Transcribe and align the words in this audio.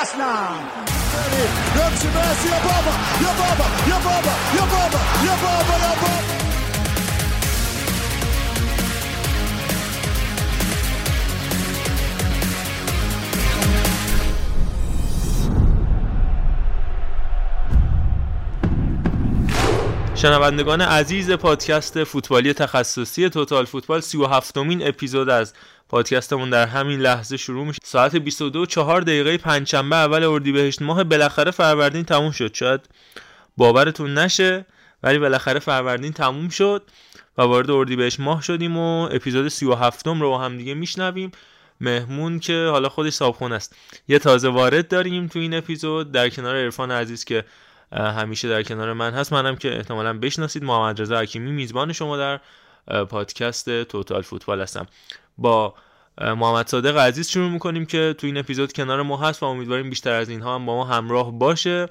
pass 0.00 0.16
now. 0.16 0.80
Sebastian 2.00 2.52
Yababa, 2.52 2.92
Yababa, 3.24 3.66
Yababa, 3.90 4.32
Yababa, 4.56 5.00
Yababa, 5.26 5.76
Yababa. 5.84 6.39
شنوندگان 20.22 20.80
عزیز 20.80 21.30
پادکست 21.30 22.04
فوتبالی 22.04 22.52
تخصصی 22.52 23.28
توتال 23.28 23.64
فوتبال 23.64 24.00
37 24.00 24.58
مین 24.58 24.88
اپیزود 24.88 25.28
از 25.28 25.54
پادکستمون 25.88 26.50
در 26.50 26.66
همین 26.66 27.00
لحظه 27.00 27.36
شروع 27.36 27.66
میشه. 27.66 27.78
ساعت 27.84 28.16
22 28.16 28.66
4 28.66 29.00
دقیقه 29.00 29.38
پنجشنبه 29.38 29.96
اول 29.96 30.24
اردیبهشت 30.24 30.82
ماه 30.82 31.04
بالاخره 31.04 31.50
فروردین 31.50 32.04
تموم 32.04 32.30
شد. 32.30 32.54
شاید 32.54 32.80
باورتون 33.56 34.18
نشه 34.18 34.66
ولی 35.02 35.18
بالاخره 35.18 35.60
فروردین 35.60 36.12
تموم 36.12 36.48
شد 36.48 36.82
و 37.38 37.42
وارد 37.42 37.70
اردیبهشت 37.70 38.20
ماه 38.20 38.42
شدیم 38.42 38.76
و 38.76 39.08
اپیزود 39.12 39.48
37 39.48 40.06
رو 40.06 40.30
با 40.30 40.38
هم 40.38 40.56
دیگه 40.56 40.74
میشنویم. 40.74 41.32
مهمون 41.80 42.38
که 42.38 42.68
حالا 42.70 42.88
خودش 42.88 43.12
صابخون 43.12 43.52
است. 43.52 43.76
یه 44.08 44.18
تازه 44.18 44.48
وارد 44.48 44.88
داریم 44.88 45.26
تو 45.26 45.38
این 45.38 45.54
اپیزود. 45.54 46.12
در 46.12 46.28
کنار 46.28 46.56
عرفان 46.56 46.90
عزیز 46.90 47.24
که 47.24 47.44
همیشه 47.92 48.48
در 48.48 48.62
کنار 48.62 48.92
من 48.92 49.12
هست. 49.12 49.32
منم 49.32 49.56
که 49.56 49.76
احتمالا 49.76 50.18
بشناسید. 50.18 50.64
محمد 50.64 51.00
رضا 51.00 51.20
حکیمی 51.20 51.52
میزبان 51.52 51.92
شما 51.92 52.16
در 52.16 52.40
پادکست 53.04 53.82
توتال 53.82 54.22
فوتبال 54.22 54.60
هستم. 54.60 54.86
با 55.38 55.74
محمد 56.18 56.66
صادق 56.66 56.96
عزیز 56.96 57.28
شروع 57.28 57.50
می‌کنیم 57.50 57.86
که 57.86 58.14
تو 58.18 58.26
این 58.26 58.36
اپیزود 58.36 58.72
کنار 58.72 59.02
ما 59.02 59.16
هست 59.16 59.42
و 59.42 59.46
امیدواریم 59.46 59.90
بیشتر 59.90 60.12
از 60.12 60.28
اینها 60.28 60.54
هم 60.54 60.66
با 60.66 60.76
ما 60.76 60.84
همراه 60.84 61.32
باشه. 61.38 61.86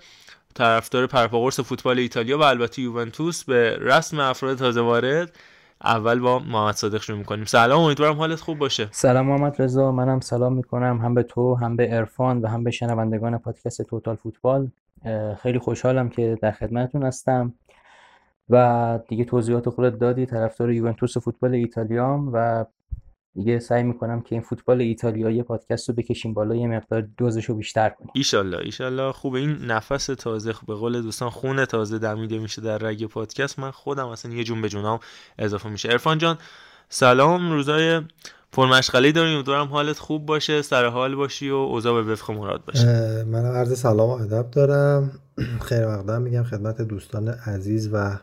طرفدار 0.56 1.08
پرپاقرس 1.08 1.60
فوتبال 1.60 2.00
ایتالیا 2.00 2.38
و 2.38 2.44
البته 2.44 2.82
یوونتوس 2.82 3.44
به 3.44 3.78
رسم 3.82 4.20
افراد 4.20 4.58
تازه 4.58 4.82
وارد. 4.82 5.36
اول 5.84 6.20
با 6.20 6.40
محمد 6.40 6.76
صادق 6.76 7.02
شروع 7.02 7.18
می‌کنیم. 7.18 7.46
سلام 7.46 7.82
امیدوارم 7.82 8.16
حالت 8.16 8.40
خوب 8.40 8.58
باشه. 8.58 8.88
سلام 8.92 9.26
محمد 9.26 9.62
رضا 9.62 9.92
منم 9.92 10.20
سلام 10.20 10.54
می‌کنم. 10.54 10.98
هم 11.04 11.14
به 11.14 11.24
تو 11.24 11.56
هم 11.56 11.76
به 11.76 11.88
عرفان 11.88 12.42
و 12.42 12.48
هم 12.48 12.64
به 12.64 12.72
شنوندگان 12.72 13.38
پادکست 13.38 13.82
توتال 13.82 14.16
فوتبال. 14.16 14.68
خیلی 15.42 15.60
خوشحالم 15.60 16.10
که 16.10 16.38
در 16.42 16.52
خدمتتون 16.52 17.04
هستم. 17.04 17.54
و 18.50 19.00
دیگه 19.08 19.26
توضیحات 19.26 19.70
خودت 19.70 20.00
دادی 20.00 20.26
طرفدار 20.26 20.72
یوونتوس 20.72 21.18
فوتبال 21.18 21.54
ایتالیام 21.54 22.30
و 22.34 22.66
دیگه 23.36 23.60
سعی 23.60 23.84
می‌کنم 23.84 24.22
که 24.22 24.36
این 24.36 24.42
فوتبال 24.42 24.82
ایتالیایی 24.82 25.44
پادکست 25.44 25.90
رو 25.90 25.96
بکشیم 25.96 26.34
بالا 26.34 26.56
یه 26.56 26.68
مقدار 26.68 27.02
دوزش 27.18 27.46
رو 27.46 27.56
بیشتر 27.56 27.90
کنیم. 27.90 28.12
ایشالله 28.16 28.58
ایشالله. 28.58 29.12
خوب 29.12 29.34
این 29.34 29.50
نفس 29.50 30.06
تازه 30.06 30.54
به 30.68 30.76
قول 30.76 31.02
دوستان 31.02 31.30
خون 31.30 31.66
تازه 31.66 32.00
دمیده 32.00 32.40
میشه 32.40 32.62
در 32.62 32.78
رگ 32.78 33.06
پادکست. 33.06 33.60
من 33.60 33.72
خودم 33.72 34.08
اصلا 34.08 34.34
یه 34.34 34.44
جون 34.44 34.62
به 34.62 34.70
جونام 34.70 35.00
اضافه 35.38 35.70
میشه. 35.70 35.90
ارفان 35.92 36.18
جان 36.18 36.38
سلام. 36.90 37.52
روزای 37.52 38.02
پرمشغله 38.52 39.12
داریم. 39.12 39.34
امیدوارم 39.34 39.68
حالت 39.68 39.98
خوب 40.00 40.26
باشه 40.26 40.62
سر 40.62 40.86
حال 40.86 41.16
باشی 41.16 41.50
و 41.50 41.56
اوضاع 41.56 42.04
به 42.04 42.12
وفق 42.12 42.32
مراد 42.32 42.66
باشه. 42.66 43.24
منم 43.24 43.52
عرض 43.52 43.80
سلام 43.80 44.10
و 44.10 44.14
ادب 44.14 44.52
دارم. 44.52 45.12
خیر 45.70 45.88
مقدم 45.88 46.22
میگم 46.22 46.44
خدمت 46.44 46.82
دوستان 46.82 47.28
عزیز 47.28 47.90
و 47.94 48.18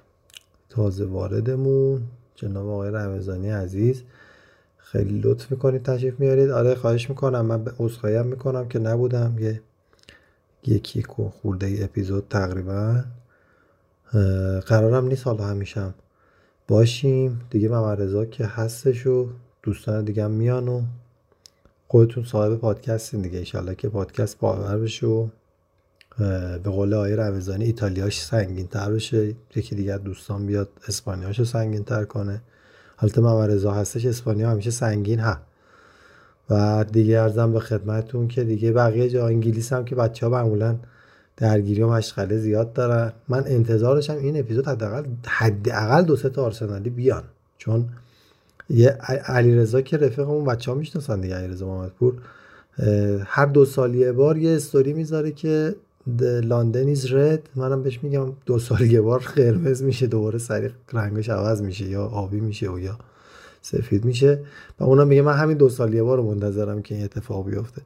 تازه 0.68 1.04
واردمون. 1.04 2.02
جناب 2.34 2.68
آقای 2.68 2.90
رمضانی 2.90 3.50
عزیز 3.50 4.02
خیلی 4.76 5.18
لطف 5.18 5.50
می‌کنید 5.50 5.82
تشریف 5.82 6.20
میارید. 6.20 6.50
آره 6.50 6.74
خواهش 6.74 7.10
می‌کنم. 7.10 7.46
من 7.46 7.64
به 7.64 7.72
عذرخواهی 7.78 8.22
می‌کنم 8.22 8.68
که 8.68 8.78
نبودم. 8.78 9.38
یه 9.38 9.62
یکی 10.66 11.02
خورده 11.42 11.66
ای 11.66 11.82
اپیزود 11.82 12.26
تقریبا. 12.30 13.04
قرارم 14.66 15.06
نیست 15.06 15.26
حالا 15.26 15.44
همیشم 15.44 15.94
باشیم. 16.68 17.40
دیگه 17.50 17.68
ممرزا 17.68 18.24
که 18.24 18.46
هستش 18.46 19.06
و 19.06 19.28
دوستان 19.66 20.04
دیگه 20.04 20.24
هم 20.24 20.30
میان 20.30 20.68
و 20.68 20.82
خودتون 21.88 22.24
صاحب 22.24 22.56
پادکستین 22.56 23.22
دیگه. 23.22 23.38
ایشالله 23.38 23.74
که 23.74 23.88
پادکست 23.88 24.38
باور 24.38 24.78
بشه 24.78 25.06
و 25.06 25.28
به 26.62 26.70
قول 26.70 26.94
آقای 26.94 27.16
روزانی 27.16 27.64
ایتالیاش 27.64 28.22
سنگین 28.22 28.66
تر 28.66 28.92
بشه. 28.92 29.34
یکی 29.56 29.74
دیگه 29.74 29.98
دوستان 29.98 30.46
بیاد 30.46 30.68
اسپانیاشو 30.88 31.44
سنگین 31.44 31.84
تر 31.84 32.04
کنه. 32.04 32.42
حالت 32.96 33.18
ممرزا 33.18 33.72
هستش 33.72 34.06
اسپانیا 34.06 34.50
همیشه 34.50 34.70
سنگین 34.70 35.20
ها. 35.20 35.36
و 36.50 36.84
دیگه 36.92 37.20
ارزم 37.20 37.52
به 37.52 37.60
خدمتون 37.60 38.28
که 38.28 38.44
دیگه 38.44 38.72
بقیه 38.72 39.08
جا 39.08 39.26
انگلیس 39.26 39.72
هم 39.72 39.84
که 39.84 39.94
بچه 39.94 40.26
ها 40.26 40.32
معمولا 40.32 40.76
درگیری 41.36 41.82
و 41.82 41.88
مشغله 41.88 42.38
زیاد 42.38 42.72
دارن. 42.72 43.12
من 43.28 43.44
انتظارشم 43.46 44.16
این 44.16 44.40
اپیزود 44.40 44.68
حداقل 44.68 45.04
حداقل 45.26 46.02
دو 46.02 46.16
سه 46.16 46.28
تا 46.28 46.44
آرسنالی 46.44 46.90
بیان. 46.90 47.22
چون 47.58 47.88
یه 48.70 48.88
علیرضا 49.26 49.80
که 49.80 49.96
رفیقمون 49.96 50.44
بچه 50.44 50.70
ها 50.70 50.76
می‌شناسن 50.76 51.20
دیگه 51.20 51.34
علیرضا 51.34 51.66
محمدپور. 51.66 52.14
هر 53.24 53.46
دو 53.46 53.64
سال 53.64 53.94
یه 53.94 54.12
بار 54.12 54.38
یه 54.38 54.56
استوری 54.56 54.92
می‌ذاره 54.92 55.32
که 55.32 55.74
لندن 56.20 56.86
ایز 56.86 57.12
رد 57.12 57.48
منم 57.56 57.82
بهش 57.82 58.00
میگم 58.02 58.32
دو 58.46 58.58
سال 58.58 58.80
یه 58.80 59.00
بار 59.00 59.20
قرمز 59.20 59.82
میشه 59.82 60.06
دوباره 60.06 60.38
سریع 60.38 60.70
رنگش 60.92 61.28
عوض 61.28 61.62
میشه 61.62 61.84
یا 61.84 62.04
آبی 62.04 62.40
میشه 62.40 62.70
و 62.70 62.78
یا 62.78 62.98
سفید 63.62 64.04
میشه. 64.04 64.40
و 64.80 64.84
اونا 64.84 65.04
میگه 65.04 65.22
من 65.22 65.32
همین 65.32 65.56
دو 65.56 65.68
سال 65.68 65.94
یه 65.94 66.02
بار 66.02 66.20
منتظرم 66.20 66.82
که 66.82 66.94
این 66.94 67.04
اتفاق 67.04 67.46
بیفته. 67.50 67.82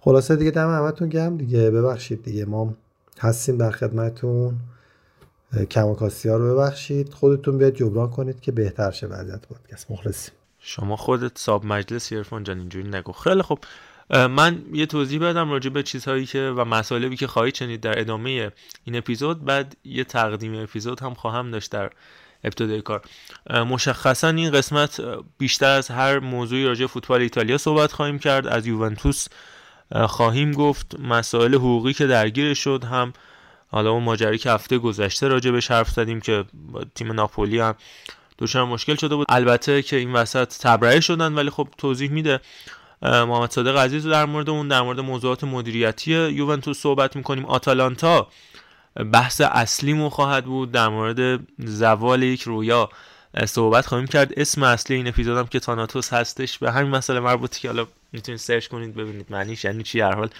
خلاصه 0.00 0.36
دیگه 0.36 0.50
دم 0.50 0.70
همتون 0.70 1.08
گم 1.08 1.36
دیگه 1.36 1.70
ببخشید 1.70 2.22
دیگه 2.22 2.44
ما 2.44 2.74
هستیم 3.20 3.56
در 3.56 3.70
خدمتون 3.70 4.54
کماکاسی 5.70 6.28
ها 6.28 6.36
رو 6.36 6.54
ببخشید. 6.54 7.14
خودتون 7.14 7.58
بیاد 7.58 7.74
جبران 7.74 8.10
کنید 8.10 8.40
که 8.40 8.52
بهتر 8.52 8.90
شه 8.90 9.06
وضعیت 9.06 9.46
پادکست 9.46 9.90
مخلصیم. 9.90 10.34
شما 10.58 10.96
خودت 10.96 11.38
ساب 11.38 11.66
مجلس 11.66 12.12
ایرفان 12.12 12.44
جان 12.44 12.58
اینجوری 12.58 12.88
نگو. 12.88 13.12
خیلی 13.12 13.42
خب 13.42 13.58
من 14.10 14.62
یه 14.72 14.86
توضیح 14.86 15.20
بدم 15.20 15.50
راجع 15.50 15.70
به 15.70 15.82
چیزهایی 15.82 16.26
که 16.26 16.52
و 16.56 16.64
مسائلی 16.64 17.16
که 17.16 17.26
خواهید 17.26 17.54
شنید 17.54 17.80
در 17.80 18.00
ادامه 18.00 18.52
این 18.84 18.96
اپیزود. 18.96 19.44
بعد 19.44 19.76
یه 19.84 20.04
تقدیم 20.04 20.62
اپیزود 20.62 21.00
هم 21.00 21.14
خواهم 21.14 21.50
داشت 21.50 21.70
در 21.70 21.90
ابتدای 22.44 22.82
کار. 22.82 23.02
مشخصا 23.50 24.28
این 24.28 24.50
قسمت 24.50 25.00
بیشتر 25.38 25.70
از 25.70 25.88
هر 25.88 26.18
موضوعی 26.18 26.64
راجع 26.64 26.86
فوتبال 26.86 27.20
ایتالیا 27.20 27.58
صحبت 27.58 27.92
خواهیم 27.92 28.18
کرد. 28.18 28.46
از 28.46 28.66
یوونتوس 28.66 29.26
خواهیم 29.94 30.52
گفت. 30.52 31.00
مسائل 31.00 31.54
حقوقی 31.54 31.92
که 31.92 32.06
درگیر 32.06 32.54
شد 32.54 32.84
هم 32.84 33.12
حالا 33.72 33.90
اون 33.90 34.02
ماجرایی 34.02 34.38
که 34.38 34.50
هفته 34.50 34.78
گذشته 34.78 35.28
راجع 35.28 35.50
بهش 35.50 35.70
حرف 35.70 35.90
زدیم 35.90 36.20
که 36.20 36.44
تیم 36.94 37.12
ناپولی 37.12 37.58
هم 37.58 37.74
دچار 38.38 38.64
مشکل 38.64 38.94
شده 38.94 39.14
بود. 39.14 39.26
البته 39.30 39.82
که 39.82 39.96
این 39.96 40.12
وسط 40.12 40.48
تبرئه 40.58 41.00
شدن 41.00 41.34
ولی 41.34 41.50
خب 41.50 41.68
توضیح 41.78 42.10
میده 42.10 42.40
محمد 43.02 43.50
صادق 43.50 43.76
عزیز 43.76 44.06
در 44.06 44.24
مورد 44.24 44.50
اون 44.50 44.68
در 44.68 44.80
مورد 44.82 45.00
موضوعات 45.00 45.44
مدیریتی 45.44 46.12
یوونتوس 46.12 46.78
صحبت 46.78 47.16
می‌کنیم. 47.16 47.44
آتالانتا 47.46 48.28
بحث 49.12 49.40
اصلیمون 49.40 50.08
خواهد 50.08 50.44
بود. 50.44 50.72
در 50.72 50.88
مورد 50.88 51.40
زوال 51.58 52.22
یک 52.22 52.42
رویا 52.42 52.88
صحبت 53.44 53.86
خواهیم 53.86 54.06
کرد. 54.06 54.32
اسم 54.36 54.62
اصلی 54.62 54.96
این 54.96 55.08
اپیزودم 55.08 55.46
که 55.46 55.60
تاناتوس 55.60 56.12
هستش. 56.12 56.58
به 56.58 56.72
همین 56.72 56.90
مسئله 56.90 57.20
مربوطه 57.20 57.60
که 57.60 57.68
حالا 57.68 57.86
می‌تونید 58.12 58.40
سرچ 58.40 58.66
کنید 58.66 58.94
ببینید 58.94 59.26
معنیش 59.30 59.64
یعنی 59.64 59.82
چی 59.82 60.00
هر 60.00 60.14
حال. 60.14 60.30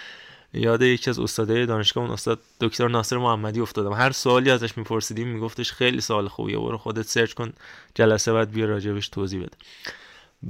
یاد 0.53 0.81
یکی 0.81 1.09
از 1.09 1.19
استادای 1.19 1.65
دانشگاه 1.65 2.03
اون 2.03 2.13
استاد 2.13 2.39
دکتر 2.61 2.87
ناصر 2.87 3.17
محمدی 3.17 3.59
افتادم. 3.59 3.93
هر 3.93 4.11
سوالی 4.11 4.51
ازش 4.51 4.77
میپرسیدیم 4.77 5.27
میگفتش 5.27 5.71
خیلی 5.71 6.01
سوال 6.01 6.27
خوبیه. 6.27 6.57
برو 6.57 6.77
خودت 6.77 7.07
سرچ 7.07 7.33
کن 7.33 7.53
جلسه 7.95 8.33
بعد 8.33 8.51
بیا 8.51 8.65
راجبش 8.65 9.09
توضیح 9.09 9.39
بده. 9.39 9.57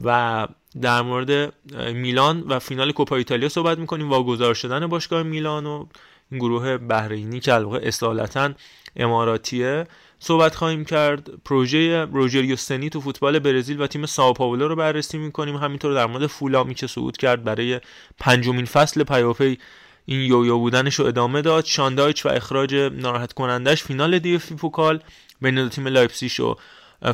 و 0.03 0.47
در 0.81 1.01
مورد 1.01 1.53
میلان 1.93 2.41
و 2.41 2.59
فینال 2.59 2.91
کوپا 2.91 3.15
ایتالیا 3.15 3.49
صحبت 3.49 3.77
می‌کنیم. 3.77 4.09
واگذار 4.09 4.53
شدن 4.53 4.87
باشگاه 4.87 5.23
میلان 5.23 5.65
و 5.65 5.85
این 6.31 6.39
گروه 6.39 6.77
بحرینی 6.77 7.39
که 7.39 7.53
الواقع 7.53 7.79
اصالتا 7.83 8.53
اماراتیه 8.95 9.87
صحبت 10.19 10.55
خواهیم 10.55 10.85
کرد. 10.85 11.29
پروژه 11.45 12.05
روجریو 12.05 12.55
سنی 12.55 12.89
تو 12.89 13.01
فوتبال 13.01 13.39
برزیل 13.39 13.81
و 13.81 13.87
تیم 13.87 14.05
ساو 14.05 14.33
پائولو 14.33 14.67
رو 14.67 14.75
بررسی 14.75 15.17
می‌کنیم. 15.17 15.55
همینطور 15.55 15.93
در 15.93 16.05
مورد 16.05 16.27
فولامی 16.27 16.75
که 16.75 16.87
صعود 16.87 17.17
کرد 17.17 17.43
برای 17.43 17.81
پنجمین 18.19 18.65
فصل 18.65 19.03
پیاپی 19.03 19.57
این 20.05 20.19
یویو 20.19 20.57
بودنش 20.57 20.95
رو 20.95 21.05
ادامه 21.05 21.41
داد. 21.41 21.65
شان 21.65 21.91
دایچ 21.91 22.25
و 22.25 22.29
اخراج 22.29 22.75
ناراحت 22.75 23.33
کنندش 23.33 23.83
فینال 23.83 24.19
دی 24.19 24.35
اف 24.35 24.51
پوکال 24.51 24.99
بین 25.41 25.55
دو 25.55 25.69
تیم 25.69 25.87
لایپسیش 25.87 26.39
و 26.39 26.55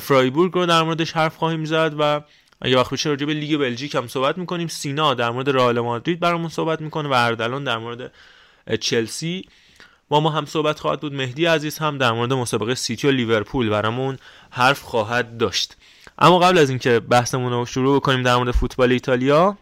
فرایبورگ 0.02 0.54
رو 0.54 0.66
در 0.66 0.84
موردش 0.84 1.12
حرف 1.12 1.38
خواهیم 1.38 1.66
زد 1.66 1.96
و 2.00 2.22
اگه 2.62 2.78
وقت 2.78 2.94
بشه 2.94 3.10
راجع 3.10 3.26
به 3.26 3.34
لیگ 3.34 3.60
بلژیک 3.60 3.96
هم 3.96 4.08
صحبت 4.08 4.38
می‌کنیم. 4.38 4.68
سینا 4.68 5.14
در 5.14 5.30
مورد 5.30 5.50
رئال 5.50 5.80
مادرید 5.80 6.20
برامون 6.20 6.50
صحبت 6.50 6.82
می‌کنه 6.82 7.10
و 7.10 7.14
اردلان 7.14 7.64
در 7.64 7.78
مورد 7.78 8.12
چلسی. 8.82 9.46
با 10.10 10.20
ما 10.20 10.30
هم 10.30 10.46
صحبت 10.46 10.80
خواهد 10.80 11.00
بود. 11.00 11.14
مهدی 11.14 11.46
عزیز 11.46 11.78
هم 11.78 11.98
در 11.98 12.12
مورد 12.12 12.34
مسابقه 12.34 12.76
سیتی 12.76 13.08
و 13.08 13.12
لیورپول 13.12 13.70
برامون 13.70 14.18
حرف 14.50 14.82
خواهد 14.82 15.38
داشت. 15.38 15.78
اما 16.20 16.40
قبل 16.40 16.58
از 16.58 16.70
اینکه 16.70 17.00
بحثمون 17.00 17.52
رو 17.52 17.66
شروع 17.66 17.96
بکنیم 17.96 18.24
در 18.24 18.36
مورد 18.36 18.52
فوتبال 18.52 18.92
ایتالیا 18.92 19.58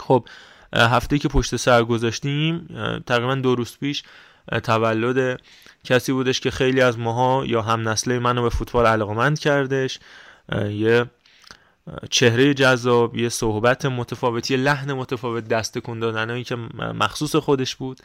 خب 0.00 0.28
هفته 0.72 1.18
که 1.18 1.28
پشت 1.28 1.56
سر 1.56 1.84
گذاشتیم 1.84 2.68
تقریبا 3.06 3.34
دو 3.34 3.54
روز 3.54 3.78
پیش 3.78 4.02
تولد 4.62 5.40
کسی 5.84 6.12
بودش 6.12 6.40
که 6.40 6.50
خیلی 6.50 6.80
از 6.80 6.98
ماها 6.98 7.46
یا 7.46 7.62
هم 7.62 7.88
نسله 7.88 8.18
منو 8.18 8.42
به 8.42 8.48
فوتبال 8.48 8.86
علاقمند 8.86 9.38
کردش. 9.38 9.98
یه 10.70 11.06
چهره 12.10 12.54
جذاب 12.54 13.16
یه 13.16 13.28
صحبت 13.28 13.86
متفاوتی 13.86 14.54
یه 14.54 14.60
لحن 14.60 14.92
متفاوت 14.92 15.48
دست 15.48 15.78
کن 15.78 15.98
دادنایی 15.98 16.44
که 16.44 16.56
مخصوص 16.76 17.36
خودش 17.36 17.76
بود 17.76 18.00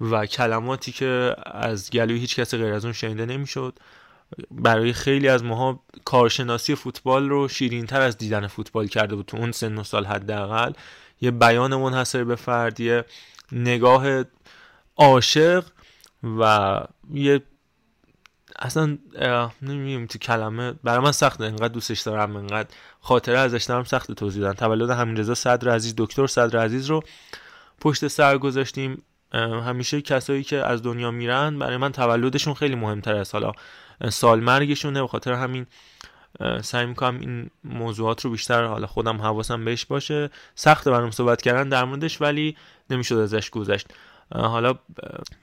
و 0.00 0.26
کلماتی 0.26 0.92
که 0.92 1.36
از 1.46 1.90
گلوی 1.90 2.18
هیچ 2.18 2.40
کسی 2.40 2.56
غیر 2.56 2.72
از 2.72 2.84
اون 2.84 2.94
شنیده 2.94 3.26
نمی‌شد. 3.26 3.78
برای 4.50 4.92
خیلی 4.92 5.28
از 5.28 5.44
ماها 5.44 5.82
کارشناسی 6.04 6.74
فوتبال 6.74 7.28
رو 7.28 7.48
شیرینتر 7.48 8.00
از 8.00 8.18
دیدن 8.18 8.46
فوتبال 8.46 8.86
کرده 8.86 9.16
بود 9.16 9.26
تو 9.26 9.36
اون 9.36 9.52
سن 9.52 9.78
و 9.78 9.84
سال 9.84 10.04
حداقل. 10.04 10.72
یه 11.20 11.30
بیان 11.30 11.76
منحصر 11.76 12.24
به 12.24 12.36
فرد 12.36 12.80
یه 12.80 13.04
نگاه 13.52 14.24
عاشق 14.96 15.64
و 16.38 16.80
یه 17.14 17.42
اصلا 18.58 18.98
نمی‌دونم 19.62 20.06
تو 20.06 20.18
کلمه 20.18 20.72
برای 20.72 21.04
من 21.04 21.12
سخته. 21.12 21.44
انقدر 21.44 21.68
دوستش 21.68 22.00
دارم 22.00 22.36
انقدر 22.36 22.68
خاطره 23.00 23.38
ازش 23.38 23.64
دارم 23.64 23.84
سخت 23.84 24.12
توضیح 24.12 24.42
دادن. 24.42 24.54
تولد 24.54 24.90
همین 24.90 25.34
صدر 25.34 25.70
عزیز 25.74 25.94
دکتر 25.96 26.26
صدر 26.26 26.64
عزیز 26.64 26.86
رو 26.86 27.02
پشت 27.80 28.08
سر 28.08 28.38
گذاشتیم. 28.38 29.02
همیشه 29.32 30.02
کسایی 30.02 30.44
که 30.44 30.56
از 30.56 30.82
دنیا 30.82 31.10
میرن 31.10 31.58
برای 31.58 31.76
من 31.76 31.92
تولدشون 31.92 32.54
خیلی 32.54 32.74
مهمتر 32.74 33.14
از 33.14 33.32
حالا 33.32 33.52
سال 34.10 34.40
مرگشونه 34.40 35.00
به 35.00 35.08
خاطر 35.08 35.32
همین 35.32 35.66
سعی 36.62 36.86
می‌کنم 36.86 37.20
این 37.20 37.50
موضوعات 37.64 38.24
رو 38.24 38.30
بیشتر 38.30 38.64
حالا 38.64 38.86
خودم 38.86 39.16
حواسم 39.22 39.64
بهش 39.64 39.84
باشه. 39.84 40.30
سخت 40.54 40.88
برام 40.88 41.10
صحبت 41.10 41.42
کردن 41.42 41.68
در 41.68 41.84
موردش 41.84 42.20
ولی 42.20 42.56
نمی‌شد 42.90 43.14
ازش 43.14 43.50
گذشت. 43.50 43.86
حالا 44.34 44.74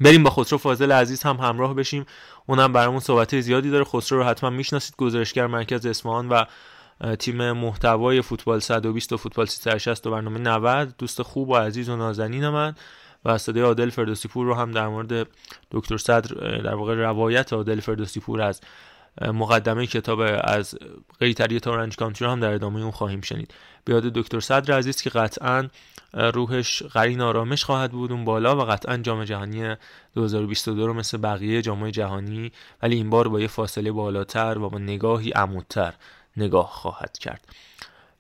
بریم 0.02 0.24
با 0.24 0.30
خسرو 0.30 0.58
فاضل 0.58 0.92
عزیز 0.92 1.24
هم 1.24 1.36
همراه 1.36 1.74
بشیم. 1.74 2.06
اونم 2.46 2.74
برامون 2.74 3.00
صحبت 3.00 3.40
زیادی 3.40 3.70
داره. 3.70 3.84
خسرو 3.84 4.18
رو 4.18 4.24
حتما 4.24 4.50
می‌شناسید. 4.50 4.96
گزارشگر 4.98 5.48
مرکز 5.48 5.86
اصفهان 5.86 6.30
و 6.30 6.44
تیم 7.20 7.52
محتوای 7.52 8.22
فوتبال 8.22 8.60
120 8.60 9.14
و 9.14 9.18
فوتبال 9.18 9.46
360 9.46 10.08
و 10.08 10.12
برنامه 10.12 10.40
90 10.40 10.94
دوست 10.98 11.22
خوب 11.22 11.50
و 11.50 11.56
عزیز 11.56 11.90
و 11.90 11.96
نازنین 11.96 12.50
من. 12.50 12.76
و 13.26 13.38
صدای 13.38 13.64
عادل 13.64 13.90
فردوسی 13.90 14.28
پور 14.28 14.46
رو 14.46 14.54
هم 14.54 14.72
در 14.72 14.88
مورد 14.88 15.28
دکتر 15.72 15.98
صدر 15.98 16.58
در 16.58 16.76
واقع 16.76 16.96
روایت 16.96 17.54
عادل 17.54 17.80
فردوسی 17.80 18.20
پور 18.20 18.42
از 18.42 18.62
مقدمه 19.22 19.88
کتاب 19.88 20.20
از 20.44 20.76
قیتری 21.20 21.60
تورنج 21.60 21.96
کانتری 21.96 22.26
رو 22.26 22.32
هم 22.32 22.40
در 22.40 22.54
ادامه 22.54 22.82
اون 22.82 22.92
خواهیم 22.92 23.22
شنید. 23.22 23.54
بیاد 23.86 24.04
دکتر 24.04 24.40
صدر 24.40 24.78
عزیز 24.78 25.02
که 25.02 25.10
قطعا 25.10 25.68
روحش 26.14 26.84
قرین 26.84 27.22
آرامش 27.22 27.64
خواهد 27.64 27.92
بود 27.92 28.12
اون 28.12 28.26
بالا 28.26 28.58
و 28.58 28.62
قطعا 28.62 28.98
جام 28.98 29.24
جهانی 29.24 29.76
2022 30.14 30.88
رو 30.88 30.94
مثل 30.94 31.18
بقیه 31.18 31.62
جام 31.62 31.90
جهانی 31.90 32.52
ولی 32.84 32.96
این 32.96 33.10
بار 33.10 33.28
با 33.28 33.40
یه 33.40 33.48
فاصله 33.48 33.92
بالاتر 33.92 34.58
و 34.58 34.70
با 34.70 34.80
نگاهی 34.80 35.32
عمودتر 35.32 35.94
نگاه 36.38 36.70
خواهد 36.70 37.18
کرد. 37.18 37.42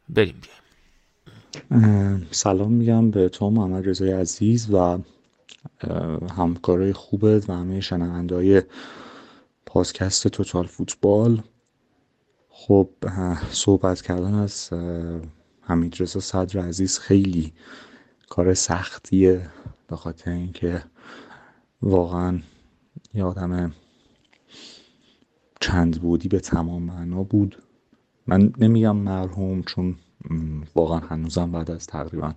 بریم 0.09 0.41
بیایم. 0.41 2.27
سلام 2.31 2.71
میگم 2.71 3.11
به 3.11 3.29
تو 3.29 3.49
محمد 3.49 3.89
رضای 3.89 4.11
عزیز 4.11 4.69
و 4.73 4.97
همکارای 6.37 6.93
خوبت 6.93 7.49
و 7.49 7.53
همه 7.53 7.81
شنوندهای 7.81 8.61
پادکست 9.75 10.27
توتال 10.27 10.65
فوتبال. 10.65 11.43
خب 12.49 12.89
صحبت 13.51 14.01
کردن 14.01 14.33
از 14.33 14.69
حمید 15.61 15.95
رضا 15.99 16.19
صدر 16.19 16.59
عزیز 16.59 16.99
خیلی 16.99 17.53
کار 18.29 18.53
سختیه 18.53 19.49
به 19.87 19.95
خاطر 19.95 20.31
اینکه 20.31 20.83
واقعا 21.81 22.39
یه 23.13 23.23
آدم 23.23 23.73
چند 25.59 26.01
بودی 26.01 26.27
به 26.27 26.39
تمام 26.39 26.83
معنا 26.83 27.23
بود. 27.23 27.63
من 28.27 28.53
نمیگم 28.57 28.95
مرحوم 28.95 29.63
چون 29.63 29.95
واقعا 30.75 30.99
هنوزم 30.99 31.51
بعد 31.51 31.71
از 31.71 31.87
تقریبا 31.87 32.33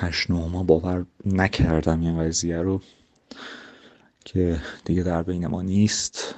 هشت 0.00 0.30
نه 0.30 0.48
ما 0.48 0.62
باور 0.62 1.06
نکردم 1.24 2.00
این 2.00 2.18
قضیه 2.18 2.58
رو. 2.58 2.80
که 4.32 4.60
دیگه 4.84 5.02
در 5.02 5.22
بین 5.22 5.46
ما 5.46 5.62
نیست. 5.62 6.34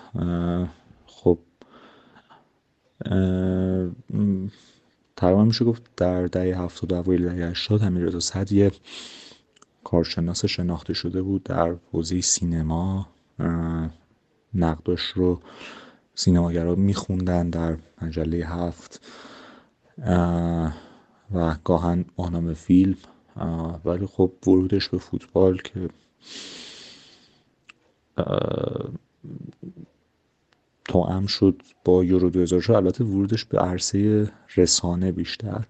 خب 1.07 1.39
تقریبا 5.17 5.45
میشه 5.45 5.65
گفت 5.65 5.83
در 5.97 6.27
دهه 6.27 6.63
هفتاد 6.63 6.93
و 6.93 6.95
اوایل 6.95 7.29
دهه 7.29 7.51
هشتاد 7.51 7.83
همین 7.83 8.21
صد 8.21 8.53
یه 8.53 8.73
کارشناس 9.85 10.45
شناخته 10.45 10.95
شده 10.95 11.23
بود 11.23 11.43
در 11.43 11.75
حوزه 11.93 12.21
سینما. 12.21 13.09
نقداش 14.55 15.03
رو 15.03 15.41
سینماگرا 16.15 16.75
میخوندن 16.75 17.51
در 17.51 17.77
مجله 18.03 18.47
هفت. 18.47 19.01
و 21.35 21.57
گاهن 21.65 22.05
آنام 22.17 22.55
فیلم. 22.55 22.97
ولی 23.85 24.07
خب 24.07 24.33
ورودش 24.47 24.89
به 24.89 24.99
فوتبال 24.99 25.59
که 25.59 25.89
توام 30.85 31.27
شد 31.27 31.63
با 31.85 32.05
یورو 32.05 32.31
2004 32.31 32.77
البته 32.77 33.05
ورودش 33.05 33.45
به 33.45 33.59
عرصه 33.59 34.33
رسانه 34.57 35.13
بیشتر. 35.13 35.65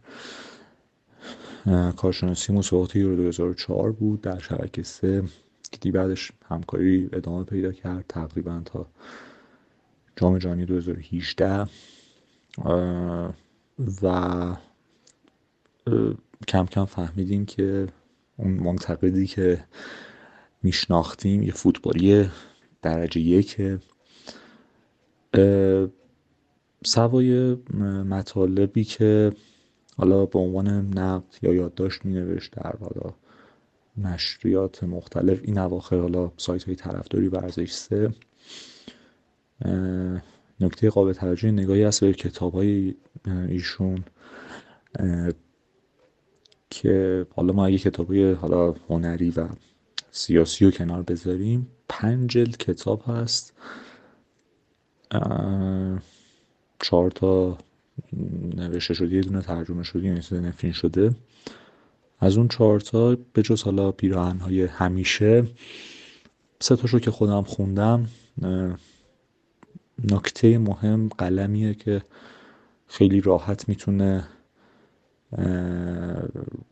کارشناسی 1.97 2.53
مسابقات 2.53 2.97
یورو 2.97 3.17
2004 3.17 3.93
بود. 3.93 4.21
در 4.21 4.39
شبکه 4.39 4.83
سه 4.83 5.23
که 5.81 5.93
بعدش 5.93 6.33
همکاری 6.49 7.11
ادامه 7.13 7.45
پیدا 7.45 7.73
کرد 7.73 8.05
تقریبا 8.09 8.63
تا 8.65 8.87
جام 10.17 10.39
جهانی 10.39 10.65
2018 10.65 11.67
و 14.03 14.57
کم 16.49 16.67
کم 16.67 16.85
فهمیدیم 16.85 17.47
که 17.47 17.87
اون 18.37 18.51
منتقدی 18.51 19.27
که 19.27 19.65
میشناختیم 20.63 21.43
یه 21.43 21.53
فوتبالی 21.53 22.31
درجه 22.83 23.21
یک. 23.21 23.61
سوای 26.85 27.55
مطالبی 28.09 28.85
که 28.85 29.33
حالا 29.97 30.27
به 30.27 30.39
عنوان 30.39 30.69
نقد 30.99 31.35
یا 31.43 31.55
یادداشت 31.55 32.05
می 32.05 32.13
نوشت 32.13 32.53
در 32.53 32.77
حالا 32.81 33.15
نشریات 33.97 34.85
مختلف 34.85 35.41
این 35.43 35.59
اواخر 35.59 35.99
حالا 36.01 36.33
سایت 36.37 36.65
های 36.65 36.75
طرفداری 36.75 37.29
ورزش 37.29 37.73
سه 37.73 38.15
نکته 40.61 40.91
قابل 40.91 41.13
توجه 41.13 41.51
نگاهی 41.51 41.83
هست 41.83 42.01
به 42.01 42.13
کتاب 42.13 42.55
های 42.55 42.95
ایشون 43.49 44.05
که 46.71 47.27
حالا 47.35 47.53
ما 47.53 47.67
اگه 47.67 47.79
کتاب 47.79 48.09
های 48.09 48.33
حالا 48.33 48.75
هنری 48.89 49.31
و 49.31 49.49
سیاسی 50.15 50.65
رو 50.65 50.71
کنار 50.71 51.03
بذاریم. 51.03 51.67
پنج 51.89 52.31
جلد 52.31 52.57
کتاب 52.57 53.03
هست. 53.07 53.53
چهار 56.81 57.11
تا 57.11 57.59
نوشته 58.57 58.95
شده 58.95 59.17
یه 59.17 59.23
دونه 59.23 59.43
ترجمه 59.43 59.83
شده 59.83 60.05
یعنی 60.07 60.21
نفرین 60.33 60.73
شده. 60.73 61.15
از 62.21 62.37
اون 62.37 62.49
چهار 62.49 62.81
تا 62.81 63.17
به 63.33 63.43
جز 63.43 63.63
حالا 63.63 63.93
پیراهن 63.93 64.39
های 64.39 64.63
همیشه 64.63 65.47
سه 66.61 66.77
تاشو 66.77 66.99
که 66.99 67.11
خودم 67.11 67.43
خوندم. 67.43 68.09
نکته 70.13 70.59
مهم 70.59 71.09
قلمیه 71.09 71.75
که 71.75 72.03
خیلی 72.87 73.21
راحت 73.21 73.69
می‌تونه 73.69 74.29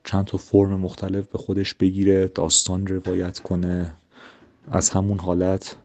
چند 0.05 0.25
تا 0.27 0.39
فرم 0.39 0.81
مختلف 0.81 1.27
به 1.27 1.39
خودش 1.39 1.75
بگیره 1.75 2.27
داستان 2.27 2.87
روایت 2.87 3.39
کنه. 3.39 3.93
از 4.71 4.91
همون 4.91 5.19
حالت 5.19 5.77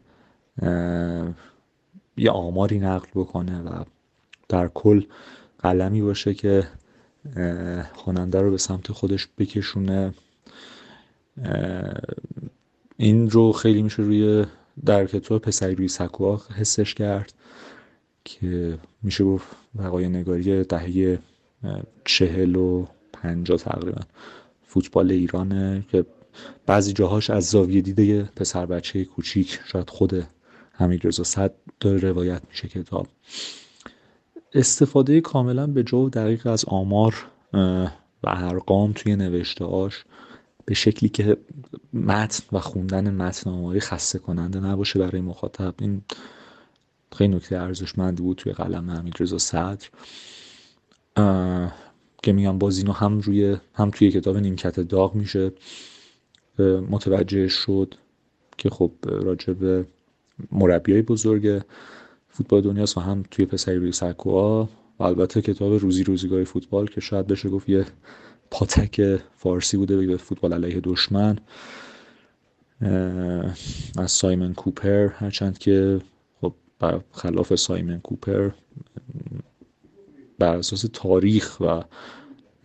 یه 2.18 2.32
آماری 2.32 2.80
نقل 2.80 3.08
بکنه 3.16 3.62
و 3.62 3.84
در 4.50 4.68
کل 4.68 5.04
قلمی 5.60 6.02
باشه 6.02 6.34
که 6.34 6.68
خواننده 7.94 8.42
رو 8.42 8.52
به 8.52 8.58
سمت 8.58 8.92
خودش 8.92 9.28
بکشونه. 9.38 10.14
این 12.98 13.30
رو 13.30 13.52
خیلی 13.52 13.82
میشه 13.82 14.04
روی 14.04 14.46
در 14.86 15.06
کتاب 15.06 15.42
پسری 15.42 15.76
روی 15.76 15.88
سکوها 15.88 16.42
حسش 16.56 16.94
کرد 16.94 17.34
که 18.26 18.78
میشه 19.02 19.24
گفت 19.24 19.48
وقای 19.76 20.10
نگاری 20.10 20.64
دهه 20.64 21.20
چهل 22.06 22.56
و 22.56 22.86
پنجا 23.14 23.58
تقریبا. 23.58 24.02
فوتبال 24.68 25.12
ایرانه 25.12 25.86
که 25.92 26.06
بعضی 26.66 26.94
جاهاش 26.94 27.30
از 27.30 27.46
زاویه 27.50 27.82
دیده 27.82 28.30
پسر 28.36 28.66
بچه 28.66 29.06
کوچیک 29.06 29.60
شاید 29.66 29.90
خود 29.90 30.28
حمید 30.72 31.08
رضا 31.08 31.24
صد 31.24 31.54
داره 31.80 32.00
روایت 32.00 32.42
میشه 32.50 32.68
کتاب 32.68 33.08
استفاده 34.54 35.22
کاملا 35.22 35.68
به 35.68 35.84
جو 35.84 36.10
دقیق 36.10 36.48
از 36.48 36.66
آمار 36.66 37.26
و 38.24 38.28
ارقام 38.28 38.92
توی 38.96 39.16
نوشتهاش 39.16 40.04
به 40.66 40.74
شکلی 40.74 41.10
که 41.10 41.38
متن 41.94 42.44
و 42.52 42.60
خوندن 42.60 43.16
متن 43.16 43.50
آماری 43.50 43.80
خسته 43.80 44.20
کننده 44.20 44.60
نباشه 44.60 45.00
برای 45.00 45.22
مخاطب. 45.22 45.76
این 45.80 46.02
خیلی 47.16 47.36
نکته 47.36 47.58
ارزشمندی 47.58 48.24
بود 48.24 48.38
توی 48.38 48.54
قلم 48.54 48.92
حمید 48.92 49.14
رضا 49.20 49.38
صدر. 49.38 49.88
که 52.24 52.34
میگم 52.34 52.58
باز 52.58 52.78
اینو 52.78 52.92
هم 52.92 53.20
روی 53.20 53.58
هم 53.74 53.90
توی 53.90 54.12
کتاب 54.12 54.38
نیمکت 54.38 54.80
داغ 54.80 55.16
میشه. 55.16 55.52
متوجه 56.90 57.48
شد 57.48 57.96
که 58.58 58.70
خب 58.70 58.92
راجع 59.04 59.54
به 59.54 59.86
مربیای 60.52 61.02
بزرگ 61.02 61.62
فوتبال 62.30 62.62
دنیاست 62.62 62.98
و 62.98 63.02
هم 63.02 63.24
توی 63.32 63.46
پسری 63.46 63.76
روی 63.76 63.92
سکوها 63.92 64.70
و 65.00 65.04
البته 65.04 65.42
کتاب 65.42 65.74
روزی 65.74 66.04
روزگار 66.04 66.44
فوتبال 66.44 66.88
که 66.88 67.02
شاید 67.02 67.28
بشه 67.28 67.50
گفت 67.50 67.70
یه 67.70 67.86
پاتک 68.52 69.20
فارسی 69.36 69.78
بوده 69.78 69.98
به 69.98 70.18
فوتبال 70.18 70.54
علیه 70.54 70.80
دشمن. 70.84 71.38
از 73.98 74.12
سایمن 74.12 74.54
کوپر 74.54 75.08
هرچند 75.08 75.58
که 75.58 76.02
خب 76.42 76.54
خلاف 77.12 77.56
سایمن 77.56 78.00
کوپر 78.00 78.50
بر 80.40 80.58
اساس 80.58 80.86
تاریخ 80.94 81.58
و 81.60 81.82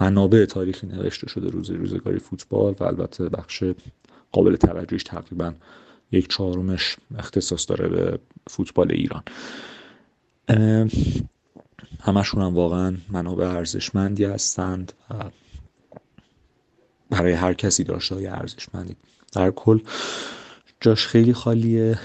منابع 0.01 0.45
تاریخی 0.45 0.87
نوشته 0.87 1.29
شده 1.29 1.51
روز 1.51 1.71
روزگاری 1.71 2.19
فوتبال 2.19 2.75
و 2.81 2.85
البته 2.85 3.29
بخش 3.29 3.65
قابل 4.33 4.57
توجهش 4.57 5.03
تقریبا 5.03 5.55
یک 6.13 6.29
چهارمش 6.29 6.97
اختصاص 7.19 7.71
داره 7.71 7.89
به 7.89 8.19
فوتبال 8.51 8.93
ایران. 8.93 9.23
همشون 12.01 12.43
هم 12.43 12.55
واقعا 12.55 12.97
منابع 13.09 13.47
ارزشمندی 13.47 14.25
هستند 14.25 14.93
و 15.11 15.15
برای 17.11 17.33
هر 17.33 17.55
کسی 17.55 17.85
داشته 17.85 18.15
های 18.15 18.27
ارزشمندی. 18.27 18.97
در 19.33 19.51
کل 19.51 19.79
جاش 20.81 21.07
خیلی 21.07 21.33
خالیه. 21.33 21.99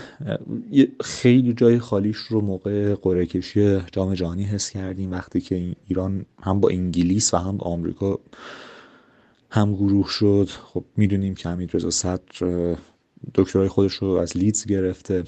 خیلی 1.04 1.54
جای 1.54 1.80
خالیش 1.80 2.18
رو 2.18 2.42
موقع 2.42 2.96
قرعه 2.96 3.26
کشی 3.26 3.80
جام 3.92 4.14
جهانی 4.14 4.44
حس 4.44 4.70
کردیم. 4.70 5.12
وقتی 5.12 5.42
که 5.42 5.76
ایران 5.88 6.26
هم 6.42 6.60
با 6.60 6.70
انگلیس 6.70 7.34
و 7.34 7.38
هم 7.38 7.58
با 7.58 7.66
آمریکا 7.66 8.20
هم 9.50 9.76
گروه 9.76 10.08
شد 10.10 10.50
خب 10.50 10.84
می‌دونیم 10.98 11.36
که 11.36 11.50
حمید 11.50 11.76
رضا 11.76 11.90
صدر 11.90 12.76
دکترای 13.36 13.68
خودش 13.68 13.94
رو 13.94 14.08
از 14.10 14.38
لیدز 14.38 14.66
گرفته. 14.66 15.24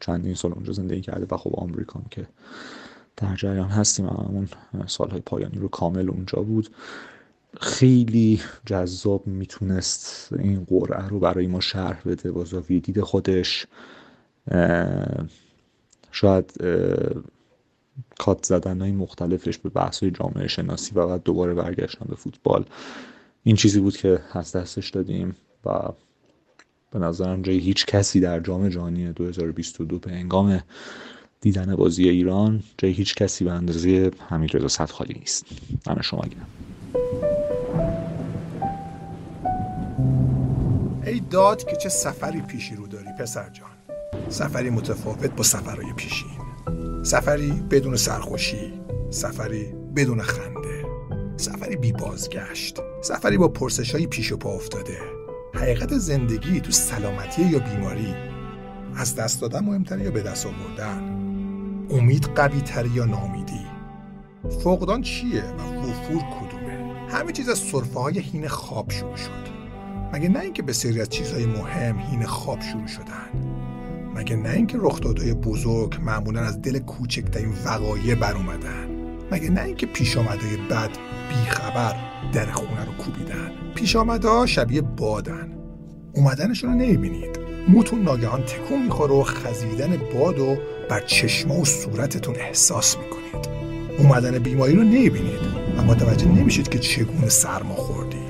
چندین 0.00 0.34
سال 0.34 0.52
اونجا 0.52 0.72
زندگی 0.72 1.00
کرده 1.00 1.26
و 1.34 1.36
خب 1.36 1.54
آمریکا 1.54 2.02
که 2.10 2.26
در 3.16 3.36
جریان 3.36 3.68
هستیم. 3.68 4.06
همون 4.06 4.48
سالهای 4.86 5.20
پایانی 5.20 5.58
رو 5.58 5.68
کامل 5.68 6.10
اونجا 6.10 6.42
بود. 6.42 6.70
خیلی 7.60 8.40
جذاب 8.66 9.26
می‌تونست 9.26 10.32
این 10.38 10.64
قرعه 10.64 11.08
رو 11.08 11.18
برای 11.18 11.46
ما 11.46 11.60
شرح 11.60 12.02
بده 12.06 12.32
با 12.32 12.44
زاویه 12.44 12.80
دید 12.80 13.00
خودش. 13.00 13.66
شاید 16.12 16.54
کات 18.18 18.44
زدن 18.44 18.80
های 18.80 18.92
مختلفش 18.92 19.58
به 19.58 19.68
بحث 19.68 20.02
های 20.02 20.10
جامعه 20.10 20.48
شناسی 20.48 20.94
و 20.94 21.06
بعد 21.06 21.22
دوباره 21.22 21.54
برگشتن 21.54 22.06
به 22.08 22.16
فوتبال. 22.16 22.64
این 23.42 23.56
چیزی 23.56 23.80
بود 23.80 23.96
که 23.96 24.20
از 24.32 24.52
دستش 24.52 24.90
دادیم 24.90 25.36
و 25.64 25.70
به 26.90 26.98
نظرم 26.98 27.42
جای 27.42 27.58
هیچ 27.58 27.86
کسی 27.86 28.20
در 28.20 28.40
جام 28.40 28.68
جهانی 28.68 29.12
2022 29.12 29.98
به 29.98 30.12
انگام 30.12 30.62
دیدن 31.40 31.76
بازی 31.76 32.08
ایران 32.08 32.62
جای 32.78 32.92
هیچ 32.92 33.14
کسی 33.14 33.44
به 33.44 33.52
اندازه 33.52 34.10
حمید 34.28 34.56
رضا 34.56 34.86
خالی 34.86 35.14
نیست. 35.18 35.46
من 35.86 36.02
شما 36.02 36.22
گیرم. 36.22 36.46
ای 41.06 41.20
داد 41.30 41.64
که 41.64 41.76
چه 41.76 41.88
سفری 41.88 42.40
پیشی 42.40 42.74
رو 42.74 42.86
داری 42.86 43.12
پسر 43.18 43.50
جان. 43.50 43.70
سفری 44.28 44.70
متفاوت 44.70 45.30
با 45.36 45.42
سفرهای 45.42 45.92
پیشین 45.92 46.30
سفری 47.02 47.50
بدون 47.70 47.96
سرخوشی 47.96 48.80
سفری 49.10 49.74
بدون 49.96 50.22
خنده. 50.22 50.84
سفری 51.36 51.76
بی 51.76 51.92
بازگشت 51.92 52.78
سفری 53.00 53.38
با 53.38 53.48
پرسش 53.48 53.94
های 53.94 54.06
پیش 54.06 54.32
و 54.32 54.36
پا 54.36 54.50
افتاده. 54.50 54.98
حقیقت 55.54 55.98
زندگی 55.98 56.60
تو 56.60 56.72
سلامتی 56.72 57.42
یا 57.42 57.58
بیماری 57.58 58.14
از 58.96 59.14
دست 59.14 59.40
دادن 59.40 59.64
مهمتر 59.64 59.98
یا 59.98 60.10
به 60.10 60.22
دست 60.22 60.46
آوردن؟ 60.46 60.98
امید 61.90 62.24
قوی 62.24 62.60
تر 62.60 62.86
یا 62.86 63.04
نامیدی 63.04 63.66
فقدان 64.64 65.02
چیه 65.02 65.42
و 65.44 65.62
وفور 65.62 66.16
کدومه؟ 66.16 66.49
همه 67.12 67.32
چیز 67.32 67.48
از 67.48 67.58
صرفه 67.58 68.00
های 68.00 68.18
هین 68.18 68.48
خواب 68.48 68.90
شروع 68.90 69.16
شد. 69.16 69.50
مگه 70.12 70.28
نه 70.28 70.40
اینکه 70.40 70.62
بسیاری 70.62 71.00
از 71.00 71.08
چیزهای 71.08 71.46
مهم 71.46 71.98
هین 71.98 72.26
خواب 72.26 72.60
شروع 72.60 72.86
شدن 72.86 73.50
مگه 74.14 74.36
نه 74.36 74.50
اینکه 74.50 74.78
رخدادهای 74.80 75.34
بزرگ 75.34 75.96
معمولا 76.02 76.40
از 76.40 76.62
دل 76.62 76.78
کوچکترین 76.78 77.54
وقایع 77.64 78.14
بر 78.14 78.34
اومدن 78.36 78.88
مگه 79.32 79.50
نه 79.50 79.62
اینکه 79.62 79.86
پیش 79.86 80.16
آمده 80.16 80.56
بد 80.70 80.90
بیخبر 81.28 81.96
در 82.32 82.46
خونه 82.46 82.84
رو 82.84 82.92
کوبیدن 82.92 83.50
پیش 83.74 83.96
آمده 83.96 84.46
شبیه 84.46 84.80
بادن 84.80 85.52
اومدنشون 86.14 86.70
رو 86.70 86.76
نمی‌بینید. 86.76 87.40
موتون 87.68 88.02
ناگهان 88.02 88.42
تکون 88.42 88.82
می‌خوره 88.82 89.14
و 89.14 89.22
خزیدن 89.22 89.96
باد 90.14 90.38
و 90.38 90.56
بر 90.90 91.00
چشما 91.00 91.54
و 91.54 91.64
صورتتون 91.64 92.36
احساس 92.36 92.96
می‌کنید. 92.96 93.48
اومدن 93.98 94.38
بیماری 94.38 94.76
رو 94.76 94.82
نمی‌بینید. 94.82 95.59
و 95.80 95.82
متوجه 95.82 96.28
نمیشید 96.28 96.68
که 96.68 96.78
چگونه 96.78 97.28
سرما 97.28 97.74
خوردی. 97.74 98.20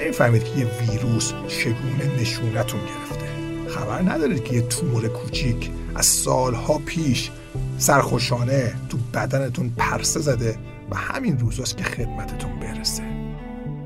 نمی‌فهمید 0.00 0.44
که 0.44 0.58
یه 0.58 0.66
ویروس 0.66 1.32
چگونه 1.48 2.20
نشونتون 2.20 2.80
گرفته. 2.80 3.26
خبر 3.68 4.02
ندارید 4.02 4.44
که 4.44 4.54
یه 4.54 4.62
تومور 4.62 5.08
کوچیک 5.08 5.70
از 5.94 6.06
سالها 6.06 6.78
پیش 6.78 7.30
سرخوشانه 7.78 8.74
تو 8.88 8.98
بدنتون 9.14 9.72
پرسه 9.76 10.20
زده 10.20 10.58
و 10.90 10.96
همین 10.96 11.38
روزاست 11.38 11.76
که 11.76 11.84
خدمتتون 11.84 12.60
برسه. 12.60 13.02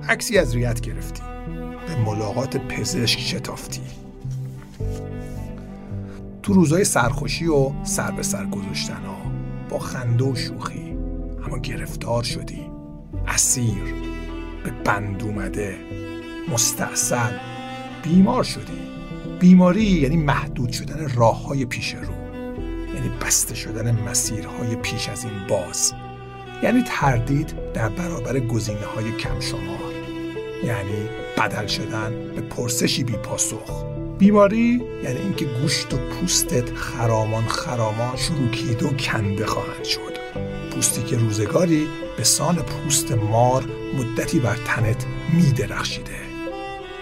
عکسی 0.08 0.38
از 0.38 0.54
ریت 0.54 0.80
گرفتی. 0.80 1.22
به 1.86 1.96
ملاقات 1.96 2.56
پزشک 2.56 3.20
شتافتی. 3.20 3.82
تو 6.42 6.52
روزای 6.52 6.84
سرخوشی 6.84 7.46
و 7.46 7.84
سر 7.84 8.10
به 8.10 8.22
سر 8.22 8.46
گذاشتن 8.46 9.04
ها 9.04 9.16
با 9.70 9.78
خنده 9.78 10.24
و 10.24 10.34
شوخی 10.34 10.96
اما 11.46 11.58
گرفتار 11.58 12.22
شدی. 12.22 12.71
اسیر 13.28 13.94
به 14.64 14.70
بند 14.70 15.22
اومده 15.22 15.76
مستاصل 16.48 17.32
بیمار 18.02 18.44
شدی. 18.44 18.82
بیماری 19.40 19.84
یعنی 19.84 20.16
محدود 20.16 20.72
شدن 20.72 21.12
راه 21.14 21.44
های 21.44 21.64
پیش 21.64 21.94
رو. 21.94 22.14
یعنی 22.94 23.08
بسته 23.20 23.54
شدن 23.54 24.00
مسیرهای 24.00 24.76
پیش 24.76 25.08
از 25.08 25.24
این 25.24 25.46
باز. 25.48 25.92
یعنی 26.62 26.84
تردید 26.86 27.72
در 27.74 27.88
برابر 27.88 28.40
گزینه 28.40 28.86
های 28.96 29.12
کم 29.12 29.40
شمار. 29.40 29.92
یعنی 30.64 31.08
بدل 31.38 31.66
شدن 31.66 32.10
به 32.34 32.40
پرسشی 32.40 33.04
بی 33.04 33.12
پاسخ. 33.12 33.84
بیماری 34.18 34.82
یعنی 35.04 35.18
اینکه 35.18 35.44
گوشت 35.44 35.94
و 35.94 35.96
پوستت 35.96 36.74
خرامان 36.74 37.44
خرامان 37.44 38.16
شروکیده 38.16 38.86
و 38.86 38.96
کنده 38.96 39.46
خواهند 39.46 39.84
شد. 39.84 40.21
پوستی 40.74 41.02
که 41.02 41.16
روزگاری 41.16 41.88
به 42.16 42.24
سان 42.24 42.56
پوست 42.56 43.12
مار 43.12 43.64
مدتی 43.98 44.38
بر 44.38 44.56
تنت 44.56 45.06
می 45.32 45.52
درخشیده 45.52 46.22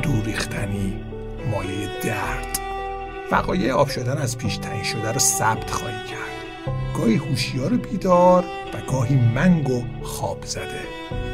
دوریختنی 0.03 1.01
مایه 1.51 1.89
درد. 2.03 2.59
وقایع 3.33 3.73
آب 3.73 3.89
شدن 3.89 4.19
از 4.19 4.39
پیش 4.39 4.57
تعیین 4.57 4.85
شده 4.85 5.13
رو 5.13 5.19
ثبت 5.19 5.71
خواهی 5.71 6.09
کرد. 6.11 6.65
گاهی 6.97 7.15
هوشیار 7.17 7.71
بیدار 7.71 8.45
و 8.75 8.93
گاهی 8.93 9.17
منگ 9.17 9.71
و 9.71 9.83
خواب 10.03 10.45
زده. 10.45 10.81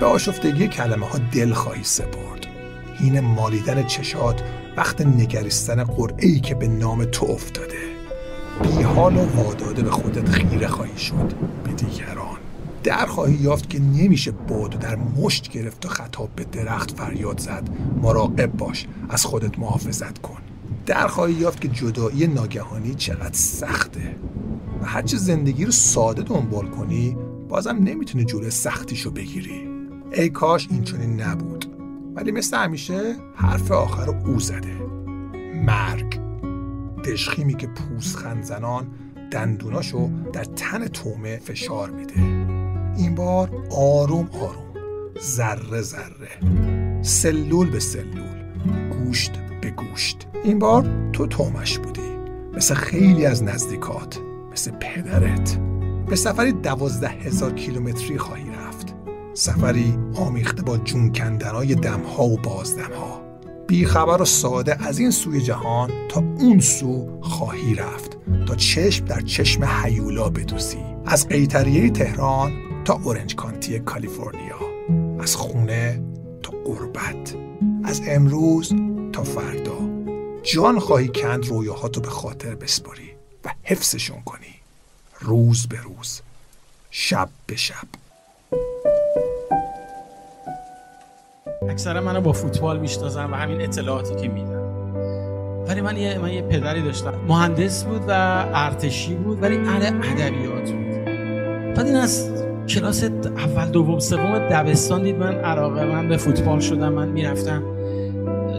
به 0.00 0.06
آشفتگی 0.06 0.68
کلمه 0.68 1.06
ها 1.06 1.18
دل 1.32 1.52
خواهی 1.52 1.84
سپرد. 1.84 2.46
هین 2.98 3.20
مالیدن 3.20 3.82
چشات 3.82 4.42
وقت 4.76 5.00
نگریستن 5.00 5.84
قرعه 5.84 6.26
ای 6.26 6.40
که 6.40 6.54
به 6.54 6.68
نام 6.68 7.04
تو 7.04 7.26
افتاده. 7.26 7.95
بیحال 8.62 9.16
و 9.16 9.26
واداده 9.36 9.82
به 9.82 9.90
خودت 9.90 10.28
خیره 10.28 10.68
خواهی 10.68 10.98
شد. 10.98 11.32
به 11.64 11.72
دیگران. 11.72 12.36
در 12.82 13.06
خواهی 13.06 13.34
یافت 13.34 13.70
که 13.70 13.80
نمیشه 13.80 14.30
باد 14.30 14.78
در 14.78 14.96
مشت 14.96 15.52
گرفت 15.52 15.86
و 15.86 15.88
خطاب 15.88 16.28
به 16.36 16.44
درخت 16.44 16.90
فریاد 16.90 17.40
زد. 17.40 17.68
مراقب 18.02 18.52
باش. 18.52 18.86
از 19.08 19.24
خودت 19.24 19.58
محافظت 19.58 20.18
کن. 20.18 20.38
در 20.86 21.06
خواهی 21.06 21.34
یافت 21.34 21.60
که 21.60 21.68
جدایی 21.68 22.26
ناگهانی 22.26 22.94
چقدر 22.94 23.32
سخته. 23.32 24.16
و 24.82 24.86
هرچه 24.86 25.16
زندگی 25.16 25.64
رو 25.64 25.70
ساده 25.70 26.22
دنبال 26.22 26.66
کنی 26.66 27.16
بازم 27.48 27.76
نمی‌تونی 27.76 28.24
جلوی 28.24 28.50
سختیشو 28.50 29.10
بگیری. 29.10 29.68
ای 30.12 30.28
کاش 30.28 30.68
این 30.70 30.82
چنین 30.82 31.20
نبود. 31.20 31.66
ولی 32.14 32.32
مثل 32.32 32.56
همیشه 32.56 33.16
حرف 33.34 33.70
آخر 33.70 34.04
رو 34.04 34.14
او 34.26 34.40
زده. 34.40 34.76
مرگ. 35.64 36.05
دشخیمی 37.06 37.54
که 37.54 37.66
پوزخند 37.66 38.42
زنان 38.42 38.86
دندوناشو 39.30 40.10
در 40.32 40.44
تن 40.44 40.86
تومه 40.86 41.36
فشار 41.36 41.90
میده. 41.90 42.20
این 42.96 43.14
بار 43.14 43.50
آروم 43.70 44.28
آروم 44.32 44.74
ذره 45.20 45.82
ذره. 45.82 46.28
سلول 47.02 47.70
به 47.70 47.80
سلول 47.80 48.44
گوشت 48.90 49.32
به 49.60 49.70
گوشت. 49.70 50.28
این 50.44 50.58
بار 50.58 51.10
تو 51.12 51.26
تومش 51.26 51.78
بودی 51.78 52.16
مثل 52.54 52.74
خیلی 52.74 53.26
از 53.26 53.42
نزدیکات 53.42 54.18
مثل 54.52 54.70
پدرت. 54.70 55.60
به 56.06 56.16
سفری 56.16 56.52
دوازده 56.52 57.08
هزار 57.08 57.52
کیلومتری 57.52 58.18
خواهی 58.18 58.50
رفت. 58.50 58.94
سفری 59.34 59.98
آمیخته 60.14 60.62
با 60.62 60.76
جون 60.78 61.12
کندنای 61.12 61.74
دمها 61.74 62.24
و 62.24 62.36
بازدمها. 62.36 63.25
بیخبر 63.66 64.22
و 64.22 64.24
ساده 64.24 64.86
از 64.86 64.98
این 64.98 65.10
سوی 65.10 65.40
جهان 65.40 65.90
تا 66.08 66.20
اون 66.20 66.60
سو 66.60 67.18
خواهی 67.22 67.74
رفت. 67.74 68.16
تا 68.46 68.54
چشم 68.54 69.04
در 69.04 69.20
چشم 69.20 69.64
حیولا 69.64 70.28
بدوسی 70.28 70.84
از 71.06 71.28
قیتریه 71.28 71.90
تهران 71.90 72.52
تا 72.84 72.94
اورنج 72.94 73.34
کانتی 73.34 73.78
کالیفرنیا. 73.78 74.58
از 75.20 75.36
خونه 75.36 76.02
تا 76.42 76.52
قربت 76.64 77.34
از 77.84 78.02
امروز 78.06 78.72
تا 79.12 79.22
فردا. 79.22 79.78
جان 80.42 80.78
خواهی 80.78 81.08
کند 81.08 81.46
رویاهاتو 81.46 82.00
به 82.00 82.10
خاطر 82.10 82.54
بسپاری 82.54 83.10
و 83.44 83.52
حفظشون 83.62 84.20
کنی. 84.24 84.54
روز 85.20 85.66
به 85.66 85.80
روز. 85.80 86.20
شب 86.90 87.28
به 87.46 87.56
شب. 87.56 87.86
اکثرا 91.70 92.00
منو 92.00 92.20
با 92.20 92.32
فوتبال 92.32 92.78
می‌شناسن 92.78 93.30
و 93.30 93.34
همین 93.34 93.60
اطلاعاتی 93.60 94.14
که 94.14 94.28
میدن. 94.28 94.56
ولی 95.68 95.80
من 95.80 95.96
یه 95.96 96.18
من 96.18 96.32
یه 96.32 96.42
پدری 96.42 96.82
داشتم. 96.82 97.14
مهندس 97.28 97.84
بود 97.84 98.02
و 98.08 98.44
ارتشی 98.54 99.14
بود 99.14 99.42
ولی 99.42 99.56
اهل 99.56 99.86
ادبیات 99.86 100.70
بود. 100.72 101.04
بعد 101.74 101.86
این 101.86 101.96
از 101.96 102.30
کلاس 102.68 103.04
اول 103.36 103.66
دوم 103.70 103.98
سوم 103.98 104.38
دبستان 104.38 105.02
دید 105.02 105.16
من 105.16 105.34
علاقه 105.34 105.84
من 105.84 106.08
به 106.08 106.16
فوتبال 106.16 106.60
شدم. 106.60 106.92
من 106.92 107.08
می‌رفتم 107.08 107.62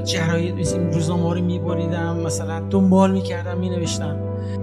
جراید 0.04 0.58
این 0.58 0.94
روزنامه 0.94 1.34
رو 1.34 1.42
میبریدم 1.42 2.18
مثلا 2.26 2.60
دنبال 2.70 3.12
می‌کردم 3.12 3.58
مینوشتم. 3.58 4.16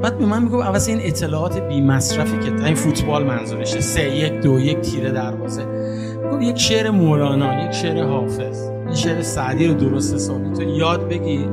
بعد 0.03 0.19
به 0.19 0.27
من 0.27 0.43
می‌گفت 0.43 0.67
عوض 0.67 0.89
این 0.89 0.99
اطلاعات 1.03 1.59
بی 1.59 1.81
مصرفی 1.81 2.39
که 2.39 2.65
این 2.65 2.75
فوتبال 2.75 3.25
منظورشه. 3.25 3.81
سه 3.81 4.17
یک 4.17 4.41
دو 4.41 4.61
یک 4.61 4.81
تیره 4.81 5.11
دروازه. 5.11 5.63
می‌گفت 6.35 6.51
یک 6.51 6.61
شعر 6.61 6.91
مولانا 6.91 7.67
یک 7.67 7.73
شعر 7.73 8.03
حافظ 8.03 8.69
این 8.87 8.95
شعر 8.95 9.23
سعدی 9.23 9.67
رو 9.67 9.75
درست 9.75 10.15
حسابی. 10.15 10.53
تو 10.53 10.63
یاد 10.63 11.09
بگی 11.09 11.49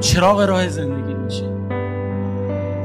چراغ 0.00 0.40
راه 0.40 0.68
زندگی 0.68 1.14
میشه. 1.14 1.44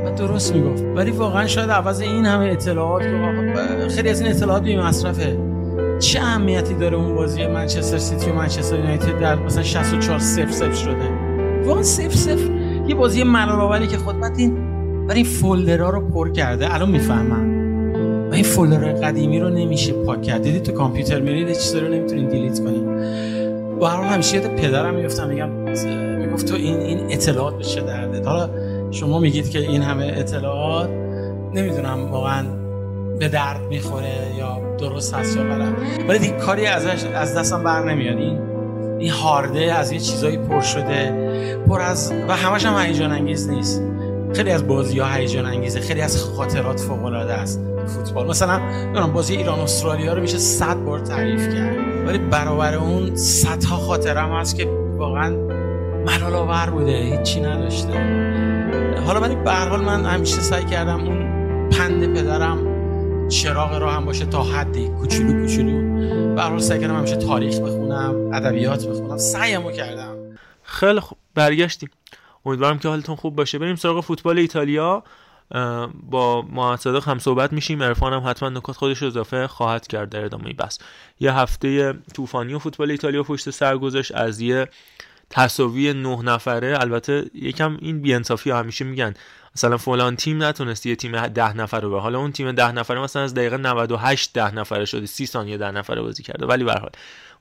و 0.05 0.15
درست 0.17 0.55
می‌گفت. 0.55 0.83
ولی 0.95 1.11
واقعا 1.11 1.47
شاید 1.47 1.69
عوض 1.71 2.01
این 2.01 2.25
همه 2.25 2.45
اطلاعات 2.45 3.03
که 3.03 3.89
خیلی 3.95 4.09
از 4.09 4.21
این 4.21 4.29
اطلاعات 4.31 4.63
بی 4.63 4.77
مصرفه. 4.77 5.37
چه 5.99 6.19
اهمیتی 6.19 6.73
داره 6.73 6.97
اون 6.97 7.15
بازی 7.15 7.47
منچستر 7.47 7.97
سیتی 7.97 8.31
و 8.31 8.33
منچستر 8.33 8.75
یونایتد 8.75 9.19
در 9.19 9.35
مثلا 9.35 9.63
64 9.63 10.19
0 10.19 10.51
0 10.51 10.73
شده؟ 10.73 11.09
واقعا 11.65 11.83
0 11.83 12.09
0 12.09 12.39
یه 12.87 12.95
بازی 12.95 13.23
ملال 13.23 13.85
که 13.85 13.97
خود 13.97 14.15
این 14.37 14.55
برای 15.07 15.15
این 15.15 15.25
فولدرها 15.25 15.89
رو 15.89 16.09
پر 16.09 16.31
کرده. 16.31 16.73
الان 16.73 16.91
می‌فهمم. 16.91 17.54
این 18.35 18.43
فولدر 18.43 18.93
قدیمی 18.93 19.39
رو 19.39 19.49
نمیشه 19.49 19.93
پاک 19.93 20.21
کرد. 20.21 20.41
دیدی 20.41 20.59
تو 20.59 20.71
کامپیوتر 20.71 21.19
میرید 21.19 21.53
چیزا 21.53 21.79
رو 21.79 21.87
نمی‌تونین 21.87 22.29
دیلیت 22.29 22.59
کنین 22.59 22.85
با 23.79 23.87
هر 23.87 24.03
همیشه 24.03 24.35
یاد 24.37 24.47
پدرم 24.47 24.95
می‌گفتم 24.95 25.27
میگم 25.27 25.49
می‌گفت 26.17 26.45
تو 26.45 26.55
این 26.55 26.79
این 26.79 26.99
اطلاعات 27.09 27.57
به 27.57 27.63
چه 27.63 27.81
درده 27.81 28.29
حالا 28.29 28.49
شما 28.91 29.19
میگید 29.19 29.49
که 29.49 29.59
این 29.59 29.81
همه 29.81 30.13
اطلاعات 30.17 30.89
نمی‌دونم 31.53 32.11
واقعا 32.11 32.43
به 33.19 33.27
درد 33.27 33.61
می‌خوره 33.69 34.13
یا 34.37 34.61
درست 34.77 35.13
هست 35.13 35.37
یا 35.37 35.43
غلط 35.43 35.73
ولی 36.07 36.19
دیگه 36.19 36.33
کاری 36.33 36.65
ازش 36.65 37.05
از 37.15 37.35
دستم 37.35 37.63
بر 37.63 37.83
نمیاد. 37.83 38.17
این 38.17 38.39
این 38.99 39.11
هارده 39.11 39.73
از 39.73 39.91
یه 39.91 39.99
چیزایی 39.99 40.37
پر 40.37 40.61
شده 40.61 41.13
پر 41.67 41.81
از 41.81 42.13
و 42.27 42.33
همش 42.33 42.65
هم 42.65 42.85
هیجان 42.85 43.11
انگیز 43.11 43.49
نیست. 43.49 43.81
خیلی 44.35 44.51
از 44.51 44.67
بازی 44.67 44.99
ها 44.99 45.13
هیجان 45.13 45.45
انگیزه 45.45 45.79
خیلی 45.79 46.01
از 46.01 46.23
خاطرات 46.23 46.79
فوق 46.79 47.05
العاده 47.05 47.33
است 47.33 47.61
فوتبال. 47.87 48.27
مثلا 48.27 48.57
نمی‌دونم 48.57 49.13
بازی 49.13 49.35
ایران 49.35 49.59
استرالیا 49.59 50.13
رو 50.13 50.21
میشه 50.21 50.37
100 50.37 50.75
بار 50.75 50.99
تعریف 50.99 51.55
کرد 51.55 51.77
ولی 52.07 52.17
برابر 52.17 52.75
اون 52.75 53.15
صدها 53.15 53.77
خاطره 53.77 54.19
هم 54.19 54.29
هست 54.29 54.55
که 54.55 54.65
واقعا 54.97 55.29
ملال 56.05 56.33
آور 56.33 56.69
بوده 56.69 56.91
هیچی 56.91 57.41
نداشته. 57.41 57.93
حالا 59.05 59.21
ولی 59.21 59.35
به 59.35 59.51
حال 59.51 59.81
من 59.81 60.05
همیشه 60.05 60.41
سعی 60.41 60.63
کردم 60.63 60.99
اون 61.03 61.35
پند 61.69 62.13
پدرم 62.17 62.75
چراغ 63.29 63.77
راه 63.77 63.93
هم 63.93 64.05
باشه 64.05 64.25
تا 64.25 64.43
حدی 64.43 64.89
کوچولو 64.89 65.41
کوچولو. 65.41 65.95
به 66.35 66.41
حال 66.41 66.59
سعی 66.59 66.79
کردم 66.79 66.95
همیشه 66.95 67.15
تاریخ 67.15 67.59
بخونم 67.59 68.33
ادبیات 68.33 68.85
بخونم 68.87 69.17
سعیمو 69.17 69.71
کردم. 69.71 70.15
خیلی 70.63 70.99
خوب. 70.99 71.17
برگشتیم. 71.35 71.89
امیدوارم 72.45 72.79
که 72.79 72.87
حالتون 72.87 73.15
خوب 73.15 73.35
باشه. 73.35 73.59
بریم 73.59 73.75
سراغ 73.75 74.03
فوتبال 74.03 74.37
ایتالیا. 74.37 75.03
با 76.09 76.41
محمد 76.41 76.79
صادق 76.79 77.07
هم 77.07 77.19
صحبت 77.19 77.53
میشیم. 77.53 77.83
عرفان 77.83 78.13
هم 78.13 78.29
حتما 78.29 78.49
نکات 78.49 78.75
خودش 78.75 78.97
رو 78.97 79.07
اضافه 79.07 79.47
خواهد 79.47 79.87
کرد 79.87 80.09
در 80.09 80.25
ادامه 80.25 80.53
بس 80.53 80.79
یه 81.19 81.33
هفته 81.33 81.93
طوفانی 82.13 82.53
و 82.53 82.59
فوتبال 82.59 82.91
ایتالیا 82.91 83.23
پشت 83.23 83.49
سر 83.49 83.77
گذاشت. 83.77 84.15
از 84.15 84.41
یه 84.41 84.67
تساوی 85.29 85.93
نه 85.93 86.21
نفره. 86.21 86.77
البته 86.79 87.25
یکم 87.33 87.77
این 87.81 88.01
بیانصافی 88.01 88.51
همیشه 88.51 88.85
میگن. 88.85 89.13
مثلا 89.55 89.77
فلان 89.77 90.15
تیم 90.15 90.43
نتونست 90.43 90.85
یه 90.85 90.95
تیم 90.95 91.27
ده 91.27 91.57
نفره 91.57 91.87
به 91.87 92.01
حالا 92.01 92.19
اون 92.19 92.31
تیم 92.31 92.51
ده 92.51 92.71
نفره 92.71 92.99
مثلا 92.99 93.21
از 93.21 93.33
دقیقه 93.33 93.57
98 93.57 94.33
ده 94.33 94.55
نفره 94.55 94.85
شده. 94.85 95.05
30 95.05 95.25
ثانیه 95.25 95.57
ده 95.57 95.71
نفره 95.71 96.01
بازی 96.01 96.23
کرده. 96.23 96.45
ولی 96.45 96.63
به 96.63 96.81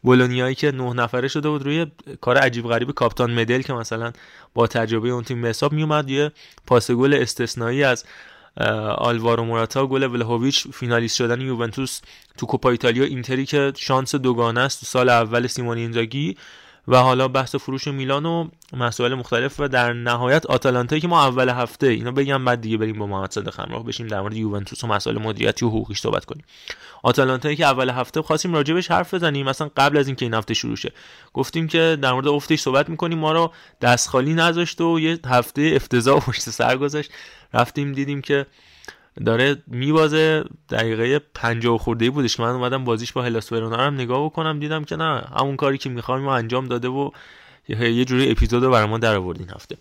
بولونیایی 0.04 0.54
که 0.54 0.72
نه 0.72 0.92
نفره 0.92 1.28
شده 1.28 1.48
بود 1.48 1.62
روی 1.62 1.86
کار 2.20 2.36
عجیب 2.36 2.68
غریب 2.68 2.90
کاپتان 2.90 3.34
مدل 3.34 3.62
که 3.62 3.72
مثلا 3.72 4.12
با 4.54 4.66
تجربه 4.66 5.08
اون 5.08 5.24
تیم 5.24 5.42
به 5.42 5.48
حساب 5.48 5.72
میومد 5.72 6.10
یه 6.10 6.32
پاس 6.66 6.90
گل 6.90 7.14
استثنایی 7.14 7.84
از 7.84 8.04
آلوارو 8.96 9.44
موراتا 9.44 9.86
گل 9.86 10.02
ولهویچ 10.02 10.66
فینالیست 10.68 11.16
شدن 11.16 11.40
یوونتوس 11.40 12.00
تو 12.38 12.46
کوپا 12.46 12.70
ایتالیا 12.70 13.04
اینتری 13.04 13.46
که 13.46 13.72
شانس 13.76 14.14
دوگانه 14.14 14.60
است 14.60 14.80
تو 14.80 14.86
سال 14.86 15.08
اول 15.08 15.46
سیمون 15.46 15.78
اینزاگی 15.78 16.36
و 16.88 16.96
حالا 16.96 17.28
بحث 17.28 17.54
فروش 17.54 17.88
میلان 17.88 18.26
و 18.26 18.48
مسائل 18.72 19.14
مختلف 19.14 19.60
و 19.60 19.68
در 19.68 19.92
نهایت 19.92 20.46
آتالانتا 20.46 20.98
که 20.98 21.08
ما 21.08 21.24
اول 21.24 21.48
هفته 21.48 21.86
اینا 21.86 22.10
بگم 22.10 22.44
بعد 22.44 22.60
دیگه 22.60 22.76
بریم 22.76 22.98
با 22.98 23.06
محمد 23.06 23.30
صادق 23.30 23.60
همراه 23.60 23.84
بشیم 23.84 24.06
در 24.06 24.20
مورد 24.20 24.34
یوونتوس 24.34 24.84
و 24.84 24.86
مسائل 24.86 25.18
مدیریتی 25.18 25.64
و 25.64 25.68
حقوقیش 25.68 26.00
صحبت 26.00 26.24
کنیم. 26.24 26.44
آتالانتا 27.02 27.54
که 27.54 27.64
اول 27.64 27.90
هفته 27.90 28.22
خواستیم 28.22 28.54
راجبش 28.54 28.90
حرف 28.90 29.14
بزنیم 29.14 29.48
مثلا 29.48 29.70
قبل 29.76 29.98
از 29.98 30.06
اینکه 30.06 30.24
این 30.24 30.34
هفته 30.34 30.54
شروع 30.54 30.76
شه. 30.76 30.92
گفتیم 31.32 31.66
که 31.66 31.98
در 32.02 32.12
مورد 32.12 32.28
افته 32.28 32.56
صحبت 32.56 32.88
می‌کنیم 32.88 33.18
ما 33.18 33.32
رو 33.32 33.52
دست 33.80 34.08
خالی 34.08 34.34
نذاشت 34.34 34.80
و 34.80 35.00
یه 35.00 35.18
هفته 35.26 35.72
افتضاح 35.76 36.20
پشت 36.20 36.40
سر 36.40 36.76
گذاشت. 36.76 37.10
رفتیم 37.54 37.92
دیدیم 37.92 38.20
که 38.20 38.46
داره 39.26 39.56
میبازه 39.66 40.44
دقیقه 40.70 41.18
50 41.34 41.78
خورده 41.78 42.10
بودش. 42.10 42.36
که 42.36 42.42
من 42.42 42.50
اومدم 42.50 42.84
بازیش 42.84 43.12
با 43.12 43.22
هلاس 43.22 43.52
ورونا 43.52 43.76
هم 43.76 43.94
نگاه 43.94 44.24
بکنم 44.24 44.60
دیدم 44.60 44.84
که 44.84 44.96
نه 44.96 45.24
همون 45.38 45.56
کاری 45.56 45.78
که 45.78 45.90
می‌خوایم 45.90 46.28
انجام 46.28 46.66
داده 46.66 46.88
و 46.88 47.10
یه 47.68 48.04
جوری 48.04 48.30
اپیزود 48.30 48.64
رو 48.64 48.70
برای 48.70 48.86
ما 48.86 48.98
در 48.98 49.16
آورد 49.16 49.38
این 49.38 49.50
هفته. 49.50 49.76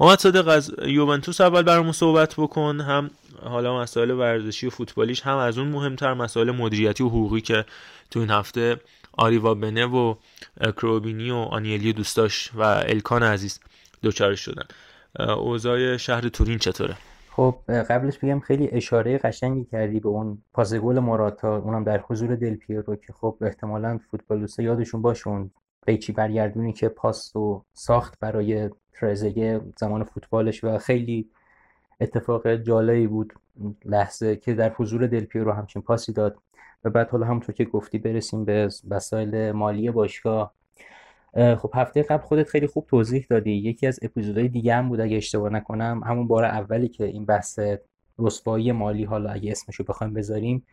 محمد 0.00 0.18
صادق 0.18 0.48
از 0.48 0.72
یوونتوس 0.86 1.40
اول 1.40 1.62
برامون 1.62 1.92
صحبت 1.92 2.34
بکن. 2.34 2.80
هم 2.80 3.10
حالا 3.42 3.80
مسائل 3.80 4.10
ورزشی 4.10 4.66
و 4.66 4.70
فوتبالیش 4.70 5.20
هم 5.20 5.36
از 5.36 5.58
اون 5.58 5.68
مهمتر 5.68 6.14
مسائل 6.14 6.50
مدیریتی 6.50 7.02
و 7.02 7.08
حقوقی 7.08 7.40
که 7.40 7.64
تو 8.10 8.20
این 8.20 8.30
هفته 8.30 8.76
آریوا 9.12 9.54
بنه 9.54 9.86
و 9.86 10.14
کروبینی 10.76 11.30
و 11.30 11.36
آنیلی 11.36 11.92
دوستاش 11.92 12.50
و 12.54 12.62
الکان 12.62 13.22
عزیز 13.22 13.60
دوچارش 14.02 14.40
شدن. 14.40 14.64
اوضاع 15.18 15.96
شهر 15.96 16.28
تورین 16.28 16.58
چطوره؟ 16.58 16.96
خب 17.38 17.58
قبلش 17.68 18.18
بگم 18.18 18.40
خیلی 18.40 18.68
اشاره 18.72 19.18
قشنگی 19.18 19.64
کردی 19.64 20.00
به 20.00 20.08
اون 20.08 20.42
پاس 20.52 20.74
گل 20.74 20.98
ماراتا 20.98 21.58
اونم 21.58 21.84
در 21.84 22.00
حضور 22.00 22.36
دل 22.36 22.54
پیرو 22.54 22.96
که 22.96 23.12
خب 23.12 23.36
احتمالا 23.40 23.98
فوتبالیستا 24.10 24.62
یادشون 24.62 25.02
باشه 25.02 25.28
اون 25.28 25.50
قیچی 25.86 26.12
برگردونی 26.12 26.72
که 26.72 26.88
پاس 26.88 27.36
و 27.36 27.64
ساخت 27.72 28.18
برای 28.20 28.70
ترزگه 28.92 29.60
زمان 29.76 30.04
فوتبالش 30.04 30.64
و 30.64 30.78
خیلی 30.78 31.30
اتفاق 32.00 32.54
جالبی 32.54 33.06
بود 33.06 33.32
لحظه 33.84 34.36
که 34.36 34.54
در 34.54 34.72
حضور 34.72 35.06
دل 35.06 35.24
پیرو 35.24 35.52
همچین 35.52 35.82
پاسی 35.82 36.12
داد. 36.12 36.38
و 36.84 36.90
بعد 36.90 37.10
حالا 37.10 37.26
همونطور 37.26 37.54
که 37.54 37.64
گفتی 37.64 37.98
برسیم 37.98 38.44
به 38.44 38.68
مسائل 38.90 39.52
مالی 39.52 39.90
باشگاه. 39.90 40.54
خب 41.34 41.70
هفته 41.74 42.02
قبل 42.02 42.22
خودت 42.22 42.48
خیلی 42.48 42.66
خوب 42.66 42.86
توضیح 42.86 43.26
دادی. 43.30 43.50
یکی 43.50 43.86
از 43.86 43.98
اپیزودهای 44.02 44.48
دیگه 44.48 44.74
هم 44.74 44.88
بود 44.88 45.00
اگه 45.00 45.16
اشتباه 45.16 45.52
نکنم. 45.52 46.00
همون 46.04 46.28
بار 46.28 46.44
اولی 46.44 46.88
که 46.88 47.04
این 47.04 47.24
بحث 47.24 47.60
رسوایی 48.18 48.72
مالی 48.72 49.04
حالا 49.04 49.30
اگه 49.30 49.50
اسمشو 49.50 49.84
بخوایم 49.84 50.14
بذاریم 50.14 50.66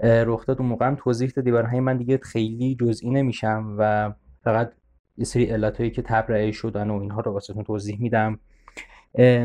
رخ 0.00 0.46
داد. 0.46 0.60
اون 0.60 0.68
موقع 0.68 0.86
هم 0.86 0.94
توضیح 0.94 1.32
دادی. 1.36 1.50
برای 1.50 1.80
من 1.80 1.96
دیگه 1.96 2.18
خیلی 2.18 2.76
جزئی 2.80 3.10
نمیشم 3.10 3.76
و 3.78 4.12
فقط 4.44 4.72
یه 5.16 5.24
سری 5.24 5.44
علتهایی 5.44 5.90
که 5.90 6.02
تبرئه 6.02 6.52
شدن 6.52 6.90
و 6.90 7.00
اینها 7.00 7.20
رو 7.20 7.32
واسهتون 7.32 7.64
توضیح 7.64 8.00
میدم. 8.00 8.38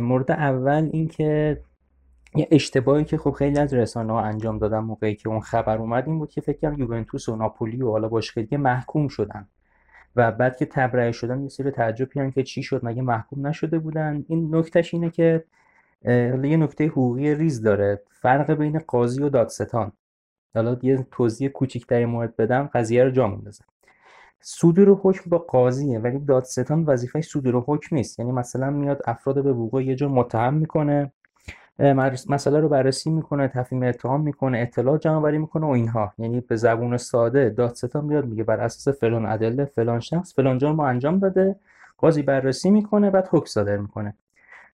مورد 0.01 0.31
اول 0.31 0.89
اینکه 0.93 1.61
یه 2.35 2.47
اشتباهی 2.51 3.05
که 3.05 3.17
خب 3.17 3.31
خیلی 3.31 3.59
از 3.59 3.73
رسانه 3.73 4.13
ها 4.13 4.21
انجام 4.21 4.57
دادن 4.57 4.79
موقعی 4.79 5.15
که 5.15 5.29
اون 5.29 5.39
خبر 5.39 5.77
اومد 5.77 6.07
این 6.07 6.19
بود 6.19 6.31
که 6.31 6.41
فکر 6.41 6.57
کنم 6.59 6.79
یوونتوس 6.79 7.29
و 7.29 7.35
ناپولی 7.35 7.81
و 7.81 7.91
حالا 7.91 8.07
باشگاه 8.07 8.59
محکوم 8.59 9.07
شدن. 9.07 9.47
و 10.17 10.31
بعد 10.31 10.57
که 10.57 10.65
تبرئه 10.65 11.11
شدن 11.11 11.41
یه 11.41 11.49
سری 11.49 11.71
تعجب 11.71 12.09
کردن 12.13 12.31
که 12.31 12.43
چی 12.43 12.63
شد 12.63 12.79
مگه 12.83 13.01
محکوم 13.01 13.47
نشده 13.47 13.79
بودن؟ 13.79 14.25
این 14.27 14.55
نکتهش 14.55 14.93
اینه 14.93 15.09
که 15.09 15.43
یه 16.05 16.57
نکته 16.57 16.87
حقوقی 16.87 17.35
ریز 17.35 17.61
داره. 17.61 18.01
فرق 18.21 18.51
بین 18.51 18.79
قاضی 18.79 19.23
و 19.23 19.29
دادستان. 19.29 19.91
حالا 20.55 20.77
یه 20.81 21.07
توضیح 21.11 21.49
کوچیک 21.49 21.87
در 21.87 22.05
مورد 22.05 22.35
بدم 22.35 22.69
قضیه 22.73 23.03
رو 23.03 23.11
جا 23.11 23.27
میندازه 23.27 23.63
صدور 24.39 24.89
حکم 24.89 25.29
با 25.29 25.37
قاضیه 25.37 25.99
ولی 25.99 26.19
دادستان 26.19 26.83
وظیفه 26.83 27.21
صدور 27.21 27.63
حکم 27.67 27.95
نیست. 27.95 28.19
یعنی 28.19 28.31
مثلا 28.31 28.69
میاد 28.69 29.01
افراد 29.05 29.43
به 29.43 29.53
وقوع 29.53 29.83
یه 29.83 29.95
جا 29.95 30.09
متهم 30.09 30.53
می‌کنه. 30.53 31.11
مسئله 32.29 32.59
رو 32.59 32.69
بررسی 32.69 33.09
می‌کنه 33.09 33.47
تفهیم 33.47 33.83
اتهام 33.83 34.21
می‌کنه 34.21 34.59
اطلاع 34.59 34.97
جمع 34.97 35.15
آوری 35.15 35.37
می‌کنه 35.37 35.65
و 35.65 35.69
اینها. 35.69 36.13
یعنی 36.17 36.41
به 36.41 36.55
زبون 36.55 36.97
ساده 36.97 37.49
دادستان 37.49 38.05
میاد 38.05 38.25
میگه 38.25 38.43
بر 38.43 38.59
اساس 38.59 38.99
فلان 38.99 39.25
ادله 39.25 39.65
فلان 39.65 39.99
شخص 39.99 40.35
فلان 40.35 40.57
جرم 40.57 40.79
انجام 40.79 41.19
داده 41.19 41.55
قاضی 41.97 42.21
بررسی 42.21 42.69
می‌کنه 42.71 43.09
بعد 43.09 43.27
حکم 43.31 43.45
صادر 43.45 43.77
می‌کنه. 43.77 44.13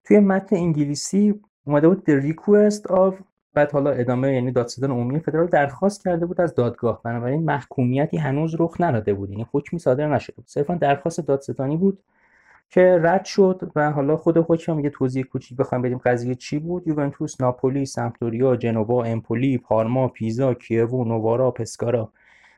توی 0.03 0.19
متن 0.19 0.55
انگلیسی 0.55 1.41
اومده 1.65 1.87
بود 1.87 2.03
the 2.09 2.23
request 2.23 2.81
of 2.95 3.13
بعد 3.53 3.71
حالا 3.71 3.91
ادامه 3.91 4.33
یعنی 4.33 4.51
دادستان 4.51 4.91
عمومی 4.91 5.19
فدرال 5.19 5.47
درخواست 5.47 6.03
کرده 6.03 6.25
بود 6.25 6.41
از 6.41 6.55
دادگاه. 6.55 7.01
بنابراین 7.03 7.43
محکومیتی 7.43 8.17
هنوز 8.17 8.55
رخ 8.59 8.75
نداده 8.79 9.13
بود. 9.13 9.29
یعنی 9.29 9.47
حکمی 9.51 9.79
صادر 9.79 10.13
نشده 10.13 10.35
بود. 10.35 10.45
صرفا 10.47 10.75
درخواست 10.75 11.27
دادستانی 11.27 11.77
بود. 11.77 11.99
که 12.73 12.99
رد 13.01 13.25
شد 13.25 13.71
و 13.75 13.91
حالا 13.91 14.17
خود 14.17 14.38
حکم 14.38 14.79
یه 14.79 14.89
توضیح 14.89 15.23
کوچیک 15.23 15.57
بخوایم 15.57 15.81
بدیم 15.81 15.97
قضیه 15.97 16.36
چی 16.36 16.59
بود؟ 16.59 16.88
یوونتوس 16.88 17.41
ناپولی 17.41 17.86
سمپدوریا 17.86 18.55
جنوا 18.55 19.03
امپولی 19.03 19.57
پارما 19.57 20.07
پیزا 20.07 20.53
کیوو 20.53 21.05
نوارا 21.05 21.51
پسکارا. 21.51 22.12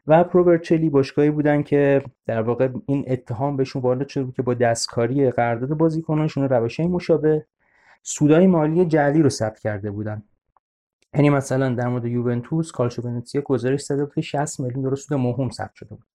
و 0.07 0.23
پروورچلی 0.23 0.89
باشگاهی 0.89 1.29
بودن 1.29 1.63
که 1.63 2.03
در 2.25 2.41
واقع 2.41 2.69
این 2.85 3.05
اتهام 3.07 3.57
بهشون 3.57 3.81
وارد 3.81 4.07
شده 4.07 4.23
بود 4.23 4.35
که 4.35 4.41
با 4.41 4.53
دستکاری 4.53 5.31
قرارداد 5.31 5.69
بازیکنانشون 5.69 6.49
روشهای 6.49 6.87
مشابه 6.87 7.45
سودای 8.03 8.47
مالی 8.47 8.85
جعلی 8.85 9.21
رو 9.21 9.29
ثبت 9.29 9.59
کرده 9.59 9.91
بودن. 9.91 10.23
یعنی 11.13 11.29
مثلا 11.29 11.75
در 11.75 11.87
مورد 11.87 12.05
یوونتوس 12.05 12.71
کالچو 12.71 13.01
ونتسیا 13.01 13.41
گزارش 13.41 13.81
زده 13.81 14.05
بود 14.05 14.13
که 14.15 14.21
60 14.21 14.59
میلیون 14.59 14.83
یورو 14.83 14.95
سود 14.95 15.17
مهم 15.17 15.49
ثبت 15.49 15.75
شده 15.75 15.89
بود. 15.89 16.14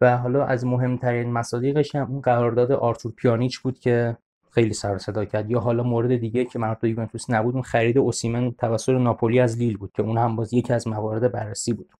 و 0.00 0.16
حالا 0.16 0.44
از 0.44 0.66
مهمترین 0.66 1.32
مصادیقش 1.32 1.94
هم 1.94 2.10
اون 2.10 2.20
قرارداد 2.20 2.72
آرتور 2.72 3.12
پیانیچ 3.12 3.58
بود 3.58 3.78
که 3.78 4.16
خیلی 4.50 4.72
سر 4.72 4.98
صدا 4.98 5.24
کرد. 5.24 5.50
یا 5.50 5.60
حالا 5.60 5.82
مورد 5.82 6.16
دیگه 6.16 6.44
که 6.44 6.58
مربوط 6.58 6.78
به 6.80 6.90
یوونتوس 6.90 7.30
نبود 7.30 7.54
اون 7.54 7.62
خرید 7.62 7.98
اوسیمن 7.98 8.50
توسط 8.50 8.92
ناپولی 8.92 9.40
از 9.40 9.58
لیل 9.58 9.76
بود 9.76 9.92
که 9.92 10.02
اون 10.02 10.18
هم 10.18 10.36
باز 10.36 10.54
یکی 10.54 10.72
از 10.72 10.88
موارد 10.88 11.32
بررسی 11.32 11.72
بود. 11.72 11.90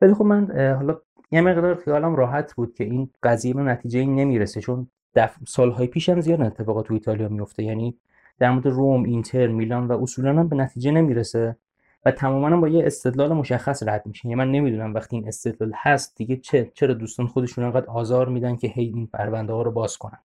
ولی 0.00 0.14
خب 0.14 0.24
من 0.24 0.74
حالا 0.76 0.98
یه 1.30 1.40
مقدار 1.40 1.74
خیالم 1.74 2.16
راحت 2.16 2.54
بود 2.54 2.74
که 2.74 2.84
این 2.84 3.10
قضیه 3.22 3.54
به 3.54 3.62
نتیجه 3.62 4.04
نمی‌رسه 4.04 4.60
چون 4.60 4.88
دف... 5.14 5.36
سالهای 5.48 5.86
پیش 5.86 6.08
هم 6.08 6.20
زیاد 6.20 6.40
اتفاقات 6.40 6.86
تو 6.86 6.94
ایتالیا 6.94 7.28
میفته 7.28 7.62
یعنی 7.62 7.98
در 8.38 8.50
مورد 8.50 8.66
روم 8.66 9.04
اینتر 9.04 9.46
میلان 9.46 9.86
و 9.86 10.02
اصولا 10.02 10.30
هم 10.30 10.48
به 10.48 10.56
نتیجه 10.56 10.90
نمی‌رسه. 10.90 11.56
و 12.04 12.10
تماما 12.10 12.60
با 12.60 12.68
یه 12.68 12.86
استدلال 12.86 13.32
مشخص 13.32 13.82
رد 13.82 14.06
میشه. 14.06 14.26
یعنی 14.26 14.34
من 14.34 14.50
نمی‌دونم 14.50 14.94
وقتی 14.94 15.16
این 15.16 15.28
استدلال 15.28 15.72
هست 15.76 16.16
دیگه 16.16 16.36
چه 16.36 16.70
چرا 16.74 16.94
دوستان 16.94 17.26
خودشون 17.26 17.64
انقدر 17.64 17.86
آزار 17.86 18.28
میدن 18.28 18.56
که 18.56 18.68
هی 18.68 18.84
این 18.84 19.06
پرونده 19.06 19.52
ها 19.52 19.62
رو 19.62 19.70
باز 19.70 19.98
کنن. 19.98 20.18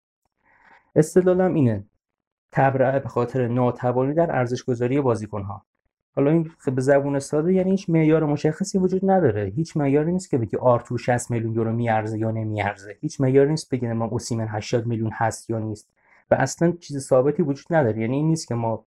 استدلالم 0.96 1.54
اینه. 1.54 1.84
تبرئه 2.52 2.98
به 2.98 3.08
خاطر 3.08 3.48
ناتوانی 3.48 4.14
در 4.14 4.36
ارزش 4.36 4.64
گذاری 4.64 5.00
بازیکن 5.00 5.42
ها 5.42 5.64
حالا 6.16 6.30
این 6.30 6.50
به 6.74 6.82
زبون 6.82 7.18
ساده 7.18 7.52
یعنی 7.52 7.70
هیچ 7.70 7.90
معیار 7.90 8.24
مشخصی 8.24 8.78
وجود 8.78 9.10
نداره. 9.10 9.52
هیچ 9.56 9.76
معیاری 9.76 10.12
نیست 10.12 10.30
که 10.30 10.38
بگی 10.38 10.56
آرتور 10.56 10.98
60 10.98 11.30
میلیون 11.30 11.54
یورو 11.54 11.72
میارزه 11.72 12.18
یا 12.18 12.30
نمیارزه. 12.30 12.96
هیچ 13.00 13.20
معیاری 13.20 13.50
نیست 13.50 13.70
بگیم 13.70 13.92
ما 13.92 14.04
اوسیمن 14.04 14.46
80 14.48 14.86
میلیون 14.86 15.10
هست 15.14 15.50
یا 15.50 15.58
نیست. 15.58 15.88
و 16.30 16.34
اصلا 16.34 16.72
چیز 16.72 16.98
ثابتی 16.98 17.42
وجود 17.42 17.66
نداره. 17.70 18.00
یعنی 18.00 18.16
این 18.16 18.28
نیست 18.28 18.48
که 18.48 18.54
ما 18.54 18.86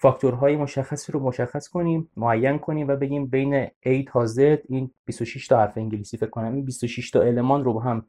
فاکتورهای 0.00 0.56
مشخصی 0.56 1.12
رو 1.12 1.20
مشخص 1.20 1.68
کنیم 1.68 2.10
معین 2.16 2.58
کنیم 2.58 2.88
و 2.88 2.96
بگیم 2.96 3.26
بین 3.26 3.66
A 3.66 4.04
تا 4.06 4.26
Z 4.26 4.38
این 4.68 4.90
26 5.04 5.46
تا 5.46 5.58
حرف 5.58 5.78
انگلیسی 5.78 6.16
فکر 6.16 6.30
کنم 6.30 6.54
این 6.54 6.64
26 6.64 7.10
تا 7.10 7.22
المان 7.22 7.64
رو 7.64 7.72
با 7.72 7.80
هم 7.80 8.06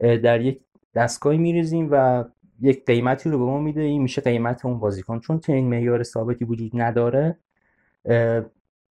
در 0.00 0.40
یک 0.40 0.60
دستگاهی 0.94 1.38
میریزیم 1.38 1.88
و 1.90 2.24
یک 2.60 2.84
قیمتی 2.84 3.30
رو 3.30 3.38
به 3.38 3.44
ما 3.44 3.58
میده. 3.58 3.80
این 3.80 4.02
میشه 4.02 4.22
قیمت 4.22 4.64
اون 4.64 4.78
بازیکن. 4.78 5.20
چون 5.20 5.40
این 5.48 5.68
معیار 5.68 6.02
ثابتی 6.02 6.44
وجود 6.44 6.70
نداره 6.74 7.38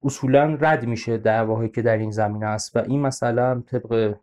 اصولا 0.03 0.57
رد 0.61 0.85
میشه 0.85 1.17
دعواهایی 1.17 1.69
که 1.69 1.81
در 1.81 1.97
این 1.97 2.11
زمینه 2.11 2.45
است 2.45 2.75
و 2.75 2.79
این 2.79 3.01
مسئله 3.01 3.61
طبق 3.61 4.15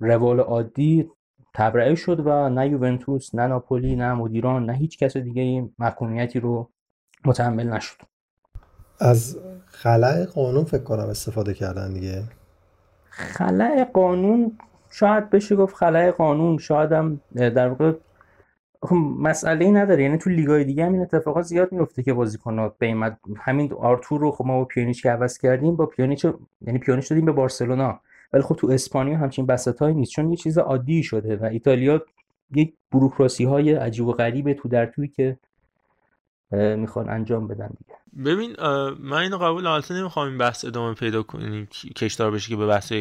روال 0.00 0.40
عادی 0.40 1.10
تبرئه 1.54 1.94
شد 1.94 2.26
و 2.26 2.48
نه 2.48 2.68
یوونتوس 2.68 3.34
نه 3.34 3.46
ناپولی 3.46 3.96
نه 3.96 4.14
مدیران 4.14 4.66
نه 4.66 4.76
هیچ 4.76 4.98
کس 4.98 5.16
دیگه 5.16 5.42
این 5.42 5.74
محکومیتی 5.78 6.40
رو 6.40 6.70
متحمل 7.28 7.68
نشد. 7.68 7.96
از 9.00 9.38
خلع 9.66 10.24
قانون 10.24 10.64
فکر 10.64 10.82
کنم 10.82 11.08
استفاده 11.08 11.54
کردن 11.54 11.92
دیگه. 11.92 12.22
خلع 13.10 13.84
قانون 13.84 14.58
شاید 14.90 15.30
بشه 15.30 15.56
گفت 15.56 15.76
خلع 15.76 16.10
قانون 16.10 16.58
شاید 16.58 16.92
هم 16.92 17.20
در 17.34 17.68
واقع 17.68 17.92
خب 18.82 18.96
مسئله 19.18 19.64
ای 19.64 19.70
نداره. 19.70 20.02
یعنی 20.02 20.18
تو 20.18 20.30
لیگای 20.30 20.64
دیگه 20.64 20.86
هم 20.86 20.92
این 20.92 21.02
اتفاقات 21.02 21.44
زیاد 21.44 21.72
میفته 21.72 22.02
که 22.02 22.12
بازیکن‌ها 22.12 22.74
به 22.78 23.16
همین 23.36 23.72
آرتور 23.72 24.20
رو 24.20 24.30
خب 24.30 24.46
ما 24.46 24.58
با 24.58 24.64
پیونیچ 24.64 25.02
که 25.02 25.10
عوض 25.10 25.38
کردیم 25.38 25.76
با 25.76 25.86
پیونیچ 25.86 26.26
یعنی 26.60 26.78
پیونیچ 26.78 27.10
دادیم 27.10 27.24
به 27.24 27.32
بارسلونا. 27.32 28.00
ولی 28.32 28.42
خب 28.42 28.54
تو 28.54 28.70
اسپانیا 28.70 29.18
همچین 29.18 29.46
بساطایی 29.46 29.94
نیست. 29.94 30.12
چون 30.12 30.30
یه 30.30 30.36
چیز 30.36 30.58
عادی 30.58 31.02
شده 31.02 31.36
و 31.36 31.44
ایتالیا 31.44 32.02
یک 32.54 32.74
بروکراسی 32.92 33.44
های 33.44 33.74
عجیب 33.74 34.06
و 34.06 34.12
غریبه 34.12 34.54
تو 34.54 34.68
در 34.68 34.86
توی 34.86 35.08
که 35.08 35.38
می‌خوان 36.50 37.08
انجام 37.08 37.48
بدن 37.48 37.68
دیگه. 37.68 38.24
ببین 38.24 38.56
من 39.00 39.18
اینو 39.18 39.38
قبول 39.38 39.66
البته 39.66 39.94
نمی‌خوام 39.94 40.28
این 40.28 40.38
بحث 40.38 40.64
ادامه 40.64 40.94
پیدا 40.94 41.22
کنیم 41.22 41.68
کشدار 41.96 42.30
بشه 42.30 42.48
که 42.48 42.56
به 42.56 42.66
بحث 42.66 42.92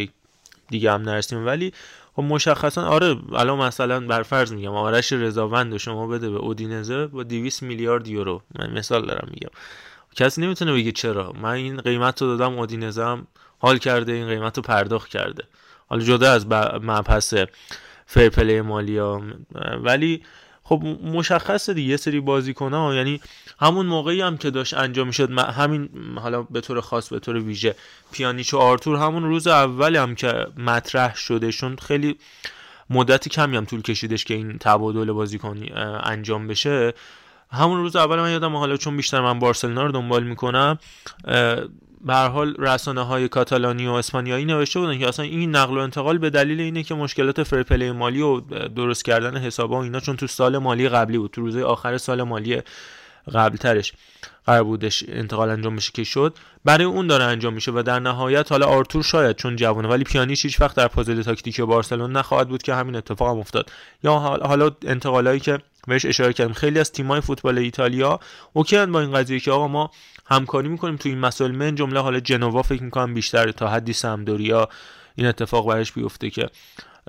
دیگه 0.70 0.92
هم 0.92 1.02
نرسیم. 1.02 1.46
ولی 1.46 1.74
خب 2.16 2.24
مشخصا 2.24 2.88
آره 2.88 3.16
الان 3.34 3.60
مثلا 3.60 4.00
بر 4.00 4.24
فرض 4.24 4.54
میگم 4.54 4.72
آرش 4.72 5.14
رضاوند 5.14 5.78
شما 5.78 6.08
بده 6.08 6.30
به 6.30 6.38
اودینزه 6.38 7.08
با 7.08 7.24
200 7.24 7.64
میلیارد 7.64 8.08
یورو. 8.08 8.42
من 8.60 8.74
مثال 8.74 9.06
دارم 9.06 9.28
میگم. 9.32 9.50
کسی 10.16 10.42
نمی‌تونه 10.42 10.74
بگه 10.74 10.92
چرا. 10.92 11.34
من 11.42 11.52
این 11.52 11.78
قیمت 11.78 12.22
رو 12.22 12.38
دادم 12.38 12.60
اودینزه 12.60 13.04
هم 13.04 13.28
حال 13.60 13.78
کرده 13.78 14.12
این 14.12 14.28
قیمت 14.28 14.58
رو 14.58 14.64
پرداخت 14.64 15.10
کرده. 15.10 15.44
حالا 15.88 16.04
جدا 16.04 16.32
از 16.32 16.48
مبحث 16.82 17.34
فرپلی 18.06 18.62
مالی 18.62 18.98
ها 18.98 19.22
ولی 19.84 20.24
خب 20.70 20.84
مشخصه 21.04 21.74
دیگه 21.74 21.90
یه 21.90 21.98
سری 21.98 22.20
بازیکن 22.20 22.74
ها 22.74 22.96
یعنی 22.96 23.22
همون 23.60 23.86
موقعی 23.86 24.22
هم 24.22 24.38
که 24.38 24.50
داشت 24.50 24.74
انجام 24.74 25.08
می‌شد 25.08 25.40
همین 25.40 25.90
حالا 26.16 26.42
به 26.42 26.62
طور 26.62 26.82
خاص 26.82 27.10
به 27.10 27.20
طور 27.20 27.36
ویژه 27.40 27.76
پیانیچ 28.12 28.54
و 28.54 28.58
آرتور 28.58 28.98
همون 28.98 29.24
روز 29.24 29.48
اولی 29.48 29.98
هم 29.98 30.16
که 30.16 30.48
مطرح 30.58 31.16
شده 31.16 31.38
شدهشون 31.38 31.76
خیلی 31.76 32.16
مدتی 32.90 33.30
کمی 33.30 33.58
هم 33.58 33.66
طول 33.66 33.82
کشیدش 33.82 34.26
که 34.26 34.34
این 34.34 34.58
تبادل 34.58 35.12
بازیکنی 35.12 35.72
انجام 36.04 36.48
بشه. 36.48 36.94
همون 37.52 37.78
روز 37.78 37.96
اول 37.96 38.20
من 38.20 38.32
یادم 38.32 38.56
حالا 38.56 38.78
چون 38.78 38.98
بیشتر 38.98 39.22
من 39.22 39.40
بارسلونا 39.40 39.86
رو 39.86 39.92
دنبال 39.92 40.24
می‌کنم 40.24 40.80
به 42.02 42.14
حال 42.14 42.56
رسانه 42.60 43.02
های 43.02 43.28
کاتالانی 43.28 43.88
و 43.88 43.92
اسپانیایی 43.92 44.46
نوشته 44.46 44.80
بودن 44.80 45.00
که 45.00 45.08
اصلا 45.08 45.26
این 45.26 45.56
نقل 45.56 45.78
و 45.78 45.80
انتقال 45.80 46.18
به 46.18 46.30
دلیل 46.30 46.62
اینه 46.62 46.84
که 46.84 46.96
مشکلات 46.96 47.44
فرپلی 47.44 47.92
مالی 47.92 48.22
و 48.22 48.40
درست 48.68 49.06
کردن 49.06 49.38
حسابا 49.38 49.80
و 49.80 49.84
اینا 49.84 50.00
چون 50.00 50.16
تو 50.16 50.28
سال 50.28 50.58
مالی 50.58 50.90
قبلی 50.90 51.18
بود 51.18 51.32
تو 51.32 51.42
روزهای 51.42 51.64
آخر 51.64 51.98
سال 51.98 52.24
مالی 52.24 52.62
قبلترش 53.34 53.94
قرار 54.46 54.64
بودش 54.64 55.04
انتقال 55.08 55.50
انجام 55.50 55.76
بشه 55.76 55.92
که 55.92 56.04
شد. 56.04 56.38
برای 56.66 56.86
اون 56.86 57.08
داره 57.08 57.24
انجام 57.24 57.54
میشه 57.54 57.72
و 57.72 57.84
در 57.84 58.00
نهایت 58.00 58.52
حالا 58.52 58.66
آرتور 58.66 59.04
شاید 59.04 59.36
چون 59.36 59.56
جوانه 59.56 59.88
ولی 59.88 60.04
پیانیش 60.04 60.46
هیچ 60.46 60.62
وقت 60.62 60.76
در 60.76 60.88
پازل 60.88 61.22
تاکتیکی 61.22 61.64
بارسلون 61.64 62.12
نخواهد 62.12 62.50
بود 62.50 62.64
که 62.64 62.74
همین 62.74 62.96
اتفاق 62.96 63.30
هم 63.30 63.38
افتاد. 63.38 63.72
یا 64.04 64.18
حالا 64.20 64.72
انتقالایی 64.86 65.40
که 65.40 65.60
بهش 65.88 66.06
اشاره 66.06 66.34
کردیم 66.34 66.54
خیلی 66.54 66.80
از 66.80 66.92
تیمای 66.92 67.22
فوتبال 67.22 67.58
ایتالیا 67.58 68.20
اوکیان 68.54 68.92
با 68.92 69.02
این 69.02 69.12
قضیه 69.12 69.40
که 69.40 69.52
آقا 69.52 69.68
ما 69.68 69.92
همکاری 70.28 70.68
می‌کنیم 70.68 70.96
تو 70.96 71.10
این 71.10 71.20
مسائل 71.20 71.52
من 71.52 71.76
جمله 71.76 72.00
حالا 72.00 72.20
جنوا 72.20 72.62
فکر 72.62 72.84
می‌کنم 72.84 73.14
بیشتر 73.14 73.52
تا 73.52 73.68
حدی 73.68 73.94
سمدوریا 73.94 74.70
این 75.16 75.28
اتفاق 75.28 75.68
برش 75.68 75.92
بیفته 75.92 76.30
که 76.30 76.50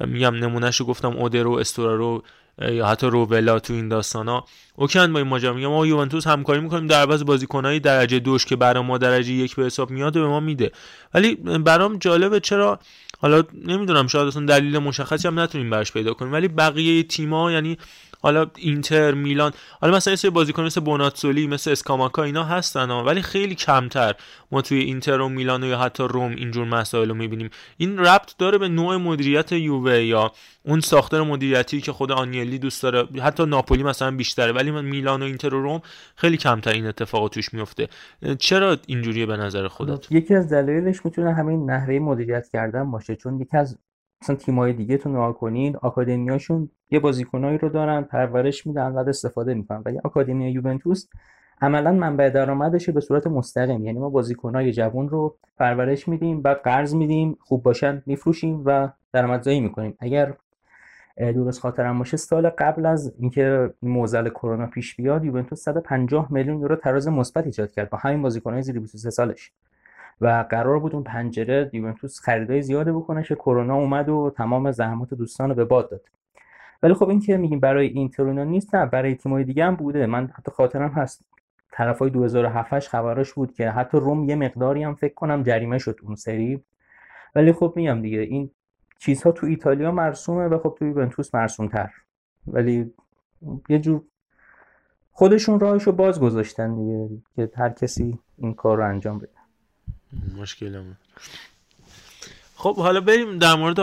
میگم 0.07 0.35
نمونهشو 0.35 0.85
گفتم 0.85 1.17
اودرو 1.17 1.53
استورارو 1.53 2.23
یا 2.63 2.87
حتی 2.87 3.07
روبلا 3.07 3.59
تو 3.59 3.73
این 3.73 3.89
داستانا. 3.89 4.45
اوکن 4.75 5.13
با 5.13 5.19
این 5.19 5.29
ماجرا 5.29 5.53
میگم 5.53 5.69
ما 5.69 5.87
یوونتوس 5.87 6.27
همکاری 6.27 6.61
می‌کنیم. 6.61 6.87
در 6.87 7.07
بعض 7.07 7.25
بازیکنهای 7.25 7.81
درجه 7.81 8.19
دوش 8.19 8.47
که 8.47 8.57
برای 8.57 8.83
ما 8.83 8.99
درجه 8.99 9.33
یک 9.33 9.57
به 9.57 9.65
حساب 9.65 9.91
میاد 9.91 10.17
و 10.17 10.21
به 10.21 10.27
ما 10.27 10.41
میده. 10.41 10.73
ولی 11.15 11.35
برام 11.35 11.99
جالبه 11.99 12.41
چرا؟ 12.41 12.79
حالا 13.21 13.43
نمی‌دونم 13.65 14.07
شاید 14.07 14.27
اصلا 14.27 14.47
دلیل 14.47 14.79
مشخصی 14.79 15.29
هم 15.29 15.41
نتونیم 15.41 15.71
براش 15.71 15.93
پیدا 15.93 16.15
کنیم. 16.15 16.33
ولی 16.33 16.49
بقیه 16.49 17.03
تیم‌ها 17.03 17.53
یعنی 17.53 17.79
حالا 18.21 18.47
اینتر 18.57 19.15
میلان 19.15 19.53
حالا 19.81 19.97
مثلا 19.97 20.17
سری 20.17 20.31
بازیکن 20.31 20.65
مثل 20.65 20.81
بوناتسولی 20.81 21.47
مثل 21.47 21.71
اسکاماکا 21.71 22.23
اینا 22.23 22.45
هستن 22.45 22.91
ولی 22.91 23.23
خیلی 23.23 23.55
کمتر. 23.55 24.15
ما 24.53 24.63
توی 24.63 24.79
اینتر 24.79 25.21
و 25.21 25.29
میلان 25.29 25.65
و 25.65 25.67
یا 25.67 25.79
حتی 25.79 26.03
روم 26.03 26.31
اینجور 26.31 26.65
مسائل 26.65 27.09
رو 27.09 27.15
می‌بینیم. 27.15 27.51
این 27.77 27.99
ربط 27.99 28.37
داره 28.39 28.59
به 28.59 28.69
نوع 28.69 28.97
مدیریت 28.97 29.53
یووه 29.53 30.03
یا 30.03 30.33
اون 30.63 30.81
ساختار 30.81 31.23
مدیریتی 31.23 31.81
که 31.81 31.93
خود 31.93 32.13
آنیلی 32.13 32.59
دوست 32.59 32.83
داره. 32.83 33.09
حتی 33.23 33.47
ناپولی 33.47 33.83
مثلا 33.83 34.11
بیشتره 34.11 34.53
ولی 34.53 34.71
من 34.71 34.85
میلان 34.85 35.23
و 35.23 35.25
اینتر 35.25 35.55
و 35.55 35.63
روم 35.63 35.81
خیلی 36.17 36.37
کمتر 36.37 36.71
این 36.71 36.87
اتفاق 36.87 37.29
توش 37.29 37.55
میفته 37.55 37.89
چرا 38.39 38.77
اینجوریه 38.87 39.27
به 39.27 39.37
نظر 39.37 39.69
خودت؟ 39.69 40.13
یکی 40.13 40.35
از 40.35 40.53
دلایلش 40.53 41.05
می‌تونه 41.05 41.35
همین 41.35 41.71
نحوه 41.71 41.99
مدیریت 41.99 42.49
کردن 42.53 42.91
باشه 42.91 43.17
چون 43.17 43.41
یکی 43.41 43.57
از 43.57 43.79
مثلا 44.23 44.37
تیمای 44.37 44.73
دیگه 44.73 44.97
تو 44.97 45.11
نگاه 45.11 45.39
کنید 45.39 45.77
آکادمیاشون 45.77 46.71
یه 46.91 47.01
بازیکنایی 47.01 47.59
رو 47.59 47.69
دارن 47.69 48.03
پرورش 48.03 48.67
میدن 48.67 48.93
و 48.93 48.99
استفاده 48.99 49.55
می‌کنن. 49.55 49.83
ولی 49.87 49.99
آکادمی 49.99 50.51
یوونتوس 50.51 51.07
عملا 51.61 51.93
منبع 51.93 52.31
درآمدش 52.31 52.91
به 52.91 53.01
صورت 53.01 53.27
مستقیم. 53.27 53.85
یعنی 53.85 53.99
ما 53.99 54.11
بازیکنای 54.11 54.73
جوان 54.73 55.09
رو 55.09 55.37
پرورش 55.59 56.09
میدیم 56.09 56.41
و 56.45 56.55
قرض 56.65 56.95
میدیم 56.95 57.39
خوب 57.41 57.63
باشن 57.63 58.03
میفروشیم 58.07 58.63
و 58.65 58.89
درآمدزایی 59.13 59.61
می‌کنیم. 59.61 59.97
اگر 60.01 60.35
درست 61.17 61.61
خاطرم 61.61 61.99
باشه 61.99 62.17
سال 62.17 62.49
قبل 62.49 62.87
از 62.87 63.15
اینکه 63.19 63.75
موزل 63.83 64.29
کرونا 64.29 64.67
پیش 64.67 64.97
بیاد 64.97 65.25
یوونتوس 65.25 65.63
150 65.63 66.33
میلیون 66.33 66.61
یورو 66.61 66.77
تراز 66.77 67.09
مثبت 67.09 67.47
ایجاد 67.47 67.71
کرد 67.71 67.91
با 67.91 67.99
همین 67.99 68.23
بازیکنای 68.23 68.63
زیر 68.63 68.81
23 68.81 69.11
سالش. 69.11 69.53
و 70.21 70.45
قرار 70.51 70.79
بود 70.79 70.95
اون 70.95 71.05
پنجره 71.05 71.71
یوونتوس 71.73 72.21
خریدای 72.21 72.63
زیاده 72.63 72.93
بکنه 72.93 73.23
که 73.23 73.35
کرونا 73.35 73.75
اومد 73.75 74.09
و 74.09 74.33
تمام 74.37 74.73
زحمات 74.73 75.15
دوستان 75.15 75.49
رو 75.49 75.55
به 75.55 75.65
باد 75.65 75.91
داد. 75.91 76.01
ولی 76.83 76.95
خب 76.95 77.09
این 77.09 77.21
که 77.21 77.37
میگیم 77.37 77.61
برای 77.61 77.87
اینتر 77.87 78.25
نیست 78.25 78.75
نه 78.75 78.87
برای 78.87 79.15
تیمای 79.15 79.45
دیگه 79.45 79.65
هم 79.65 79.77
بوده. 79.77 80.07
من 80.07 80.27
حتی 80.27 80.51
خاطرم 80.51 80.91
هست. 80.91 81.25
طرفای 81.73 82.11
2007 82.11 82.89
خبراش 82.89 83.33
بود 83.33 83.53
که 83.53 83.71
حتی 83.71 83.99
روم 83.99 84.25
یه 84.25 84.37
مقداری 84.37 84.83
هم 84.83 84.95
فکر 84.95 85.15
کنم 85.15 85.43
جریمه 85.43 85.79
شد 85.79 86.01
اون 86.03 86.15
سری. 86.15 86.63
ولی 87.35 87.53
خب 87.53 87.73
میگم 87.77 88.03
دیگه 88.03 88.21
این 88.21 88.51
چیزها 88.99 89.33
تو 89.33 89.47
ایتالیا 89.47 89.93
مرسومه 89.93 90.47
و 90.47 90.59
خب 90.59 90.77
تو 90.79 90.87
یوونتوس 90.87 91.35
مرسوم 91.35 91.69
تر 91.69 91.91
ولی 92.47 92.93
یه 93.69 93.79
جور 93.79 94.03
خودشون 95.13 95.61
راهشو 95.61 95.93
باز 95.93 96.21
گذاشتن 96.21 96.75
دیگه 96.75 97.09
که 97.37 97.51
هر 97.57 97.71
کسی 97.71 98.19
این 98.39 98.55
کار 98.55 98.77
رو 98.77 98.89
انجام 98.89 99.19
بده. 99.19 99.38
مشکلمون. 100.37 100.97
خب 102.57 102.77
حالا 102.77 103.01
بریم 103.01 103.39
در 103.39 103.55
مورد 103.55 103.81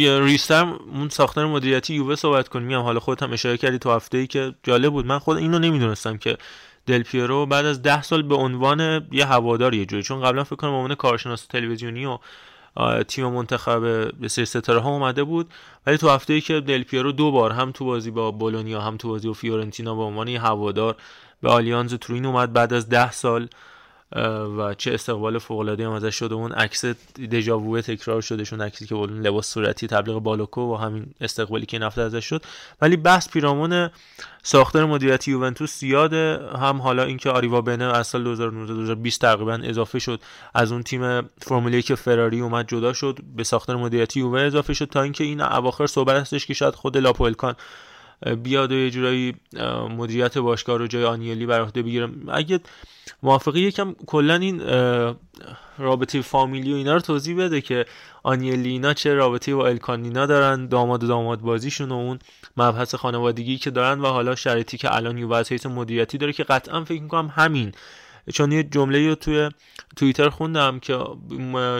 ریستر 0.00 0.64
اون 0.64 1.08
ساختار 1.08 1.46
مدیریتی 1.46 1.94
یووه 1.94 2.14
صحبت 2.14 2.48
کنیم. 2.48 2.70
هم 2.70 2.80
حالا 2.80 3.00
خودت 3.00 3.22
هم 3.22 3.32
اشاره 3.32 3.56
کردی 3.56 3.78
تو 3.78 3.90
هفته 3.90 4.18
ای 4.18 4.26
که 4.26 4.54
جالب 4.62 4.92
بود. 4.92 5.06
من 5.06 5.18
خود 5.18 5.36
اینو 5.36 5.58
نمی‌دونستم 5.58 6.16
که 6.16 6.38
دل 6.86 7.02
پیرو 7.02 7.46
بعد 7.46 7.64
از 7.64 7.82
ده 7.82 8.02
سال 8.02 8.22
به 8.22 8.34
عنوان 8.34 9.06
یه 9.12 9.26
هوادار 9.26 9.74
یه 9.74 9.86
جوری 9.86 10.02
چون 10.02 10.22
قبلا 10.22 10.44
فکر 10.44 10.56
کنم 10.56 10.70
به 10.70 10.76
عنوان 10.76 10.94
کارشناس 10.94 11.46
تلویزیونی 11.46 12.06
و 12.06 12.18
تیم 13.08 13.26
منتخب 13.26 13.80
به 14.20 14.28
سری 14.28 14.44
ستاره 14.44 14.80
ها 14.80 14.90
اومده 14.90 15.24
بود. 15.24 15.50
ولی 15.86 15.98
تو 15.98 16.10
هفته 16.10 16.32
ای 16.32 16.40
که 16.40 16.60
دل 16.60 16.82
پیرو 16.82 17.12
دو 17.12 17.30
بار 17.30 17.52
هم 17.52 17.72
تو 17.72 17.84
بازی 17.84 18.10
با 18.10 18.30
بولونیا 18.30 18.80
هم 18.80 18.96
تو 18.96 19.08
بازی 19.08 19.28
با 19.28 19.34
فیورنتینا 19.34 19.94
به 19.94 20.02
عنوان 20.02 20.28
یه 20.28 20.40
هوادار 20.40 20.96
به 21.42 21.50
آلیانز 21.50 21.94
تورین 21.94 22.26
اومد. 22.26 22.52
بعد 22.52 22.72
از 22.72 22.88
ده 22.88 23.12
سال 23.12 23.48
و 24.58 24.74
چه 24.74 24.94
استقبال 24.94 25.38
فوق 25.38 25.58
العاده 25.58 25.86
هم 25.86 25.92
ازش 25.92 26.14
شده 26.14 26.34
اون 26.34 26.52
عکس 26.52 26.84
دژاوو 27.32 27.80
تکرار 27.80 28.20
شده 28.20 28.44
شون 28.44 28.60
عکسی 28.60 28.86
که 28.86 28.94
اون 28.94 29.20
لباس 29.20 29.46
صورتی 29.46 29.86
تبلیغ 29.86 30.18
بالوکو 30.18 30.60
و 30.60 30.76
همین 30.76 31.06
استقبالی 31.20 31.66
که 31.66 31.78
نفت 31.78 31.98
ازش 31.98 32.24
شد. 32.24 32.42
ولی 32.82 32.96
بحث 32.96 33.28
پیرامون 33.28 33.90
ساختار 34.42 34.84
مدیریتی 34.84 35.30
یوونتوس 35.30 35.78
زیاده. 35.78 36.40
هم 36.58 36.82
حالا 36.82 37.02
اینکه 37.02 37.30
آریوا 37.30 37.60
بنه 37.60 37.84
از 37.84 38.06
سال 38.06 38.24
2019 38.24 38.74
2020 38.74 39.20
تقریبا 39.20 39.60
اضافه 39.62 39.98
شد 39.98 40.20
از 40.54 40.72
اون 40.72 40.82
تیم 40.82 41.20
فرمول 41.20 41.80
که 41.80 41.94
فراری 41.94 42.40
اومد 42.40 42.68
جدا 42.68 42.92
شد 42.92 43.18
به 43.36 43.44
ساختار 43.44 43.76
مدیریتی 43.76 44.20
یووه 44.20 44.40
اضافه 44.40 44.74
شد 44.74 44.84
تا 44.84 45.02
اینکه 45.02 45.24
این 45.24 45.40
اواخر 45.40 45.86
صحبت 45.86 46.16
هستش 46.16 46.46
که 46.46 46.54
شاید 46.54 46.74
خود 46.74 46.96
لاپولکان 46.96 47.54
بیاد 48.42 48.72
و 48.72 48.74
یه 48.74 48.90
جورایی 48.90 49.34
مدیریت 49.96 50.38
باشگاه 50.38 50.78
رو 50.78 50.86
جای 50.86 51.04
آنیلی 51.04 51.46
بر 51.46 51.60
عهده 51.60 51.82
بگیره. 51.82 52.08
اگه 52.28 52.60
موافقی 53.22 53.60
یکم 53.60 53.94
کلا 54.06 54.34
این 54.34 54.60
رابطه 55.78 56.22
فامیلی 56.22 56.72
و 56.72 56.76
اینا 56.76 56.94
رو 56.94 57.00
توضیح 57.00 57.36
بده 57.36 57.60
که 57.60 57.86
آنیلینا 58.22 58.94
چه 58.94 59.14
رابطه 59.14 59.54
با 59.54 59.66
الکانینا 59.66 60.26
دارن 60.26 60.66
داماد 60.66 61.04
و 61.04 61.06
داماد 61.06 61.40
بازیشون 61.40 61.88
و 61.88 61.94
اون 61.94 62.18
مبحث 62.56 62.94
خانوادگی 62.94 63.58
که 63.58 63.70
دارن 63.70 64.00
و 64.00 64.06
حالا 64.06 64.34
شرایطی 64.34 64.78
که 64.78 64.94
الان 64.96 65.32
از 65.32 65.66
مدیریتی 65.66 66.18
داره 66.18 66.32
که 66.32 66.44
قطعا 66.44 66.84
فکر 66.84 67.02
می‌کنم 67.02 67.32
همین. 67.34 67.72
چون 68.34 68.52
یه 68.52 68.62
جمله 68.62 69.08
رو 69.08 69.14
توی 69.14 69.50
توییتر 69.96 70.28
خوندم 70.28 70.78
که 70.78 70.98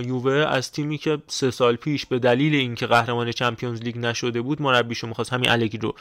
یووه 0.07 0.33
از 0.33 0.73
تیمی 0.73 0.99
که 0.99 1.19
سه 1.27 1.51
سال 1.51 1.77
پیش 1.77 2.07
به 2.07 2.19
دلیل 2.19 2.55
اینکه 2.55 2.87
قهرمان 2.87 3.33
چمپیونز 3.33 3.81
لیگ 3.81 3.99
نشده 3.99 4.41
بود 4.41 4.63
مربیشو 4.63 5.07
می‌خواست 5.07 5.33
همین 5.33 5.51
الگی 5.51 5.79
رو 5.79 5.95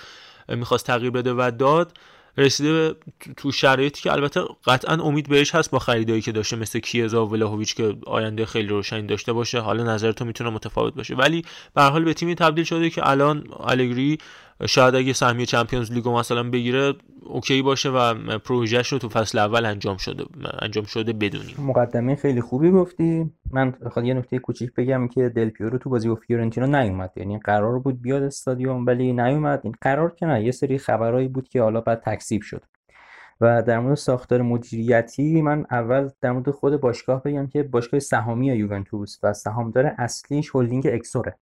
می‌خواست 0.49 0.87
تغییر 0.87 1.11
بده 1.11 1.33
و 1.33 1.51
داد 1.59 1.97
رسیده 2.37 2.95
تو 3.37 3.51
شرایطی 3.51 4.01
که 4.01 4.11
البته 4.11 4.41
قطعا 4.65 5.03
امید 5.03 5.29
بهش 5.29 5.55
هست 5.55 5.71
با 5.71 5.79
خریدایی 5.79 6.21
که 6.21 6.31
داشته 6.31 6.55
مثل 6.55 6.79
کیزا 6.79 7.25
و 7.25 7.31
ولاهویچ 7.31 7.75
که 7.75 7.95
آینده 8.05 8.45
خیلی 8.45 8.67
روشنی 8.67 9.07
داشته 9.07 9.33
باشه 9.33 9.59
حالا 9.59 9.83
نظر 9.83 10.11
تو 10.11 10.25
می‌تونه 10.25 10.49
متفاوت 10.49 10.93
باشه. 10.93 11.15
ولی 11.15 11.45
به 11.73 11.81
حال 11.81 12.03
به 12.03 12.13
تیمی 12.13 12.35
تبدیل 12.35 12.63
شده 12.63 12.89
که 12.89 13.09
الان 13.09 13.47
الگری 13.59 14.17
شاید 14.65 14.95
اگه 14.95 15.13
سهمیه 15.13 15.45
Champions 15.45 15.91
League 15.91 16.10
و 16.10 16.13
مثلا 16.13 16.49
بگیره 16.49 16.93
اوکی 17.25 17.61
باشه 17.61 17.89
و 17.89 18.13
پروژهش 18.39 18.87
رو 18.87 18.97
تو 18.97 19.09
فصل 19.09 19.37
اول 19.37 19.65
انجام 19.65 19.97
شده 19.97 20.25
انجام 20.61 20.83
شده 20.83 21.13
بدونیم. 21.13 21.55
مقدمه 21.59 22.15
خیلی 22.15 22.41
خوبی 22.41 22.71
گفتی. 22.71 23.31
من 23.51 23.73
خواهد 23.91 24.07
یه 24.07 24.13
نکته 24.13 24.39
کوچیک 24.39 24.73
بگم 24.73 25.07
که 25.07 25.29
دل 25.29 25.49
پیورو 25.49 25.77
تو 25.77 25.89
بازی 25.89 26.09
با 26.09 26.15
فیورنتینا 26.15 26.81
نیومد. 26.81 27.11
یعنی 27.15 27.39
قرار 27.39 27.79
بود 27.79 28.01
بیاد 28.01 28.23
استادیوم 28.23 28.85
ولی 28.85 29.13
نیومد. 29.13 29.61
این 29.63 29.75
قرار 29.81 30.15
که 30.15 30.25
نه 30.25 30.43
یه 30.43 30.51
سری 30.51 30.77
خبرایی 30.77 31.27
بود 31.27 31.49
که 31.49 31.61
حالا 31.61 31.81
بعد 31.81 32.01
تکذیب 32.01 32.41
شد. 32.41 32.63
و 33.41 33.63
در 33.63 33.79
مورد 33.79 33.95
ساختار 33.95 34.41
مدیریتی 34.41 35.41
من 35.41 35.65
اول 35.71 36.09
در 36.21 36.31
مورد 36.31 36.51
خود 36.51 36.81
باشگاه 36.81 37.23
بگم 37.23 37.47
که 37.47 37.63
باشگاه 37.63 37.99
سهامی 37.99 38.47
یوونتوس 38.47 39.19
و 39.23 39.33
سهامدار 39.33 39.95
اصلیش 39.97 40.51
هلدینگ 40.55 40.87
اکسوره. 40.87 41.37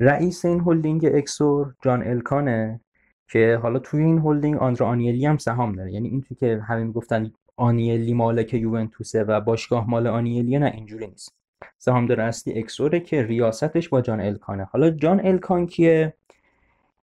رئیس 0.00 0.44
این 0.44 0.60
هلدینگ 0.60 1.06
اکسور 1.14 1.74
جان 1.82 2.02
الکانه 2.02 2.80
که 3.28 3.58
حالا 3.62 3.78
توی 3.78 4.04
این 4.04 4.18
هلدینگ 4.18 4.56
آندرا 4.56 4.86
آنیلی 4.86 5.26
هم 5.26 5.36
سهام 5.36 5.72
داره. 5.72 5.92
یعنی 5.92 6.08
این 6.08 6.24
که 6.38 6.60
همه 6.68 6.84
می‌گفتن 6.84 7.32
آنیلی 7.56 8.14
مالک 8.14 8.54
یوونتوسه 8.54 9.24
و 9.24 9.40
باشگاه 9.40 9.90
مال 9.90 10.06
آنیلی 10.06 10.58
نه 10.58 10.72
اینجوری 10.74 11.06
نیست. 11.06 11.34
سهامدار 11.78 12.20
اصلی 12.20 12.58
اکسوره 12.58 13.00
که 13.00 13.22
ریاستش 13.22 13.88
با 13.88 14.00
جان 14.00 14.20
الکانه. 14.20 14.64
حالا 14.64 14.90
جان 14.90 15.26
الکان 15.26 15.66
کیه؟ 15.66 16.14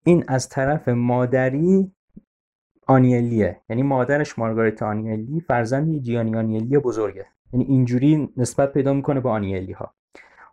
این 0.05 0.25
از 0.29 0.49
طرف 0.49 0.89
مادری 0.89 1.93
آنیلیه. 2.87 3.61
یعنی 3.71 3.83
مادرش 3.83 4.39
مارگارت 4.39 4.83
آنیلی 4.83 5.41
فرزند 5.41 6.03
جیانی 6.03 6.37
آنیلی 6.37 6.79
بزرگه. 6.79 7.27
یعنی 7.53 7.65
اینجوری 7.65 8.29
نسبت 8.37 8.73
پیدا 8.73 8.93
می‌کنه 8.93 9.21
به 9.21 9.29
آنیلی 9.29 9.73
ها 9.73 9.95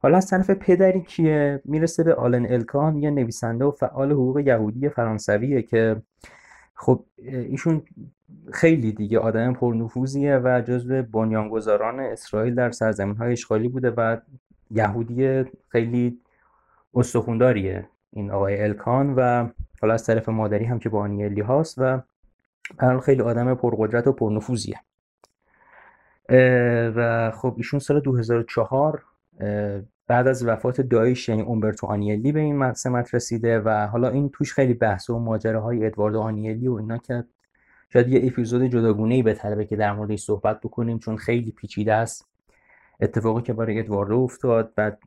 حالا 0.03 0.17
از 0.17 0.27
طرف 0.27 0.49
پدری 0.49 1.01
کیه؟ 1.01 1.61
می‌رسه 1.65 2.03
به 2.03 2.15
آلن 2.15 2.45
الکان 2.45 2.97
یه 2.97 3.11
نویسنده 3.11 3.65
و 3.65 3.71
فعال 3.71 4.11
حقوق 4.11 4.39
یهودی 4.39 4.89
فرانسویه 4.89 5.61
که 5.61 6.01
خب 6.75 7.05
ایشون 7.25 7.81
خیلی 8.53 8.91
دیگه 8.91 9.19
آدم 9.19 9.53
پرنفوذیه 9.53 10.37
و 10.43 10.61
جزو 10.67 11.03
بنیانگذاران 11.03 11.99
اسرائیل 11.99 12.55
در 12.55 12.71
سرزمین 12.71 13.15
های 13.15 13.31
اشغالی 13.31 13.67
بوده 13.67 13.89
و 13.97 14.17
یهودی 14.71 15.43
خیلی 15.69 16.19
استخونداریه 16.93 17.87
این 18.11 18.31
آقای 18.31 18.63
الکان 18.63 19.13
و 19.15 19.49
حالا 19.81 19.93
از 19.93 20.05
طرف 20.05 20.29
مادری 20.29 20.65
هم 20.65 20.79
که 20.79 20.89
با 20.89 20.99
آنیلی 20.99 21.41
هاست 21.41 21.75
و 21.77 22.01
برحال 22.77 22.99
خیلی 22.99 23.21
آدم 23.21 23.55
پرقدرت 23.55 24.07
و 24.07 24.11
پرنفوذیه. 24.11 24.79
و 26.95 27.31
خب 27.31 27.53
ایشون 27.57 27.79
سال 27.79 27.99
2004 27.99 29.03
بعد 30.07 30.27
از 30.27 30.45
وفات 30.45 30.81
دایش 30.81 31.29
یعنی 31.29 31.41
اومبرتو 31.41 31.87
آنیلی 31.87 32.31
به 32.31 32.39
این 32.39 32.73
سمت 32.73 33.15
رسیده 33.15 33.59
و 33.59 33.87
حالا 33.87 34.09
این 34.09 34.29
توش 34.29 34.53
خیلی 34.53 34.73
بحث 34.73 35.09
و 35.09 35.19
ماجراهای 35.19 35.85
ادواردو 35.85 36.19
آنیلی 36.19 36.67
و 36.67 36.73
اینا 36.73 36.97
که 36.97 37.23
شاید 37.93 38.07
یه 38.07 38.21
اپیزود 38.23 38.63
جداگونه 38.63 39.15
ای 39.15 39.23
بهتره 39.23 39.65
که 39.65 39.75
در 39.75 39.93
موردش 39.93 40.23
صحبت 40.23 40.59
بکنیم 40.61 40.99
چون 40.99 41.17
خیلی 41.17 41.51
پیچیده 41.51 41.93
است. 41.93 42.25
اتفاقی 43.01 43.41
که 43.41 43.53
برای 43.53 43.79
ادواردو 43.79 44.15
افتاد 44.15 44.71
بعد 44.75 44.99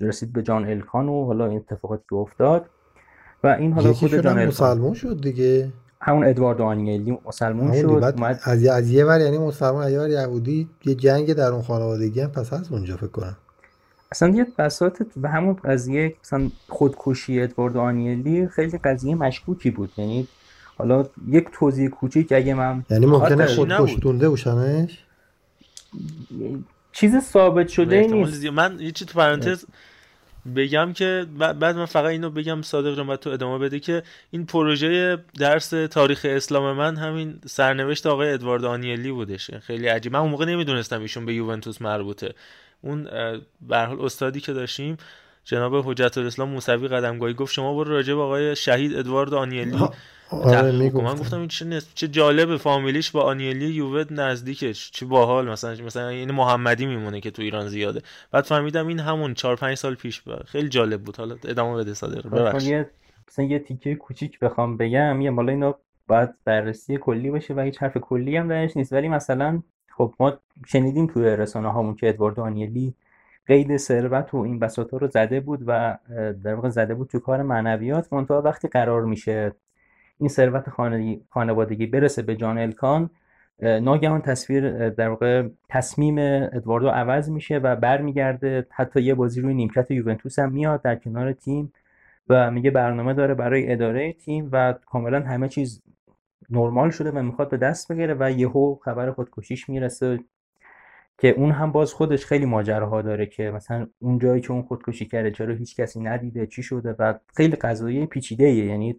رسید 0.00 0.32
به 0.32 0.42
جان 0.42 0.66
الکان 0.66 1.08
و 1.08 1.24
حالا 1.24 1.46
این 1.46 1.56
اتفاقاتی 1.56 2.04
که 2.10 2.16
افتاد. 2.16 2.70
و 3.44 3.46
این 3.46 3.72
حالا 3.72 3.92
خود 3.92 4.10
جان 4.10 4.38
الکان. 4.38 4.46
مسلمون 4.46 4.94
شد 4.94 5.20
دیگه. 5.20 5.72
همون 6.00 6.24
ادواردو 6.24 6.64
آنیلی 6.64 7.18
مسلمون 7.26 7.72
شد. 7.72 7.86
اومد... 7.86 8.40
از 8.42 8.66
از 8.66 8.90
یه 8.90 9.04
ور 9.04 9.20
یعنی 9.20 9.38
مسلمان 9.38 9.84
از 9.84 9.92
یه 9.92 10.00
ور 10.00 10.10
یهودی 10.10 10.70
یه 10.84 10.94
جنگ 10.94 11.32
در 11.32 11.52
اون 11.52 11.62
خانوادگی 11.62 12.20
هم 12.20 12.30
پس 12.30 12.52
از 12.52 12.72
اونجا 12.72 12.96
فکر 12.96 13.06
کنم. 13.06 13.36
اصلا 14.12 14.28
یه 14.28 14.46
بساط 14.58 15.02
و 15.22 15.28
همون 15.28 15.54
قضیه 15.54 16.14
مثلا 16.24 16.50
خودکشی 16.68 17.40
ادوارد 17.40 17.76
آنیلی 17.76 18.48
خیلی 18.48 18.78
قضیه 18.78 19.14
مشکوکی 19.14 19.70
بود. 19.70 19.92
یعنی 19.96 20.28
حالا 20.78 21.06
یک 21.28 21.46
توضیح 21.52 21.88
کوچیک 21.88 22.32
اگه 22.32 22.54
من 22.54 22.84
یعنی 22.90 23.06
ممکنه 23.06 23.46
خودکش 23.46 23.96
دونده 24.00 24.28
بوشنش 24.28 24.98
چیز 26.92 27.18
ثابت 27.18 27.68
شده 27.68 28.06
نیست. 28.06 28.44
من 28.44 28.80
یه 28.80 28.90
چیز 28.90 29.06
تو 29.06 29.18
پرانتز 29.18 29.64
بگم 30.56 30.92
که 30.92 31.26
بعد 31.38 31.76
من 31.76 31.86
فقط 31.86 32.10
اینو 32.10 32.30
بگم 32.30 32.62
صادق 32.62 32.96
جان 32.96 33.16
تو 33.16 33.30
ادامه 33.30 33.58
بده 33.58 33.80
که 33.80 34.02
این 34.30 34.46
پروژه 34.46 35.18
درس 35.38 35.68
تاریخ 35.68 36.26
اسلام 36.28 36.76
من 36.76 36.96
همین 36.96 37.38
سرنوشت 37.46 38.06
آقای 38.06 38.32
ادوارد 38.32 38.64
آنیلی 38.64 39.12
بودش. 39.12 39.50
خیلی 39.50 39.86
عجیب. 39.86 40.12
من 40.12 40.18
اون 40.18 40.30
موقع 40.30 40.44
نمی‌دونستم 40.44 41.00
ایشون 41.00 41.26
به 41.26 41.34
یوونتوس 41.34 41.82
مربوطه. 41.82 42.34
اون 42.82 43.08
به 43.60 43.78
حال 43.78 44.00
استادی 44.00 44.40
که 44.40 44.52
داشتیم 44.52 44.96
جناب 45.44 45.90
حجت 45.90 46.18
الاسلام 46.18 46.48
موسوی 46.48 46.88
قدمگاهی 46.88 47.34
گفت 47.34 47.52
شما 47.52 47.74
برو 47.74 47.92
راجع 47.92 48.14
به 48.14 48.20
آقای 48.20 48.56
شهید 48.56 48.96
ادوارد 48.96 49.34
آنیلی. 49.34 49.78
آره 50.30 50.90
من 50.90 51.14
گفتم 51.14 51.38
این 51.38 51.48
چه 51.48 51.64
نس... 51.64 51.94
چه 51.94 52.08
جالب 52.08 52.56
فامیلیش 52.56 53.10
با 53.10 53.22
آنیلی 53.22 53.66
یووه 53.66 54.04
نزدیکه. 54.10 54.72
چه 54.72 55.06
باحال 55.06 55.50
مثلا 55.50 55.84
مثلا 55.84 56.08
این 56.08 56.30
محمدی 56.30 56.86
میمونه 56.86 57.20
که 57.20 57.30
تو 57.30 57.42
ایران 57.42 57.68
زیاده. 57.68 58.02
بعد 58.30 58.44
فهمیدم 58.44 58.86
این 58.86 59.00
همون 59.00 59.34
4 59.34 59.56
5 59.56 59.76
سال 59.76 59.94
پیش 59.94 60.20
بود 60.20 60.44
خیلی 60.46 60.68
جالب 60.68 61.02
بود. 61.02 61.16
حالا 61.16 61.36
ادامه 61.44 61.78
بده 61.78 61.94
صادق 61.94 62.26
ببخشید. 62.26 62.86
مثلا 63.28 63.44
یه 63.44 63.58
تیکه 63.58 63.94
کوچیک 63.94 64.38
بخوام 64.38 64.76
بگم. 64.76 65.20
یه 65.20 65.30
مالا 65.30 65.52
اینو 65.52 65.72
باید 66.06 66.30
بررسی 66.44 66.98
کلی 66.98 67.30
باشه 67.30 67.54
و 67.54 67.60
هیچ 67.60 67.78
حرف 67.78 67.96
کلی 67.96 68.36
هم 68.36 68.48
درش 68.48 68.76
نیست. 68.76 68.92
ولی 68.92 69.08
مثلا 69.08 69.62
خب 69.96 70.14
ما 70.20 70.38
شنیدیم 70.66 71.06
توی 71.06 71.24
رسانه 71.24 71.72
هامون 71.72 71.94
که 71.94 72.08
ادوارد 72.08 72.40
آنیلی 72.40 72.94
قید 73.46 73.76
ثروت 73.76 74.34
و 74.34 74.36
این 74.36 74.58
بساطا 74.58 74.96
رو 74.96 75.06
زده 75.06 75.40
بود 75.40 75.60
و 75.66 75.98
در 76.44 76.54
واقع 76.54 76.68
زده 76.68 76.94
بود 76.94 77.08
تو 77.08 77.18
کار 77.18 77.42
معنویات 77.42 78.12
منتها 78.12 78.42
وقتی 78.42 78.68
قرار 78.68 79.04
میشه 79.04 79.52
این 80.18 80.28
ثروت 80.28 80.64
خانوادگی 81.30 81.86
برسه 81.86 82.22
به 82.22 82.36
جان 82.36 82.58
الکان 82.58 83.10
ناگهان 83.62 84.20
تصویر 84.20 84.90
در 84.90 85.08
واقع 85.08 85.48
تصمیم 85.68 86.18
ادواردو 86.52 86.88
عوض 86.88 87.30
میشه 87.30 87.58
و 87.58 87.76
برمیگرده. 87.76 88.66
حتی 88.70 89.02
یه 89.02 89.14
بازی 89.14 89.40
روی 89.40 89.54
نیمکت 89.54 89.90
یوونتوس 89.90 90.38
هم 90.38 90.52
میاد 90.52 90.82
در 90.82 90.96
کنار 90.96 91.32
تیم 91.32 91.72
و 92.28 92.50
میگه 92.50 92.70
برنامه 92.70 93.14
داره 93.14 93.34
برای 93.34 93.72
اداره 93.72 94.12
تیم 94.12 94.48
و 94.52 94.74
کاملا 94.86 95.20
همه 95.20 95.48
چیز 95.48 95.82
نرمال 96.52 96.90
شده 96.90 97.10
و 97.10 97.22
می‌خواد 97.22 97.50
به 97.50 97.56
دست 97.56 97.92
بگیره 97.92 98.16
و 98.20 98.30
یهو 98.30 98.76
خبر 98.84 99.12
خودکشیش 99.12 99.68
می‌رسه 99.68 100.18
که 101.18 101.28
اون 101.28 101.50
هم 101.50 101.72
باز 101.72 101.92
خودش 101.92 102.26
خیلی 102.26 102.46
ماجراها 102.46 103.02
داره 103.02 103.26
که 103.26 103.50
مثلا 103.50 103.86
اون 103.98 104.18
جایی 104.18 104.40
که 104.40 104.52
اون 104.52 104.62
خودکشی 104.62 105.06
کرده 105.06 105.30
چرا 105.30 105.54
هیچ 105.54 105.76
کسی 105.76 106.00
ندیده 106.00 106.46
چی 106.46 106.62
شده 106.62 106.94
و 106.98 107.14
خیلی 107.36 107.56
قضایی 107.56 108.06
پیچیده 108.06 108.50
یعنی 108.50 108.96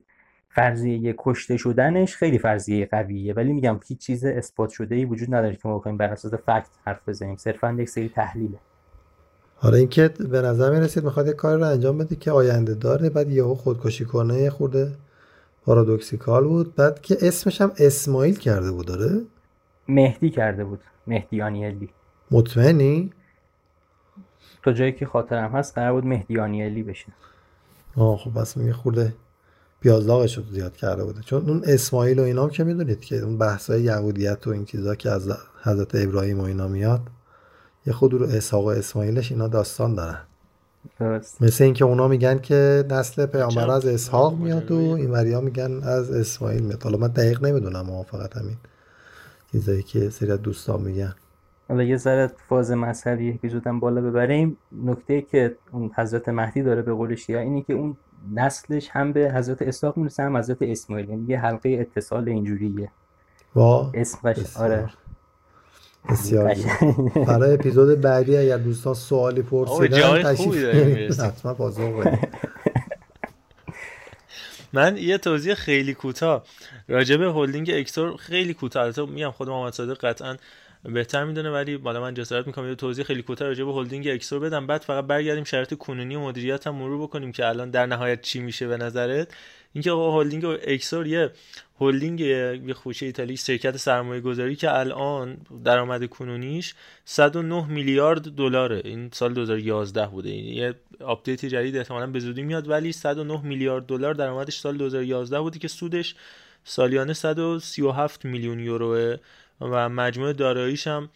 فرضیه 0.50 1.16
کشته 1.18 1.58
شدنش 1.58 2.16
خیلی 2.16 2.40
فرضیه 2.40 2.86
قویه. 2.86 3.34
ولی 3.34 3.54
میگم 3.54 3.80
هیچ 3.88 4.00
چیز 4.00 4.26
اثبات 4.26 4.70
شده 4.70 4.96
ای 4.96 5.06
وجود 5.06 5.36
نداره 5.36 5.56
که 5.56 5.68
ما 5.68 5.78
بخوایم 5.80 5.98
بر 5.98 6.08
اساس 6.08 6.34
فکت 6.34 6.70
حرف 6.86 7.10
بزنیم. 7.10 7.36
صرفا 7.36 7.76
یک 7.80 7.90
سری 7.90 8.10
تحلیله. 8.10 8.58
حالا 9.56 9.78
اینکه 9.78 10.08
به 10.08 10.42
نظر 10.42 10.72
می 10.72 10.80
رسید 10.80 11.04
می‌خواد 11.04 11.28
یک 11.28 11.36
کار 11.36 11.58
رو 11.58 11.64
انجام 11.64 11.98
بده 11.98 12.16
که 12.16 12.32
آینده 12.32 12.74
داره 12.74 13.10
بعد 13.10 13.30
یهو 13.30 13.56
خودکشی 13.56 14.06
کنه 14.06 14.38
یه 14.38 14.50
خورده 14.50 14.92
پارادوکسیکال 15.66 16.44
بود. 16.44 16.76
بعد 16.76 17.02
که 17.02 17.18
اسمش 17.22 17.62
هم 17.62 17.72
اسماعیل 17.78 18.36
کرده 18.36 18.72
بود 18.72 18.86
داره 18.86 19.22
مهدی 19.88 20.30
کرده 20.30 20.64
بود. 20.64 20.80
مهدی 21.08 21.42
آنیلی. 21.42 21.90
مطمئنی؟ 22.32 23.12
تا 24.64 24.74
جایی 24.74 24.92
که 24.92 25.06
خاطرم 25.06 25.52
هست 25.52 25.76
قرار 25.76 25.94
بود 25.94 26.06
مهدی 26.06 26.40
آنیلی 26.40 26.84
بشه. 26.84 27.06
آه 27.96 28.18
خب 28.18 28.40
بس 28.42 28.58
میگه 28.58 28.74
خورده 28.74 29.14
پیازداغش 29.82 30.38
رو 30.38 30.44
زیاد 30.52 30.76
کرده 30.76 31.04
بوده. 31.04 31.22
چون 31.22 31.50
اون 31.50 31.64
اسماعیل 31.66 32.20
و 32.20 32.24
اینا 32.24 32.50
که 32.50 32.64
می‌دونید 32.64 33.02
که 33.02 33.16
اون 33.16 33.38
بحثای 33.38 33.82
یهودیت 33.82 34.48
و 34.48 34.50
این 34.50 34.66
چیزا 34.66 34.96
که 34.96 35.10
از 35.10 35.32
حضرت 35.64 35.96
ابراهیم 35.96 36.40
و 36.40 36.44
اینا 36.44 36.68
میاد 36.68 37.02
یه 37.86 37.94
خود 37.94 38.14
رو 38.14 38.26
اسحاق 38.26 38.66
و 38.66 38.68
اسماعیلش 38.68 39.32
اینا 39.32 39.48
داستان 39.48 39.96
دارن. 39.96 40.20
درست. 41.00 41.42
مثل 41.42 41.64
اینکه 41.64 41.86
اونا 41.86 42.08
میگن 42.08 42.40
که 42.40 42.84
نسل 42.90 43.26
پیامبر 43.26 43.72
از 43.72 43.86
اسحاق 43.86 44.38
میاد 44.38 44.72
و 44.72 44.76
این 44.76 45.12
وریا 45.12 45.42
میگن 45.42 45.84
از 45.84 46.12
اسماعیل 46.12 46.64
میاد. 46.64 46.84
حالا 46.84 46.98
من 46.98 47.08
دقیق 47.08 47.44
نمی‌دونم 47.46 48.04
فقط 48.04 48.38
همین 48.38 48.58
چیزایی 49.52 49.84
که 49.84 50.10
سری 50.10 50.38
دوستان 50.38 50.82
میگن. 50.82 51.16
حالا 51.70 51.84
یه 51.84 51.98
ذره 51.98 52.32
فاز 52.50 52.72
مذهبی 52.72 53.32
اپیزودم 53.32 53.80
بالا 53.80 54.02
ببریم. 54.02 54.58
نکته 54.86 55.22
که 55.22 55.56
اون 55.72 55.92
حضرت 55.96 56.30
مهدی 56.30 56.64
داره 56.64 56.82
به 56.82 56.94
قول 56.94 57.16
شیعه 57.16 57.40
اینه 57.40 57.62
که 57.62 57.74
اون 57.74 57.98
نسلش 58.34 58.90
هم 58.92 59.12
به 59.12 59.32
حضرت 59.36 59.62
اسحاق 59.62 59.98
می‌رسه 59.98 60.24
هم 60.24 60.38
حضرت 60.38 60.58
اسماعیل. 60.62 61.10
یعنی 61.10 61.26
یه 61.28 61.40
حلقه 61.40 61.70
اتصال 61.70 62.30
اینجوریه. 62.30 62.92
وا. 63.56 63.92
اسمش. 63.94 64.58
آره. 64.58 64.90
بسیار 66.10 66.56
برای 67.28 67.54
اپیزود 67.54 68.02
بعدی 68.02 68.38
اگر 68.38 68.58
دوستان 68.58 68.94
سوالی 68.94 69.42
پرسیدن 69.42 70.24
تشریف 70.24 71.20
حتما 71.20 71.54
پاسخ 71.54 72.08
من 74.74 74.98
یه 74.98 75.18
توضیح 75.18 75.54
خیلی 75.54 75.94
کوتاه. 75.94 76.44
راجع 76.88 77.18
به 77.18 77.34
هلدینگ 77.34 77.72
اکسور 77.74 78.18
خیلی 78.18 78.54
کوتاه. 78.54 78.84
البته 78.84 79.06
میگم 79.06 79.32
خود 79.32 79.50
محمد 79.50 79.74
صادق 79.74 79.98
قطعا 79.98 80.38
بهتر 80.86 81.24
می‌دونه 81.24 81.52
ولی 81.52 81.78
بالا 81.78 82.02
من 82.02 82.14
جسارت 82.14 82.48
می‌کنم 82.48 82.68
یه 82.70 82.76
توضیح 82.76 83.06
خیلی 83.06 83.22
کوتاه 83.22 83.48
راجع 83.48 83.64
به 83.64 83.74
هلدینگ 83.74 84.08
اکسور 84.08 84.40
بدم. 84.40 84.68
بعد 84.68 84.82
فقط 84.82 85.06
برگردیم 85.06 85.44
شرایط 85.44 85.74
کنونی 85.74 86.16
و 86.16 86.20
مدیریت 86.20 86.68
هم 86.68 86.76
مرور 86.76 87.04
بکنیم 87.04 87.32
که 87.32 87.48
الان 87.48 87.70
در 87.70 87.86
نهایت 87.86 88.22
چی 88.22 88.40
میشه 88.40 88.68
به 88.68 88.78
نظرت. 88.78 89.34
اینکه 89.74 89.92
آقا 89.92 90.22
هلدینگ 90.22 90.46
اکسور 90.46 91.08
یه 91.08 91.32
هلدینگ 91.80 92.20
یه 92.20 92.74
خوشه 92.74 93.06
ایتالی 93.06 93.38
شرکت 93.38 93.78
سرمایه 93.78 94.22
گذاری 94.22 94.56
که 94.56 94.80
الان 94.80 95.38
درآمد 95.66 96.10
کنونیش 96.10 96.74
109 97.06 97.68
میلیارد 97.68 98.22
دلاره. 98.22 98.82
این 98.86 99.10
سال 99.14 99.34
2011 99.34 100.08
بوده. 100.08 100.30
یه 100.30 100.76
آپدیت 101.00 101.46
جدید 101.46 101.78
احتمالاً 101.78 102.08
به 102.08 102.20
زودی 102.20 102.42
میاد 102.42 102.70
ولی 102.70 102.92
109 102.92 103.42
میلیارد 103.42 103.86
دلار 103.86 104.14
درآمدش 104.14 104.60
سال 104.60 104.78
2011 104.78 105.40
بوده 105.40 105.60
که 105.60 105.68
سودش 105.68 106.16
سالیانه 106.64 107.14
137 107.14 108.26
میلیون 108.26 108.60
یوروه. 108.60 109.18
و 109.62 109.90
مجموع 109.90 110.34
داراییش 110.34 110.88
هم 110.88 111.10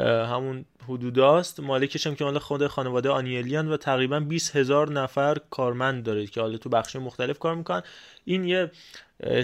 همون 0.00 0.64
حدوداست. 0.88 1.60
مالکش 1.60 2.06
هم 2.06 2.14
که 2.14 2.24
حالا 2.24 2.38
خود 2.38 2.66
خانواده 2.66 3.08
آنیلیان 3.08 3.68
و 3.68 3.76
تقریبا 3.76 4.20
20 4.20 4.56
هزار 4.56 4.92
نفر 4.92 5.36
کارمند 5.50 6.04
داره 6.04 6.26
که 6.26 6.40
حالا 6.40 6.58
تو 6.58 6.68
بخش 6.68 6.96
مختلف 6.96 7.38
کار 7.38 7.54
می‌کنن. 7.54 7.82
این 8.24 8.44
یه 8.44 8.70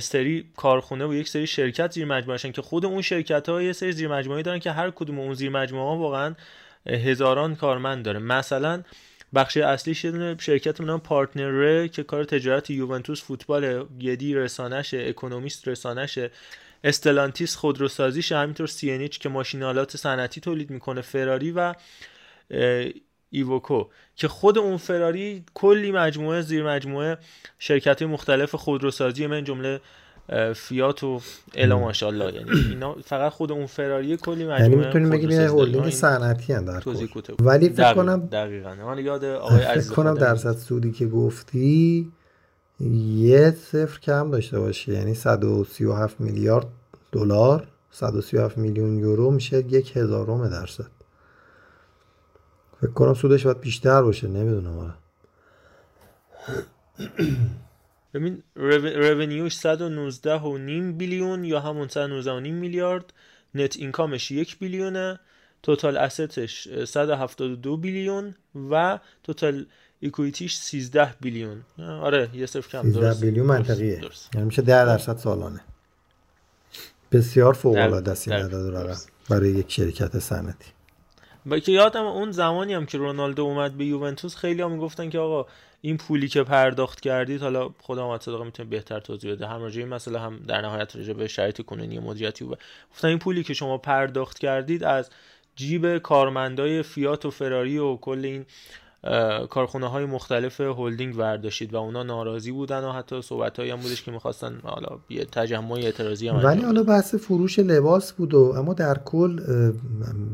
سری 0.01 0.51
کارخونه 0.57 1.07
و 1.07 1.15
یک 1.15 1.29
سری 1.29 1.47
شرکت 1.47 1.93
زیر 1.93 2.05
مجموعهشن 2.05 2.53
که 2.53 2.63
خود 2.63 2.85
اون 2.87 3.03
شرکت 3.03 3.49
ها 3.49 3.63
یه 3.63 3.73
سری 3.73 3.93
زیر 3.93 4.09
مجموعه 4.09 4.43
دارن 4.43 4.59
که 4.59 4.73
هر 4.73 4.91
کدوم 4.91 5.19
اون 5.19 5.35
زیر 5.35 5.51
مجموعه 5.51 5.87
ها 5.89 5.97
واقعا 5.97 6.35
هزاران 6.87 7.57
کارمند 7.57 8.05
داره. 8.05 8.19
مثلا 8.19 8.83
بخش 9.35 9.57
اصلیش 9.57 10.05
یه 10.05 10.11
دونه 10.11 10.37
شرکت 10.41 10.81
نام 10.81 11.01
پارتنر 11.01 11.87
که 11.87 12.03
کار 12.03 12.25
تجارت 12.25 12.71
یوونتوس 12.71 13.23
فوتبال 13.23 13.85
گدی 13.85 14.35
رسانشه 14.35 15.05
اکونومیست 15.09 15.69
رسانشه 15.69 16.31
استلانتیس 16.85 17.57
خودروسازیش 17.57 18.33
همینطور 18.33 18.67
سی 18.67 19.09
که 19.09 19.29
ماشینالات 19.29 19.97
صنعتی 19.97 20.41
تولید 20.41 20.71
می‌کنه 20.71 21.01
فراری 21.01 21.51
و 21.51 21.75
ایووکو 23.31 23.85
که 24.17 24.29
خود 24.29 24.59
اون 24.59 24.77
فراری 24.77 25.45
کلی 25.55 25.93
مجموعه 25.93 26.43
زیر 26.43 26.67
مجموعه 26.67 27.19
شرکت 27.59 28.03
مختلف 28.03 28.55
خودروسازی 28.55 29.27
من 29.27 29.45
جمله 29.45 29.81
فیات 30.55 31.05
و 31.05 31.21
الا 31.55 31.79
ماشاءالله. 31.79 32.35
یعنی 32.35 32.51
اینا 32.71 32.97
فقط 33.05 33.33
خود 33.33 33.53
اون 33.53 33.67
فراری 33.67 34.17
کلی 34.17 34.45
مجموعه 34.45 34.63
یعنی 34.63 34.77
می‌تونیم 34.77 35.11
بگیم 35.11 35.31
یه 35.31 35.41
هولدینگ 35.41 35.91
صنعتی 35.91 36.53
ان 36.53 36.65
در 36.65 36.83
ولی 37.41 37.69
فکر 37.69 37.95
کنم 37.95 38.27
دقیقاً. 38.27 38.75
من 38.75 39.05
یاد 39.05 39.25
آقای 39.25 39.63
عزیز 39.63 39.87
فکر 39.87 39.95
کنم 39.95 40.15
درصد 40.15 40.57
سودی 40.57 40.93
که 40.93 41.07
گفتی 41.07 42.13
یه 42.81 43.51
صفر 43.51 44.01
کم 44.01 44.31
داشته 44.31 44.61
باشه 44.61 44.93
یعنی 44.93 45.15
137 45.15 46.21
میلیارد 46.21 46.67
دلار 47.13 47.69
137 47.91 48.59
میلیون 48.59 48.99
یورو 48.99 49.31
میشه 49.31 49.59
یک 49.59 49.97
هزارم 49.97 50.49
درصد. 50.49 50.91
فکر 52.81 52.91
کنم 52.91 53.15
سودش 53.15 53.45
باید 53.45 53.61
بیشتر 53.61 54.03
باشه 54.03 54.29
نمی‌دونم 54.29 54.79
آره. 54.79 54.95
ببین 58.15 58.43
رونیوش 58.55 59.57
119 59.57 60.35
و 60.35 60.59
نیم 60.59 60.99
بیلیون 60.99 61.45
یا 61.45 61.61
همون 61.61 61.89
119 61.89 62.33
و 62.33 62.41
نیم 62.41 62.55
میلیارد 62.55 63.13
نت 63.55 63.77
اینکامش 63.77 64.31
یک 64.31 64.59
بیلیونه 64.59 65.21
توتال 65.63 65.97
اسستش 65.97 66.69
172 66.85 67.77
بیلیون 67.77 68.35
و 68.71 68.99
توتال 69.23 69.67
ایکویتیش 70.01 70.57
13 70.57 71.15
بیلیون. 71.21 71.63
آره 71.79 72.31
یه 72.35 72.47
صرف 72.47 72.69
کم 72.69 72.93
13 72.93 73.21
بیلیون 73.21 73.47
منطقیه. 73.47 74.01
یعنی 74.35 74.47
میشه 74.47 74.63
10 74.63 74.85
درصد 74.85 75.17
سالانه. 75.17 75.61
بسیار 77.13 77.53
فوق 77.53 77.77
العاده 77.77 78.11
است 78.11 78.29
این 78.29 78.37
عدد 78.37 78.97
برای 79.31 79.51
یک 79.51 79.73
شرکت 79.73 80.19
صنعتی. 80.19 80.73
با 81.47 81.59
که 81.59 81.73
یادم 81.73 82.05
اون 82.05 82.31
زمانی 82.31 82.75
هم 82.75 82.87
که 82.87 82.99
رونالدو 82.99 83.43
اومد 83.43 83.75
به 83.75 83.85
یوونتوس 83.85 84.37
خیلی 84.37 84.63
هم 84.63 84.73
می‌گفتن 84.73 85.11
که 85.11 85.19
آقا 85.19 85.47
این 85.81 85.97
پولی 85.97 86.29
که 86.29 86.43
پرداخت 86.43 87.01
کردید 87.01 87.43
حالا 87.43 87.71
خدا 87.79 88.05
آمد 88.05 88.23
صدقه 88.23 88.45
می‌تونه 88.45 88.69
بهتر 88.69 89.01
توضیح 89.01 89.33
بده 89.33 89.47
هم 89.47 89.63
راجع 89.63 89.79
این 89.79 89.89
مسئله 89.89 90.21
هم 90.21 90.41
در 90.49 90.61
نهایت 90.61 90.97
راجع 90.97 91.13
به 91.13 91.29
شرایط 91.29 91.63
کنونی 91.63 91.99
مدیریتی 91.99 92.45
و 92.45 92.55
گفتن 92.93 93.09
این 93.09 93.19
پولی 93.19 93.45
که 93.45 93.55
شما 93.55 93.79
پرداخت 93.79 94.39
کردید 94.39 94.85
از 94.85 95.11
جیب 95.57 95.99
کارمندای 95.99 96.83
فیات 96.83 97.27
و 97.27 97.31
فراری 97.31 97.79
و 97.79 97.97
کل 97.97 98.21
این 98.25 98.47
کارخونه 99.51 99.87
های 99.87 100.05
مختلف 100.05 100.61
هلدینگ 100.61 101.17
برداشتید 101.17 101.75
و 101.75 101.77
اونا 101.77 102.03
ناراضی 102.03 102.53
بودن 102.53 102.85
و 102.85 102.93
حتی 102.93 103.23
صحبت 103.23 103.61
هم 103.61 103.77
بودش 103.77 104.03
که 104.03 104.11
می‌خواستن 104.11 104.61
حالا 104.63 104.99
یه 105.09 105.25
تجمع 105.25 105.73
اعتراضی 105.73 106.29
هم 106.29 106.45
ولی 106.45 106.63
حالا 106.63 106.83
بحث 106.83 107.15
فروش 107.15 107.59
لباس 107.59 108.13
بود 108.13 108.35
و 108.35 108.55
اما 108.57 108.75
در 108.75 108.99
کل 109.05 109.41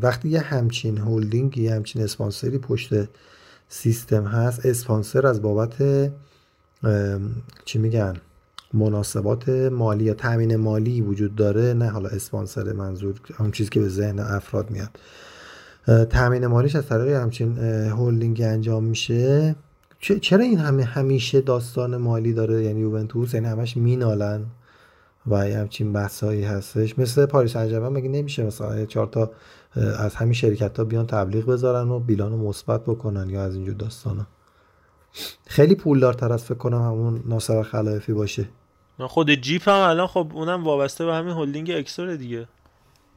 وقتی 0.02 0.28
یه 0.28 0.40
همچین 0.40 0.98
هلدینگ 0.98 1.58
یه 1.58 1.74
همچین 1.74 2.02
اسپانسری 2.02 2.58
پشت 2.58 2.90
سیستم 3.68 4.24
هست 4.24 4.66
اسپانسر 4.66 5.26
از 5.26 5.42
بابت 5.42 5.74
چی 7.64 7.78
میگن 7.78 8.16
مناسبات 8.74 9.48
مالی 9.48 10.04
یا 10.04 10.14
تامین 10.14 10.56
مالی 10.56 11.00
وجود 11.00 11.36
داره 11.36 11.72
نه 11.72 11.88
حالا 11.88 12.08
اسپانسر 12.08 12.72
منظور 12.72 13.14
اون 13.38 13.50
چیزی 13.50 13.70
که 13.70 13.80
به 13.80 13.88
ذهن 13.88 14.18
افراد 14.18 14.70
میاد. 14.70 14.98
تامین 15.87 16.47
مالیش 16.47 16.76
از 16.76 16.87
طریق 16.87 17.09
همچین 17.09 17.59
هولدینگ 17.89 18.41
انجام 18.45 18.85
میشه. 18.85 19.57
چرا 20.01 20.45
این 20.45 20.59
همه 20.59 20.85
همیشه 20.85 21.41
داستان 21.41 21.97
مالی 21.97 22.32
داره؟ 22.32 22.64
یعنی 22.64 22.80
یوونتوس 22.80 23.35
یعنی 23.35 23.47
همش 23.47 23.76
مینالن 23.76 24.47
و 25.26 25.37
همچین 25.37 25.93
بحثایی 25.93 26.45
هستش. 26.45 26.99
مثل 26.99 27.26
پاریس 27.26 27.57
انجام 27.57 27.93
مگه 27.93 28.09
نمیشه 28.09 28.45
مثلا 28.45 28.87
چهار 28.87 29.07
تا 29.07 29.30
از 29.99 30.14
همین 30.14 30.32
شرکت 30.32 30.78
ها 30.78 30.85
بیان 30.85 31.07
تبلیغ 31.07 31.47
بذارن 31.47 31.89
و 31.89 31.99
بیلان 31.99 32.32
رو 32.32 32.49
مثبت 32.49 32.82
بکنن 32.85 33.30
یا 33.30 33.43
از 33.43 33.55
اینجور 33.55 33.74
داستانا؟ 33.74 34.26
خیلی 35.47 35.74
پولدارتر 35.74 36.32
از 36.32 36.45
فکر 36.45 36.59
کنم 36.59 36.82
همون 36.82 37.22
ناصر 37.26 37.62
خلایفی 37.62 38.12
باشه. 38.12 38.49
خود 38.99 39.30
جیپ 39.30 39.68
هم 39.68 39.80
الان 39.80 40.07
خب 40.07 40.30
اونم 40.35 40.64
وابسته 40.64 41.07
به 41.07 41.14
همین 41.14 41.35
هلدینگ 41.35 41.70
اکسور 41.70 42.16
دیگه. 42.16 42.49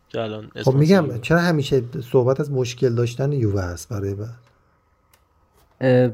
که 0.09 0.21
الان 0.21 0.51
خب 0.55 0.75
میگم 0.75 1.21
چرا 1.21 1.39
همیشه 1.39 1.81
صحبت 2.03 2.39
از 2.39 2.51
مشکل 2.51 2.95
داشتن 2.95 3.31
یووه 3.31 3.61
هست 3.61 3.89
برای 3.89 4.15
بعد 4.15 4.47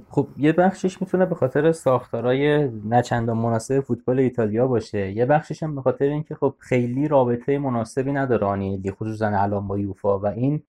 خب 0.10 0.28
یه 0.38 0.52
بخشش 0.52 1.02
می‌تونه 1.02 1.26
به 1.26 1.36
خاطر 1.36 1.72
ساختارهای 1.72 2.70
نچندان 2.90 3.38
مناسب 3.38 3.80
فوتبال 3.80 4.20
ایتالیا 4.20 4.68
باشه. 4.68 5.12
یه 5.12 5.26
بخشش 5.26 5.64
هم 5.64 5.76
به 5.76 5.82
خاطر 5.82 6.06
اینکه 6.06 6.36
خب 6.36 6.54
خیلی 6.60 7.08
رابطه 7.08 7.58
مناسبی 7.58 8.12
نداره 8.12 8.46
آنیلی 8.46 8.92
خصوصا 8.92 9.28
الان 9.28 9.68
با 9.68 9.78
یوفا 9.78 10.20
و 10.20 10.26
این 10.26 10.64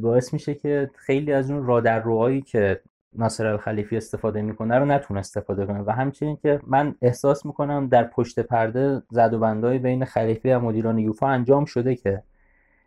باعث 0.00 0.32
میشه 0.32 0.54
که 0.54 0.90
خیلی 0.96 1.32
از 1.32 1.50
اون 1.50 1.66
رادرروهایی 1.66 2.42
که 2.42 2.80
ناصر 3.12 3.46
الخلیفی 3.46 3.96
استفاده 3.96 4.42
می‌کنه 4.42 4.78
رو 4.78 4.84
نتونه 4.84 5.20
استفاده 5.20 5.66
کنه. 5.66 5.82
و 5.86 5.90
همچنین 5.90 6.38
که 6.42 6.60
من 6.66 6.94
احساس 7.02 7.46
می‌کنم 7.46 7.88
در 7.88 8.04
پشت 8.04 8.40
پرده 8.40 9.02
زد 9.10 9.34
و 9.34 9.38
بندهای 9.38 9.78
بین 9.78 10.04
خلیفی 10.04 10.50
و 10.50 10.60
مدیران 10.60 10.98
یوفا 10.98 11.28
انجام 11.28 11.64
شده 11.64 11.94
که 11.94 12.22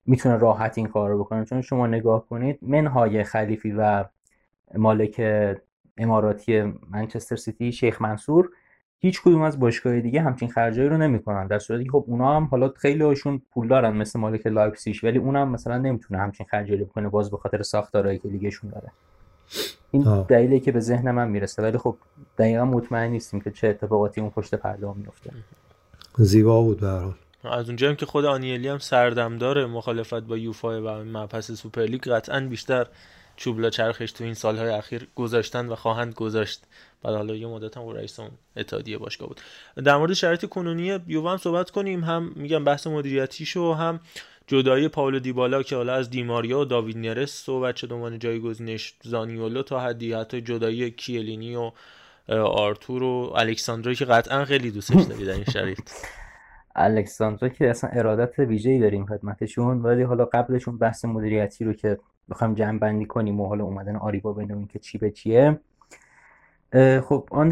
می‌تونه 0.05 0.37
راحت 0.37 0.77
این 0.77 0.87
کار 0.87 1.09
رو 1.09 1.19
بکنه. 1.19 1.45
چون 1.45 1.61
شما 1.61 1.87
نگاه 1.87 2.27
کنید 2.27 2.59
منهای 2.61 3.23
خلیفی 3.23 3.71
و 3.71 4.05
مالک 4.75 5.21
اماراتی 5.97 6.61
منچستر 6.89 7.35
سیتی 7.35 7.71
شیخ 7.71 8.01
منصور 8.01 8.49
هیچ 8.99 9.21
کدوم 9.21 9.41
از 9.41 9.59
باشگاه 9.59 9.99
دیگه 9.99 10.21
همچین 10.21 10.49
خرجایی 10.49 10.89
رو 10.89 10.97
نمی‌کنن. 10.97 11.47
در 11.47 11.59
صورتی 11.59 11.89
خب 11.89 12.03
اونا 12.07 12.35
هم 12.35 12.43
حالا 12.43 12.73
خیلی 12.77 13.03
هاشون 13.03 13.41
پول 13.53 13.67
دارن 13.67 13.97
مثل 13.97 14.19
مالک 14.19 14.47
لایپزیگ 14.47 14.95
ولی 15.03 15.17
اونم 15.17 15.49
مثلا 15.49 15.77
نمی‌تونه 15.77 16.21
همچین 16.21 16.45
خرجایی 16.49 16.83
بکنه 16.83 17.09
باز 17.09 17.31
به 17.31 17.37
خاطر 17.37 17.61
ساختارهایی 17.61 18.19
که 18.19 18.27
دیگهشون 18.27 18.69
داره. 18.69 18.91
این 19.91 20.25
دلیلی 20.27 20.59
که 20.59 20.71
به 20.71 20.79
ذهن 20.79 21.11
من 21.11 21.29
می‌رسه. 21.29 21.63
ولی 21.63 21.77
خب 21.77 21.95
دقیقا 22.37 22.65
مطمئن 22.65 23.11
نیستیم 23.11 23.41
که 23.41 23.51
چه 23.51 23.67
اتفاقاتی 23.67 24.21
اون 24.21 24.29
پشت 24.29 24.55
پرده 24.55 24.93
میفته 24.93 25.31
زیبا 26.17 26.61
بود 26.61 26.79
به 26.79 27.01
از 27.43 27.67
اونجا 27.67 27.89
هم 27.89 27.95
که 27.95 28.05
خود 28.05 28.25
آنیلی 28.25 28.67
هم 28.67 28.77
سردمداره 28.77 29.65
مخالفت 29.65 30.13
با 30.13 30.37
یوفا 30.37 30.81
و 30.81 31.03
مبحث 31.03 31.51
سوپرلیگ 31.51 32.01
قطعا 32.01 32.39
بیشتر 32.39 32.87
چوب 33.35 33.62
لا 33.62 33.69
چرخش 33.69 34.11
تو 34.11 34.23
این 34.23 34.33
سالهای 34.33 34.69
اخیر 34.69 35.07
گذاشتن 35.15 35.69
و 35.69 35.75
خواهند 35.75 36.13
گذاشت. 36.13 36.61
بعد 37.03 37.15
حالا 37.15 37.35
یه 37.35 37.47
مدت 37.47 37.77
هم 37.77 37.89
رئیس 37.89 38.19
اتحادیه 38.57 38.97
باشگاه 38.97 39.27
بود. 39.27 39.41
در 39.83 39.97
مورد 39.97 40.13
شرایط 40.13 40.45
کنونی 40.45 40.99
یووه 41.07 41.31
هم 41.31 41.37
صحبت 41.37 41.69
کنیم. 41.69 42.03
هم 42.03 42.31
میگم 42.35 42.63
بحث 42.63 42.87
مدیریتیشو 42.87 43.73
هم 43.73 43.99
جدایی 44.47 44.87
پاولو 44.87 45.19
دیبالا 45.19 45.63
که 45.63 45.75
حالا 45.75 45.93
از 45.93 46.09
دی 46.09 46.29
ماریا 46.29 46.59
و 46.59 46.65
داوید 46.65 46.97
نرس 46.97 47.31
صحبت 47.31 47.75
شد 47.75 47.93
عنوان 47.93 48.19
جایگزینش 48.19 48.93
زانیولو 49.03 49.63
تا 49.63 49.79
حدی 49.79 50.13
حتی 50.13 50.41
جدایی 50.41 50.91
کیه‌لینی 50.91 51.55
و 51.55 51.71
آرتور 52.29 53.03
و 53.03 53.33
الکساندرو 53.35 53.93
که 53.93 54.05
قطعا 54.05 54.45
خیلی 54.45 54.71
دوستش 54.71 55.03
داری 55.03 55.25
در 55.25 55.33
این 55.33 55.43
شرایط. 55.43 55.79
الکساندرو 56.75 57.49
که 57.49 57.69
اصلا 57.69 57.89
ارادت 57.89 58.39
ویژه‌ای 58.39 58.79
داریم 58.79 59.05
خدمتشون 59.05 59.81
ولی 59.81 60.03
حالا 60.03 60.25
قبلشون 60.25 60.77
بحث 60.77 61.05
مدیریتی 61.05 61.65
رو 61.65 61.73
که 61.73 61.99
بخوایم 62.29 62.53
جمع 62.53 62.79
بندی 62.79 63.05
کنیم 63.05 63.41
و 63.41 63.47
حالا 63.47 63.63
اومدن 63.63 63.95
آریبا 63.95 64.33
ببینیم 64.33 64.67
که 64.67 64.79
چی 64.79 64.97
به 64.97 65.11
چیه. 65.11 65.59
خب 67.03 67.27
آن 67.31 67.51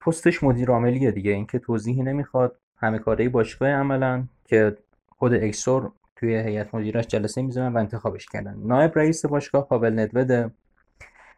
پستش 0.00 0.42
مدیر 0.42 0.70
عاملیه 0.70 1.10
دیگه 1.10 1.30
اینکه 1.30 1.58
توضیحی 1.58 2.02
نمی‌خواد. 2.02 2.56
همه 2.76 2.98
کاری 2.98 3.28
باشگاه 3.28 3.68
عملا 3.68 4.24
که 4.44 4.76
خود 5.08 5.34
اکسور 5.34 5.92
توی 6.16 6.34
هیئت 6.34 6.74
مدیرش 6.74 7.06
جلسه 7.06 7.42
می‌ذارن 7.42 7.72
و 7.72 7.78
انتخابش 7.78 8.26
کردن. 8.26 8.56
نایب 8.64 8.92
رئیس 8.94 9.26
باشگاه 9.26 9.68
پاول 9.68 9.98
ندوده 9.98 10.50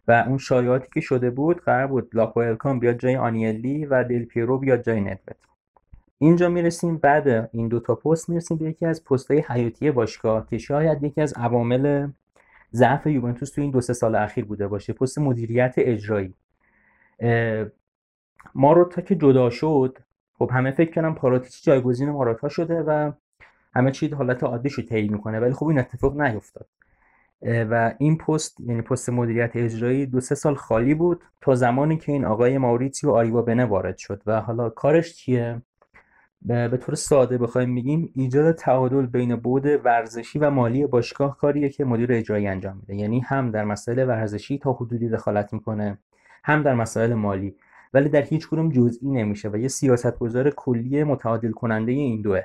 و 0.09 0.25
اون 0.29 0.39
شایعاتی 0.39 0.89
که 0.95 1.01
شده 1.01 1.31
بود 1.31 1.61
قرار 1.61 1.87
بود 1.87 2.11
لاپوئلکان 2.13 2.79
بیاد 2.79 2.99
جای 2.99 3.17
آنیلی 3.17 3.87
و 3.87 4.05
دل 4.05 4.25
پیرو 4.25 4.59
بیاد 4.59 4.83
جای 4.83 5.01
ندوت 5.01 5.37
اینجا 6.23 6.49
می‌رسیم 6.49 6.97
بعد 6.97 7.51
این 7.53 7.69
دو 7.69 7.81
تا 7.81 7.95
پست 7.95 8.29
می‌رسیم 8.29 8.57
به 8.57 8.65
یکی 8.65 8.87
از 8.87 9.05
پستهای 9.05 9.45
حیاتی 9.49 9.91
باشگاه 9.91 10.47
که 10.47 10.59
شاید 10.59 11.03
یکی 11.03 11.21
از 11.21 11.33
عوامل 11.33 12.09
ضعف 12.73 13.07
یوونتوس 13.07 13.51
تو 13.51 13.61
این 13.61 13.71
دو 13.71 13.81
سه 13.81 13.93
سال 13.93 14.15
اخیر 14.15 14.45
بوده 14.45 14.69
باشه. 14.69 14.93
پست 14.93 15.19
مدیریت 15.19 15.75
اجرایی. 15.79 16.35
ماروتا 18.55 19.03
که 19.03 19.15
جدا 19.15 19.51
شد 19.51 19.99
خب 20.39 20.51
همه 20.53 20.71
فکر 20.71 20.95
کنم 20.95 21.15
پاراتیچ 21.15 21.65
جایگزین 21.65 22.11
ماروتا 22.11 22.49
شده 22.49 22.83
و 22.83 23.13
همه 23.75 23.91
چیز 23.91 24.13
حالت 24.13 24.43
عادیش 24.43 24.73
رو 24.73 24.83
طی 24.83 25.09
می‌کنه 25.09 25.41
ولی 25.41 25.53
خب 25.53 25.67
این 25.67 25.79
اتفاق 25.79 26.21
نیفتاد. 26.21 26.67
و 27.43 27.95
این 27.99 28.19
پست 28.19 28.61
یعنی 28.61 28.83
پست 28.83 29.09
مدیریت 29.11 29.51
اجرایی 29.55 30.07
دو 30.07 30.21
سه 30.21 30.35
سال 30.35 30.55
خالی 30.55 30.95
بود 30.95 31.23
تا 31.41 31.55
زمانی 31.55 31.97
که 31.97 32.13
این 32.13 32.25
آقای 32.25 32.59
ماوریتیو 32.59 33.11
آریبا 33.11 33.43
بنه 33.43 33.65
وارد 33.65 33.97
شد. 33.99 34.23
و 34.27 34.41
حالا 34.41 34.71
کارش 34.71 35.15
چیه؟ 35.15 35.63
به 36.43 36.77
طور 36.77 36.95
ساده 36.95 37.39
بخوایم 37.39 37.71
میگیم 37.71 38.13
ایجاد 38.15 38.55
تعادل 38.55 39.07
بین 39.07 39.37
بود 39.37 39.67
ورزشی 39.67 40.39
و 40.39 40.51
مالی 40.51 40.87
باشگاه 40.87 41.37
کاریه 41.37 41.69
که 41.69 41.85
مدیر 41.85 42.13
اجرایی 42.13 42.47
انجام 42.47 42.77
میده. 42.77 42.95
یعنی 42.95 43.21
هم 43.21 43.51
در 43.51 43.65
مسائل 43.65 44.09
ورزشی 44.09 44.59
تا 44.59 44.73
حدودی 44.73 45.09
دخالت 45.09 45.53
می‌کنه 45.53 45.99
هم 46.45 46.63
در 46.63 46.75
مسائل 46.75 47.15
مالی. 47.15 47.57
ولی 47.95 48.09
در 48.09 48.23
هیچ 48.23 48.49
کدوم 48.49 48.69
جزئی 48.69 49.09
نمیشه 49.09 49.49
و 49.49 49.57
یه 49.57 49.69
سیاستگزار 49.69 50.51
کلی 50.51 51.05
متعادل 51.05 51.51
کننده 51.51 51.93
این 51.93 52.23
دوه. 52.23 52.43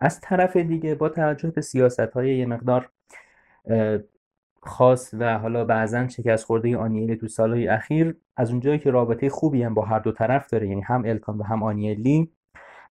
از 0.00 0.20
طرف 0.20 0.56
دیگه 0.56 0.94
با 0.94 1.08
توجه 1.08 1.50
به 1.50 1.60
سیاست 1.60 2.00
های 2.00 2.38
یه 2.38 2.46
مقدار 2.46 2.90
خاص 4.62 5.14
و 5.18 5.38
حالا 5.38 5.64
بعضا 5.64 6.08
شکست 6.08 6.44
خورده 6.44 6.76
آنیلی 6.76 7.16
تو 7.16 7.28
سالهای 7.28 7.68
اخیر 7.68 8.16
از 8.36 8.50
اونجایی 8.50 8.78
که 8.78 8.90
رابطه 8.90 9.28
خوبی 9.28 9.62
هم 9.62 9.74
با 9.74 9.84
هر 9.84 9.98
دو 9.98 10.12
طرف 10.12 10.50
داره 10.50 10.68
یعنی 10.68 10.80
هم 10.80 11.02
الکان 11.06 11.38
و 11.38 11.42
هم 11.42 11.62
آنیلی 11.62 12.30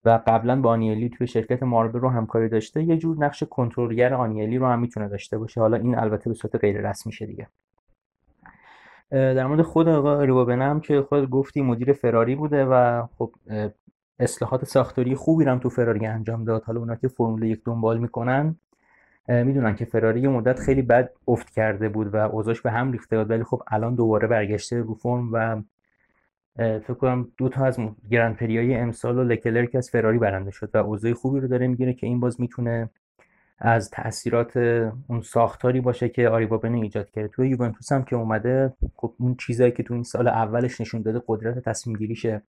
و 0.04 0.20
قبلا 0.26 0.60
با 0.60 0.70
آنیلی 0.70 1.08
توی 1.08 1.26
شرکت 1.26 1.62
ماربل 1.62 2.00
رو 2.00 2.08
همکاری 2.08 2.48
داشته 2.48 2.82
یه 2.82 2.96
جور 2.96 3.16
نقش 3.16 3.42
کنترلگر 3.42 4.14
آنیلی 4.14 4.58
رو 4.58 4.66
هم 4.66 4.80
می‌تونه 4.80 5.08
داشته 5.08 5.38
باشه. 5.38 5.60
حالا 5.60 5.76
این 5.76 5.98
البته 5.98 6.30
به 6.30 6.34
صورت 6.34 6.56
غیر 6.56 6.90
رسمی 6.90 7.12
شه 7.12 7.26
دیگه. 7.26 7.48
در 9.10 9.46
مورد 9.46 9.62
خود 9.62 9.88
آقای 9.88 10.26
ریوبنم 10.26 10.80
که 10.80 11.02
خود 11.02 11.30
گفتی 11.30 11.62
مدیر 11.62 11.92
فراری 11.92 12.34
بوده 12.34 12.64
و 12.64 13.06
خب 13.18 13.32
اصلاحات 14.18 14.64
ساختاری 14.64 15.14
خوبی 15.14 15.44
هم 15.44 15.58
تو 15.58 15.68
فراری 15.68 16.06
انجام 16.06 16.44
داد. 16.44 16.62
حالا 16.62 16.80
اونا 16.80 16.94
که 16.94 17.08
فرمول 17.08 17.42
یک 17.42 17.64
دنبال 17.64 17.98
می‌کنن 17.98 18.56
می‌دونن 19.28 19.74
که 19.74 19.84
فراری 19.84 20.20
یه 20.20 20.28
مدت 20.28 20.58
خیلی 20.58 20.82
بد 20.82 21.10
افت 21.28 21.50
کرده 21.50 21.88
بود 21.88 22.14
و 22.14 22.16
اوضاعش 22.16 22.60
به 22.60 22.70
هم 22.70 22.92
ریخته 22.92 23.18
بود 23.18 23.30
ولی 23.30 23.44
خب 23.44 23.62
الان 23.66 23.94
دوباره 23.94 24.28
برگشته 24.28 24.80
رو 24.80 24.94
فرم 24.94 25.28
و 25.32 25.62
فکر 26.56 26.94
کنم 26.94 27.28
دو 27.36 27.48
تا 27.48 27.64
از 27.64 27.78
گرند 28.10 28.36
پریای 28.36 28.74
امسال 28.74 29.18
و 29.18 29.24
لکلر 29.24 29.66
از 29.74 29.90
فراری 29.90 30.18
برنده 30.18 30.50
شد 30.50 30.70
و 30.74 30.78
اوضاع 30.78 31.12
خوبی 31.12 31.40
رو 31.40 31.48
داره 31.48 31.66
می‌گیره 31.66 31.92
که 31.94 32.06
این 32.06 32.20
باز 32.20 32.40
می‌تونه 32.40 32.90
از 33.58 33.90
تاثیرات 33.90 34.56
اون 35.06 35.20
ساختاری 35.20 35.80
باشه 35.80 36.08
که 36.08 36.28
آریبابن 36.28 36.74
ایجاد 36.74 37.10
کرده. 37.10 37.28
توی 37.28 37.48
یوونتوس 37.48 37.92
هم 37.92 38.04
که 38.04 38.16
اومده 38.16 38.72
خب 38.96 39.14
اون 39.18 39.34
چیزایی 39.34 39.72
که 39.72 39.82
تو 39.82 39.94
این 39.94 40.02
سال 40.02 40.28
اولش 40.28 40.80
نشون 40.80 41.02
داده 41.02 41.22
قدرت 41.26 41.58
تصمیم 41.58 41.96
گیریشه 41.96 42.42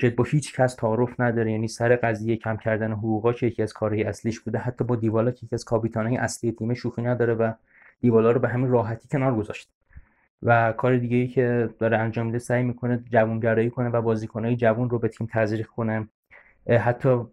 که 0.00 0.10
با 0.10 0.24
هیچ 0.24 0.54
کس 0.54 0.74
تعارف 0.74 1.20
نداره. 1.20 1.52
یعنی 1.52 1.68
سر 1.68 1.96
قضیه 1.96 2.36
کم 2.36 2.56
کردن 2.56 2.92
حقوقا 2.92 3.32
که 3.32 3.46
یکی 3.46 3.62
از 3.62 3.72
کارهای 3.72 4.02
اصلیش 4.02 4.40
بوده. 4.40 4.58
حتی 4.58 4.84
با 4.84 4.96
دیوالا 4.96 5.30
که 5.30 5.46
یکی 5.46 5.54
از 5.54 5.64
کاپیتانهای 5.64 6.16
اصلی 6.16 6.52
تیم 6.52 6.74
شوخی 6.74 7.02
نداره 7.02 7.34
و 7.34 7.52
دیوالا 8.00 8.30
رو 8.30 8.40
به 8.40 8.48
همین 8.48 8.68
راحتی 8.68 9.08
کنار 9.08 9.36
گذاشته. 9.36 9.75
و 10.42 10.72
کار 10.72 10.96
دیگه 10.96 11.16
ای 11.16 11.28
که 11.28 11.70
داره 11.78 11.98
انجام 11.98 12.26
میده 12.26 12.38
سعی 12.38 12.62
می‌کنه 12.62 13.04
جوونگرایی 13.10 13.70
کنه 13.70 13.88
و 13.88 14.02
بازیکنهای 14.02 14.56
جوون 14.56 14.90
رو 14.90 14.98
به 14.98 15.08
تیم 15.08 15.28
تزریق 15.32 15.66
کنه. 15.66 16.08
حتی 16.68 17.24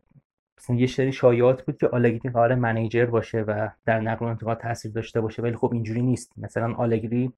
مثلا 0.57 0.75
یه 0.75 0.87
سری 0.87 1.11
شایعات 1.11 1.65
بود 1.65 1.77
که 1.77 1.87
آلگری 1.87 2.29
قرار 2.29 2.55
منیجر 2.55 3.05
باشه 3.05 3.41
و 3.41 3.69
در 3.85 3.99
نقل 3.99 4.25
و 4.25 4.29
انتقال 4.29 4.55
تاثیر 4.55 4.91
داشته 4.91 5.21
باشه 5.21 5.41
ولی 5.41 5.55
خب 5.55 5.69
اینجوری 5.73 6.01
نیست. 6.01 6.31
مثلا 6.37 6.73
آلگری 6.73 7.33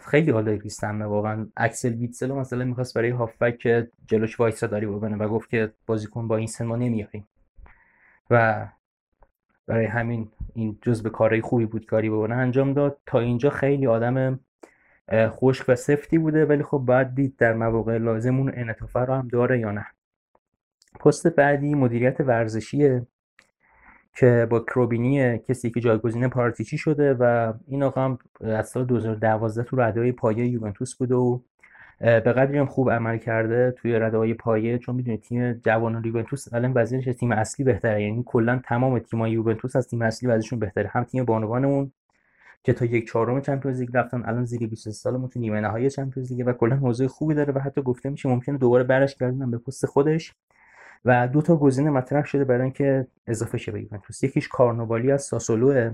خیلی 0.00 0.32
آلگری 0.32 0.68
سمه 0.68 1.04
واقعا. 1.04 1.46
اکسل 1.56 1.94
ویتسل 1.94 2.32
مثلا 2.32 2.64
می‌خواست 2.64 2.94
برای 2.94 3.10
هافبک 3.10 3.86
جلوش 4.06 4.40
وایسا 4.40 4.66
داری 4.66 4.86
ببنه 4.86 5.16
و 5.16 5.28
گفت 5.28 5.50
که 5.50 5.72
بازیکن 5.86 6.28
با 6.28 6.36
این 6.36 6.46
سن 6.46 6.64
ما 6.64 6.76
نمیاریم 6.76 7.28
و 8.30 8.66
برای 9.66 9.86
همین 9.86 10.30
این 10.54 10.78
جز 10.82 11.02
به 11.02 11.10
کارهای 11.10 11.40
خوبی 11.40 11.66
بود 11.66 11.86
کاری 11.86 12.10
ببنه 12.10 12.34
انجام 12.34 12.72
داد. 12.72 12.98
تا 13.06 13.20
اینجا 13.20 13.50
خیلی 13.50 13.86
آدم 13.86 14.40
خشک 15.12 15.64
و 15.68 15.74
سفتی 15.74 16.18
بوده 16.18 16.46
ولی 16.46 16.62
خب 16.62 16.78
باید 16.78 17.14
دید 17.14 17.36
در 17.36 17.52
مواقع 17.52 17.98
لازم 17.98 18.38
اون 18.38 18.52
انعطافه 18.54 19.00
رو 19.00 19.14
هم 19.14 19.28
داره 19.28 19.58
یا 19.58 19.70
نه. 19.70 19.86
پست 21.00 21.26
بعدی 21.26 21.74
مدیریت 21.74 22.20
ورزشیه 22.20 23.06
که 24.14 24.46
با 24.50 24.60
کروبینی 24.60 25.38
کسی 25.38 25.70
که 25.70 25.80
جایگزین 25.80 26.28
پارتیچی 26.28 26.78
شده 26.78 27.14
و 27.14 27.52
این 27.66 27.82
آقا 27.82 28.04
هم 28.04 28.18
از 28.40 28.68
سال 28.68 28.84
2012 28.84 29.62
تو 29.62 29.76
رده 29.76 30.12
پایه 30.12 30.46
یوونتوس 30.46 30.94
بوده 30.96 31.14
و 31.14 31.40
به 32.02 32.20
قدری 32.20 32.58
هم 32.58 32.66
خوب 32.66 32.90
عمل 32.90 33.18
کرده 33.18 33.70
توی 33.70 33.98
رده 33.98 34.34
پایه 34.34 34.78
چون 34.78 34.94
می‌دونید 34.94 35.20
تیم 35.20 35.52
جوان 35.52 36.02
یوونتوس 36.04 36.54
الان 36.54 36.72
وضعیتش 36.72 37.16
تیم 37.16 37.32
اصلی 37.32 37.64
بهتره. 37.64 38.02
یعنی 38.02 38.22
کلا 38.26 38.60
تمام 38.64 38.98
تیمای 38.98 39.30
یوونتوس 39.30 39.76
از 39.76 39.88
تیم 39.88 40.02
اصلی 40.02 40.28
وضعشون 40.28 40.58
بهتره. 40.58 40.88
هم 40.88 41.04
تیم 41.04 41.24
بانوانمون 41.24 41.92
که 42.64 42.72
تا 42.72 42.84
یک 42.84 43.08
چهارم 43.08 43.40
چمپیونز 43.40 43.80
لیگ 43.80 43.90
رفتن 43.94 44.22
الان 44.24 44.44
زیر 44.44 44.66
20 44.66 44.90
سالمون 44.90 45.28
تو 45.28 45.40
نیمه 45.40 45.60
نهایی 45.60 45.90
چمپیونز 45.90 46.32
لیگ 46.32 46.46
و 46.46 46.52
کلا 46.52 46.76
حوزه 46.76 47.08
خوبی 47.08 47.34
داره 47.34 47.52
و 47.52 47.58
حتی 47.58 47.82
گفته 47.82 48.10
میشه 48.10 48.28
ممکنه 48.28 48.58
دوباره 48.58 48.84
برش 48.84 49.16
گردونن 49.16 49.50
به 49.50 49.58
پست 49.58 49.86
خودش. 49.86 50.34
و 51.04 51.28
دو 51.28 51.42
تا 51.42 51.56
گزینه 51.56 51.90
مطرح 51.90 52.24
شده 52.24 52.44
برای 52.44 52.62
اینکه 52.62 53.06
اضافه 53.26 53.58
شه 53.58 53.72
به 53.72 53.82
یوونتوس. 53.82 54.22
یکیش 54.22 54.48
کارنوالی 54.48 55.12
از 55.12 55.22
ساسولو 55.22 55.90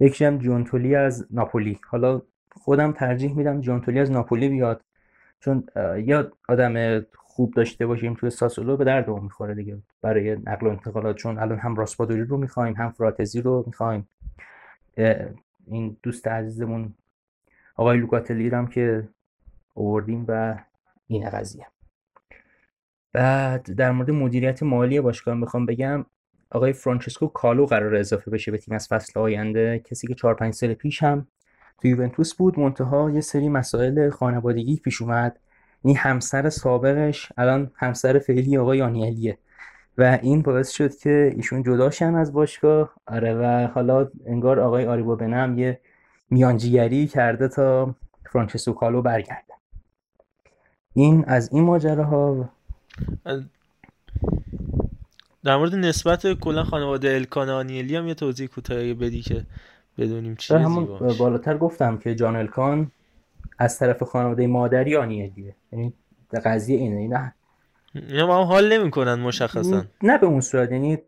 یکیش 0.00 0.22
هم 0.22 0.38
جونتولی 0.38 0.94
از 0.94 1.26
ناپولی. 1.30 1.80
حالا 1.88 2.22
خودم 2.52 2.92
ترجیح 2.92 3.36
میدم 3.36 3.60
جونتولی 3.60 4.00
از 4.00 4.10
ناپولی 4.10 4.48
بیاد. 4.48 4.84
چون 5.40 5.64
یا 5.96 6.32
آدم 6.48 7.00
خوب 7.14 7.54
داشته 7.54 7.86
باشیم 7.86 8.14
توی 8.14 8.30
ساسولو 8.30 8.76
به 8.76 8.84
درد 8.84 9.08
می‌خوره 9.08 9.54
دیگه 9.54 9.78
برای 10.02 10.36
نقل 10.36 10.66
و 10.66 10.70
انتقالات. 10.70 11.16
چون 11.16 11.38
الان 11.38 11.58
هم 11.58 11.74
راسپادوری 11.74 12.24
رو 12.24 12.36
می‌خوایم 12.36 12.74
هم 12.74 12.90
فراتزی 12.90 13.40
رو 13.40 13.64
می‌خوایم. 13.66 14.08
این 15.66 15.96
دوست 16.02 16.28
عزیزمون 16.28 16.94
آقای 17.76 17.98
لوکاتلی 17.98 18.48
هم 18.48 18.66
که 18.66 19.08
آوردیم 19.74 20.24
و 20.28 20.58
این 21.06 21.30
قضیه. 21.30 21.66
بعد 23.12 23.62
در 23.62 23.90
مورد 23.90 24.10
مدیریت 24.10 24.62
مالی 24.62 25.00
باشگاه 25.00 25.34
می‌خوام 25.34 25.66
بگم 25.66 26.06
آقای 26.50 26.72
فرانچسکو 26.72 27.26
کالو 27.26 27.66
قرار 27.66 27.94
اضافه 27.94 28.30
بشه 28.30 28.50
به 28.50 28.58
تیم 28.58 28.74
از 28.74 28.88
فصل 28.88 29.20
آینده. 29.20 29.78
کسی 29.78 30.06
که 30.06 30.14
4 30.14 30.34
5 30.34 30.54
سال 30.54 30.74
پیش 30.74 31.02
هم 31.02 31.26
تو 31.82 31.88
یوونتوس 31.88 32.34
بود 32.34 32.58
منتها 32.58 33.10
یه 33.10 33.20
سری 33.20 33.48
مسائل 33.48 34.10
خانوادگی 34.10 34.76
پیش 34.76 35.02
اومد. 35.02 35.38
این 35.82 35.96
همسر 35.96 36.50
سابقش 36.50 37.32
الان 37.38 37.70
همسر 37.74 38.18
فعلی 38.18 38.56
آقای 38.56 38.82
آنیلیه 38.82 39.38
و 39.98 40.18
این 40.22 40.42
باعث 40.42 40.70
شد 40.70 40.96
که 40.96 41.32
ایشون 41.36 41.62
جداشن 41.62 42.14
از 42.14 42.32
باشگاه. 42.32 42.94
آره 43.06 43.34
و 43.34 43.68
حالا 43.74 44.10
انگار 44.26 44.60
آقای 44.60 44.86
آریبو 44.86 45.16
بنم 45.16 45.58
یه 45.58 45.80
میانجیگری 46.30 47.06
کرده 47.06 47.48
تا 47.48 47.94
فرانچسکو 48.32 48.72
کالو 48.72 49.02
برگرده. 49.02 49.54
این 50.94 51.24
از 51.24 51.52
این 51.52 51.64
ماجراها 51.64 52.48
در 55.44 55.56
مورد 55.56 55.74
نسبت 55.74 56.32
کلا 56.32 56.64
خانواده 56.64 57.14
الکان 57.14 57.70
هم 57.70 58.08
یه 58.08 58.14
توضیح 58.14 58.46
کوتاهی 58.46 58.94
بدی 58.94 59.20
که 59.22 59.46
بدونیم 59.98 60.34
چیه 60.34 60.58
همون 60.58 60.98
بالاتر 61.18 61.58
گفتم 61.58 61.98
که 61.98 62.14
جان 62.14 62.36
الکان 62.36 62.90
از 63.58 63.78
طرف 63.78 64.02
خانواده 64.02 64.46
مادری 64.46 64.96
آنیلیه 64.96 65.54
یعنی 65.72 65.92
قضیه 66.44 66.78
اینه 66.78 67.08
نه 67.08 67.34
اینا 67.94 68.26
با 68.26 68.38
هم 68.38 68.44
حال 68.44 68.72
نمی‌کنن 68.72 69.14
مشخصا. 69.14 69.84
نه 70.02 70.18
به 70.18 70.26
اون 70.26 70.40
صورت 70.40 70.72
یعنی 70.72 70.98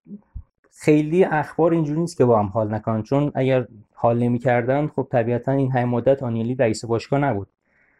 خیلی 0.78 1.24
اخبار 1.24 1.72
اینجوری 1.72 2.00
نیست 2.00 2.16
که 2.16 2.24
با 2.24 2.38
هم 2.38 2.46
حال 2.46 2.74
نکنن. 2.74 3.02
چون 3.02 3.32
اگر 3.34 3.66
حال 3.94 4.18
نمی‌کردن 4.18 4.86
خب 4.86 5.08
طبیعتا 5.10 5.52
این 5.52 5.70
های 5.70 5.84
مدت 5.84 6.22
آنیلی 6.22 6.54
رئیس 6.54 6.84
باشگاه 6.84 7.20
نبود. 7.20 7.48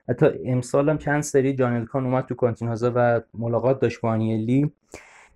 حتی 0.09 0.27
امسال 0.45 0.91
هم 0.91 0.99
چند 0.99 1.23
سری 1.23 1.55
جانل 1.55 1.85
کان 1.85 2.05
اومد 2.05 2.27
تو 2.27 2.35
کانتین 2.35 2.69
و 2.69 3.21
ملاقات 3.35 3.81
داشت 3.81 4.01
با 4.01 4.09
آنیلی 4.09 4.73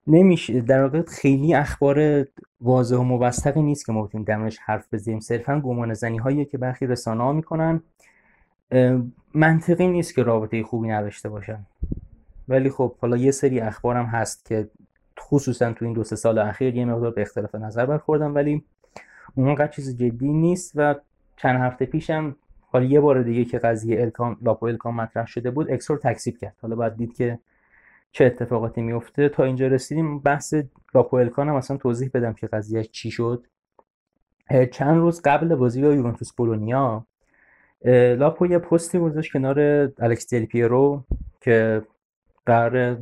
نمیشه 0.07 0.61
در 0.61 0.83
واقع 0.83 1.03
خیلی 1.03 1.55
اخبار 1.55 2.27
واضح 2.61 2.97
و 2.97 3.03
موثقی 3.03 3.63
نیست 3.63 3.87
که 3.87 3.93
ما 3.93 4.03
بتونیم 4.03 4.51
حرف 4.65 4.95
بزنیم. 4.95 5.21
صرفا 5.21 5.61
گمان 5.61 5.95
زنی 5.95 6.19
هایی 6.19 6.45
که 6.45 6.59
برخی 6.59 6.87
رسانه 6.87 7.23
ها 7.23 7.33
می‌کنن 7.33 7.83
منطقی 9.35 9.87
نیست 9.87 10.15
که 10.15 10.23
رابطه 10.23 10.63
خوبی 10.63 10.89
نداشته 10.89 11.29
باشن. 11.29 11.67
ولی 12.49 12.71
خب 12.71 12.95
حالا 13.01 13.17
یه 13.17 13.31
سری 13.31 13.61
اخبارم 13.61 14.05
هست 14.05 14.45
که 14.45 14.69
خصوصا 15.21 15.73
تو 15.73 15.85
این 15.85 15.95
دو 15.95 16.05
سه 16.05 16.17
سال 16.17 16.39
اخیر 16.39 16.77
یه 16.77 16.85
مقدار 16.85 17.11
به 17.11 17.23
اختلاف 17.23 17.55
نظر 17.55 17.87
برخوردم 17.87 18.35
ولی 18.35 18.65
اونقدر 19.35 19.69
چیز 19.73 19.97
جدی 19.97 20.33
نیست 20.33 20.73
و 20.75 20.95
چند 21.37 21.61
هفته 21.61 21.87
پیشم 21.87 22.37
حالا 22.61 22.85
یه 22.85 23.01
بار 23.01 23.23
دیگه 23.23 23.45
که 23.45 23.59
قضیه 23.59 24.01
الکام 24.01 24.37
لاپو 24.43 24.67
الکام 24.67 24.95
مطرح 24.97 25.27
شده 25.27 25.51
بود 25.51 25.71
اکسور 25.71 25.99
تکسیب 25.99 26.39
کرد. 26.39 26.57
حالا 26.63 26.77
باید 26.77 26.97
دید 26.97 27.17
که 27.17 27.39
چه 28.13 28.25
اتفاقاتی 28.25 28.83
میفته 28.83 29.29
تا 29.29 29.45
اینجا 29.45 29.67
رسیدیم. 29.67 30.19
بحث 30.19 30.55
لاپو 30.95 31.17
الکان 31.17 31.49
هم 31.49 31.55
اصلا 31.55 31.77
توضیح 31.77 32.11
بدم 32.15 32.33
که 32.33 32.47
قضیه 32.47 32.85
چی 32.85 33.11
شد. 33.11 33.47
چند 34.73 34.97
روز 34.97 35.23
قبل 35.25 35.55
بازی 35.55 35.83
با 35.83 35.89
یوونتوس 35.89 36.33
بولونیا 36.33 37.07
لاپو 38.19 38.47
یه 38.47 38.59
پستی 38.59 38.99
گذاشت 38.99 39.33
کنار 39.33 39.61
الکس 39.99 40.35
دل 40.35 40.45
پیرو 40.45 41.05
که 41.41 41.83
قرار 42.47 42.99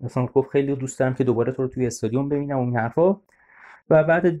مثلا 0.00 0.26
گفت 0.26 0.50
خیلی 0.50 0.76
دوست 0.76 0.98
دارم 0.98 1.14
که 1.14 1.24
دوباره 1.24 1.52
تو 1.52 1.62
رو 1.62 1.68
توی 1.68 1.86
استادیوم 1.86 2.28
ببینم 2.28 2.58
اون 2.58 2.76
حرفا. 2.76 3.16
و 3.90 4.04
بعد 4.04 4.40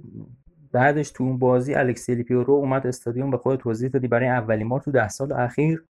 بعدش 0.72 1.10
تو 1.10 1.24
اون 1.24 1.38
بازی 1.38 1.74
الکسی 1.74 2.22
پیورو 2.22 2.54
اومد 2.54 2.86
استادیوم 2.86 3.30
به 3.30 3.38
خود 3.38 3.58
توضیح 3.58 3.88
دادی 3.88 4.08
برای 4.08 4.28
اولین 4.28 4.68
بار 4.68 4.80
تو 4.80 4.90
ده 4.90 5.08
سال 5.08 5.32
اخیر. 5.32 5.84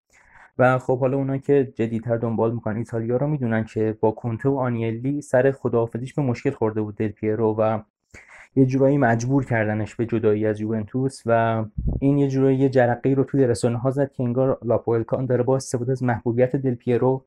و 0.59 0.79
خب 0.79 1.01
حالا 1.01 1.17
اونا 1.17 1.39
که 1.39 1.73
جدیدتر 1.75 2.17
دنبال 2.17 2.55
می‌کنن 2.55 2.77
ایتالیا 2.77 3.17
رو 3.17 3.27
می‌دونن 3.27 3.65
که 3.65 3.97
با 4.01 4.11
کنته 4.11 4.49
و 4.49 4.57
آنیلی 4.57 5.23
سر 5.23 5.51
خداحافظیش 5.51 6.15
به 6.15 6.23
مشکل 6.23 6.51
خورده 6.51 6.83
بود 6.83 6.97
دل 6.97 7.09
پیرو 7.09 7.55
و 7.59 7.81
یه 8.57 8.67
جورایی 8.67 8.99
مجبور 8.99 9.45
کردنش 9.45 9.95
به 9.95 10.07
جدایی 10.07 10.47
از 10.47 10.61
یوونتوس 10.61 11.23
و 11.27 11.65
این 12.01 12.19
یه 12.19 12.29
جورایی 12.29 12.59
یه 12.59 12.69
جرقه 12.69 13.15
رو 13.15 13.25
توی 13.25 13.47
رسانه 13.47 13.79
ها 13.79 13.91
زد 13.91 14.13
که 14.13 14.23
انگار 14.23 14.59
لاپوئلکان 14.63 15.27
داره 15.27 15.43
با 15.43 15.57
استفاده 15.57 15.93
از 15.93 16.03
محبوبیت 16.03 16.57
دل 16.57 16.75
پیرو 16.75 17.25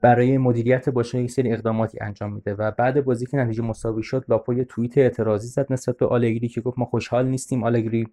برای 0.00 0.38
مدیریت 0.38 0.88
باشگاه 0.88 1.22
یک 1.22 1.30
سری 1.30 1.52
اقداماتی 1.52 1.98
انجام 2.00 2.32
میده 2.32 2.54
و 2.54 2.70
بعد 2.70 3.04
بازی 3.04 3.26
که 3.26 3.36
نتیجه 3.36 3.62
مساوی 3.62 4.02
شد 4.02 4.24
لاپو 4.28 4.54
یه 4.54 4.64
توییت 4.64 4.98
اعتراضی 4.98 5.48
زد 5.48 5.72
نسبت 5.72 5.96
به 5.96 6.06
آلگری 6.06 6.48
که 6.48 6.60
گفت 6.60 6.78
ما 6.78 6.84
خوشحال 6.84 7.26
نیستیم. 7.26 7.64
آلگری 7.64 8.08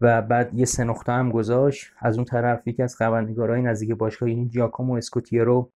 و 0.00 0.22
بعد 0.22 0.54
یه 0.54 0.64
سه 0.64 0.84
نقطه 0.84 1.12
هم 1.12 1.30
گذاشت. 1.30 1.92
از 1.98 2.16
اون 2.16 2.24
طرف 2.24 2.66
یکی 2.66 2.82
از 2.82 2.96
خبرنگارای 2.96 3.62
نزدیک 3.62 3.90
باشگاه 3.90 4.28
این 4.28 4.48
جیاکومو 4.48 4.94
اسکوتیرو 4.94 5.70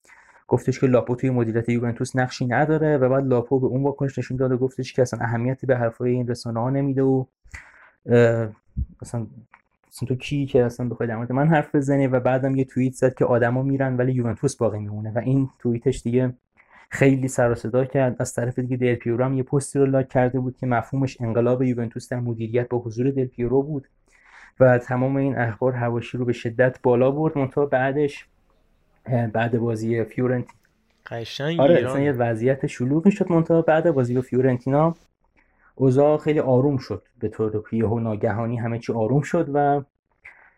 گفتش 0.47 0.79
که 0.79 0.87
لاپو 0.87 1.15
توی 1.15 1.29
مدیریت 1.29 1.69
یوونتوس 1.69 2.15
نقشی 2.15 2.45
نداره 2.45 2.97
و 2.97 3.09
بعد 3.09 3.27
لاپو 3.27 3.59
به 3.59 3.67
اون 3.67 3.83
واکنش 3.83 4.17
نشون 4.17 4.37
داد 4.37 4.51
و 4.51 4.57
گفتش 4.57 4.93
که 4.93 5.01
اصلا 5.01 5.19
اهمیتی 5.19 5.67
به 5.67 5.77
حرفای 5.77 6.11
این 6.11 6.27
رسانه 6.27 6.69
نمیده 6.69 7.03
و 7.03 7.25
مثلا 9.01 9.27
تو 10.07 10.15
کی 10.15 10.45
که 10.45 10.63
اصلا 10.65 10.89
بخوای 10.89 11.09
در 11.09 11.15
من 11.15 11.47
حرف 11.47 11.75
بزنی؟ 11.75 12.07
و 12.07 12.19
بعدم 12.19 12.55
یه 12.55 12.65
توییت 12.65 12.93
زد 12.93 13.13
که 13.13 13.25
آدما 13.25 13.63
میرن 13.63 13.97
ولی 13.97 14.11
یوونتوس 14.11 14.55
باقی 14.55 14.79
میمونه. 14.79 15.11
و 15.15 15.19
این 15.19 15.49
توییتش 15.59 16.01
دیگه 16.01 16.33
خیلی 16.89 17.27
سر 17.27 17.51
و 17.51 17.55
صدا 17.55 17.85
کرد. 17.85 18.15
از 18.19 18.33
طرف 18.33 18.59
دیگه 18.59 18.77
دل 18.77 18.95
پیورو 18.95 19.23
هم 19.25 19.33
یه 19.33 19.43
پستی 19.43 19.79
رو 19.79 19.85
لایک 19.85 20.09
کرده 20.09 20.39
بود 20.39 20.57
که 20.57 20.67
مفهومش 20.67 21.21
انقلاب 21.21 21.63
یوونتوس 21.63 22.09
در 22.09 22.19
مدیریت 22.19 22.69
با 22.69 22.77
حضور 22.77 23.11
دل 23.11 23.25
پیورو 23.25 23.63
بود. 23.63 23.87
و 24.59 24.77
تمام 24.77 25.15
این 25.15 25.37
اخبار 25.37 25.73
هواشی 25.73 26.17
رو 26.17 26.25
به 26.25 26.33
شدت 26.33 26.79
بالا 26.83 27.11
برد. 27.11 27.37
منتها 27.37 27.65
بعدش 27.65 28.25
بعد 29.33 29.57
بازی 29.57 30.03
فیورنتینا 30.03 30.57
قشنگ 31.05 31.59
آره 31.59 32.03
یه 32.03 32.11
وضعیت 32.11 32.67
شلوغی 32.67 33.11
شد 33.11 33.31
منتها 33.31 33.61
بعد 33.61 33.91
بازی 33.91 34.15
با 34.15 34.21
فیورنتینا 34.21 34.95
اوضاع 35.75 36.17
خیلی 36.17 36.39
آروم 36.39 36.77
شد. 36.77 37.03
به 37.19 37.29
طور 37.29 37.63
و 37.71 37.99
ناگهانی 37.99 38.57
همه 38.57 38.79
چی 38.79 38.93
آروم 38.93 39.21
شد 39.21 39.49
و 39.53 39.81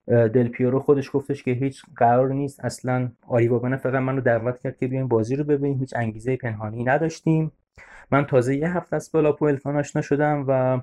دل 0.07 0.47
پیورو 0.47 0.79
خودش 0.79 1.09
گفتش 1.13 1.43
که 1.43 1.51
هیچ 1.51 1.81
قرار 1.95 2.33
نیست. 2.33 2.65
اصلا 2.65 3.11
آری 3.27 3.47
بابنه 3.47 3.77
فقط 3.77 4.01
منو 4.01 4.21
دعوت 4.21 4.59
کرد 4.59 4.77
که 4.77 4.87
بیایم 4.87 5.07
بازی 5.07 5.35
رو 5.35 5.43
ببینیم. 5.43 5.79
هیچ 5.79 5.93
انگیزه 5.95 6.37
پنهانی 6.37 6.83
نداشتیم. 6.83 7.51
من 8.11 8.25
تازه 8.25 8.55
یه 8.55 8.77
هفته 8.77 8.95
از 8.95 9.11
بالا 9.13 9.31
پوئلکان 9.31 9.77
آشنا 9.77 10.01
شدم 10.01 10.45
و 10.47 10.81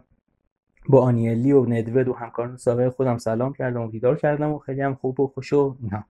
با 0.89 1.01
آنیلی 1.01 1.53
و 1.53 1.67
ندوید 1.67 2.09
و 2.09 2.13
همکاران 2.13 2.57
سابق 2.57 2.89
خودم 2.89 3.19
سلام 3.19 3.53
کردم 3.53 3.83
و 3.83 3.91
دیدار 3.91 4.17
کردم 4.17 4.53
و 4.53 4.59
خیلی 4.59 4.81
هم 4.81 4.95
خوب 4.95 5.21
و 5.21 5.27
خوش 5.27 5.53
و 5.53 5.77
اینا. 5.83 6.05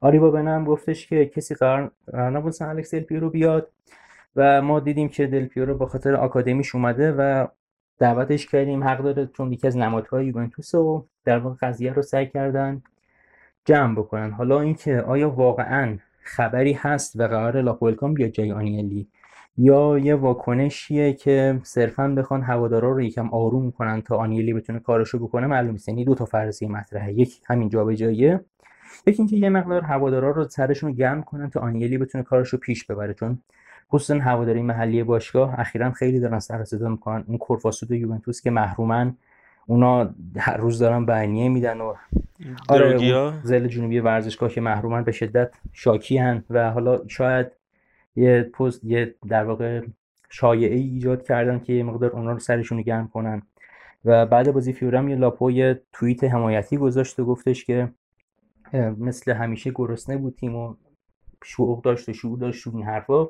آریوابنه 0.00 0.50
هم 0.50 0.64
گفتش 0.64 1.06
که 1.06 1.26
کسی 1.26 1.54
قرار, 1.54 1.92
نبود 2.14 2.54
الکس 2.60 2.94
دل 2.94 3.00
پیرو 3.00 3.30
بیاد 3.30 3.70
و 4.36 4.62
ما 4.62 4.80
دیدیم 4.80 5.08
که 5.08 5.26
دل 5.26 5.46
پیرو 5.46 5.78
به 5.78 5.86
خاطر 5.86 6.14
آکادمیش 6.14 6.74
اومده 6.74 7.12
و 7.12 7.46
دعوتش 7.98 8.46
کردیم 8.46 8.84
حق 8.84 9.02
داره 9.02 9.26
چون 9.26 9.52
یکی 9.52 9.66
از 9.66 9.76
نمادهای 9.76 10.26
یوونتوس 10.26 10.74
و 10.74 11.06
در 11.24 11.38
واقع 11.38 11.56
قضیه 11.60 11.92
رو 11.92 12.02
سعی 12.02 12.26
کردن 12.26 12.82
جمع 13.64 13.94
بکنن. 13.94 14.30
حالا 14.30 14.60
اینکه 14.60 15.00
آیا 15.00 15.30
واقعا 15.30 15.98
خبری 16.22 16.72
هست 16.72 17.20
و 17.20 17.28
قرار 17.28 17.60
لاپو 17.60 17.80
الکانم 17.80 18.14
بیاد 18.14 18.30
جای 18.30 18.52
آنیلی؟ 18.52 19.08
یا 19.58 19.98
یه 19.98 20.14
واکنشیه 20.14 21.12
که 21.12 21.60
صرفا 21.62 22.08
بخوان 22.08 22.42
هوادارا 22.42 22.92
رو 22.92 23.02
یکم 23.02 23.28
آروم 23.28 23.70
کنن 23.70 24.02
تا 24.02 24.16
آنیلی 24.16 24.52
بتونه 24.52 24.78
کارشو 24.78 25.18
بکنه 25.18 25.46
معلوم 25.46 25.72
نیست. 25.72 25.88
یعنی 25.88 26.04
دو 26.04 26.14
تا 26.14 26.24
فرضیه 26.24 26.68
مطرحه. 26.68 27.12
یک 27.12 27.40
همین 27.46 27.68
جابجاییه. 27.68 28.40
یکی 29.06 29.22
اینکه 29.22 29.36
یه 29.36 29.48
مقدار 29.48 29.82
هوادارا 29.82 30.30
رو 30.30 30.44
سرشون 30.44 30.92
گرم 30.92 31.22
کنن 31.22 31.50
تا 31.50 31.60
آنیلی 31.60 31.98
بتونه 31.98 32.24
کارشو 32.24 32.56
پیش 32.56 32.86
ببره. 32.86 33.14
چون 33.14 33.38
خصوصا 33.92 34.20
هواداری 34.20 34.62
محلی 34.62 35.02
باشگاه 35.02 35.60
اخیرا 35.60 35.90
خیلی 35.90 36.20
دارن 36.20 36.38
سر 36.38 36.64
صدا 36.64 36.88
می‌کنن. 36.88 37.24
اون 37.26 37.38
کورفاسود 37.38 37.90
یوونتوس 37.90 38.40
که 38.40 38.50
محرومن 38.50 39.16
اونا 39.66 40.14
هر 40.36 40.56
روز 40.56 40.78
دارن 40.78 41.06
بیانیه 41.06 41.48
میدن 41.48 41.80
و 41.80 41.94
آره 42.68 43.32
زل 43.42 43.66
جنوبی 43.66 44.00
ورزشگاه 44.00 44.48
که 44.48 44.60
محرومن 44.60 45.04
به 45.04 45.12
شدت 45.12 45.54
شاکی 45.72 46.18
هن 46.18 46.44
و 46.50 46.70
حالا 46.70 47.00
شاید 47.08 47.46
یه 48.16 48.42
پست 48.42 48.84
یه 48.84 49.14
در 49.28 49.44
واقع 49.44 49.86
شایعه 50.30 50.76
ایجاد 50.76 51.22
کردن 51.22 51.58
که 51.58 51.72
یه 51.72 51.82
مقدار 51.82 52.10
اونا 52.10 52.32
رو 52.32 52.38
سرشون 52.38 52.82
گرم 52.82 53.08
کنن. 53.08 53.42
و 54.04 54.26
بعد 54.26 54.52
بازی 54.52 54.72
فیورم 54.72 55.08
یه 55.08 55.16
لاپو 55.16 55.50
یه 55.50 55.82
توییت 55.92 56.24
حمایتی 56.24 56.76
گذاشت 56.76 57.20
و 57.20 57.24
گفتش 57.24 57.64
که 57.64 57.88
مثل 58.98 59.32
همیشه 59.32 59.70
گرسنه 59.70 60.16
بود 60.16 60.34
تیم 60.34 60.56
و 60.56 60.74
شوق 61.44 61.82
داشت 61.82 62.08
و 62.08 62.12
شعور 62.12 62.38
داشت 62.38 62.66
این 62.66 62.82
حرفا. 62.82 63.24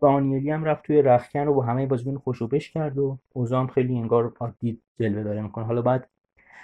و 0.00 0.06
آنیلی 0.06 0.50
هم 0.50 0.64
رفت 0.64 0.84
توی 0.84 1.02
رخکن 1.02 1.40
رو 1.40 1.54
با 1.54 1.62
همه 1.62 1.86
بازیکن 1.86 2.18
خوشو 2.18 2.48
بش 2.48 2.70
کرد 2.70 2.98
و 2.98 3.18
اوزام 3.32 3.66
خیلی 3.66 3.98
انگار 3.98 4.32
عادی 4.40 4.80
جلوه 4.98 5.22
داره 5.22 5.42
می‌کنه. 5.42 5.64
حالا 5.64 5.82
بعد 5.82 6.08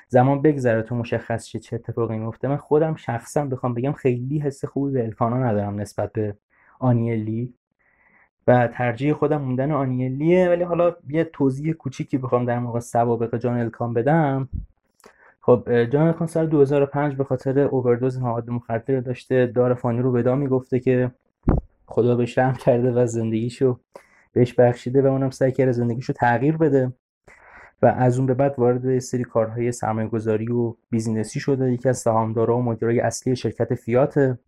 زمان 0.09 0.43
بگذره 0.43 0.83
تو 0.83 0.95
مشخص 0.95 1.47
شه 1.47 1.59
چه 1.59 1.77
اتفاقی 1.77 2.19
میفته 2.19 2.49
من 2.49 2.57
خودم 2.57 2.95
شخصا 2.95 3.45
بخوام 3.45 3.75
بگم 3.75 3.93
خیلی 3.93 4.39
حس 4.39 4.65
خوبی 4.65 4.93
به 4.93 5.05
الکانا 5.05 5.37
ندارم 5.37 5.81
نسبت 5.81 6.13
به 6.13 6.37
آنیلی. 6.81 7.55
و 8.47 8.69
ترجیح 8.69 9.13
خودم 9.13 9.43
موندن 9.43 9.73
آنیلیه 9.73 10.49
ولی 10.49 10.63
حالا 10.63 10.97
یه 11.09 11.25
توضیح 11.25 11.73
کوچیکی 11.73 12.19
بخوام 12.19 12.45
در 12.45 12.59
موقع 12.59 12.81
سوابق 12.81 13.37
جان 13.37 13.59
الکان 13.59 13.95
بدم. 13.95 14.49
خب 15.41 15.85
جان 15.85 16.07
الکان 16.07 16.27
سال 16.27 16.47
2005 16.47 17.15
به 17.15 17.25
خاطر 17.25 17.59
اووردوز 17.61 18.19
مواد 18.19 18.51
مخدر 18.51 19.01
داشته 19.01 19.47
دار 19.47 19.75
فانی 19.75 20.03
رو 20.03 20.13
به 20.13 20.35
می‌گفته 20.35 20.81
که 20.81 21.11
خدا 21.87 22.17
بهش 22.17 22.39
رحم 22.39 22.55
کرده 22.55 22.93
و 22.93 23.07
زندگیشو 23.07 23.81
بهش 24.33 24.55
بخشیده 24.55 25.03
و 25.03 25.07
اونم 25.07 25.31
سعی 25.31 25.53
کرده 25.53 25.73
زندگیشو 25.73 26.13
تغییر 26.13 26.57
بده. 26.57 26.93
و 27.83 27.87
از 27.87 28.19
اون 28.19 28.27
به 28.27 28.35
بعد 28.35 28.59
وارد 28.59 28.99
سری 28.99 29.25
کارهای 29.25 29.73
سرمایه 29.73 30.09
گذاری 30.09 30.53
و 30.53 30.75
بیزینسی 30.91 31.41
شده 31.41 31.73
یکی 31.73 31.89
از 31.89 31.99
سهامدارا 31.99 32.57
و 32.57 32.63
مدیرای 32.63 33.01
اصلی 33.01 33.37
شرکت 33.37 33.75
فیات 33.75 34.39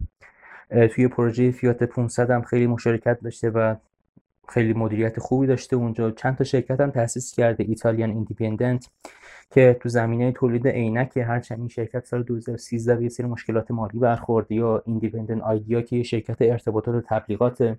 توی 0.71 1.09
پروژه 1.09 1.51
فیات 1.51 1.83
500 1.83 2.31
هم 2.31 2.43
خیلی 2.43 2.67
مشارکت 2.67 3.21
داشته 3.21 3.51
و 3.51 3.75
خیلی 4.49 4.73
مدیریت 4.73 5.21
خوبی 5.21 5.47
داشته 5.47 5.77
اونجا. 5.77 6.11
چند 6.11 6.37
تا 6.37 6.45
شرکت 6.45 6.81
هم 6.81 6.91
تأسیس 6.91 7.35
کرده 7.35 7.65
Italia 7.65 8.11
Independent 8.11 8.89
که 9.51 9.77
تو 9.81 9.89
زمینه 9.89 10.33
تولید 10.33 10.69
عینک 10.69 11.17
هرچند 11.17 11.59
این 11.59 11.69
شرکت 11.69 12.05
سال 12.05 12.23
2013 12.23 12.97
به 12.97 13.03
یه 13.03 13.09
سری 13.09 13.27
مشکلات 13.27 13.71
مالی 13.71 13.99
برخورد 13.99 14.53
یا 14.53 14.83
Independent 14.87 15.43
Ideas 15.43 15.83
که 15.83 15.97
یه 15.97 16.03
شرکت 16.03 16.37
ارتباطات 16.41 16.95
و 16.95 17.01
تبلیغات 17.01 17.77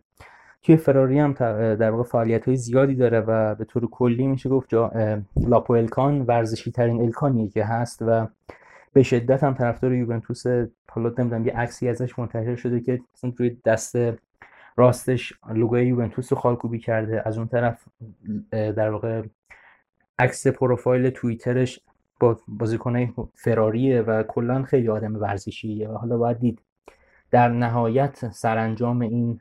توی 0.63 0.77
فراری 0.77 1.19
هم 1.19 1.33
در 1.75 1.91
واقع 1.91 2.03
فعالیت 2.03 2.45
های 2.45 2.57
زیادی 2.57 2.95
داره 2.95 3.19
و 3.19 3.55
به 3.55 3.65
طور 3.65 3.89
کلی 3.89 4.27
میشه 4.27 4.49
گفت 4.49 4.69
جا 4.69 4.91
لاپو 5.47 5.73
الکان 5.73 6.21
ورزشی 6.21 6.71
ترین 6.71 7.01
الکانیه 7.01 7.49
که 7.49 7.65
هست 7.65 8.01
و 8.01 8.27
به 8.93 9.03
شدت 9.03 9.43
هم 9.43 9.53
طرفدار 9.53 9.93
یوونتوس. 9.93 10.43
حالا 10.89 11.13
نمی‌دونم 11.17 11.47
یه 11.47 11.53
عکسی 11.53 11.89
ازش 11.89 12.19
منتشر 12.19 12.55
شده 12.55 12.79
که 12.79 13.01
مثلا 13.15 13.33
روی 13.37 13.57
دست 13.65 13.95
راستش 14.75 15.33
لوگوی 15.53 15.85
یوونتوس 15.85 16.33
رو 16.33 16.39
خالکوبی 16.39 16.79
کرده. 16.79 17.21
از 17.25 17.37
اون 17.37 17.47
طرف 17.47 17.85
در 18.51 18.89
واقع 18.89 19.23
عکس 20.19 20.47
پروفایل 20.47 21.09
توییترش 21.09 21.79
با 22.19 22.39
بازیکن 22.47 23.13
فراریه 23.35 24.01
و 24.01 24.23
کلا 24.23 24.63
خیلی 24.63 24.89
آدم 24.89 25.15
ورزشیه. 25.15 25.89
و 25.89 25.93
حالا 25.93 26.17
باید 26.17 26.39
دید. 26.39 26.59
در 27.31 27.49
نهایت 27.49 28.31
سرانجام 28.31 29.01
این 29.01 29.39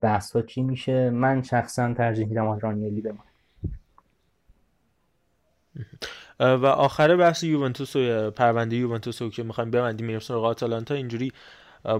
بحث 0.00 0.36
ها 0.36 0.42
چی 0.42 0.62
میشه؟ 0.62 1.10
من 1.10 1.42
شخصا 1.42 1.94
ترجیح 1.94 2.26
میدم 2.26 2.46
آدرانیلی 2.46 3.00
بمانه 3.00 3.20
و 6.40 6.66
آخر 6.66 7.16
بحث 7.16 7.42
یوونتوس 7.42 7.96
و 7.96 8.30
پرونده 8.30 8.76
یوونتوس 8.76 9.22
که 9.22 9.42
می‌خوایم 9.42 9.70
ببندیم 9.70 10.06
میریم 10.06 10.20
سراغ 10.20 10.44
آتالانتا. 10.44 10.94
اینجوری 10.94 11.32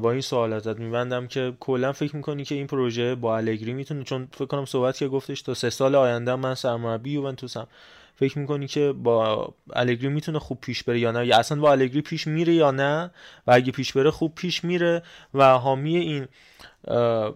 با 0.02 0.12
این 0.12 0.20
سوال 0.20 0.52
ازت 0.52 0.78
میبندم 0.78 1.26
که 1.26 1.52
کلا 1.60 1.92
فکر 1.92 2.16
می‌کنی 2.16 2.44
که 2.44 2.54
این 2.54 2.66
پروژه 2.66 3.14
با 3.14 3.36
الگری 3.36 3.72
می‌تونه؟ 3.72 4.04
چون 4.04 4.28
فکر 4.32 4.46
کنم 4.46 4.64
صحبت 4.64 4.96
که 4.96 5.08
گفتش 5.08 5.42
تا 5.42 5.54
سه 5.54 5.70
سال 5.70 5.94
آینده 5.94 6.34
من 6.34 6.54
سرمربی 6.54 7.10
یوونتوسم. 7.10 7.66
فکر 8.14 8.38
می‌کنی 8.38 8.66
که 8.66 8.92
با 8.92 9.48
الگری 9.72 10.08
می‌تونه 10.08 10.38
خوب 10.38 10.60
پیش 10.60 10.82
بره 10.82 10.98
یا 10.98 11.10
نه؟ 11.12 11.26
یا 11.26 11.38
اصلا 11.38 11.60
با 11.60 11.72
الگری 11.72 12.00
پیش 12.00 12.26
میره 12.26 12.54
یا 12.54 12.70
نه؟ 12.70 13.10
و 13.46 13.52
اگه 13.52 13.72
پیش 13.72 13.92
بره 13.92 14.10
خوب 14.10 14.34
پیش 14.34 14.64
میره. 14.64 15.02
و 15.34 15.58
حامی 15.58 15.96
این 15.96 16.28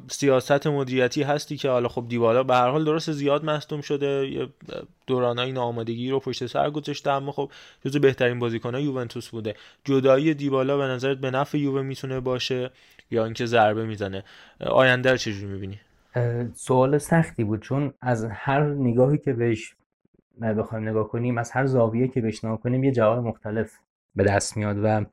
سیاست 0.09 0.67
مدیریتی 0.67 1.23
هستی 1.23 1.57
که 1.57 1.71
حالا 1.71 1.89
خب 1.89 2.05
دیوالا 2.09 2.43
به 2.43 2.55
هر 2.55 2.71
حال 2.71 2.85
درست 2.85 3.13
زیاد 3.13 3.45
مصدوم 3.45 3.81
شده. 3.81 4.29
یه 4.29 4.49
دورانای 5.07 5.53
ناآمادگی 5.53 6.11
رو 6.11 6.21
پشت 6.21 6.47
سر 6.47 6.71
گذاشته 6.71 7.11
اما 7.11 7.33
خب 7.33 7.51
جزو 7.85 8.01
بهترین 8.01 8.39
بازیکن‌های 8.39 8.83
یوونتوس 8.83 9.29
بوده. 9.29 9.55
جدایی 9.85 10.35
دیوالا 10.35 10.77
به 10.79 10.85
نظرت 10.85 11.19
به 11.19 11.31
نفع 11.31 11.59
یووه 11.59 11.83
می‌تونه 11.83 12.21
باشه 12.21 12.71
یا 13.11 13.25
اینکه 13.25 13.47
ضربه 13.47 13.87
می‌زنه؟ 13.87 14.25
آینده 14.61 15.11
رو 15.11 15.17
چجوری 15.17 15.47
می‌بینی؟ 15.47 15.81
سوال 16.55 16.99
سختی 16.99 17.45
بود 17.45 17.61
چون 17.61 17.95
از 18.01 18.29
هر 18.31 18.63
نگاهی 18.63 19.19
که 19.19 19.33
بهش 19.33 19.75
بخوایم 20.59 20.89
نگاه 20.89 21.09
کنیم 21.09 21.39
از 21.39 21.51
هر 21.51 21.67
زاویه 21.67 22.09
که 22.09 22.21
بهش 22.21 22.45
نگاه 22.45 22.61
کنیم 22.61 22.85
یه 22.85 22.93
جواب 22.93 23.25
مختلف 23.25 23.73
به 24.17 24.25
دست 24.25 24.57
میاد 24.57 24.77
و 24.83 25.05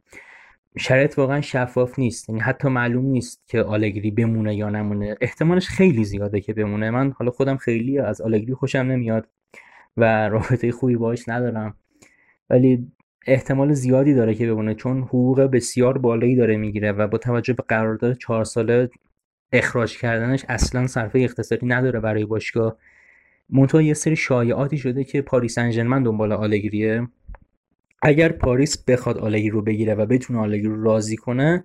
شرایط 0.80 1.19
واقعا 1.19 1.41
شفاف 1.41 1.99
نیست. 1.99 2.30
یعنی 2.30 2.41
حتی 2.41 2.67
معلوم 2.67 3.05
نیست 3.05 3.43
که 3.47 3.61
آلگری 3.61 4.11
بمونه 4.11 4.55
یا 4.55 4.69
نمونه. 4.69 5.17
احتمالش 5.21 5.67
خیلی 5.67 6.03
زیاده 6.03 6.41
که 6.41 6.53
بمونه. 6.53 6.89
من 6.89 7.11
حالا 7.11 7.32
خودم 7.32 7.57
خیلی 7.57 7.99
از 7.99 8.21
آلگری 8.21 8.53
خوشم 8.53 8.80
نمیاد 8.80 9.27
و 9.97 10.30
رابطه 10.30 10.71
خوبی 10.71 10.95
باش 10.95 11.30
ندارم. 11.30 11.75
ولی 12.49 12.91
احتمال 13.27 13.73
زیادی 13.73 14.13
داره 14.13 14.36
که 14.36 14.47
بمونه 14.47 14.75
چون 14.75 15.01
حقوق 15.01 15.41
بسیار 15.41 15.97
بالایی 15.97 16.36
داره 16.36 16.57
می‌گیره 16.57 16.91
و 16.91 17.07
با 17.07 17.17
توجه 17.17 17.53
به 17.53 17.63
قرارداد 17.67 18.17
چهار 18.17 18.43
ساله 18.43 18.89
اخراج 19.53 19.97
کردنش 19.97 20.45
اصلا 20.49 20.88
صرفه 20.88 21.19
اقتصادی 21.19 21.65
نداره 21.65 21.99
برای 21.99 22.25
باشگاه. 22.25 22.77
منتها 23.49 23.82
یه 23.82 23.93
سری 23.93 24.15
شایعاتی 24.15 24.77
شده 24.77 25.03
که 25.03 25.21
پاریس 25.21 25.57
انجرمن 25.57 26.03
دنبال 26.03 26.32
آلگریه. 26.32 27.07
اگر 28.02 28.32
پاریس 28.32 28.84
بخواد 28.84 29.18
آلگری 29.18 29.50
رو 29.50 29.62
بگیره 29.62 29.95
و 29.95 30.06
بتونه 30.06 30.39
آلگری 30.39 30.64
رو 30.68 30.84
راضی 30.84 31.16
کنه 31.16 31.64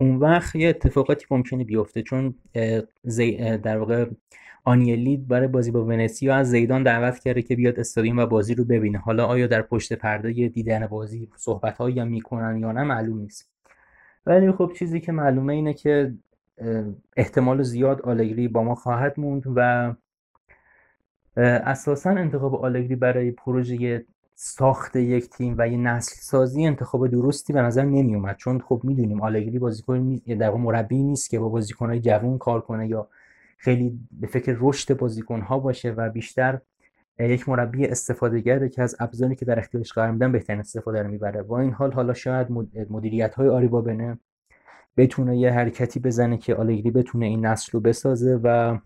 اون 0.00 0.16
وقت 0.16 0.56
یه 0.56 0.68
اتفاقاتی 0.68 1.26
ممکنه 1.30 1.64
بیفته. 1.64 2.02
چون 2.02 2.34
در 3.62 3.78
واقع 3.78 4.06
آنیلی 4.64 5.16
برای 5.16 5.48
بازی 5.48 5.70
با 5.70 5.84
ونسیا 5.84 6.34
از 6.34 6.50
زیدان 6.50 6.82
دعوت 6.82 7.18
کرده 7.18 7.42
که 7.42 7.56
بیاد 7.56 7.80
استادیوم 7.80 8.18
و 8.18 8.26
بازی 8.26 8.54
رو 8.54 8.64
ببینه. 8.64 8.98
حالا 8.98 9.26
آیا 9.26 9.46
در 9.46 9.62
پشت 9.62 9.92
پرده 9.92 10.48
دیدن 10.48 10.86
بازی 10.86 11.28
صحبت 11.36 11.78
هایی 11.78 12.04
می‌کنن 12.04 12.58
یا 12.58 12.72
نه 12.72 12.82
معلوم 12.82 13.18
نیست. 13.18 13.50
ولی 14.26 14.52
خب 14.52 14.72
چیزی 14.78 15.00
که 15.00 15.12
معلومه 15.12 15.52
اینه 15.52 15.74
که 15.74 16.14
احتمال 17.16 17.62
زیاد 17.62 18.02
آلگری 18.02 18.48
با 18.48 18.62
ما 18.62 18.74
خواهد 18.74 19.20
موند 19.20 19.42
و 19.56 19.94
اساسا 21.36 22.10
انتخاب 22.10 22.54
آلگری 22.54 22.96
برای 22.96 23.30
پروژه 23.30 24.04
ساخت 24.40 24.96
یک 24.96 25.30
تیم 25.30 25.54
و 25.58 25.68
یه 25.68 25.76
نسل 25.76 26.16
سازی 26.20 26.66
انتخاب 26.66 27.06
درستی 27.06 27.52
به 27.52 27.62
نظر 27.62 27.84
نمی 27.84 28.14
اومد 28.14 28.36
چون 28.36 28.60
خب 28.60 28.80
می‌دونیم 28.84 29.20
آلگری 29.22 29.58
بازیکن 29.58 30.14
در 30.14 30.50
مربی 30.50 31.02
نیست 31.02 31.30
که 31.30 31.38
با 31.38 31.48
بازیکنهای 31.48 32.00
جوون 32.00 32.38
کار 32.38 32.60
کنه 32.60 32.88
یا 32.88 33.08
خیلی 33.56 33.98
به 34.20 34.26
فکر 34.26 34.56
رشد 34.60 34.96
بازیکن 34.96 35.40
ها 35.40 35.58
باشه 35.58 35.90
و 35.90 36.10
بیشتر 36.10 36.60
یک 37.18 37.48
مربی 37.48 37.86
استفاده 37.86 38.40
گره 38.40 38.68
که 38.68 38.82
از 38.82 38.96
ابزاری 39.00 39.36
که 39.36 39.44
در 39.44 39.58
اختیارش 39.58 39.92
قرار 39.92 40.10
میدن 40.10 40.32
بهترین 40.32 40.60
استفاده 40.60 41.02
رو 41.02 41.08
می‌بره. 41.10 41.42
با 41.42 41.60
این 41.60 41.72
حال 41.72 41.92
حالا 41.92 42.14
شاید 42.14 42.46
مدیریت 42.90 43.34
های 43.34 43.48
آریبا 43.48 43.80
بنه 43.80 44.18
بتونه 44.96 45.38
یه 45.38 45.50
حرکتی 45.50 46.00
بزنه 46.00 46.38
که 46.38 46.54
آلگری 46.54 46.90
بتونه 46.90 47.26
این 47.26 47.46
نسل 47.46 47.72
رو 47.72 47.80
بسازه 47.80 48.40
و 48.42 48.78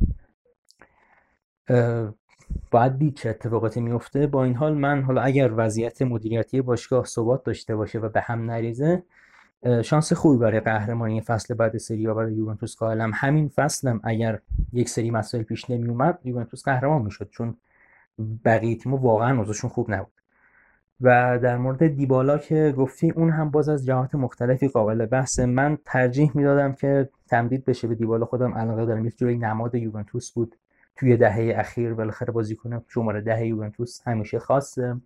باید 2.70 2.98
دید 2.98 3.14
چه 3.14 3.30
اتفاقاتی 3.30 3.80
میفته 3.80 4.26
با 4.26 4.44
این 4.44 4.54
حال 4.54 4.74
من 4.74 5.02
حالا 5.02 5.22
اگر 5.22 5.52
وضعیت 5.56 6.02
مدیریتی 6.02 6.62
باشگاه 6.62 7.04
ثبات 7.04 7.44
داشته 7.44 7.76
باشه 7.76 7.98
و 7.98 8.08
به 8.08 8.20
هم 8.20 8.50
نریزه 8.50 9.02
شانس 9.82 10.12
خوبی 10.12 10.38
برای 10.38 10.60
قهرمانی 10.60 11.20
فصل 11.20 11.54
بعد 11.54 11.76
سری 11.76 12.06
برای 12.06 12.34
یوونتوس 12.34 12.76
قائلم. 12.76 13.10
همین 13.14 13.48
فصلم 13.48 14.00
اگر 14.04 14.38
یک 14.72 14.88
سری 14.88 15.10
مسائل 15.10 15.44
پیش 15.44 15.70
نمی 15.70 15.88
اومد 15.88 16.18
یوونتوس 16.24 16.64
قهرمان 16.64 17.02
می‌شد 17.02 17.28
چون 17.30 17.56
بقیه 18.44 18.76
تیم‌ها 18.76 18.98
واقعا 18.98 19.38
اوضاعشون 19.38 19.70
خوب 19.70 19.90
نبود. 19.90 20.12
و 21.00 21.38
در 21.42 21.56
مورد 21.56 21.86
دیبالا 21.86 22.38
که 22.38 22.74
گفتی 22.76 23.10
اون 23.10 23.30
هم 23.30 23.50
باز 23.50 23.68
از 23.68 23.86
جهات 23.86 24.14
مختلفی 24.14 24.68
قابل 24.68 25.06
بحث. 25.06 25.40
من 25.40 25.78
ترجیح 25.84 26.30
می‌دادم 26.34 26.72
که 26.72 27.08
تمدید 27.28 27.64
بشه 27.64 27.88
به 27.88 27.94
دیبالا. 27.94 28.24
خودم 28.24 28.54
علاقه 28.54 28.86
دارم 28.86 29.06
یک 29.06 29.18
جوری 29.18 29.38
نماد 29.38 29.74
یوونتوس 29.74 30.32
بود. 30.32 30.56
توی 30.96 31.16
دهه 31.16 31.54
اخیر 31.56 31.94
بالاخره 31.94 32.32
بازیکن 32.32 32.84
شماره 32.88 33.20
ده 33.20 33.46
یوونتوس 33.46 34.00
همیشه 34.06 34.38
خاصه. 34.38 34.96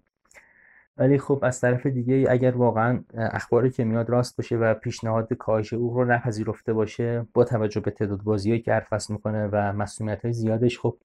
ولی 0.99 1.19
خب 1.19 1.39
از 1.43 1.61
طرف 1.61 1.87
دیگه 1.87 2.27
اگر 2.29 2.57
واقعا 2.57 3.05
اخباری 3.15 3.71
که 3.71 3.85
میاد 3.85 4.11
راست 4.11 4.37
باشه 4.37 4.57
و 4.57 4.75
پیشنهاد 4.75 5.33
کاهش 5.33 5.73
او 5.73 5.95
رو 5.95 6.05
نپذیرفته 6.05 6.73
باشه 6.73 7.27
با 7.35 7.45
توجه 7.45 7.81
به 7.81 7.91
تعداد 7.91 8.23
بازیهایی 8.23 8.63
که 8.63 8.81
فصل 8.91 9.13
می‌کنه 9.13 9.49
و 9.53 9.73
مسئولیت 9.73 10.25
های 10.25 10.33
زیادش 10.33 10.79
خب 10.79 10.97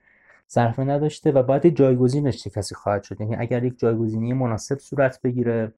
صرفه 0.48 0.84
نداشته 0.84 1.32
و 1.32 1.44
باید 1.44 1.68
جایگزینش 1.68 2.44
چه 2.44 2.50
کسی 2.50 2.76
خواهد 2.76 3.04
شد. 3.04 3.22
یعنی 3.22 3.36
اگر 3.36 3.64
یک 3.64 3.80
جایگزینی 3.80 4.34
مناسب 4.34 4.78
صورت 4.80 5.22
بگیره 5.22 5.74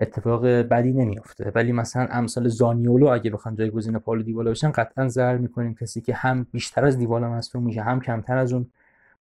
اتفاق 0.00 0.46
بدی 0.46 0.92
نمیافته. 0.92 1.52
ولی 1.54 1.72
مثلا 1.72 2.08
امثال 2.10 2.48
زانیولو 2.48 3.06
اگه 3.06 3.30
بخوان 3.30 3.54
جایگزین 3.56 3.98
پالو 3.98 4.22
دیبالا 4.22 4.50
بشن 4.50 4.70
قطعا 4.70 5.08
ضرر 5.08 5.36
می‌کنیم. 5.36 5.74
کسی 5.74 6.00
که 6.00 6.14
هم 6.14 6.46
بیشتر 6.52 6.84
از 6.84 6.98
دیبالا 6.98 7.30
مصدوم 7.30 7.62
میشه 7.62 7.82
هم 7.82 8.00
کمتر 8.00 8.36
از 8.36 8.52
اون 8.52 8.66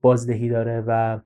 بازدهی 0.03 0.49
داره. 0.49 0.85
و 0.87 1.19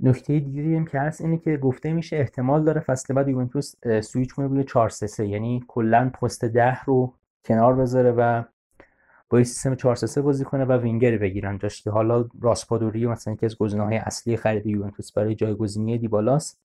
نکته 0.00 0.38
دیگری 0.38 0.76
هم 0.76 0.84
که 0.84 1.00
هست 1.00 1.20
اینه 1.20 1.38
که 1.38 1.56
گفته 1.56 1.92
میشه 1.92 2.16
احتمال 2.16 2.64
داره 2.64 2.80
فصل 2.80 3.14
بعد 3.14 3.28
یوونتوس 3.28 3.74
سویچ 4.00 4.34
کنه 4.34 4.46
روی 4.46 4.64
4 4.64 4.88
3 4.88 5.26
یعنی 5.26 5.64
کلا 5.68 6.10
پست 6.10 6.44
10 6.44 6.84
رو 6.84 7.14
کنار 7.44 7.74
بذاره 7.74 8.12
و 8.12 8.42
با 9.30 9.44
سیستم 9.44 9.74
4 9.74 9.96
3 9.96 10.22
بازی 10.22 10.44
کنه 10.44 10.64
و 10.64 10.72
وینگر 10.72 11.18
بگیرن. 11.18 11.58
جاش 11.58 11.82
که 11.82 11.90
حالا 11.90 12.28
راسپادوری 12.40 13.06
مثلا 13.06 13.34
یکی 13.34 13.46
از 13.46 13.58
گزینه‌های 13.58 13.96
اصلی 13.96 14.36
خرید 14.36 14.66
یوونتوس 14.66 15.12
برای 15.12 15.34
جایگزینی 15.34 15.98
دیبالاست. 15.98 16.60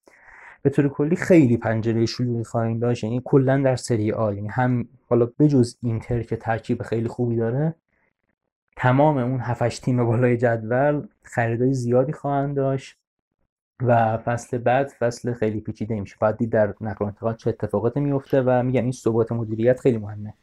به 0.64 0.70
طور 0.70 0.90
کلی 0.90 1.16
خیلی 1.16 1.58
پنجره 1.58 2.06
شلوغی 2.06 2.44
خواهیم 2.44 2.80
داشت. 2.80 3.04
یعنی 3.04 3.22
کلا 3.26 3.62
در 3.62 3.76
سری 3.76 4.12
آ. 4.12 4.34
یعنی 4.34 4.48
هم 4.48 4.88
حالا 5.10 5.30
بجز 5.40 5.78
اینتر 5.84 6.24
که 6.24 6.36
ترکیب 6.36 6.84
خیلی 6.84 7.08
خوبی 7.08 7.36
داره 7.36 7.76
تمام 8.76 9.18
اون 9.18 9.40
7 9.40 9.82
تیم 9.82 10.06
بالای 10.06 10.38
جدول 10.38 11.08
خریدای 11.24 11.74
زیادی 11.74 12.14
خواهند 12.14 12.56
داشت 12.56 12.98
و 13.82 14.18
فصل 14.18 14.58
بعد 14.58 14.88
فصل 15.00 15.34
خیلی 15.34 15.62
پیچیده 15.62 16.00
میشه. 16.00 16.16
باید 16.20 16.38
دید 16.38 16.50
در 16.50 16.74
نقل 16.82 17.06
و 17.06 17.08
انتقال 17.08 17.36
چه 17.36 17.50
اتفاقاتی 17.50 18.00
میفته 18.00 18.42
و 18.42 18.64
میگم 18.64 18.82
این 18.82 18.92
ثبات 18.92 19.32
مدیریت 19.32 19.80
خیلی 19.80 19.98
مهمه. 19.98 20.34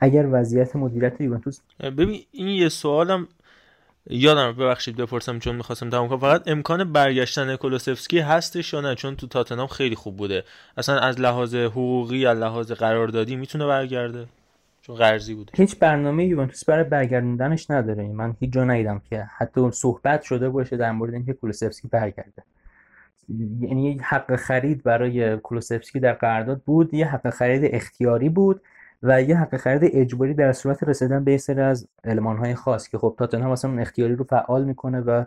اگر 0.00 0.28
وضعیت 0.32 0.76
مدیریت 0.76 1.20
یوونتوس 1.20 1.60
ببین 1.80 2.20
این 2.30 2.48
یه 2.48 2.68
سوالم 2.68 3.28
یادم 4.10 4.52
ببخشید 4.52 4.96
بپرسم 4.96 5.38
چون 5.38 5.56
می‌خواستم 5.56 5.90
تمام 5.90 6.08
کنم. 6.08 6.18
فقط 6.18 6.42
امکان 6.46 6.92
برگشتن 6.92 7.56
کولوسفسکی 7.56 8.18
هستش 8.18 8.72
یا 8.72 8.80
نه؟ 8.80 8.94
چون 8.94 9.16
تو 9.16 9.26
تاتنام 9.26 9.66
خیلی 9.66 9.94
خوب 9.94 10.16
بوده. 10.16 10.44
اصلا 10.76 10.98
از 10.98 11.20
لحاظ 11.20 11.54
حقوقی 11.54 12.26
از 12.26 12.38
لحاظ 12.38 12.72
قراردادی 12.72 13.36
می‌تونه 13.36 13.66
برگرده. 13.66 14.26
چون 14.82 14.96
قرضی 14.96 15.34
بوده. 15.34 15.52
هیچ 15.54 15.78
برنامه 15.78 16.24
یوونتوس 16.24 16.64
برای 16.64 16.84
برگردوندنش 16.84 17.70
نداره. 17.70 18.08
من 18.08 18.36
هیچ 18.40 18.52
جا 18.52 18.64
ندیدم 18.64 19.02
که 19.10 19.26
حتی 19.36 19.70
صحبت 19.70 20.22
شده 20.22 20.48
باشه 20.48 20.76
در 20.76 20.92
مورد 20.92 21.14
اینکه 21.14 21.32
کولوسفسکی 21.32 21.88
برگرده. 21.88 22.42
یعنی 23.60 23.98
حق 24.02 24.36
خرید 24.36 24.82
برای 24.82 25.36
کولوسفسکی 25.36 26.00
در 26.00 26.12
قرارداد 26.12 26.62
بود 26.66 26.94
یه 26.94 27.06
حق 27.06 27.30
خرید 27.30 27.74
اختیاری 27.74 28.28
بود. 28.28 28.60
و 29.06 29.22
یه 29.22 29.36
حق 29.36 29.56
خرید 29.56 29.90
اجباری 29.94 30.34
در 30.34 30.52
صورت 30.52 30.82
رسیدن 30.82 31.24
به 31.24 31.38
سری 31.38 31.60
از 31.60 31.88
های 32.06 32.54
خاص 32.54 32.88
که 32.88 32.98
خب 32.98 33.14
تاتنهام 33.18 33.52
مثلا 33.52 33.70
اون 33.70 33.80
اختیاری 33.80 34.14
رو 34.14 34.24
فعال 34.24 34.64
می‌کنه 34.64 35.00
و 35.00 35.24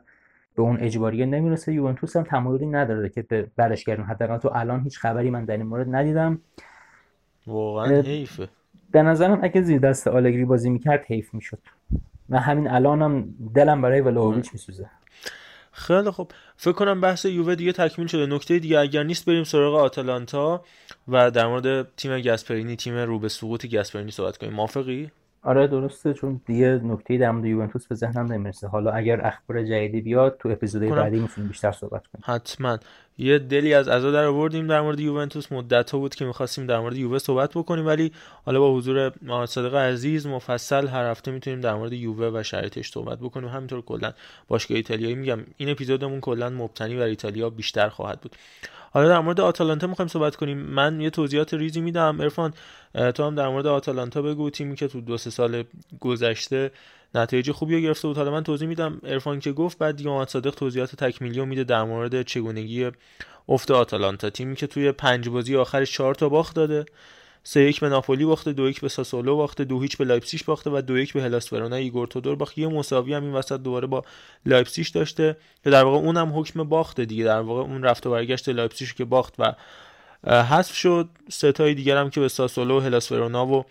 به 0.55 0.61
اون 0.61 0.78
اجباری 0.80 1.25
نمی‌رسه. 1.25 1.73
یوونتوس 1.73 2.15
هم 2.15 2.23
تمایلی 2.23 2.65
نداره 2.65 3.09
که 3.09 3.21
به 3.21 3.47
برش 3.55 3.84
گردن. 3.84 4.03
حداقل 4.03 4.38
تو 4.38 4.51
الان 4.53 4.84
هیچ 4.84 4.99
خبری 4.99 5.30
من 5.30 5.45
در 5.45 5.57
این 5.57 5.65
مورد 5.65 5.95
ندیدم. 5.95 6.41
واقعا 7.47 8.01
حیفه. 8.01 8.49
به 8.91 9.01
نظرم 9.01 9.39
اگه 9.41 9.61
زیر 9.61 9.80
دست 9.80 10.07
آلگری 10.07 10.45
بازی 10.45 10.69
می‌کرد 10.69 11.05
حیف 11.05 11.34
می‌شد. 11.34 11.59
و 12.30 12.39
همین 12.39 12.67
الانم 12.67 13.36
دلم 13.55 13.82
برای 13.82 14.01
ولاویچ 14.01 14.53
میسوزه. 14.53 14.89
خیلی 15.71 16.11
خب 16.11 16.32
فکر 16.58 16.72
کنم 16.72 17.01
بحث 17.01 17.26
یووه 17.26 17.55
دیگه 17.55 17.72
تکمیل 17.72 18.08
شده. 18.08 18.26
نکته 18.26 18.60
دیگه 18.60 18.80
اگر 18.80 19.03
نیست 19.03 19.26
بریم 19.26 19.43
سراغ 19.43 19.76
آتالانتا 19.76 20.64
و 21.08 21.32
در 21.32 21.47
مورد 21.47 21.95
تیم 21.95 22.20
گسپرینی 22.20 22.76
تیم 22.76 22.95
رو 22.95 23.20
به 23.20 23.30
سقوط 23.30 23.66
گسپرینی 23.66 24.12
صحبت 24.12 24.38
کنیم. 24.38 24.53
موافقی؟ 24.53 25.12
آره 25.43 25.68
درسته 25.68 26.14
چون 26.14 26.41
دیگه 26.45 26.68
نکته 26.84 27.18
در 27.18 27.32
مورد 27.32 27.45
یوونتوس 27.45 27.88
به 27.88 27.95
ذهنم 27.95 28.34
نمی‌رسه. 28.34 28.68
حالا 28.68 28.91
اگر 28.91 29.28
اخبار 29.28 29.64
جدیدی 29.64 30.01
بیاد 30.01 30.38
تو 30.39 30.49
اپیزود 30.49 30.82
بعدی 30.82 31.20
می‌تونیم 31.20 31.47
بیشتر 31.47 31.72
صحبت 31.72 32.08
کنیم. 32.08 32.24
حتما. 32.26 32.80
یه 33.20 33.39
دلی 33.39 33.74
از 33.74 33.88
عزا 33.88 34.11
در 34.11 34.24
آوردیم 34.24 34.68
در 34.68 34.82
مورد 34.82 34.99
یوونتوس. 34.99 35.51
مدت 35.51 35.91
بود 35.91 36.15
که 36.15 36.26
می‌خواستیم 36.26 36.65
در 36.65 36.80
مورد 36.80 36.97
یووه 36.97 37.20
صحبت 37.20 37.51
بکنیم 37.51 37.86
ولی 37.86 38.11
حالا 38.45 38.59
با 38.59 38.74
حضور 38.74 39.11
محمد 39.22 39.47
صادق 39.47 39.76
عزیز 39.76 40.28
مفصل 40.28 40.88
هر 40.88 41.11
هفته 41.11 41.32
می‌تونیم 41.32 41.61
در 41.61 41.74
مورد 41.74 41.93
یووه 41.93 42.28
و 42.28 42.43
شرایطش 42.43 42.89
صحبت 42.89 43.20
بکنیم. 43.20 43.49
همینطور 43.49 43.82
کلا 43.82 44.13
باشگاه 44.47 44.78
ایتالیایی 44.78 45.15
میگم 45.15 45.39
این 45.57 45.70
اپیزودمون 45.70 46.22
کلا 46.22 46.49
مبتنی 46.49 46.95
بر 46.95 47.05
ایتالیا 47.05 47.49
بیشتر 47.49 47.89
خواهد 47.89 48.22
بود. 48.22 48.36
حالا 48.91 49.09
در 49.09 49.20
مورد 49.20 49.41
آتالانتا 49.41 49.88
می‌خوایم 49.88 50.07
صحبت 50.07 50.36
کنیم. 50.36 50.57
من 50.57 51.01
یه 51.01 51.09
توضیحات 51.09 51.53
ریزی 51.53 51.82
میدم. 51.82 52.22
ارفان 52.22 52.53
تو 53.15 53.24
هم 53.24 53.36
در 53.36 53.47
مورد 53.47 53.68
آتالانتا 53.68 54.22
بگو. 54.22 54.49
تیمی 54.49 54.76
که 54.76 54.88
تو 54.88 55.01
دو 55.01 55.18
سه 55.18 55.30
سال 55.30 55.63
گذشته 55.99 56.72
نتایج 57.16 57.51
خوبی 57.51 57.76
رو 57.76 57.82
گرفته 57.82 58.08
بود. 58.08 58.18
حالا 58.18 58.32
من 58.32 58.43
توضیح 58.43 58.68
میدم 58.68 59.01
ارفان 59.03 59.39
که 59.39 59.51
گفت 59.51 59.78
بعد 59.78 59.95
دیگه 59.95 60.10
محمد 60.10 60.28
صادق 60.28 60.55
توضیحات 60.55 60.95
تکمیلی 60.95 61.39
رو 61.39 61.45
میده 61.45 61.64
در 61.64 61.84
مورد 61.84 62.22
چگونگی 62.22 62.91
افت 63.49 63.72
آتالانتا. 63.72 64.30
تیمی 64.30 64.55
که 64.55 64.68
توی 64.68 64.91
پنج 64.91 65.30
بازی 65.30 65.55
آخرش 65.55 65.91
چهار 65.91 66.16
تا 66.16 66.30
باخت 66.30 66.55
داده. 66.55 66.86
سه 67.43 67.62
یک 67.62 67.80
به 67.80 67.89
ناپولی 67.89 68.26
باخته 68.26 68.53
دو 68.53 68.70
یک 68.70 68.82
به 68.82 68.89
ساسولو 68.89 69.36
باخته 69.36 69.64
دو 69.64 69.82
هیچ 69.82 69.97
به 69.97 70.05
لایپزیگ 70.05 70.41
باخته 70.45 70.70
و 70.70 70.82
دو 70.82 70.97
یک 70.97 71.14
به 71.14 71.22
هلاس 71.22 71.53
ورونا 71.53 71.76
ایگور 71.76 72.08
تودور 72.08 72.36
باخت 72.36 72.58
یه 72.58 72.68
مساوی 72.68 73.14
هم 73.14 73.24
این 73.24 73.34
وسط 73.34 73.60
دوباره 73.60 73.88
با 73.88 74.03
لایپزیگ 74.45 74.88
داشته 74.93 75.38
که 75.64 75.70
در 75.70 75.84
واقع 75.84 75.97
اونم 75.97 76.39
حکم 76.39 76.64
باخته 76.64 77.05
دیگه. 77.05 77.24
در 77.24 77.39
واقع 77.39 77.62
اون 77.62 77.84
رفت 77.84 78.08
و 78.08 78.12
برگشت 78.12 78.49
لایپزیگ 78.49 78.89
که 78.89 79.05
باخت 79.05 79.34
و 79.39 79.53
حذف 80.32 80.76
شد. 80.76 81.10
سه 81.30 81.51
تای 81.51 81.73
دیگر 81.74 81.97
هم 81.97 82.10
که 82.10 82.20
به 82.20 82.28
ساسولو 82.28 82.80
هلاس 82.80 83.12
ورونا 83.12 83.47
و 83.47 83.66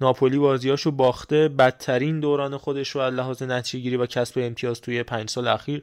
ناپولی 0.00 0.38
بازیاشو 0.38 0.90
باخته. 0.90 1.48
بدترین 1.48 2.20
دوران 2.20 2.56
خودش 2.56 2.88
رو 2.88 3.00
از 3.00 3.14
لحاظ 3.14 3.42
نتیجهگیری 3.42 3.96
و 3.96 4.06
کسب 4.06 4.38
امتیاز 4.38 4.80
توی 4.80 5.02
پنج 5.02 5.30
سال 5.30 5.48
اخیر 5.48 5.82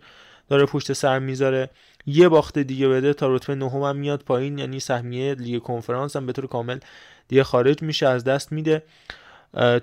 داره 0.49 0.66
پشت 0.66 0.93
سر 0.93 1.20
می‌ذاره. 1.20 1.70
یه 2.05 2.30
باخته 2.30 2.63
دیگه 2.63 2.88
بده 2.88 3.13
تا 3.13 3.36
رتبه 3.36 3.55
نهم 3.55 3.82
هم 3.82 3.95
میاد 3.95 4.24
پایین. 4.24 4.57
یعنی 4.57 4.80
سهمیه 4.80 5.34
لیگ 5.34 5.61
کنفرانس 5.61 6.16
هم 6.16 6.26
به 6.26 6.34
طور 6.34 6.47
کامل 6.47 6.80
دیگه 7.28 7.43
خارج 7.43 7.82
میشه 7.82 8.07
از 8.07 8.24
دست 8.24 8.51
میده. 8.51 8.84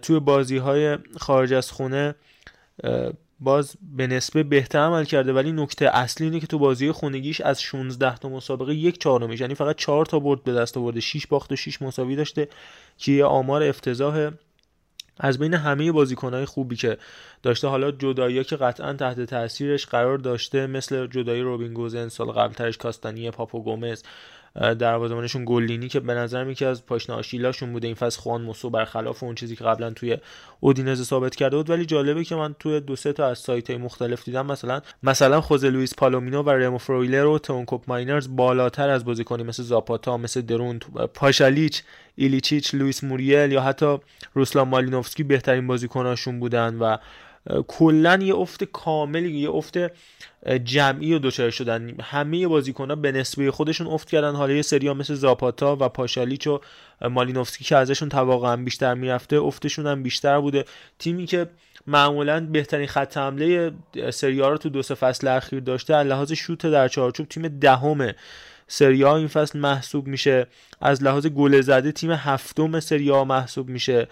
توی 0.03 0.21
بازی 0.21 0.57
های 0.57 0.99
خارج 1.21 1.53
از 1.53 1.71
خونه 1.71 2.15
باز 3.43 3.77
به 3.97 4.07
نسبه 4.07 4.43
بهتر 4.43 4.79
عمل 4.79 5.05
کرده 5.05 5.33
ولی 5.33 5.53
نکته 5.53 5.97
اصلی 5.97 6.27
اینه 6.27 6.41
که 6.41 6.47
تو 6.47 6.59
بازی 6.59 6.93
خونگیش 6.93 7.41
از 7.41 7.63
16 7.63 8.17
تا 8.17 8.29
مسابقه 8.29 8.75
یک 8.75 8.99
چهارمیش 8.99 9.41
یعنی 9.41 9.55
فقط 9.55 9.77
4 9.77 10.07
تا 10.07 10.19
برد 10.19 10.45
به 10.45 10.53
دست 10.53 10.77
آورده 10.77 11.01
6 11.01 11.27
باخت 11.27 11.53
و 11.53 11.57
6 11.57 11.83
مساوی 11.83 12.17
داشته 12.17 12.49
که 12.99 13.13
یه 13.13 13.25
آمار 13.25 13.63
افتضاح 13.63 14.31
از 15.19 15.39
بین 15.39 15.55
همه 15.55 15.93
بازیکنهای 15.93 16.45
خوبی 16.45 16.77
که 16.77 16.99
داشته. 17.43 17.69
حالا 17.69 17.91
جدایی 17.91 18.45
که 18.45 18.57
قطعا 18.57 18.93
تحت 18.93 19.21
تاثیرش 19.21 19.87
قرار 19.87 20.19
داشته 20.19 20.67
مثل 20.67 21.07
جدایی 21.07 21.43
روبین 21.43 21.75
گوزنس 21.75 22.09
سال 22.09 22.27
قبلترش 22.27 22.79
کاستانی 22.79 23.31
پاپو 23.31 23.63
گومز 23.63 24.03
دروازه‌بانشون 24.55 25.45
گلینی 25.47 25.89
که 25.89 26.01
به 26.01 26.15
نظر 26.15 26.49
یکی 26.49 26.65
از 26.65 26.87
پاشنه 26.87 27.17
آشیلاشون 27.17 27.73
بوده. 27.73 27.87
این 27.87 27.97
فصل 27.97 28.21
خوان 28.21 28.43
موسو 28.43 28.71
برخلاف 28.71 29.23
اون 29.23 29.35
چیزی 29.35 29.57
که 29.57 29.65
قبلا 29.65 29.91
توی 29.91 30.19
اودینز 30.61 31.03
ثابت 31.03 31.37
کرده 31.37 31.57
بود. 31.57 31.71
ولی 31.71 31.87
جالبه 31.87 32.25
که 32.25 32.35
من 32.35 32.55
توی 32.59 32.81
دو 32.81 32.97
سه 32.97 33.13
تا 33.13 33.27
از 33.27 33.39
سایت 33.39 33.71
های 33.71 33.79
مختلف 33.79 34.25
دیدم 34.25 34.47
مثلا 34.47 34.81
مثلا 35.03 35.41
خوزه 35.41 35.71
لوئیس 35.71 35.95
پالومینو 35.95 36.43
و 36.43 36.51
رمو 36.51 36.79
فرویلر 36.79 37.27
و 37.27 37.39
تون 37.39 37.83
کوپماینرز 37.89 38.37
بالاتر 38.37 38.89
از 38.89 39.05
بازیکنی 39.05 39.43
مثل 39.43 39.63
زاپاتا 39.63 40.17
مثل 40.17 40.41
د 40.41 40.50
رون 40.50 40.79
پاشالیچ 41.15 41.83
ایلیچیچ 42.17 42.75
لوئیس 42.75 43.05
موریل 43.05 43.53
یا 43.53 43.61
حتی 43.61 43.99
روسلان 44.35 44.69
مالینوفسکی 44.69 45.23
بهترین 45.23 45.67
بازیکناشون 45.67 46.41
بودن 46.41 46.75
و 46.75 46.97
کلا 47.69 48.19
یه 48.23 48.35
افت 48.35 48.65
کاملی 48.65 49.41
یه 49.41 49.51
افت 49.51 49.79
جمعی 50.65 51.15
و 51.15 51.19
دچار 51.19 51.51
شدن. 51.51 52.01
همه 52.01 52.47
بازیکن 52.49 52.89
ها 52.89 52.97
به 52.97 53.13
نسبه 53.13 53.51
خودشون 53.51 53.87
افت 53.87 54.11
کردن. 54.11 54.35
حالا 54.35 54.53
یه 54.53 54.63
سری 54.63 54.93
مثل 54.93 55.15
زاپاتا 55.15 55.77
و 55.81 55.89
پاشالیچ 55.89 56.47
و 56.47 56.61
مالینوفسکی 57.11 57.65
که 57.65 57.77
ازشون 57.77 58.09
تواقعا 58.09 58.57
بیشتر 58.57 58.95
می‌رفته 58.95 59.37
افتشون 59.37 59.87
هم 59.87 60.03
بیشتر 60.03 60.41
بوده. 60.41 60.65
تیمی 60.99 61.27
که 61.27 61.47
معمولا 61.87 62.47
بهترین 62.47 62.87
خط 62.87 63.17
حمله 63.17 63.73
سری 64.11 64.39
رو 64.39 64.57
تو 64.57 64.69
دو 64.69 64.83
سه 64.83 64.95
فصل 64.95 65.29
اخیر 65.29 65.61
داشته 65.61 65.97
از 65.97 66.07
لحاظ 66.07 66.33
شوت 66.33 66.67
در 66.67 66.89
چارچوب 66.89 67.29
تیم 67.29 67.49
دهم 67.49 68.13
سری 68.69 69.05
این 69.05 69.29
فصل 69.29 69.59
محسوب 69.59 70.07
میشه. 70.07 70.47
از 70.81 71.03
لحاظ 71.03 71.27
گل 71.27 71.61
زده 71.61 71.93
تیم 71.93 72.11
هفتم 72.11 72.81
سری 72.81 73.11
محسوب 73.23 73.69
میشه. 73.69 74.09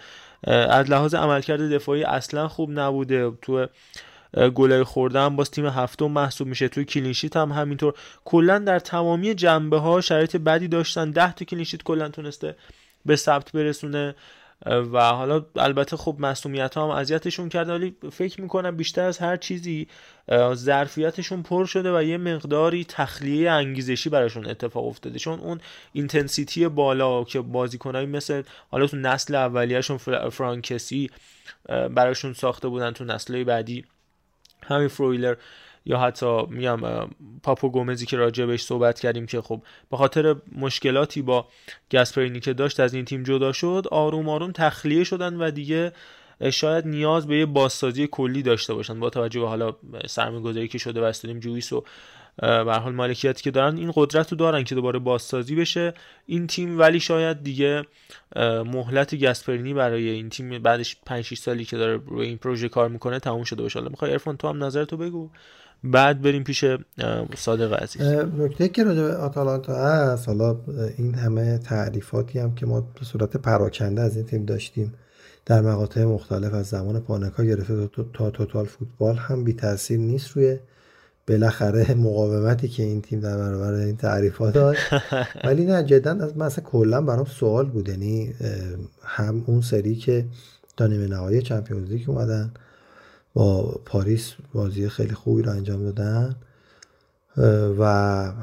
از 0.47 0.89
لحاظ 0.89 1.15
عملکرد 1.15 1.61
دفاعی 1.61 2.03
اصلا 2.03 2.47
خوب 2.47 2.79
نبوده. 2.79 3.31
تو 3.41 3.67
گلای 4.55 4.83
خوردن 4.83 5.35
باز 5.35 5.51
تیم 5.51 5.65
هفتم 5.65 6.05
محسوب 6.05 6.47
میشه. 6.47 6.67
توی 6.67 6.85
clean 6.85 7.11
sheet 7.11 7.37
هم 7.37 7.51
همینطور. 7.51 7.93
کلا 8.25 8.59
در 8.59 8.79
تمامی 8.79 9.35
جنبه 9.35 9.77
ها 9.77 10.01
شرایط 10.01 10.35
بدی 10.35 10.67
داشتن. 10.67 11.11
10 11.11 11.33
تا 11.33 11.45
clean 11.45 11.64
sheet 11.64 11.83
کلا 11.83 12.09
تونسته 12.09 12.55
به 13.05 13.15
ثبت 13.15 13.51
برسونه. 13.51 14.15
و 14.65 14.99
حالا 14.99 15.45
البته 15.55 15.97
خب 15.97 16.15
مسئولیت 16.19 16.75
ها 16.75 16.83
هم 16.83 16.89
اذیتشون 16.89 17.49
کرده 17.49 17.73
ولی 17.73 17.95
فکر 18.11 18.41
می‌کنم 18.41 18.77
بیشتر 18.77 19.03
از 19.03 19.17
هر 19.17 19.37
چیزی 19.37 19.87
ظرفیتشون 20.53 21.43
پر 21.43 21.65
شده 21.65 21.97
و 21.97 22.03
یه 22.03 22.17
مقداری 22.17 22.85
تخلیه 22.85 23.51
انگیزشی 23.51 24.09
براشون 24.09 24.45
اتفاق 24.47 24.85
افتاده. 24.85 25.19
چون 25.19 25.39
اون 25.39 25.61
intensity 25.93 26.67
بالا 26.67 27.23
که 27.23 27.41
بازیکنایی 27.41 28.05
مثل 28.05 28.43
حالا 28.71 28.87
تو 28.87 28.97
نسل 28.97 29.35
اولیهشون 29.35 29.97
فرانک 30.31 30.70
کسیه 30.70 31.09
براشون 31.67 32.33
ساخته 32.33 32.67
بودن 32.67 32.91
تو 32.91 33.03
نسل 33.03 33.43
بعدی 33.43 33.85
همین 34.63 34.87
فرویلر 34.87 35.35
یا 35.85 35.99
حتی 35.99 36.45
میگم 36.49 36.79
پاپو 37.43 37.69
گومزی 37.69 38.05
که 38.05 38.17
راجع 38.17 38.45
بهش 38.45 38.63
صحبت 38.63 38.99
کردیم 38.99 39.25
که 39.25 39.41
خب 39.41 39.61
به 39.91 39.97
خاطر 39.97 40.35
مشکلاتی 40.55 41.21
با 41.21 41.47
گسپرینی 41.91 42.39
که 42.39 42.53
داشت 42.53 42.79
از 42.79 42.93
این 42.93 43.05
تیم 43.05 43.23
جدا 43.23 43.51
شد 43.51 43.87
آروم 43.91 44.29
آروم 44.29 44.51
تخلیه 44.51 45.03
شدن 45.03 45.35
و 45.35 45.51
دیگه 45.51 45.91
شاید 46.51 46.87
نیاز 46.87 47.27
به 47.27 47.37
یه 47.37 47.45
بازسازی 47.45 48.07
کلی 48.07 48.41
داشته 48.41 48.73
باشن. 48.73 48.99
با 48.99 49.09
توجه 49.09 49.39
به 49.39 49.47
حالا 49.47 49.75
سرمایه‌گذاری 50.07 50.67
که 50.67 50.77
شده 50.77 51.01
و 51.01 51.11
جویس 51.39 51.73
و 51.73 51.83
به 52.37 52.73
حال 52.73 52.93
مالکیتی 52.93 53.43
که 53.43 53.51
دارن 53.51 53.77
این 53.77 53.91
قدرت 53.95 54.31
رو 54.31 54.37
دارن 54.37 54.63
که 54.63 54.75
دوباره 54.75 54.99
بازسازی 54.99 55.55
بشه. 55.55 55.93
این 56.25 56.47
تیم 56.47 56.79
ولی 56.79 56.99
شاید 56.99 57.43
دیگه 57.43 57.83
مهلت 58.65 59.15
گسپرینی 59.15 59.73
برای 59.73 60.09
این 60.09 60.29
تیم 60.29 60.59
بعدش 60.59 60.97
5 61.05 61.25
6 61.25 61.37
سالی 61.37 61.65
که 61.65 61.77
داره 61.77 62.01
روی 62.07 62.27
این 62.27 62.37
پروژه 62.37 62.69
کار 62.69 62.89
می‌کنه 62.89 63.19
تموم 63.19 63.43
شده 63.43 63.61
باشه. 63.61 63.79
حالا 63.79 63.89
می‌خوای 63.89 64.11
ارفان 64.11 64.37
تو 64.37 64.47
هم 64.47 64.63
نظرتو 64.63 64.97
بگو. 64.97 65.29
بعد 65.83 66.21
بریم 66.21 66.43
پیش 66.43 66.65
صادق 67.37 67.73
عزیز. 67.73 68.01
نکته 68.37 68.69
که 68.69 68.83
راجع 68.83 69.01
به 69.01 69.15
آتالانتا 69.15 69.75
هست 69.75 70.27
حالا 70.27 70.57
این 70.97 71.15
همه 71.15 71.57
تعریفاتی 71.57 72.39
هم 72.39 72.55
که 72.55 72.65
ما 72.65 72.81
به 72.81 73.05
صورت 73.05 73.37
پراکنده 73.37 74.01
از 74.01 74.17
این 74.17 74.25
تیم 74.25 74.45
داشتیم 74.45 74.93
در 75.45 75.61
مقاطع 75.61 76.03
مختلف 76.03 76.53
از 76.53 76.67
زمان 76.67 76.99
پانکا 76.99 77.43
گرفته 77.43 77.89
تا 78.13 78.29
توتال 78.29 78.65
فوتبال 78.65 79.15
هم 79.15 79.43
بی 79.43 79.53
تاثیر 79.53 79.99
نیست 79.99 80.31
روی 80.31 80.57
بالاخره 81.27 81.93
مقاومتی 81.93 82.67
که 82.67 82.83
این 82.83 83.01
تیم 83.01 83.19
در 83.19 83.37
برابر 83.37 83.73
این 83.73 83.97
تعریفات 83.97 84.53
داشت. 84.53 84.81
ولی 85.43 85.65
نه 85.65 85.83
جدا 85.83 86.11
از 86.11 86.37
مثلا 86.37 86.63
کلا 86.63 87.01
برام 87.01 87.25
سوال 87.25 87.65
بود. 87.65 87.89
یعنی 87.89 88.33
هم 89.03 89.43
اون 89.47 89.61
سری 89.61 89.95
که 89.95 90.25
تا 90.77 90.87
نیمه 90.87 91.07
نهایی 91.07 91.41
Champions 91.41 91.89
League 91.89 92.09
اومدن 92.09 92.51
با 93.33 93.79
پاریس 93.85 94.33
بازی 94.53 94.89
خیلی 94.89 95.13
خوبی 95.13 95.41
رو 95.41 95.51
انجام 95.51 95.83
دادن. 95.83 96.35
و 97.79 97.85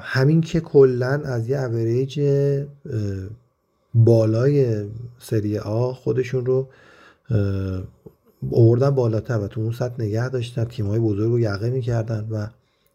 همین 0.01 0.41
که 0.41 0.61
کلا 0.61 1.23
از 1.25 1.49
یه 1.49 1.61
اوریج 1.61 2.21
بالای 3.95 4.85
سری 5.19 5.59
آ 5.59 5.93
خودشون 5.93 6.47
رو 6.47 6.69
اووردن 8.51 8.91
بالاتر 8.91 9.39
و 9.39 9.47
تو 9.49 9.61
اون 9.61 9.73
سطح 9.73 9.95
نگه 10.03 10.29
داشتن. 10.29 10.65
تیم‌های 10.65 10.99
بزرگ 10.99 11.31
رو 11.31 11.41
یقه 11.41 11.71
می‌کردن 11.71 12.29
و 12.31 12.47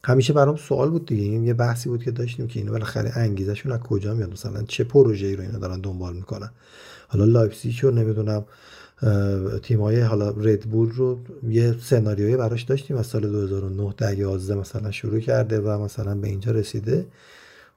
همیشه 0.03 0.33
برام 0.33 0.55
سوال 0.55 0.89
بود 0.89 1.05
دیگه. 1.05 1.23
این 1.23 1.43
یه 1.43 1.53
بحثی 1.53 1.89
بود 1.89 2.03
که 2.03 2.11
داشتیم 2.11 2.47
که 2.47 2.59
اینو 2.59 2.71
بالاخره 2.71 3.11
انگیزشون 3.15 3.71
از 3.71 3.79
کجا 3.79 4.13
میاد؟ 4.13 4.31
مثلا 4.31 4.63
چه 4.63 4.83
پروژه‌ای 4.83 5.35
رو 5.35 5.41
اینا 5.41 5.59
دارن 5.59 5.79
دنبال 5.81 6.13
می‌کنن؟ 6.13 6.51
حالا 7.07 7.25
لایپزیگ 7.25 7.79
رو 7.81 7.91
نمی‌دونم. 7.91 8.45
تیمای 9.63 10.01
حالا 10.01 10.29
ردبول 10.29 10.91
رو 10.91 11.19
یه 11.49 11.75
سناریویی 11.81 12.37
براش 12.37 12.63
داشتیم 12.63 12.97
از 12.97 13.07
سال 13.07 13.21
2009 13.21 13.93
ده 13.97 14.17
11 14.17 14.55
مثلا 14.55 14.91
شروع 14.91 15.19
کرده 15.19 15.59
و 15.59 15.83
مثلا 15.83 16.15
به 16.15 16.27
اینجا 16.27 16.51
رسیده. 16.51 17.05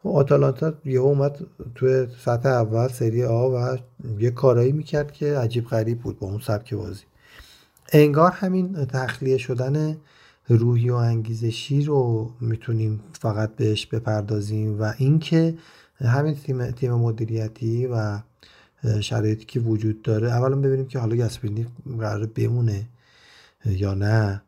و 0.04 0.08
آتالانتا 0.08 0.72
یه 0.84 1.00
اومد 1.00 1.46
توی 1.74 2.06
سطح 2.24 2.48
اول 2.48 2.88
سری 2.88 3.24
آ 3.24 3.48
و 3.48 3.76
یه 4.18 4.30
کارایی 4.30 4.72
می‌کرد 4.72 5.12
که 5.12 5.38
عجیب 5.38 5.66
غریب 5.66 5.98
بود 5.98 6.18
با 6.18 6.26
اون 6.26 6.40
سبک 6.40 6.74
بازی. 6.74 7.04
انگار 7.92 8.30
همین 8.30 8.84
تخلیه 8.84 9.38
شدن 9.38 9.96
روحی 10.48 10.90
و 10.90 10.94
انگیزشی 10.94 11.82
رو 11.82 12.30
می‌تونیم 12.40 13.00
فقط 13.20 13.56
بهش 13.56 13.86
بپردازیم 13.86 14.80
و 14.80 14.92
اینکه 14.98 15.54
همین 16.00 16.34
تیم 16.34 16.70
تیم 16.70 16.92
مدیریتی 16.92 17.86
و 17.86 18.18
شرایطی 19.00 19.44
که 19.44 19.60
وجود 19.60 20.02
داره. 20.02 20.30
اولا 20.32 20.56
ببینیم 20.56 20.86
که 20.86 20.98
حالا 20.98 21.16
گسپرینی 21.16 21.66
قرار 21.98 22.26
بمونه 22.26 22.88
یا 23.66 23.94
نه. 23.94 24.42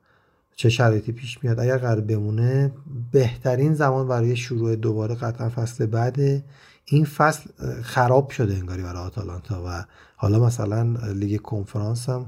چه 0.57 0.69
شرایطی 0.69 1.13
پیش 1.13 1.45
میاد. 1.45 1.61
اگر 1.61 1.79
قرار 1.79 2.01
بمونه 2.01 2.73
بهترین 3.13 3.75
زمان 3.75 4.09
برای 4.09 4.37
شروع 4.37 4.77
دوباره 4.77 5.15
قطعا 5.15 5.49
فصل 5.49 5.87
بعد 5.87 6.45
این 6.85 7.05
فصل 7.05 7.51
خراب 7.83 8.31
شده 8.31 8.55
انگاری 8.55 8.83
برای 8.83 9.03
آتالانتا 9.03 9.65
و 9.67 9.85
حالا 10.17 10.47
مثلا 10.47 10.97
لیگ 11.15 11.41
کنفرانس 11.41 12.09
هم 12.09 12.27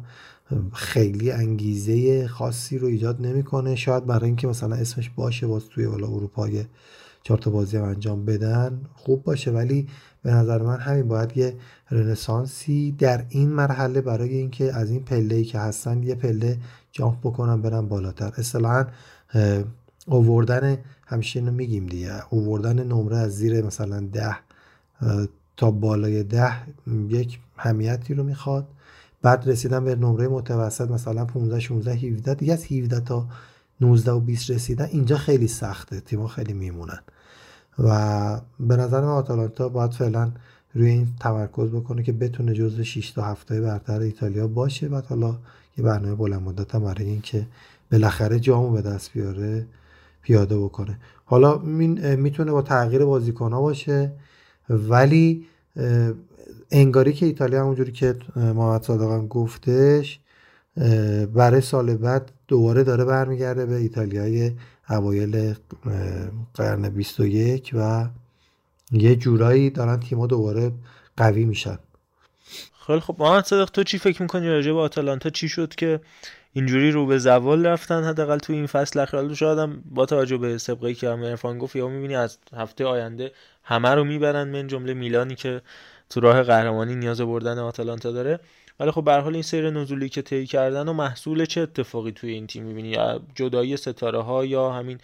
خیلی 0.73 1.31
انگیزه 1.31 2.29
خاصی 2.29 2.79
رو 2.79 2.87
ایجاد 2.87 3.27
نمی‌کنه. 3.27 3.77
شاید 3.77 4.07
برای 4.07 4.27
اینکه 4.27 4.47
مثلا 4.47 4.77
اسمش 4.77 5.11
باشه 5.11 5.47
باز 5.47 5.69
توی 5.69 5.85
والا 5.85 6.07
اروپا 6.07 6.49
چهار 7.23 7.39
تا 7.39 7.51
بازی 7.51 7.77
هم 7.77 7.85
انجام 7.85 8.25
بدن 8.25 8.81
خوب 8.95 9.23
باشه. 9.23 9.51
ولی 9.51 9.89
به 10.23 10.31
نظر 10.31 10.63
من 10.63 10.79
همین 10.79 11.09
باید 11.09 11.37
یه 11.37 11.55
رنسانسی 11.91 12.93
در 12.93 13.25
این 13.29 13.49
مرحله 13.49 14.01
برای 14.01 14.35
اینکه 14.37 14.75
از 14.75 14.91
این 14.91 15.05
پله 15.05 15.35
ای 15.35 15.45
که 15.45 15.59
هستن 15.59 16.03
یه 16.03 16.15
پله 16.15 16.59
جامپ 16.93 17.21
بکنن 17.21 17.63
برن 17.63 17.89
بالاتر. 17.89 18.33
اصطلاحا 18.37 18.87
اووردن 20.07 20.79
همیشه 21.07 21.39
اینو 21.39 21.53
میگیم 21.53 21.87
دیگه. 21.87 22.13
اووردن 22.31 22.83
نمره 22.87 23.17
از 23.17 23.37
زیر 23.37 23.67
مثلا 23.67 24.01
ده 24.13 24.37
تا 25.57 25.71
بالای 25.71 26.23
ده 26.23 26.53
یک 27.09 27.39
همیتی 27.57 28.15
رو 28.15 28.25
می‌خواد. 28.25 28.69
بعد 29.23 29.49
رسیدن 29.49 29.85
به 29.85 29.95
نمره 29.95 30.29
متوسط 30.29 30.91
مثلا 30.91 31.25
15 31.25 31.61
16 31.61 31.93
17 31.93 32.35
دیگه 32.35 32.53
از 32.53 32.65
17 32.65 33.01
تا 33.01 33.27
19 33.81 34.13
و 34.13 34.21
20 34.21 34.51
رسیدن 34.51 34.85
اینجا 34.85 35.17
خیلی 35.17 35.49
سخته. 35.49 36.01
تیم‌ها 36.01 36.27
خیلی 36.27 36.53
میمونن. 36.53 36.99
و 37.85 38.41
به 38.61 38.77
نظر 38.77 39.01
من 39.01 39.09
آتالانتا 39.09 39.69
باید 39.69 39.91
فعلا 39.91 40.33
روی 40.75 40.89
این 40.91 41.09
تمرکز 41.21 41.69
بکنه 41.71 42.03
که 42.03 42.13
بتونه 42.13 42.55
جزو 42.55 42.85
6 42.85 43.11
تا 43.11 43.23
7 43.23 43.53
برتر 43.53 44.01
ایتالیا 44.01 44.47
باشه 44.47 44.89
و 44.89 45.03
حالا 45.09 45.37
یه 45.79 45.85
برنامه 45.85 46.15
بلند 46.15 46.43
مدت 46.43 46.75
هم 46.75 46.85
برای 46.85 47.05
اینکه 47.05 47.47
بالاخره 47.93 48.41
جامو 48.41 48.71
به 48.71 48.83
دست 48.83 49.13
بیاره 49.13 49.67
پیاده 50.23 50.59
بکنه. 50.59 50.99
حالا 51.25 51.59
می‌تونه 51.59 52.53
با 52.53 52.63
تغییر 52.63 53.05
بازیکنها 53.05 53.61
باشه 53.61 54.13
ولی 54.71 55.47
انگاری 56.71 57.13
که 57.13 57.27
ایتالیا 57.27 57.61
همونجوری 57.61 57.93
که 57.93 58.17
محمد 58.37 58.83
صادقم 58.83 59.27
گفتش 59.27 60.21
برای 61.35 61.61
سال 61.61 61.97
بعد 61.97 62.33
دوباره 62.49 62.85
داره 62.85 63.05
برمیگرده 63.05 63.67
به 63.67 63.77
ایتالیای 63.77 64.53
اوایل 64.91 65.55
قرن 66.55 66.89
21 66.89 67.71
و 67.75 68.09
یه 68.93 69.17
جورایی 69.17 69.71
دارن 69.71 70.01
تیما 70.01 70.27
دوباره 70.27 70.73
قوی 71.17 71.45
میشن. 71.45 71.79
خیلی 72.87 73.01
خب. 73.01 73.17
محمد 73.19 73.45
صدق 73.45 73.71
تو 73.71 73.83
چی 73.83 73.99
فکر 73.99 74.23
می‌کنی 74.23 74.49
راجع 74.49 74.73
به 74.73 74.79
آتالانتا؟ 74.79 75.31
چی 75.31 75.49
شد 75.49 75.75
که 75.75 76.01
اینجوری 76.53 76.91
رو 76.91 77.07
به 77.07 77.19
زوال 77.19 77.67
رفتن 77.67 78.05
حداقل 78.05 78.39
تو 78.39 78.53
این 78.53 78.67
فصل 78.67 79.01
اخیر؟ 79.01 79.35
شاید 79.35 79.59
هم 79.59 79.83
با 79.91 80.07
توجه 80.07 80.37
به 80.37 80.59
سابقه 80.59 80.95
که 80.95 81.11
هم 81.11 81.23
ارفان 81.23 81.59
گفت 81.59 81.77
یا 81.77 81.89
می‌بینی 81.89 82.17
از 82.17 82.39
هفته 82.57 82.85
آینده 82.85 83.33
همه 83.63 83.89
رو 83.89 84.05
می‌برن 84.05 84.49
من 84.49 84.67
جمله 84.67 84.95
میلانی 84.95 85.35
که 85.35 85.61
تو 86.11 86.21
راه 86.21 86.43
قهرمانی 86.43 86.95
نیاز 86.95 87.21
بردن 87.21 87.59
آتالانتا 87.59 88.13
داره. 88.13 88.41
ولی 88.81 88.91
خب 88.91 89.05
به 89.05 89.15
حال 89.15 89.33
این 89.33 89.43
سیر 89.43 89.71
نزولی 89.71 90.09
که 90.09 90.23
طی 90.23 90.47
کردن 90.47 90.89
و 90.89 90.93
محصول 90.93 91.45
چه 91.45 91.61
اتفاقی 91.61 92.13
توی 92.13 92.31
این 92.31 92.47
تیم 92.47 92.65
می‌بینی؟ 92.65 92.97
جدایی 93.35 93.77
ستاره 93.77 94.23
ها 94.23 94.45
یا 94.45 94.71
همین 94.71 94.99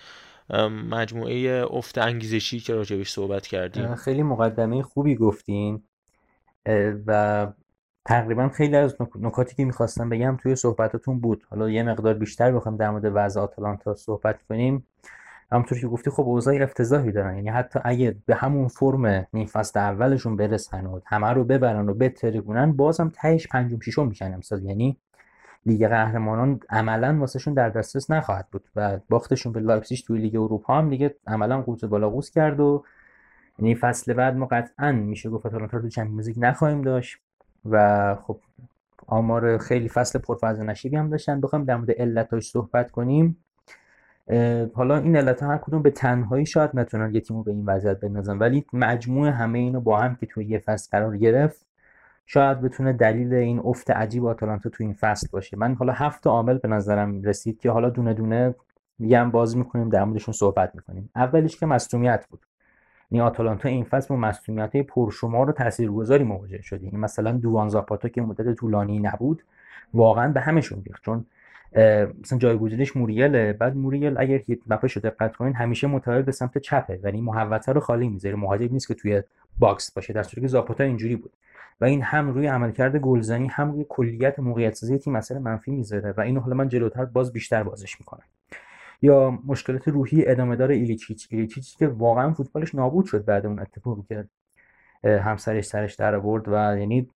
مجموعه 0.91 1.67
افت 1.71 1.99
انگیزشی 1.99 2.61
که 2.61 2.75
راجبش 2.75 3.11
صحبت 3.11 3.47
کردیم؟ 3.47 3.95
خیلی 3.95 4.23
مقدمه 4.23 4.83
خوبی 4.83 5.17
گفتین. 5.17 5.83
و 7.07 7.47
تقریبا 8.07 8.49
خیلی 8.49 8.77
از 8.77 8.97
نکاتی 9.21 9.57
که 9.57 9.65
می‌خواستم 9.65 10.09
بگم 10.09 10.37
توی 10.43 10.57
صحبتاتون 10.57 11.21
بود. 11.21 11.45
حالا 11.51 11.71
یه 11.71 11.83
مقدار 11.83 12.15
بیشتر 12.15 12.53
بخوام 12.53 12.77
در 12.77 12.91
مورد 12.91 13.13
وضع 13.15 13.41
آتالانتا 13.41 13.95
صحبت 13.95 14.43
کنیم. 14.49 14.87
همونطور 15.53 15.81
که 15.81 15.87
گفتی 15.87 16.11
خب 16.11 16.23
اوضاع 16.23 16.63
افتضاحی 16.63 17.13
دارن. 17.13 17.37
یعنی 17.37 17.49
حتی 17.49 17.79
اگه 17.85 18.17
به 18.27 18.35
همون 18.35 18.69
فرم 18.69 19.27
نیم 19.33 19.47
فصل 19.47 19.81
اولشون 19.81 20.37
برسن 20.37 20.87
و 20.87 21.01
همه 21.07 21.31
رو 21.31 21.45
ببرن 21.45 21.89
و 21.89 21.95
بترکونن 21.95 22.73
بازم 22.73 23.13
تهش 23.15 23.47
پنجم 23.47 23.81
ششم 23.81 24.07
میشن 24.07 24.35
امسال. 24.35 24.63
یعنی 24.63 24.97
لیگ 25.67 25.89
قهرمانان 25.89 26.61
عملا 26.71 27.17
واسهشون 27.21 27.55
در 27.55 27.69
دسترس 27.69 28.11
نخواهد 28.11 28.47
بود 28.53 28.69
و 28.77 28.99
باختشون 29.09 29.53
به 29.53 29.61
لایپزیگ 29.61 29.99
توی 30.07 30.21
لیگ 30.21 30.37
اروپا 30.37 30.79
هم 30.79 30.91
دیگه 30.91 31.15
عملا 31.27 31.63
قوز 31.63 31.85
بالا 31.85 32.11
قوز 32.11 32.31
کرد 32.31 32.61
و 32.61 32.85
یعنی 33.59 33.75
فصل 33.75 34.15
بعد 34.15 34.37
ما 34.37 34.47
قطعا 34.47 34.93
میشه 34.93 35.31
گفت 35.31 35.47
رو 35.47 35.67
تو 35.67 35.89
چمپیونز 35.89 36.39
نخواهیم 36.39 36.83
داشت 36.83 37.19
و 37.71 38.15
خب 38.15 38.41
آمار 39.07 39.59
خیلی 39.59 39.89
فصل 39.89 40.19
پرفاز 40.19 40.61
نشیبی 40.61 40.97
هم 40.97 41.11
داشتن. 41.11 41.41
بخوام 41.41 41.65
در 41.65 41.77
مورد 41.77 41.91
علتاش 41.91 42.51
صحبت 42.51 42.91
کنیم. 42.91 43.37
حالا 44.75 44.97
این 44.97 45.17
علت 45.17 45.43
هر 45.43 45.59
کدوم 45.59 45.83
به 45.83 45.91
تنهایی 45.91 46.47
شاید 46.47 46.71
نتونن 46.75 47.15
یه 47.15 47.21
تیمو 47.21 47.43
به 47.43 47.51
این 47.51 47.65
وضعیت 47.67 48.01
بندازن. 48.01 48.39
ولی 48.39 48.67
مجموع 48.73 49.29
همه 49.29 49.59
اینو 49.59 49.81
با 49.81 49.99
هم 49.99 50.17
که 50.17 50.27
توی 50.27 50.45
یه 50.45 50.59
فصل 50.59 50.89
قرار 50.91 51.17
گرفت 51.17 51.67
شاید 52.27 52.61
بتونه 52.61 52.93
دلیل 52.93 53.35
این 53.35 53.59
افت 53.65 53.91
عجیب 53.91 54.27
آتالانتا 54.27 54.71
تو 54.71 54.85
این 54.85 54.93
فصل 54.93 55.27
باشه. 55.33 55.57
من 55.57 55.75
حالا 55.75 55.93
هفت 55.93 56.27
عامل 56.27 56.59
به 56.59 56.69
نظرم 56.69 57.23
رسید 57.23 57.61
که 57.61 57.71
حالا 57.71 57.91
دونه 57.91 58.15
دونه 58.15 58.55
میگم 58.99 59.31
باز 59.31 59.57
می‌کنیم 59.57 59.89
در 59.89 60.05
موردشون 60.05 60.35
صحبت 60.35 60.75
می‌کنیم. 60.75 61.11
اولیش 61.17 61.57
که 61.57 61.67
مصدومیت 61.67 62.27
بود. 62.31 62.47
یعنی 63.11 63.27
آتالانتا 63.27 63.69
این 63.69 63.85
فصل 63.85 64.09
با 64.09 64.17
مصدومیت 64.17 64.75
های 64.75 64.83
پرشمار 64.83 65.51
و 65.51 65.53
تاثیرگذاری 65.53 66.25
مواجه 66.25 66.63
شده 66.63 66.85
یعنی 66.85 66.97
مثلا 66.97 67.33
دوان 67.33 67.69
زاپاتا 67.69 68.09
که 68.09 68.23
مدت 68.23 68.55
طولانی 68.55 68.99
نبود 68.99 69.43
واقعا 69.95 70.33
به 70.33 70.41
همشون 70.41 70.83
ریخت. 70.87 71.03
چون 71.03 71.27
مثلا 72.23 72.39
جایگزینش 72.39 72.97
موریل 72.97 73.53
بعد 73.53 73.77
موریل 73.77 74.19
اگر 74.19 74.39
heat 74.39 74.59
map 74.67 74.82
ش 74.82 74.93
رو 74.93 75.03
دقت 75.03 75.37
کنین 75.37 75.55
همیشه 75.55 75.87
متوجه 75.87 76.23
به 76.23 76.33
سمت 76.33 76.59
چپه. 76.59 77.01
یعنی 77.05 77.21
محوطه 77.21 77.73
رو 77.73 77.81
خالی 77.81 78.09
می‌ذاره 78.09 78.37
مهاجم 78.37 78.69
نیست 78.73 78.89
که 78.89 78.95
توی 78.95 79.23
box 79.59 79.91
باشه. 79.91 80.13
در 80.13 80.23
صورتی 80.23 80.41
که 80.41 80.47
زاپاتا 80.47 80.85
اینجوری 80.85 81.17
بود. 81.17 81.33
و 81.81 81.85
این 81.85 82.03
هم 82.03 82.31
روی 82.31 82.47
عملکرد 82.47 82.97
گلزنی 82.97 83.47
هم 83.47 83.73
روی 83.73 83.87
کلیت 83.89 84.39
موقعیت 84.39 84.75
سازی 84.75 84.99
تیم 84.99 85.17
اثر 85.17 85.39
منفی 85.39 85.71
می‌ذاره 85.71 86.15
و 86.17 86.21
اینو 86.21 86.41
حالا 86.41 86.55
من 86.55 86.69
جلوتر 86.69 87.05
باز 87.05 87.33
بیشتر 87.33 87.63
بازش 87.63 88.01
می‌کنم. 88.01 88.25
یا 89.03 89.39
مشکلات 89.47 89.89
روحی 89.89 90.27
ادامه 90.27 90.57
دار 90.57 90.71
ایلیچیچ. 90.71 91.29
ایلیچیچ 91.31 91.79
که 91.79 91.89
واقعا 91.89 92.33
فوتبالش 92.33 92.75
نابود 92.75 93.05
شد 93.07 93.25
بعد 93.25 93.47
اون 93.47 93.59
اتفاقی 93.59 94.03
که 94.09 94.25
همسرش 95.05 95.65
سرش 95.65 95.95
در 95.95 96.15
آورد 96.15 96.49
و 96.49 96.79
یعنی 96.79 97.09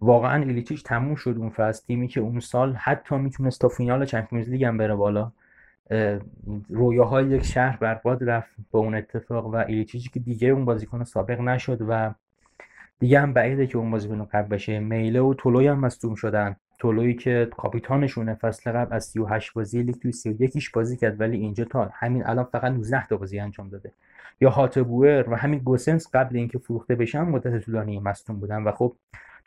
واقعا 0.00 0.42
ایلیچیچ 0.42 0.84
تموم 0.84 1.14
شد 1.14 1.34
اون 1.38 1.50
فصل. 1.50 1.86
تیمی 1.86 2.08
که 2.08 2.20
اون 2.20 2.40
سال 2.40 2.72
حتی 2.72 3.16
می‌تونست 3.16 3.60
تا 3.60 3.68
فینال 3.68 4.04
چمپیونز 4.04 4.48
لیگ 4.48 4.64
هم 4.64 4.78
بره 4.78 4.94
بالا 4.94 5.32
رویاهای 6.68 7.26
یک 7.26 7.44
شهر 7.44 7.76
برباد 7.76 8.24
رفت 8.24 8.50
با 8.70 8.78
اون 8.78 8.94
اتفاق 8.94 9.46
و 9.46 9.56
ایلیچیچ 9.56 10.10
که 10.10 10.20
دیگه 10.20 10.48
اون 10.48 10.64
بازیکن 10.64 11.04
سابق 11.04 11.40
نشد 11.40 11.78
و 11.88 12.14
دیگه 12.98 13.20
هم 13.20 13.32
بعیده 13.32 13.66
که 13.66 13.78
اون 13.78 13.90
بازیکن 13.90 14.24
قبل 14.24 14.48
بشه. 14.48 14.80
میله 14.80 15.20
و 15.20 15.34
تولوی 15.34 15.66
هم 15.66 15.80
مصدوم 15.80 16.14
شدن. 16.14 16.56
تولویی 16.78 17.14
که 17.14 17.48
کاپیتانشونه 17.56 18.34
فصل 18.34 18.72
قبل 18.72 18.96
از 18.96 19.04
38 19.04 19.52
بازی 19.52 19.82
لیگ 19.82 19.94
توی 19.94 20.12
31 20.12 20.72
بازی 20.72 20.96
کرد 20.96 21.20
ولی 21.20 21.36
اینجا 21.36 21.64
تا 21.64 21.90
همین 21.92 22.26
الان 22.26 22.44
فقط 22.44 22.72
19 22.72 23.06
تا 23.06 23.16
بازی 23.16 23.38
انجام 23.38 23.68
داده. 23.68 23.92
یا 24.40 24.50
هاتبوئر 24.50 25.30
و 25.30 25.36
همین 25.36 25.58
گوسنس 25.58 26.08
قبل 26.14 26.36
اینکه 26.36 26.58
فروخته 26.58 26.94
بشن 26.94 27.22
مدت 27.22 27.64
طولانی 27.64 28.00
مصدوم 28.00 28.40
بودن. 28.40 28.62
و 28.62 28.72
خب 28.72 28.96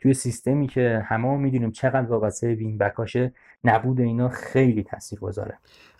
توی 0.00 0.14
سیستمی 0.14 0.68
که 0.68 1.02
همه 1.06 1.36
می‌دونیم 1.36 1.70
چقدر 1.70 2.06
وابسته 2.06 2.54
وین 2.54 2.78
بکاشه 2.78 3.32
نبود 3.64 4.00
اینا 4.00 4.28
خیلی 4.28 4.86
گذاره 5.20 5.58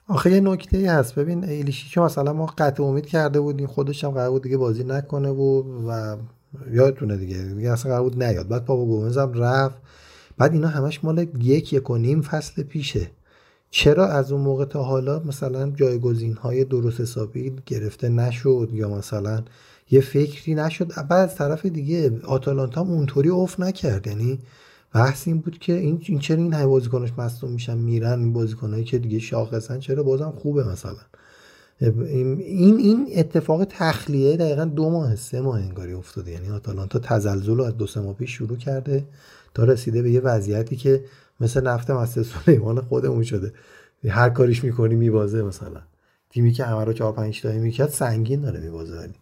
آخه 0.09 0.31
یه 0.31 0.41
نکته 0.41 0.79
ای 0.79 0.87
هست. 0.87 1.15
ببین 1.15 1.45
ایلیشی 1.45 1.91
که 1.91 2.01
مثلا 2.01 2.33
ما 2.33 2.47
قطع 2.47 2.83
امید 2.83 3.07
کرده 3.07 3.41
بودیم 3.41 3.67
خودش 3.67 4.05
هم 4.05 4.11
قرار 4.11 4.31
بود 4.31 4.43
دیگه 4.43 4.57
بازی 4.57 4.85
نکنه 4.85 5.29
و 5.29 5.63
و 5.89 6.17
یادتونه 6.71 7.17
دیگه. 7.17 7.43
دیگه 7.43 7.73
اصلا 7.73 7.93
قرار 7.93 8.03
بود 8.03 8.23
نیاد. 8.23 8.49
بعد 8.49 8.65
پاپا 8.65 8.85
گومز 8.85 9.19
هم 9.19 9.33
رفت. 9.33 9.79
بعد 10.39 10.53
اینا 10.53 10.69
همش 10.69 11.05
مال 11.05 11.27
یک 11.41 11.73
یک 11.73 11.91
و 11.91 11.97
نیم 11.97 12.23
فصل 12.23 12.63
پیشه. 12.63 13.11
چرا 13.71 14.07
از 14.07 14.33
اون 14.33 14.41
موقع 14.41 14.65
تا 14.65 14.83
حالا 14.83 15.19
مثلا 15.19 15.71
جایگزین 15.71 16.33
های 16.33 16.65
درست 16.65 17.01
حسابی 17.01 17.57
گرفته 17.67 18.09
نشد 18.09 18.69
یا 18.73 18.89
مثلا 18.89 19.43
یه 19.91 20.01
فکری 20.01 20.55
نشد. 20.55 20.93
بعد 21.09 21.13
از 21.13 21.35
طرف 21.35 21.67
دیگه 21.67 22.21
آتالانتا 22.25 22.85
هم 22.85 22.91
اونطوری 22.91 23.29
اوف 23.29 23.61
نکرد. 23.61 24.07
یعنی 24.07 24.39
بحث 24.95 25.29
این 25.29 25.39
بود 25.39 25.59
که 25.59 25.73
این, 25.73 26.03
این 26.07 26.19
چرا 26.19 26.37
این 26.37 26.53
های 26.53 26.67
بازیکنش 26.67 27.11
مصدوم 27.19 27.51
میشن 27.51 27.79
میرن 27.79 28.19
این 28.19 28.33
بازیکنایی 28.33 28.85
که 28.85 28.99
دیگه 28.99 29.19
شاخصن 29.19 29.79
چرا 29.79 30.03
بازم 30.03 30.31
خوبه 30.31 30.65
مثلا. 30.65 30.97
این 31.81 32.79
این 32.79 33.07
اتفاق 33.17 33.65
تخلیه 33.65 34.37
دقیقا 34.37 34.65
دو 34.65 34.91
ماه 34.91 35.17
سه 35.17 35.41
ماه 35.41 35.61
انگاری 35.61 35.93
افتاده. 35.93 36.31
یعنی 36.31 36.51
آتالانتا 36.51 36.99
تزلزل 36.99 37.57
رو 37.57 37.65
از 37.65 37.77
دو 37.77 37.87
سه 37.87 38.01
ماه 38.01 38.15
پیش 38.15 38.31
شروع 38.31 38.57
کرده 38.57 39.05
تا 39.55 39.65
رسیده 39.65 40.03
به 40.03 40.11
یه 40.11 40.21
وضعیتی 40.21 40.77
که 40.77 41.05
مثل 41.41 41.67
نفت 41.67 41.91
مسجد 41.91 42.23
سلیمان 42.23 42.81
خودمون 42.81 43.23
شده. 43.23 43.53
هر 44.09 44.31
کاریش 44.31 44.65
می‌کنی 44.65 44.95
میبازه 44.95 45.43
مثلا. 45.43 45.81
تیمی 46.31 46.53
که 46.53 46.65
همه 46.65 46.85
رو 46.85 46.93
چهار 46.93 47.13
پنج 47.13 47.43
تایی 47.43 47.59
می‌کرد 47.59 47.89
سنگین 47.89 48.41
داره 48.41 48.61
میبازه 48.61 48.97
ولی. 48.97 49.15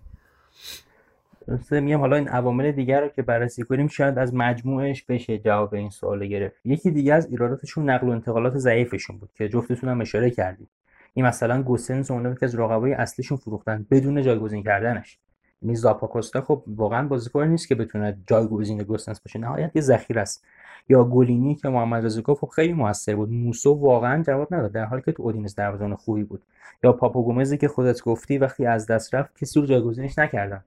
درسته 1.47 1.81
میگم 1.81 1.99
حالا 1.99 2.17
این 2.17 2.29
عوامل 2.29 2.73
دیگر 2.73 3.01
رو 3.01 3.09
که 3.09 3.23
بررسی 3.23 3.63
کنیم 3.63 3.89
شاید 3.89 4.19
از 4.19 4.35
مجموعش 4.35 5.03
بشه 5.03 5.39
جواب 5.39 5.75
این 5.75 5.91
سوال 5.91 6.27
گرفت. 6.27 6.57
یکی 6.65 6.91
دیگه 6.91 7.15
از 7.15 7.27
ایراداتشون 7.31 7.91
نقل 7.91 8.09
و 8.09 8.11
انتقالات 8.11 8.57
ضعیفشون 8.57 9.19
بود 9.19 9.31
که 9.35 9.49
جفتتون 9.49 9.89
هم 9.89 10.01
اشاره 10.01 10.31
کردید. 10.31 10.69
این 11.15 11.27
مثلا 11.27 11.63
گوسنس 11.63 12.11
اون 12.11 12.35
که 12.35 12.47
از 12.47 12.55
رقبای 12.55 12.93
اصلیشون 12.93 13.39
فروختن 13.39 13.87
بدون 13.91 14.23
جایگزین 14.23 14.63
کردنش. 14.63 15.19
یعنی 15.63 15.77
زاپاکوستا 15.77 16.41
خب 16.41 16.65
واقعا 16.67 17.09
بازیکن 17.09 17.47
نیست 17.47 17.69
که 17.69 17.75
بتونه 17.75 18.19
جایگزین 18.27 18.79
گوسنس 18.79 19.21
باشه. 19.21 19.39
نهایت 19.39 19.77
یه 19.77 19.83
ذخیره 19.83 20.21
است. 20.21 20.45
یا 20.89 21.05
گلینی 21.05 21.55
که 21.55 21.68
محمد 21.68 22.05
رضا 22.05 22.22
گفت 22.22 22.41
خب 22.41 22.49
خیلی 22.49 22.72
موثر 22.72 23.16
بود. 23.16 23.30
موسو 23.30 23.74
واقعا 23.74 24.22
جواب 24.22 24.55
نداد 24.55 24.72
در 24.72 24.84
حالی 24.84 25.03
که 25.03 25.12
تو 25.12 25.22
اودینز 25.22 25.55
دروازه‌بان 25.55 25.97
خوبی 25.97 26.24
بود. 26.24 26.43
یا 26.84 26.93
پاپوگومزی 26.93 27.59
که 27.59 27.68
خودت 27.68 28.03
گفتی 28.03 28.39
وقتی 28.39 28.66
از 28.66 28.86
دست 28.86 29.14
رفت 29.14 29.39
کسی 29.39 29.61
رو 29.61 29.66
جایگزینش 29.66 30.18
نکردن. 30.18 30.64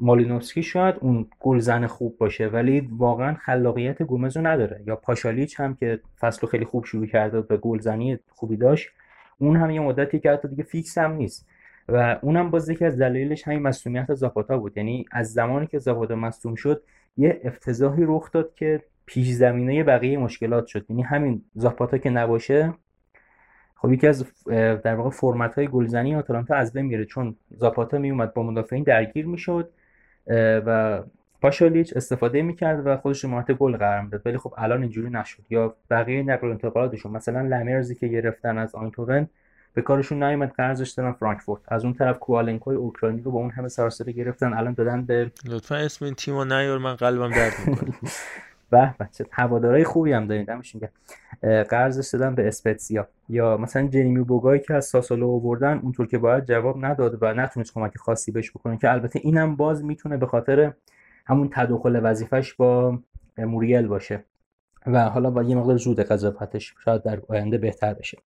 مالینوفسکی 0.00 0.62
شاید 0.62 0.94
اون 1.00 1.26
گلزن 1.40 1.86
خوب 1.86 2.18
باشه 2.18 2.46
ولی 2.46 2.88
واقعا 2.98 3.34
خلاقیت 3.34 4.02
گومز 4.02 4.36
رو 4.36 4.46
نداره. 4.46 4.82
یا 4.86 4.96
پاشالیچ 4.96 5.60
هم 5.60 5.74
که 5.74 6.00
فصل 6.20 6.46
خیلی 6.46 6.64
خوب 6.64 6.84
شروع 6.84 7.06
کرده 7.06 7.40
به 7.40 7.56
گلزنی 7.56 8.18
خوبی 8.28 8.56
داشت 8.56 8.88
اون 9.38 9.56
هم 9.56 9.70
یه 9.70 9.80
مدتی 9.80 10.18
که 10.18 10.30
حتی 10.30 10.48
دیگه 10.48 10.62
فیکس 10.62 10.98
هم 10.98 11.12
نیست. 11.12 11.48
و 11.88 12.18
اونم 12.22 12.50
باز 12.50 12.68
یکی 12.68 12.84
از 12.84 12.98
دلایلش 12.98 13.48
همین 13.48 13.62
مسئولیت 13.62 14.14
زاپاتا 14.14 14.58
بود. 14.58 14.76
یعنی 14.76 15.04
از 15.12 15.32
زمانی 15.32 15.66
که 15.66 15.78
زاپاتا 15.78 16.14
مصدوم 16.14 16.54
شد 16.54 16.82
یه 17.16 17.40
افتضاحی 17.44 18.04
رخ 18.06 18.32
داد 18.32 18.54
که 18.54 18.82
پیش 19.06 19.28
زمینه 19.28 19.84
بقیه 19.84 20.18
مشکلات 20.18 20.66
شد. 20.66 20.86
یعنی 20.88 21.02
همین 21.02 21.42
زاپاتا 21.54 21.98
که 21.98 22.10
نباشه 22.10 22.74
خب 23.74 23.92
یکی 23.92 24.06
از 24.06 24.24
در 24.82 24.94
واقع 24.94 25.10
فرمت 25.10 25.54
های 25.54 25.68
گلزنی 25.68 26.14
آتالانتا 26.14 26.54
از 26.54 26.72
بین 26.72 26.86
میره. 26.86 27.04
چون 27.04 27.36
زاپاتا 27.50 27.98
میومد 27.98 28.34
با 28.34 28.42
مدافعین 28.42 28.84
درگیر 28.84 29.26
می‌شد 29.26 29.70
و 30.66 31.02
پاشالیچ 31.42 31.96
استفاده 31.96 32.42
می‌کرد 32.42 32.86
و 32.86 32.96
خودش 32.96 33.24
رو 33.24 33.30
محط 33.30 33.50
گل 33.50 33.76
قرار 33.76 34.00
می‌داد. 34.00 34.22
ولی 34.24 34.38
خب 34.38 34.54
الان 34.56 34.82
اینجوری 34.82 35.10
نشد. 35.10 35.42
یا 35.50 35.76
بقیه 35.90 36.22
نقل 36.22 36.46
و 36.48 36.50
انتقالاتشون 36.50 37.12
مثلا 37.12 37.40
لمرزی 37.40 37.94
که 37.94 38.08
گرفتن 38.08 38.58
از 38.58 38.74
آینتوون 38.74 39.28
به 39.74 39.82
کارشون 39.82 40.22
نیومد 40.22 40.50
قرضش 40.50 40.90
دادن 40.90 41.12
فرانکفورت. 41.12 41.60
از 41.68 41.84
اون 41.84 41.94
طرف 41.94 42.18
کوالنکوی 42.18 42.76
اوکراینی 42.76 43.22
رو 43.22 43.30
با 43.30 43.38
اون 43.38 43.50
همه 43.50 43.68
سراسری 43.68 44.12
گرفتن. 44.12 44.54
الان 44.54 44.74
دادن 44.74 45.04
به 45.04 45.30
لطفا 45.48 45.76
اسم 45.76 46.04
این 46.04 46.14
تیمو 46.14 46.44
نیار 46.44 46.78
من 46.78 46.94
قلبم 46.94 47.30
درد 47.30 47.52
می‌کنه. 47.66 47.94
به 48.70 48.94
بچه 49.00 49.26
هوادارای 49.30 49.84
خوبی 49.84 50.12
هم 50.12 50.26
دارید 50.26 50.46
دمشون 50.46 50.80
قرضش 51.42 52.14
دادن 52.14 52.34
به 52.34 52.48
اسپتسیا. 52.48 53.08
یا 53.28 53.56
مثلا 53.56 53.88
جریمی 53.88 54.22
بوگای 54.22 54.60
که 54.60 54.74
از 54.74 54.84
ساسولو 54.84 55.30
آوردن 55.30 55.78
اونطور 55.78 56.06
که 56.06 56.18
باید 56.18 56.44
جواب 56.44 56.84
نداد 56.84 57.18
و 57.22 57.34
نتونست 57.34 57.74
کمک 57.74 57.96
خاصی 57.96 58.32
بهش 58.32 58.50
بکنه 58.50 58.78
که 58.78 58.92
البته 58.92 59.20
اینم 59.22 59.56
باز 59.56 59.84
می‌تونه 59.84 60.16
به 60.16 60.26
خاطر 60.26 60.72
همون 61.26 61.48
تداخل 61.52 62.00
وظیفش 62.02 62.54
با 62.54 62.98
موریل 63.38 63.86
باشه. 63.86 64.24
و 64.86 65.08
حالا 65.08 65.30
با 65.30 65.42
یه 65.42 65.56
مقدار 65.56 65.76
زود 65.76 66.00
قضاوتش 66.00 66.74
شاید 66.84 67.02
در 67.02 67.20
آینده 67.28 67.58
بهتر 67.58 67.94
بشه. 67.94 68.18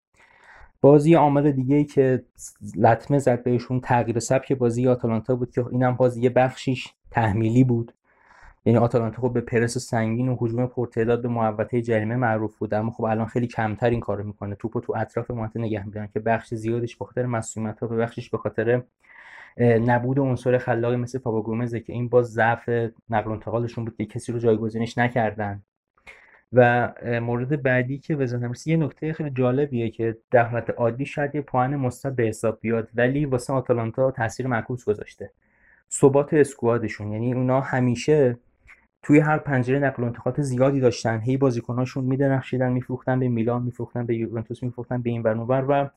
بازی 0.80 1.14
عامل 1.14 1.53
دیگه 1.53 1.76
ای 1.76 1.84
که 1.84 2.24
لطمه 2.76 3.18
زد 3.18 3.43
بهشون 3.43 3.80
تغییر 3.80 4.18
سبک 4.18 4.53
بازی 4.53 4.88
آتالانتا 4.88 5.36
بود 5.36 5.51
که 5.51 5.64
اینم 5.70 5.97
بازی 5.97 6.20
یه 6.22 6.30
بخشیش 6.30 6.88
تحمیلی 7.11 7.64
بود. 7.64 7.93
یعنی 8.64 8.78
آتالانتا 8.78 9.22
خب 9.22 9.32
به 9.32 9.40
پرس 9.40 9.78
سنگین 9.78 10.28
و 10.28 10.36
هجوم 10.40 10.66
پرتعداد 10.66 11.22
به 11.22 11.28
محوطه 11.28 11.82
جریمه 11.82 12.16
معروف 12.16 12.58
بود 12.58 12.74
اما 12.74 12.90
خب 12.90 13.04
الان 13.04 13.26
خیلی 13.26 13.46
کمتر 13.46 13.90
این 13.90 14.00
کارو 14.00 14.24
می‌کنه. 14.24 14.54
توپو 14.54 14.80
تو 14.80 14.96
اطراف 14.96 15.30
محوطه 15.30 15.61
نگه 15.61 15.86
میدارن 15.86 16.06
که 16.06 16.20
بخش 16.20 16.54
زیادش 16.54 16.96
به 16.96 17.04
خاطر 17.04 17.26
مسئولیت 17.26 17.80
ها 17.80 17.86
به 17.86 17.96
بخشش 17.96 18.30
به 18.30 18.38
خاطر 18.38 18.82
نبود 19.61 20.18
عنصر 20.18 20.58
خلاقی 20.58 20.96
مثل 20.96 21.18
پاپا 21.18 21.66
که 21.66 21.92
این 21.92 22.08
باز 22.08 22.32
ضعف 22.32 22.68
نقل 23.11 23.30
و 23.30 23.32
انتقالشون 23.32 23.84
بود 23.84 23.96
که 23.96 24.06
کسی 24.06 24.32
رو 24.32 24.38
جایگزینش 24.38 24.98
نکردن. 24.98 25.62
و 26.52 26.92
مورد 27.22 27.62
بعدی 27.62 27.98
که 27.98 28.16
بزنم 28.16 28.52
یه 28.66 28.76
نکته 28.76 29.12
خیلی 29.12 29.30
جالبیه 29.30 29.90
که 29.90 30.18
در 30.30 30.44
حالت 30.44 30.70
عادی 30.70 31.06
شاید 31.06 31.34
یه 31.34 31.40
پوان 31.40 31.76
مثبت 31.76 32.16
به 32.16 32.22
حساب 32.22 32.58
بیاد 32.61 32.88
ولی 32.94 33.24
واسه 33.24 33.52
آتالانتا 33.52 34.11
تاثیر 34.11 34.46
معکوس 34.46 34.84
گذاشته. 34.84 35.30
ثبات 35.90 36.34
اسکوادشون 36.34 37.12
یعنی 37.12 37.34
اونا 37.34 37.61
همیشه 37.61 38.38
توی 39.03 39.18
هر 39.18 39.38
پنجره 39.38 39.78
نقل 39.78 40.03
و 40.03 40.07
انتقالات 40.07 40.42
زیادی 40.42 40.80
داشتن. 40.80 41.20
هی 41.20 41.36
بازیکناشون 41.36 42.05
میدرخشیدن 42.05 42.72
میفروختن 42.72 43.20
به 43.20 43.28
میلان 43.28 43.62
میفروختن 43.62 44.07
به 44.07 44.16
یوونتوس 44.16 44.62
میفروختن 44.62 45.03
به 45.03 45.11
این 45.11 45.22
ور 45.22 45.64
و 45.68 45.90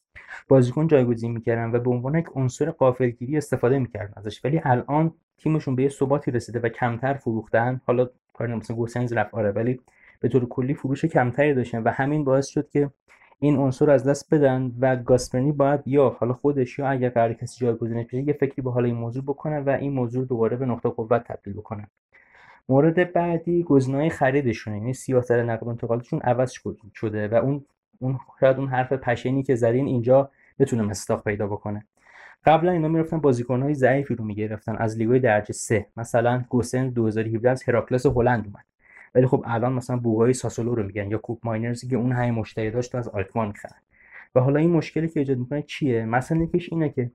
بازیکن 0.48 0.88
جایگزین 0.88 1.32
می‌کردن 1.32 1.76
و 1.76 1.80
به 1.80 1.90
عنوان 1.90 2.16
یک 2.16 2.26
عنصر 2.36 2.72
قافلگیری 2.72 3.38
استفاده 3.38 3.80
می‌کردن 3.80 4.14
ازش. 4.16 4.46
ولی 4.46 4.62
الان 4.64 5.14
تیمشون 5.38 5.76
به 5.76 5.84
یه 5.84 5.90
ثباتی 5.90 6.32
رسیده 6.32 6.60
و 6.60 6.70
کمتر 6.70 7.14
فروختن. 7.14 7.82
حالا 7.86 8.10
کار 8.34 8.56
مثلا 8.56 8.76
گوسنز 8.76 9.14
رفت 9.14 9.34
آره 9.34 9.52
ولی 9.52 9.80
به 10.20 10.30
طور 10.30 10.46
کلی 10.46 10.74
فروش 10.74 11.06
کمتری 11.06 11.54
داشتن 11.54 11.84
و 11.84 11.90
همین 11.90 12.24
باعث 12.24 12.48
شد 12.48 12.70
که 12.70 12.90
این 13.40 13.58
عنصر 13.58 13.90
از 13.90 14.08
دست 14.08 14.34
بدن 14.34 14.72
و 14.80 14.96
گاسپرنی 14.96 15.52
باید 15.52 15.82
یا 15.86 16.10
حالا 16.20 16.34
خودش 16.34 16.80
یا 16.80 16.88
اگر 16.88 17.10
قرار 17.10 17.34
کسی 17.34 17.66
جایگزینش 17.66 18.06
بشه 18.06 18.18
یه 18.18 18.34
فکری 18.34 18.62
به 18.62 18.72
حال 18.72 18.86
این 18.86 18.96
موضوع 18.96 19.24
بکنه 19.24 19.60
و 19.60 19.70
این 19.70 19.94
موضوع 19.94 20.26
دوباره 20.26 20.58
به 20.58 20.66
نقطه 20.66 20.90
قوت 20.90 21.24
تبدیل 21.24 21.54
بکنه. 21.54 21.88
مورد 22.70 23.14
بعدی 23.14 23.64
گزینه‌های 23.64 24.10
خریدشونه. 24.10 24.78
یعنی 24.78 24.94
سیاست 24.94 25.32
نقل 25.32 25.66
و 25.66 25.70
انتقالشون 25.70 26.20
عوض 26.20 26.54
شده 26.96 27.28
و 27.28 27.36
اون 27.36 27.66
اون 28.00 28.20
شاید 28.40 28.58
اون 28.58 28.68
حرف 28.68 28.94
پشنی 28.94 29.44
که 29.44 29.56
زدین 29.56 29.88
اینجا 29.88 30.32
بتونه 30.60 30.84
مستاق 30.84 31.24
پیدا 31.24 31.48
بکنه. 31.48 31.86
قبلا 32.46 32.72
اینا 32.72 32.88
می‌رفتن 32.88 33.20
بازیکنهای 33.20 33.74
ضعیفی 33.74 34.16
رو 34.16 34.26
می‌گرفتن 34.26 34.76
از 34.76 34.98
لیگای 34.98 35.20
درجه 35.20 35.54
سه. 35.54 35.86
مثلا 35.98 36.44
گوسن 36.50 36.90
2017 36.90 37.50
از 37.50 37.64
هراکلس 37.64 38.06
هلند 38.06 38.46
اومد. 38.46 38.66
ولی 39.16 39.28
خب 39.28 39.44
الان 39.48 39.74
مثلا 39.74 39.98
بوگای 39.98 40.34
ساسولو 40.34 40.76
رو 40.76 40.84
میگن 40.84 41.12
یا 41.12 41.18
کوپ 41.18 41.40
ماینرزی 41.44 41.88
که 41.88 41.96
اون 41.96 42.12
همه 42.12 42.32
مشتری 42.32 42.72
داشت 42.72 42.96
از 42.96 43.08
آلکمان 43.08 43.48
می‌خرن. 43.48 43.80
و 44.36 44.40
حالا 44.40 44.60
این 44.60 44.70
مشکلی 44.70 45.08
که 45.08 45.20
ایجاد 45.20 45.38
می‌کنه 45.38 45.62
چیه؟ 45.62 46.06
مثلا 46.06 46.42
یکیش 46.44 46.74
اینه 46.74 46.90
که 46.90 47.12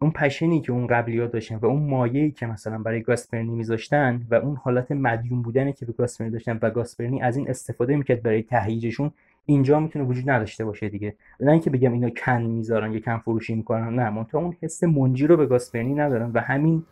اون 0.00 0.10
پشنی 0.10 0.60
که 0.60 0.72
اون 0.72 0.86
قبلی 0.86 1.20
ها 1.20 1.26
داشتن 1.26 1.56
و 1.56 1.66
اون 1.66 1.90
مایه‌ای 1.90 2.30
که 2.30 2.46
مثلا 2.46 2.78
برای 2.78 3.02
گاسپرنی 3.02 3.50
میذاشتن 3.50 4.26
و 4.30 4.34
اون 4.34 4.56
حالت 4.56 4.92
مدیون 4.92 5.42
بودنی 5.42 5.72
که 5.72 5.86
به 5.86 5.92
گاسپرنی 5.92 6.30
داشتن 6.30 6.58
و 6.62 6.70
گاسپرنی 6.70 7.22
از 7.22 7.36
این 7.36 7.50
استفاده 7.50 7.96
می‌کرد 7.96 8.22
برای 8.22 8.42
تهییجشون 8.42 9.10
اینجا 9.46 9.80
می‌تونه 9.80 10.04
وجود 10.04 10.30
نداشته 10.30 10.64
باشه 10.64 10.88
دیگه. 10.88 11.14
نه 11.40 11.52
اینکه 11.52 11.70
بگم 11.70 11.92
اینا 11.92 12.10
کن 12.10 12.42
می‌ذارن 12.42 12.92
یا 12.92 13.00
کن 13.00 13.18
فروشی 13.18 13.54
می‌کنن 13.54 13.94
نه. 13.94 14.10
منتها 14.10 14.40
اون 14.40 14.56
حس 14.60 14.84
منجی 14.84 15.26
رو 15.26 15.36
به 15.36 15.46
گاسپرنی 15.46 15.94
ندارن 15.94 16.30
و 16.34 16.40
همین 16.40 16.84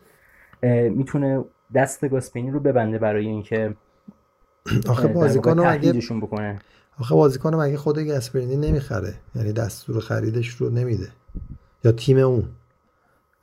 می‌تونه 0.89 1.43
دست 1.73 2.09
گاسپرنی 2.09 2.51
رو 2.51 2.59
ببنده 2.59 2.97
برای 2.97 3.27
اینکه 3.27 3.75
آخه 4.89 5.07
بازیکن 5.07 5.59
مگه 5.59 6.19
بکنه. 6.21 6.59
آخه 6.99 7.15
بازیکن 7.15 7.55
مگه 7.55 7.77
خود 7.77 7.99
گاسپرینی 7.99 8.55
نمی‌خره؟ 8.55 9.13
یعنی 9.35 9.53
دستور 9.53 9.99
خریدش 9.99 10.47
رو 10.47 10.69
نمیده. 10.69 11.07
یا 11.83 11.91
تیم 11.91 12.17
اون. 12.17 12.43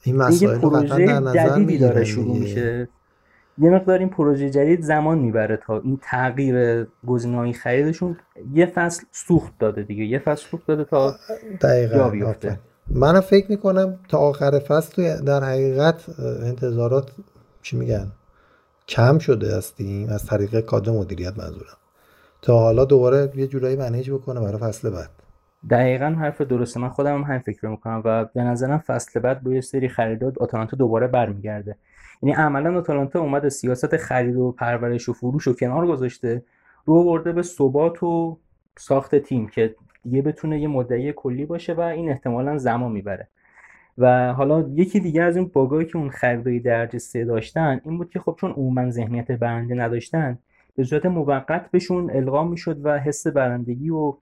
این 0.04 0.16
مسائل 0.16 0.60
رو 0.60 0.70
در 0.70 0.98
نظر 0.98 1.78
داره 1.80 2.04
شروع 2.04 2.38
میشه. 2.38 2.88
یه 3.58 3.70
مقدار 3.70 3.98
این 3.98 4.08
پروژه 4.08 4.50
جدید 4.50 4.82
زمان 4.82 5.18
می‌بره 5.18 5.58
تا 5.66 5.78
این 5.78 5.98
تغییر 6.02 6.86
گزینه‌های 7.06 7.52
خریدشون 7.52 8.16
یه 8.54 8.66
فصل 8.66 9.04
سوخت 9.12 9.52
داده 9.58 9.82
دیگه. 9.82 10.04
یه 10.04 10.18
فصل 10.18 10.46
سوخت 10.50 10.66
داده 10.66 10.84
تا 10.84 11.14
دقیقا 11.60 12.08
بیفته. 12.08 12.58
من 12.90 13.20
فکر 13.20 13.50
می‌کنم 13.50 13.98
تا 14.08 14.18
آخر 14.18 14.58
فصل 14.58 15.20
در 15.24 15.44
حقیقت 15.44 16.20
انتظارات 16.42 17.10
چی 17.62 17.76
میگن؟ 17.76 18.12
کم 18.88 19.18
شده 19.18 19.56
هستیم. 19.56 20.08
از 20.08 20.26
طریق 20.26 20.60
کادر 20.60 20.92
مدیریت 20.92 21.38
منظورم. 21.38 21.76
تا 22.42 22.58
حالا 22.58 22.84
دوباره 22.84 23.32
یه 23.36 23.46
جورایی 23.46 23.76
منیج 23.76 24.10
بکنه 24.10 24.40
برای 24.40 24.58
فصل 24.58 24.90
بعد. 24.90 25.10
دقیقا 25.70 26.06
حرف 26.06 26.40
درسته. 26.40 26.80
من 26.80 26.88
خودم 26.88 27.14
هم 27.14 27.22
همین 27.22 27.38
فکر 27.38 27.66
می‌کنم 27.66 28.02
و 28.04 28.24
به 28.24 28.42
نظرم 28.42 28.78
فصل 28.78 29.20
بعد 29.20 29.42
با 29.42 29.52
یه 29.52 29.60
سری 29.60 29.88
خریدات 29.88 30.38
آتالانتا 30.38 30.76
دوباره 30.76 31.06
برمیگرده. 31.06 31.76
یعنی 32.22 32.34
عملا 32.34 32.78
آتالانتا 32.78 33.20
اومده 33.20 33.48
سیاست 33.48 33.96
خرید 33.96 34.36
و 34.36 34.52
پرورش 34.52 35.08
و 35.08 35.12
فروش 35.12 35.48
و 35.48 35.54
کنار 35.54 35.86
گذاشته 35.86 36.42
رو 36.84 37.04
برده 37.04 37.32
به 37.32 37.42
ثبات 37.42 38.02
و 38.02 38.38
ساخت 38.78 39.14
تیم 39.14 39.46
که 39.46 39.74
دیگه 40.04 40.22
بتونه 40.22 40.60
یه 40.60 40.68
مدعی 40.68 41.12
کلی 41.12 41.46
باشه 41.46 41.74
و 41.74 41.80
این 41.80 42.10
احتمالا 42.10 42.58
زمان 42.58 42.92
می‌بره. 42.92 43.28
و 43.98 44.32
حالا 44.32 44.68
یکی 44.68 45.00
دیگه 45.00 45.22
از 45.22 45.36
این 45.36 45.50
باگایی 45.54 45.86
که 45.86 45.96
اون 45.96 46.10
خریدای 46.10 46.60
درجه 46.60 46.98
سه 46.98 47.24
داشتن 47.24 47.80
این 47.84 47.98
بود 47.98 48.10
که 48.10 48.20
خب 48.20 48.36
چون 48.40 48.50
عموما 48.50 48.90
ذهنیت 48.90 49.32
برنده 49.32 49.74
نداشتن 49.74 50.38
به 50.76 50.84
صورت 50.84 51.06
موقت 51.06 51.70
بهشون 51.70 52.10
القا 52.10 52.44
می‌شد 52.44 52.86
و 52.86 52.98
حس 52.98 53.26
برندگی 53.26 53.90
و 53.90 54.16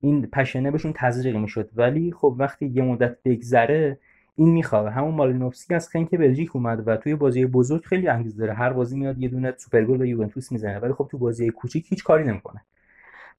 این 0.00 0.26
پشنه 0.26 0.70
بهشون 0.70 0.92
تزریق 0.96 1.36
می‌شد. 1.36 1.70
ولی 1.76 2.12
خب 2.12 2.34
وقتی 2.38 2.66
یه 2.66 2.82
مدت 2.82 3.16
بگذره 3.24 3.98
این 4.36 4.48
می‌خواد 4.48 4.86
همون 4.86 5.14
مالینوفسکی 5.14 5.74
از 5.74 5.88
خنک 5.88 6.10
بلژیک 6.10 6.56
اومد 6.56 6.88
و 6.88 6.96
توی 6.96 7.14
بازی 7.14 7.46
بزرگ 7.46 7.84
خیلی 7.84 8.08
انگیزه 8.08 8.38
داره. 8.38 8.52
هر 8.52 8.72
بازی 8.72 8.98
میاد 8.98 9.18
یه 9.18 9.28
دونه 9.28 9.54
سوپر 9.56 9.84
گل 9.84 9.96
به 9.96 10.08
یوونتوس 10.08 10.52
می‌زنه. 10.52 10.78
ولی 10.78 10.92
خب 10.92 11.08
تو 11.10 11.18
بازی 11.18 11.50
کوچیک 11.50 11.86
هیچ 11.88 12.04
کاری 12.04 12.24
نمی‌کنه. 12.24 12.60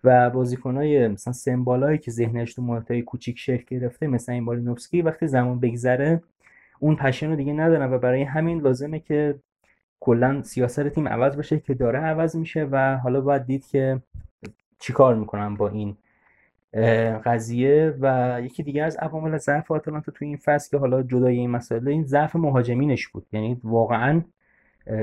و 0.03 0.29
بازیکنای 0.29 1.07
مثلا 1.07 1.33
سمبالایی 1.33 1.97
که 1.97 2.11
ذهنش 2.11 2.53
تو 2.53 2.61
محیطای 2.61 3.01
کوچیک 3.01 3.39
شکل 3.39 3.79
گرفته 3.79 4.07
مثل 4.07 4.31
این 4.31 4.43
مالینوفسکی 4.43 5.01
وقتی 5.01 5.27
زمان 5.27 5.59
بگذره 5.59 6.23
اون 6.79 6.95
پشن 6.95 7.29
رو 7.29 7.35
دیگه 7.35 7.53
ندارن 7.53 7.93
و 7.93 7.97
برای 7.97 8.23
همین 8.23 8.61
لازمه 8.61 8.99
که 8.99 9.39
کلا 9.99 10.43
سیاست 10.43 10.87
تیم 10.87 11.07
عوض 11.07 11.37
بشه 11.37 11.59
که 11.59 11.73
داره 11.73 11.99
عوض 11.99 12.35
میشه 12.35 12.67
و 12.71 12.97
حالا 12.97 13.21
باید 13.21 13.45
دید 13.45 13.67
که 13.67 14.01
چیکار 14.79 15.15
می‌کنن 15.15 15.55
با 15.55 15.69
این 15.69 15.97
قضیه 17.25 17.95
و 17.99 18.37
یکی 18.43 18.63
دیگه 18.63 18.83
از 18.83 18.97
عوامل 18.97 19.37
ضعف 19.37 19.71
آتالانتا 19.71 20.11
تو 20.11 20.25
این 20.25 20.37
فصل 20.37 20.69
که 20.69 20.77
حالا 20.77 21.03
جدای 21.03 21.37
این 21.37 21.49
مسئله 21.49 21.91
این 21.91 22.03
ضعف 22.03 22.35
مهاجمینش 22.35 23.07
بود. 23.07 23.25
یعنی 23.31 23.61
واقعا 23.63 24.21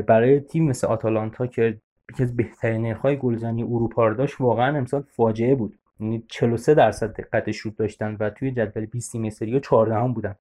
برای 0.07 0.41
تیم 0.41 0.65
مثل 0.65 0.87
آتالانتا 0.87 1.47
که 1.47 1.79
یکی 2.13 2.23
از 2.23 2.37
بهترین 2.37 2.83
نرخ‌های 2.83 3.17
گلزنی 3.17 3.63
اروپا 3.63 4.07
رو 4.07 4.15
داشت 4.15 4.41
واقعا 4.41 4.77
امسال 4.77 5.05
فاجعه 5.09 5.55
بود. 5.55 5.79
یعنی 6.01 6.25
43 6.29 6.75
درصد 6.75 7.13
دقت 7.13 7.51
شوت 7.51 7.77
داشتن 7.77 8.17
و 8.21 8.31
توی 8.31 8.51
جدول 8.51 8.87
20 8.87 9.13
تیم 9.13 9.31
سری 9.31 9.61
14 9.61 9.95
هم 9.95 10.13
بودن. 10.13 10.35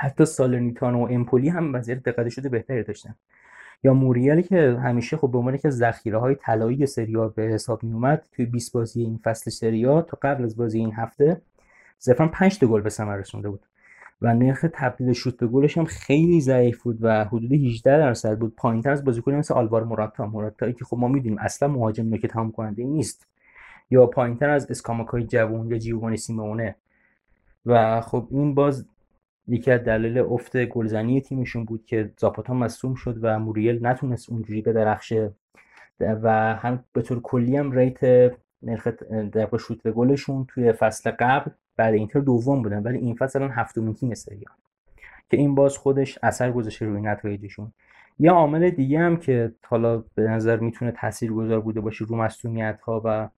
حتی 0.00 0.24
سالرنیتانو 0.24 0.98
و 0.98 1.08
امپولی 1.10 1.48
هم 1.48 1.74
وضعیت 1.74 2.02
دقت 2.02 2.28
شده 2.28 2.48
بهتری 2.48 2.82
داشتن. 2.82 3.14
یا 3.84 3.94
موریل 3.94 4.40
که 4.40 4.78
همیشه 4.82 5.16
خب 5.16 5.30
به 5.30 5.38
عنوان 5.38 5.56
که 5.56 5.70
ذخیره 5.70 6.18
های 6.18 6.34
طلایی 6.34 6.86
سری 6.86 7.16
به 7.34 7.42
حساب 7.42 7.82
می 7.82 7.92
اومد 7.92 8.26
توی 8.32 8.46
20 8.46 8.72
بازی 8.72 9.02
این 9.02 9.20
فصل 9.24 9.50
سری 9.50 9.84
تا 9.84 10.18
قبل 10.22 10.44
از 10.44 10.56
بازی 10.56 10.78
این 10.78 10.92
هفته 10.92 11.40
صرفا 11.98 12.28
5 12.28 12.58
تا 12.58 12.66
گل 12.66 12.80
به 12.80 12.90
ثمر 12.90 13.16
رسونده 13.16 13.50
بود 13.50 13.66
و 14.22 14.34
نرخ 14.34 14.64
تبدیل 14.72 15.12
شوت 15.12 15.36
به 15.36 15.46
گلش 15.46 15.78
هم 15.78 15.84
خیلی 15.84 16.40
ضعیف 16.40 16.82
بود 16.82 16.98
و 17.00 17.24
حدود 17.24 17.52
18 17.52 17.98
درصد 17.98 18.38
بود. 18.38 18.56
پایینتر 18.56 18.90
از 18.90 19.04
بازیکنی 19.04 19.36
مثل 19.36 19.54
آلوار 19.54 19.84
موراتا 19.84 20.26
موراتا 20.26 20.72
که 20.72 20.84
خب 20.84 20.96
ما 20.96 21.08
می‌دونیم 21.08 21.38
اصلا 21.38 21.68
مهاجم 21.68 22.08
نوک 22.08 22.26
تمام 22.26 22.52
کننده 22.52 22.84
نیست. 22.84 23.26
یا 23.90 24.06
پایینتر 24.06 24.50
از 24.50 24.70
اسکاماکای 24.70 25.24
جوون 25.24 25.70
یا 25.70 25.78
جیوانی 25.78 26.16
سیمونه. 26.16 26.76
و 27.66 28.00
خب 28.00 28.28
این 28.30 28.54
باز 28.54 28.86
یکی 29.48 29.70
از 29.70 29.80
دلایل 29.84 30.18
افت 30.18 30.64
گلزنی 30.64 31.20
تیمشون 31.20 31.64
بود 31.64 31.84
که 31.86 32.12
زاپاتا 32.18 32.54
مصوم 32.54 32.94
شد 32.94 33.18
و 33.22 33.38
موریل 33.38 33.86
نتونست 33.86 34.30
اونجوری 34.30 34.62
بدرخشه 34.62 35.32
و 36.00 36.54
هم 36.54 36.84
به 36.92 37.02
طور 37.02 37.20
کلی 37.20 37.56
هم 37.56 37.72
ریت 37.72 38.32
نرخ 38.62 38.88
در 39.32 39.58
شوت 39.58 39.82
به 39.82 39.92
گلشون 39.92 40.46
توی 40.48 40.72
فصل 40.72 41.10
قبل 41.10 41.50
بعد 41.76 41.94
اینتر 41.94 42.20
دوم 42.20 42.62
بودن 42.62 42.82
ولی 42.82 42.98
این 42.98 43.14
فصل 43.14 43.42
الان 43.42 43.54
هفتمین 43.54 43.94
تیم 43.94 44.14
سریان 44.14 44.54
که 45.30 45.36
این 45.36 45.54
باز 45.54 45.78
خودش 45.78 46.18
اثر 46.22 46.52
گذاشته 46.52 46.86
روی 46.86 47.00
نتایجشون. 47.00 47.72
یه 48.18 48.30
عامل 48.30 48.70
دیگه 48.70 48.98
هم 48.98 49.16
که 49.16 49.52
حالا 49.66 50.04
به 50.14 50.22
نظر 50.22 50.56
می‌تونه 50.56 50.92
تاثیرگذار 50.92 51.60
بوده 51.60 51.80
باشه 51.80 52.04
رو 52.04 52.16
مصونیت 52.16 52.80
ها 52.80 53.02
و 53.04 53.28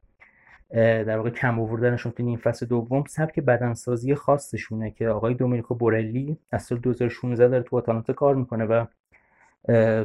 در 0.74 1.16
واقع 1.16 1.30
کم 1.30 1.60
آوردنشون 1.60 2.12
تو 2.12 2.26
این 2.26 2.36
فصل 2.36 2.66
دوم 2.66 3.04
سبک 3.08 3.40
بدنسازی 3.40 4.14
خاصشونه 4.14 4.90
که 4.90 5.08
آقای 5.08 5.34
دومینیکو 5.34 5.74
بورلی 5.74 6.38
از 6.50 6.62
سال 6.62 6.78
2016 6.78 7.48
داره 7.48 7.62
تو 7.62 7.76
آتالانتا 7.76 8.12
کار 8.12 8.34
می‌کنه 8.34 8.64
و 8.64 8.84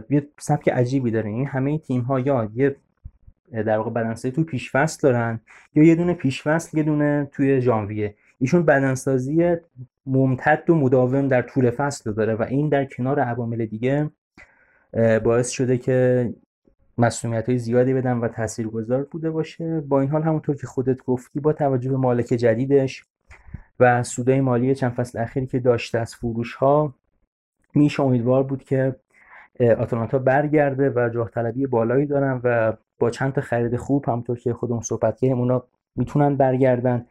یه 0.10 0.28
سبک 0.40 0.70
عجیبی 0.70 1.12
داره. 1.12 1.30
این 1.30 1.48
همه 1.48 1.78
تیم 1.78 2.02
ها 2.02 2.20
یا 2.20 2.50
یه 2.54 2.76
در 3.52 3.78
واقع 3.78 3.90
بدنسازی 3.90 4.32
تو 4.32 4.44
پیشفصل 4.44 5.00
دارن 5.02 5.40
یا 5.76 5.84
یه 5.84 5.96
دونه 5.96 6.14
پیشفصل 6.14 6.78
یه 6.78 6.84
دونه 6.84 7.30
توی 7.32 7.62
ژانویه. 7.62 8.16
ایشون 8.40 8.64
بدنسازی 8.64 9.56
ممتد 10.06 10.70
و 10.70 10.76
مداوم 10.76 11.28
در 11.28 11.42
طول 11.42 11.70
فصل 11.70 12.14
داره 12.14 12.36
و 12.36 12.42
این 12.42 12.70
در 12.70 12.86
کنار 12.86 13.20
عوامل 13.20 13.66
دیگه 13.66 14.10
باعث 15.24 15.50
شده 15.50 15.78
که 15.78 16.30
مسئولیت 17.00 17.50
های 17.50 17.58
زیادی 17.58 17.94
بدن 17.94 18.18
و 18.18 18.28
تاثیرگذار 18.28 19.04
بوده 19.04 19.32
باشه. 19.32 19.82
با 19.82 20.02
این 20.02 20.10
حال 20.10 20.24
همونطور 20.24 20.56
که 20.56 20.68
خودت 20.68 21.04
گفتی 21.04 21.40
با 21.40 21.54
توجه 21.54 21.90
به 21.90 21.98
مالک 21.98 22.26
جدیدش 22.26 23.06
و 23.80 24.04
سودای 24.04 24.42
مالی 24.42 24.76
چند 24.76 24.92
فصل 24.92 25.20
اخیری 25.20 25.48
که 25.48 25.60
داشته 25.60 26.00
از 26.00 26.16
فروش 26.16 26.56
ها 26.56 26.96
میشه 27.76 28.04
امیدوار 28.04 28.44
بود 28.44 28.64
که 28.64 28.96
آتالانتا 29.60 30.20
برگرده 30.20 30.90
و 30.90 31.10
جاه 31.14 31.30
طلبی 31.30 31.68
بالایی 31.68 32.06
دارن 32.06 32.42
و 32.44 32.74
با 33.00 33.10
چند 33.10 33.34
تا 33.34 33.42
خرید 33.42 33.76
خوب 33.76 34.06
همونطور 34.08 34.40
که 34.40 34.54
خودمون 34.54 34.82
صحبت 34.82 35.20
کردیم 35.20 35.40
اونا 35.40 35.64
می‌تونن 35.96 36.36
برگردن. 36.36 37.06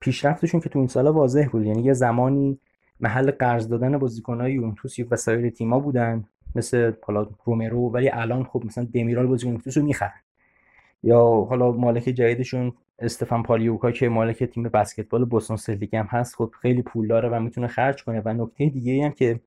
پیشرفتشون 0.00 0.60
که 0.60 0.68
تو 0.68 0.78
این 0.78 0.88
سالا 0.88 1.12
واضح 1.12 1.48
بود. 1.52 1.64
یعنی 1.64 1.82
یه 1.82 1.92
زمانی 1.92 2.60
محل 3.00 3.30
قرض 3.30 3.68
دادن 3.68 3.98
بازیکن‌های 3.98 4.52
یوونتوس 4.52 4.96
و 5.10 5.16
سایر 5.16 5.50
تیما 5.50 5.80
بودن. 5.80 6.24
مثل 6.58 6.92
حالا 7.02 7.26
رومرو 7.44 7.90
ولی 7.92 8.08
الان 8.08 8.44
خب 8.44 8.62
مثلا 8.66 8.88
دمیرال 8.94 9.26
بازیکن 9.26 9.48
یوونتوس 9.48 9.76
رو 9.78 9.84
می‌خرن. 9.84 10.20
یا 11.02 11.20
حالا 11.20 11.72
مالک 11.72 12.02
جدیدشون 12.02 12.72
استفان 12.98 13.42
پالیوکا 13.42 13.90
که 13.90 14.08
مالک 14.08 14.44
تیم 14.44 14.62
بسکتبال 14.62 15.24
بوستون 15.24 15.56
سلتیک 15.56 15.94
هم 15.94 16.06
هست 16.10 16.36
خب 16.36 16.54
خیلی 16.62 16.82
پول 16.82 17.08
داره 17.08 17.28
و 17.28 17.40
می‌تونه 17.40 17.66
خرج 17.66 18.04
کنه. 18.04 18.22
و 18.24 18.32
نکته 18.32 18.66
دیگه 18.68 19.04
هم 19.04 19.10
که 19.10 19.40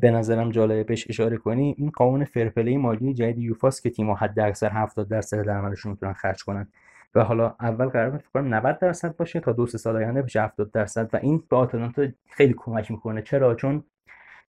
به 0.00 0.10
نظرم 0.10 0.50
جالبه 0.50 0.84
بهش 0.84 1.06
اشاره 1.08 1.36
کنیم 1.36 1.74
این 1.78 1.90
قانون 1.90 2.24
فرپلی 2.24 2.76
مالی 2.76 3.14
جدید 3.14 3.38
یوفاس 3.38 3.80
که 3.80 3.90
تیم 3.90 4.10
حد 4.10 4.40
اکثر 4.40 4.70
70 4.70 5.08
درصد 5.08 5.42
درآمدشون 5.42 5.92
می‌تونن 5.92 6.12
خرج 6.12 6.44
کنن. 6.44 6.68
و 7.14 7.24
حالا 7.24 7.54
اول 7.60 7.86
قرار 7.86 8.10
بود 8.10 8.20
فکر 8.20 8.40
90 8.40 8.78
درصد 8.78 9.16
باشه 9.16 9.40
تا 9.40 9.52
دو 9.52 9.66
سه 9.66 9.78
سال 9.78 9.96
آینده 9.96 10.22
بشه 10.22 10.42
70 10.42 10.70
درصد. 10.72 11.10
و 11.12 11.16
این 11.22 11.42
به 11.50 11.56
آتالانتا 11.56 12.06
خیلی 12.26 12.54
کمک 12.56 12.90
می‌کنه. 12.90 13.22
چرا؟ 13.22 13.54
چون 13.54 13.84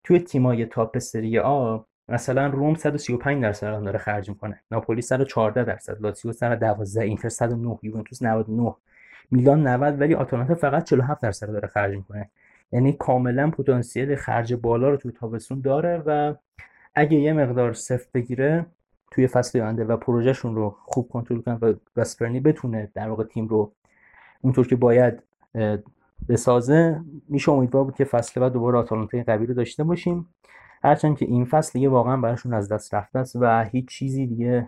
توی 0.06 0.20
تیمای 0.20 0.66
تاپ 0.66 0.98
سری 0.98 1.40
آ 1.40 1.80
مثلا 2.10 2.48
روم 2.48 2.76
135 2.76 3.44
درصد 3.44 3.84
داره 3.84 4.00
خرج 4.00 4.30
می‌کنه. 4.30 4.62
ناپولی 4.72 5.02
114 5.02 5.64
درصد. 5.64 5.98
لاتزیو 6.02 6.32
112 6.32 7.02
اینتر 7.02 7.30
109 7.30 7.80
یوونتوس 7.84 8.24
99 8.24 8.76
میلان 9.32 9.68
90 9.68 10.02
ولی 10.02 10.16
آتالانتا 10.16 10.56
فقط 10.56 10.84
47 10.84 11.22
درصد 11.22 11.48
داره 11.48 11.68
خرج 11.68 11.96
می‌کنه. 11.96 12.30
یعنی 12.72 12.94
کاملا 12.94 13.50
پتانسیل 13.50 14.16
خرج 14.16 14.54
بالا 14.54 14.90
رو 14.90 14.98
توی 14.98 15.12
تابستون 15.12 15.62
داره 15.62 16.04
و 16.06 16.36
اگه 16.96 17.18
یه 17.18 17.34
مقدار 17.34 17.74
سفت 17.74 18.12
بگیره 18.12 18.66
توی 19.12 19.28
فصل 19.28 19.62
آینده 19.62 19.84
و 19.86 19.98
پروژهشون 19.98 20.56
رو 20.56 20.76
خوب 20.86 21.10
کنترل 21.10 21.42
کنن 21.42 21.58
و 21.62 21.74
واسپرنی 21.96 22.40
بتونه 22.40 22.92
در 22.94 23.10
واقع 23.10 23.24
تیم 23.24 23.48
رو 23.48 23.72
اونطور 24.42 24.68
که 24.68 24.76
باید 24.76 25.24
بسازه 26.30 27.02
میشه 27.30 27.52
امیدوار 27.52 27.84
بود 27.84 27.96
که 27.96 28.06
فصل 28.06 28.42
بعد 28.42 28.54
دوباره 28.54 28.78
آتالانتا 28.78 29.24
قوی 29.24 29.46
رو 29.46 29.54
داشته 29.54 29.84
باشیم. 29.84 30.30
هرچند 30.84 31.18
که 31.18 31.26
این 31.26 31.46
فصل 31.46 31.72
دیگه 31.74 31.90
واقعا 31.90 32.18
براشون 32.18 32.54
از 32.54 32.70
دست 32.72 32.94
رفته 32.94 33.20
است 33.20 33.36
و 33.36 33.64
هیچ 33.64 33.88
چیزی 33.88 34.28
دیگه 34.28 34.68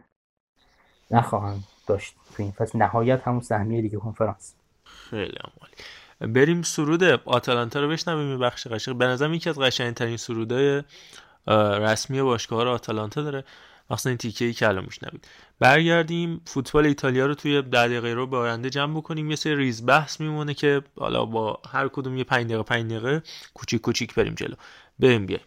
نخواهند 1.11 1.63
داشت 1.87 2.15
تو 2.35 2.43
این 2.43 2.51
فصل. 2.51 2.79
نهایت 2.79 3.27
همون 3.27 3.39
سهمیه 3.39 3.81
دیگه 3.81 3.97
کنفرانس. 3.97 4.55
خیلی 4.83 5.37
عالی. 5.37 6.33
بریم 6.33 6.61
سرود 6.61 7.03
آتالانتا 7.03 7.81
رو 7.81 7.89
بشنویم. 7.89 8.39
بخش 8.39 8.67
قشنگ. 8.67 8.97
به 8.97 9.05
نظرم 9.05 9.33
یکی 9.33 9.49
از 9.49 9.59
قشنگترین 9.59 10.17
سرودای 10.17 10.83
رسمی 11.47 12.21
باشگاه 12.21 12.67
آتالانتا 12.67 13.21
داره. 13.21 13.43
مخصوصا 13.89 14.09
این 14.09 14.17
تیکه 14.17 14.45
ای 14.45 14.53
که 14.53 14.67
الان 14.67 14.85
میشنوید 14.85 15.27
برگردیم 15.59 16.41
فوتبال 16.45 16.85
ایتالیا 16.85 17.25
رو 17.25 17.35
توی 17.35 17.61
ده 17.61 17.87
دقیقه 17.87 18.13
رو 18.13 18.27
به 18.27 18.37
آینده 18.37 18.69
جمع 18.69 18.97
بکنیم. 18.97 19.29
یه 19.29 19.35
سری 19.35 19.55
ریز 19.55 19.85
بحث 19.85 20.19
میمونه 20.19 20.53
که 20.53 20.81
حالا 20.99 21.25
با 21.25 21.59
هر 21.71 21.87
کدوم 21.87 22.17
یه 22.17 22.23
5 22.23 22.45
دقیقه 22.45 22.63
5 22.63 22.91
دقیقه 22.91 23.23
کوچیک 23.53 23.81
کوچیک 23.81 24.15
بریم 24.15 24.33
جلو. 24.33 24.55
بریم 24.99 25.25
بیایم. 25.25 25.45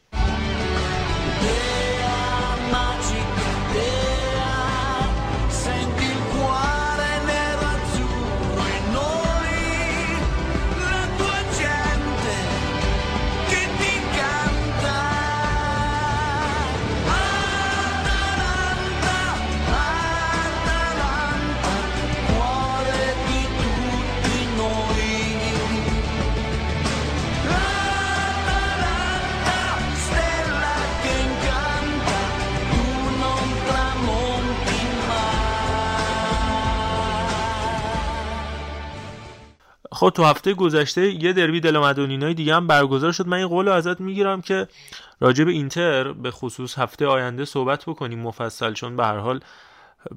خب 40.01 40.11
تو 40.15 40.25
هفته 40.25 40.55
گذشته 40.55 41.25
یه 41.25 41.33
دربی 41.33 41.61
دل 41.61 41.79
مدونینای 41.79 42.35
دیگه 42.35 42.55
هم 42.55 42.67
برگزار 42.67 43.13
شد. 43.13 43.27
من 43.27 43.37
این 43.37 43.49
قول 43.49 43.69
ازت 43.69 44.01
می‌گیرم 44.01 44.41
که 44.41 44.69
راجع 45.21 45.45
به 45.45 45.51
اینتر 45.51 46.13
به 46.13 46.31
خصوص 46.31 46.79
هفته 46.79 47.07
آینده 47.07 47.45
صحبت 47.45 47.85
بکنیم 47.85 48.19
مفصل 48.19 48.73
چون 48.73 48.97
به 48.97 49.05
هر 49.05 49.17
حال 49.17 49.41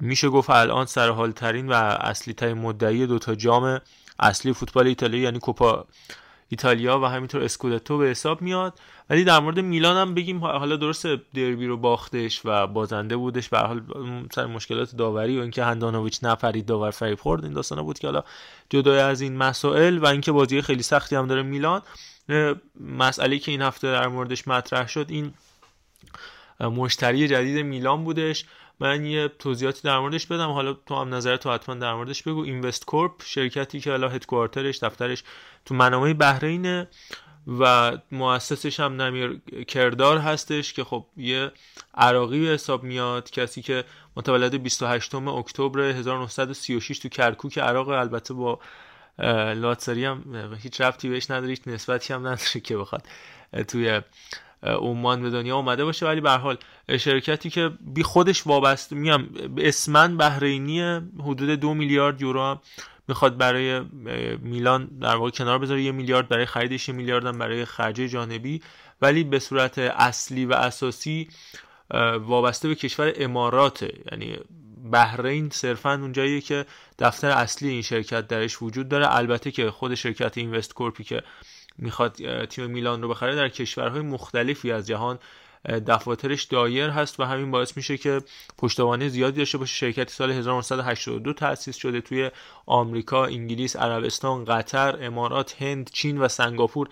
میشه 0.00 0.28
گفت 0.28 0.50
الان 0.50 0.86
سرحال 0.86 1.32
ترین 1.32 1.68
و 1.68 1.72
اصلی 2.00 2.34
ترین 2.34 2.58
مدعی 2.58 3.06
دوتا 3.06 3.34
جام 3.34 3.80
اصلی 4.18 4.52
فوتبال 4.52 4.86
ایتالیا 4.86 5.20
یعنی 5.20 5.38
کوپا 5.38 5.86
ایتالیا 6.48 7.00
و 7.00 7.04
همینطور 7.04 7.42
اسکودتو 7.42 7.98
به 7.98 8.06
حساب 8.06 8.42
میاد. 8.42 8.78
ولی 9.10 9.24
در 9.24 9.40
مورد 9.40 9.60
میلان 9.60 9.96
هم 9.96 10.14
بگیم 10.14 10.38
حالا 10.38 10.76
درست 10.76 11.06
دربی 11.06 11.66
رو 11.66 11.76
باختش 11.76 12.40
و 12.44 12.66
بازنده 12.66 13.16
بودش. 13.16 13.48
به 13.48 13.58
حال 13.58 13.82
سر 14.34 14.46
مشکلات 14.46 14.96
داوری 14.96 15.38
و 15.38 15.42
اینکه 15.42 15.64
هندانویچ 15.64 16.18
نفرید 16.22 16.66
داور 16.66 16.90
فریب 16.90 17.18
خورد 17.18 17.44
این 17.44 17.52
داستانا 17.52 17.82
بود 17.82 17.98
که 17.98 18.06
حالا 18.06 18.24
جدای 18.70 19.00
از 19.00 19.20
این 19.20 19.36
مسائل 19.36 19.98
و 19.98 20.06
اینکه 20.06 20.32
بازی 20.32 20.62
خیلی 20.62 20.82
سختی 20.82 21.16
هم 21.16 21.26
داره 21.26 21.42
میلان. 21.42 21.82
مسئله 22.80 23.38
که 23.38 23.50
این 23.50 23.62
هفته 23.62 23.92
در 23.92 24.08
موردش 24.08 24.48
مطرح 24.48 24.88
شد 24.88 25.06
این 25.08 25.34
مشتری 26.60 27.28
جدید 27.28 27.66
میلان 27.66 28.04
بودش. 28.04 28.44
من 28.80 29.06
یه 29.06 29.28
توضیحاتی 29.28 29.80
در 29.82 29.98
موردش 29.98 30.26
بدم. 30.26 30.50
حالا 30.50 30.72
تو 30.72 30.94
هم 30.94 31.14
نظرت 31.14 31.40
تو 31.40 31.52
حتما 31.52 31.74
در 31.74 31.94
موردش 31.94 32.22
بگو. 32.22 32.40
اینوست 32.40 32.86
کورپ 32.86 33.22
شرکتی 33.24 33.80
که 33.80 33.90
حالا 33.90 34.08
هدکوارترش 34.08 34.78
دفترش 34.78 35.24
تو 35.64 35.74
منامه 35.74 36.14
بحرینه 36.14 36.88
و 37.60 37.92
مؤسسش 38.12 38.80
هم 38.80 39.02
نمیر 39.02 39.40
کردار 39.68 40.18
هستش 40.18 40.72
که 40.72 40.84
خب 40.84 41.06
یه 41.16 41.52
عراقی 41.94 42.40
به 42.40 42.46
حساب 42.46 42.82
میاد 42.82 43.30
کسی 43.30 43.62
که 43.62 43.84
متولد 44.16 44.62
28 44.62 45.14
اکتبر 45.14 45.80
1936 45.80 46.98
تو 46.98 47.08
کرکوک 47.08 47.58
عراق. 47.58 47.88
البته 47.88 48.34
با 48.34 48.60
لاتساری 49.54 50.04
هم 50.04 50.58
هیچ 50.62 50.80
رفتی 50.80 51.08
بهش 51.08 51.30
نداره 51.30 51.48
هیچ 51.48 51.62
نسبتی 51.66 52.12
هم 52.12 52.20
نداره 52.20 52.60
که 52.64 52.76
بخواد 52.76 53.06
توی 53.68 54.00
عمان 54.64 55.22
به 55.22 55.30
دنیا 55.30 55.56
اومده 55.56 55.84
باشه 55.84 56.06
ولی 56.06 56.20
به 56.20 56.30
حال 56.30 56.56
شرکتی 56.98 57.50
که 57.50 57.70
بی 57.80 58.02
خودش 58.02 58.46
وابسته 58.46 58.96
میام 58.96 59.28
اسمن 59.58 60.16
بحرینی 60.16 60.80
حدود 61.18 61.50
دو 61.50 61.74
میلیارد 61.74 62.20
یورو 62.20 62.42
هم 62.42 62.60
می‌خواد 63.08 63.36
برای 63.36 63.80
میلان 64.42 64.86
در 64.86 65.16
واقع 65.16 65.30
کنار 65.30 65.58
بذاره. 65.58 65.82
یه 65.82 65.92
میلیارد 65.92 66.28
برای 66.28 66.46
خریدش 66.46 66.88
یه 66.88 66.94
میلیارد 66.94 67.26
هم 67.26 67.38
برای 67.38 67.64
خرج 67.64 67.96
جانبی. 67.96 68.62
ولی 69.02 69.24
به 69.24 69.38
صورت 69.38 69.78
اصلی 69.78 70.46
و 70.46 70.52
اساسی 70.52 71.28
وابسته 72.18 72.68
به 72.68 72.74
کشور 72.74 73.12
اماراته. 73.16 73.92
یعنی 74.12 74.36
بحرین 74.92 75.50
صرفا 75.50 75.92
اونجاییه 75.92 76.40
که 76.40 76.66
دفتر 76.98 77.30
اصلی 77.30 77.68
این 77.68 77.82
شرکت 77.82 78.28
درش 78.28 78.62
وجود 78.62 78.88
داره. 78.88 79.16
البته 79.16 79.50
که 79.50 79.70
خود 79.70 79.94
شرکت 79.94 80.38
اینوست 80.38 80.74
کورپی 80.74 81.04
که 81.04 81.22
می‌خواد 81.78 82.44
تیم 82.44 82.70
میلان 82.70 83.02
رو 83.02 83.08
بخره 83.08 83.34
در 83.36 83.48
کشورهای 83.48 84.00
مختلفی 84.00 84.72
از 84.72 84.86
جهان 84.86 85.18
دفاترش 85.86 86.44
دایر 86.44 86.90
هست 86.90 87.20
و 87.20 87.24
همین 87.24 87.50
باعث 87.50 87.76
میشه 87.76 87.96
که 87.96 88.20
پشتوانه 88.58 89.08
زیادی 89.08 89.38
داشته 89.38 89.58
باشه. 89.58 89.74
شرکتی 89.74 90.12
سال 90.12 90.30
1982 90.30 91.32
تأسیس 91.32 91.76
شده 91.76 92.00
توی 92.00 92.30
آمریکا، 92.66 93.24
انگلیس، 93.24 93.76
عربستان، 93.76 94.44
قطر، 94.44 95.04
امارات، 95.04 95.62
هند، 95.62 95.90
چین 95.90 96.18
و 96.18 96.28
سنگاپور 96.28 96.88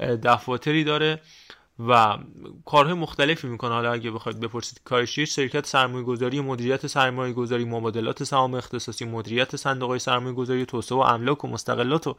دفاتری 0.00 0.84
داره 0.84 1.20
و 1.88 2.18
کارهای 2.64 2.94
مختلفی 2.94 3.46
می‌کنه. 3.46 3.70
حالا 3.70 3.92
اگه 3.92 4.10
بخواید 4.10 4.40
بپرسید 4.40 4.80
کارش 4.84 5.14
چیه 5.14 5.24
شرکت 5.24 5.66
سرمایه 5.66 6.04
گذاری 6.04 6.40
مدیریت 6.40 6.86
سرمایه 6.86 7.32
گذاری 7.32 7.64
مبادلات 7.64 8.24
سهام 8.24 8.54
اختصاصی 8.54 9.04
مدیریت 9.04 9.56
صندوق 9.56 9.90
های 9.90 9.98
سرمایه 9.98 10.34
گذاری 10.34 10.66
توسعه 10.66 10.98
و 10.98 11.00
املاک 11.00 11.44
و 11.44 11.48
مستقلات 11.48 12.06
و 12.06 12.16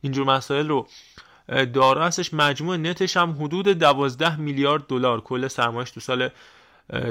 اینجور 0.00 0.26
مسائل 0.26 0.68
رو 0.68 0.86
دارا 1.48 2.06
هستش. 2.06 2.34
مجموع 2.34 2.76
نتش 2.76 3.16
هم 3.16 3.30
حدود 3.30 3.68
12 3.68 4.36
میلیارد 4.36 4.86
دلار. 4.86 5.20
کل 5.20 5.48
سرمایش 5.48 5.90
تو 5.90 6.00
سال 6.00 6.28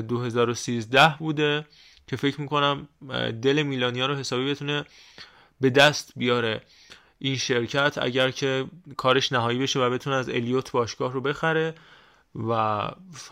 2013 0.07 1.15
بوده 1.19 1.65
که 2.07 2.15
فکر 2.15 2.41
می‌کنم 2.41 2.87
دل 3.41 3.63
میلانیا 3.63 4.05
رو 4.05 4.15
حسابی 4.15 4.51
بتونه 4.51 4.85
به 5.61 5.69
دست 5.69 6.13
بیاره. 6.15 6.61
این 7.19 7.37
شرکت 7.37 7.97
اگر 8.01 8.31
که 8.31 8.65
کارش 8.97 9.31
نهایی 9.31 9.59
بشه 9.59 9.79
و 9.79 9.89
بتونه 9.89 10.15
از 10.15 10.29
الیوت 10.29 10.71
باشگاه 10.71 11.13
رو 11.13 11.21
بخره 11.21 11.75
و 12.35 12.53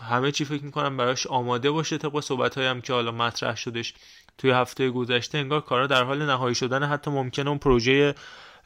همه 0.08 0.32
چی 0.32 0.44
فکر 0.44 0.64
می‌کنم 0.64 0.96
براش 0.96 1.26
آماده 1.26 1.70
باشه 1.70 1.98
طبق 1.98 2.20
صحبت 2.20 2.58
هم 2.58 2.80
که 2.80 2.92
حالا 2.92 3.12
مطرح 3.12 3.56
شدش 3.56 3.94
توی 4.38 4.50
هفته 4.50 4.90
گذشته 4.90 5.38
انگار 5.38 5.60
کارا 5.60 5.86
در 5.86 6.04
حال 6.04 6.26
نهایی 6.26 6.54
شدن 6.54 6.82
حتی 6.82 7.10
ممکنه 7.10 7.48
اون 7.48 7.58
پروژه 7.58 8.14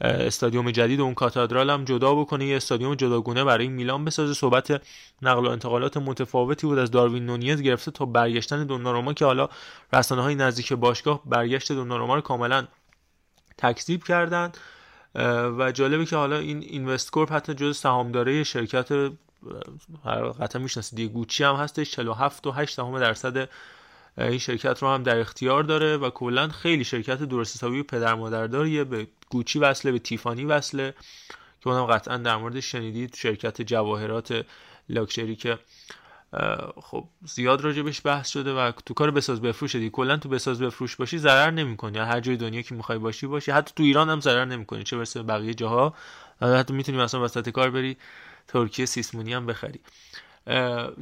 استادیوم 0.01 0.71
جدید 0.71 1.01
و 1.01 1.03
اون 1.03 1.15
کاتادرال 1.15 1.71
هم 1.71 1.85
جدا 1.85 2.15
بکنه. 2.15 2.47
یه 2.47 2.57
استادیوم 2.57 2.95
جداگونه 2.95 3.45
برای 3.45 3.69
میلان 3.69 4.05
بسازه. 4.05 4.35
صحبت 4.35 4.83
نقل 5.23 5.47
و 5.47 5.51
انتقالات 5.51 5.97
متفاوتی 5.97 6.67
بود. 6.67 6.79
از 6.79 6.91
داروین 6.91 7.27
نونیز 7.27 7.63
گرفته 7.63 7.91
تا 7.91 8.05
برگشتن 8.05 8.65
دوناروما 8.65 9.13
که 9.13 9.25
حالا 9.25 9.49
رسانه 9.93 10.23
های 10.23 10.35
نزدیک 10.35 10.73
باشگاه 10.73 11.23
برگشت 11.25 11.73
دوناروما 11.73 12.15
رو 12.15 12.21
کاملا 12.21 12.67
تکذیب 13.59 14.05
کردن. 14.05 14.53
و 15.59 15.73
جالبه 15.73 16.05
که 16.05 16.17
حالا 16.17 16.39
این 16.39 16.63
اینوستکورپ 16.63 17.33
حتی 17.33 17.55
جز 17.55 17.77
سهامداره 17.77 18.45
شرکت 18.45 18.93
قطعا 20.41 20.63
می‌شناسید 20.63 20.97
دیگه 20.97 21.13
گوچی 21.13 21.45
هم 21.45 21.55
هستش. 21.55 21.91
47 21.91 22.47
و 22.47 22.51
8 22.51 22.77
درصد 22.77 23.49
این 24.19 24.39
شرکت 24.39 24.83
رو 24.83 24.89
هم 24.89 25.03
در 25.03 25.19
اختیار 25.19 25.63
داره 25.63 25.97
و 25.97 26.11
کلا 26.11 26.49
خیلی 26.49 26.85
شرکت 26.85 27.23
درست 27.23 27.57
حسابی 27.57 27.83
پدر 27.83 28.15
مادرداریه 28.15 28.85
به 28.85 29.07
گوچی 29.31 29.59
وصله 29.59 29.93
به 29.93 29.99
تیفانی 29.99 30.45
وصله 30.45 30.95
که 31.61 31.69
اونم 31.69 31.87
قطعا 31.87 32.17
در 32.17 32.37
مورد 32.37 32.61
شنیدید 32.61 33.15
شرکت 33.15 33.63
جواهرات 33.63 34.45
لاکچری 34.89 35.37
که 35.37 35.59
خب 36.83 37.05
زیاد 37.27 37.61
راجبش 37.61 38.01
بحث 38.07 38.29
شده 38.29 38.53
و 38.53 38.73
تو 38.87 38.95
کار 38.95 39.11
بساز 39.11 39.43
بفروش 39.43 39.73
شدی 39.73 39.91
کلا 39.91 40.17
تو 40.17 40.29
بساز 40.29 40.63
بفروش 40.63 40.97
باشی 40.97 41.19
ضرر 41.19 41.51
نمی‌کنی. 41.51 41.99
هر 41.99 42.21
جای 42.21 42.37
دنیا 42.37 42.63
که 42.63 42.75
می‌خوای 42.75 42.99
باشی 42.99 43.27
باشی. 43.27 43.51
حتی 43.51 43.73
تو 43.77 43.83
ایران 43.83 44.11
هم 44.11 44.21
ضرر 44.21 44.45
نمی‌کنی. 44.45 44.83
چه 44.85 44.97
برسه 44.97 45.23
بقیه 45.23 45.55
جاها. 45.55 45.95
حتی 46.41 46.75
می‌تونی 46.75 46.99
مثلا 46.99 47.25
وسط 47.25 47.49
کار 47.49 47.71
بری 47.71 47.97
ترکیه 48.49 48.87
سیسمونی 48.87 49.33
هم 49.35 49.47
بخری. 49.47 49.81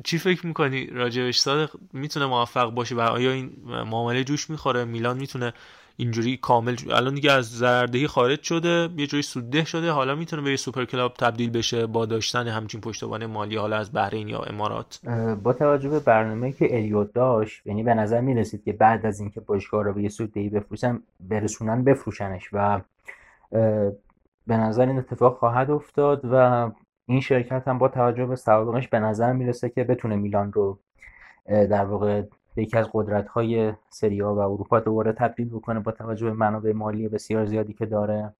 چی 0.05 0.19
فکر 0.19 0.47
می‌کنی؟ 0.47 0.87
راجبش 0.87 1.39
صادق 1.39 1.71
می‌تونه 1.93 2.27
موفق 2.27 2.71
باشه 2.71 2.95
و 2.95 3.01
آیا 3.01 3.33
این 3.33 3.51
معامله 3.67 4.25
جوش 4.25 4.51
می‌خوره؟ 4.51 4.85
میلان 4.85 5.17
می‌تونه 5.17 5.53
اینجوری 5.97 6.37
کامل 6.37 6.77
الان 6.91 7.15
دیگه 7.15 7.33
از 7.33 7.51
زردهی 7.51 8.07
خارج 8.07 8.43
شده 8.43 8.89
یه 8.97 9.07
جوری 9.07 9.23
سودده 9.23 9.65
شده 9.65 9.91
حالا 9.91 10.15
می‌تونه 10.15 10.43
به 10.43 10.51
یه 10.51 10.57
سوپر 10.57 10.85
کلاب 10.85 11.15
تبدیل 11.15 11.51
بشه 11.51 11.87
با 11.87 12.07
داشتن 12.07 12.49
همچین 12.49 12.81
پشتوانه 12.81 13.27
مالی 13.27 13.57
حالا 13.57 13.77
از 13.77 13.93
بحرین 13.93 14.29
یا 14.29 14.39
امارات. 14.39 15.01
با 15.43 15.53
توجه 15.53 15.89
به 15.89 16.01
برنامه 16.01 16.53
که 16.53 16.77
الیوت 16.77 17.13
داشت 17.13 17.67
یعنی 17.67 17.83
به 17.83 17.95
نظر 17.95 18.21
می‌رسید 18.21 18.65
که 18.65 18.73
بعد 18.73 19.07
از 19.07 19.21
اینکه 19.21 19.41
باشگاه 19.41 19.85
رو 19.85 19.93
به 19.93 20.03
یه 20.03 20.09
سوددهی 20.09 20.49
بفروشن 20.49 21.03
برسونن 21.21 21.85
بفروشنش 21.85 22.49
و 22.53 22.81
به 24.47 24.57
نظر 24.57 24.87
این 24.87 24.99
اتفاق 24.99 25.39
خواهد 25.39 25.71
افتاد 25.71 26.21
و 26.33 26.71
این 27.07 27.21
شرکت 27.21 27.69
هم 27.69 27.79
با 27.79 27.89
توجه 27.89 28.27
به 28.27 28.37
سوابقش 28.37 28.89
به 28.89 28.99
نظر 28.99 29.33
می‌رسه 29.33 29.69
که 29.69 29.85
بتونه 29.85 30.17
میلان 30.17 30.53
رو 30.53 30.79
در 31.47 31.85
واقع 31.85 32.23
به 32.55 32.63
یکی 32.63 32.79
از 32.79 32.89
قدرت 32.93 33.29
های 33.29 33.73
سریا 33.91 34.35
و 34.35 34.39
اروپا 34.39 34.81
دوباره 34.81 35.13
تبدیل 35.13 35.49
بکنه 35.49 35.81
با 35.81 35.93
توجه 35.93 36.27
به 36.27 36.33
منابع 36.33 36.73
مالی 36.73 37.09
بسیار 37.09 37.45
زیادی 37.47 37.73
که 37.73 37.87
داره. 37.87 38.33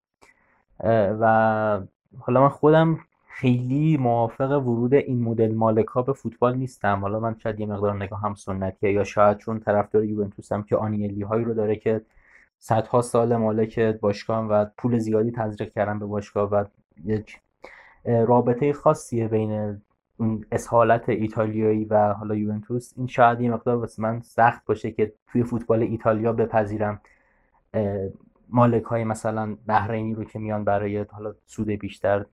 و 1.19 1.81
حالا 2.19 2.41
من 2.41 2.49
خودم 2.49 2.99
خیلی 3.27 3.97
موافق 3.97 4.51
ورود 4.51 4.93
این 4.93 5.23
مدل 5.23 5.53
مالکا 5.53 6.01
به 6.01 6.13
فوتبال 6.13 6.57
نیستم. 6.57 6.99
حالا 6.99 7.19
من 7.19 7.35
شاید 7.37 7.59
یه 7.59 7.65
مقدار 7.65 7.95
نگاه 7.95 8.21
هم 8.21 8.35
سنتیه 8.35 8.91
یا 8.91 9.03
شاید 9.03 9.37
چون 9.37 9.59
طرفدار 9.59 10.05
یوونتوسم 10.05 10.61
که 10.63 10.75
آنیلی 10.75 11.21
هایی 11.21 11.45
رو 11.45 11.53
داره 11.53 11.75
که 11.75 12.01
صدها 12.59 13.01
سال 13.01 13.35
مالک 13.35 13.79
باشگاه 13.79 14.45
و 14.45 14.65
پول 14.77 14.97
زیادی 14.97 15.31
تزریق 15.31 15.73
کردن 15.73 15.99
به 15.99 16.05
باشگاه 16.05 16.49
و 16.49 16.65
یک 17.05 17.39
رابطه 18.05 18.73
خاصیه 18.73 19.27
بین 19.27 19.81
اون 20.17 20.45
اصالت 20.51 21.09
ایتالیایی 21.09 21.85
و 21.85 22.13
حالا 22.13 22.35
یوونتوس. 22.35 22.93
این 22.97 23.07
شاید 23.07 23.41
یه 23.41 23.51
مقدار 23.51 23.77
واسه 23.77 24.01
من 24.01 24.21
سخت 24.21 24.65
باشه 24.65 24.91
که 24.91 25.13
توی 25.27 25.43
فوتبال 25.43 25.81
ایتالیا 25.81 26.33
بپذیرم 26.33 27.01
مالک 28.49 28.83
های 28.83 29.03
مثلا 29.03 29.57
بحرینی 29.67 30.13
رو 30.13 30.23
که 30.23 30.39
میان 30.39 30.63
برای 30.63 31.05
حالا 31.11 31.33
سود 31.45 31.69
بیشتر 31.69 32.25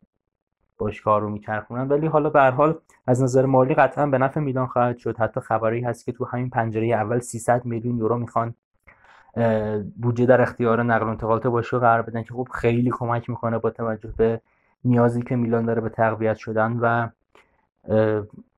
باشگاه 0.79 1.21
رو 1.21 1.31
میچرخونن. 1.31 1.89
ولی 1.89 2.07
حالا 2.07 2.31
به 2.31 2.41
حال 2.41 2.79
از 3.07 3.23
نظر 3.23 3.47
مالی 3.47 3.75
قطعا 3.75 4.07
به 4.07 4.19
نفع 4.19 4.41
میلان 4.41 4.67
خواهد 4.67 4.97
شد. 4.97 5.17
حتی 5.17 5.41
خبری 5.41 5.81
هست 5.81 6.05
که 6.05 6.13
تو 6.13 6.25
همین 6.25 6.51
پنجره 6.51 6.87
اول 6.87 7.19
300 7.19 7.65
میلیون 7.65 7.99
یورو 7.99 8.19
می‌خوان 8.19 8.55
بودجه 9.97 10.27
در 10.27 10.41
اختیار 10.41 10.83
نقل 10.83 11.07
و 11.07 11.09
انتقالات 11.09 11.47
باشگاه 11.47 11.81
قرار 11.81 12.03
بدن 12.03 12.23
که 12.23 12.35
خب 12.35 12.49
خیلی 12.55 12.91
کمک 12.91 13.31
می‌کنه 13.31 13.59
با 13.59 13.71
توجه 13.71 14.13
به 14.17 14.41
نیازی 14.85 15.23
که 15.23 15.37
میلان 15.37 15.67
داره 15.67 15.81
به 15.81 15.89
تقویت 15.89 16.37
شدن 16.37 16.73
و 16.73 17.09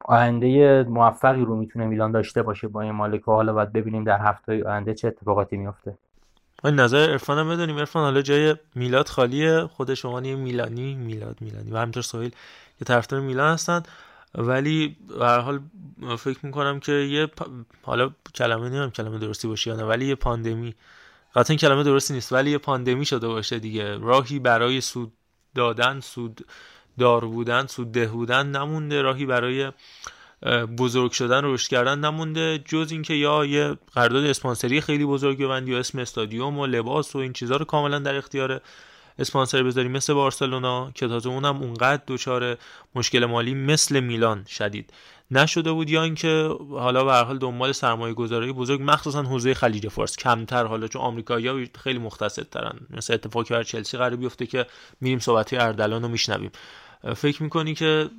آینده 0.05 0.83
موفقی 0.83 1.45
رو 1.45 1.57
می‌تونه 1.57 1.87
میلان 1.87 2.13
داشته 2.13 2.43
باشه 2.43 2.69
با 2.69 2.81
این 2.81 2.93
مالک. 2.93 3.23
حالا 3.23 3.53
باید 3.53 3.73
ببینیم 3.73 4.05
در 4.05 4.19
هفته 4.19 4.65
آینده 4.65 4.95
چه 4.95 5.09
اتفاقاتی 5.09 5.57
میفته 5.57 5.99
این 6.65 6.75
نظر 6.75 7.11
ارفان 7.11 7.39
هم 7.39 7.49
بدونیم 7.49 7.77
ارفان 7.77 8.03
حالا 8.03 8.23
جای 8.23 8.57
میلاد 8.75 9.09
خالیه. 9.09 9.61
خود 9.67 9.95
شما 9.95 10.21
یه 10.21 10.37
میلانی 10.37 10.95
میلاد 10.95 11.37
میلانی 11.41 11.71
و 11.71 11.77
همینطور 11.77 12.03
سویل 12.03 12.31
که 12.79 12.85
طرفدار 12.85 13.21
میلان 13.21 13.53
هستن. 13.53 13.83
ولی 14.35 14.97
به 15.19 15.27
حال 15.27 15.61
فکر 16.19 16.47
می‌کنم 16.47 16.81
که 16.81 16.93
یه 16.93 17.29
حالا 17.83 18.11
کلمه 18.35 18.63
نمی‌دونم 18.63 18.91
کلمه 18.91 19.19
درستی 19.19 19.49
باشه 19.49 19.71
یا 19.71 19.77
نه 19.77 19.85
ولی 19.85 20.07
یه 20.07 20.15
پاندمی. 20.15 20.75
قطعا 21.35 21.57
کلمه 21.57 21.83
درستی 21.83 22.15
نیست 22.15 22.33
ولی 22.33 22.51
یه 22.51 22.59
پاندمی 22.59 23.05
شده 23.05 23.29
باشه 23.29 23.59
دیگه. 23.59 23.99
راهی 23.99 24.39
برای 24.39 24.81
سود 24.81 25.13
دادن 25.55 26.01
سود 26.01 26.47
دار 26.99 27.25
بودن 27.25 27.67
سودده 27.67 28.07
بودن 28.07 28.47
نمونده. 28.47 29.03
راهی 29.03 29.27
برای 29.27 29.73
بزرگ 30.79 31.13
شدن 31.13 31.41
رشد 31.45 31.69
کردن 31.69 31.99
نمونده. 31.99 32.59
جز 32.59 32.89
اینکه 32.91 33.15
یا 33.15 33.45
یه 33.45 33.77
قرارداد 33.95 34.25
اسپانسری 34.25 34.81
خیلی 34.81 35.05
بزرگ 35.05 35.39
ببندی 35.39 35.75
و 35.75 35.77
اسم 35.77 35.99
استادیوم 35.99 36.59
و 36.59 36.67
لباس 36.67 37.17
و 37.17 37.19
این 37.19 37.33
چیزها 37.33 37.57
رو 37.57 37.65
کاملا 37.65 37.99
در 37.99 38.17
اختیار 38.17 38.61
اسپانسر 39.19 39.63
بذاری. 39.63 39.89
مثل 39.89 40.13
بارسلونا 40.15 40.91
که 40.95 41.09
تازه 41.09 41.29
اونم 41.29 41.63
اونقدر 41.63 42.03
دچار 42.07 42.59
مشکل 42.95 43.25
مالی 43.25 43.55
مثل 43.55 44.01
میلان 44.01 44.45
شدید. 44.49 44.93
نشده 45.31 45.73
بود 45.73 45.91
یا 45.91 46.03
اینکه 46.03 46.51
حالا 46.71 47.05
به 47.05 47.13
هر 47.13 47.25
حال 47.25 47.39
دنبال 47.39 47.73
سرمایه 47.73 48.15
گذاری 48.15 48.53
بزرگ 48.53 48.81
مخصوصا 48.83 49.23
حوزه 49.23 49.55
خلیج 49.55 49.89
فارس. 49.89 50.17
کمتر 50.17 50.65
حالا 50.65 50.89
چون 50.89 51.03
آمریکایی‌ها 51.03 51.59
خیلی 51.79 51.99
مختصر 51.99 52.43
ترن 52.43 52.79
مثل 52.91 53.15
اتفاقی 53.15 53.55
بر 53.55 53.63
چلسی 53.63 53.97
قرار 53.97 54.17
بیفته 54.17 54.47
که 54.47 54.67
میریم 55.01 55.19
صحبت 55.19 55.53
اردلان 55.53 56.03
رو 56.03 56.09
میشنویم. 56.09 56.51
فکر 57.17 57.43
می‌کنی 57.43 57.75
که 57.75 58.11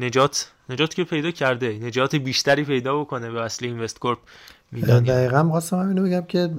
نجات 0.00 0.52
نجات 0.70 0.94
که 0.94 1.04
پیدا 1.04 1.30
کرده 1.30 1.78
نجات 1.82 2.16
بیشتری 2.16 2.64
پیدا 2.64 3.00
بکنه 3.00 3.30
به 3.30 3.40
اصل 3.40 3.66
اینوست 3.66 3.98
کورپ 3.98 4.18
دقیقا 4.86 5.48
خواستم 5.50 5.78
همینو 5.78 6.02
بگم 6.02 6.20
که 6.20 6.50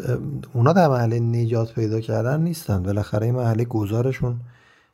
اونا 0.53 0.73
در 0.73 0.87
مرحله 0.87 1.19
نجات 1.19 1.73
پیدا 1.73 1.99
کردن 1.99 2.41
نیستن. 2.41 2.83
بالاخره 2.83 3.25
این 3.25 3.35
مرحله 3.35 3.65
گذارشون 3.65 4.39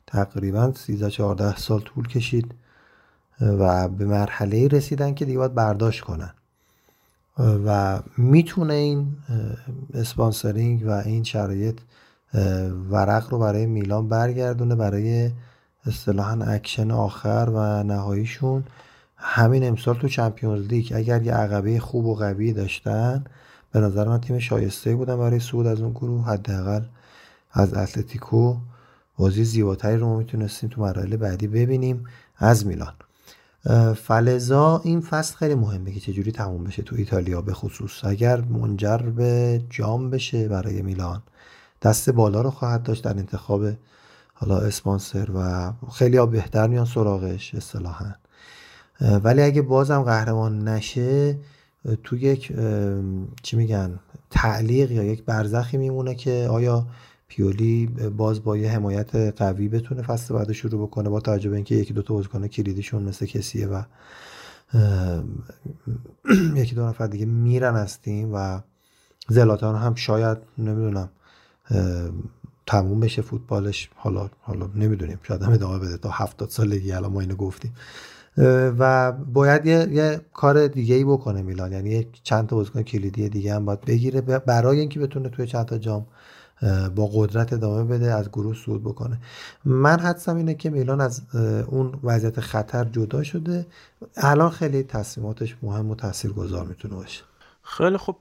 تقریبا 0.08 0.74
13 0.76 1.10
14 1.10 1.56
سال 1.56 1.80
طول 1.82 2.08
کشید. 2.08 2.56
و 3.42 3.88
به 3.88 4.06
مرحله 4.06 4.68
رسیدن 4.68 5.14
که 5.14 5.26
دیگه 5.26 5.38
باید 5.38 5.54
برداشت 5.54 6.02
کنن. 6.02 6.34
و 7.66 8.00
می‌تونه 8.18 8.74
این 8.74 9.18
sponsoring 9.94 10.84
و 10.88 10.90
این 10.90 11.24
شرایط 11.24 11.80
ورق 12.90 13.32
رو 13.32 13.40
برای 13.40 13.66
میلان 13.66 14.08
برگردونه 14.08 14.76
برای 14.76 15.32
اصطلاحا 15.86 16.44
اکشن 16.44 16.92
آخر 16.92 17.50
و 17.54 17.84
نهاییشون. 17.84 18.64
همین 19.18 19.68
امسال 19.68 19.96
تو 19.96 20.08
Champions 20.08 20.68
League 20.68 20.94
اگر 20.96 21.22
یه 21.22 21.34
عقبه 21.34 21.80
خوب 21.80 22.06
و 22.06 22.16
قوی 22.16 22.54
داشتن 22.54 23.24
به 23.72 23.80
نظر 23.80 24.08
من 24.08 24.22
تیم 24.22 24.40
شایسته 24.40 24.96
بودن 24.96 25.18
برای 25.18 25.40
صعود 25.40 25.68
از 25.68 25.82
اون 25.82 25.92
گروه. 25.92 26.26
حداقل 26.26 26.82
از 27.52 27.74
اتلتیکو 27.74 28.58
بازی 29.18 29.44
زیباتری 29.44 29.98
رو 29.98 30.08
ما 30.08 30.18
می‌تونستیم 30.18 30.70
تو 30.70 30.82
مراحل 30.82 31.16
بعدی 31.16 31.48
ببینیم 31.48 32.06
از 32.38 32.68
میلان. 32.68 32.94
فلزا 33.96 34.82
این 34.84 35.02
فصل 35.02 35.36
خیلی 35.36 35.56
مهمه 35.56 35.92
که 35.92 36.00
چجوری 36.00 36.32
تموم 36.32 36.64
بشه 36.64 36.84
تو 36.84 36.96
ایتالیا 36.96 37.42
به 37.42 37.54
خصوص. 37.54 38.06
اگر 38.06 38.42
منجر 38.42 38.98
به 38.98 39.62
جام 39.70 40.10
بشه 40.10 40.48
برای 40.48 40.82
میلان 40.82 41.22
دست 41.82 42.10
بالا 42.10 42.42
رو 42.42 42.52
خواهد 42.52 42.84
داشت 42.84 43.04
در 43.04 43.18
انتخاب 43.18 43.66
حالا 44.34 44.58
اسپانسر 44.58 45.28
و 45.36 45.74
خیلی 45.94 46.18
ها 46.18 46.26
بهتر 46.26 46.68
میان 46.68 46.86
سراغش 46.86 47.56
اصطلاحا. 47.56 48.16
ولی 49.02 49.42
اگه 49.42 49.62
بازم 49.62 50.02
قهرمان 50.04 50.68
نشه 50.68 51.38
تو 52.04 52.18
یک 52.18 52.54
چی 53.44 53.58
میگن 53.58 54.00
تعلیق 54.30 54.92
یا 54.92 55.04
یک 55.04 55.24
برزخی 55.24 55.78
میمونه 55.78 56.16
که 56.16 56.48
آیا 56.52 56.88
پیولی 57.36 57.86
باز 58.18 58.44
با 58.44 58.58
یه 58.58 58.72
حمایت 58.72 59.16
قوی 59.16 59.68
بتونه 59.68 60.02
فصل 60.02 60.34
بعد 60.34 60.52
شروع 60.52 60.88
بکنه 60.88 61.10
با 61.10 61.20
توجه 61.20 61.50
به 61.50 61.56
اینکه 61.56 61.76
یکی 61.76 61.94
دو 61.94 62.02
تا 62.02 62.14
بازیکن 62.14 62.48
کلیدیشون 62.48 63.04
مثل 63.04 63.26
کسیه 63.26 63.68
و 63.68 63.82
یکی 66.56 66.76
دو 66.76 66.88
نفر 66.88 67.08
دیگه 67.08 67.26
میرن 67.26 67.76
از 67.76 68.00
و 68.34 68.62
زلاتان 69.30 69.76
هم 69.76 69.96
شاید 69.96 70.38
نمی‌دونم 70.58 71.10
تموم 72.66 73.00
بشه 73.00 73.22
فوتبالش. 73.22 73.90
حالا 73.96 74.30
حالا 74.42 74.70
نمی‌دونیم 74.76 75.20
شاید 75.24 75.42
هم 75.42 75.52
ادامه 75.54 75.80
بده 75.80 75.98
تا 75.98 76.10
هفتاد 76.10 76.50
سالگی 76.50 76.92
الان 76.92 77.12
ما 77.12 77.20
اینو 77.20 77.36
گفتیم. 77.36 77.76
و 78.80 79.12
باید 79.12 79.66
یه, 79.66 79.88
یه 79.92 80.22
کار 80.34 80.68
دیگه 80.68 80.96
ای 80.96 81.04
بکنه 81.04 81.42
میلان. 81.42 81.72
یعنی 81.72 82.08
چند 82.24 82.48
تا 82.48 82.56
بازیکن 82.56 82.82
کلیدی 82.82 83.30
دیگه 83.30 83.56
هم 83.56 83.66
باید 83.66 83.82
بگیره 83.82 84.22
برای 84.22 84.80
اینکه 84.80 85.00
بتونه 85.00 85.30
توی 85.30 85.48
چند 85.48 85.66
تا 85.66 85.78
جام 85.78 86.06
با 86.96 87.10
قدرت 87.14 87.54
ادامه 87.54 87.84
بده 87.84 88.14
از 88.14 88.30
گروه 88.30 88.56
صعود 88.66 88.84
بکنه. 88.84 89.18
من 89.66 90.00
حدسم 90.00 90.36
اینه 90.36 90.56
که 90.56 90.70
میلان 90.70 91.02
از 91.02 91.22
اون 91.68 92.00
وضعیت 92.04 92.40
خطر 92.40 92.84
جدا 92.84 93.24
شده. 93.24 93.66
الان 94.18 94.50
خیلی 94.50 94.84
تصمیماتش 94.84 95.56
مهم 95.62 95.92
و 95.92 95.96
تاثیرگذار 95.96 96.66
می‌تونه 96.66 96.96
باشه. 96.96 97.22
خیلی 97.64 97.98
خوب. 97.98 98.16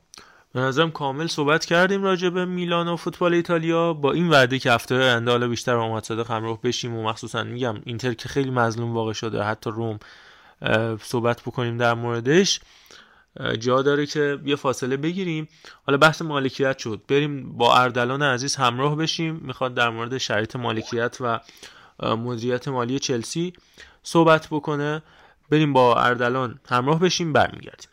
به 0.53 0.61
نظرم 0.61 0.91
کامل 0.91 1.27
صحبت 1.27 1.65
کردیم 1.65 2.03
راجع 2.03 2.29
به 2.29 2.45
میلان 2.45 2.89
و 2.89 2.97
فوتبال 2.97 3.35
ایتالیا. 3.35 3.93
با 3.93 4.13
این 4.13 4.31
وعده 4.31 4.59
که 4.59 4.73
هفته 4.73 4.95
آینده 4.95 5.31
حالا 5.31 5.49
بیشتر 5.49 5.77
محمد 5.77 6.05
صادق 6.05 6.31
همراه 6.31 6.61
بشیم 6.63 6.95
و 6.95 7.03
مخصوصا 7.03 7.45
میگم 7.45 7.75
اینتر 7.85 8.15
که 8.15 8.29
خیلی 8.29 8.51
مظلوم 8.51 8.95
واقع 8.95 9.13
شده 9.13 9.43
حتی 9.43 9.71
روم 9.71 9.99
صحبت 11.03 11.43
بکنیم 11.43 11.79
در 11.79 11.95
موردش. 11.95 12.61
جا 13.59 13.83
داره 13.83 14.07
که 14.07 14.39
یه 14.45 14.57
فاصله 14.57 14.97
بگیریم. 14.97 15.49
حالا 15.87 15.99
بحث 15.99 16.23
مالکیت 16.23 16.79
شد. 16.79 17.03
بریم 17.09 17.57
با 17.57 17.77
اردلان 17.77 18.23
عزیز 18.23 18.57
همراه 18.57 18.97
بشیم. 18.97 19.41
می‌خواد 19.43 19.75
در 19.75 19.91
مورد 19.91 20.19
شرایط 20.19 20.57
مالکیت 20.57 21.17
و 21.21 21.41
مدیریت 22.03 22.69
مالی 22.69 22.99
چلسی 22.99 23.53
صحبت 24.03 24.49
بکنه. 24.51 25.03
بریم 25.51 25.73
با 25.73 25.95
اردلان 25.95 26.61
همراه 26.69 27.01
بشیم 27.01 27.33
برمیگردیم. 27.33 27.89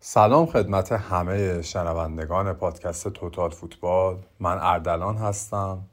سلام 0.00 0.46
خدمت 0.46 0.92
همه 0.92 1.62
شنوندگان 1.62 2.52
پادکست 2.52 3.08
توتال 3.08 3.50
فوتبال. 3.50 4.16
من 4.40 4.58
اردلان 4.60 5.16
هستم 5.16 5.84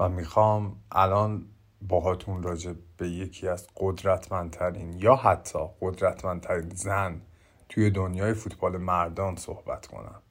و 0.00 0.08
می‌خوام 0.08 0.76
الان 0.92 1.46
باهاتون 1.82 2.42
راجع 2.42 2.72
به 2.96 3.08
یکی 3.08 3.48
از 3.48 3.66
قدرتمندترین 3.76 4.92
یا 4.98 5.16
حتی 5.16 5.58
قدرتمندترین 5.80 6.70
زن 6.74 7.20
توی 7.72 7.90
دنیای 7.90 8.34
فوتبال 8.34 8.76
مردان 8.76 9.36
صحبت 9.36 9.86
کنم. 9.86 10.22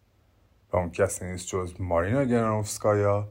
و 0.74 0.78
اون 0.78 0.92
کسی 0.92 1.26
نیست 1.26 1.48
جز 1.48 1.74
مارینا 1.80 2.24
گرانوفسکایا 2.24 3.28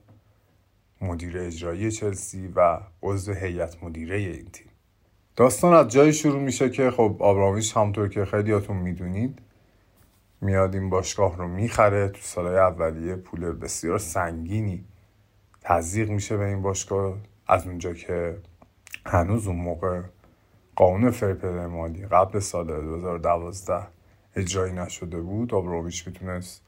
مدیر 1.00 1.38
اجرایی 1.38 1.90
چلسی 1.90 2.48
و 2.56 2.80
عضو 3.02 3.32
هیئت 3.32 3.82
مدیره 3.82 4.16
این 4.16 4.50
تیم. 4.52 4.66
داستان 5.36 5.74
از 5.74 5.88
جایی 5.88 6.12
شروع 6.12 6.40
میشه 6.40 6.70
که 6.70 6.90
خب 6.90 7.16
آبرامیش 7.20 7.76
همطور 7.76 8.08
که 8.08 8.24
خیلیاتون 8.24 8.76
می‌دونید 8.76 9.38
میاد 10.40 10.74
این 10.74 10.90
باشگاه 10.90 11.36
رو 11.36 11.48
می‌خره 11.48 12.08
تو 12.08 12.20
سالهای 12.20 12.58
اولیه 12.58 13.16
پول 13.16 13.52
بسیار 13.52 13.98
سنگینی 13.98 14.84
تزریق 15.60 16.10
میشه 16.10 16.36
به 16.36 16.44
این 16.44 16.62
باشگاه. 16.62 17.16
از 17.46 17.66
اونجا 17.66 17.94
که 17.94 18.38
هنوز 19.06 19.46
اون 19.46 19.56
موقع 19.56 20.02
قانون 20.76 21.10
فرپل 21.10 21.66
مالی 21.66 22.06
قبل 22.06 22.38
سال 22.38 22.66
2012 22.66 23.99
اجرایی 24.36 24.72
نشده 24.72 25.20
بود 25.20 25.54
آبروویچ 25.54 26.06
می‌تونست 26.06 26.62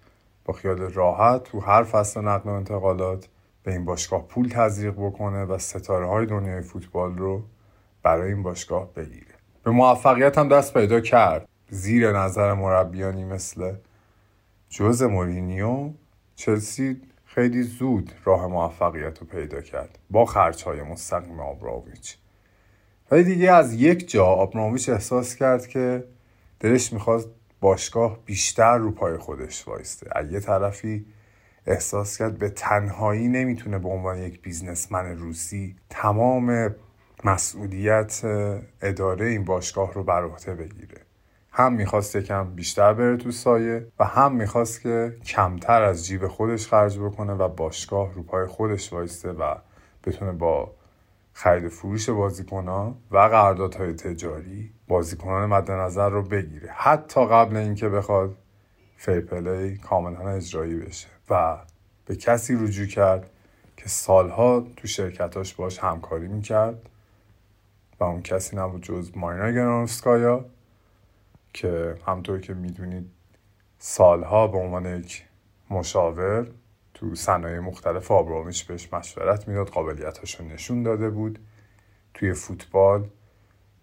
با 0.45 0.55
خیال 0.55 0.79
راحت 0.79 1.43
تو 1.43 1.61
هر 1.61 1.83
فصل 1.83 2.21
نقل 2.21 2.51
و 2.51 2.53
انتقالات 2.53 3.29
به 3.63 3.73
این 3.73 3.85
باشگاه 3.85 4.29
پول 4.29 4.49
تزریق 4.49 4.95
بکنه 4.95 5.45
و 5.45 5.59
ستاره 5.59 6.07
های 6.07 6.27
دنیای 6.27 6.63
فوتبال 6.63 7.19
رو 7.19 7.43
برای 8.03 8.33
این 8.33 8.43
باشگاه 8.43 8.93
بگیره. 8.93 9.35
به 9.65 9.71
موفقیت 9.71 10.39
هم 10.39 10.49
دست 10.49 10.75
پیدا 10.75 11.01
کرد. 11.01 11.49
زیر 11.71 12.13
نظر 12.13 12.55
مربیانی 12.55 13.25
مثل 13.25 13.73
جوز 14.69 15.03
مورینیو 15.03 15.91
چلسی 16.37 17.01
خیلی 17.25 17.63
زود 17.63 18.13
راه 18.25 18.47
موفقیت 18.47 19.19
رو 19.19 19.27
پیدا 19.27 19.61
کرد 19.61 19.99
با 20.11 20.25
های 20.65 20.83
مستقیم 20.83 21.41
آبراویچ 21.41 22.17
ولی 23.11 23.25
دیگه 23.25 23.53
از 23.53 23.75
یک 23.75 24.11
جا 24.11 24.25
آبراویچ 24.25 24.89
احساس 24.89 25.37
کرد 25.37 25.67
که 25.67 26.05
دلش 26.61 26.93
می‌خواست 26.93 27.29
باشگاه 27.63 28.19
بیشتر 28.25 28.79
رو 28.79 28.91
پای 28.91 29.17
خودش 29.17 29.69
وایسته. 29.69 30.11
از 30.13 30.33
یه 30.33 30.41
طرفی 30.41 31.07
احساس 31.67 32.19
کرد 32.19 32.39
به 32.39 32.49
تنهایی 32.49 33.29
نمی‌تونه 33.29 33.79
به 33.79 33.89
عنوان 33.89 34.19
یک 34.19 34.43
بیزنسمن 34.43 35.19
روسی 35.19 35.77
تمام 35.91 36.75
مسئولیت 37.25 38.21
اداره 38.83 39.27
این 39.27 39.45
باشگاه 39.45 39.95
رو 39.95 40.05
بر 40.05 40.25
عهده 40.25 40.55
بگیره. 40.55 41.01
هم 41.51 41.73
می‌خواست 41.73 42.17
یکم 42.17 42.55
بیشتر 42.55 42.95
بره 42.95 43.17
تو 43.17 43.31
سایه 43.31 43.87
و 43.99 44.05
هم 44.05 44.35
می‌خواست 44.35 44.81
که 44.81 45.17
کمتر 45.25 45.83
از 45.83 46.07
جیب 46.07 46.29
خودش 46.29 46.69
خرج 46.69 46.99
بکنه 46.99 47.33
و 47.33 47.49
باشگاه 47.49 48.15
رو 48.15 48.23
پای 48.23 48.47
خودش 48.47 48.93
وایسته 48.93 49.33
و 49.33 49.55
بتونه 50.05 50.33
با 50.33 50.75
خرید 51.33 51.69
فروش 51.69 52.11
بازیکنان 52.11 52.95
و 53.11 53.19
قراردادهای 53.19 53.93
تجاری 53.93 54.73
بازیکنان 54.93 55.49
مد 55.49 55.71
نظر 55.71 56.09
رو 56.09 56.23
بگیره. 56.23 56.71
حتی 56.73 57.27
قبل 57.27 57.57
اینکه 57.57 57.89
بخواد 57.89 58.37
فیپلی 58.97 59.77
کاملا 59.79 60.29
اجرایی 60.29 60.77
بشه 60.77 61.09
و 61.31 61.59
به 62.07 62.17
کسی 62.17 62.55
رجوع 62.55 62.87
کرد 62.87 63.31
که 63.77 63.89
سالها 63.89 64.67
تو 64.77 64.89
شرکتاش 64.89 65.55
باش 65.55 65.79
همکاری 65.79 66.29
می‌کرد 66.29 66.89
و 68.01 68.05
اون 68.05 68.23
کسی 68.23 68.57
نبود 68.57 68.83
جز 68.83 69.11
مارینا 69.17 69.51
گرانوفسکایا 69.51 70.45
که 71.53 71.97
همطور 72.07 72.41
که 72.41 72.55
می‌دونید 72.55 73.11
سالها 73.79 74.47
به 74.47 74.59
عنوان 74.59 74.87
یک 74.87 75.25
مشاور 75.71 76.47
تو 76.95 77.15
صنایع 77.15 77.61
مختلف 77.61 78.11
آبرامیش 78.11 78.65
بهش 78.65 78.93
مشورت 78.93 79.49
می‌داد 79.49 79.69
قابلیتاش 79.69 80.41
رو 80.41 80.47
نشون 80.47 80.83
داده 80.83 81.11
بود. 81.11 81.39
توی 82.15 82.33
فوتبال 82.33 83.09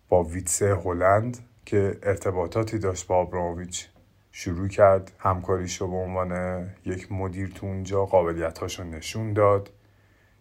با 0.09 0.23
ویتسه 0.23 0.75
هلند 0.75 1.37
که 1.65 1.97
ارتباطاتی 2.03 2.79
داشت 2.79 3.07
با 3.07 3.15
آبرامویچ 3.15 3.89
شروع 4.31 4.67
کرد. 4.67 5.11
همکاریشو 5.19 5.87
به 5.87 5.95
عنوان 5.95 6.61
یک 6.85 7.11
مدیر 7.11 7.49
تو 7.49 7.65
اونجا 7.65 8.05
قابلیتاشو 8.05 8.83
نشون 8.83 9.33
داد. 9.33 9.71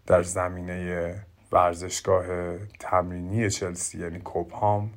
در 0.07 0.23
زمینه 0.23 1.15
ورزشگاه 1.53 2.27
تمرینی 2.59 3.51
چلسی 3.51 3.99
یعنی 3.99 4.19
کوپهام 4.19 4.93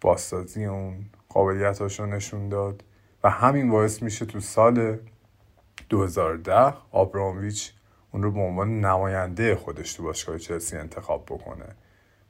بازسازی 0.00 0.64
اون 0.64 1.04
قابلیتاشو 1.28 2.06
نشون 2.06 2.48
داد 2.48 2.84
و 3.24 3.30
همین 3.30 3.70
باعث 3.70 4.02
میشه 4.02 4.26
تو 4.26 4.40
سال 4.40 4.98
2010 5.88 6.74
آبرامویچ 6.90 7.72
اون 8.12 8.22
رو 8.22 8.30
به 8.30 8.40
عنوان 8.40 8.80
نماینده 8.80 9.56
خودش 9.56 9.94
تو 9.94 10.02
باشگاه 10.02 10.38
چلسی 10.38 10.76
انتخاب 10.76 11.24
بکنه. 11.26 11.66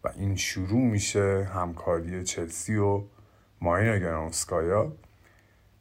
و 0.04 0.08
این 0.16 0.36
شروع 0.36 0.82
میشه 0.82 1.48
همکاری 1.54 2.24
چلسی 2.24 2.76
و 2.76 3.02
مارینا 3.60 3.96
گرانسکایا 3.96 4.92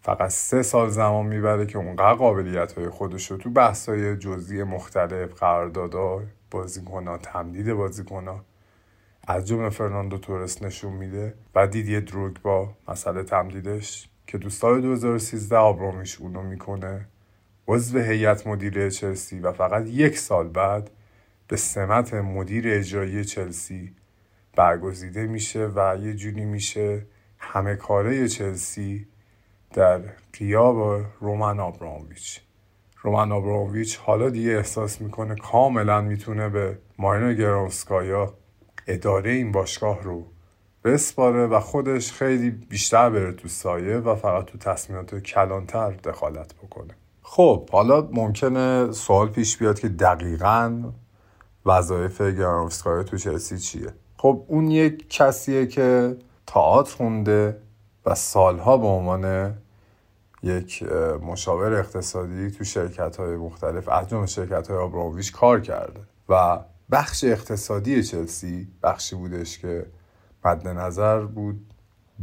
فقط 0.02 0.30
سه 0.30 0.64
سال 0.64 0.90
زمان 0.90 1.26
می‌بره 1.26 1.66
که 1.66 1.78
اونقدر 1.78 2.14
قابلیت 2.14 2.72
های 2.72 2.90
خودش 2.90 3.32
رو 3.32 3.38
تو 3.38 3.50
بحث 3.50 3.90
های 3.90 4.18
جزئی 4.18 4.64
مختلف 4.64 5.34
قراردادها 5.34 6.22
بازیکنها 6.52 7.18
تمدید 7.18 7.74
بازیکنها 7.74 8.45
از 9.28 9.48
جمله 9.48 9.70
فرناندو 9.70 10.18
تورس 10.18 10.62
نشون 10.62 10.94
میده 10.94 11.34
و 11.56 11.68
دیدیه 11.68 12.02
دروگ 12.02 12.38
با 12.44 12.74
مسئله 12.88 13.24
تمدیدش 13.24 14.10
که 14.28 14.38
تو 14.38 14.50
سال 14.50 14.82
2013 14.82 15.58
آبرامیش 15.58 16.22
اونو 16.22 16.41
می‌کنه. 16.41 17.08
عضو 17.68 18.00
هیئت 18.00 18.48
مدیره 18.48 18.91
چلسی 18.91 19.40
و 19.40 19.52
فقط 19.52 19.88
یک 19.88 20.18
سال 20.18 20.48
بعد 20.48 20.90
به 21.48 21.58
سمت 21.58 22.14
مدیر 22.14 22.66
اجرایی 22.68 23.26
چلسی 23.26 23.95
برگزیده 24.55 25.27
میشه 25.27 25.71
و 25.75 25.97
یه 26.01 26.13
جوری 26.13 26.45
میشه 26.45 27.05
همه 27.38 27.75
کاره 27.75 28.27
چلسی 28.27 29.07
در 29.73 30.01
قیاب 30.34 31.05
رومن 31.19 31.59
آبرامویچ 31.59 32.41
رومن 33.01 33.31
آبرامویچ 33.31 33.97
حالا 33.97 34.30
دیگه 34.30 34.51
احساس 34.51 35.01
می‌کنه 35.01 35.35
کاملا 35.35 36.01
می‌تونه 36.01 36.49
به 36.49 36.77
مارینا 36.97 37.34
گرانسکایا 37.34 38.34
اداره 38.88 39.31
این 39.31 39.51
باشگاه 39.51 40.03
رو 40.03 40.27
بسپاره 40.84 41.47
و 41.47 41.59
خودش 41.59 42.11
خیلی 42.11 42.49
بیشتر 42.49 43.09
بره 43.09 43.31
تو 43.31 43.47
سایه 43.47 43.97
و 43.97 44.15
فقط 44.15 44.45
تو 44.45 44.57
تصمیمات 44.57 45.15
کلانتر 45.15 45.91
دخالت 45.91 46.53
بکنه. 46.55 46.93
خب 47.21 47.69
حالا 47.69 48.09
ممکنه 48.11 48.91
سوال 48.91 49.30
پیش 49.30 49.57
بیاد 49.57 49.80
که 49.80 49.89
دقیقا 49.89 50.91
وظایف 51.65 52.21
گرانوفسکایا 52.21 53.03
تو 53.03 53.17
چلسی 53.17 53.57
چیه؟ 53.57 53.93
خب 54.24 54.45
اون 54.48 54.72
یک 54.72 55.10
کسیه 55.10 55.66
که 55.66 56.18
تئاتر 56.48 56.95
خونده 56.95 57.58
و 58.06 58.16
سالها 58.16 58.78
به 58.78 58.88
عنوان 58.88 59.54
یک 60.44 60.84
مشاور 61.22 61.74
اقتصادی 61.74 62.52
تو 62.52 62.64
شرکت 62.64 63.16
های 63.18 63.36
مختلف 63.36 63.90
از 63.90 64.10
جمله 64.10 64.26
شرکت 64.26 64.68
های 64.68 64.78
آبرامویچ 64.78 65.32
کار 65.32 65.62
کرده 65.62 66.00
و 66.30 66.60
بخش 66.91 67.24
اقتصادی 67.24 68.04
چلسی 68.04 68.68
بخشی 68.84 69.16
بودش 69.16 69.60
که 69.60 69.86
مد 70.45 70.68
نظر 70.68 71.20
بود 71.20 71.73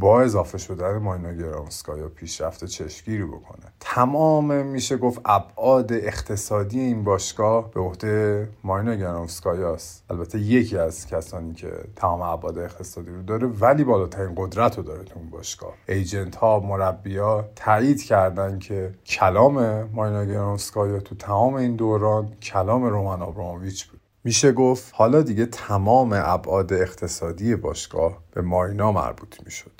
با 0.01 0.21
اضافه 0.21 0.57
شدن 0.57 0.97
ماینا 0.97 1.33
گرامسکایا 1.33 2.09
پیشرفت 2.09 2.65
چشمگیری 2.65 3.25
بکنه. 3.25 3.65
تمام 3.79 4.65
میشه 4.65 4.97
گفت 4.97 5.21
ابعاد 5.25 5.93
اقتصادی 5.93 6.79
این 6.79 7.03
باشگاه 7.03 7.71
به 7.71 7.79
عهده 7.79 8.49
ماینا 8.63 8.95
گرامسکایاست 8.95 10.03
البته 10.09 10.39
یکی 10.39 10.77
از 10.77 11.07
کسانی 11.07 11.53
که 11.53 11.71
تمام 11.95 12.21
ابعاد 12.21 12.57
اقتصادی 12.57 13.11
رو 13.11 13.21
داره 13.21 13.47
ولی 13.47 13.83
بالاترین 13.83 14.33
قدرت 14.37 14.77
رو 14.77 14.83
داره 14.83 15.03
تو 15.03 15.19
اون 15.19 15.29
باشگاه. 15.29 15.73
ایجنت 15.87 16.35
ها 16.35 16.59
مربی 16.59 17.17
ها 17.17 17.45
تایید 17.55 18.03
کردن 18.03 18.59
که 18.59 18.93
کلام 19.05 19.83
ماینا 19.83 20.25
گرامسکایا 20.25 20.99
تو 20.99 21.15
تمام 21.15 21.53
این 21.53 21.75
دوران 21.75 22.35
کلام 22.41 22.83
رومن 22.83 23.21
آبراموویچ 23.21 23.87
بود. 23.87 24.01
میشه 24.23 24.51
گفت 24.51 24.91
حالا 24.95 25.21
دیگه 25.21 25.45
تمام 25.45 26.13
ابعاد 26.13 26.73
اقتصادی 26.73 27.55
باشگاه 27.55 28.17
به 28.31 28.41
ماینا 28.41 28.91
مربوط 28.91 29.35
می‌شد. 29.45 29.70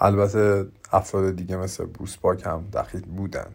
البته 0.00 0.66
افراد 0.92 1.36
دیگه 1.36 1.56
مثل 1.56 1.86
بروس 1.86 2.16
هم 2.44 2.64
دخیل 2.72 3.00
بودن. 3.00 3.50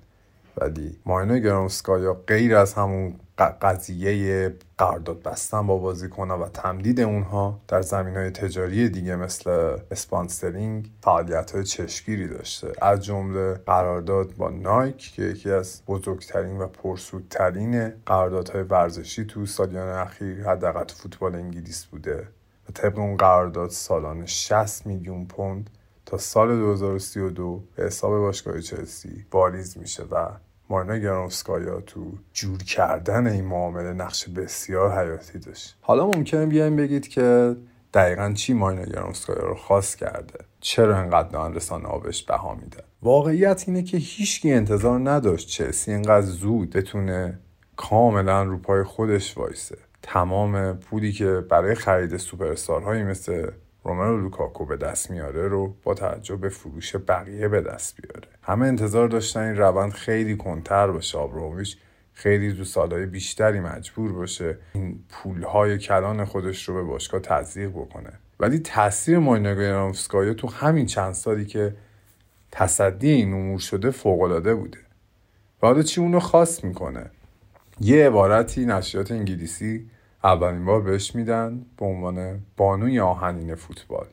ولی 0.58 0.98
ماینا 1.06 1.38
گرامسکایا 1.38 2.14
غیر 2.28 2.56
از 2.56 2.74
همون 2.74 3.16
قضیه 3.38 4.54
قرارداد 4.78 5.24
بستن 5.24 5.68
با 5.68 5.78
بازیکنها 5.78 6.40
و 6.40 6.48
تمدید 6.48 7.00
اونها 7.00 7.60
در 7.68 7.82
زمین 7.82 8.16
های 8.16 8.30
تجاری 8.30 8.90
دیگه 8.90 9.16
مثل 9.16 9.78
اسپانسرینگ 9.92 10.90
فعالیت 11.02 11.52
های 11.52 11.64
چشگیری 11.64 12.28
داشته. 12.28 12.72
از 12.82 13.06
جمله 13.06 13.54
قرارداد 13.54 14.36
با 14.36 14.50
نایک 14.50 14.98
که 14.98 15.22
یکی 15.22 15.52
از 15.52 15.82
بزرگترین 15.88 16.58
و 16.58 16.68
پرسودترین 16.68 17.94
قراردادهای 18.06 18.64
ورزشی 18.64 19.26
تو 19.26 19.46
سالیان 19.46 19.88
اخیر 19.88 20.50
حداقل 20.50 20.86
فوتبال 20.88 21.36
انگلیس 21.36 21.86
بوده 21.86 22.28
و 22.70 22.72
طبق 22.74 23.00
اون 23.00 23.18
قرارداد 23.18 23.70
سالانه 23.70 24.26
60 24.26 24.86
میلیون 24.86 25.26
پوند 25.26 25.70
تا 26.06 26.18
سال 26.18 26.58
2032 26.58 27.64
به 27.76 27.84
حساب 27.84 28.20
باشگاه 28.20 28.60
چلسی 28.60 29.26
واریز 29.32 29.78
میشه 29.78 30.04
و 30.04 30.30
مارنا 30.70 30.98
گرامسکایا 30.98 31.82
تو 31.82 32.12
جور 32.34 32.64
کردن 32.64 33.28
این 33.28 33.46
معامله 33.46 33.94
نقش 33.94 34.30
بسیار 34.30 35.00
حیاتی 35.00 35.40
داشت. 35.40 35.78
حالا 35.82 36.06
ممکنه 36.06 36.46
بیایم 36.46 36.76
بگید 36.76 37.08
که 37.08 37.56
دقیقا 37.94 38.34
چی 38.36 38.54
مارنا 38.54 38.84
گرامسکایا 38.84 39.40
رو 39.40 39.56
خاص 39.56 39.96
کرده؟ 39.96 40.40
چرا 40.60 40.98
انقدر 40.98 41.50
رسانه 41.50 41.86
آبش 41.86 42.24
بها 42.24 42.56
میدن 42.56 42.84
واقعیت 43.02 43.64
اینه 43.68 43.84
که 43.84 43.98
هیچکی 43.98 44.52
انتظار 44.52 45.10
نداشت 45.10 45.48
چلسی 45.48 45.92
اینقدر 45.92 46.26
زود 46.26 46.70
بتونه 46.70 47.40
کاملا 47.76 48.44
رو 48.44 48.58
پای 48.58 48.84
خودش 48.84 49.38
وایسه. 49.38 49.78
تمام 50.02 50.74
پولی 50.74 51.12
که 51.12 51.46
برای 51.50 51.76
خرید 51.76 52.18
سوپرستارهایی 52.18 53.04
مثل 53.04 53.52
رومرو 53.84 54.22
لوکاکو 54.22 54.66
به 54.66 54.78
دست 54.78 55.12
میاره 55.12 55.48
رو 55.48 55.76
با 55.84 55.94
توجه 55.94 56.36
به 56.36 56.50
فروش 56.50 56.96
بقیه 56.96 57.48
به 57.48 57.62
دست 57.62 58.02
بیاره. 58.02 58.28
همه 58.42 58.66
انتظار 58.66 59.08
داشتن 59.08 59.40
این 59.40 59.58
روند 59.58 59.92
خیلی 59.92 60.38
کنتر 60.38 60.88
باشه 60.88 61.18
آبرومویچ 61.18 61.78
خیلی 62.14 62.54
دو 62.54 62.64
سالهای 62.64 63.06
بیشتری 63.06 63.60
مجبور 63.60 64.14
باشه 64.14 64.58
این 64.74 65.00
پولهای 65.10 65.78
کلان 65.78 66.26
خودش 66.26 66.70
رو 66.70 66.76
به 66.76 66.84
باشگاه 66.84 67.22
تزریق 67.22 67.70
بکنه. 67.70 68.14
ولی 68.40 68.60
تاثیر 68.60 69.20
مایناگرامسکایا 69.20 70.34
تو 70.34 70.48
همین 70.48 70.86
چند 70.86 71.14
سالی 71.14 71.46
که 71.46 71.76
تصدی 72.52 73.10
این 73.10 73.34
امور 73.34 73.60
شده 73.60 73.92
فوقالعاده 73.92 74.56
بوده. 74.56 74.78
و 75.62 75.68
حالا 75.68 75.82
چی 75.82 76.02
اونو 76.02 76.20
خاص 76.20 76.64
می‌کنه؟ 76.64 77.12
یه 77.80 78.08
عبارتی 78.08 78.66
نشریات 78.66 79.12
انگلیسی 79.12 79.90
اولین 80.24 80.66
بار 80.66 80.82
بهش 80.82 81.16
میدن 81.16 81.66
به 81.78 81.86
عنوان 81.86 82.42
بانوی 82.58 83.00
آهنین 83.00 83.56
فوتبال. 83.56 84.08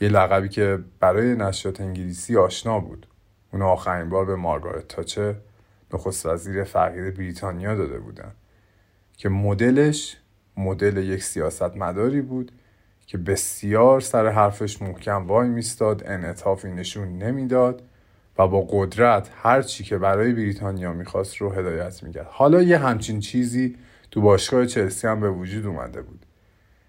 یه 0.00 0.08
لقبی 0.08 0.48
که 0.48 0.78
برای 1.00 1.34
نشریات 1.34 1.80
انگلیسی 1.80 2.36
آشنا 2.36 2.80
بود. 2.80 3.06
اون 3.52 3.62
آخرین 3.62 4.08
بار 4.08 4.24
به 4.24 4.36
مارگارت 4.36 4.88
تاچه 4.88 5.36
نخست 5.94 6.26
وزیر 6.26 6.64
فقیر 6.64 7.10
بریتانیا 7.10 7.74
داده 7.74 7.98
بودن. 7.98 8.32
که 9.16 9.28
مدلش 9.28 10.16
مدل 10.56 10.96
یک 10.96 11.22
سیاست 11.22 11.76
مداری 11.76 12.20
بود 12.20 12.52
که 13.06 13.18
بسیار 13.18 14.00
سر 14.00 14.28
حرفش 14.28 14.82
محکم 14.82 15.26
وای 15.26 15.48
میستاد 15.48 16.02
انعطافی 16.06 16.68
نشون 16.68 17.18
نمی‌داد 17.18 17.82
و 18.38 18.48
با 18.48 18.66
قدرت 18.70 19.30
هر 19.42 19.62
چی 19.62 19.84
که 19.84 19.98
برای 19.98 20.32
بریتانیا 20.32 20.92
می‌خواست 20.92 21.36
رو 21.36 21.52
هدایت 21.52 22.02
می‌کرد. 22.02 22.26
حالا 22.30 22.62
یه 22.62 22.78
همچین 22.78 23.20
چیزی 23.20 23.76
تو 24.10 24.20
باشگاه 24.20 24.66
چلسی 24.66 25.06
هم 25.06 25.20
به 25.20 25.30
وجود 25.30 25.66
اومده 25.66 26.02
بود. 26.02 26.26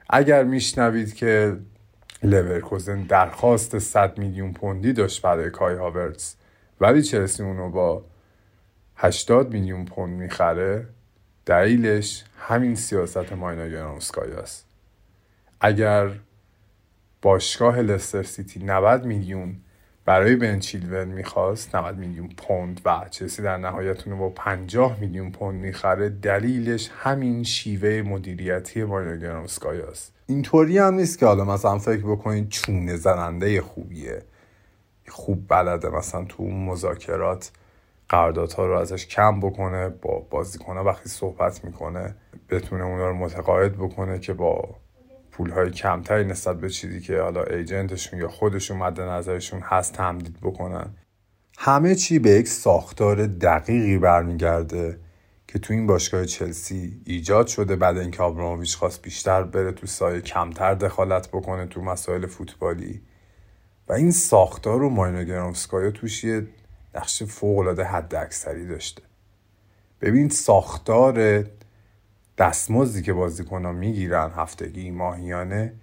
اگر 0.09 0.43
میشنوید 0.43 1.13
که 1.13 1.57
لورکوزن 2.23 3.01
درخواست 3.01 3.79
100 3.79 4.17
میلیون 4.17 4.53
پوندی 4.53 4.93
داشت 4.93 5.21
برای 5.21 5.49
کای 5.49 5.75
هاورتس 5.75 6.35
ولی 6.81 7.01
چلسی 7.01 7.43
اونو 7.43 7.69
با 7.69 8.05
80 8.95 9.53
میلیون 9.53 9.85
پوند 9.85 10.19
می‌خره 10.19 10.87
دلیلش 11.45 12.23
همین 12.39 12.75
سیاست 12.75 13.33
ماینا 13.33 13.67
گرامسکای 13.67 14.31
است. 14.31 14.65
اگر 15.61 16.09
باشگاه 17.21 17.81
لستر 17.81 18.23
سیتی 18.23 18.63
90 18.63 19.05
میلیون 19.05 19.55
برای 20.05 20.35
بن 20.35 20.59
چیلول 20.59 21.05
می‌خواست 21.07 21.75
90 21.75 21.97
میلیون 21.97 22.29
پوند 22.37 22.81
و 22.85 23.05
چلسی 23.11 23.41
در 23.41 23.57
نهایت 23.57 24.07
اونو 24.07 24.19
با 24.19 24.29
50 24.29 24.99
میلیون 24.99 25.31
پوند 25.31 25.61
می‌خره. 25.61 26.09
دلیلش 26.09 26.89
همین 26.93 27.43
شیوه 27.43 28.01
مدیریتی 28.01 28.83
ماینا 28.83 29.15
گرامسکای 29.15 29.81
است. 29.81 30.13
اینطوری 30.27 30.77
هم 30.77 30.93
نیست 30.93 31.19
که 31.19 31.25
حالا 31.25 31.45
مثلا 31.45 31.77
فکر 31.77 32.03
بکنید 32.03 32.49
چونه 32.49 32.95
زننده 32.95 33.61
خوبیه. 33.61 34.21
خوب 35.07 35.45
بلده 35.47 35.89
مثلا 35.89 36.23
تو 36.23 36.43
اون 36.43 36.65
مذاکرات 36.65 37.51
قراردادها 38.09 38.65
رو 38.65 38.77
ازش 38.77 39.07
کم 39.07 39.39
بکنه 39.39 39.89
با 39.89 40.27
بازیکنها 40.29 40.83
وقتی 40.83 41.09
صحبت 41.09 41.65
می‌کنه 41.65 42.15
بتونه 42.49 42.83
اونا 42.83 43.07
رو 43.07 43.15
متقاعد 43.15 43.73
بکنه 43.77 44.19
که 44.19 44.33
با 44.33 44.75
پولهای 45.41 45.71
کمتری 45.71 46.25
نسبت 46.25 46.59
به 46.59 46.69
چیزی 46.69 46.99
که 46.99 47.21
حالا 47.21 47.43
ایجنتشون 47.43 48.19
یا 48.19 48.27
خودشون 48.27 48.77
مد 48.77 49.01
نظرشون 49.01 49.59
هست 49.59 49.93
تمدید 49.93 50.37
بکنن. 50.41 50.95
همه 51.57 51.95
چی 51.95 52.19
به 52.19 52.29
یک 52.29 52.47
ساختار 52.47 53.27
دقیقی 53.27 53.97
برمیگرده 53.97 54.99
که 55.47 55.59
تو 55.59 55.73
این 55.73 55.87
باشگاه 55.87 56.25
چلسی 56.25 57.01
ایجاد 57.05 57.47
شده 57.47 57.75
بعد 57.75 57.97
اینکه 57.97 58.23
آبراموویچ 58.23 58.75
خواست 58.75 59.01
بیشتر 59.01 59.43
بره 59.43 59.71
تو 59.71 59.87
سایه 59.87 60.21
کمتر 60.21 60.73
دخالت 60.73 61.27
بکنه 61.27 61.65
تو 61.65 61.81
مسائل 61.81 62.25
فوتبالی. 62.25 63.01
و 63.87 63.93
این 63.93 64.11
ساختار 64.11 64.79
رو 64.79 64.89
ماینا 64.89 65.23
گرامسکایا 65.23 65.91
توش 65.91 66.23
یه 66.23 66.47
نقش 66.95 67.23
فوقالعاده 67.23 67.83
حد 67.83 68.15
اکثری 68.15 68.67
داشته. 68.67 69.01
ببین 70.01 70.29
ساختار 70.29 71.43
دستمزدی 72.41 73.01
که 73.01 73.13
بازیکنان 73.13 73.75
می‌گیرن 73.75 74.31
هفتگی 74.35 74.91
ماهیانه 74.91 75.73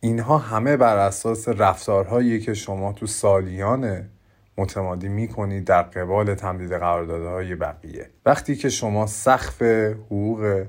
اینها 0.00 0.38
همه 0.38 0.76
بر 0.76 0.96
اساس 0.96 1.48
رفتارهایی 1.48 2.40
که 2.40 2.54
شما 2.54 2.92
تو 2.92 3.06
سالیان 3.06 4.08
متمادی 4.56 5.08
می‌کنید 5.08 5.64
در 5.64 5.82
قبال 5.82 6.34
تمدید 6.34 6.72
قراردادهای 6.72 7.54
بقیه. 7.54 8.10
وقتی 8.26 8.56
که 8.56 8.68
شما 8.68 9.06
سقف 9.06 9.62
حقوق 9.62 10.66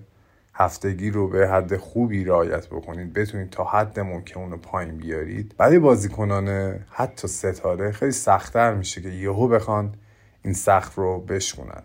هفتگی 0.53 1.09
رو 1.09 1.27
به 1.27 1.47
حد 1.47 1.77
خوبی 1.77 2.23
رعایت 2.23 2.67
بکنید 2.67 3.13
بتونید 3.13 3.49
تا 3.49 3.63
حد 3.63 3.99
ممکن 3.99 4.39
اون 4.39 4.51
رو 4.51 4.57
پایین 4.57 4.97
بیارید. 4.97 5.55
برای 5.57 5.79
بازیکنان 5.79 6.79
حتی 6.89 7.27
ستاره 7.27 7.91
خیلی 7.91 8.11
سختتر 8.11 8.73
میشه 8.73 9.01
که 9.01 9.09
یهو 9.09 9.47
بخوان 9.47 9.95
این 10.43 10.53
سقف 10.53 10.95
رو 10.95 11.19
بشکنن 11.19 11.83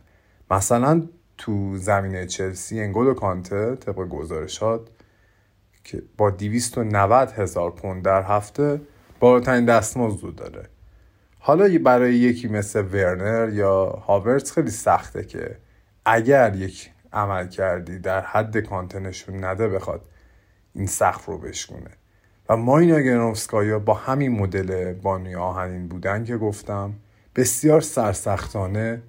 مثلا 0.51 1.03
تو 1.39 1.77
زمینه 1.77 2.27
چلسی 2.27 2.81
انگل 2.81 3.07
و 3.07 3.15
کانته 3.15 3.77
طبق 3.77 4.09
گزارشات 4.09 4.81
که 5.85 6.03
با 6.17 6.31
290 6.31 7.31
هزار 7.31 7.71
پوند 7.71 8.03
در 8.03 8.23
هفته 8.23 8.81
بالاترین 9.21 9.65
دستمزد 9.65 10.35
داره. 10.35 10.69
حالا 11.39 11.79
برای 11.85 12.15
یکی 12.15 12.49
مثل 12.49 12.81
ورنر 12.81 13.49
یا 13.53 13.85
هاورتس 13.85 14.53
خیلی 14.53 14.71
سخته 14.71 15.25
که 15.25 15.57
اگر 16.05 16.55
یک 16.55 16.91
عمل 17.13 17.49
کردی 17.49 17.99
در 17.99 18.21
حد 18.21 18.59
کانته 18.59 19.01
نشون 19.01 19.45
نده 19.45 19.69
بخواد 19.69 20.05
این 20.75 20.87
سقف 20.87 21.27
رو 21.27 21.39
بشکونه. 21.39 21.91
و 22.49 22.57
ماینا 22.57 23.01
گرانوفسکایا 23.01 23.79
با 23.79 23.95
همین 23.95 24.33
مدل 24.33 24.93
بانوی 24.93 25.35
آهنین 25.35 25.89
بودن 25.89 26.25
که 26.25 26.37
گفتم 26.37 26.95
بسیار 27.37 27.81
سرسختانه 27.81 29.03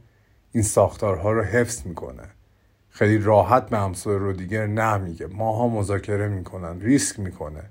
این 0.55 0.63
ساختارها 0.63 1.31
رو 1.31 1.41
حفظ 1.41 1.85
می‌کنه. 1.85 2.23
خیلی 2.89 3.17
راحت 3.17 3.69
به 3.69 3.77
همسایه 3.77 4.17
رو 4.17 4.33
دیگر 4.33 4.67
نمیگه. 4.67 5.27
ماها 5.27 5.67
مذاکره 5.67 6.27
می‌کنن 6.27 6.81
ریسک 6.81 7.19
می‌کنه. 7.19 7.63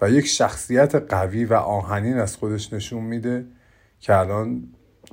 و 0.00 0.10
یک 0.10 0.26
شخصیت 0.26 0.94
قوی 0.94 1.44
و 1.44 1.54
آهنین 1.54 2.18
از 2.18 2.36
خودش 2.36 2.72
نشون 2.72 3.02
میده 3.02 3.46
که 4.00 4.14
الان 4.14 4.62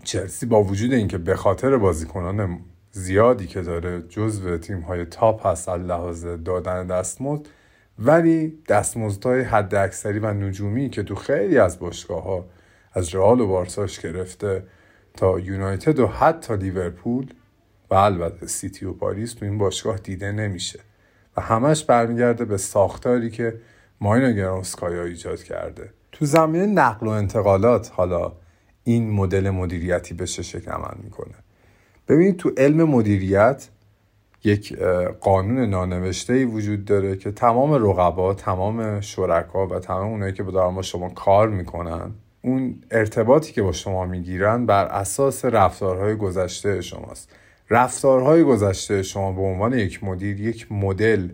چلسی 0.04 0.46
با 0.46 0.64
وجود 0.64 0.94
اینکه 0.94 1.18
به 1.18 1.36
خاطر 1.36 1.78
بازیکنان 1.78 2.60
زیادی 2.92 3.48
که 3.48 3.62
داره 3.62 4.02
جزو 4.02 4.58
تیم 4.58 4.80
های 4.80 5.06
تاپ 5.06 5.48
هست 5.48 5.70
لحاظ 5.70 6.26
دادن 6.26 6.88
دستمزد 6.88 7.46
ولی 8.00 8.60
دستمزدهای 8.68 9.42
حد 9.42 9.76
اکثری 9.76 10.20
و 10.20 10.34
نجومی 10.34 10.90
که 10.90 11.04
تو 11.04 11.16
خیلی 11.16 11.58
از 11.58 11.80
باشگاه 11.80 12.24
ها 12.24 12.46
از 12.94 13.16
رئال 13.16 13.42
و 13.42 13.48
بارساش 13.48 14.00
گرفته 14.00 14.64
تا 15.18 15.40
یونایتد 15.40 16.00
و 16.00 16.08
حتی 16.08 16.58
لیورپول 16.58 17.34
و 17.90 17.96
البته 17.96 18.48
سیتی 18.48 18.86
و 18.86 18.94
پاریس 18.94 19.34
تو 19.34 19.46
این 19.46 19.58
باشگاه 19.58 19.98
دیده 19.98 20.32
نمیشه. 20.32 20.80
و 21.38 21.42
همش 21.42 21.84
برمیگرده 21.84 22.46
به 22.46 22.58
ساختاری 22.58 23.30
که 23.30 23.60
ماینا 24.02 24.32
گرانسکایا 24.32 25.04
ایجاد 25.04 25.44
کرده. 25.44 25.90
تو 26.12 26.26
زمینه 26.26 26.66
نقل 26.66 27.08
و 27.08 27.10
انتقالات 27.10 27.92
حالا 27.94 28.32
این 28.84 29.12
مدل 29.12 29.50
مدیریتی 29.50 30.14
به 30.14 30.28
چه 30.28 30.44
شکل 30.44 30.72
عمل 30.72 30.98
می‌کنه؟ 31.04 31.36
ببینید 32.08 32.38
تو 32.38 32.52
علم 32.58 32.84
مدیریت 32.84 33.70
یک 34.44 34.78
قانون 35.22 35.70
نانوشته 35.70 36.34
ای 36.34 36.46
وجود 36.46 36.86
داره 36.86 37.18
که 37.18 37.32
تمام 37.32 37.74
رقبا 37.74 38.34
تمام 38.34 39.02
شرکا 39.02 39.68
و 39.68 39.80
تمام 39.80 40.08
اونایی 40.08 40.34
که 40.34 40.44
با 40.44 40.82
شما 40.82 41.10
کار 41.10 41.50
می‌کنن 41.50 42.12
اون 42.46 42.84
ارتباطی 42.92 43.54
که 43.54 43.62
با 43.62 43.72
شما 43.72 44.06
می‌گیرن 44.06 44.66
بر 44.66 44.86
اساس 44.86 45.46
رفتارهای 45.46 46.16
گذشته 46.16 46.82
شماست. 46.82 47.30
رفتارهای 47.70 48.44
گذشته 48.44 49.04
شما 49.04 49.32
به 49.32 49.42
عنوان 49.42 49.74
یک 49.74 50.04
مدیر 50.04 50.40
یک 50.42 50.72
مدل 50.72 51.30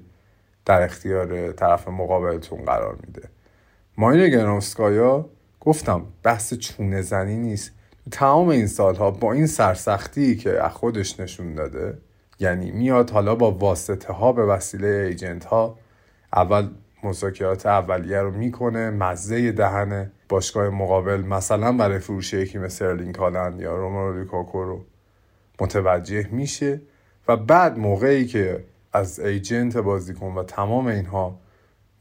در 0.65 0.81
اختیار 0.81 1.51
طرف 1.51 1.87
مقابلتون 1.87 2.65
قرار 2.65 2.97
میده. 3.07 3.29
ماین 3.97 4.29
گرانسکایا 4.29 5.29
گفتم 5.59 6.05
بحث 6.23 6.53
چونه 6.53 7.01
زنی 7.01 7.37
نیست. 7.37 7.71
تمام 8.11 8.47
این 8.47 8.67
سالها 8.67 9.11
با 9.11 9.33
این 9.33 9.47
سرسختی 9.47 10.35
که 10.35 10.63
از 10.63 10.71
خودش 10.71 11.19
نشون 11.19 11.55
داده 11.55 11.97
یعنی 12.39 12.71
میاد 12.71 13.09
حالا 13.09 13.35
با 13.35 13.51
واسطه 13.51 14.13
ها 14.13 14.31
به 14.33 14.45
وسیله 14.45 14.87
ایجنت 14.87 15.45
ها 15.45 15.77
اول 16.33 16.69
مذاکرات 17.03 17.65
اولیه 17.65 18.21
رو 18.21 18.31
می‌کنه 18.31 18.89
مزه 18.89 19.51
دهن 19.51 20.11
باشگاه 20.29 20.69
مقابل 20.69 21.21
مثلا 21.21 21.71
برای 21.71 21.99
فروش 21.99 22.33
یکی 22.33 22.57
مثل 22.57 22.85
ارلینگ 22.85 23.15
هالند 23.15 23.61
یا 23.61 23.75
روملو 23.75 24.19
لوکاکو 24.19 24.63
رو 24.63 24.83
متوجه 25.61 26.27
میشه 26.31 26.81
و 27.27 27.37
بعد 27.37 27.77
موقعی 27.77 28.25
که 28.25 28.63
از 28.93 29.19
agent 29.19 29.77
بازیکن 29.77 30.33
و 30.35 30.43
تمام 30.43 30.87
اینها 30.87 31.39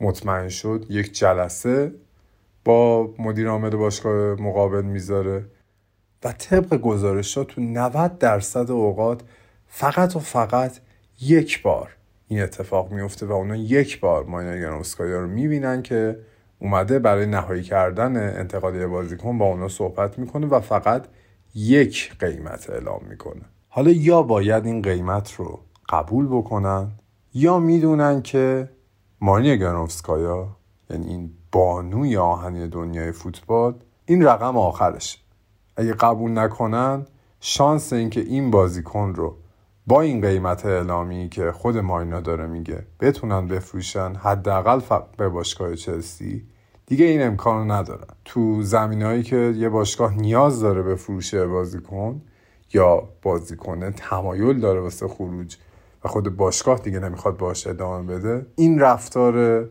مطمئن 0.01 0.49
شد 0.49 0.87
یک 0.89 1.13
جلسه 1.13 1.93
با 2.65 3.15
مدیر 3.19 3.49
عامل 3.49 3.71
باشگاه 3.71 4.41
مقابل 4.41 4.83
می‌ذاره 4.83 5.45
و 6.25 6.33
طبق 6.33 6.77
گزارش 6.77 7.39
ها 7.39 7.45
تو 7.45 7.61
90 7.61 8.19
درصد 8.19 8.71
اوقات 8.71 9.23
فقط 9.67 10.17
و 10.17 10.19
فقط 10.19 10.79
یک 11.21 11.63
بار 11.63 11.97
این 12.29 12.43
اتفاق 12.43 12.93
میفته 12.93 13.27
و 13.27 13.33
اونا 13.33 13.57
یک 13.57 14.01
بار 14.01 14.25
ماینا 14.25 14.57
گرانسکایا 14.57 15.21
رو 15.21 15.27
می‌بینن 15.27 15.83
که 15.83 16.19
اومده 16.59 16.99
برای 16.99 17.27
نهایی 17.27 17.63
کردن 17.63 18.39
انتقالی 18.39 18.87
بازیکن 18.87 19.39
با 19.39 19.45
اونا 19.45 19.69
صحبت 19.69 20.19
می‌کنه 20.19 20.47
و 20.47 20.61
فقط 20.61 21.07
یک 21.55 22.17
قیمت 22.19 22.71
اعلام 22.71 23.01
می‌کنه. 23.09 23.43
حالا 23.69 23.91
یا 23.91 24.23
باید 24.23 24.67
این 24.67 24.83
قیمت 24.83 25.33
رو 25.33 25.61
قبول 25.89 26.27
بکنن 26.27 26.91
یا 27.35 27.59
می‌دونن 27.59 28.23
که 28.23 28.69
مانیا 29.21 29.55
گرانسکایا 29.55 30.49
یعنی 30.91 31.07
این 31.07 31.31
بانوی 31.53 32.17
آهنی 32.17 32.69
دنیای 32.69 33.13
فوتبال 33.13 33.75
این 34.07 34.25
رقم 34.25 34.57
آخرش 34.57 35.23
اگه 35.77 35.93
قبول 35.93 36.39
نکنن 36.39 37.07
شانس 37.41 37.93
اینکه 37.93 38.21
این 38.21 38.51
بازیکن 38.51 39.15
رو 39.15 39.37
با 39.89 40.01
این 40.01 40.21
قیمت 40.21 40.67
اعلامی 40.67 41.29
که 41.29 41.53
خود 41.53 41.79
ماینا 41.79 42.21
داره 42.21 42.47
میگه 42.47 42.87
بتونن 43.01 43.49
بفروشن 43.49 44.15
حداقل 44.15 44.81
به 45.17 45.29
باشگاه 45.29 45.75
چلسی 45.75 46.45
دیگه 46.87 47.05
این 47.05 47.23
امکانو 47.23 47.73
ندارن. 47.73 48.07
تو 48.25 48.63
زمینهایی 48.63 49.23
که 49.23 49.37
یه 49.37 49.69
باشگاه 49.69 50.15
نیاز 50.15 50.61
داره 50.61 50.83
به 50.83 50.95
فروش 50.95 51.35
بازیکن 51.35 52.23
یا 52.75 53.09
بازیکنه 53.23 53.91
تمایل 53.91 54.61
داره 54.61 54.81
واسه 54.81 55.09
خروج 55.09 55.57
و 56.05 56.09
خود 56.09 56.37
باشگاه 56.37 56.79
دیگه 56.79 56.99
نمی‌خواد 56.99 57.37
باش 57.37 57.67
ادامه 57.67 58.15
بده 58.15 58.47
این 58.57 58.79
رفتار 58.79 59.69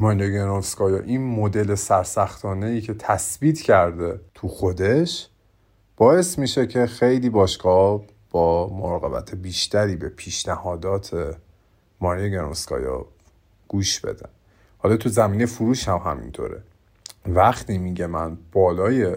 یا 0.00 1.00
این 1.06 1.26
مدل 1.26 1.74
سرسختانه 1.74 2.66
ای 2.66 2.80
که 2.80 2.94
تثبیت 2.94 3.60
کرده 3.60 4.20
تو 4.34 4.48
خودش 4.48 5.28
باعث 5.96 6.38
میشه 6.38 6.66
که 6.66 6.86
خیلی 6.86 7.30
باشگاه 7.30 8.02
با 8.32 8.68
مراقبت 8.68 9.34
بیشتری 9.34 9.96
به 9.96 10.08
پیشنهادات 10.08 11.36
ماریا 12.00 12.28
گرانسکایا 12.28 13.06
گوش 13.68 14.00
بدن. 14.00 14.28
حالا 14.78 14.96
تو 14.96 15.08
زمینه 15.08 15.46
فروش 15.46 15.88
هم 15.88 15.96
همینطوره. 15.96 16.62
وقتی 17.26 17.78
میگه 17.78 18.06
من 18.06 18.38
بالای 18.52 19.16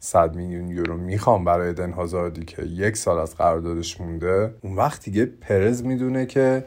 100 0.00 0.34
میلیون 0.34 0.68
یورو 0.68 0.96
می‌خوام 0.96 1.44
برای 1.44 1.72
دن 1.72 1.92
هازاردی 1.92 2.44
که 2.44 2.62
یک 2.62 2.96
سال 2.96 3.18
از 3.18 3.36
قراردادش 3.36 4.00
مونده 4.00 4.54
اون 4.60 4.76
وقت 4.76 5.04
دیگه 5.04 5.26
پرز 5.26 5.82
می‌دونه 5.82 6.26
که 6.26 6.64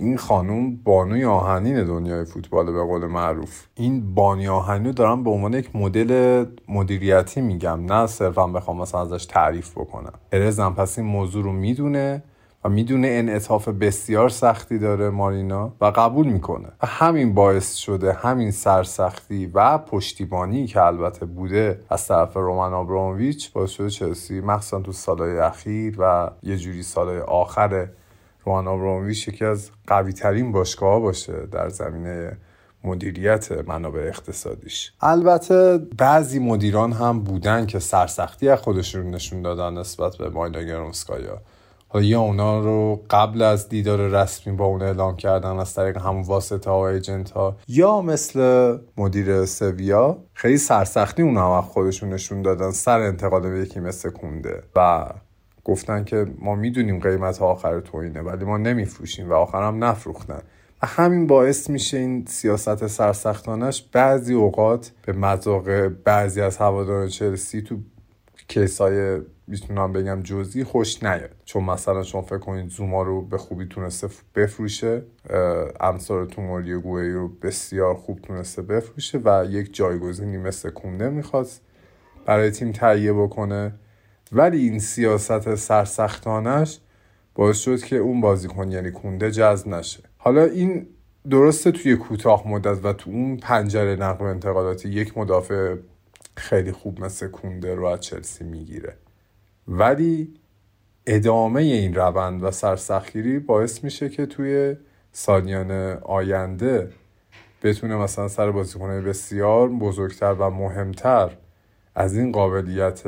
این 0.00 0.16
خانوم 0.16 0.76
بانوی 0.76 1.24
آهنین 1.24 1.84
دنیای 1.84 2.24
فوتبال 2.24 2.72
به 2.72 2.82
قول 2.82 3.06
معروف. 3.06 3.66
این 3.74 4.14
بانی 4.14 4.48
آهنین 4.48 4.92
دارم 4.92 5.24
به 5.24 5.30
عنوان 5.30 5.54
یک 5.54 5.76
مدل 5.76 6.44
مدیریتی 6.68 7.40
میگم. 7.40 7.92
نه 7.92 8.06
صرفا 8.06 8.46
بخوام 8.46 8.80
مثلا 8.80 9.00
ازش 9.00 9.26
تعریف 9.26 9.70
بکنم. 9.70 10.12
پرزم 10.32 10.74
پس 10.78 10.98
این 10.98 11.06
موضوع 11.06 11.44
رو 11.44 11.52
می‌دونه 11.52 12.22
و 12.64 12.68
می‌دونه 12.68 13.08
انعطاف 13.10 13.68
بسیار 13.68 14.28
سختی 14.28 14.78
داره 14.78 15.10
مارینا 15.10 15.72
و 15.80 15.84
قبول 15.84 16.26
می‌کنه. 16.26 16.68
و 16.82 16.86
همین 16.86 17.34
باعث 17.34 17.74
شده 17.74 18.12
همین 18.12 18.50
سرسختی 18.50 19.46
و 19.54 19.78
پشتیبانی 19.78 20.66
که 20.66 20.82
البته 20.82 21.26
بوده 21.26 21.80
از 21.90 22.08
طرف 22.08 22.34
رومن 22.36 22.72
آبرامویچ 22.72 23.52
باعث 23.52 23.70
شده 23.70 23.90
چلسی 23.90 24.40
مخصوصا 24.40 24.80
تو 24.80 24.92
سالهای 24.92 25.38
اخیر 25.38 25.96
و 25.98 26.30
یه 26.42 26.56
جوری 26.56 26.82
سالهای 26.82 27.20
آخر 27.20 27.88
رومن 28.44 28.68
آبرامویچ 28.68 29.28
یکی 29.28 29.44
از 29.44 29.70
قوی 29.86 30.12
ترین 30.12 30.52
باشگاه 30.52 31.00
باشه 31.00 31.46
در 31.52 31.68
زمینه 31.68 32.36
مدیریت 32.84 33.52
منابع 33.52 34.00
اقتصادیش. 34.00 34.92
البته 35.00 35.78
بعضی 35.98 36.38
مدیران 36.38 36.92
هم 36.92 37.20
بودن 37.20 37.66
که 37.66 37.78
سرسختی 37.78 38.48
از 38.48 38.58
خودشون 38.58 39.10
نشون 39.10 39.42
دادن 39.42 39.78
نسبت 39.78 40.16
به 40.16 40.28
ماینا 40.28 40.62
گرونسکایا. 40.62 41.40
حالا 41.90 42.04
یا 42.04 42.20
اونا 42.20 42.60
رو 42.60 43.04
قبل 43.10 43.42
از 43.42 43.68
دیدار 43.68 43.98
رسمی 43.98 44.52
با 44.52 44.64
اون 44.64 44.82
اعلام 44.82 45.16
کردن 45.16 45.58
از 45.58 45.74
طریق 45.74 45.96
همون 45.96 46.22
واسطه 46.22 46.70
ها 46.70 46.88
ایجنت 46.88 47.30
ها 47.30 47.56
یا 47.68 48.00
مثل 48.00 48.78
مدیر 48.96 49.44
سویا 49.44 50.18
خیلی 50.32 50.58
سرسختی 50.58 51.22
اونا 51.22 51.56
هم 51.56 51.62
خودشون 51.62 52.08
نشون 52.08 52.42
دادن 52.42 52.70
سر 52.70 53.00
انتقال 53.00 53.50
به 53.50 53.60
یکی 53.60 53.80
مثل 53.80 54.10
کونده. 54.10 54.62
و 54.76 55.06
گفتن 55.64 56.04
که 56.04 56.26
ما 56.38 56.54
می‌دونیم 56.54 57.00
قیمت 57.00 57.42
آخر 57.42 57.80
تو 57.80 57.96
اینه 57.96 58.20
ولی 58.20 58.44
ما 58.44 58.58
نمیفروشیم 58.58 59.30
و 59.30 59.32
آخرم 59.32 59.84
نفروختن. 59.84 60.42
و 60.82 60.86
همین 60.86 61.26
باعث 61.26 61.70
میشه 61.70 61.98
این 61.98 62.24
سیاست 62.26 62.86
سرسختانش 62.86 63.82
بعضی 63.92 64.34
اوقات 64.34 64.92
به 65.06 65.12
مذاق 65.12 65.88
بعضی 65.88 66.40
از 66.40 66.56
هواداران 66.56 67.08
چلسی 67.08 67.62
تو 67.62 67.76
کیسای 68.48 69.20
می‌تونم 69.46 69.92
بگم 69.92 70.22
جزئی 70.22 70.64
خوش 70.64 71.02
نیاد. 71.02 71.30
چون 71.44 71.64
مثلا 71.64 72.02
شما 72.02 72.22
فکر 72.22 72.38
کنید 72.38 72.70
زوما 72.70 73.02
رو 73.02 73.22
به 73.22 73.38
خوبی 73.38 73.66
تونسته 73.66 74.08
بفروشه 74.34 75.02
امثال 75.80 76.26
توموری 76.26 76.74
گوهی 76.74 77.10
رو 77.10 77.28
بسیار 77.28 77.94
خوب 77.94 78.20
تونسته 78.20 78.62
بفروشه 78.62 79.20
و 79.24 79.46
یک 79.50 79.74
جایگزینی 79.74 80.36
مثل 80.36 80.70
کونده 80.70 81.08
می‌خواست 81.08 81.62
برای 82.26 82.50
تیم 82.50 82.72
تهیه 82.72 83.12
بکنه. 83.12 83.74
ولی 84.32 84.68
این 84.68 84.78
سیاست 84.78 85.54
سرسختانش 85.54 86.78
باعث 87.34 87.58
شد 87.58 87.82
که 87.82 87.96
اون 87.96 88.20
بازیکن 88.20 88.70
یعنی 88.70 88.90
کونده 88.90 89.30
جذب 89.30 89.68
نشه. 89.68 90.02
حالا 90.16 90.44
این 90.44 90.86
درسته 91.30 91.70
توی 91.70 91.96
کوتاه 91.96 92.48
مدت 92.48 92.84
و 92.84 92.92
تو 92.92 93.10
اون 93.10 93.36
پنجره 93.36 93.96
نقل 93.96 94.24
و 94.24 94.28
انتقالاتی 94.28 94.88
یک 94.88 95.18
مدافع 95.18 95.76
خیلی 96.36 96.72
خوب 96.72 97.04
مثل 97.04 97.28
کونده 97.28 97.74
رو 97.74 97.86
از 97.86 98.00
چلسی 98.00 98.44
می‌گیره. 98.44 98.96
ولی 99.68 100.34
ادامه 101.06 101.60
این 101.60 101.94
روند 101.94 102.42
و 102.42 102.50
سرسخیری 102.50 103.38
باعث 103.38 103.84
میشه 103.84 104.08
که 104.08 104.26
توی 104.26 104.76
سالیان 105.12 105.70
آینده 106.02 106.90
بتونه 107.62 107.96
مثلا 107.96 108.28
سر 108.28 108.50
بازیکنهای 108.50 109.00
بسیار 109.00 109.68
بزرگتر 109.68 110.32
و 110.32 110.50
مهمتر 110.50 111.30
از 111.94 112.16
این 112.16 112.32
قابلیت 112.32 113.02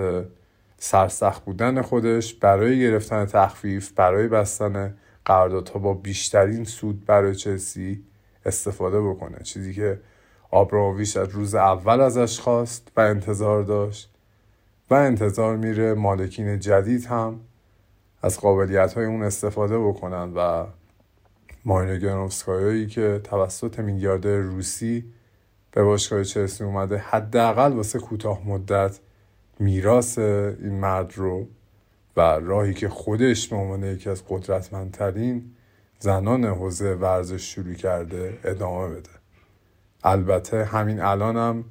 سرسخت 0.83 1.45
بودن 1.45 1.83
خودش 1.83 2.35
برای 2.35 2.81
گرفتن 2.81 3.27
تخفیف 3.27 3.93
برای 3.93 4.29
بستن 4.29 4.97
قراردادها 5.25 5.79
با 5.79 5.95
بیشترین 5.95 6.65
سود 6.65 7.05
برای 7.07 7.35
چلسی 7.35 8.05
استفاده 8.47 9.01
بکنه. 9.01 9.39
چیزی 9.43 9.75
که 9.75 10.01
آبراویش 10.51 11.17
از 11.17 11.29
روز 11.29 11.55
اول 11.55 12.01
ازش 12.01 12.41
خواست 12.41 12.93
و 12.97 13.01
انتظار 13.01 13.63
داشت 13.63 14.11
و 14.91 14.95
انتظار 14.95 15.57
میره 15.57 15.95
مالکین 15.95 16.59
جدید 16.59 17.07
هم 17.07 17.41
از 18.23 18.41
قابلیت 18.41 18.93
های 18.93 19.05
اون 19.05 19.23
استفاده 19.23 19.79
بکنن 19.79 20.33
و 20.35 20.67
ماینو 21.65 21.97
گرانوفسکایایی 21.97 22.87
که 22.87 23.21
توسط 23.25 23.79
میلیاردر 23.79 24.37
روسی 24.37 25.05
به 25.71 25.83
باشگاه 25.83 26.25
چلسی 26.25 26.65
اومده 26.65 26.97
حداقل 26.99 27.73
واسه 27.73 27.99
کوتاه 27.99 28.49
مدت 28.49 29.01
میراث 29.61 30.19
این 30.19 30.75
مرد 30.75 31.13
رو 31.17 31.49
و 32.17 32.21
راهی 32.21 32.75
که 32.75 32.89
خودش 32.89 33.49
به 33.49 33.57
عنوان 33.57 33.85
یکی 33.85 34.11
از 34.11 34.23
قدرتمندترین 34.29 35.55
زنان 35.99 36.45
حوزه 36.45 36.95
ورزش 36.95 37.55
شروع 37.55 37.75
کرده 37.75 38.39
ادامه 38.45 38.89
بده. 38.89 39.11
البته 40.05 40.65
همین 40.65 41.01
الانم 41.01 41.37
هم 41.39 41.65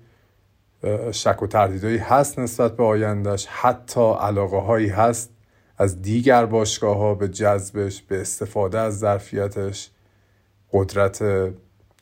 شک 1.11 1.41
و 1.44 1.48
تردیدایی 1.48 1.98
هست 1.98 2.40
نسبت 2.40 2.78
به 2.78 2.84
آیندهش 2.84 3.45
حتی 3.45 4.14
علاقه 4.14 4.57
هایی 4.57 4.90
هست 4.90 5.32
از 5.78 6.02
دیگر 6.02 6.45
باشگاه 6.45 6.98
ها 6.98 7.16
به 7.16 7.28
جذبش 7.28 8.02
به 8.02 8.22
استفاده 8.22 8.80
از 8.80 8.99
ظرفیتش. 8.99 9.91
قدرت 10.74 11.22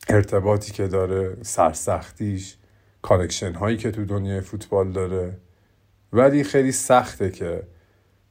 ارتباطی 0.08 0.72
که 0.72 0.86
داره 0.86 1.36
سرسختیش 1.42 2.56
connection 3.02 3.54
هایی 3.54 3.76
که 3.76 3.90
تو 3.90 4.04
دنیای 4.04 4.40
فوتبال 4.40 4.92
داره. 4.92 5.36
ولی 6.12 6.44
خیلی 6.44 6.72
سخته 6.72 7.30
که 7.30 7.62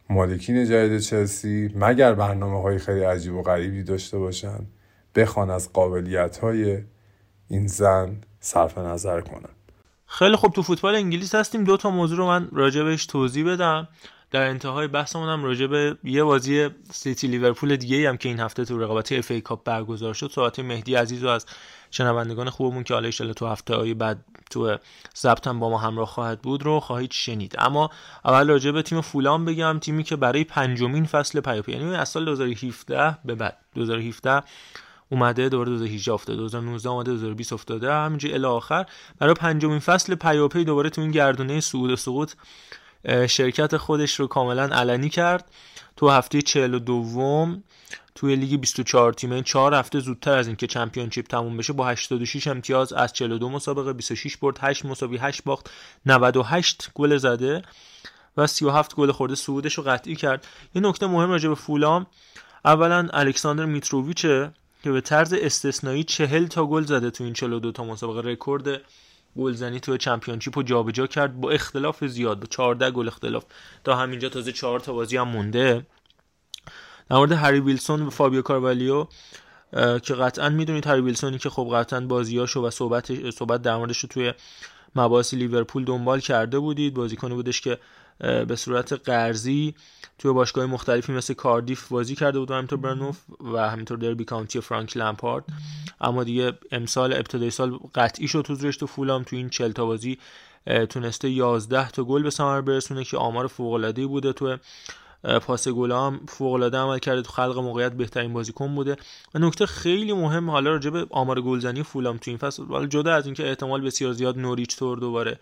مالکین 0.10 0.66
جدید 0.66 1.00
چلسی 1.00 1.72
مگر 1.76 2.14
برنامه 2.14 2.62
های 2.62 2.78
خیلی 2.78 3.04
عجیب 3.04 3.34
و 3.34 3.42
غریبی 3.42 3.84
داشته 3.84 4.18
باشن 4.18 4.60
بخوان 5.16 5.50
از 5.50 5.74
قابلیت 5.74 6.38
های 6.38 6.84
این 7.50 7.68
زن 7.68 8.22
صرف 8.40 8.78
نظر 8.78 9.22
کنن. 9.22 9.50
خیلی 10.06 10.36
خوب 10.36 10.54
تو 10.54 10.62
فوتبال 10.62 10.96
انگلیس 10.96 11.36
هستیم. 11.36 11.64
دو 11.64 11.78
تا 11.78 11.90
موضوع 11.90 12.18
رو 12.18 12.28
من 12.28 12.50
راجع 12.52 12.84
بهش 12.84 13.06
توضیح 13.06 13.46
بدم. 13.46 13.88
در 14.32 14.50
انتهای 14.50 14.88
بحثمون 14.88 15.30
هم 15.30 15.44
راجع 15.44 15.68
به 15.68 15.98
یه 16.04 16.24
بازی 16.24 16.70
سیتی 16.92 17.28
لیورپول 17.28 17.76
دیگه 17.76 18.10
هم 18.10 18.18
که 18.18 18.30
این 18.30 18.40
هفته 18.40 18.66
تو 18.66 18.80
رقابت 18.80 19.12
اف 19.12 19.32
ای 19.32 19.42
کاپ 19.42 19.64
برگزار 19.64 20.14
شد. 20.14 20.32
صحبت 20.32 20.60
مهدی 20.60 20.96
عزیز 20.96 21.24
رو 21.24 21.30
از 21.30 21.46
شنوندگان 21.92 22.50
خوبمون 22.50 22.84
که 22.84 22.94
حالا 22.94 23.12
تو 23.12 23.48
هفته 23.48 23.76
های 23.76 23.94
بعد 23.94 24.26
تو 24.50 24.78
ضبط 25.16 25.48
با 25.48 25.70
ما 25.70 25.78
همراه 25.78 26.08
خواهد 26.08 26.42
بود 26.42 26.64
رو 26.64 26.80
خواهید 26.80 27.12
شنید. 27.12 27.56
اما 27.58 27.90
اول 28.26 28.50
راجع 28.50 28.72
به 28.72 28.82
تیم 28.82 29.02
فولام 29.02 29.46
بگم 29.46 29.80
تیمی 29.80 30.04
که 30.04 30.16
برای 30.16 30.44
پنجمین 30.44 31.06
فصل 31.06 31.40
پیاپی 31.40 31.72
یعنی 31.72 31.96
از 31.96 32.10
سال 32.10 32.26
2017 32.26 33.18
به 33.26 33.36
بعد. 33.36 33.58
2017 33.76 34.44
اومده 35.10 35.50
دوباره 35.50 35.70
2018 35.70 36.14
افتاده 36.14 36.38
2019 36.38 36.90
اومده 36.90 37.12
2020 37.12 37.54
افتاده 37.54 37.94
همینجوری 37.94 38.34
الی 38.34 38.46
آخر. 38.46 38.86
برای 39.20 39.34
پنجمین 39.34 39.80
فصل 39.80 40.16
پیاپی 40.16 40.64
دوباره 40.64 40.90
تو 40.90 41.02
این 41.02 41.12
گردونه 41.12 41.60
صعود 41.60 41.92
و 41.92 41.96
سقوط 41.96 42.34
شرکت 43.30 43.78
خودش 43.78 44.20
رو 44.20 44.28
کاملا 44.28 44.64
علنی 44.64 45.10
کرد. 45.10 45.52
تو 45.96 46.10
هفته 46.10 46.42
42 46.42 47.58
توی 48.16 48.36
لیگ 48.36 48.60
24 48.60 49.14
تیمه 49.14 49.42
4 49.42 49.76
هفته 49.76 50.00
زودتر 50.00 50.38
از 50.38 50.48
اینکه 50.48 50.68
چمپیونشیپ 50.68 51.28
تموم 51.28 51.58
بشه 51.58 51.74
با 51.74 51.88
86 51.88 52.48
امتیاز 52.48 52.94
از 52.94 53.14
42 53.14 53.50
مسابقه 53.50 53.94
26 53.94 54.38
برد 54.38 54.58
8 54.62 54.86
مساوی 54.86 55.18
8 55.18 55.44
باخت 55.44 55.70
98 56.06 56.90
گل 56.94 57.18
زده 57.18 57.62
و 58.38 58.48
37 58.48 58.96
گل 58.96 59.12
خورده 59.12 59.36
صعودش 59.36 59.74
رو 59.74 59.84
قطعی 59.84 60.16
کرد. 60.16 60.48
یه 60.76 60.82
نکته 60.82 61.08
مهم 61.08 61.30
راجع 61.30 61.50
به 61.50 61.56
فولام 61.56 62.08
اولا 62.66 63.08
الکساندر 63.14 63.66
میتروویچه 63.66 64.52
که 64.84 64.92
به 64.92 65.02
طرز 65.02 65.34
استثنایی 65.34 66.04
40 66.04 66.46
تا 66.46 66.66
گل 66.66 66.84
زده 66.84 67.12
تو 67.12 67.24
این 67.24 67.34
42 67.34 67.72
تا 67.72 67.84
مسابقه 67.84 68.30
رکورد 68.30 68.82
گلزنی 69.38 69.80
تو 69.80 69.98
چمپیونشیپ 69.98 70.58
رو 70.58 70.64
جابجا 70.64 71.08
کرد 71.08 71.42
با 71.42 71.52
اختلاف 71.52 72.06
زیاد 72.06 72.40
با 72.40 72.46
14 72.46 72.92
گل 72.92 73.08
اختلاف. 73.08 73.46
تا 73.84 73.96
همینجا 73.96 74.30
تازه 74.30 74.52
4 74.52 74.80
تا 74.80 74.94
بازی 74.94 75.18
هم 75.18 75.28
مونده. 75.28 75.86
در 77.10 77.18
مورد 77.18 77.32
هری 77.32 77.60
ویلسون 77.60 78.02
و 78.02 78.10
فابیو 78.10 78.42
کاروالیو 78.42 79.06
که 80.04 80.14
قطعا 80.14 80.50
می‌دونید 80.50 80.88
هری 80.88 81.02
ویلسونی 81.02 81.38
که 81.38 81.50
خب 81.50 81.70
قطعا 81.74 82.00
بازیاشو 82.02 82.62
و 82.62 82.70
صحبت 82.70 83.30
صحبت 83.32 83.62
در 83.62 83.78
موردش 83.78 84.02
توی 84.02 84.34
مباحث 84.96 85.34
لیورپول 85.34 85.86
دنبال 85.86 86.20
کرده 86.20 86.60
بودید. 86.60 86.94
بازیکنی 86.94 87.36
بودش 87.36 87.62
که 87.62 87.80
به 88.20 88.56
صورت 88.56 88.94
قرضی 88.94 89.76
توی 90.18 90.32
باشگاه 90.32 90.66
مختلفی 90.66 91.12
مثل 91.14 91.34
کاردیف 91.34 91.88
بازی 91.88 92.16
کرده 92.16 92.40
بود 92.40 92.52
و 92.52 92.54
همینطور 92.54 92.80
برنوف 92.80 93.18
و 93.54 93.70
همینطور 93.70 93.98
دربی 93.98 94.26
کانتی 94.26 94.62
فرانک 94.62 94.98
لمپارد. 94.98 95.44
اما 96.02 96.24
دیگه 96.24 96.54
امسال 96.72 97.14
ابتدای 97.14 97.50
سال 97.50 97.80
قطعی 97.96 98.28
شد 98.28 98.50
حضورش 98.50 98.78
تو 98.78 98.88
فولام. 98.88 99.24
تو 99.24 99.36
این 99.36 99.50
40 99.50 99.72
تا 99.72 99.86
بازی 99.86 100.18
تونسته 100.90 101.30
11 101.30 101.90
تا 101.90 102.04
گل 102.04 102.24
به 102.24 102.30
ثمر 102.30 102.62
برسونه 102.62 103.04
که 103.04 103.18
آمار 103.18 103.48
فوق 103.48 103.92
بوده. 104.08 104.34
تو 104.34 104.58
پاس 105.42 105.68
گل 105.68 105.92
هم 105.92 106.20
فوق 106.28 106.76
عمل 106.76 107.00
کرده. 107.00 107.22
تو 107.22 107.32
خلق 107.32 107.58
موقعیت 107.58 107.94
بهترین 107.94 108.34
بازیکن 108.34 108.76
بوده. 108.76 108.98
و 109.36 109.40
نکته 109.40 109.66
خیلی 109.66 110.14
مهم 110.14 110.50
حالا 110.50 110.72
راجع 110.72 110.90
به 110.90 111.08
آمار 111.10 111.42
گلزنی 111.42 111.84
فولام 111.84 112.18
تو 112.18 112.32
این 112.32 112.38
فصل 112.38 112.64
حالا 112.64 112.86
جدا 112.86 113.14
از 113.14 113.26
اینکه 113.26 113.50
احتمال 113.50 113.82
بسیار 113.82 114.14
زیاد 114.14 114.38
نوریچ 114.38 114.78
تور 114.78 114.98
دوباره 114.98 115.40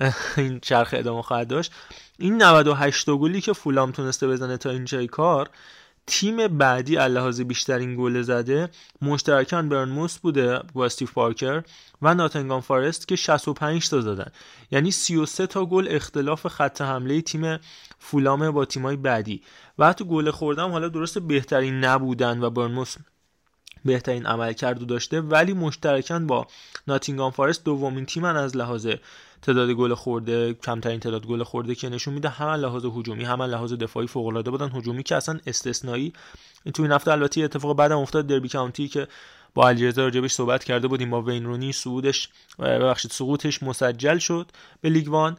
این 0.36 0.60
چرخ 0.60 0.94
ادامه 0.98 1.22
خواهد 1.22 1.48
داشت. 1.48 1.72
این 2.18 2.42
98 2.42 3.10
گلی 3.10 3.40
که 3.40 3.52
فولام 3.52 3.92
تونسته 3.92 4.28
بزنه 4.28 4.56
تا 4.56 4.70
اینجای 4.70 5.06
کار 5.06 5.50
تیم 6.06 6.48
بعدی 6.48 6.96
اللحاظ 6.96 7.40
بیشترین 7.40 7.96
گل 7.96 8.22
زده 8.22 8.68
مشترکان 9.02 9.68
برنموس 9.68 10.18
بوده 10.18 10.60
با 10.74 10.84
استیو 10.84 11.08
پارکر 11.14 11.62
و 12.02 12.14
ناتنگام 12.14 12.60
فارست 12.60 13.08
که 13.08 13.16
65 13.16 13.88
تا 13.88 14.00
زدن. 14.00 14.32
یعنی 14.70 14.90
33 14.90 15.46
تا 15.46 15.66
گل 15.66 15.88
اختلاف 15.90 16.46
خط 16.46 16.80
حمله 16.80 17.20
تیم 17.20 17.58
فولام 17.98 18.50
با 18.50 18.64
تیمای 18.64 18.96
بعدی. 18.96 19.42
و 19.78 19.88
حتی 19.88 20.04
گل 20.04 20.30
خوردم 20.30 20.70
حالا 20.70 20.88
درست 20.88 21.18
بهترین 21.18 21.84
نبودن 21.84 22.40
و 22.42 22.50
برنموس 22.50 22.96
بهترین 23.84 24.26
عمل 24.26 24.52
کرده 24.52 24.84
داشته 24.84 25.20
ولی 25.20 25.52
مشترکان 25.52 26.26
با 26.26 26.46
ناتینگام 26.86 27.30
فارست 27.30 27.64
دومین 27.64 28.06
تیمن 28.06 28.36
از 28.36 28.56
لحاظ 28.56 28.88
تعداد 29.42 29.70
گل 29.70 29.94
خورده 29.94 30.54
کمترین 30.54 31.00
تعداد 31.00 31.26
گل 31.26 31.42
خورده 31.42 31.74
که 31.74 31.88
نشون 31.88 32.14
میده 32.14 32.28
هم 32.28 32.48
لحاظ 32.48 32.84
هجومی 32.84 33.24
هم 33.24 33.42
لحاظ 33.42 33.72
دفاعی 33.72 34.06
فوق 34.06 34.26
العاده 34.26 34.50
بودن. 34.50 34.70
هجومی 34.74 35.02
که 35.02 35.16
اصلا 35.16 35.40
استثنایی 35.46 36.12
تو 36.74 36.82
این 36.82 36.92
هفته 36.92 37.12
البته 37.12 37.40
اتفاق 37.40 37.76
بعدم 37.76 37.98
افتاد 37.98 38.26
دربی 38.26 38.48
کانتی 38.48 38.88
که 38.88 39.08
با 39.54 39.68
علیرضا 39.68 40.04
راجبش 40.04 40.32
صحبت 40.32 40.64
کرده 40.64 40.88
بودیم 40.88 41.10
با 41.10 41.22
وین 41.22 41.44
رونی 41.44 41.72
صعودش 41.72 42.28
ببخشید 42.58 43.10
سقوطش 43.10 43.62
مسجل 43.62 44.18
شد 44.18 44.46
به 44.80 44.88
لیگ 44.88 45.08
وان. 45.08 45.36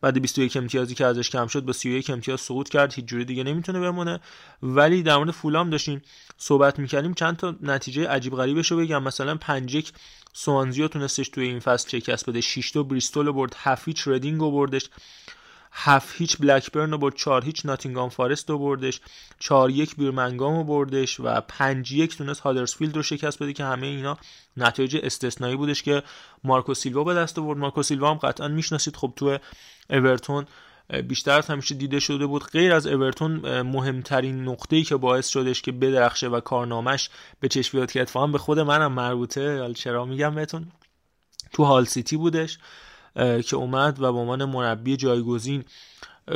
بعد 0.00 0.18
21 0.18 0.56
امتیازی 0.56 0.94
که 0.94 1.06
ازش 1.06 1.30
کم 1.30 1.46
شد 1.46 1.64
با 1.64 1.72
31 1.72 2.10
امتیاز 2.10 2.40
سقوط 2.40 2.68
کرد. 2.68 2.92
هیچ 2.92 3.04
جوری 3.04 3.24
دیگه 3.24 3.44
نمی‌تونه 3.44 3.80
بمونه. 3.80 4.20
ولی 4.62 5.02
در 5.02 5.16
مورد 5.16 5.30
فولام 5.30 5.70
داشتیم 5.70 6.02
صحبت 6.38 6.78
می‌کردیم 6.78 7.14
چند 7.14 7.36
تا 7.36 7.54
نتیجه 7.62 8.08
عجیب 8.08 8.36
غریبش 8.36 8.70
رو 8.70 8.76
بگم. 8.76 9.02
مثلا 9.02 9.34
5 9.34 9.74
1 9.74 9.92
سوانزیو 10.32 10.88
تونستش 10.88 11.28
توی 11.28 11.44
این 11.44 11.60
فصل 11.60 11.88
شکست 11.88 12.30
بده. 12.30 12.40
6 12.40 12.70
تا 12.70 12.82
بریستول 12.82 13.30
برد 13.30 13.56
7 13.58 13.88
هیچ 13.88 14.08
ردینگ 14.08 14.40
رو 14.40 14.50
بردش 14.50 14.90
7 15.72 16.14
هیچ 16.16 16.36
بلکبرن 16.38 16.90
رو 16.90 16.98
برد 16.98 17.14
4 17.14 17.44
هیچ 17.44 17.66
ناتینگام 17.66 18.08
فارست 18.08 18.50
رو 18.50 18.58
بردش 18.58 19.00
4 19.38 19.70
1 19.70 19.96
بیرمنگام 19.96 20.56
رو 20.56 20.64
بردش 20.64 21.20
و 21.20 21.40
5 21.40 21.92
1 21.92 22.16
تونست 22.16 22.40
هادرسفیلد 22.40 22.96
رو 22.96 23.02
شکست 23.02 23.42
بده 23.42 23.52
که 23.52 23.64
همه 23.64 23.86
اینا 23.86 24.18
نتایج 24.56 24.96
استثنایی 25.02 25.56
بودش 25.56 25.82
که 25.82 26.02
مارکو 26.44 26.74
سیلوا 26.74 27.04
به 27.04 27.14
دست 27.14 27.38
آورد. 27.38 27.58
مارکو 27.58 27.82
سیلوا 27.82 28.10
هم 28.10 28.16
قطعا 28.18 28.48
می‌شناسید. 28.48 28.96
خب 28.96 29.12
تو 29.16 29.38
اورتون 29.90 30.46
بیشتر 31.08 31.38
از 31.38 31.46
همیشه 31.46 31.74
دیده 31.74 32.00
شده 32.00 32.26
بود. 32.26 32.44
غیر 32.44 32.72
از 32.72 32.86
اورتون 32.86 33.60
مهمترین 33.60 34.48
نقطه‌ای 34.48 34.82
که 34.82 34.96
باعث 34.96 35.28
شدش 35.28 35.62
که 35.62 35.72
بدرخشه 35.72 36.28
و 36.28 36.40
کارنامش 36.40 37.10
به 37.40 37.48
چشم 37.48 37.78
بیاد 37.78 37.92
که 37.92 38.00
اتفاقا 38.02 38.26
به 38.26 38.38
خود 38.38 38.58
منم 38.58 38.92
مربوطه. 38.92 39.60
حالا 39.60 39.72
چرا 39.72 40.04
میگم 40.04 40.34
بهتون؟ 40.34 40.66
تو 41.52 41.64
هال 41.64 41.84
سیتی 41.84 42.16
بودش 42.16 42.58
که 43.16 43.56
اومد 43.56 44.02
و 44.02 44.12
به 44.12 44.18
عنوان 44.18 44.44
مربی 44.44 44.96
جایگزین 44.96 45.64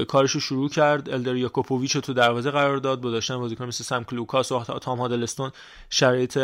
کارش 0.09 0.31
رو 0.31 0.41
شروع 0.41 0.69
کرد. 0.69 1.11
الدین 1.11 1.37
یاکوپوویچ 1.37 1.95
رو 1.95 2.01
تو 2.01 2.13
دروازه 2.13 2.51
قرار 2.51 2.77
داد. 2.77 3.01
با 3.01 3.11
داشتن 3.11 3.37
بازیکن 3.37 3.65
مثل 3.65 3.85
سم 3.85 4.05
کلوکاس 4.05 4.53
و 4.53 4.63
تام 4.63 4.99
هادلستون 5.01 5.51
شرایط 5.91 6.39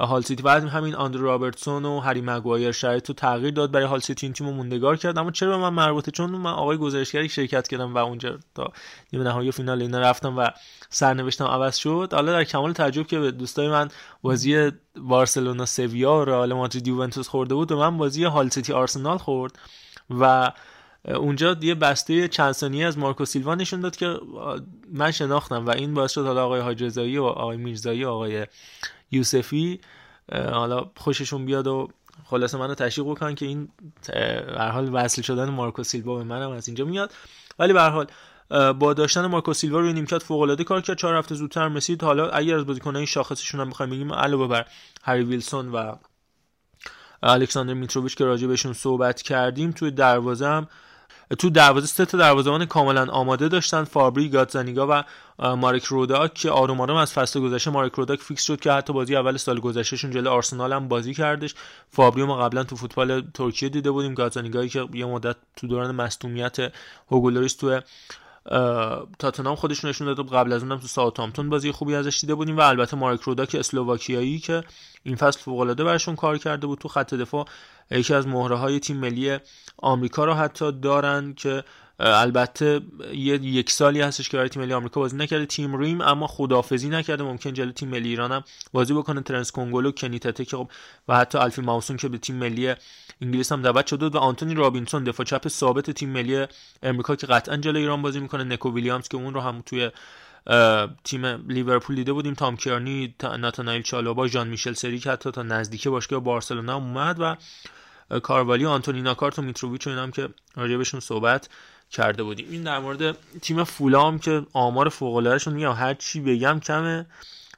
هال 0.00 0.22
سیتی 0.22 0.42
و 0.42 0.48
همین 0.48 0.94
آندرو 0.94 1.24
رابرتسون 1.24 1.84
و 1.84 2.00
هری 2.00 2.20
مگوایر 2.20 2.72
شرایط 2.72 3.08
رو 3.08 3.14
تغییر 3.14 3.54
داد. 3.54 3.70
برای 3.70 3.86
هال 3.86 4.00
سیتی 4.00 4.26
این 4.26 4.32
تیم 4.32 4.46
رو 4.46 4.52
موندگار 4.52 4.96
کرد. 4.96 5.18
اما 5.18 5.30
چرا 5.30 5.56
به 5.56 5.62
من 5.62 5.84
مربوطه؟ 5.84 6.10
چون 6.10 6.30
من 6.30 6.50
آقای 6.50 6.76
گزارشگری 6.76 7.28
شرکت 7.28 7.68
کردم 7.68 7.94
و 7.94 7.98
اونجا 7.98 8.38
تا 8.54 8.72
نیمه 9.12 9.24
نهایی 9.24 9.52
فینال 9.52 9.82
اینا 9.82 10.00
رفتم 10.00 10.38
و 10.38 10.50
سرنوشتم 10.90 11.44
عوض 11.44 11.76
شد. 11.76 12.08
حالا 12.12 12.32
در 12.32 12.44
کمال 12.44 12.72
تعجب 12.72 13.06
که 13.06 13.30
دوستای 13.30 13.68
من 13.68 13.88
بازی 14.22 14.70
بارسلونا 14.96 15.66
سویا 15.66 16.12
و 16.14 16.24
رئال 16.24 16.52
مادرید 16.52 16.88
یوونتوس 16.88 17.28
خورده 17.28 17.54
بود 17.54 17.72
و 17.72 17.78
من 17.78 17.96
بازی 17.96 18.24
هال 18.24 18.48
سیتی 18.48 18.72
آرسنال 18.72 19.18
خورد 19.18 19.58
و 20.20 20.52
اونجا 21.06 21.56
یه 21.60 21.74
بسته 21.74 22.28
چند 22.28 22.52
ثانیه 22.52 22.86
از 22.86 22.98
مارکو 22.98 23.24
سیلوا 23.24 23.54
نشون 23.54 23.80
داد 23.80 23.96
که 23.96 24.20
من 24.92 25.10
شناختم 25.10 25.66
و 25.66 25.70
این 25.70 25.94
باعث 25.94 26.12
شد 26.12 26.26
حالا 26.26 26.44
آقای 26.44 26.60
حاج 26.60 26.98
و 27.18 27.24
آقای 27.24 27.56
میرزایی 27.56 28.04
و 28.04 28.08
آقای 28.08 28.46
یوسفی 29.10 29.80
حالا 30.32 30.90
خوششون 30.96 31.46
بیاد 31.46 31.66
و 31.66 31.88
خلاصه 32.24 32.58
منو 32.58 32.74
تشویق 32.74 33.06
بکنن 33.06 33.34
که 33.34 33.46
این 33.46 33.68
به 34.06 34.70
حال 34.72 34.90
وصل 34.94 35.22
شدن 35.22 35.48
مارکو 35.48 35.82
سیلوا 35.82 36.16
به 36.16 36.24
منم 36.24 36.50
از 36.50 36.68
اینجا 36.68 36.84
میاد. 36.84 37.12
ولی 37.58 37.72
به 37.72 37.77
هر 37.77 37.82
حال 37.82 38.06
با 38.72 38.94
داشتن 38.94 39.26
مارکو 39.26 39.52
سیلوا 39.52 39.80
روی 39.80 39.92
نیمکت 39.92 40.22
فوق 40.22 40.40
العاده 40.40 40.64
کار 40.64 40.80
کرد. 40.80 40.96
چهار 40.96 41.14
هفته 41.14 41.34
زودتر 41.34 41.68
رسید. 41.68 42.02
حالا 42.02 42.28
اگر 42.28 42.56
از 42.56 42.66
بازیکنان 42.66 43.04
شاخصشون 43.04 43.60
هم 43.60 43.70
بخوایم 43.70 43.90
بگیم 43.90 44.12
علاوه 44.12 44.46
بر 44.46 44.66
هری 45.02 45.22
ویلسون 45.22 45.68
و 45.72 45.94
الکساندر 47.22 47.74
میتروویچ 47.74 48.16
که 48.16 48.24
راجع 48.24 48.46
بهشون 48.46 48.72
صحبت 48.72 49.22
کردیم 49.22 49.70
توی 49.70 49.90
دروازه 49.90 50.46
هم 50.46 50.68
تو 51.38 51.50
دروازه 51.50 51.86
سه 51.86 52.04
تا 52.04 52.18
دروازه‌بان 52.18 52.64
کاملا 52.64 53.06
آماده 53.12 53.48
داشتن 53.48 53.84
فابری 53.84 54.28
گازانیگا 54.28 54.86
و 54.90 55.04
مارک 55.56 55.84
روداک 55.84 56.34
که 56.34 56.50
آروم 56.50 56.80
آروم 56.80 56.96
از 56.96 57.12
فصل 57.12 57.40
گذشته 57.40 57.70
مارک 57.70 57.92
روداک 57.92 58.20
فیکس 58.20 58.42
شد 58.42 58.60
که 58.60 58.72
حتی 58.72 58.92
بازی 58.92 59.16
اول 59.16 59.36
سال 59.36 59.60
گذشتهشون 59.60 60.10
جلو 60.10 60.30
آرسنال 60.30 60.72
هم 60.72 60.88
بازی 60.88 61.14
کردش. 61.14 61.54
فابری 61.90 62.24
ما 62.24 62.36
قبلا 62.36 62.64
تو 62.64 62.76
فوتبال 62.76 63.22
ترکیه 63.34 63.68
دیده 63.68 63.90
بودیم. 63.90 64.14
گازانیگایی 64.14 64.68
که 64.68 64.88
یه 64.94 65.06
مدت 65.06 65.36
تو 65.56 65.66
دوران 65.66 65.94
مصدومیت 65.94 66.56
هوگو 67.10 67.30
لوریس 67.30 67.54
تو 67.54 67.80
تاتنام 69.18 69.54
خودش 69.54 69.84
نشون 69.84 70.14
داد 70.14 70.28
قبل 70.28 70.52
از 70.52 70.62
اونم 70.62 70.78
تو 70.78 70.86
ساوثهامپتون 70.86 71.50
بازی 71.50 71.72
خوبی 71.72 71.94
ازش 71.94 72.20
دیده 72.20 72.34
بودیم 72.34 72.56
و 72.56 72.60
البته 72.60 72.96
مارک 72.96 73.20
روداک 73.20 73.54
اسلوواکیایی 73.54 74.38
که 74.38 74.64
این 75.02 75.16
فصل 75.16 75.40
فوق 75.40 75.60
العاده 75.60 75.84
براشون 75.84 76.16
کار 76.16 76.38
کرده 76.38 76.66
بود 76.66 76.78
تو 76.78 76.88
خط 76.88 77.14
دفاع 77.14 77.46
یکی 77.90 78.14
از 78.14 78.26
مهره 78.26 78.56
های 78.56 78.80
تیم 78.80 78.96
ملی 78.96 79.38
آمریکا 79.78 80.24
رو 80.24 80.34
حتی 80.34 80.72
دارن 80.72 81.34
که 81.34 81.64
البته 81.98 82.80
یه 83.12 83.34
یک 83.34 83.70
سالی 83.70 84.00
هستش 84.00 84.28
که 84.28 84.36
برای 84.36 84.48
تیم 84.48 84.62
ملی 84.62 84.72
آمریکا 84.72 85.00
بازی 85.00 85.16
نکرده. 85.16 85.46
تیم 85.46 85.76
ریم 85.76 86.00
اما 86.00 86.26
خدافظی 86.26 86.88
نکرده. 86.88 87.24
ممکنه 87.24 87.52
جلو 87.52 87.72
تیم 87.72 87.88
ملی 87.88 88.08
ایران 88.08 88.32
هم 88.32 88.44
بازی 88.72 88.94
بکنه. 88.94 89.20
ترنس 89.20 89.52
کنگولو 89.52 89.92
کنی 89.92 90.22
تته 90.22 90.44
که 90.44 90.56
خب 90.56 90.70
و 91.08 91.16
حتی 91.16 91.38
الفی 91.38 91.62
ماوسون 91.62 91.96
که 91.96 92.08
به 92.08 92.18
تیم 92.18 92.36
ملی 92.36 92.74
انگلیس 93.22 93.52
هم 93.52 93.62
دعوت 93.62 93.86
شده 93.86 94.08
و 94.08 94.16
آنتونی 94.16 94.54
رابینسون 94.54 95.04
دفاع 95.04 95.26
چپ 95.26 95.48
ثابت 95.48 95.90
تیم 95.90 96.10
ملی 96.10 96.46
امریکا 96.82 97.16
که 97.16 97.26
قطعا 97.26 97.56
جلو 97.56 97.78
ایران 97.78 98.02
بازی 98.02 98.20
می‌کنه. 98.20 98.44
نکو 98.44 98.74
ویلیامز 98.74 99.08
که 99.08 99.16
اون 99.16 99.34
رو 99.34 99.40
هم 99.40 99.62
توی 99.66 99.90
تیم 101.04 101.26
لیورپول 101.26 101.96
دیده 101.96 102.12
بودیم. 102.12 102.34
تام 102.34 102.56
کیرنی 102.56 103.14
ناتانایل 103.38 103.82
چالوبا 103.82 104.26
ژان 104.26 104.48
میشل 104.48 104.72
سری 104.72 104.98
که 104.98 105.10
حتی 105.10 105.30
تا 105.30 105.42
نزدیک 105.42 105.88
باشگاه 105.88 106.20
بارسلونا 106.20 106.76
اومد 106.76 107.16
و 107.20 107.36
کاروالی 108.20 108.64
و 108.64 108.68
آنتونی 108.68 109.02
ناکارت 109.02 109.38
و 109.38 109.42
میتروویچ 109.42 109.86
و 109.86 109.90
اینا 109.90 110.02
هم 110.02 110.10
که 110.10 110.28
راجبشون 110.56 111.00
صحبت 111.00 111.48
کرده 111.90 112.22
بودیم 112.22 112.46
این 112.50 112.62
در 112.62 112.78
مورد 112.78 113.16
تیم 113.42 113.64
فولام 113.64 114.18
که 114.18 114.46
آمار 114.52 114.88
فوق 114.88 115.16
العاده 115.16 115.50
میگم 115.50 115.72
هر 115.72 115.94
چی 115.94 116.20
بگم 116.20 116.60
کمه. 116.60 117.06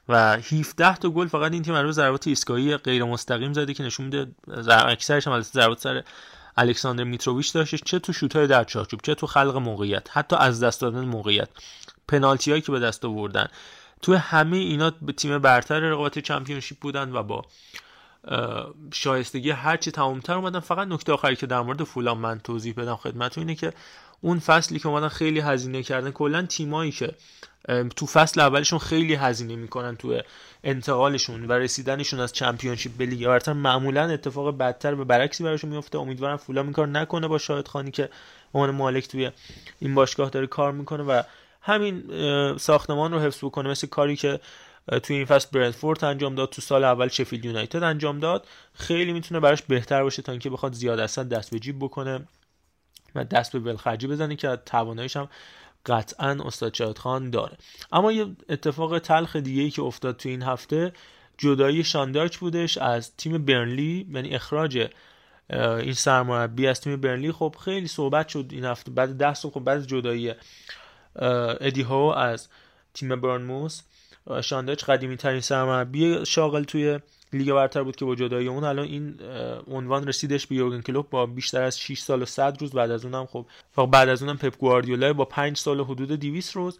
و 0.09 0.37
17 0.37 0.95
تا 0.95 1.09
گل 1.09 1.27
فقط 1.27 1.51
این 1.51 1.63
تیم 1.63 1.75
رو 1.75 1.91
ضربات 1.91 2.27
ایستگاهی 2.27 2.77
غیر 2.77 3.03
مستقیم 3.03 3.53
زده 3.53 3.73
که 3.73 3.83
نشون 3.83 4.05
میده 4.05 4.31
اکثرش 4.69 5.27
هم 5.27 5.41
ضربات 5.41 5.79
سر 5.79 6.03
الکساندر 6.57 7.03
میتروویچ 7.03 7.53
داشته 7.53 7.77
چه 7.77 7.99
تو 7.99 8.13
شوت‌های 8.13 8.47
در 8.47 8.63
چارچوب 8.63 8.99
چه 9.03 9.15
تو 9.15 9.27
خلق 9.27 9.55
موقعیت 9.55 10.07
حتی 10.11 10.35
از 10.35 10.63
دست 10.63 10.81
دادن 10.81 11.05
موقعیت. 11.05 11.49
پنالتی 12.07 12.51
هایی 12.51 12.61
که 12.61 12.71
به 12.71 12.79
دست 12.79 13.05
آوردن. 13.05 13.47
تو 14.01 14.15
همه 14.15 14.57
اینا 14.57 14.91
به 15.01 15.13
تیم 15.13 15.37
برتر 15.37 15.79
رقابت 15.79 16.19
چمپیونشیپ 16.19 16.79
بودن 16.79 17.11
و 17.11 17.23
با 17.23 17.45
شایستگی 18.93 19.51
هرچی 19.51 19.91
تمامتر 19.91 20.33
اومدن. 20.33 20.59
فقط 20.59 20.87
نکته 20.87 21.13
آخری 21.13 21.35
که 21.35 21.47
در 21.47 21.61
مورد 21.61 21.83
فولان 21.83 22.17
من 22.17 22.39
توضیح 22.39 22.73
بدم 22.77 22.95
خدمتتون 22.95 23.41
اینه 23.41 23.55
که 23.55 23.73
اون 24.21 24.39
فصلی 24.39 24.79
که 24.79 24.87
اومدن 24.87 25.07
خیلی 25.07 25.39
هزینه 25.39 25.83
کردن 25.83 26.11
کلا 26.11 26.41
تیمایی 26.41 26.91
که 26.91 27.11
تو 27.95 28.05
فصل 28.05 28.39
اولشون 28.39 28.79
خیلی 28.79 29.15
هزینه 29.15 29.55
می‌کنن 29.55 29.95
تو 29.95 30.21
انتقالشون 30.63 31.45
و 31.45 31.51
رسیدنشون 31.51 32.19
از 32.19 32.33
چمپیونشیپ 32.33 32.91
به 32.97 33.05
لیگ. 33.05 33.27
برتر 33.27 33.53
معمولا 33.53 34.09
اتفاق 34.09 34.57
بدتر 34.57 34.93
و 34.93 35.05
برعکسی 35.05 35.43
براشون 35.43 35.69
میفته 35.69 35.97
امیدوارم 35.97 36.37
فولام 36.37 36.65
این 36.65 36.73
کار 36.73 36.87
نکنه 36.87 37.27
با 37.27 37.37
شاهد 37.37 37.67
خانی 37.67 37.91
که 37.91 38.09
عنوان 38.53 38.75
مالک 38.75 39.07
توی 39.07 39.31
این 39.79 39.95
باشگاه 39.95 40.29
داره 40.29 40.47
کار 40.47 40.71
می‌کنه 40.71 41.03
و 41.03 41.21
همین 41.61 42.03
ساختمان 42.57 43.11
رو 43.11 43.19
حفظ 43.19 43.37
بکنه. 43.37 43.69
مثل 43.69 43.87
کاری 43.87 44.15
که 44.15 44.39
توی 45.03 45.15
این 45.15 45.25
فصل 45.25 45.47
برنتفورد 45.51 46.05
انجام 46.05 46.35
داد 46.35 46.49
تو 46.49 46.61
سال 46.61 46.83
اول 46.83 47.07
شفیلد 47.07 47.45
یونایتد 47.45 47.83
انجام 47.83 48.19
داد. 48.19 48.47
خیلی 48.73 49.13
می‌تونه 49.13 49.39
براش 49.39 49.61
بهتر 49.61 50.03
باشه 50.03 50.21
تا 50.21 50.31
اینکه 50.31 50.49
بخواد 50.49 50.73
زیاد 50.73 50.99
اصلا 50.99 51.23
دست 51.23 51.51
به 51.51 51.59
جیب 51.59 51.79
بکنه. 51.79 52.27
و 53.15 53.23
دست 53.23 53.51
به 53.51 53.59
ولخرجی 53.59 54.07
بزنه 54.07 54.35
که 54.35 54.59
تواناییش 54.65 55.17
هم 55.17 55.29
قطعا 55.85 56.37
استاد 56.45 56.73
شاهد 56.73 56.97
خان 56.97 57.29
داره. 57.29 57.57
اما 57.91 58.11
یه 58.11 58.25
اتفاق 58.49 58.99
تلخ 58.99 59.35
دیگه 59.35 59.61
ای 59.61 59.69
که 59.69 59.81
افتاد 59.81 60.17
تو 60.17 60.29
این 60.29 60.43
هفته 60.43 60.93
جدایی 61.37 61.83
شاندارچ 61.83 62.37
بودش 62.37 62.77
از 62.77 63.15
تیم 63.15 63.45
برنلی 63.45 64.07
یعنی 64.13 64.35
اخراج 64.35 64.89
این 65.49 65.93
سرمربی 65.93 66.67
از 66.67 66.81
تیم 66.81 66.95
برنلی. 66.95 67.31
خب 67.31 67.55
خیلی 67.65 67.87
صحبت 67.87 68.27
شد 68.27 68.45
این 68.51 68.65
هفته. 68.65 68.91
بعد 68.91 69.17
ده 69.17 69.33
سال 69.33 69.51
خب 69.51 69.59
بعد 69.59 69.85
جدایی 69.85 70.33
ادی 71.61 71.81
هو 71.81 71.93
از 71.93 72.47
تیم 72.93 73.21
برنموس 73.21 73.81
شانداچ 74.43 74.83
قدیمی 74.83 75.17
ترین 75.17 75.41
سرمربی 75.41 76.25
شاغل 76.25 76.63
توی 76.63 76.99
لیگ 77.33 77.53
برتر 77.53 77.83
بود 77.83 77.95
که 77.95 78.05
با 78.05 78.15
جدایی 78.15 78.47
اون 78.47 78.63
الان 78.63 78.85
این 78.85 79.19
عنوان 79.67 80.07
رسیدش 80.07 80.47
به 80.47 80.55
یورگن 80.55 80.81
کلوپ 80.81 81.09
با 81.09 81.25
بیشتر 81.25 81.61
از 81.61 81.79
6 81.79 81.99
سال 81.99 82.21
و 82.21 82.25
100 82.25 82.61
روز 82.61 82.71
بعد 82.71 82.91
از 82.91 83.05
اونم 83.05 83.25
خب 83.25 83.45
بعد 83.85 84.09
از 84.09 84.23
اونم 84.23 84.37
پپ 84.37 84.57
گواردیولا 84.57 85.13
با 85.13 85.25
5 85.25 85.57
سال 85.57 85.79
و 85.79 85.83
حدود 85.83 86.11
200 86.11 86.55
روز. 86.55 86.79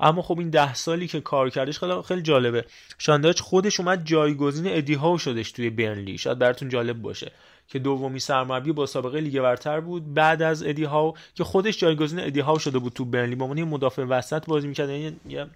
اما 0.00 0.22
خب 0.22 0.38
این 0.38 0.50
ده 0.50 0.74
سالی 0.74 1.08
که 1.08 1.20
کار 1.20 1.50
کردش 1.50 1.78
خیلی 1.78 2.02
خیلی 2.02 2.22
جالبه. 2.22 2.64
شان 2.98 3.16
دایچ 3.16 3.40
خودش 3.40 3.80
اومد 3.80 4.04
جایگزین 4.04 4.76
ادی 4.76 4.94
هاو 4.94 5.18
شدش 5.18 5.52
توی 5.52 5.70
برنلی. 5.70 6.18
شاید 6.18 6.38
براتون 6.38 6.68
جالب 6.68 7.02
باشه 7.02 7.32
که 7.68 7.78
دومی 7.78 8.20
سرمربی 8.20 8.72
با 8.72 8.86
سابقه 8.86 9.20
لیگ 9.20 9.40
برتر 9.40 9.80
بود 9.80 10.14
بعد 10.14 10.42
از 10.42 10.62
ادی 10.62 10.84
هاو 10.84 11.14
که 11.34 11.44
خودش 11.44 11.78
جایگزین 11.78 12.20
ادی 12.20 12.40
هاو 12.40 12.58
شده 12.58 12.78
بود 12.78 12.92
تو 12.92 13.04
برنلی. 13.04 13.34
با 13.34 13.44
عنوان 13.44 13.64
مدافع 13.64 14.02
وسط 14.02 14.46
بازی 14.46 14.68
می‌کرد. 14.68 14.90
یعنی 14.90 15.16
یه 15.28 15.46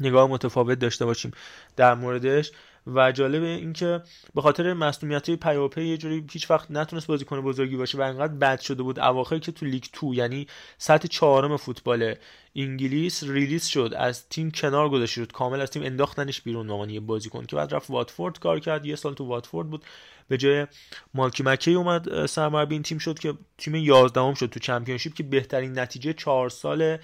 نگاه 0.00 0.30
متفاوت 0.30 0.78
داشته 0.78 1.04
باشیم 1.04 1.32
در 1.76 1.94
موردش. 1.94 2.52
و 2.86 3.12
جالب 3.12 3.42
این 3.42 3.72
که 3.72 4.02
به 4.34 4.42
خاطر 4.42 4.72
مصدومیت 4.72 5.30
پیاپی 5.30 5.82
یه 5.82 5.96
جوری 5.96 6.24
هیچ 6.32 6.50
وقت 6.50 6.70
نتونست 6.70 7.06
بازیکن 7.06 7.40
بزرگی 7.40 7.76
باشه 7.76 7.98
و 7.98 8.00
انقدر 8.00 8.34
بد 8.34 8.60
شده 8.60 8.82
بود. 8.82 8.98
اواخر 8.98 9.38
که 9.38 9.52
تو 9.52 9.66
لیگ 9.66 9.84
تو 9.92 10.14
یعنی 10.14 10.46
سطح 10.78 11.08
چهارم 11.08 11.56
فوتبال 11.56 12.14
انگلیس 12.56 13.22
ریلیز 13.22 13.66
شد 13.66 13.94
از 13.96 14.28
تیم 14.28 14.50
کنار 14.50 14.88
گذاشته 14.88 15.24
شد. 15.24 15.32
کامل 15.32 15.60
از 15.60 15.70
تیم 15.70 15.82
انداختنش 15.82 16.40
بیرون 16.40 16.86
به 16.86 16.92
یه 16.92 17.00
بازیکن 17.00 17.46
که 17.46 17.56
بعد 17.56 17.74
رفت 17.74 17.90
واتفورد 17.90 18.38
کار 18.38 18.60
کرد. 18.60 18.86
یه 18.86 18.96
سال 18.96 19.14
تو 19.14 19.24
واتفورد 19.24 19.70
بود. 19.70 19.84
به 20.28 20.36
جای 20.36 20.66
مالکی 21.14 21.42
مکی 21.42 21.74
اومد 21.74 22.26
سرمربی 22.26 22.74
این 22.74 22.82
تیم 22.82 22.98
شد 22.98 23.18
که 23.18 23.34
تیم 23.58 23.74
11 23.74 24.34
شد 24.34 24.46
تو 24.46 24.60
چمپیونشیپ 24.60 25.14
که 25.14 25.22
بهترین 25.22 25.78
نتیجه 25.78 26.12
چهار 26.12 26.48
سال 26.48 26.98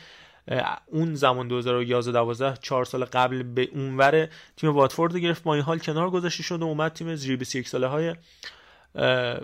اون 0.86 1.14
زمان 1.14 1.48
2011 1.48 2.12
12 2.12 2.58
4 2.62 2.84
سال 2.84 3.04
قبل 3.04 3.42
به 3.42 3.68
اونور 3.72 4.28
تیم 4.56 4.70
واتفورد 4.70 5.16
گرفت 5.16 5.42
با 5.42 5.54
این 5.54 5.62
حال 5.62 5.78
کنار 5.78 6.10
گذاشته 6.10 6.42
شد 6.42 6.62
و 6.62 6.64
اومد 6.64 6.92
تیم 6.92 7.14
زیر 7.14 7.36
21 7.36 7.68
ساله 7.68 7.86
های 7.86 8.14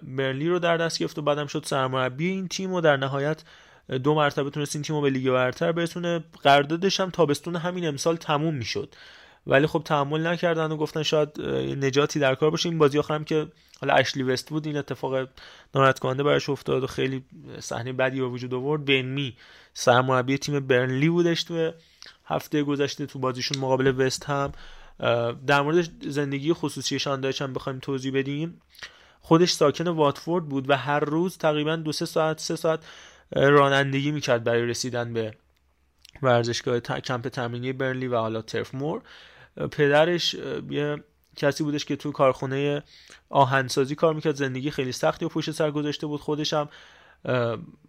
برلی 0.02 0.48
رو 0.48 0.58
در 0.58 0.76
دست 0.76 0.98
گرفت 0.98 1.18
و 1.18 1.22
بعدم 1.22 1.46
شد 1.46 1.64
سرمربی 1.66 2.26
این 2.26 2.48
تیم 2.48 2.72
و 2.72 2.80
در 2.80 2.96
نهایت 2.96 3.42
دو 4.02 4.14
مرتبه 4.14 4.50
تونست 4.50 4.76
این 4.76 4.82
تیم 4.82 4.96
رو 4.96 5.02
به 5.02 5.10
لیگ 5.10 5.30
برتر 5.30 5.72
برسونه. 5.72 6.24
قراردادش 6.42 7.00
هم 7.00 7.10
تابستون 7.10 7.56
همین 7.56 7.88
امسال 7.88 8.16
تموم 8.16 8.54
می‌شد. 8.54 8.94
ولی 9.46 9.66
خب 9.66 9.82
تحمل 9.84 10.26
نکردن 10.26 10.72
و 10.72 10.76
گفتن 10.76 11.02
شاید 11.02 11.40
نجاتی 11.84 12.20
در 12.20 12.34
کار 12.34 12.50
باشه. 12.50 12.68
این 12.68 12.78
بازی 12.78 12.98
آخرم 12.98 13.24
که 13.24 13.46
حالا 13.80 13.94
اشلی 13.94 14.22
وست 14.22 14.50
بود 14.50 14.66
این 14.66 14.76
اتفاق 14.76 15.28
ناراحت 15.74 15.98
کننده 15.98 16.22
براش 16.22 16.48
افتاد 16.48 16.84
و 16.84 16.86
خیلی 16.86 17.24
صحنه 17.60 17.92
بدی 17.92 18.20
به 18.20 18.26
وجود 18.26 18.54
آورد. 18.54 18.84
بن 18.84 19.02
می 19.02 19.36
سرمربی 19.74 20.38
تیم 20.38 20.60
برنلی 20.60 21.08
بودش 21.08 21.44
تو 21.44 21.72
هفته 22.24 22.62
گذشته 22.62 23.06
تو 23.06 23.18
بازیشون 23.18 23.58
مقابل 23.58 24.06
وست 24.06 24.24
هم. 24.24 24.52
در 25.46 25.62
مورد 25.62 26.08
زندگی 26.08 26.52
خصوصی 26.52 26.98
شاندایچ 26.98 27.42
هم 27.42 27.52
بخوایم 27.52 27.78
توضیح 27.78 28.12
بدیم. 28.12 28.60
خودش 29.20 29.52
ساکن 29.52 29.88
واتفورد 29.88 30.48
بود 30.48 30.70
و 30.70 30.76
هر 30.76 31.00
روز 31.00 31.38
تقریبا 31.38 31.76
دو 31.76 31.92
سه 31.92 32.06
ساعت 32.06 32.40
سه 32.40 32.56
ساعت 32.56 32.80
رانندگی 33.32 34.10
می‌کرد 34.10 34.44
برای 34.44 34.62
رسیدن 34.62 35.12
به 35.12 35.34
ورزشگاه 36.22 36.80
کمپ 36.80 37.28
تمرینی 37.28 37.72
برنلی 37.72 38.06
و 38.06 38.16
حالا 38.16 38.42
ترف 38.42 38.74
مور. 38.74 39.02
پدرش 39.56 40.34
یه 40.70 41.04
کسی 41.36 41.64
بودش 41.64 41.84
که 41.84 41.96
تو 41.96 42.12
کارخونه 42.12 42.82
آهنسازی 43.30 43.94
کار 43.94 44.14
می‌کرد 44.14 44.34
زندگی 44.34 44.70
خیلی 44.70 44.92
سختی 44.92 45.24
و 45.24 45.28
پشت 45.28 45.50
سر 45.50 45.70
گذاشته 45.70 46.06
بود 46.06 46.20
خودش 46.20 46.52
هم 46.52 46.68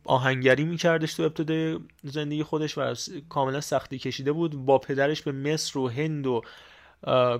آهنگری 0.06 0.64
میکردش 0.64 1.14
تو 1.14 1.24
ابتدای 1.24 1.80
زندگی 2.04 2.44
خودش 2.44 2.78
و 2.78 2.94
کاملا 3.30 3.62
سختی 3.62 4.00
کشیده 4.00 4.32
بود. 4.32 4.66
با 4.66 4.78
پدرش 4.78 5.22
به 5.22 5.32
مصر 5.32 5.80
و 5.80 5.90
هند 5.90 6.28
و 6.28 6.42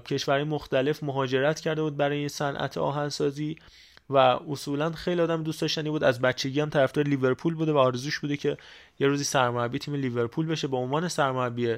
کشورهای 0.06 0.44
مختلف 0.44 1.04
مهاجرت 1.04 1.60
کرده 1.60 1.82
بود 1.82 1.98
برای 1.98 2.30
صنعت 2.30 2.78
آهنسازی 2.78 3.56
و 4.10 4.18
اصولا 4.18 4.92
خیلی 4.92 5.22
آدم 5.22 5.44
دوست 5.44 5.62
داشتنی 5.62 5.90
بود. 5.90 6.04
از 6.04 6.22
بچگی 6.22 6.60
هم 6.60 6.70
طرفدار 6.70 7.06
لیورپول 7.06 7.56
بوده 7.56 7.72
و 7.72 7.78
آرزوش 7.78 8.20
بوده 8.20 8.38
که 8.38 8.58
یه 9.00 9.08
روزی 9.08 9.24
سرمربی 9.24 9.80
تیم 9.80 9.96
لیورپول 9.96 10.46
بشه. 10.46 10.68
به 10.68 10.78
عنوان 10.78 11.08
سرمربی 11.08 11.76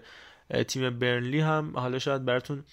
تیم 0.68 1.00
برنلی 1.00 1.40
هم 1.40 1.72
حالا 1.76 2.00
شاید 2.00 2.26
براتون 2.26 2.64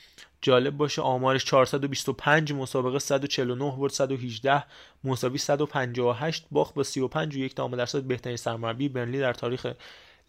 جالب 0.40 0.76
باشه 0.76 1.02
آمارش 1.02 1.44
425 1.44 2.52
مسابقه 2.52 2.98
149 2.98 3.76
برد 3.76 3.92
118 3.92 4.64
مساوی 5.04 5.38
158 5.38 6.46
باخت 6.50 6.74
با 6.74 6.82
35 6.82 7.36
و 7.36 7.38
یک 7.38 7.54
درصد 7.54 8.02
بهترین 8.02 8.36
سرمربی 8.36 8.88
برنلی 8.88 9.20
در 9.20 9.32
تاریخ 9.32 9.66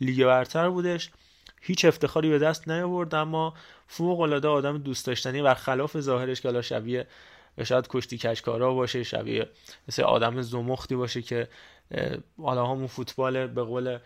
لیگ 0.02 0.26
برتر 0.26 0.70
بودش. 0.70 1.11
هیچ 1.61 1.86
افتخاری 1.86 2.30
به 2.30 2.40
دست 2.40 2.68
نیاورد 2.68 3.15
اما 3.15 3.53
فوق 3.88 4.20
العاده 4.20 4.48
آدم 4.48 4.78
دوست 4.78 5.07
داشتنی 5.07 5.41
و 5.41 5.53
خلاف 5.53 5.99
ظاهرش 5.99 6.41
که 6.41 6.61
شبیه 6.61 7.07
شاید 7.64 7.88
کشتی 7.90 8.18
کج 8.18 8.45
کارا 8.45 8.73
باشه 8.74 9.03
شبیه 9.03 9.49
مثل 9.88 10.03
آدم 10.03 10.41
زمختی 10.41 10.95
باشه 10.95 11.22
که 11.22 11.48
حالا 12.38 12.65
همون 12.65 12.88
فوتبال 12.88 13.48
به 13.48 13.64
قول 13.64 13.98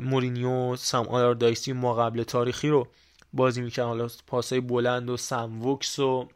مورینیو 0.00 0.76
سم 0.76 1.34
آلاردایسی 1.34 1.72
ما 1.72 1.94
قبل 1.94 2.22
تاریخی 2.22 2.68
رو 2.68 2.88
بازی 3.32 3.62
می‌کنه 3.62 3.84
حالا 3.84 4.08
پاسای 4.26 4.60
بلند 4.60 5.10
و 5.10 5.16
سم 5.16 5.66
وکس 5.66 5.98
و 5.98 6.28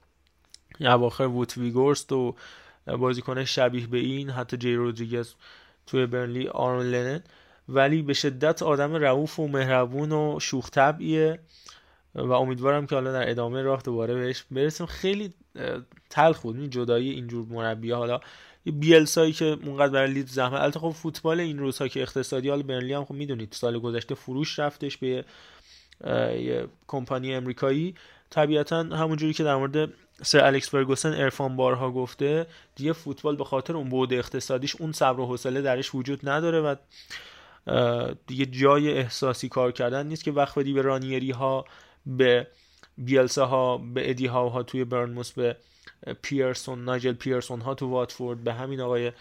اواخر 0.80 1.24
ووت 1.24 1.58
وگهورست 1.58 2.12
و 2.12 2.34
بازیکن 2.86 3.44
شبیه 3.44 3.86
به 3.86 3.98
این 3.98 4.30
حتی 4.30 4.56
جی 4.56 4.74
رودریگز 4.74 5.34
توی 5.86 6.06
برنلی 6.06 6.48
آرون 6.48 6.86
لنن. 6.86 7.22
ولی 7.68 8.02
به 8.02 8.12
شدت 8.12 8.62
آدم 8.62 8.94
رعوف 8.94 9.38
و 9.38 9.48
مهربون 9.48 10.12
و 10.12 10.40
شوخ 10.40 10.70
طبعیه 10.70 11.38
و 12.14 12.32
امیدوارم 12.32 12.86
که 12.86 12.94
حالا 12.94 13.12
در 13.12 13.30
ادامه 13.30 13.62
راه 13.62 13.82
دوباره 13.82 14.14
بهش 14.14 14.44
برسیم. 14.50 14.86
خیلی 14.86 15.34
تلخ 16.10 16.40
بود. 16.40 16.56
این 16.56 16.70
جدایی 16.70 17.10
اینجور 17.10 17.46
مربی 17.50 17.90
حالا 17.90 18.20
یه 18.66 18.72
بیلسایی 18.72 19.32
که 19.32 19.44
اونقدر 19.44 19.92
برای 19.92 20.12
لید 20.12 20.28
زحمت 20.28 20.60
البته 20.60 20.80
خب 20.80 20.90
فوتبال 20.90 21.40
این 21.40 21.58
روزها 21.58 21.88
که 21.88 22.02
اقتصادی 22.02 22.48
حالا 22.48 22.62
برنلی 22.62 22.92
هم 22.92 23.04
خب 23.04 23.14
می‌دونید 23.14 23.52
سال 23.52 23.78
گذشته 23.78 24.14
فروش 24.14 24.58
رفتش 24.58 24.96
به 24.96 25.24
یه 26.06 26.66
کمپانی 26.86 27.34
امریکایی. 27.34 27.94
طبیعتا 28.30 28.82
همونجوری 28.82 29.32
که 29.32 29.44
در 29.44 29.56
مورد 29.56 29.92
سر 30.22 30.44
الکس 30.44 30.70
فرگوسن 30.70 31.12
ارفان 31.12 31.56
بارها 31.56 31.90
گفته 31.90 32.46
دیگه 32.76 32.92
فوتبال 32.92 33.36
به 33.36 33.44
خاطر 33.44 33.76
اون 33.76 33.88
بود 33.88 34.12
اقتصادیش 34.12 34.76
اون 34.76 34.92
صبر 34.92 35.20
و 35.20 35.26
حوصله 35.26 35.62
درش 35.62 35.94
وجود 35.94 36.28
نداره 36.28 36.60
و 36.60 36.74
دیگه 38.26 38.46
جای 38.46 38.92
احساسی 38.92 39.48
کار 39.48 39.72
کردن 39.72 40.06
نیست 40.06 40.24
که 40.24 40.32
وقت 40.32 40.58
بدی 40.58 40.72
به 40.72 40.82
رانیری 40.82 41.30
ها 41.30 41.64
به 42.06 42.46
بیلسا 42.98 43.46
ها 43.46 43.78
به 43.78 44.10
ادی 44.10 44.26
ها 44.26 44.48
ها 44.48 44.62
توی 44.62 44.84
برنموس 44.84 45.32
به 45.32 45.56
پیرسون 46.22 46.84
ناجل 46.84 47.12
پیرسون 47.12 47.60
ها 47.60 47.74
تو 47.74 47.88
واتفورد 47.88 48.44
به 48.44 48.52
همین 48.52 48.80
آقای 48.80 49.12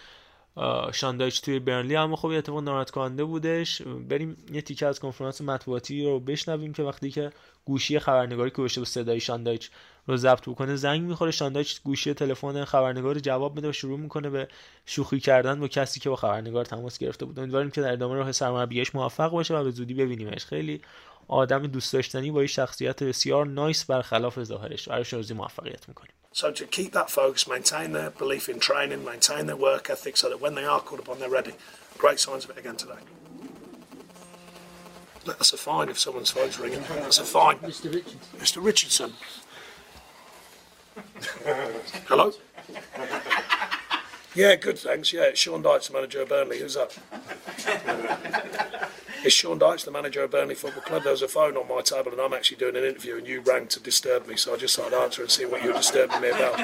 شاندایچ 0.94 1.42
توی 1.42 1.60
برنلی. 1.60 1.96
اما 1.96 2.16
خب 2.16 2.28
اتفاق 2.28 2.64
ناراحت 2.64 2.90
کننده 2.92 3.24
بودش. 3.24 3.82
بریم 3.82 4.38
یه 4.52 4.62
تیکه 4.62 4.86
از 4.88 5.00
کنفرانس 5.00 5.42
مطبوعاتی 5.42 6.06
رو 6.06 6.20
بشنویم 6.20 6.74
که 6.74 6.84
وقتی 6.84 7.12
که 7.12 7.32
گوشی 7.66 8.00
خبرنگاری 8.00 8.52
که 8.52 8.62
به 8.62 8.86
صدای 8.86 9.20
شاندایچ 9.20 9.70
رو 10.08 10.18
ضبط 10.18 10.50
بکنه 10.50 10.76
زنگ 10.76 11.02
می‌خوره 11.02 11.32
شاندایچ 11.32 11.82
گوشی 11.84 12.14
تلفن 12.14 12.66
خبرنگار 12.66 13.20
جواب 13.20 13.56
میده 13.56 13.70
و 13.70 13.72
شروع 13.72 14.00
می‌کنه 14.00 14.30
به 14.30 14.48
شوخی 14.86 15.20
کردن 15.20 15.60
با 15.60 15.68
کسی 15.68 16.00
که 16.00 16.10
با 16.10 16.16
خبرنگار 16.16 16.66
تماس 16.66 16.98
گرفته 16.98 17.26
بود 17.26 17.40
امیدواریم 17.40 17.72
که 17.72 17.82
در 17.82 17.92
ادامه 17.92 18.16
راه 18.16 18.32
سرمربیش 18.32 18.96
موفق 18.96 19.32
باشه 19.32 19.56
و 19.58 19.64
به 19.64 19.72
زودی 19.72 19.94
ببینیمش 19.94 20.46
خیلی 20.46 20.82
آدم 21.28 21.68
دوست 21.68 21.94
داشتنی 21.94 22.32
با 22.32 22.40
این 22.40 22.48
شخصیت 22.48 23.04
بسیار 23.04 23.46
نایس 23.46 23.86
برخلاف 23.86 24.44
ظاهرش 24.44 24.90
براش 24.90 25.14
روزی 25.14 25.34
موفقیت 25.34 25.88
می‌کنیم 25.88 26.14
So 26.36 26.52
to 26.52 26.66
keep 26.66 26.92
that 26.94 27.12
focus, 27.12 27.48
maintain 27.48 27.92
their 27.92 28.10
belief 28.10 28.50
in 28.50 28.60
training, 28.60 29.06
maintain 29.06 29.46
their 29.46 29.56
work 29.70 29.92
ethic 29.92 30.18
so 30.18 30.30
that 30.30 30.42
when 30.42 30.56
they 30.56 30.66
are 30.66 30.82
called 30.82 31.00
upon, 31.00 31.20
they're 31.20 31.30
ready. 31.30 31.54
Great 32.00 32.20
signs 32.20 32.44
of 32.46 32.50
it 32.50 32.58
again 32.58 32.76
today. 32.76 33.02
That's 35.26 35.54
a 35.54 35.58
fine 35.58 35.88
if 35.90 36.00
someone's 36.00 36.32
phone's 36.32 36.60
ringing. 36.60 36.84
That's 37.04 37.20
a 37.20 37.24
fine. 37.24 37.58
Mr. 37.60 37.94
Richardson. 37.94 38.40
Mr. 38.44 38.58
Richardson. 38.70 39.14
Hello? 42.08 42.32
Yeah, 44.36 44.56
good, 44.56 44.80
thanks. 44.80 45.14
Yeah, 45.14 45.24
it's 45.24 45.40
Sean 45.40 45.62
Dyche, 45.64 45.88
the 45.88 45.94
manager 45.94 46.22
of 46.22 46.30
Burnley. 46.30 46.60
Who's 46.60 46.78
up? 46.78 46.92
It's 49.26 49.34
Sean 49.34 49.58
Dyche, 49.58 49.86
the 49.86 49.92
manager 49.92 50.22
of 50.22 50.32
Burnley 50.32 50.54
Football 50.54 50.82
Club. 50.84 51.04
There 51.04 51.14
was 51.14 51.22
a 51.22 51.30
phone 51.30 51.56
on 51.56 51.66
my 51.70 51.80
table, 51.80 52.12
and 52.12 52.20
I'm 52.20 52.34
actually 52.34 52.58
doing 52.58 52.76
an 52.76 52.84
interview, 52.84 53.16
and 53.16 53.26
you 53.26 53.40
rang 53.40 53.68
to 53.68 53.80
disturb 53.80 54.28
me, 54.28 54.36
so 54.36 54.54
I 54.54 54.58
just 54.58 54.76
thought 54.76 54.94
I'd 54.94 55.02
answer 55.02 55.22
and 55.22 55.32
see 55.32 55.46
what 55.46 55.62
you 55.64 55.70
were 55.70 55.76
disturbing 55.78 56.20
me 56.20 56.28
about. 56.32 56.60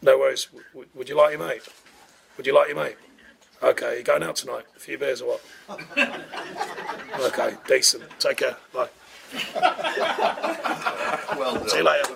No 0.00 0.16
worries. 0.16 0.46
W- 0.72 0.88
would 0.94 1.08
you 1.08 1.16
like 1.16 1.32
your 1.36 1.44
mate? 1.44 1.62
Would 2.36 2.46
you 2.46 2.54
like 2.54 2.68
your 2.68 2.76
mate? 2.76 2.94
Okay, 3.64 3.98
you 3.98 4.04
going 4.04 4.22
out 4.22 4.36
tonight? 4.36 4.62
A 4.76 4.78
few 4.78 4.96
beers 4.96 5.22
or 5.22 5.38
what? 5.66 5.80
Okay, 7.20 7.54
decent. 7.66 8.04
Take 8.20 8.36
care. 8.36 8.56
Bye. 8.72 8.88
well 11.36 11.54
done. 11.54 11.68
See 11.68 11.78
you 11.78 11.82
later. 11.82 12.14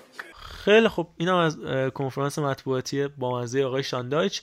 خیلی 0.69 0.89
خب 0.89 1.09
اینم 1.17 1.35
از 1.35 1.59
کنفرانس 1.95 2.39
مطبوعاتی 2.39 3.09
با 3.09 3.41
مزه 3.41 3.63
آقای 3.63 3.83
شان 3.83 4.05
دایچ. 4.05 4.43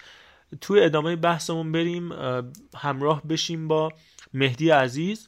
توی 0.61 0.83
ادامه 0.83 1.15
بحثمون 1.15 1.71
بریم 1.71 2.11
همراه 2.77 3.21
بشیم 3.27 3.67
با 3.67 3.89
مهدی 4.33 4.69
عزیز 4.69 5.27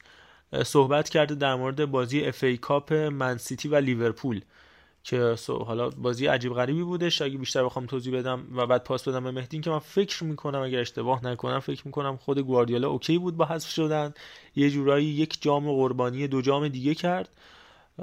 صحبت 0.64 1.10
کرده 1.10 1.36
در 1.36 1.56
مورد 1.56 1.86
بازی 1.86 2.26
اف 2.26 2.44
ای 2.44 2.58
کاپ 2.58 2.94
منسیتی 2.94 3.68
و 3.68 3.76
لیورپول 3.76 4.42
که 5.04 5.36
حالا 5.48 5.90
بازی 5.90 6.28
عجیب 6.28 6.54
غریبی 6.54 6.84
بودش. 6.84 7.22
اگه 7.22 7.38
بیشتر 7.38 7.64
بخوام 7.64 7.86
توضیح 7.86 8.20
بدم 8.20 8.48
و 8.56 8.66
بعد 8.68 8.84
پاس 8.84 9.08
بدم 9.08 9.24
به 9.24 9.32
مهدی 9.32 9.60
که 9.60 9.70
من 9.70 9.80
فکر 9.80 10.24
می‌کنم 10.24 10.62
اگر 10.62 10.80
اشتباه 10.80 11.26
نکنم 11.26 11.60
فکر 11.60 11.82
می‌کنم 11.86 12.18
خود 12.18 12.40
گواردیولا 12.40 12.90
OK 12.90 13.18
بود 13.18 13.38
با 13.38 13.46
حذف 13.46 13.70
شدن. 13.70 14.14
یه 14.56 14.70
جورایی 14.70 15.06
یک 15.06 15.42
جام 15.42 15.72
قربانی 15.72 16.28
دو 16.28 16.42
جام 16.42 16.68
دیگه 16.68 16.96
کرد. 16.96 17.30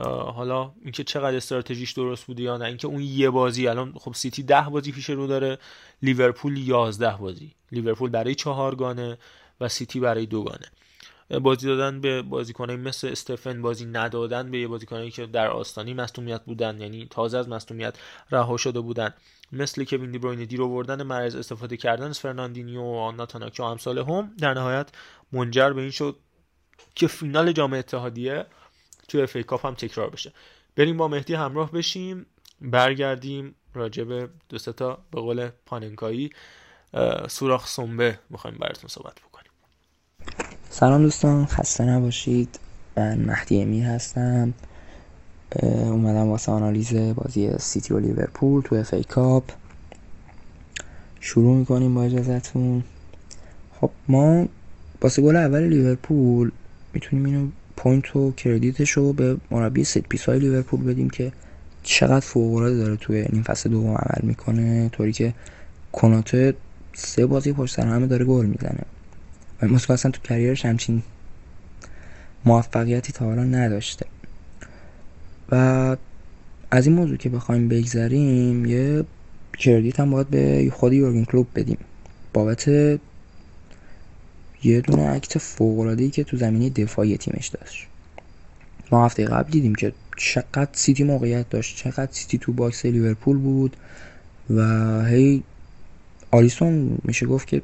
حالا 0.03 0.73
اینکه 0.83 1.05
چقدر 1.05 1.37
استراتژیش 1.37 1.93
درست 1.93 2.25
بوده 2.25 2.43
یا 2.43 2.57
نه 2.57 2.65
اینکه 2.65 2.87
اون 2.87 3.01
یه 3.03 3.31
بازی 3.31 3.69
الان 3.69 3.93
خب 3.93 4.15
سیتی 4.15 4.43
ده 4.43 4.63
بازی 4.63 4.93
پیش 4.93 5.11
رو 5.11 5.27
داره 5.27 5.59
لیورپول 6.03 6.57
یازده 6.57 7.17
بازی. 7.17 7.55
لیورپول 7.73 8.11
برای 8.11 8.35
چهارگانه 8.35 9.19
و 9.61 9.69
سیتی 9.69 10.01
برای 10.01 10.27
دوگانه. 10.27 10.67
بازی 11.43 11.67
دادن 11.67 12.01
به 12.01 12.23
بازیکنایی 12.23 12.79
مثل 12.79 13.09
استفن 13.09 13.63
بازی 13.63 13.85
ندادن 13.85 14.51
به 14.51 14.59
یه 14.59 14.69
بازیکنایی 14.69 15.11
که 15.11 15.27
در 15.27 15.49
آستانه 15.49 15.95
مصدومیت 15.95 16.45
بودن 16.45 16.81
یعنی 16.81 17.07
تازه 17.11 17.39
از 17.39 17.49
مصدومیت 17.49 17.99
رها 18.31 18.57
شده 18.57 18.81
بودن. 18.81 19.15
مثل 19.53 19.85
کوین 19.85 19.97
دی 19.97 20.19
بروینه 20.19 20.45
دیر 20.47 20.63
آوردن 20.63 21.03
محرز 21.03 21.35
استفاده 21.37 21.77
کردن 21.77 22.09
از 22.09 22.21
فرناندینیو 22.21 22.81
و 22.83 23.13
ناتان 23.13 23.34
آکه 23.34 23.63
و 23.63 23.67
امثال 23.67 23.99
هم 23.99 24.33
در 24.39 24.55
نهایت 24.55 24.89
منجر 25.33 25.73
به 25.73 25.83
این 25.83 25.91
شد 25.91 26.17
که 26.95 27.07
فینال 27.07 27.53
جام 27.53 27.73
اتحادیه 27.73 28.47
توی 29.09 29.23
اف 29.23 29.30
ای 29.30 29.37
کاپ 29.37 29.67
هم 29.67 29.75
تکرار 29.75 30.11
بشه. 30.11 30.33
بریم 30.77 30.97
با 30.97 31.09
مهدی 31.09 31.35
همراه 31.35 31.73
بشیم. 31.73 32.27
برگردیم 32.61 33.55
راجع 33.75 34.05
به 34.05 34.29
دو 34.49 34.59
تا 34.59 34.99
به 35.11 35.21
قول 35.21 35.49
پاننکایی 35.67 36.31
سوراخ 37.29 37.69
سنبه 37.69 38.19
می‌خوایم 38.31 38.57
براتون 38.61 38.89
صحبت 38.89 39.15
بکنیم. 39.15 39.51
سلام 40.71 41.03
دوستان 41.03 41.47
خسته 41.47 41.85
نباشید. 41.85 42.61
من 42.97 43.19
مهدی 43.19 43.63
امیر 43.63 43.85
هستم. 43.85 44.55
اومدم 45.63 46.29
واسه 46.29 46.53
آنالیز 46.53 46.95
بازی 46.95 47.59
سیتی 47.59 47.95
و 47.95 47.99
لیورپول 47.99 48.63
تو 48.63 48.75
اف 48.75 48.95
ای 48.95 49.05
کاپ. 49.05 49.45
شروع 51.21 51.57
می‌کنیم 51.57 51.95
با 51.95 52.03
اجازتون 52.03 52.85
خب 53.81 53.91
ما 54.09 54.49
واسه 55.01 55.23
گل 55.23 55.37
اول 55.37 55.63
لیورپول 55.63 56.51
می‌تونیم 56.93 57.25
اینو 57.25 57.51
point 57.77 58.17
و 58.17 58.33
credit 58.33 58.76
ش 58.76 58.91
رو 58.91 59.13
به 59.13 59.37
مربی 59.51 59.85
set 59.85 59.99
piece 59.99 60.25
های 60.25 60.39
لیورپول 60.39 60.85
بدیم 60.85 61.11
که 61.11 61.33
چقدر 61.83 62.21
فوق 62.21 62.55
العاده 62.55 62.77
داره 62.77 62.97
توی 62.97 63.17
این 63.17 63.43
فصل 63.43 63.71
دوم 63.71 63.91
عمل 63.91 64.23
می‌کنه 64.23 64.89
طوری 64.89 65.13
که 65.13 65.35
کناته 65.93 66.55
سه 66.93 67.27
بازی 67.27 67.53
پشت 67.53 67.75
سر 67.75 67.87
هم 67.87 68.07
داره 68.07 68.25
گل 68.25 68.47
می‌زنه. 68.47 68.81
و 69.63 69.67
مسکو 69.67 69.93
اصلا 69.93 70.11
تو 70.11 70.21
career 70.25 70.55
ش 70.55 70.65
همچین 70.65 71.03
موفقیتی 72.45 73.13
تا 73.13 73.25
حالا 73.25 73.45
نداشته. 73.45 74.07
و 75.51 75.97
از 76.71 76.87
این 76.87 76.97
موضوع 76.97 77.17
که 77.17 77.29
بخوایم 77.29 77.69
بگذریم 77.69 78.67
یه 78.67 79.05
credit 79.59 80.01
هم 80.01 80.11
باید 80.11 80.29
به 80.29 80.73
خود 80.75 80.93
یورگن 80.93 81.25
کلوپ 81.25 81.47
بدیم. 81.55 81.79
بابت 82.33 82.69
یه 84.65 84.81
دونه 84.81 85.03
act 85.03 85.39
فوق 85.39 86.11
که 86.13 86.25
تو 86.25 86.37
زمینه 86.37 86.71
دفاعی 86.71 87.17
تیمش 87.17 87.49
داشت. 87.49 87.87
ما 88.91 89.05
هفته 89.05 89.25
قبل 89.25 89.51
دیدیم 89.51 89.75
که 89.75 89.93
چقدر 90.17 90.69
سیتی 90.73 91.05
موقعیت 91.05 91.51
داشت 91.51 91.77
چقدر 91.77 92.09
سیتی 92.13 92.39
تو 92.39 92.53
box 92.53 92.87
لیورپول 92.87 93.39
بود 93.39 93.77
و 94.51 94.63
هی 95.05 95.43
آلیسون 96.31 96.99
میشه 97.05 97.27
گفت 97.27 97.47
که 97.47 97.63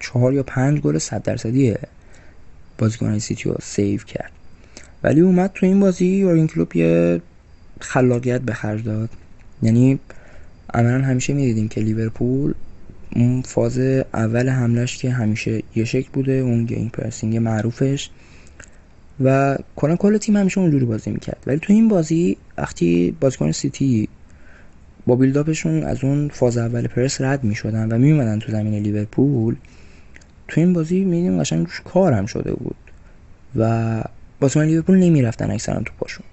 چهار 0.00 0.32
یا 0.32 0.42
پنج 0.42 0.80
گل 0.80 0.98
صد 0.98 1.22
درصدی 1.22 1.74
بازیکن 2.78 3.18
سیتی 3.18 3.48
رو 3.48 3.56
save 3.62 4.00
کرد. 4.00 4.32
ولی 5.02 5.20
اومد 5.20 5.50
تو 5.54 5.66
این 5.66 5.80
بازی 5.80 6.06
یورگن 6.06 6.46
کلوپ 6.46 6.76
یه 6.76 7.20
خلاقیت 7.80 8.40
به 8.40 8.54
خرج 8.54 8.84
داد. 8.84 9.10
یعنی 9.62 9.98
عملا 10.74 11.04
همیشه 11.04 11.32
می‌دیدیم 11.32 11.68
که 11.68 11.80
لیورپول 11.80 12.54
اون 13.16 13.42
فاز 13.42 13.78
اول 14.14 14.48
حملش 14.48 14.98
که 14.98 15.10
همیشه 15.10 15.62
یه 15.76 15.84
شکل 15.84 16.08
بوده 16.12 16.32
اون 16.32 16.64
gegenpressing 16.64 17.36
معروفش. 17.36 18.10
و 19.24 19.58
کلا 19.76 19.96
کل 19.96 20.18
تیم 20.18 20.36
همیشه 20.36 20.60
اونجوری 20.60 20.84
بازی 20.84 21.10
می‌کرد. 21.10 21.42
ولی 21.46 21.58
تو 21.58 21.72
این 21.72 21.88
بازی 21.88 22.36
وقتی 22.58 23.16
بازیکن 23.20 23.52
سیتی 23.52 24.08
با 25.06 25.16
build-up 25.16 25.60
شون 25.60 25.82
از 25.82 26.04
اون 26.04 26.28
فاز 26.28 26.58
اول 26.58 26.86
پرس 26.86 27.20
رد 27.20 27.44
می‌شدن 27.44 27.92
و 27.92 27.98
میومدن 27.98 28.38
تو 28.38 28.52
زمین 28.52 28.74
لیورپول 28.74 29.56
تو 30.48 30.60
این 30.60 30.72
بازی 30.72 31.04
میدیم 31.04 31.40
قشنگ 31.40 31.66
کار 31.84 32.12
هم 32.12 32.26
شده 32.26 32.52
بود 32.52 32.76
و 33.56 34.02
بازیکن 34.40 34.64
لیورپول 34.64 34.98
نمی‌رفتن 34.98 35.50
اکثرا 35.50 35.80
تو 35.80 35.92
پاشون 35.98 36.26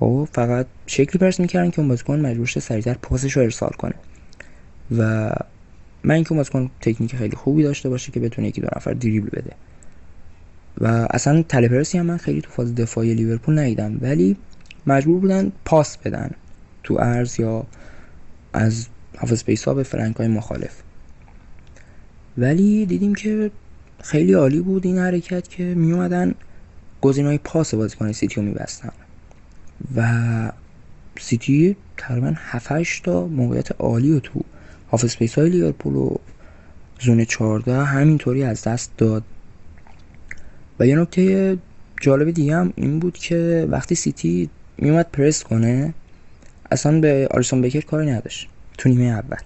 خب 0.00 0.28
فقط 0.32 0.66
شکلی 0.86 1.18
پرس 1.18 1.40
می‌کردن 1.40 1.70
که 1.70 1.78
اون 1.78 1.88
بازیکن 1.88 2.20
مجبور 2.20 2.46
شه 2.46 2.60
سریعتر 2.60 2.94
پاسش 2.94 3.32
رو 3.32 3.42
ارسال 3.42 3.70
کنه. 3.78 3.94
و 4.98 5.30
من 6.04 6.14
اینکه 6.14 6.34
بازیکن 6.34 6.70
تکنیک 6.80 7.16
خیلی 7.16 7.36
خوبی 7.36 7.62
داشته 7.62 7.88
باشه 7.88 8.12
که 8.12 8.20
بتونه 8.20 8.48
یکی 8.48 8.60
دو 8.60 8.68
نفر 8.76 8.92
دریبل 8.92 9.28
بده. 9.28 9.52
و 10.80 11.06
اصلا 11.10 11.42
تلپرسی 11.42 11.98
هم 11.98 12.06
من 12.06 12.16
خیلی 12.16 12.40
تو 12.40 12.50
فاز 12.50 12.74
دفاعی 12.74 13.14
لیورپول 13.14 13.58
ندیدم 13.58 13.98
ولی 14.00 14.36
مجبور 14.86 15.20
بودن 15.20 15.52
پاس 15.64 15.98
بدن 15.98 16.30
تو 16.82 16.96
ارز 17.00 17.40
یا 17.40 17.66
از 18.52 18.86
half 19.16 19.44
space 19.44 19.69
ها 19.69 19.74
به 19.74 19.82
flank 19.82 20.16
های 20.16 20.28
مخالف. 20.28 20.82
ولی 22.38 22.86
دیدیم 22.86 23.14
که 23.14 23.50
خیلی 24.02 24.32
عالی 24.32 24.60
بود 24.60 24.86
این 24.86 24.98
حرکت 24.98 25.48
که 25.48 25.62
می 25.62 25.92
اومدن 25.92 26.34
های 27.02 27.38
پاس 27.38 27.74
بازیکن 27.74 28.12
سیتی 28.12 28.34
رو 28.34 28.42
میبستن. 28.42 28.92
و 29.96 30.52
سیتی 31.20 31.76
تقریبا 31.96 32.32
7 32.36 33.02
تا 33.04 33.26
موقعیت 33.26 33.72
عالی 33.80 34.12
رو 34.12 34.20
تو 34.20 34.44
half 34.90 35.16
space 35.16 35.38
های 35.38 35.50
لیورپول 35.50 35.94
و 35.94 36.16
zone 37.00 37.24
14 37.24 37.84
همینطوری 37.84 38.44
از 38.44 38.64
دست 38.64 38.90
داد. 38.98 39.22
و 40.80 40.86
یه 40.86 40.96
نکته 40.96 41.56
جالب 42.00 42.30
دیگه 42.30 42.56
هم 42.56 42.72
این 42.76 42.98
بود 42.98 43.18
که 43.18 43.68
وقتی 43.70 43.94
سیتی 43.94 44.50
میومد 44.78 45.06
پرس 45.12 45.44
کنه 45.44 45.94
اصلا 46.70 47.00
به 47.00 47.28
آریسون 47.30 47.62
بکر 47.62 47.80
کاری 47.80 48.10
نداشت 48.10 48.48
تو 48.78 48.88
نیمه 48.88 49.04
اول. 49.04 49.36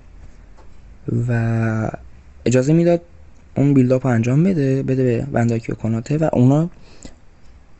و 1.28 1.90
اجازه 2.46 2.72
می‌داد 2.72 3.00
اون 3.56 3.74
بیلداپ 3.74 4.06
انجام 4.06 4.44
بده 4.44 4.82
بده 4.82 5.04
به 5.04 5.26
ونداکی 5.32 5.72
و 5.72 5.74
کناته 5.74 6.18
و 6.18 6.28
اونا 6.32 6.70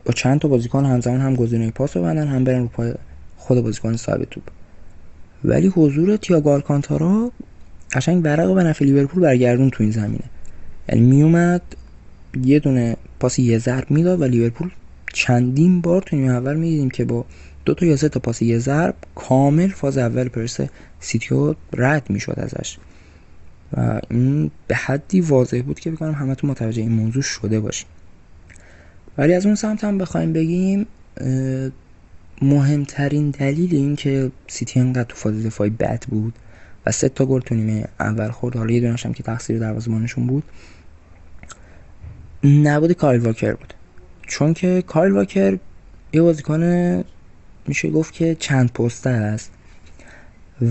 با 0.05 0.13
چند 0.13 0.39
تا 0.39 0.47
بازیکن 0.47 0.85
همزمان 0.85 1.21
هم 1.21 1.35
گزینه 1.35 1.71
پاس 1.71 1.97
ببندن 1.97 2.27
هم 2.27 2.43
برن 2.43 2.59
رو 2.59 2.67
پای 2.67 2.93
خود 3.37 3.61
بازیکن 3.61 3.95
صاحب 3.95 4.23
توپ. 4.23 4.43
ولی 5.43 5.67
حضور 5.67 6.17
تییاگو 6.17 6.49
آلکانتارا 6.49 7.31
قشنگ 7.93 8.25
ورق 8.25 8.57
نفع 8.57 8.85
لیورپول 8.85 9.23
برگردون 9.23 9.69
تو 9.69 9.83
این 9.83 9.91
زمینه. 9.91 10.23
یعنی 10.89 11.01
میومد 11.01 11.61
یه 12.43 12.59
دونه 12.59 12.97
پاس 13.19 13.39
یه 13.39 13.57
ضرب 13.57 13.91
می‌داد 13.91 14.21
و 14.21 14.23
لیورپول 14.23 14.69
چندین 15.13 15.81
بار 15.81 16.01
تو 16.01 16.15
نیمه 16.15 16.33
اول 16.33 16.55
می‌دیدیم 16.55 16.89
که 16.89 17.05
با 17.05 17.25
دو 17.65 17.73
تا 17.73 17.85
یا 17.85 17.95
سه 17.95 18.09
تا 18.09 18.19
پاس 18.19 18.41
یه 18.41 18.59
ضرب 18.59 18.95
کامل 19.15 19.67
فاز 19.67 19.97
اول 19.97 20.27
پرس 20.27 20.59
سیتیو 20.99 21.55
رد 21.73 22.09
می‌شد 22.09 22.35
ازش. 22.37 22.77
و 23.77 23.99
این 24.09 24.51
به 24.67 24.75
حدی 24.75 25.21
واضح 25.21 25.61
بود 25.61 25.79
که 25.79 25.91
فکر 25.91 26.01
کنم 26.01 26.11
همه 26.11 26.35
تو 26.35 26.47
متوجه 26.47 26.81
این 26.81 26.91
موضوع 26.91 27.21
شده 27.21 27.59
باشیم 27.59 27.87
ولی 29.17 29.33
از 29.33 29.45
اون 29.45 29.55
سمت 29.55 29.83
هم 29.83 29.97
بخوایم 29.97 30.33
بگیم 30.33 30.87
مهمترین 32.41 33.29
دلیل 33.29 33.75
این 33.75 33.95
که 33.95 34.31
سیتی 34.47 34.79
انقدر 34.79 35.03
تو 35.03 35.15
فاز 35.15 35.45
دفاعی 35.45 35.69
بد 35.69 36.03
بود 36.09 36.33
و 36.85 36.91
سه 36.91 37.09
تا 37.09 37.25
گل 37.25 37.39
تو 37.39 37.55
نیمه 37.55 37.85
اول 37.99 38.29
خورد. 38.29 38.55
حالا 38.55 38.71
یه 38.71 38.79
دونش 38.79 39.05
هم 39.05 39.13
که 39.13 39.23
تقصیر 39.23 39.59
دروازه‌بانشون 39.59 40.27
بود. 40.27 40.43
نبود 42.43 42.91
کایل 42.91 43.21
واکر 43.21 43.53
بود. 43.53 43.73
چون 44.27 44.53
که 44.53 44.81
کایل 44.81 45.11
واکر 45.11 45.57
یه 46.13 46.21
بازیکن 46.21 47.03
میشه 47.67 47.89
گفت 47.89 48.13
که 48.13 48.35
چند 48.39 48.73
پسته 48.73 49.09
است. 49.09 49.51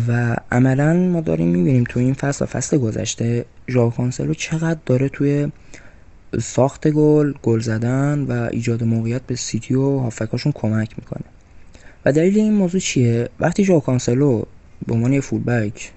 و 0.08 0.36
عملا 0.52 0.94
ما 0.94 1.20
داریم 1.20 1.48
می‌بینیم 1.48 1.84
تو 1.84 2.00
این 2.00 2.14
فصل 2.14 2.44
و 2.44 2.48
فصل 2.48 2.78
گذشته 2.78 3.44
ژاو 3.68 3.90
کانسلو 3.90 4.34
چقدر 4.34 4.80
داره 4.86 5.08
توی 5.08 5.52
ساخت 6.40 6.88
گل 6.88 7.32
گل 7.42 7.60
زدن 7.60 8.26
و 8.28 8.48
ایجاد 8.52 8.84
موقعیت 8.84 9.22
به 9.22 9.36
سیتی 9.36 9.74
و 9.74 9.98
هافبکاشون 9.98 10.52
کمک 10.52 10.98
می‌کنه. 10.98 11.24
و 12.04 12.12
دلیل 12.12 12.38
این 12.38 12.52
موضوع 12.52 12.80
چیه؟ 12.80 13.28
وقتی 13.40 13.64
ژاو 13.64 13.80
کانسلو 13.80 14.42
به 14.86 14.94
عنوان 14.94 15.12
یه 15.12 15.20
fullback 15.20 15.92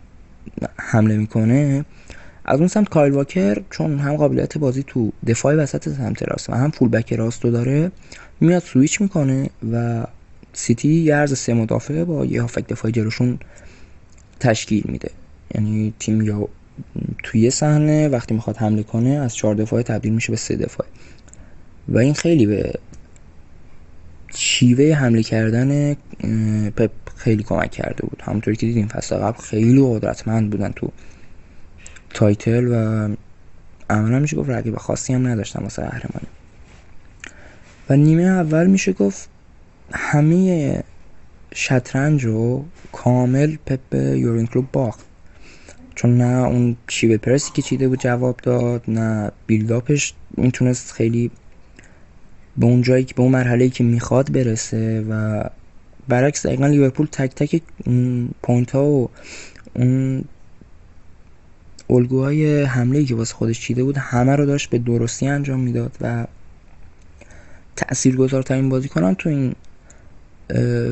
حمله 0.77 1.17
می‌کنه 1.17 1.85
از 2.45 2.59
اون 2.59 2.67
سمت 2.67 2.89
کایل 2.89 3.13
واکر 3.13 3.61
چون 3.69 3.99
هم 3.99 4.15
قابلیت 4.15 4.57
بازی 4.57 4.84
تو 4.88 5.11
دفاع 5.27 5.55
وسط 5.55 5.89
سمت 5.89 6.23
راست 6.23 6.49
و 6.49 6.53
هم 6.53 6.72
فولبک 6.72 7.13
راست 7.13 7.45
رو 7.45 7.51
داره 7.51 7.91
میاد 8.41 8.61
سویچ 8.61 9.01
می‌کنه 9.01 9.49
و 9.72 10.03
سیتی 10.53 10.93
یه 10.93 11.15
عرض 11.15 11.38
سه 11.38 11.53
مدافع 11.53 12.03
با 12.03 12.26
یه 12.26 12.41
هافک 12.41 12.67
دفاعی 12.67 12.91
جلوشون 12.91 13.39
تشکیل 14.39 14.84
میده. 14.85 15.09
یعنی 15.55 15.93
تیم 15.99 16.22
یا 16.22 16.47
توی 17.23 17.49
صحنه 17.49 18.07
وقتی 18.07 18.34
می‌خواد 18.34 18.57
حمله 18.57 18.84
کنه 18.84 19.09
از 19.09 19.35
چهار 19.35 19.55
دفاعه 19.55 19.84
تبدیل 19.84 20.13
میشه 20.13 20.31
به 20.31 20.38
سه 20.38 20.55
دفاعه 20.55 20.89
و 21.88 21.97
این 21.97 22.13
خیلی 22.13 22.45
به 22.45 22.73
شیوه 24.38 24.94
حمله 24.95 25.24
کردن 25.24 25.94
پپ 26.72 26.91
خیلی 27.16 27.44
کمک 27.44 27.72
کرده 27.72 28.06
بود. 28.06 28.22
همونطوری 28.26 28.57
که 28.57 28.66
دیدیم 28.66 28.88
فصل 28.88 29.16
قبل 29.16 29.38
خیلی 29.38 29.82
قدرتمند 29.84 30.49
بودن 30.49 30.72
تو 30.72 30.91
title 32.14 32.68
و 32.68 33.16
عملا 33.90 34.20
میشه 34.20 34.38
گفت 34.38 34.49
رقیب 34.49 34.78
خاصی 34.78 35.14
هم 35.14 35.28
نداشتن 35.28 35.64
واسه 35.64 35.82
قهرمانی. 35.82 36.28
و 37.90 37.95
نیمه 37.95 38.24
اول 38.24 38.68
میشه 38.68 38.94
گفت 38.94 39.30
همه 39.91 40.84
شطرنج 41.53 42.26
رو 42.26 42.66
کامل 42.91 43.56
پپ 43.66 43.94
یورگن 43.93 44.47
کلوپ 44.47 44.72
باخت. 44.72 45.06
چون 45.95 46.18
نه 46.18 46.48
اون 46.48 46.78
شیوه 46.88 47.18
پرسی 47.18 47.52
که 47.53 47.62
چیده 47.62 47.88
بود 47.88 47.99
جواب 47.99 48.38
داد 48.44 48.84
نه 48.88 49.32
بیلداپش 49.48 50.14
می‌تونست 50.38 50.91
خیلی 50.91 51.32
به 52.57 52.65
اون 52.65 52.82
جایی 52.82 53.03
که 53.03 53.14
به 53.14 53.22
اون 53.22 53.32
مرحله 53.32 53.69
که 53.69 53.84
می‌خواد 53.84 54.32
برسه 54.32 55.06
و 55.10 55.44
برعکس 56.07 56.45
دقیقا 56.45 56.68
لیورپول 56.68 57.07
تک 57.11 57.36
تک 57.36 57.61
point 58.43 58.72
ها 58.72 58.86
و 58.86 59.10
اون 59.73 60.23
الگوهای 61.90 62.64
حمله 62.64 63.06
که 63.06 63.15
واسه 63.15 63.36
خودش 63.36 63.61
چیده 63.61 63.84
بود 63.84 63.98
همه 63.98 64.36
رو 64.36 64.45
داشت 64.45 64.69
به 64.69 64.77
درستی 64.77 65.27
انجام 65.27 65.60
می‌داد 65.60 65.98
و 66.02 66.27
تاثیرگذارترین 67.76 68.69
بازیکنان 68.69 69.15
تو 69.15 69.30
این 69.30 69.56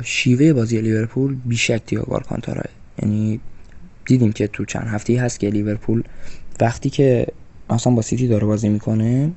شیوه 0.03 0.53
بازی 0.53 0.81
لیورپول 0.81 1.35
بیشک 1.45 1.81
تیاگو 1.85 2.13
آلکانتارا 2.13 2.63
یعنی 3.03 3.39
دیدیم 4.05 4.31
که 4.31 4.47
تو 4.47 4.65
چند 4.65 4.87
هفته 4.87 5.21
هست 5.21 5.39
که 5.39 5.49
لیورپول 5.49 6.03
وقتی 6.61 6.89
که 6.89 7.27
اصلا 7.69 7.93
با 7.93 8.01
سیتی 8.01 8.27
داره 8.27 8.45
بازی 8.45 8.69
می‌کنه 8.69 9.31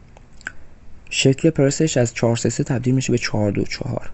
شکل 1.10 1.50
پرسش 1.50 1.96
از 1.96 2.14
4 2.14 2.36
3 2.36 2.64
تبدیل 2.64 2.94
میشه 2.94 3.12
به 3.12 3.18
4 3.18 3.50
2 3.50 3.64
4 3.64 4.10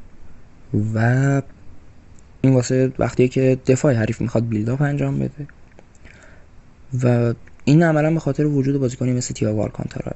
و 0.95 1.43
این 2.41 2.55
واسه 2.55 2.93
وقتی 2.99 3.29
که 3.29 3.59
دفاع 3.67 3.95
حریف 3.95 4.21
می‌خواد 4.21 4.49
بیلداپ 4.49 4.83
انجام 4.83 5.19
بده. 5.19 5.47
و 7.03 7.35
این 7.65 7.83
عملا 7.83 8.11
به 8.11 8.21
خاطر 8.21 8.47
وجود 8.47 8.81
بازیکنی 8.81 9.13
مثل 9.13 9.35
تییاگو 9.35 9.63
آلکانتارا 9.63 10.13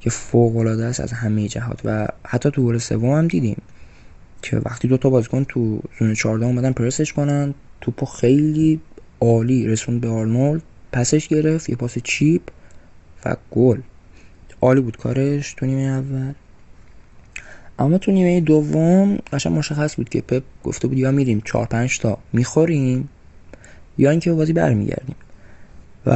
که 0.00 0.10
فوق 0.10 0.56
العاده 0.56 0.84
است 0.84 1.00
از 1.00 1.12
همه 1.12 1.48
جهات. 1.48 1.80
و 1.84 2.08
حتی 2.26 2.50
تو 2.50 2.66
گل 2.66 2.78
سوم 2.78 3.10
هم 3.10 3.28
دیدیم 3.28 3.62
که 4.42 4.56
وقتی 4.56 4.88
دو 4.88 4.96
تا 4.96 5.10
بازیکن 5.10 5.44
تو 5.44 5.80
زون 5.98 6.14
14 6.14 6.46
اومدن 6.46 6.72
پرسش 6.72 7.12
کنن 7.12 7.54
توپو 7.80 8.06
خیلی 8.06 8.80
عالی 9.20 9.66
رسوند 9.66 10.00
به 10.00 10.08
آرنولد 10.08 10.62
پسش 10.92 11.28
گرفت 11.28 11.70
یه 11.70 11.76
پاس 11.76 11.98
chip 11.98 12.42
و 13.24 13.36
گل. 13.50 13.80
عالی 14.60 14.80
بود 14.80 14.96
کارش 14.96 15.54
تو 15.54 15.66
نیمه 15.66 15.82
اول. 15.82 16.32
اما 17.78 17.98
تو 17.98 18.12
نیمه 18.12 18.40
دوم 18.40 19.18
قشنگ 19.32 19.58
مشخص 19.58 19.96
بود 19.96 20.08
که 20.08 20.20
پپ 20.20 20.42
گفته 20.64 20.88
بود 20.88 20.98
یا 20.98 21.10
میریم 21.10 21.42
4 21.44 21.66
5 21.66 21.98
تا 21.98 22.18
می‌خوریم 22.32 23.08
یا 23.98 24.10
اینکه 24.10 24.32
بازی 24.32 24.52
برمیگردیم. 24.52 25.16
و 26.06 26.10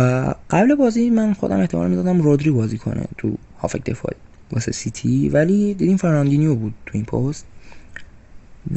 قبل 0.51 0.75
بازی 0.75 1.11
من 1.11 1.33
خودم 1.33 1.61
احتمال 1.61 1.91
می‌دادم 1.91 2.21
رودری 2.23 2.51
بازی 2.51 2.79
کنه 2.79 3.05
تو 3.19 3.35
هافبک 3.59 3.85
دفاعی 3.85 4.17
واسه 4.53 4.73
سیتی 4.73 5.29
ولی 5.29 5.75
دیدیم 5.75 5.97
فرناندینیو 5.97 6.55
بود 6.55 6.75
تو 6.87 6.93
این 6.95 7.05
پست. 7.05 7.47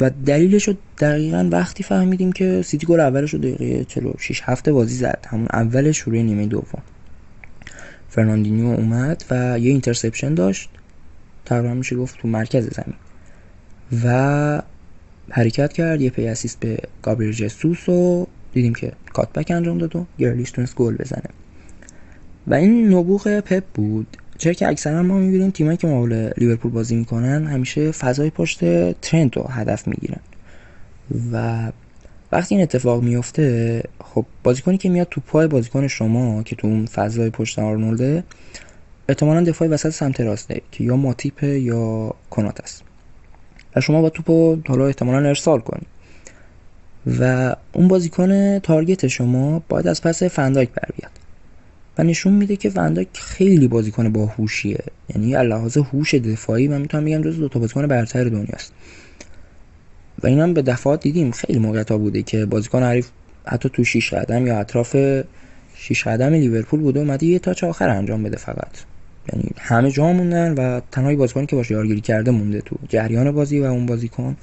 و 0.00 0.10
دلیلش 0.10 0.68
رو 0.68 0.74
دقیقا 0.98 1.48
وقتی 1.52 1.82
فهمیدیم 1.82 2.32
که 2.32 2.62
سیتی 2.62 2.86
گل 2.86 3.00
اولش 3.00 3.34
رو 3.34 3.38
دقیقه 3.38 3.84
46 3.84 4.42
هفته 4.44 4.72
بازی 4.72 4.94
زد 4.94 5.26
همون 5.28 5.46
اول 5.52 5.92
شروع 5.92 6.18
نیمه 6.18 6.46
دوم. 6.46 6.82
فرناندینیو 8.08 8.66
اومد 8.66 9.24
و 9.30 9.58
یه 9.58 9.70
interception 9.70 10.34
داشت. 10.34 10.70
تقریبا 11.44 11.74
میشه 11.74 11.96
گفت 11.96 12.18
تو 12.18 12.28
مرکز 12.28 12.68
زمین. 12.74 12.96
و 14.04 14.62
حرکت 15.30 15.72
کرد 15.72 16.00
یه 16.00 16.10
pre-assist 16.10 16.60
به 16.60 16.78
گابریل 17.02 17.32
جسوس 17.32 17.88
و 17.88 18.26
دیدیم 18.52 18.74
که 18.74 18.92
cutback 19.12 19.50
انجام 19.50 19.78
داد 19.78 19.96
و 19.96 20.06
گرلیش 20.18 20.50
تونست 20.50 20.74
گل 20.74 20.96
بزنه. 20.96 21.30
و 22.46 22.54
این 22.54 22.94
نبوغ 22.94 23.40
پپ 23.40 23.64
بود. 23.74 24.16
چرا 24.38 24.52
که 24.52 24.68
اکثرا 24.68 25.02
ما 25.02 25.18
می‌بینیم 25.18 25.50
تیمایی 25.50 25.76
که 25.76 25.86
مقابل 25.86 26.30
لیورپول 26.36 26.72
بازی 26.72 26.96
می‌کنن 26.96 27.46
همیشه 27.46 27.90
فضای 27.90 28.30
پشت 28.30 28.60
ترنت 28.92 29.36
رو 29.36 29.46
هدف 29.50 29.88
می‌گیرن. 29.88 30.20
و 31.32 31.72
وقتی 32.32 32.54
این 32.54 32.62
اتفاق 32.62 33.02
میفته 33.02 33.82
خب 34.14 34.26
بازیکنی 34.42 34.78
که 34.78 34.88
میاد 34.88 35.06
تو 35.10 35.20
پای 35.20 35.46
بازیکن 35.46 35.86
شما 35.86 36.42
که 36.42 36.56
تو 36.56 36.66
اون 36.66 36.86
فضای 36.86 37.30
پشت 37.30 37.58
آرنولده 37.58 38.24
احتمالا 39.08 39.44
دفاع 39.44 39.68
وسط 39.68 39.90
سمت 39.90 40.20
راسته 40.20 40.60
که 40.72 40.84
یا 40.84 40.96
ماتیپ 40.96 41.42
یا 41.42 42.14
کنات 42.30 42.60
است. 42.60 42.82
و 43.76 43.80
شما 43.80 44.02
با 44.02 44.10
توپو 44.10 44.58
حالا 44.68 44.86
احتمالا 44.86 45.28
ارسال 45.28 45.60
کنید 45.60 45.86
و 47.20 47.54
اون 47.72 47.88
بازیکن 47.88 48.58
تارگت 48.58 49.06
شما 49.06 49.62
باید 49.68 49.88
از 49.88 50.02
پس 50.02 50.22
فنداک 50.22 50.68
بر 50.68 50.88
بیاد. 50.96 51.12
و 51.98 52.02
نشون 52.02 52.32
میده 52.32 52.56
که 52.56 52.70
فنداک 52.70 53.08
خیلی 53.12 53.68
بازیکن 53.68 54.12
باهوشیه. 54.12 54.84
یعنی 55.14 55.32
لحاظ 55.32 55.76
هوش 55.76 56.14
دفاعی 56.14 56.68
من 56.68 56.80
می‌تونم 56.80 57.04
بگم 57.04 57.22
جز 57.22 57.36
دو 57.36 57.48
تا 57.48 57.60
بازیکن 57.60 57.86
برتر 57.86 58.24
دنیاست. 58.24 58.72
و 60.22 60.26
اینم 60.26 60.54
به 60.54 60.62
دفعات 60.62 61.02
دیدیم 61.02 61.30
خیلی 61.30 61.58
موقعیت 61.58 61.92
بوده 61.92 62.22
که 62.22 62.46
بازیکن 62.46 62.82
حریف 62.82 63.08
حتی 63.48 63.68
تو 63.68 63.84
شیش 63.84 64.14
قدم 64.14 64.46
یا 64.46 64.58
اطراف 64.60 64.96
شیش 65.74 66.06
قدم 66.06 66.32
لیورپول 66.32 66.80
بوده 66.80 67.00
اومده 67.00 67.26
یه 67.26 67.38
تاچ 67.38 67.64
آخر 67.64 67.88
انجام 67.88 68.22
بده 68.22 68.36
فقط. 68.36 68.70
یعنی 69.32 69.50
همه 69.58 69.90
جا 69.90 70.12
موندن 70.12 70.54
و 70.54 70.80
تنهایی 70.92 71.16
بازیکنی 71.16 71.46
که 71.46 71.56
باشه 71.56 71.74
یارگیری 71.74 72.00
کرده 72.00 72.30
مونده 72.30 72.60
تو 72.60 72.76
جریان 72.88 73.30
بازی 73.30 73.60
و 73.60 73.64
اون 73.64 73.86
بازیکن. 73.86 74.36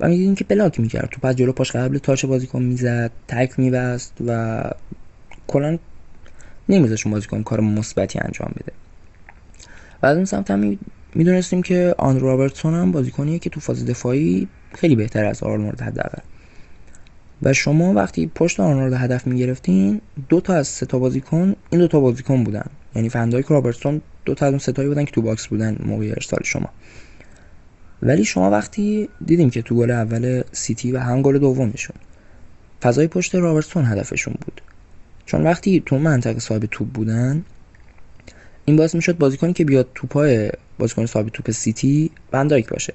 و 0.00 0.08
می‌دیدیم 0.08 0.34
که 0.34 0.44
بلاک 0.44 0.80
می‌کرد. 0.80 1.08
تو 1.10 1.20
پس 1.20 1.34
جلو 1.34 1.52
پاش 1.52 1.70
قبل 1.70 1.98
تاچ 1.98 2.24
بازیکن 2.24 2.62
می‌زد 2.62 3.10
تک 3.28 3.58
میبست 3.58 4.12
و 4.26 4.62
کلا 5.46 5.78
نمیذاش 6.68 7.06
اون 7.06 7.12
بازیکن 7.12 7.42
کار 7.42 7.60
مثبتی 7.60 8.18
انجام 8.18 8.52
بده. 8.56 8.72
و 10.02 10.06
از 10.06 10.16
اون 10.16 10.24
سمت 10.24 10.50
هم 10.50 10.78
می‌دونستیم 11.14 11.62
که 11.62 11.94
اندی 11.98 12.20
رابرتسون 12.20 12.74
هم 12.74 12.92
بازیکنیه 12.92 13.38
که 13.38 13.50
تو 13.50 13.60
فاز 13.60 13.86
دفاعی 13.86 14.48
خیلی 14.74 14.96
بهتر 14.96 15.24
از 15.24 15.42
آرنولد 15.42 15.80
حداقل. 15.80 16.22
و 17.42 17.52
شما 17.52 17.92
وقتی 17.92 18.30
پشت 18.34 18.60
آرنولد 18.60 18.92
هدف 18.92 19.26
می‌گرفتین 19.26 20.00
دو 20.28 20.40
تا 20.40 20.54
از 20.54 20.68
سه 20.68 20.86
تا 20.86 20.98
بازیکن 20.98 21.56
این 21.70 21.80
دو 21.80 21.88
تا 21.88 22.00
بازیکن 22.00 22.44
بودن. 22.44 22.66
یعنی 22.94 23.08
فندایک 23.08 23.46
رابرتسون 23.46 24.00
دو 24.24 24.34
تا 24.34 24.46
از 24.46 24.52
اون 24.52 24.58
سه 24.58 24.70
تایی 24.70 24.88
بودن 24.88 25.04
که 25.04 25.12
تو 25.12 25.22
box 25.22 25.46
بودن 25.46 25.76
موقع 25.84 26.06
ارسال 26.06 26.40
شما. 26.44 26.68
ولی 28.02 28.24
شما 28.24 28.50
وقتی 28.50 29.08
دیدیم 29.26 29.50
که 29.50 29.62
تو 29.62 29.74
گل 29.74 29.90
اول 29.90 30.42
سیتی 30.52 30.92
و 30.92 30.98
هم 30.98 31.22
گل 31.22 31.38
دومشون 31.38 31.96
فضای 32.82 33.06
پشت 33.06 33.34
رابرتسون 33.34 33.84
هدفشون 33.84 34.34
بود. 34.40 34.60
چون 35.26 35.42
وقتی 35.42 35.82
تو 35.86 35.98
منطقه 35.98 36.38
صاحب 36.38 36.66
توپ 36.70 36.88
بودن 36.88 37.44
این 38.64 38.76
باعث 38.76 38.94
می‌شد 38.94 39.18
بازیکنی 39.18 39.52
که 39.52 39.64
بیاد 39.64 39.88
توپای 39.94 40.50
بازیکن 40.78 41.06
صاحب 41.06 41.28
توپ 41.28 41.50
سیتی 41.50 42.10
بندایک 42.30 42.68
باشه. 42.68 42.94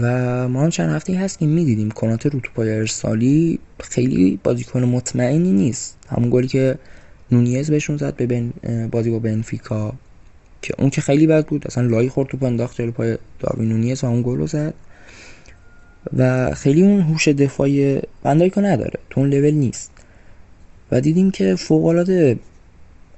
و 0.00 0.48
ما 0.48 0.62
هم 0.62 0.70
چند 0.70 0.90
هفته 0.90 1.18
هست 1.18 1.38
که 1.38 1.46
می‌دیدیم. 1.46 1.90
کنات 1.90 2.26
رو 2.26 2.40
توپای 2.40 2.70
ارسالی 2.70 3.58
خیلی 3.80 4.40
بازیکن 4.44 4.84
مطمئنی 4.84 5.52
نیست. 5.52 5.96
همون 6.08 6.30
گلی 6.30 6.48
که 6.48 6.78
نونیز 7.32 7.70
بهشون 7.70 7.96
زد 7.96 8.16
به 8.16 8.26
بن 8.26 8.52
بازی 8.86 9.10
با 9.10 9.18
بنفیکا 9.18 9.92
که 10.62 10.74
اون 10.78 10.90
که 10.90 11.00
خیلی 11.00 11.26
بد 11.26 11.46
بود. 11.46 11.66
اصلا 11.66 11.86
لای 11.86 12.08
خورد 12.08 12.28
توپ 12.28 12.42
انداخت 12.42 12.76
جلوی 12.76 12.90
پای 12.90 13.18
داروین 13.38 13.68
نونیز 13.68 14.04
و 14.04 14.06
اون 14.06 14.22
گل 14.22 14.36
رو 14.36 14.46
زد. 14.46 14.74
و 16.16 16.54
خیلی 16.54 16.82
اون 16.82 17.00
هوش 17.00 17.28
دفاعی 17.28 18.00
فندایکو 18.22 18.60
نداره. 18.60 18.98
تو 19.10 19.20
اون 19.20 19.30
لول 19.30 19.50
نیست. 19.50 19.90
و 20.92 21.00
دیدیم 21.00 21.30
که 21.30 21.56
فوق 21.56 21.84
العاده 21.84 22.38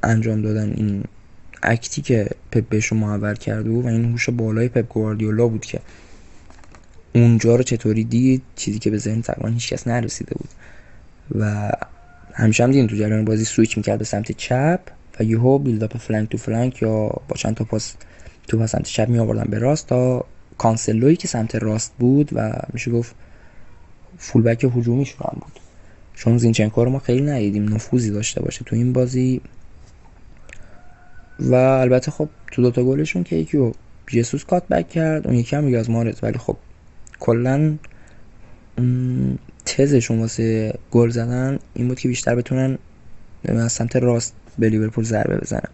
انجام 0.02 0.42
دادن 0.42 0.72
این 0.76 1.04
act 1.62 1.92
ی 1.92 2.02
که 2.02 2.28
پپ 2.52 2.68
بهشون 2.68 2.98
محول 2.98 3.34
کرده 3.34 3.70
و 3.70 3.86
این 3.86 4.04
هوش 4.04 4.30
بالای 4.30 4.68
پپ 4.68 4.88
گواردیولا 4.88 5.48
بود 5.48 5.64
که 5.64 5.80
اونجا 7.14 7.56
رو 7.56 7.62
چطوری 7.62 8.04
دید؟ 8.04 8.42
چیزی 8.56 8.78
که 8.78 8.90
به 8.90 8.98
ذهن 8.98 9.22
تقریبا 9.22 9.48
هیچکس 9.48 9.86
نرسیده 9.86 10.34
بود. 10.34 10.48
و 11.38 11.70
همیشه 12.34 12.64
هم 12.64 12.70
دیدیم 12.70 12.86
تو 12.86 12.96
جریان 12.96 13.24
بازی 13.24 13.44
سویچ 13.44 13.76
می‌کرد 13.76 13.98
به 13.98 14.04
سمت 14.04 14.32
چپ 14.32 14.80
و 15.20 15.24
یهو 15.24 15.58
build-up 15.58 15.96
flank 15.96 16.28
تو 16.28 16.38
flank 16.38 16.82
یا 16.82 17.08
با 17.28 17.36
چند 17.36 17.54
تا 17.54 17.64
پاس 17.64 17.94
تو 18.48 18.66
سمت 18.66 18.84
چپ 18.84 19.08
می 19.08 19.18
آوردن 19.18 19.50
به 19.50 19.58
راست 19.58 19.86
تا 19.86 20.24
کانسلوی 20.58 21.16
که 21.16 21.28
سمت 21.28 21.54
راست 21.54 21.92
بود 21.98 22.30
و 22.32 22.52
میشه 22.72 22.90
گفت 22.90 23.14
فولبک 24.18 24.64
هجومی 24.64 25.04
هم 25.04 25.40
بود. 25.40 25.60
چون 26.14 26.38
زینچنکو 26.38 26.84
رو 26.84 26.90
ما 26.90 26.98
خیلی 26.98 27.22
ندیدیم 27.22 27.74
نفوذی 27.74 28.10
داشته 28.10 28.42
باشه 28.42 28.64
تو 28.64 28.76
این 28.76 28.92
بازی. 28.92 29.40
و 31.38 31.54
البته 31.54 32.10
خب 32.10 32.28
تو 32.52 32.62
دوتا 32.62 32.84
گلشون 32.84 33.24
که 33.24 33.36
یکی 33.36 33.72
جسوس 34.06 34.44
کات 34.44 34.68
بک 34.68 34.88
کرد 34.88 35.26
اون 35.26 35.36
یکی 35.36 35.56
هم 35.56 35.74
از 35.74 35.90
مارز 35.90 36.18
ولی 36.22 36.38
خب 36.38 36.56
کلا 37.22 37.74
تزشون 39.64 40.18
واسه 40.18 40.74
گل 40.90 41.10
زدن 41.10 41.58
این 41.74 41.88
بود 41.88 41.98
که 41.98 42.08
بیشتر 42.08 42.34
بتونن 42.34 42.78
از 43.44 43.72
سمت 43.72 43.96
راست 43.96 44.34
به 44.58 44.68
لیورپول 44.68 45.04
ضربه 45.04 45.36
بزنن. 45.36 45.68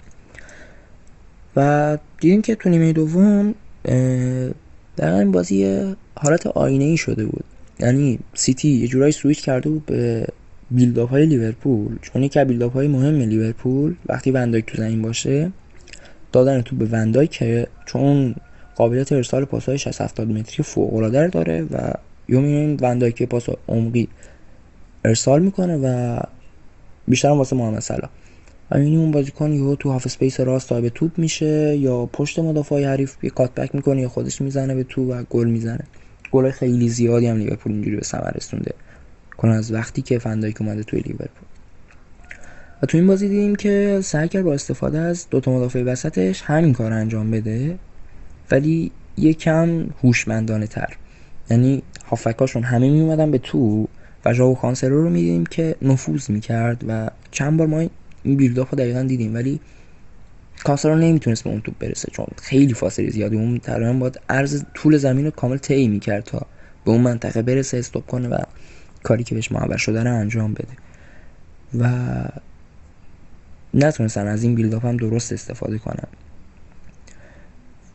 و 1.56 1.98
دیدیم 2.20 2.42
که 2.42 2.54
تو 2.54 2.68
نیمه 2.68 2.92
دوم 2.92 3.54
در 4.96 5.12
این 5.14 5.32
بازی 5.32 5.84
حالت 6.16 6.46
آینه 6.46 6.84
ای 6.84 6.96
شده 6.96 7.24
بود. 7.24 7.44
یعنی 7.80 8.18
سیتی 8.34 8.68
یه 8.68 8.88
جورایی 8.88 9.12
سویچ 9.12 9.42
کرده 9.42 9.68
بود 9.68 9.86
به 9.86 10.26
build-up 10.70 11.10
های 11.10 11.26
لیورپول. 11.26 11.98
چون 12.02 12.22
یکی 12.22 12.44
build-up 12.44 12.72
های 12.72 12.88
مهم 12.88 13.14
لیورپول 13.14 13.94
وقتی 14.06 14.30
فندایک 14.30 14.66
تو 14.66 14.76
زمین 14.76 15.02
باشه 15.02 15.52
دادن 16.32 16.62
تو 16.62 16.76
به 16.76 16.84
فندایک 16.84 17.30
که 17.30 17.66
چون 17.86 18.34
قابلیت 18.78 19.12
ارسال 19.12 19.44
پاسهای 19.44 19.78
60 19.78 20.00
70 20.00 20.28
متری 20.28 20.64
فوق 20.64 20.94
العاده 20.94 21.28
داره 21.28 21.62
و 21.62 21.92
یا 22.28 22.40
می‌بینیم 22.40 22.76
فندایک 22.80 23.22
پاس 23.22 23.46
عمقی 23.68 24.08
ارسال 25.04 25.42
می‌کنه 25.42 25.76
و 25.76 26.20
بیشتر 27.08 27.28
واسه 27.28 27.56
محمد 27.56 27.80
صلاح. 27.80 28.10
می‌بینیم 28.74 29.00
اون 29.00 29.10
بازیکن 29.10 29.52
یهو 29.52 29.76
تو 29.76 29.90
half 29.90 30.06
space 30.06 30.40
راست 30.40 30.72
صاحب 30.72 30.90
توپ 30.90 31.18
میشه 31.18 31.76
یا 31.76 32.06
پشت 32.06 32.38
مدافع 32.38 32.84
حریف 32.84 33.16
یه 33.22 33.30
cutback 33.30 33.74
می‌کنه 33.74 34.00
یا 34.00 34.08
خودش 34.08 34.40
می‌زنه 34.40 34.74
به 34.74 34.84
تو 34.84 35.12
و 35.12 35.22
گل 35.30 35.46
می‌زنه. 35.46 35.84
گل 36.32 36.50
خیلی 36.50 36.88
زیادی 36.88 37.26
هم 37.26 37.36
لیورپول 37.36 37.72
اینجوری 37.72 37.96
به 37.96 38.04
ثمر 38.04 38.30
رسونده. 38.30 38.74
کنه 39.36 39.54
از 39.54 39.72
وقتی 39.72 40.02
که 40.02 40.18
فندایک 40.18 40.60
اومده 40.60 40.82
توی 40.82 41.00
لیورپول. 41.00 41.48
و 42.82 42.86
تو 42.86 42.98
این 42.98 43.06
بازی 43.06 43.28
دیدیم 43.28 43.56
که 43.56 44.00
سعی 44.02 44.28
کرد 44.28 44.44
با 44.44 44.54
استفاده 44.54 44.98
از 44.98 45.26
دو 45.30 45.40
تا 45.40 45.52
مدافع 45.52 45.82
وسطش 45.82 46.42
همین 46.42 46.72
کار 46.72 46.92
انجام 46.92 47.30
بده. 47.30 47.78
ولی 48.50 48.90
یکم 49.16 49.86
هوشمندانه 50.02 50.66
تر. 50.66 50.96
یعنی 51.50 51.82
هافبکاشون 52.10 52.62
همه 52.62 52.90
می 52.90 53.00
اومدن 53.00 53.30
به 53.30 53.38
تو 53.38 53.88
و 54.24 54.34
ژاو 54.34 54.54
کانسلو 54.54 55.02
رو 55.02 55.10
می‌دیدیم 55.10 55.46
که 55.46 55.76
نفوذ 55.82 56.30
می‌کرد 56.30 56.84
و 56.88 57.10
چند 57.30 57.56
بار 57.56 57.66
ما 57.66 57.88
این 58.22 58.36
build-up 58.36 58.68
رو 58.74 58.78
دقیقا 58.78 59.02
دیدیم 59.02 59.34
ولی 59.34 59.60
کانسلو 60.64 60.94
نمی‌تونست 60.94 61.44
به 61.44 61.50
اون 61.50 61.60
توپ 61.60 61.74
برسه 61.78 62.10
چون 62.12 62.26
خیلی 62.36 62.74
فاصله 62.74 63.10
زیادی. 63.10 63.36
اون 63.36 63.58
تقریبا 63.58 63.92
باید 63.92 64.20
عرض 64.28 64.64
طول 64.74 64.96
زمین 64.96 65.24
رو 65.24 65.30
کامل 65.30 65.56
طی 65.56 65.88
می‌کرد 65.88 66.24
تا 66.24 66.46
به 66.84 66.90
اون 66.90 67.00
منطقه 67.00 67.42
برسه 67.42 67.78
stop 67.78 68.06
کنه 68.06 68.28
و 68.28 68.38
کاری 69.02 69.24
که 69.24 69.34
بهش 69.34 69.52
محول 69.52 69.76
شده 69.76 70.02
رو 70.02 70.14
انجام 70.14 70.54
بده. 70.54 70.72
و 71.78 71.88
نتونستن 73.74 74.26
از 74.26 74.42
این 74.42 74.54
build-up 74.54 74.86
هم 74.86 74.96
درست 74.96 75.32
استفاده 75.32 75.78
کنن. 75.78 76.08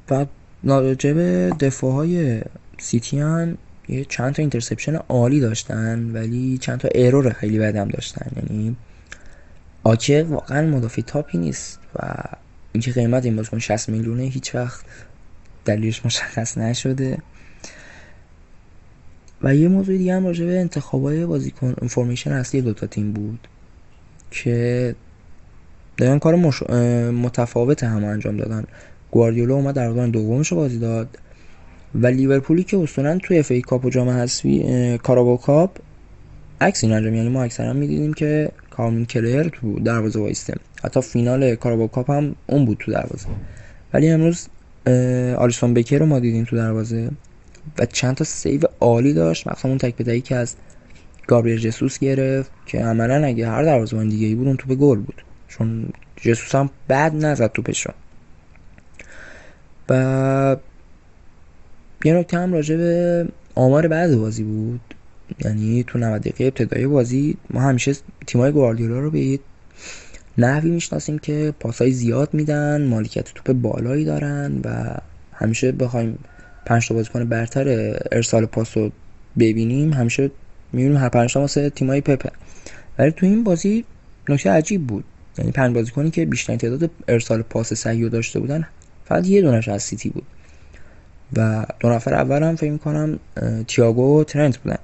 و 0.09 0.25
راجع 0.63 1.13
دفاع 1.49 1.93
های 1.93 2.41
سیتی 2.77 3.19
هم 3.19 3.57
یه 3.87 4.05
چند 4.05 4.33
تا 4.33 4.41
interception 4.41 4.95
عالی 4.95 5.39
داشتن 5.39 6.11
ولی 6.13 6.57
چند 6.57 6.79
تا 6.79 6.87
error 6.87 7.33
خیلی 7.33 7.59
بد 7.59 7.75
هم 7.75 7.87
داشتن. 7.87 8.31
یعنی 8.35 8.75
آکه 9.83 10.23
واقعا 10.23 10.67
مدافع 10.67 11.01
top 11.01 11.28
ی 11.28 11.37
نیست 11.37 11.79
و 11.95 12.23
اینکه 12.71 12.91
قیمت 12.91 13.25
این 13.25 13.35
بازیکن 13.35 13.59
60 13.59 13.89
میلیونه 13.89 14.23
هیچ 14.23 14.55
وقت 14.55 14.85
دلیلش 15.65 16.05
مشخص 16.05 16.57
نشده. 16.57 17.17
و 19.41 19.55
یه 19.55 19.67
موضوع 19.67 19.97
دیگه 19.97 20.15
هم 20.15 20.25
راجع 20.25 20.45
به 20.45 20.59
انتخابای 20.59 21.25
بازیکنان 21.25 21.75
formation 21.81 22.31
اصلی 22.31 22.61
دوتا 22.61 22.87
تیم 22.87 23.11
بود 23.11 23.47
که 24.31 24.95
دارن 25.97 26.19
کار 26.19 26.35
مش... 26.35 26.63
متفاوت 27.23 27.83
هم 27.83 28.03
انجام 28.03 28.37
دادن. 28.37 28.63
گواردیولا 29.13 29.55
اومد 29.55 29.75
گلر 29.75 29.87
دومش 29.87 30.11
دومش 30.11 30.53
بازی 30.53 30.79
داد. 30.79 31.17
و 31.95 32.07
لیورپولی 32.07 32.63
که 32.63 32.77
اصولا 32.77 33.17
توی 33.23 33.39
FA 33.39 33.51
Cup 33.51 33.85
و 33.85 33.89
جام 33.89 34.09
حذفی 34.09 34.97
Carabao 35.03 35.37
Cup 35.37 35.77
عکس 36.61 36.83
این 36.83 36.93
انجام 36.93 37.15
یعنی 37.15 37.29
ما 37.29 37.43
اکثرا 37.43 37.73
می‌دیدیم 37.73 38.13
که 38.13 38.51
کویمین 38.69 39.05
کلهر 39.05 39.49
تو 39.49 39.79
دروازه 39.79 40.19
وایسته. 40.19 40.53
حتی 40.83 41.01
فینال 41.01 41.55
Carabao 41.55 41.87
Cup 41.87 42.11
هم 42.11 42.35
اون 42.47 42.65
بود 42.65 42.77
تو 42.79 42.91
دروازه. 42.91 43.27
ولی 43.93 44.09
امروز 44.09 44.47
آلیسون 45.37 45.73
بکر 45.73 45.97
رو 45.97 46.05
ما 46.05 46.19
دیدیم 46.19 46.43
تو 46.43 46.55
دروازه 46.55 47.09
و 47.79 47.85
چند 47.85 48.15
تا 48.15 48.23
save 48.23 48.61
عالی 48.79 49.13
داشت. 49.13 49.47
مثلا 49.47 49.71
اون 49.71 49.77
تک 49.77 49.95
به 49.95 50.04
تکی 50.04 50.21
که 50.21 50.35
از 50.35 50.55
گابریل 51.27 51.59
جسوس 51.59 51.99
گرفت 51.99 52.51
که 52.65 52.79
عملا 52.79 53.25
اگه 53.25 53.47
هر 53.47 53.63
دروازه‌بان 53.63 54.09
دیگه 54.09 54.27
ای 54.27 54.35
بود 54.35 54.47
اون 54.47 54.57
توپ 54.57 54.73
گل 54.77 54.99
بود. 54.99 55.23
چون 55.47 55.85
جسوس 56.21 56.55
هم 56.55 56.69
بد 56.89 57.25
نزد 57.25 57.51
توپش 57.51 57.87
و 59.89 60.55
یه 62.05 62.13
نکته 62.13 62.37
هم 62.37 62.53
راجع 62.53 62.77
به 62.77 63.25
آمار 63.55 63.87
بعد 63.87 64.15
بازی 64.15 64.43
بود. 64.43 64.81
یعنی 65.45 65.83
تو 65.87 65.99
90 65.99 66.21
دقیقه 66.21 66.43
ابتدای 66.43 66.87
بازی 66.87 67.37
ما 67.49 67.61
همیشه 67.61 67.93
تیمای 68.27 68.51
گواردیولا 68.51 68.99
رو 68.99 69.11
به 69.11 69.39
نحوی 70.37 70.69
می‌شناسیم 70.69 71.19
که 71.19 71.53
پاسای 71.59 71.91
زیاد 71.91 72.33
میدن 72.33 72.85
مالکیت 72.85 73.33
توپ 73.35 73.55
بالایی 73.55 74.05
دارن 74.05 74.61
و 74.63 74.97
همیشه 75.33 75.71
بخوایم 75.71 76.19
پنج 76.65 76.87
تا 76.87 76.95
بازیکن 76.95 77.25
برتر 77.25 77.95
ارسال 78.11 78.45
پاس 78.45 78.77
رو 78.77 78.91
ببینیم 79.39 79.93
همیشه 79.93 80.31
می‌بینیم 80.73 80.97
هر 80.97 81.09
پنج 81.09 81.33
تا 81.33 81.39
واسه 81.39 81.69
تیمای 81.69 82.01
پپه. 82.01 82.31
ولی 82.99 83.11
تو 83.11 83.25
این 83.25 83.43
بازی 83.43 83.85
نکته 84.29 84.49
عجیب 84.49 84.87
بود. 84.87 85.03
یعنی 85.37 85.51
پنج 85.51 85.75
بازیکنی 85.75 86.11
که 86.11 86.25
بیشترین 86.25 86.59
تعداد 86.59 86.91
ارسال 87.07 87.41
پاس 87.41 87.73
صحیح 87.73 88.07
داشته 88.07 88.39
بودن 88.39 88.67
فقط 89.05 89.27
یه 89.27 89.41
دونش 89.41 89.67
از 89.67 89.83
سیتی 89.83 90.09
بود. 90.09 90.23
و 91.37 91.65
دو 91.79 91.89
نفر 91.89 92.13
اول 92.13 92.43
هم 92.43 92.55
فکر 92.55 92.71
می‌کنم 92.71 93.19
تییاگو 93.67 94.21
و 94.21 94.23
ترنت 94.23 94.57
بودن. 94.57 94.77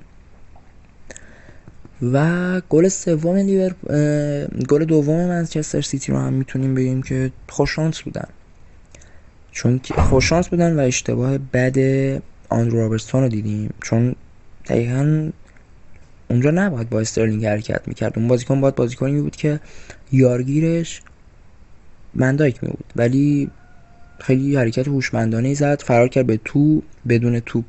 و 2.14 2.62
گل 2.70 2.88
سوم 2.88 3.36
لیور 3.36 3.76
گل 4.70 4.86
دوم 4.86 5.26
منچستر 5.28 5.82
سیتی 5.82 6.12
رو 6.12 6.18
هم 6.18 6.34
می‌تونیم 6.34 6.76
بگیم 6.76 7.02
که 7.02 7.32
خوششانس 7.50 8.02
بودن. 8.02 8.28
چون 9.52 9.82
خوششانس 10.10 10.48
بودن 10.48 10.80
و 10.80 10.80
اشتباه 10.80 11.38
بد 11.38 11.78
آندرو 12.50 12.80
رابرتسون 12.80 13.22
رو 13.22 13.30
دیدیم. 13.30 13.74
چون 13.82 14.16
دقیقا 14.66 15.30
اونجا 16.30 16.52
نباید 16.52 16.90
با 16.90 17.00
استرلینگ 17.00 17.46
حرکت 17.46 17.88
می‌کرد. 17.88 18.20
اون 18.20 18.28
بازیکن 18.28 18.62
باید 18.62 18.76
بازیکنی 18.76 19.22
بود 19.22 19.36
که 19.36 19.60
یارگیرش 20.12 21.02
وندایک 22.16 22.64
می 22.64 22.70
بود 22.70 22.86
ولی 22.96 23.50
خیلی 24.20 24.56
حرکت 24.56 24.88
هوشمندانه 24.88 25.54
زد 25.54 25.82
فرار 25.82 26.08
کرد 26.08 26.28
به 26.28 26.40
تو 26.46 26.82
بدون 27.08 27.40
توپ. 27.40 27.66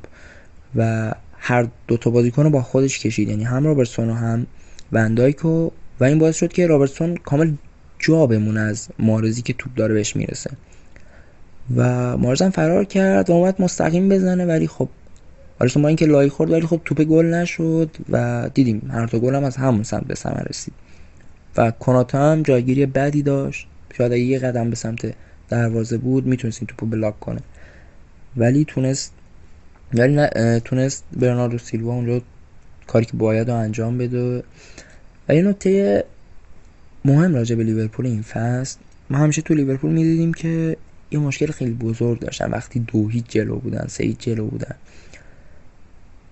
و 0.75 1.11
هر 1.37 1.67
دو 1.87 1.97
تا 1.97 2.09
بازیکن 2.09 2.43
رو 2.43 2.49
با 2.49 2.61
خودش 2.61 2.99
کشید. 2.99 3.29
یعنی 3.29 3.43
هم 3.43 3.65
رابرتسون 3.65 4.09
و 4.09 4.13
هم 4.13 4.47
وندایک 4.91 5.45
و 5.45 5.71
این 6.01 6.19
باعث 6.19 6.35
شد 6.35 6.53
که 6.53 6.67
رابرتسون 6.67 7.15
کامل 7.15 7.51
جا 7.99 8.25
بمونه 8.25 8.59
از 8.59 8.87
مارزی 8.99 9.41
که 9.41 9.53
توپ 9.53 9.75
داره 9.75 9.93
بهش 9.93 10.15
می‌رسه. 10.15 10.51
و 11.75 12.17
مارزم 12.17 12.49
فرار 12.49 12.85
کرد 12.85 13.29
و 13.29 13.33
اومد 13.33 13.61
مستقیم 13.61 14.09
بزنه 14.09 14.45
ولی 14.45 14.67
خب 14.67 14.89
حالا 15.59 15.71
با 15.75 15.87
اینکه 15.87 16.05
لای 16.05 16.29
خورد 16.29 16.51
ولی 16.51 16.67
خب 16.67 16.81
توپ 16.85 17.01
گل 17.01 17.25
نشد 17.25 17.89
و 18.09 18.49
دیدیم 18.53 18.91
هر 18.93 19.07
تا 19.07 19.19
گل 19.19 19.35
هم 19.35 19.43
از 19.43 19.55
همون 19.55 19.83
سمت 19.83 20.03
به 20.03 20.15
ثمر 20.15 20.43
رسید. 20.49 20.73
و 21.57 21.71
کناتا 21.71 22.31
هم 22.31 22.43
جایگیری 22.43 22.85
بدی 22.85 23.21
داشت. 23.21 23.67
شاید 23.97 24.11
یه 24.11 24.39
قدم 24.39 24.69
به 24.69 24.75
سمت 24.75 25.13
دروازه 25.51 25.97
بود 25.97 26.25
می‌تونست 26.25 26.59
این 26.61 26.67
توپو 26.67 26.85
بلاک 26.85 27.19
کنه. 27.19 27.41
ولی 28.37 28.65
تونست 28.65 29.13
ولی 29.93 30.15
نه 30.15 30.59
تونست 30.59 31.03
برناردو 31.13 31.57
سیلوا 31.57 31.93
اونجا 31.93 32.21
کاری 32.87 33.05
که 33.05 33.17
باید 33.17 33.49
رو 33.49 33.55
انجام 33.55 33.97
بده. 33.97 34.43
و 35.29 35.35
یه 35.35 35.41
نکته 35.41 36.03
مهم 37.05 37.35
راجع 37.35 37.55
به 37.55 37.63
لیورپول 37.63 38.05
این 38.05 38.21
فصل 38.21 38.77
ما 39.09 39.17
همیشه 39.17 39.41
تو 39.41 39.53
لیورپول 39.53 39.91
می‌دیدیم 39.91 40.33
که 40.33 40.77
یه 41.11 41.19
مشکل 41.19 41.51
خیلی 41.51 41.73
بزرگ 41.73 42.19
داشتن. 42.19 42.51
وقتی 42.51 42.79
دو 42.79 43.07
هیچ 43.07 43.25
جلو 43.29 43.59
بودن 43.59 43.85
سه 43.87 44.03
هیچ 44.03 44.17
جلو 44.19 44.47
بودن. 44.47 44.75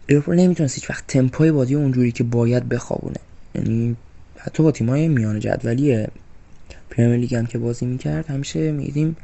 لیورپول 0.09 0.35
نمی‌تونست 0.35 0.75
هیچ 0.75 0.89
وقت 0.89 1.07
تمپوی 1.07 1.51
بازی 1.51 1.75
اونجوری 1.75 2.11
که 2.11 2.23
باید 2.23 2.69
بخوابونه. 2.69 3.19
یعنی 3.55 3.95
حتی 4.37 4.63
با 4.63 4.71
تیمای 4.71 5.07
میان 5.07 5.39
جدولی 5.39 6.07
پرمیر 6.89 7.17
لیگ 7.17 7.35
هم 7.35 7.45
که 7.45 7.57
بازی 7.57 7.85
می‌کرد 7.85 8.27
همیشه 8.27 8.71
میدیم 8.71 9.15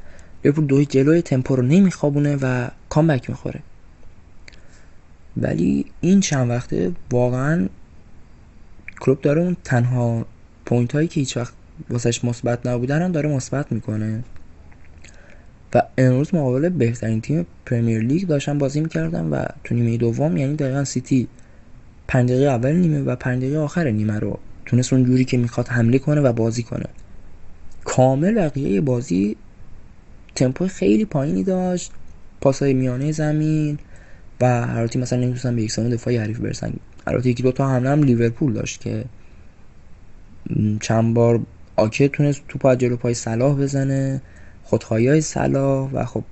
لیورپول 0.44 0.66
دو 0.66 0.84
جلوی 0.84 1.22
تمپو 1.22 1.56
رو 1.56 1.64
نمیخوابونه 1.64 2.38
و 2.42 2.68
کامبک 2.90 3.30
می‌خوره. 3.30 3.60
ولی 5.38 5.86
این 6.02 6.20
چند 6.20 6.50
وقته 6.50 6.92
واقعا 7.12 7.68
کلوپ 9.00 9.22
داره 9.22 9.42
اون 9.42 9.58
تنها 9.64 10.26
point 10.66 10.96
هایی 10.96 11.08
که 11.08 11.20
هیچ 11.20 11.38
وقت 11.38 11.54
واسش 11.90 12.24
مثبت 12.24 12.68
نبودن 12.68 13.02
هم 13.02 13.12
داره 13.12 13.30
مثبت 13.30 13.72
می‌کنه. 13.72 14.24
و 15.74 15.82
امروز 15.98 16.36
مقابل 16.36 16.70
بهترین 16.70 17.22
تیم 17.22 17.46
Premier 17.66 18.02
League 18.02 18.28
داشتن 18.28 18.58
بازی 18.58 18.82
می‌کردن 18.82 19.26
و 19.26 19.46
تو 19.64 19.76
نیمه 19.76 19.98
دوم 19.98 20.38
یعنی 20.38 20.56
دقیقا 20.56 20.84
سیتی 20.84 21.28
پنج 22.08 22.30
دقیقه 22.30 22.46
اول 22.46 22.72
نیمه 22.72 23.02
و 23.02 23.16
پنج 23.16 23.42
دقیقه 23.42 23.58
آخر 23.58 23.92
نیمه 23.92 24.20
رو 24.20 24.40
تونست 24.66 24.94
اون 24.94 25.06
جوری 25.06 25.26
که 25.26 25.38
می‌خواد 25.38 25.68
حمله 25.68 26.00
کنه 26.00 26.22
و 26.22 26.34
بازی 26.34 26.64
کنه. 26.64 26.86
کامل 27.86 28.34
بقیه 28.34 28.82
بازی 28.82 29.36
تمپو 30.36 30.68
خیلی 30.68 31.06
پایینی 31.06 31.44
داشت 31.44 31.92
پاسای 32.42 32.74
میانه 32.74 33.12
زمین 33.12 33.80
و 34.42 34.66
هر 34.66 34.88
تیم 34.88 35.02
مثلا 35.02 35.20
نمی‌تونستن 35.20 35.56
به 35.56 35.62
یک 35.62 35.80
دفاعی 35.80 36.18
حریف 36.18 36.40
برسن. 36.40 36.74
البته 37.08 37.30
یکی 37.30 37.44
دو 37.44 37.52
تا 37.52 37.70
حمله 37.70 37.90
هم 37.90 38.04
لیورپول 38.04 38.54
داشت 38.54 38.82
که 38.82 39.06
چند 40.82 41.14
بار 41.14 41.40
آکه 41.76 42.08
تونست 42.08 42.42
توپ 42.48 42.66
از 42.66 42.78
جلو 42.78 42.98
پای 42.98 43.14
صلاح 43.14 43.56
بزنه 43.56 44.22
خودخواهی 44.64 45.08
های 45.08 45.22
صلاح 45.22 45.92
و 45.92 46.06
خب 46.06 46.24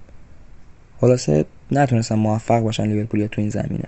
خلاصه 1.02 1.46
نتونستن 1.72 2.16
موفق 2.16 2.60
باشن 2.60 2.88
لیورپول 2.88 3.28
تو 3.28 3.42
این 3.42 3.50
زمینه. 3.50 3.88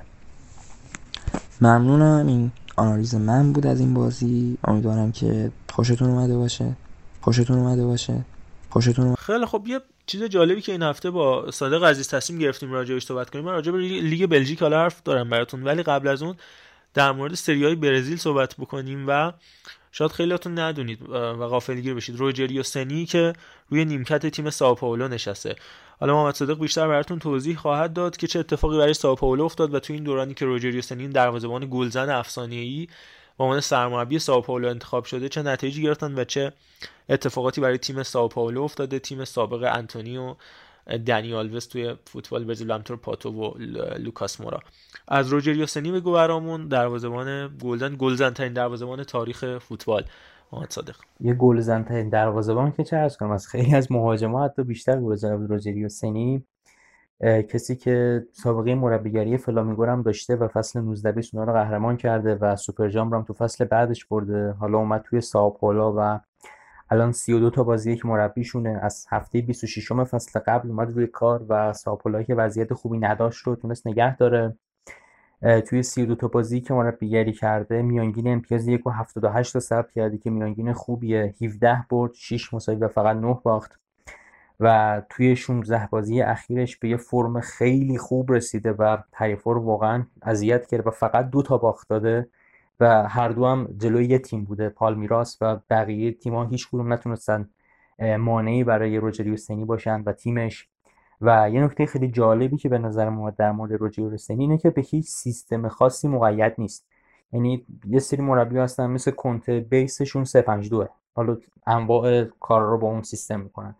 ممنونم. 1.61 2.27
این 2.27 2.51
آنالیز 2.75 3.15
من 3.15 3.53
بود 3.53 3.67
از 3.67 3.79
این 3.79 3.93
بازی. 3.93 4.57
امیدوارم 4.63 5.11
که 5.11 5.51
خوشتون 5.69 6.09
اومده 6.09 6.37
باشه. 6.37 6.65
خوشتون 7.25 7.57
اومده 7.57 7.85
باشه. 7.85 8.25
خوشتون. 8.69 9.15
خیلی 9.15 9.45
خب 9.45 9.63
یه 9.67 9.81
چیز 10.05 10.23
جالبی 10.23 10.61
که 10.61 10.71
این 10.71 10.83
هفته 10.83 11.09
با 11.11 11.51
صادق 11.51 11.83
عزیز 11.83 12.09
تصمیم 12.09 12.39
گرفتیم 12.39 12.71
راجعش 12.71 13.05
صحبت 13.05 13.29
کنیم. 13.29 13.45
من 13.45 13.51
راجع 13.51 13.71
به 13.71 13.77
لیگ 13.77 14.25
بلژیک 14.25 14.61
حالا 14.61 14.79
حرف 14.79 15.03
دارم 15.03 15.29
براتون 15.29 15.63
ولی 15.63 15.83
قبل 15.83 16.07
از 16.07 16.23
اون 16.23 16.35
در 16.93 17.11
مورد 17.11 17.33
سریای 17.33 17.75
برزیل 17.75 18.17
صحبت 18.17 18.55
بکنیم 18.55 19.05
و 19.07 19.31
شاید 19.91 20.11
خیلیاتون 20.11 20.59
ندونید 20.59 21.09
و 21.09 21.47
غافلگیر 21.47 21.93
بشید. 21.93 22.15
روجریو 22.15 22.63
سنی 22.63 23.05
که 23.05 23.33
روی 23.69 23.85
نیمکت 23.85 24.25
تیم 24.25 24.49
ساوپائولو 24.49 25.07
نشسته. 25.07 25.55
حالا 25.99 26.13
محمد 26.13 26.35
صادق 26.35 26.59
بیشتر 26.59 26.87
براتون 26.87 27.19
توضیح 27.19 27.55
خواهد 27.55 27.93
داد 27.93 28.17
که 28.17 28.27
چه 28.27 28.39
اتفاقی 28.39 28.77
برای 28.77 28.93
ساوپائولو 28.93 29.43
افتاد 29.43 29.73
و 29.73 29.79
تو 29.79 29.93
این 29.93 30.03
دورانی 30.03 30.33
که 30.33 30.45
روجریو 30.45 30.81
سنی 30.81 31.07
دروازه‌بان 31.07 31.67
گلزن 31.71 32.09
افسانه‌ای 32.09 32.87
به 33.37 33.43
عنوان 33.43 33.59
سرمربی 33.59 34.19
ساوپائولو 34.19 34.69
انتخاب 34.69 35.05
شده 35.05 35.29
چه 35.29 35.41
نتایجی 35.41 35.83
گرفتن 35.83 36.19
و 36.19 36.23
چه 36.23 36.53
اتفاقاتی 37.09 37.61
برای 37.61 37.77
تیم 37.77 38.03
ساوپائولو 38.03 38.63
افتاده؟ 38.63 38.99
تیم 38.99 39.25
سابق 39.25 39.71
آنتونی 39.75 40.27
و 40.27 40.35
دنی 41.05 41.33
آلوس 41.33 41.65
توی 41.65 41.95
فوتبال 42.05 42.43
برزیل 42.43 42.71
همینطور 42.71 42.97
پاتو 42.97 43.29
و 43.29 43.57
لوکاس 43.97 44.41
مورا. 44.41 44.59
از 45.07 45.29
روجریو 45.29 45.65
سنی 45.65 45.91
بگو 45.91 46.11
برامون 46.11 46.67
دروازه‌بان 46.67 47.57
گلزن. 47.61 47.95
گلزن 47.95 48.29
ترین 48.29 48.53
دروازه‌بان 48.53 49.03
تاریخ 49.03 49.57
فوتبال. 49.57 50.03
محمد 50.51 50.69
صادق. 50.69 50.95
یه 51.19 51.33
گلزن 51.33 51.83
ترین 51.83 52.09
دروازه‌بان 52.09 52.71
که 52.71 52.83
چه 52.83 53.09
کنم 53.19 53.31
از 53.31 53.47
خیلی 53.47 53.75
از 53.75 53.91
مهاجما 53.91 54.45
حتی 54.45 54.63
بیشتر 54.63 55.01
گلزن 55.01 55.47
روجریو 55.47 55.89
سنی. 55.89 56.45
کسی 57.23 57.75
که 57.75 58.25
سابقه 58.31 58.75
مربیگری 58.75 59.37
فلامینگو 59.37 59.85
هم 59.85 60.01
داشته 60.01 60.35
و 60.35 60.47
فصل 60.47 60.81
19 60.81 61.11
20 61.11 61.35
رو 61.35 61.53
قهرمان 61.53 61.97
کرده 61.97 62.35
و 62.35 62.55
سوپر 62.55 62.89
جام 62.89 63.13
هم 63.13 63.23
تو 63.23 63.33
فصل 63.33 63.65
بعدش 63.65 64.05
برده. 64.05 64.51
حالا 64.51 64.77
اومد 64.77 65.01
توی 65.01 65.21
ساوپائولو 65.21 66.19
الان 66.89 67.11
32 67.11 67.49
تا 67.49 67.63
بازی 67.63 67.95
که 67.95 68.07
مربیشونه. 68.07 68.79
از 68.83 69.05
هفته 69.09 69.41
26 69.41 69.91
م 69.91 70.03
فصل 70.03 70.39
قبل 70.39 70.69
اومد 70.69 70.91
روی 70.91 71.07
کار 71.07 71.45
و 71.49 71.73
ساپولا 71.73 72.23
که 72.23 72.35
وضعیت 72.35 72.73
خوبی 72.73 72.97
نداشت 72.97 73.47
رو 73.47 73.55
تونست 73.55 73.87
نگه 73.87 74.17
داره. 74.17 74.57
توی 75.67 75.83
32 75.83 76.15
تا 76.15 76.27
بازی 76.27 76.61
که 76.61 76.73
مربیگری 76.73 77.33
کرده 77.33 77.81
میانگین 77.81 78.27
امتیاز 78.27 78.67
1 78.67 78.87
و 78.87 78.89
78 78.89 79.53
تا 79.53 79.59
ثبت 79.59 79.91
کرده 79.91 80.17
که 80.17 80.29
میانگین 80.29 80.73
خوبیه. 80.73 81.35
17 81.41 81.85
برد 81.89 82.13
6 82.13 82.53
مساوی 82.53 82.77
و 82.77 82.87
فقط 82.87 83.17
9 83.17 83.39
باخت. 83.43 83.84
و 84.59 85.01
توی 85.09 85.35
16 85.35 85.87
بازی 85.91 86.21
اخیرش 86.21 86.77
به 86.77 86.89
یه 86.89 86.97
فرم 86.97 87.41
خیلی 87.41 87.97
خوب 87.97 88.31
رسیده 88.31 88.71
و 88.71 88.97
حریفا 89.13 89.51
رو 89.51 89.61
واقعا 89.61 90.05
اذیت 90.21 90.67
کرده 90.67 90.83
و 90.89 90.91
فقط 90.91 91.29
دو 91.29 91.41
تا 91.41 91.57
باخت 91.57 91.89
داده 91.89 92.29
و 92.79 93.07
هر 93.07 93.29
دو 93.29 93.45
هم 93.45 93.67
جلوی 93.77 94.05
یه 94.05 94.19
تیم 94.19 94.43
بوده 94.43 94.69
پالمیراس 94.69 95.37
و 95.41 95.59
بقیه 95.69 96.11
تیم 96.11 96.35
ها 96.35 96.45
هیچ 96.45 96.67
کدوم 96.69 96.93
نتونستن 96.93 97.49
مانعی 98.19 98.63
برای 98.63 98.97
روجریو 98.97 99.37
سنی 99.37 99.65
باشن 99.65 100.03
و 100.05 100.13
تیمش. 100.13 100.67
و 101.21 101.49
یه 101.49 101.63
نکته 101.63 101.85
خیلی 101.85 102.07
جالبی 102.07 102.57
که 102.57 102.69
به 102.69 102.77
نظر 102.77 103.09
ما 103.09 103.29
در 103.29 103.51
مورد 103.51 103.73
روجریو 103.73 104.17
سنی 104.17 104.43
اینه 104.43 104.57
که 104.57 104.69
به 104.69 104.81
هیچ 104.81 105.05
سیستم 105.05 105.67
خاصی 105.67 106.07
مقید 106.07 106.53
نیست. 106.57 106.85
یعنی 107.33 107.65
یه 107.87 107.99
سری 107.99 108.21
مربی 108.21 108.57
هستن 108.57 108.87
مثل 108.87 109.11
کنته 109.11 109.59
بیسشون 109.59 110.23
352 110.23 110.87
حالا 111.15 111.37
انواع 111.67 112.23
کار 112.23 112.61
رو 112.61 112.77
با 112.77 112.87
اون 112.87 113.01
سیستم 113.01 113.39
می‌کنن. 113.39 113.75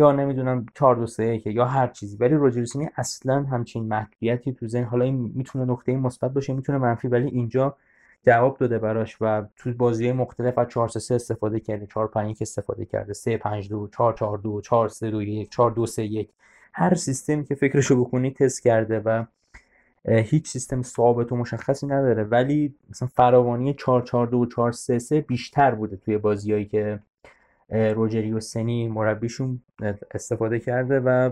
یا 0.00 0.12
نمی‌دونم 0.12 0.66
4 0.74 0.96
2 0.96 1.06
3 1.06 1.42
یا 1.46 1.64
هر 1.64 1.86
چیزی. 1.86 2.16
ولی 2.16 2.34
روجریو 2.34 2.66
سنی 2.66 2.88
اصلا 2.96 3.42
همچین 3.42 3.88
محدودیتی 3.88 4.52
تو 4.52 4.68
ذهن 4.68 4.84
حالا 4.84 5.04
این 5.04 5.32
می‌تونه 5.34 5.72
نکته 5.72 5.96
مثبت 5.96 6.32
باشه 6.32 6.52
می‌تونه 6.52 6.78
منفی 6.78 7.08
ولی 7.08 7.28
اینجا 7.28 7.76
جواب 8.26 8.58
داده 8.58 8.78
براش 8.78 9.16
و 9.20 9.42
تو 9.56 9.72
بازی 9.72 10.12
مختلف 10.12 10.58
از 10.58 10.68
4 10.68 10.88
3 10.88 11.14
استفاده 11.14 11.60
کرده 11.60 11.86
4 11.86 12.06
5 12.06 12.36
استفاده 12.40 12.84
کرده 12.84 13.12
3 13.12 13.36
5 13.36 13.68
2 13.68 13.88
4 13.96 14.14
4 14.14 14.38
2 14.38 14.60
4 14.60 14.88
3 14.88 15.10
2 15.10 15.22
1 15.22 15.50
4 15.50 15.70
2 15.70 15.86
3 15.86 16.04
1 16.04 16.30
هر 16.72 16.94
سیستمی 16.94 17.44
که 17.44 17.54
فکرشو 17.54 18.04
بکنی 18.04 18.30
تست 18.30 18.62
کرده 18.62 19.00
و 19.00 19.24
هیچ 20.08 20.48
سیستم 20.48 20.82
ثابت 20.82 21.32
و 21.32 21.36
مشخصی 21.36 21.86
نداره. 21.86 22.24
ولی 22.24 22.74
مثلا 22.90 23.08
فراوانی 23.08 23.74
4 23.74 24.02
4 24.02 24.26
2 24.26 24.46
4 24.46 24.72
3 24.72 24.98
3 24.98 25.20
بیشتر 25.20 25.74
بوده 25.74 25.96
توی 25.96 26.18
بازیایی 26.18 26.64
که 26.64 27.00
روجریو 27.70 28.40
سنی 28.40 28.88
مربیشون 28.88 29.62
استفاده 30.14 30.60
کرده 30.60 31.00
و 31.00 31.30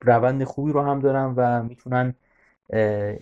روند 0.00 0.44
خوبی 0.44 0.72
رو 0.72 0.82
هم 0.82 1.00
دارن 1.00 1.34
و 1.36 1.62
می‌تونن 1.62 2.14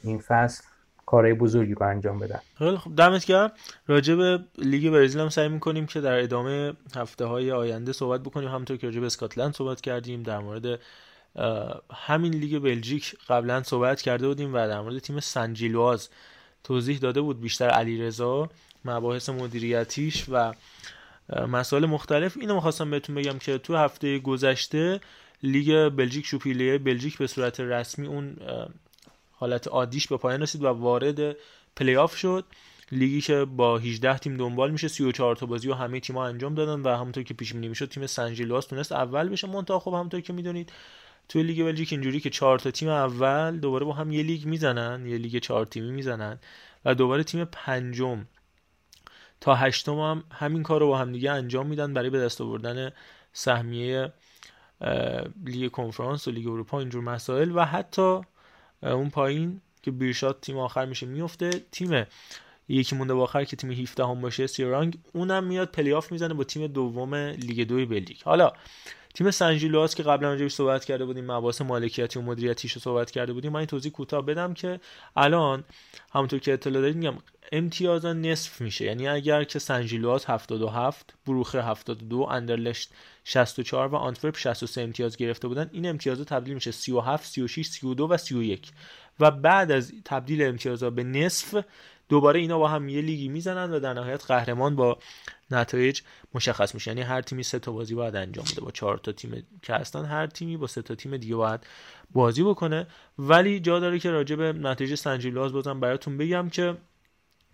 این 0.02 0.18
فصل 0.18 0.64
کارهای 1.06 1.34
بزرگی 1.34 1.74
رو 1.74 1.86
انجام 1.86 2.18
بدن. 2.18 2.40
خیلی 2.58 2.76
خب 2.76 2.96
دمت 2.96 3.24
گرم. 3.24 3.52
راجع 3.86 4.14
به 4.14 4.38
لیگ 4.58 4.92
برزیل 4.92 5.20
هم 5.20 5.28
سعی 5.28 5.48
می‌کنیم 5.48 5.86
که 5.86 6.00
در 6.00 6.22
ادامه 6.22 6.72
هفته 6.96 7.24
های 7.24 7.52
آینده 7.52 7.92
صحبت 7.92 8.20
بکنیم. 8.20 8.48
همونطور 8.48 8.76
که 8.76 8.86
راجع 8.86 9.00
به 9.00 9.06
اسکاتلند 9.06 9.54
صحبت 9.54 9.80
کردیم 9.80 10.22
در 10.22 10.38
مورد 10.38 10.80
همین 11.92 12.34
لیگ 12.34 12.62
بلژیک 12.62 13.16
قبلا 13.28 13.62
صحبت 13.62 14.02
کرده 14.02 14.28
بودیم 14.28 14.54
و 14.54 14.56
در 14.56 14.80
مورد 14.80 14.98
تیم 14.98 15.20
سنجیلواز 15.20 16.08
توضیح 16.64 16.98
داده 16.98 17.20
بود 17.20 17.40
بیشتر 17.40 17.68
علیرضا 17.68 18.48
مباحث 18.84 19.28
مدیریتیش 19.28 20.26
و 20.32 20.52
مسائل 21.48 21.86
مختلف. 21.86 22.36
اینو 22.36 22.54
می‌خواستم 22.54 22.90
بهتون 22.90 23.14
بگم 23.14 23.38
که 23.38 23.58
تو 23.58 23.76
هفته 23.76 24.18
گذشته 24.18 25.00
لیگ 25.42 25.88
بلژیک 25.88 26.26
ژوپیلر 26.26 26.78
بلژیک 26.78 27.18
به 27.18 27.26
صورت 27.26 27.60
رسمی 27.60 28.06
اون 28.06 28.36
حالت 29.32 29.68
عادیش 29.68 30.08
به 30.08 30.16
پایان 30.16 30.42
رسید 30.42 30.64
و 30.64 30.68
وارد 30.68 31.36
پلی 31.76 31.96
آف 31.96 32.16
شد. 32.16 32.44
لیگی 32.92 33.20
که 33.20 33.44
با 33.44 33.78
18 33.78 34.18
تیم 34.18 34.36
دنبال 34.36 34.70
میشه 34.70 34.88
34 34.88 35.36
تا 35.36 35.46
بازی 35.46 35.68
و 35.68 35.74
همه 35.74 36.00
تیم‌ها 36.00 36.26
انجام 36.26 36.54
دادن 36.54 36.82
و 36.82 36.96
همونطور 36.96 37.24
که 37.24 37.34
پیش 37.34 37.52
بینی 37.52 37.68
می‌شد 37.68 37.88
تیم 37.88 38.06
سنجیلواس 38.06 38.66
تونست 38.66 38.92
اول 38.92 39.28
بشه. 39.28 39.46
منتها 39.46 39.78
خب 39.78 39.90
همونطور 39.92 40.20
که 40.20 40.32
می‌دونید 40.32 40.72
توی 41.28 41.42
لیگ 41.42 41.64
بلژیک 41.64 41.92
اینجوری 41.92 42.20
که 42.20 42.30
4 42.30 42.58
تا 42.58 42.70
تیم 42.70 42.88
اول 42.88 43.58
دوباره 43.58 43.84
با 43.84 43.92
هم 43.92 44.12
یه 44.12 44.22
لیگ 44.22 44.44
می‌زنن 44.46 45.06
یه 45.06 45.18
لیگ 45.18 45.38
4 45.38 45.66
تیمی 45.66 45.90
می‌زنن 45.90 46.38
و 46.84 46.94
دوباره 46.94 47.24
تیم 47.24 47.44
پنجم 47.44 48.26
تا 49.42 49.54
هشتم 49.54 49.98
هم 49.98 50.24
همین 50.32 50.62
کار 50.62 50.80
رو 50.80 50.86
با 50.86 50.98
هم 50.98 51.12
دیگه 51.12 51.30
انجام 51.30 51.66
میدن 51.66 51.94
برای 51.94 52.10
به 52.10 52.18
دست 52.18 52.40
آوردن 52.40 52.92
سهمیه 53.32 54.12
لیگ 55.44 55.70
کنفرانس 55.70 56.28
و 56.28 56.30
لیگ 56.30 56.46
اروپا 56.46 56.78
اینجور 56.78 57.02
مسائل 57.02 57.52
و 57.54 57.64
حتی 57.64 58.20
اون 58.82 59.10
پایین 59.10 59.60
که 59.82 59.90
بیرشات 59.90 60.40
تیم 60.40 60.58
آخر 60.58 60.84
میشه 60.84 61.06
میفته 61.06 61.50
تیم 61.72 62.06
یکی 62.68 62.96
مونده 62.96 63.14
آخر 63.14 63.44
که 63.44 63.56
تیم 63.56 63.70
17 63.70 64.04
هم 64.04 64.20
باشه 64.20 64.46
سرنگ 64.46 64.98
اونم 65.12 65.44
میاد 65.44 65.70
پلی 65.70 65.92
آف 65.92 66.12
می‌زنه 66.12 66.34
با 66.34 66.44
تیم 66.44 66.66
دوم 66.66 67.14
لیگ 67.14 67.68
دوی 67.68 67.86
بلژیک 67.86 68.22
حالا 68.22 68.52
تیم 69.14 69.30
سنجیلواس 69.30 69.94
که 69.94 70.02
قبلا 70.02 70.28
راجعش 70.28 70.52
صحبت 70.52 70.84
کرده 70.84 71.04
بودیم 71.04 71.30
مباحث 71.30 71.62
مالکیتی 71.62 72.18
و 72.18 72.22
مدیریتیش 72.22 72.72
رو 72.72 72.80
صحبت 72.80 73.10
کرده 73.10 73.32
بودیم 73.32 73.52
من 73.52 73.58
این 73.58 73.66
توضیح 73.66 73.92
کوتاه 73.92 74.26
بدم 74.26 74.54
که 74.54 74.80
الان 75.16 75.64
همونطور 76.12 76.38
که 76.40 76.52
اطلاع 76.52 76.80
دارید 76.80 76.96
میگم 76.96 77.14
امتیازا 77.52 78.12
نصف 78.12 78.60
میشه. 78.60 78.84
یعنی 78.84 79.08
اگر 79.08 79.44
که 79.44 79.58
سنجیلواس 79.58 80.30
77 80.30 81.14
بروخه 81.26 81.62
72 81.62 82.28
اندرلشت 82.30 82.90
64 83.24 83.88
و 83.88 83.96
آنتورپ 83.96 84.36
63 84.36 84.82
امتیاز 84.82 85.16
گرفته 85.16 85.48
بودن 85.48 85.70
این 85.72 85.86
امتیازها 85.86 86.24
تبدیل 86.24 86.54
میشه 86.54 86.70
37 86.70 87.26
36 87.26 87.66
32 87.66 88.08
و 88.08 88.16
31 88.16 88.72
و 89.20 89.30
بعد 89.30 89.70
از 89.70 89.92
تبدیل 90.04 90.42
امتیازها 90.42 90.90
به 90.90 91.04
نصف 91.04 91.64
دوباره 92.12 92.40
اینا 92.40 92.58
با 92.58 92.68
هم 92.68 92.88
یه 92.88 93.00
لیگی 93.00 93.28
می‌زنن 93.28 93.70
و 93.70 93.80
در 93.80 93.92
نهایت 93.92 94.24
قهرمان 94.26 94.76
با 94.76 94.98
نتایج 95.50 96.00
مشخص 96.34 96.74
میشه. 96.74 96.90
یعنی 96.90 97.00
هر 97.02 97.22
تیمی 97.22 97.42
سه 97.42 97.58
تا 97.58 97.72
بازی 97.72 97.94
باید 97.94 98.16
انجام 98.16 98.44
بده. 98.52 98.60
با 98.60 98.70
چهار 98.70 98.98
تا 98.98 99.12
تیم 99.12 99.46
که 99.62 99.74
هستن 99.74 100.04
هر 100.04 100.26
تیمی 100.26 100.56
با 100.56 100.66
سه 100.66 100.82
تا 100.82 100.94
تیم 100.94 101.16
دیگه 101.16 101.36
باید 101.36 101.60
بازی 102.10 102.42
بکنه. 102.42 102.86
ولی 103.18 103.60
جا 103.60 103.80
داره 103.80 103.98
که 103.98 104.10
راجع 104.10 104.36
به 104.36 104.52
نتایج 104.52 104.94
سنجیلاز 104.94 105.52
بازم 105.52 105.80
براتون 105.80 106.18
بگم 106.18 106.48
که 106.48 106.76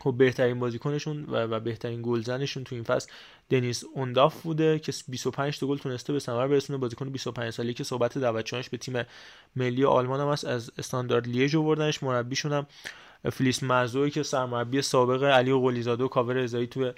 خب 0.00 0.14
بهترین 0.18 0.58
بازیکنشون 0.58 1.24
و, 1.24 1.36
و 1.36 1.60
بهترین 1.60 2.02
گلزنشون 2.02 2.64
تو 2.64 2.74
این 2.74 2.84
فصل 2.84 3.10
دنیس 3.50 3.84
اونداف 3.94 4.42
بوده 4.42 4.78
که 4.78 4.92
25 5.08 5.58
تا 5.58 5.66
گل 5.66 5.78
تونسته 5.78 6.12
به 6.12 6.18
ثمر 6.18 6.48
برسونه. 6.48 6.78
بازیکن 6.78 7.10
25 7.10 7.50
سالی 7.50 7.74
که 7.74 7.84
صحبت 7.84 8.18
دعوت 8.18 8.38
شدنش 8.38 8.68
به 8.68 8.76
تیم 8.76 9.02
ملی 9.56 9.84
آلمان 9.84 10.20
هم 10.20 10.28
هست 10.28 10.44
از 10.44 10.70
استاندارد 10.78 11.28
لیژ 11.28 11.54
آوردنش 11.54 12.02
مربیشون 12.02 12.52
هم 12.52 12.66
فلیس 13.32 13.62
مزوی 13.62 14.10
که 14.10 14.22
سرمربی 14.22 14.82
سابق 14.82 15.22
علی 15.22 15.52
قلیزاده 15.52 16.04
و 16.04 16.08
کاوه 16.08 16.38
رضایی 16.38 16.66
تو 16.66 16.92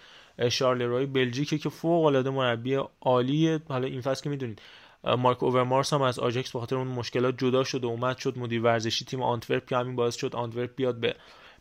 شارلروی 0.49 1.07
بلژیکه 1.07 1.59
که 1.59 1.69
فوق 1.69 2.05
العاده 2.05 2.31
مربی 2.31 2.79
عالیه 3.01 3.61
حالا 3.69 3.87
این 3.87 4.01
فصل 4.01 4.23
که 4.23 4.31
می‌دونید 4.31 4.61
مارک 5.05 5.43
اوورمارس 5.43 5.93
هم 5.93 6.03
از 6.03 6.19
آژاکس 6.19 6.53
به 6.53 6.61
خاطر 6.61 6.77
اون 6.77 6.87
مشکلات 6.87 7.39
جدا 7.39 7.65
شد 7.65 7.85
و 7.85 7.89
اومد 7.89 8.19
شد 8.19 8.39
مدیر 8.39 8.63
ورزشی 8.63 9.05
تیم 9.05 9.23
آنتورپ 9.23 9.67
که 9.67 9.77
همین 9.77 9.97
باعث 9.97 10.17
شد 10.17 10.37
آنتورپ 10.37 10.71
بیاد 10.77 11.01
به 11.01 11.15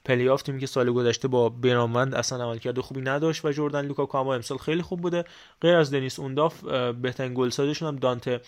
پلی 0.06 0.30
آف 0.30 0.42
تیمی 0.42 0.60
که 0.60 0.68
سال 0.68 0.92
گذشته 0.92 1.28
با 1.28 1.50
برامند 1.50 2.16
اصلا 2.16 2.44
عملکرد 2.44 2.80
خوبی 2.80 3.02
نداشت 3.02 3.46
و 3.46 3.52
جردن 3.52 3.86
لوکاکو 3.86 4.18
اما 4.18 4.36
امسال 4.36 4.58
خیلی 4.58 4.82
خوب 4.82 5.02
بوده. 5.02 5.26
غیر 5.62 5.76
از 5.76 5.94
دنیس 5.94 6.20
اونداف 6.20 6.64
بهترین 7.02 7.34
گلسازشون 7.34 7.88
هم 7.88 7.96
دانته 7.96 8.42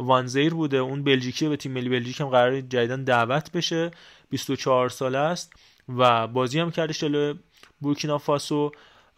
وانزیر 0.00 0.54
بوده. 0.54 0.76
اون 0.76 1.04
بلژیکی 1.04 1.48
به 1.48 1.56
تیم 1.56 1.72
ملی 1.72 1.88
بلژیک 1.88 2.20
هم 2.20 2.28
قرار 2.28 2.60
جدیدن 2.60 3.04
دعوت 3.04 3.52
بشه. 3.52 3.90
24 4.30 4.88
ساله 4.88 5.18
است 5.18 5.52
و 5.88 6.26
بازی 6.26 6.60
هم 6.60 6.70
کرده 6.70 6.92
جلو 6.92 7.34
بورکینا 7.80 8.18
فاسو. 8.18 8.72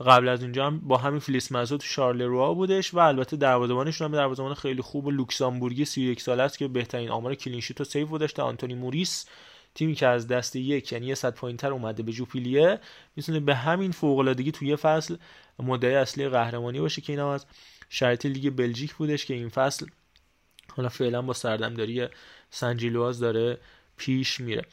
قبل 0.07 0.29
از 0.29 0.43
اونجا 0.43 0.67
هم 0.67 0.79
با 0.79 0.97
همین 0.97 1.21
فلیس 1.21 1.53
مزو 1.53 1.77
تو 1.77 1.87
شارلروا 1.87 2.55
بودش 2.55 2.95
و 2.95 2.99
البته 2.99 3.37
دروازه‌بانشون 3.37 4.05
هم 4.05 4.13
دروازه‌بان 4.13 4.55
خیلی 4.55 4.83
خوب 4.83 5.09
لوکسامبورگی 5.09 5.85
31 5.85 6.21
ساله 6.21 6.43
است 6.43 6.59
که 6.59 6.69
بهترین 6.69 7.11
آمار 7.11 7.35
clean 7.35 7.61
sheet 7.61 7.81
و 7.81 7.85
save 7.85 8.19
داشته 8.19 8.43
آنتونی 8.43 8.75
موریس. 8.75 9.27
تیمی 9.75 9.95
که 9.95 10.07
از 10.07 10.27
دست 10.27 10.57
یک 10.57 10.93
یعنی 10.93 11.07
یه 11.07 11.15
پوینتر 11.15 11.73
اومده 11.73 12.03
به 12.03 12.13
جوپیلیه. 12.13 12.81
می‌تونه 13.17 13.41
به 13.41 13.55
همین 13.55 13.93
فوق 13.93 14.19
العادگی 14.19 14.53
توی 14.53 14.77
فصل 14.77 15.17
مدعی 15.59 15.95
اصلی 15.95 16.29
قهرمانی 16.29 16.81
باشه 16.81 17.01
که 17.01 17.13
اینا 17.13 17.35
از 17.35 17.47
شرایط 17.89 18.27
لیگ 18.27 18.51
بلژیک 18.51 18.95
بودش 18.95 19.27
که 19.27 19.35
این 19.35 19.49
فصل 19.49 19.87
حالا 20.77 20.89
فعلا 20.89 21.23
با 21.23 21.33
سردمداری 21.33 22.09
سنجیلواز 22.51 23.21
داره 23.21 23.59
پیش 23.97 24.41
میره. 24.41 24.65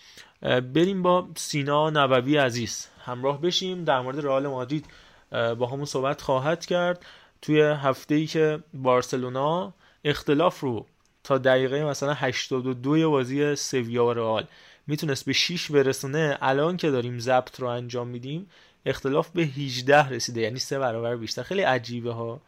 بریم 0.41 1.01
با 1.01 1.27
سینا 1.35 1.89
نووی 1.89 2.37
عزیز. 2.37 2.87
همراه 3.05 3.41
بشیم 3.41 3.83
در 3.83 4.01
مورد 4.01 4.25
رئال 4.25 4.47
مادرید 4.47 4.85
با 5.31 5.67
همون 5.67 5.85
صحبت 5.85 6.21
خواهد 6.21 6.65
کرد. 6.65 7.05
توی 7.41 7.61
هفته 7.61 8.15
ای 8.15 8.27
که 8.27 8.59
بارسلونا 8.73 9.73
اختلاف 10.03 10.59
رو 10.59 10.85
تا 11.23 11.37
دقیقه 11.37 11.83
مثلا 11.85 12.13
82 12.13 13.11
بازی 13.11 13.55
سویا 13.55 14.05
و 14.05 14.13
رئال 14.13 14.47
می‌تونست 14.87 15.25
به 15.25 15.33
6 15.33 15.71
برسونه 15.71 16.37
الان 16.41 16.77
که 16.77 16.89
داریم 16.89 17.19
ضبط 17.19 17.59
رو 17.59 17.67
انجام 17.67 18.07
میدیم 18.07 18.49
اختلاف 18.85 19.29
به 19.29 19.41
18 19.41 20.09
رسیده. 20.09 20.41
یعنی 20.41 20.59
سه 20.59 20.79
برابر 20.79 21.15
بیشتر. 21.15 21.43
خیلی 21.43 21.61
عجیبه 21.61 22.13
ها. 22.13 22.41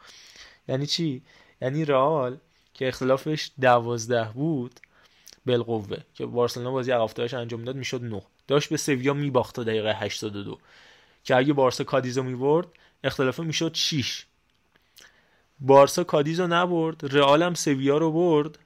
یعنی 0.67 0.85
چی؟ 0.85 1.21
یعنی 1.61 1.85
رئال 1.85 2.37
که 2.81 2.87
اختلافش 2.87 3.51
12 3.61 4.23
بود 4.33 4.79
بالقوه 5.45 5.97
که 6.13 6.25
بارسلونا 6.25 6.71
بازی 6.71 6.91
عقب 6.91 7.35
انجام 7.35 7.63
داد 7.63 7.75
می‌شد 7.75 8.03
9 8.03 8.21
داشت 8.47 8.69
به 8.69 8.77
سویا 8.77 9.13
میباخت 9.13 9.55
تا 9.55 9.63
دقیقه 9.63 9.93
82 9.93 10.57
که 11.23 11.35
اگه 11.35 11.53
بارسا 11.53 11.83
کادیزو 11.83 12.23
می‌برد 12.23 12.67
اختلاف 13.03 13.39
می‌شد 13.39 13.71
6 13.73 14.25
بارسا 15.59 16.03
کادیزو 16.03 16.47
نبرد 16.47 17.15
رئال 17.15 17.43
هم 17.43 17.53
سویا 17.53 17.97
رو 17.97 18.11
برد 18.11 18.59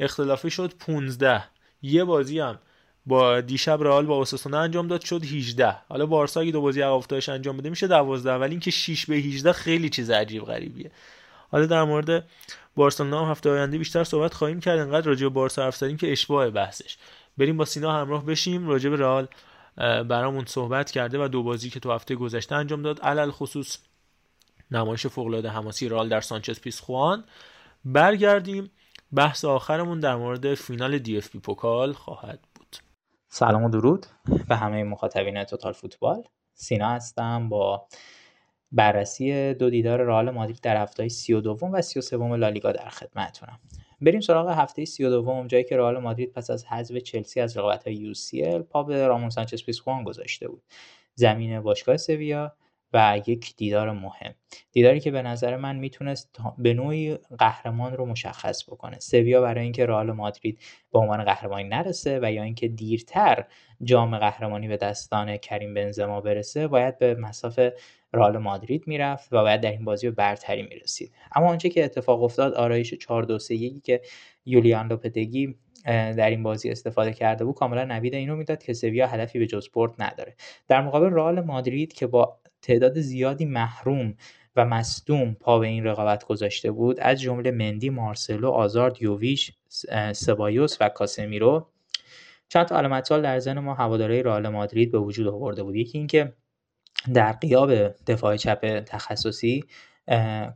اختلافی 0.00 0.50
شد 0.50 0.74
15 0.78 1.44
یه 1.82 2.04
بازی 2.04 2.38
هم 2.40 2.58
با 3.06 3.40
دیشب 3.40 3.82
رئال 3.82 4.06
با 4.06 4.16
اوساسونا 4.16 4.60
انجام 4.60 4.88
داد 4.88 5.00
شد 5.00 5.24
18 5.24 5.76
حالا 5.88 6.06
بارسا 6.06 6.40
اگه 6.40 6.52
دو 6.52 6.60
بازی 6.60 6.80
عقب 6.80 7.28
انجام 7.28 7.56
بده 7.56 7.70
میشه 7.70 7.86
12 7.86 8.32
ولی 8.34 8.50
اینکه 8.50 8.70
6 8.70 9.06
به 9.06 9.16
18 9.16 9.52
خیلی 9.52 9.88
چیز 9.88 10.10
عجیب 10.10 10.44
غریبیه. 10.44 10.90
حالا 11.50 11.66
در 11.66 11.84
مورد 11.84 12.24
بارسلونا 12.76 13.24
هم 13.24 13.30
هفته 13.30 13.50
آینده 13.50 13.78
بیشتر 13.78 14.04
صحبت 14.04 14.34
خواهیم 14.34 14.60
کرد. 14.60 14.78
انقدر 14.78 15.06
راجع 15.06 15.22
به 15.22 15.28
بارسا 15.28 15.64
حرف 15.64 15.76
زدیم 15.76 15.96
که 15.96 16.12
اشباه 16.12 16.50
بحثش. 16.50 16.96
بریم 17.38 17.56
با 17.56 17.64
سینا 17.64 17.92
همراه 17.92 18.24
بشیم. 18.24 18.68
راجع 18.68 18.90
به 18.90 18.96
رئال 18.96 19.28
برامون 20.02 20.44
صحبت 20.44 20.90
کرده 20.90 21.24
و 21.24 21.28
دو 21.28 21.42
بازی 21.42 21.70
که 21.70 21.80
تو 21.80 21.92
هفته 21.92 22.14
گذشته 22.14 22.54
انجام 22.54 22.82
داد. 22.82 23.00
علی 23.00 23.30
الخصوص 23.30 23.78
نمایش 24.70 25.06
فوق 25.06 25.26
العاده 25.26 25.48
حماسی 25.48 25.88
رئال 25.88 26.08
در 26.08 26.20
سانچز 26.20 26.60
پیسخوان. 26.60 27.24
برگردیم. 27.84 28.70
بحث 29.12 29.44
آخرمون 29.44 30.00
در 30.00 30.16
مورد 30.16 30.54
فینال 30.54 30.98
DFB 30.98 31.30
Pokal 31.30 31.92
خواهد 31.92 32.40
بود. 32.54 32.76
سلام 33.28 33.64
و 33.64 33.70
درود 33.70 34.06
به 34.48 34.56
همه 34.56 34.84
مخاطبین 34.84 35.44
Total 35.44 35.72
Football. 35.72 36.22
سینا 36.54 36.88
هستم 36.90 37.48
با 37.48 37.86
بررسی 38.72 39.54
دو 39.54 39.70
دیدار 39.70 40.02
رئال 40.02 40.30
مادرید 40.30 40.60
در 40.62 40.82
هفته 40.82 41.08
32 41.08 41.58
و 41.72 41.82
33 41.82 42.36
لالیگا 42.36 42.72
در 42.72 42.88
خدمتتونم. 42.88 43.58
بریم 44.00 44.20
سراغ 44.20 44.48
هفته 44.48 44.84
32 44.84 45.44
جایی 45.48 45.64
که 45.64 45.76
رئال 45.76 45.98
مادرید 45.98 46.32
پس 46.32 46.50
از 46.50 46.64
حذف 46.64 46.96
چلسی 46.96 47.40
از 47.40 47.56
رقابت‌های 47.56 48.14
UCL 48.14 48.62
پا 48.62 48.82
به 48.82 49.06
رامون 49.06 49.30
سانچز 49.30 49.64
پیسخوان 49.64 50.04
گذاشته 50.04 50.48
بود. 50.48 50.62
زمین 51.14 51.60
باشگاه 51.60 51.96
سویا 51.96 52.52
و 52.92 53.20
یک 53.26 53.56
دیدار 53.56 53.92
مهم. 53.92 54.34
دیداری 54.72 55.00
که 55.00 55.10
به 55.10 55.22
نظر 55.22 55.56
من 55.56 55.76
می‌تونست 55.76 56.36
به 56.58 56.74
نوعی 56.74 57.18
قهرمان 57.38 57.96
رو 57.96 58.06
مشخص 58.06 58.64
بکنه. 58.64 58.98
سویا 58.98 59.40
برای 59.40 59.62
اینکه 59.62 59.86
رئال 59.86 60.12
مادرید 60.12 60.58
به 60.92 60.98
عنوان 60.98 61.24
قهرمانی 61.24 61.68
نرسه 61.68 62.18
و 62.22 62.32
یا 62.32 62.42
اینکه 62.42 62.68
دیرتر 62.68 63.44
جام 63.82 64.18
قهرمانی 64.18 64.68
به 64.68 64.76
دستان 64.76 65.36
کریم 65.36 65.74
بنزما 65.74 66.20
برسه 66.20 66.68
باید 66.68 66.98
به 66.98 67.14
مسافه 67.14 67.74
رئال 68.12 68.38
مادرید 68.38 68.86
می‌رفت 68.86 69.32
و 69.32 69.42
باید 69.42 69.60
در 69.60 69.70
این 69.70 69.84
بازی 69.84 70.08
به 70.08 70.14
برتری 70.14 70.62
می‌رسید. 70.62 71.12
اما 71.34 71.46
آنچه 71.46 71.68
که 71.68 71.84
اتفاق 71.84 72.22
افتاد 72.22 72.54
آرایش 72.54 72.94
4 72.94 73.22
2 73.22 73.38
3 73.38 73.80
که 73.80 74.00
یولیان 74.46 74.86
لوپتگی 74.88 75.54
در 75.86 76.30
این 76.30 76.42
بازی 76.42 76.70
استفاده 76.70 77.12
کرده 77.12 77.44
بود 77.44 77.54
کاملا 77.54 77.84
نوید 77.84 78.14
اینو 78.14 78.36
می‌داد 78.36 78.62
که 78.62 78.72
سویا 78.72 79.06
هدفی 79.06 79.38
به 79.38 79.46
جز 79.46 79.68
برد 79.74 79.92
نداره. 79.98 80.34
در 80.68 80.82
مقابل 80.82 81.10
رئال 81.10 81.40
مادرید 81.40 81.92
که 81.92 82.06
با 82.06 82.38
تعداد 82.62 83.00
زیادی 83.00 83.44
محروم 83.44 84.14
و 84.56 84.64
مصدوم 84.64 85.34
پا 85.34 85.58
به 85.58 85.66
این 85.66 85.84
رقابت 85.84 86.24
گذاشته 86.24 86.70
بود 86.70 87.00
از 87.00 87.20
جمله 87.20 87.50
مندی 87.50 87.90
مارسلو 87.90 88.48
آزارد 88.48 89.02
یوویش 89.02 89.52
سبایوس 90.12 90.76
و 90.80 90.88
کاسمیرو. 90.88 91.66
چند 92.48 92.66
تا 92.66 92.78
علامت 92.78 93.12
در 93.12 93.38
ذهن 93.38 93.58
ما 93.58 93.74
هواداره 93.74 94.22
رئال 94.22 94.48
مادرید 94.48 94.92
به 94.92 94.98
وجود 94.98 95.26
آورده 95.26 95.62
بود. 95.62 95.76
یکی 95.76 95.98
اینکه 95.98 96.32
در 97.14 97.32
قیاب 97.32 97.88
دفاع 97.88 98.36
چپ 98.36 98.80
تخصصی 98.80 99.64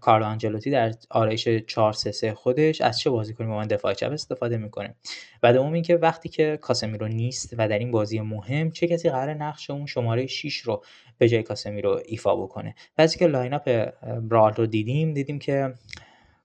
کارلو 0.01 0.25
آنجلوتی 0.25 0.71
در 0.71 0.93
آرایش 1.11 1.49
4 1.49 1.93
3 1.93 2.35
خودش 2.35 2.81
از 2.81 2.99
چه 2.99 3.11
بازیکنی 3.11 3.47
به 3.47 3.53
من 3.53 3.67
دفاع 3.67 3.95
چپ 3.95 4.13
استفاده 4.13 4.57
می‌کنه. 4.57 4.95
و 5.43 5.53
دوم 5.53 5.73
اینکه 5.73 5.97
وقتی 5.97 6.29
که 6.29 6.59
کاسمیرو 6.63 7.09
نیست 7.09 7.55
و 7.59 7.69
در 7.69 7.79
این 7.79 7.91
بازی 7.91 8.21
مهم 8.21 8.71
چه 8.71 8.89
کسی 8.89 9.11
قراره 9.11 9.35
نقش 9.35 9.71
اون 9.71 9.87
شماره 9.87 10.27
6 10.27 10.57
رو 10.57 10.85
به 11.19 11.29
جای 11.29 11.43
کاسمیرو 11.43 12.01
ایفا 12.07 12.37
بکنه. 12.37 12.75
بعضی 12.97 13.19
که 13.19 13.27
lineup 13.27 13.93
رئال 14.31 14.53
رو 14.53 14.67
دیدیم 14.67 15.15
دیدیم 15.15 15.39
که 15.39 15.75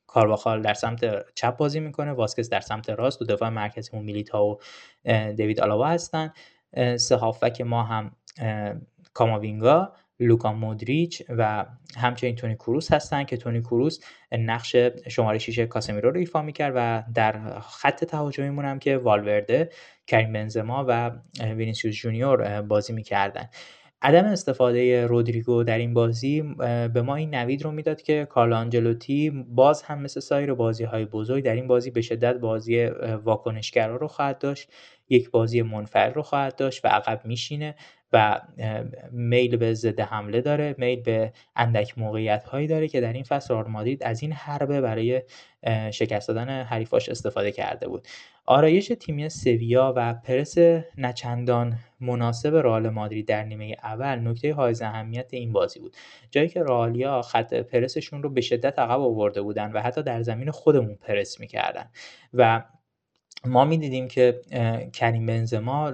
کارواخال 0.07 0.61
در 0.61 0.73
سمت 0.73 1.33
چپ 1.35 1.57
بازی 1.57 1.79
می‌کنه 1.79 2.11
واسکس 2.11 2.49
در 2.49 2.61
سمت 2.61 2.89
راست 2.89 3.21
و 3.21 3.25
دفاع 3.25 3.49
مرکزی 3.49 3.89
اون 3.93 4.05
میلیتائو 4.05 4.45
و 4.45 4.59
دیوید 5.37 5.59
آلابا 5.59 5.87
هستن. 5.87 6.33
سه 6.97 7.19
هافبک 7.55 7.63
ما 7.63 7.83
هم 7.83 8.11
کاماوینگا 9.13 9.93
لوکا 10.19 10.53
مودریچ 10.53 11.23
و 11.29 11.65
همچنین 11.97 12.35
تونی 12.35 12.55
کروس 12.55 12.91
هستن 12.93 13.23
که 13.23 13.37
تونی 13.37 13.61
کروس 13.61 13.99
نقش 14.31 14.75
شماره 15.07 15.37
6 15.37 15.59
کاسمیرو 15.59 16.11
رو 16.11 16.19
ایفا 16.19 16.41
می‌کرد 16.41 16.73
و 16.75 17.03
در 17.13 17.59
خط 17.59 18.03
تهاجمیمون 18.03 18.65
هم 18.65 18.79
که 18.79 18.97
والورده 18.97 19.69
کریم 20.07 20.33
بنزما 20.33 20.85
و 20.87 21.11
وینیسیوس 21.55 21.95
جونیور 21.95 22.61
بازی 22.61 22.93
می‌کردن. 22.93 23.49
عدم 24.01 24.25
استفاده 24.25 25.05
رودریگو 25.05 25.63
در 25.63 25.77
این 25.77 25.93
بازی 25.93 26.41
به 26.93 27.01
ما 27.01 27.15
این 27.15 27.35
نوید 27.35 27.63
رو 27.63 27.71
می‌داد 27.71 28.01
که 28.01 28.27
کارلو 28.29 28.53
آنجلوتی 28.53 29.29
باز 29.29 29.81
هم 29.83 30.01
مثل 30.01 30.19
سایر 30.19 30.53
بازی 30.53 30.83
های 30.83 31.05
بزرگ 31.05 31.43
در 31.43 31.55
این 31.55 31.67
بازی 31.67 31.91
به 31.91 32.01
شدت 32.01 32.35
بازی 32.35 32.85
واکنشگرا 33.23 33.95
رو 33.95 34.07
خواهد 34.07 34.39
داشت 34.39 34.71
یک 35.09 35.31
بازی 35.31 35.61
منفعل 35.61 36.13
رو 36.13 36.21
خواهد 36.21 36.55
داشت 36.55 36.85
و 36.85 36.87
عقب 36.87 37.21
میشینه. 37.25 37.75
و 38.13 38.41
میل 39.11 39.57
به 39.57 39.73
ضد 39.73 39.99
حمله 39.99 40.41
داره 40.41 40.75
میل 40.77 41.01
به 41.01 41.33
اندک 41.55 41.97
موقعیت 41.97 42.43
هایی 42.43 42.67
داره 42.67 42.87
که 42.87 43.01
در 43.01 43.13
این 43.13 43.23
فصل 43.23 43.53
رئال 43.53 44.03
از 44.03 44.21
این 44.21 44.31
حربه 44.31 44.81
برای 44.81 45.21
شکست 45.91 46.27
دادن 46.27 46.63
حریفاش 46.63 47.09
استفاده 47.09 47.51
کرده 47.51 47.87
بود. 47.87 48.07
آرایش 48.45 48.91
تیمی 48.99 49.29
سویا 49.29 49.93
و 49.97 50.13
پرس 50.13 50.57
نچندان 50.97 51.77
مناسب 51.99 52.55
رئال 52.55 52.89
مادرید 52.89 53.27
در 53.27 53.43
نیمه 53.43 53.75
اول 53.83 54.27
نکته 54.27 54.53
های 54.53 54.75
اهمیت 54.81 55.33
این 55.33 55.53
بازی 55.53 55.79
بود. 55.79 55.95
جایی 56.31 56.47
که 56.47 56.63
رئالیا 56.63 57.21
خط 57.21 57.53
پرسشون 57.53 58.23
رو 58.23 58.29
به 58.29 58.41
شدت 58.41 58.79
عقب 58.79 58.99
آورده 58.99 59.41
بودن 59.41 59.71
و 59.71 59.81
حتی 59.81 60.03
در 60.03 60.21
زمین 60.21 60.51
خودمون 60.51 60.95
پرس 60.95 61.39
می‌کردن. 61.39 61.89
و 62.33 62.63
ما 63.45 63.65
می‌دیدیم 63.65 64.07
که 64.07 64.41
کریم 64.93 65.25
بنزما 65.25 65.91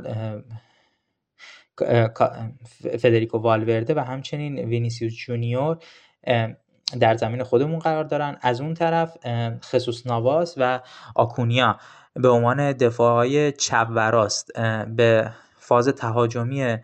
فدریکو 2.99 3.38
والورده 3.38 3.93
و 3.93 3.99
همچنین 3.99 4.60
وینیسیوس 4.60 5.14
جونیور 5.14 5.77
در 6.99 7.15
زمین 7.15 7.43
خودمون 7.43 7.80
قرار 7.80 8.03
دارن. 8.03 8.38
از 8.41 8.61
اون 8.61 8.73
طرف 8.73 9.18
خصوص 9.64 10.07
نواس 10.07 10.56
و 10.57 10.80
آکونیا 11.15 11.77
به 12.14 12.30
عنوان 12.30 12.72
دفاعهای 12.72 13.52
چپ 13.52 13.88
و 13.89 14.11
راست 14.11 14.52
به 14.95 15.31
فاز 15.56 15.88
تهاجمی 15.88 16.77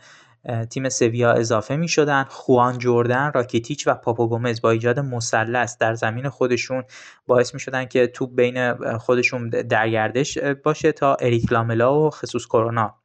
تیم 0.69 0.89
سویا 0.89 1.31
اضافه 1.31 1.75
می 1.75 1.87
شدن 1.87 2.23
خوان 2.23 2.77
جوردن 2.77 3.31
راکیتیچ 3.35 3.87
و 3.87 3.93
پاپوگومز 3.93 4.61
با 4.61 4.71
ایجاد 4.71 4.99
مثلث 4.99 5.77
در 5.77 5.93
زمین 5.93 6.29
خودشون 6.29 6.83
باعث 7.27 7.53
می 7.53 7.59
شدن 7.59 7.85
که 7.85 8.07
توپ 8.07 8.35
بین 8.35 8.73
خودشون 8.97 9.49
در 9.49 9.89
گردش 9.89 10.37
باشه 10.37 10.91
تا 10.91 11.15
اریک 11.15 11.51
لاملا 11.51 11.99
و 11.99 12.09
خصوص 12.09 12.45
کرونا. 12.45 13.00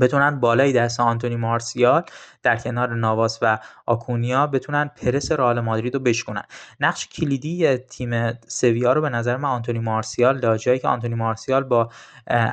بتونن 0.00 0.40
بالای 0.40 0.72
دست 0.72 1.00
آنتونی 1.00 1.36
مارسیال 1.36 2.02
در 2.42 2.56
کنار 2.56 2.94
نواس 2.94 3.38
و 3.42 3.58
آکونیا 3.86 4.46
بتونن 4.46 4.90
پرس 5.02 5.32
رئال 5.32 5.60
مادرید 5.60 5.94
رو 5.94 6.00
بشکنن. 6.00 6.42
نقش 6.80 7.08
کلیدی 7.08 7.76
تیم 7.76 8.32
سویا 8.32 8.92
رو 8.92 9.00
به 9.00 9.08
نظر 9.08 9.36
من 9.36 9.48
آنتونی 9.48 9.78
مارسیال 9.78 10.40
داد. 10.40 10.58
جایی 10.58 10.78
که 10.78 10.88
آنتونی 10.88 11.14
مارسیال 11.14 11.64
با 11.64 11.90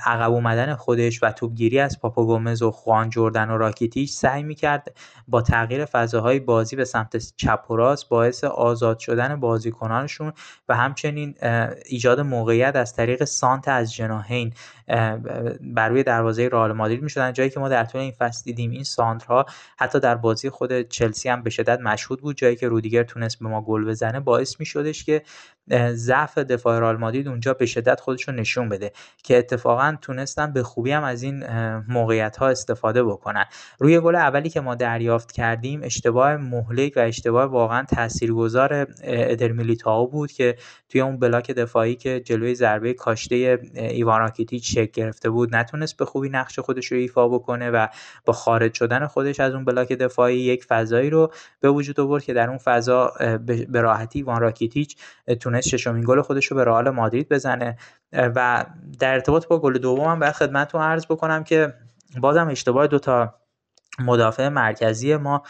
عقب 0.05 0.31
اومدن 0.31 0.75
خودش 0.75 1.23
و 1.23 1.31
توپگیری 1.31 1.79
از 1.79 1.99
پاپا 1.99 2.25
گومز 2.25 2.61
و 2.61 2.71
خوان 2.71 3.09
جردن 3.09 3.49
و 3.49 3.57
راکیتیش 3.57 4.09
سعی 4.09 4.43
می‌کرد 4.43 4.97
با 5.27 5.41
تغییر 5.41 5.85
فضاهای 5.85 6.39
بازی 6.39 6.75
به 6.75 6.85
سمت 6.85 7.17
چپ 7.37 7.71
و 7.71 7.75
راست 7.75 8.09
باعث 8.09 8.43
آزاد 8.43 8.99
شدن 8.99 9.39
بازیکنانشون 9.39 10.33
و 10.69 10.75
همچنین 10.75 11.35
ایجاد 11.85 12.19
موقعیت 12.19 12.75
از 12.75 12.93
طریق 12.93 13.23
سانت 13.23 13.67
از 13.67 13.93
جناهین 13.93 14.53
بر 15.61 15.89
روی 15.89 16.03
دروازه 16.03 16.47
رئال 16.47 16.71
مادرید 16.71 17.03
می‌شدن. 17.03 17.33
جایی 17.33 17.49
که 17.49 17.59
ما 17.59 17.69
در 17.69 17.85
طول 17.85 18.01
این 18.01 18.11
فصل 18.11 18.43
دیدیم 18.45 18.71
این 18.71 18.83
سانترها 18.83 19.45
حتی 19.77 19.99
در 19.99 20.15
بازی 20.15 20.49
خود 20.49 20.81
چلسی 20.81 21.29
هم 21.29 21.43
به 21.43 21.49
شدت 21.49 21.79
مشهود 21.79 22.21
بود. 22.21 22.37
جایی 22.37 22.55
که 22.55 22.67
رودیگر 22.67 23.03
تونست 23.03 23.39
به 23.39 23.45
ما 23.45 23.61
گل 23.61 23.85
بزنه 23.85 24.19
باعث 24.19 24.59
می 24.59 24.65
شدش 24.65 25.03
که 25.03 25.21
ضعف 25.93 26.37
دفاع 26.37 26.79
رئال 26.79 26.97
مادرید 26.97 27.27
اونجا 27.27 27.53
به 27.53 27.65
شدت 27.65 27.99
خودش 27.99 28.27
رو 28.27 28.33
نشون 28.33 28.69
بده 28.69 28.91
که 29.23 29.37
اتفاقا 29.37 29.97
تونستن 30.01 30.53
به 30.53 30.63
خوبی 30.63 30.91
هم 30.91 31.03
از 31.03 31.23
این 31.23 31.45
موقعیت 31.87 32.37
ها 32.37 32.47
استفاده 32.47 33.03
بکنن. 33.03 33.45
روی 33.79 33.99
گل 33.99 34.15
اولی 34.15 34.49
که 34.49 34.61
ما 34.61 34.75
دریافت 34.75 35.31
کردیم 35.31 35.81
اشتباه 35.83 36.37
مهلک 36.37 36.93
و 36.95 36.99
اشتباه 36.99 37.45
واقعا 37.45 37.83
تاثیرگذار 37.83 38.87
ادر 39.03 39.51
میلیتائو 39.51 40.07
بود 40.07 40.31
که 40.31 40.55
توی 40.89 41.01
اون 41.01 41.19
block 41.19 41.51
دفاعی 41.51 41.95
که 41.95 42.19
جلوی 42.19 42.55
ضربه 42.55 42.93
کاشته 42.93 43.59
ایوان 43.73 44.19
راکیتیچ 44.19 44.73
شکل 44.73 44.91
گرفته 44.93 45.29
بود 45.29 45.55
نتونست 45.55 45.97
به 45.97 46.05
خوبی 46.05 46.29
نقش 46.29 46.59
خودش 46.59 46.85
رو 46.85 46.97
ایفا 46.97 47.27
بکنه 47.27 47.69
و 47.69 47.87
با 48.25 48.33
خارج 48.33 48.73
شدن 48.73 49.07
خودش 49.07 49.39
از 49.39 49.53
اون 49.53 49.65
block 49.65 49.91
دفاعی 49.91 50.37
یک 50.37 50.65
فضایی 50.65 51.09
رو 51.09 51.31
به 51.59 51.69
وجود 51.69 51.99
آورد 51.99 52.23
که 52.23 52.33
در 52.33 52.49
اون 52.49 52.57
فضا 52.57 53.13
به 53.69 53.81
راحتی 53.81 54.19
ایوان 54.19 54.41
راکیتیچ 54.41 54.97
تونست 55.39 55.54
ششمین 55.61 56.03
گل 56.07 56.21
خودش 56.21 56.45
رو 56.45 56.57
به 56.57 56.63
رئال 56.63 56.89
مادرید 56.89 57.29
بزنه. 57.29 57.77
و 58.13 58.65
در 58.99 59.13
ارتباط 59.13 59.47
با 59.47 59.59
گل 59.59 59.77
دومم 59.77 60.19
باید 60.19 60.33
خدمتتون 60.33 60.81
عرض 60.81 61.05
بکنم 61.05 61.43
که 61.43 61.73
بازم 62.21 62.47
اشتباه 62.47 62.87
دوتا 62.87 63.35
مدافع 63.99 64.49
مرکزی 64.49 65.15
ما 65.15 65.43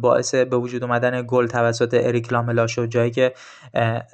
باعث 0.00 0.34
به 0.34 0.56
وجود 0.56 0.84
اومدن 0.84 1.24
گل 1.26 1.46
توسط 1.46 1.94
اریک 1.94 2.32
لاملا 2.32 2.66
شد 2.66 2.86
جایی 2.86 3.10
که 3.10 3.34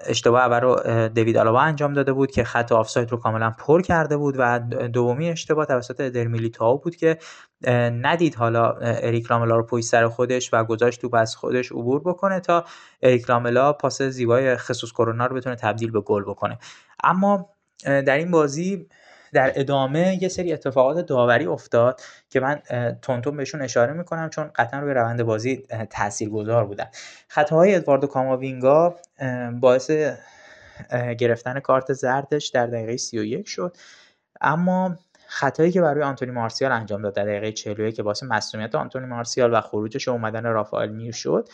اشتباه 0.07 0.41
اول 0.41 0.61
رو 0.61 1.09
دیوید 1.09 1.37
آلابا 1.37 1.61
انجام 1.61 1.93
داده 1.93 2.13
بود 2.13 2.31
که 2.31 2.45
خط 2.45 2.73
آفساید 2.73 3.11
رو 3.11 3.17
کاملا 3.17 3.51
پر 3.51 3.83
کرده 3.83 4.17
بود 4.17 4.35
و 4.39 4.59
دومی 4.93 5.31
اشتباه 5.31 5.67
توسط 5.67 6.01
درمیلیتائو 6.01 6.79
بود 6.79 6.97
که 6.97 7.19
ندید 7.91 8.35
حالا 8.35 8.73
اریک 8.81 9.31
لاملا 9.31 9.57
رو 9.57 9.63
پشت 9.63 9.85
سر 9.85 10.09
خودش 10.09 10.51
و 10.53 10.65
گذاشت 10.65 11.01
تو 11.01 11.17
از 11.17 11.37
خودش 11.37 11.73
عبور 11.73 12.01
بکنه 12.01 12.41
تا 12.41 12.65
اریک 13.03 13.31
لاملا 13.31 13.73
پاس 13.73 14.03
زیبای 14.03 14.57
خصوص 14.57 14.93
کرونا 14.93 15.27
رو 15.27 15.37
بتونه 15.37 15.57
تبدیل 15.57 15.91
به 15.91 16.01
گل 16.01 16.23
بکنه. 16.23 16.59
اما 17.05 17.49
در 17.85 18.17
این 18.17 18.31
بازی 18.31 18.87
در 19.33 19.53
ادامه 19.55 20.23
یه 20.23 20.29
سری 20.29 20.53
اتفاقات 20.53 21.07
داوری 21.07 21.47
افتاد 21.47 22.01
که 22.31 22.41
من 22.41 22.61
تونتون 23.03 23.37
بهشون 23.37 23.63
اشاره 23.63 23.93
می‌کنم 23.93 24.31
چون 24.31 24.51
قطعا 24.55 24.81
روی 24.81 24.95
روند 24.95 25.23
بازی 25.23 25.63
تاثیرگذار 25.91 26.65
بودن. 26.65 26.87
خطاهای 27.29 27.75
ادواردو 27.75 28.07
کاماوینگا 28.07 28.97
باعث 29.61 29.91
گرفتن 31.19 31.61
کارت 31.61 31.93
زردش 31.93 32.49
در 32.49 32.67
دقیقه 32.67 32.97
31 32.97 33.49
شد. 33.49 33.77
اما 34.41 34.97
خطایی 35.27 35.73
که 35.73 35.81
برای 35.81 36.03
آنتونی 36.03 36.31
مارسیال 36.31 36.73
انجام 36.73 37.03
داد 37.03 37.15
در 37.15 37.25
دقیقه 37.25 37.53
41 37.53 37.95
که 37.95 38.03
باعث 38.03 38.23
مصونیت 38.23 38.75
آنتونی 38.75 39.07
مارسیال 39.07 39.55
و 39.55 39.61
خروجش 39.61 40.09
اومدن 40.09 40.45
رافائل 40.45 40.89
میر 40.89 41.13
شد 41.13 41.49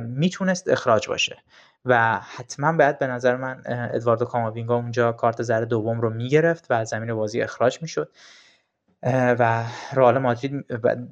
می‌تونست 0.00 0.68
اخراج 0.68 1.08
باشه. 1.08 1.36
و 1.84 2.20
حتما 2.36 2.72
باید 2.72 2.98
به 2.98 3.06
نظر 3.06 3.36
من 3.36 3.62
ادواردو 3.66 4.24
کاماوینگا 4.24 4.74
اونجا 4.74 5.12
کارت 5.12 5.42
زرد 5.42 5.68
دوم 5.68 6.00
رو 6.00 6.10
می‌گرفت 6.10 6.70
و 6.70 6.74
از 6.74 6.88
زمین 6.88 7.14
بازی 7.14 7.42
اخراج 7.42 7.82
می‌شد. 7.82 8.12
و 9.38 9.64
رئال 9.92 10.18
مادرید 10.18 10.66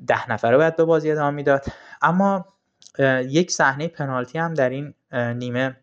ده 0.06 0.30
نفره 0.32 0.56
باید 0.56 0.76
به 0.76 0.84
بازی 0.84 1.10
ادامه 1.10 1.36
می‌داد. 1.36 1.64
اما 2.02 2.46
یک 3.28 3.50
صحنه 3.50 3.88
پنالتی 3.88 4.38
هم 4.38 4.54
در 4.54 4.70
این 4.70 4.94
نیمه 5.12 5.76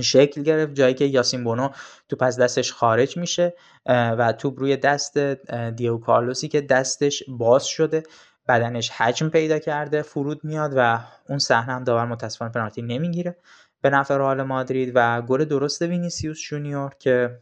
شکل 0.00 0.42
گرفت 0.42 0.74
جایی 0.74 0.94
که 0.94 1.04
یاسین 1.04 1.44
بونو 1.44 1.68
توپ 2.08 2.22
از 2.22 2.38
دستش 2.38 2.72
خارج 2.72 3.16
میشه 3.16 3.54
و 3.86 4.32
توپ 4.32 4.58
روی 4.58 4.76
دست 4.76 5.18
دیگو 5.76 5.98
کارلوسی 5.98 6.48
که 6.48 6.60
دستش 6.60 7.22
باز 7.28 7.66
شده 7.66 8.02
بدنش 8.48 8.90
حجم 8.90 9.28
پیدا 9.28 9.58
کرده 9.58 10.02
فرود 10.02 10.44
میاد 10.44 10.72
و 10.76 10.98
اون 11.28 11.38
صحنه 11.38 11.74
هم 11.74 11.84
داور 11.84 12.04
متاسفانه 12.04 12.52
پنالتی 12.52 12.82
نمی‌گیره. 12.82 13.36
به 13.82 13.90
نفع 13.90 14.16
رئال 14.16 14.42
مادرید 14.42 14.92
و 14.94 15.22
گل 15.22 15.44
درست 15.44 15.82
وینیسیوس 15.82 16.40
جونیور 16.40 16.94
که 16.98 17.38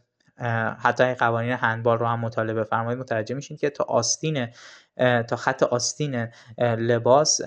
حتی 0.83 1.13
قوانین 1.13 1.51
هندبال 1.51 1.97
رو 1.97 2.05
هم 2.05 2.19
مطالعه 2.19 2.53
بفرمایید 2.53 2.99
متوجه 2.99 3.35
میشین 3.35 3.57
که 3.57 3.69
تا 3.69 3.83
آستین 3.83 4.47
تا 5.27 5.35
خط 5.35 5.63
آستین 5.63 6.27
لباس 6.59 7.41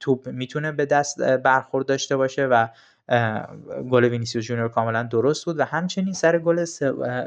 توپ 0.00 0.28
می‌تونه 0.28 0.72
به 0.72 0.86
دست 0.86 1.22
برخورد 1.22 1.86
داشته 1.86 2.16
باشه 2.16 2.46
و 2.46 2.66
گل 3.90 4.04
وینیسیوس 4.04 4.44
جونیور 4.44 4.68
کاملا 4.68 5.02
درست 5.02 5.44
بود. 5.44 5.60
و 5.60 5.64
همچنین 5.64 6.12
سر 6.12 6.38
گل 6.38 6.64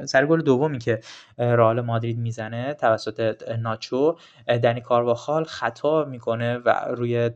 سر 0.05 0.25
گل 0.25 0.41
دومی 0.41 0.79
که 0.79 0.99
رئال 1.37 1.81
مادرید 1.81 2.19
می‌زنه 2.19 2.73
توسط 2.73 3.43
ناچو 3.59 4.17
دنی 4.47 4.81
کارواخال 4.81 5.43
خطا 5.43 6.05
می‌کنه 6.05 6.57
و 6.57 6.69
روی 6.89 7.29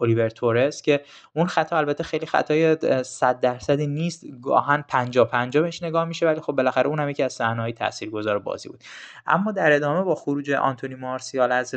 الیور 0.00 0.28
تورس 0.28 0.82
که 0.82 1.00
اون 1.34 1.46
خطا 1.46 1.76
البته 1.78 2.04
خیلی 2.04 2.26
خطای 2.26 2.76
100 3.04 3.40
درصدی 3.40 3.86
نیست. 3.86 4.24
گاهن 4.42 4.84
50 4.88 5.28
50 5.28 5.62
بهش 5.62 5.82
نگاه 5.82 6.04
میشه 6.04 6.26
ولی 6.26 6.40
خب 6.40 6.52
بالاخره 6.52 6.88
اون 6.88 7.00
هم 7.00 7.08
یکی 7.08 7.22
از 7.22 7.32
صحنه‌های 7.32 7.72
تاثیرگذار 7.72 8.38
بازی 8.38 8.68
بود. 8.68 8.84
اما 9.26 9.52
در 9.52 9.72
ادامه 9.72 10.02
با 10.02 10.14
خروج 10.14 10.50
آنتونی 10.50 10.94
مارسیال 10.94 11.52
از 11.52 11.74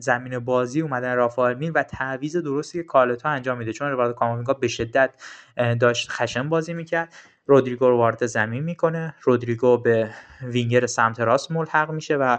زمین 0.00 0.38
بازی 0.38 0.80
اومدن 0.80 1.14
رافائل 1.14 1.54
مین 1.54 1.72
و 1.72 1.82
تعویض 1.82 2.36
درستی 2.36 2.78
که 2.78 2.84
کارلتو 2.84 3.28
انجام 3.28 3.58
میده. 3.58 3.72
چون 3.72 3.90
روالدو 3.90 4.12
کاماوینگا 4.12 4.52
به 4.52 4.68
شدت 4.68 5.10
داشت 5.80 6.10
خشن 6.10 6.48
بازی 6.48 6.74
می‌کرد. 6.74 7.14
رودریگو 7.48 7.88
رو 7.88 7.96
وارد 7.96 8.26
زمین 8.26 8.64
می‌کنه. 8.64 9.14
رودریگو 9.22 9.78
به 9.78 10.10
وینگر 10.42 10.86
سمت 10.86 11.20
راست 11.20 11.50
ملحق 11.52 11.90
میشه 11.90 12.16
و 12.16 12.38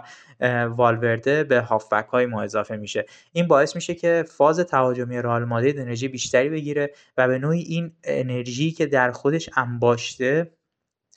والورده 0.66 1.44
به 1.44 1.60
هافبک 1.60 2.08
های 2.08 2.26
ما 2.26 2.42
اضافه 2.42 2.76
میشه. 2.76 3.06
این 3.32 3.48
باعث 3.48 3.74
میشه 3.74 3.94
که 3.94 4.24
فاز 4.28 4.60
تهاجمی 4.60 5.22
رئال 5.22 5.44
مادرید 5.44 5.78
انرژی 5.78 6.08
بیشتری 6.08 6.48
بگیره 6.48 6.94
و 7.16 7.28
به 7.28 7.38
نوعی 7.38 7.62
این 7.62 7.92
انرژی 8.04 8.70
که 8.70 8.86
در 8.86 9.10
خودش 9.12 9.50
انباشته 9.56 10.50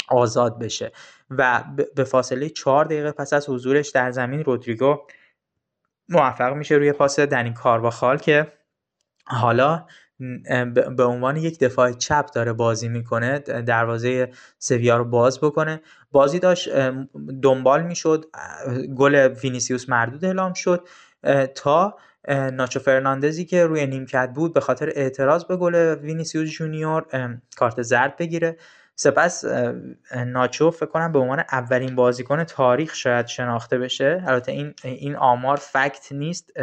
آزاد 0.09 0.59
بشه. 0.59 0.91
و 1.29 1.63
به 1.95 2.03
فاصله 2.03 2.49
چهار 2.49 2.85
دقیقه 2.85 3.11
پس 3.11 3.33
از 3.33 3.49
حضورش 3.49 3.89
در 3.89 4.11
زمین 4.11 4.43
رودریگو 4.43 4.97
موفق 6.09 6.53
میشه 6.53 6.75
روی 6.75 6.91
پاس 6.91 7.19
دنی 7.19 7.53
کارواخال 7.53 8.17
که 8.17 8.53
حالا 9.25 9.85
به 10.95 11.03
عنوان 11.03 11.37
یک 11.37 11.59
دفاع 11.59 11.91
چپ 11.91 12.25
داره 12.33 12.53
بازی 12.53 12.89
می‌کنه 12.89 13.39
دروازه 13.39 14.29
سویا 14.59 14.97
رو 14.97 15.05
باز 15.05 15.39
بکنه. 15.39 15.81
بازی 16.11 16.39
داشت 16.39 16.69
دنبال 17.41 17.83
می‌شد 17.83 18.25
گل 18.97 19.15
وینیسیوس 19.15 19.89
مردود 19.89 20.25
اعلام 20.25 20.53
شد 20.53 20.87
تا 21.55 21.97
ناچو 22.53 22.79
فرناندزی 22.79 23.45
که 23.45 23.65
روی 23.65 23.87
نیمکت 23.87 24.29
بود 24.35 24.53
به 24.53 24.59
خاطر 24.59 24.91
اعتراض 24.95 25.45
به 25.45 25.57
گل 25.57 25.75
وینیسیوس 25.95 26.49
جونیور 26.49 27.05
کارت 27.55 27.81
زرد 27.81 28.17
بگیره. 28.17 28.57
سپس 28.95 29.45
ناچو 30.25 30.71
فکر 30.71 30.85
کنم 30.85 31.11
به 31.11 31.19
عنوان 31.19 31.39
اولین 31.39 31.95
بازیکن 31.95 32.43
تاریخ 32.43 32.95
شاید 32.95 33.27
شناخته 33.27 33.77
بشه. 33.77 34.23
البته 34.27 34.51
این 34.51 34.73
این 34.83 35.15
آمار 35.15 35.57
فکت 35.57 36.11
نیست. 36.11 36.53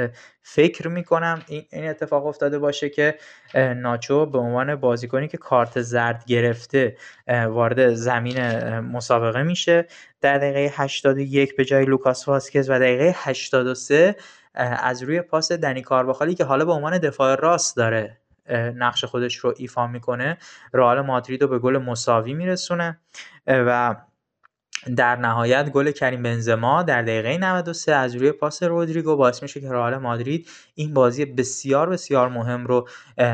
فکر 0.43 0.89
می‌کنم 0.89 1.43
این 1.49 1.89
اتفاق 1.89 2.27
افتاده 2.27 2.59
باشه 2.59 2.89
که 2.89 3.19
ناچو 3.55 4.27
به 4.27 4.39
عنوان 4.39 4.77
بازیکنی 4.77 5.29
که 5.29 5.37
کارت 5.37 5.81
زرد 5.81 6.25
گرفته 6.27 6.97
وارد 7.29 7.95
زمین 7.95 8.41
مسابقه 8.79 9.43
میشه. 9.43 9.87
در 10.21 10.39
دقیقه 10.39 10.75
81 10.77 11.57
به 11.57 11.65
جای 11.65 11.85
لوکاس 11.85 12.29
واسکز 12.29 12.71
و 12.71 12.79
دقیقه 12.79 13.15
83 13.17 14.17
از 14.55 15.03
روی 15.03 15.23
پاس 15.23 15.53
دنی 15.53 15.83
کارواخالی 15.83 16.35
که 16.35 16.45
حالا 16.45 16.65
به 16.65 16.73
عنوان 16.73 16.99
دفاع 16.99 17.35
راست 17.35 17.77
داره. 17.77 18.20
نقش 18.55 19.05
خودش 19.05 19.37
رو 19.37 19.55
ایفا 19.57 19.87
می‌کنه 19.87 20.39
رئال 20.73 21.01
مادرید 21.01 21.43
رو 21.43 21.49
به 21.49 21.59
گل 21.59 21.79
مساوی 21.79 22.35
میرسونه. 22.35 23.01
و 23.47 23.97
در 24.97 25.17
نهایت 25.17 25.71
گل 25.71 25.91
کریم 25.91 26.23
بنزما 26.23 26.83
در 26.83 27.03
دقیقه 27.03 27.39
93 27.39 27.95
از 27.95 28.17
روی 28.17 28.33
پاس 28.33 28.63
رودریگو 28.63 29.17
باعث 29.17 29.43
میشه 29.43 29.61
که 29.61 29.69
رئال 29.71 29.97
مادرید 29.97 30.49
این 30.75 30.95
بازی 30.95 31.25
بسیار 31.25 31.91
بسیار 31.91 32.29
مهم 32.29 32.67
رو 32.67 32.89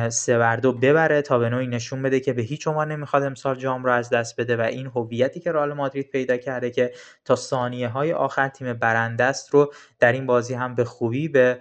سه 0.08 0.38
ببره 0.82 1.22
تا 1.22 1.38
به 1.38 1.48
نوعی 1.48 1.66
نشون 1.66 2.02
بده 2.02 2.20
که 2.20 2.32
به 2.32 2.42
هیچ 2.42 2.66
عنوان 2.66 2.92
نمی‌خواد 2.92 3.22
امسال 3.22 3.56
جام 3.56 3.84
رو 3.84 3.92
از 3.92 4.10
دست 4.10 4.40
بده 4.40 4.56
و 4.56 4.60
این 4.60 4.86
هویتی 4.86 5.40
که 5.40 5.52
رئال 5.52 5.72
مادرید 5.72 6.10
پیدا 6.10 6.36
کرده 6.36 6.70
که 6.70 6.92
تا 7.24 7.36
ثانیه 7.36 7.88
های 7.88 8.12
آخر 8.12 8.48
تیم 8.48 8.72
برنده 8.72 9.24
است 9.24 9.54
رو 9.54 9.72
در 9.98 10.12
این 10.12 10.26
بازی 10.26 10.54
هم 10.54 10.74
به 10.74 10.84
خوبی 10.84 11.28
به 11.28 11.58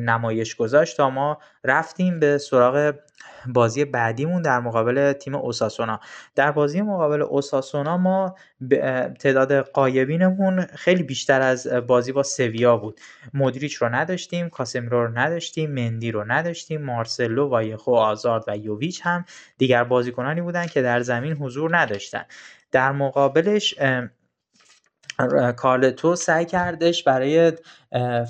نمایش 0.00 0.54
گذاشت 0.54 0.96
تا 0.96 1.10
ما 1.10 1.38
رفتیم 1.64 2.20
به 2.20 2.38
سراغ 2.38 2.94
بازی 3.48 3.84
بعدیمون 3.84 4.42
در 4.42 4.60
مقابل 4.60 5.12
تیم 5.12 5.34
اوساسونا. 5.34 6.00
در 6.34 6.52
بازی 6.52 6.82
مقابل 6.82 7.22
اوساسونا 7.22 7.96
ما 7.96 8.34
تعداد 9.18 9.52
قایبینمون 9.52 10.60
خیلی 10.60 11.02
بیشتر 11.02 11.40
از 11.40 11.66
بازی 11.66 12.12
با 12.12 12.22
سویا 12.22 12.76
بود. 12.76 13.00
مدریچ 13.34 13.74
رو 13.74 13.88
نداشتیم 13.88 14.48
کاسمیرو 14.48 15.06
رو 15.06 15.18
نداشتیم 15.18 15.70
مندی 15.70 16.10
رو 16.10 16.24
نداشتیم 16.32 16.82
مارسلو 16.82 17.48
وایخو 17.48 17.94
آزارد 17.94 18.44
و 18.46 18.56
یوویچ 18.56 19.00
هم 19.04 19.24
دیگر 19.58 19.84
بازیکنانی 19.84 20.40
بودن 20.40 20.66
که 20.66 20.82
در 20.82 21.00
زمین 21.00 21.32
حضور 21.32 21.78
نداشتن. 21.78 22.24
در 22.72 22.92
مقابلش 22.92 23.74
کارلتو 25.56 26.16
سعی 26.16 26.44
کردش 26.44 27.02
برای 27.04 27.52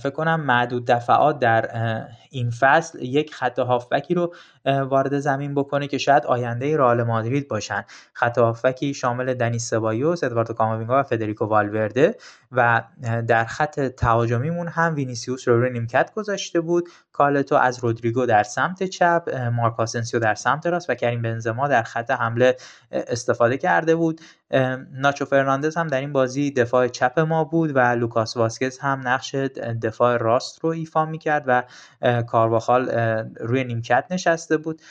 فکر 0.03 0.11
کنم 0.11 0.41
معدود 0.41 0.87
دفعات 0.87 1.39
در 1.39 1.71
این 2.31 2.51
فصل 2.51 3.03
یک 3.03 3.35
خط 3.35 3.59
هافبکی 3.59 4.15
رو 4.15 4.35
وارد 4.67 5.19
زمین 5.19 5.55
بکنه 5.55 5.87
که 5.87 5.99
شاید 5.99 6.27
آینده 6.27 6.77
رئال 6.77 7.03
مادرید 7.03 7.49
باشن. 7.49 7.85
خط 8.13 8.39
هافبکی 8.39 8.95
شامل 8.95 9.35
دنی 9.35 9.59
سبایوس، 9.59 10.25
ادواردو 10.25 10.55
کاماوینگا 10.55 11.01
و 11.01 11.03
فدریکو 11.03 11.45
والورده 11.45 12.17
و 12.53 12.83
در 13.29 13.45
خط 13.45 13.81
تهاجمیمون 13.81 14.69
هم 14.69 14.95
وینیسیوس 14.95 15.49
رو 15.49 15.61
روی 15.61 15.71
نیمکت 15.71 16.13
گذاشته 16.15 16.61
بود. 16.61 16.89
کارلتو 17.13 17.55
از 17.55 17.79
رودریگو 17.79 18.27
در 18.27 18.43
سمت 18.43 18.83
چپ 18.83 19.51
مارک 19.53 19.81
آسنسیو 19.81 20.21
در 20.21 20.35
سمت 20.35 20.67
راست 20.67 20.91
و 20.91 20.95
کریم 20.95 21.23
بنزما 21.23 21.69
در 21.69 21.83
خط 21.83 22.11
حمله 22.11 22.57
استفاده 22.91 23.57
کرده 23.57 23.95
بود. 23.95 24.21
ناچو 24.93 25.25
فرناندز 25.25 25.77
هم 25.77 25.87
در 25.87 26.01
این 26.01 26.13
بازی 26.13 26.51
دفاع 26.51 26.89
چپ 26.89 27.19
ما 27.19 27.45
بود 27.45 27.77
و 27.77 27.79
لوکاس 27.79 28.37
واسکز 28.37 28.79
هم 28.79 29.03
نقش 29.05 29.35
دفاع 29.55 30.17
راست 30.17 30.65
رو 30.65 30.71
ایفا 30.71 31.05
می‌کرد 31.05 31.45
و 31.47 31.63
کارواخال 32.23 32.91
روی 33.41 33.65
نیمکت 33.65 34.05
نشسته 34.11 34.57
بود. 34.57 34.83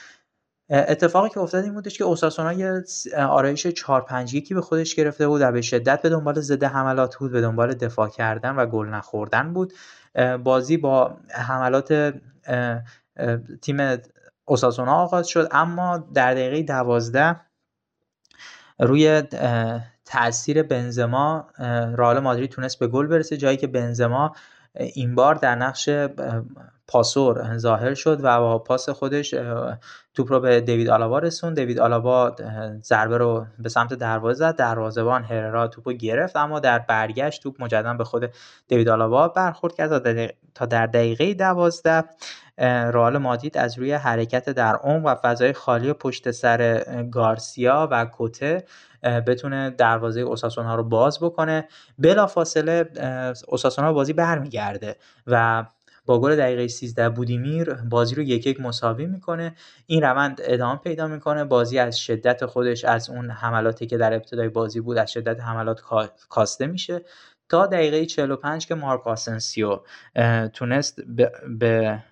اتفاقی 0.70 1.30
که 1.30 1.40
افتاد 1.40 1.64
این 1.64 1.74
بودش 1.74 1.98
که 1.98 2.04
اوساسونا 2.04 2.54
یه 2.54 2.84
آرایش 3.18 3.68
4 3.68 4.02
5 4.02 4.34
1 4.34 4.54
به 4.54 4.62
خودش 4.62 4.96
گرفته 4.96 5.28
بود 5.28 5.42
و 5.42 5.52
به 5.52 5.62
شدت 5.62 6.02
به 6.02 6.10
دنبال 6.10 6.42
ضد 6.42 6.64
حملات 6.64 7.16
بود 7.16 7.32
به 7.32 7.42
دنبال 7.42 7.74
دفاع 7.74 8.10
کردن 8.10 8.56
و 8.56 8.66
گل 8.66 8.88
نخوردن 8.88 9.54
بود. 9.54 9.74
بازی 10.44 10.78
با 10.78 11.18
حملات 11.30 12.14
تیم 13.62 13.98
اوساسونا 14.46 14.96
آغاز 14.96 15.28
شد 15.28 15.48
اما 15.52 15.98
در 15.98 16.34
دقیقه 16.34 16.64
دوازده 16.64 17.36
روی 18.80 19.24
تاثیر 20.06 20.64
بنزما 20.64 21.48
رئال 21.98 22.20
مادرید 22.20 22.52
تونست 22.52 22.80
به 22.80 22.88
گل 22.88 23.08
برسه 23.08 23.38
جایی 23.38 23.58
که 23.58 23.68
بنزما 23.68 24.36
این 24.74 25.16
بار 25.16 25.36
در 25.36 25.56
نقش 25.56 25.90
پاسور 26.88 27.58
ظاهر 27.58 27.94
شد 27.94 28.20
و 28.24 28.40
با 28.40 28.60
پاس 28.60 28.90
خودش 28.90 29.36
توپ 30.14 30.32
رو 30.32 30.40
به 30.40 30.62
دیوید 30.62 30.90
آلابا 30.90 31.20
رسون 31.20 31.54
دیوید 31.54 31.80
آلابا 31.80 32.36
ضربه 32.84 33.18
رو 33.18 33.46
به 33.60 33.70
سمت 33.70 33.94
دروازه 33.94 34.40
زد. 34.40 34.56
دروازه‌بان 34.56 35.24
هررا 35.24 35.68
توپ 35.68 35.88
رو 35.88 35.94
گرفت 35.94 36.36
اما 36.36 36.60
در 36.60 36.80
برگشت 36.80 37.44
توپ 37.44 37.64
مجددا 37.64 37.94
به 37.94 38.04
خود 38.04 38.30
دیوید 38.68 38.90
آلابا 38.90 39.28
برخورد 39.28 39.76
کرد. 39.76 40.34
تا 40.56 40.66
در 40.66 40.86
دقیقه 40.86 41.34
دوازده 41.34 42.04
رئال 42.58 43.18
مادید 43.18 43.58
از 43.58 43.80
روی 43.80 43.94
حرکت 43.94 44.50
در 44.50 44.76
عمق 44.76 45.06
و 45.06 45.16
فضای 45.16 45.54
خالی 45.54 45.94
پشت 45.94 46.32
سر 46.32 46.84
گارسیا 47.12 47.88
و 47.92 48.06
کوته 48.06 48.64
بتونه 49.06 49.70
دروازه 49.70 50.22
اوساسونا 50.22 50.76
رو 50.76 50.84
باز 50.84 51.20
بکنه. 51.20 51.68
بلافاصله 52.00 52.90
اوساسونا 53.48 53.94
بازی 53.94 54.14
برمیگرده 54.14 54.96
و 55.28 55.66
با 56.06 56.20
گل 56.20 56.36
دقیقه 56.36 56.68
13 56.68 57.10
بودیمیر 57.10 57.74
بازی 57.74 58.16
رو 58.16 58.22
یک 58.22 58.48
یک 58.48 58.62
مساوی 58.62 59.06
می‌کنه. 59.06 59.56
این 59.86 60.02
روند 60.02 60.42
ادامه 60.44 60.80
پیدا 60.80 61.08
می‌کنه. 61.08 61.44
بازی 61.44 61.80
از 61.80 62.00
شدت 62.00 62.46
خودش 62.46 62.86
از 62.86 63.10
اون 63.10 63.32
حملاتی 63.32 63.88
که 63.88 63.98
در 63.98 64.14
ابتدای 64.14 64.50
بازی 64.50 64.80
بود 64.80 64.98
از 64.98 65.12
شدت 65.12 65.42
حملات 65.42 65.82
کاسته 66.30 66.68
میشه. 66.68 67.02
تا 67.50 67.66
دقیقه 67.66 68.06
45 68.06 68.68
که 68.68 68.76
مارک 68.76 69.08
آسنسیو 69.08 69.80
تونست 70.54 71.02
به 71.60 72.04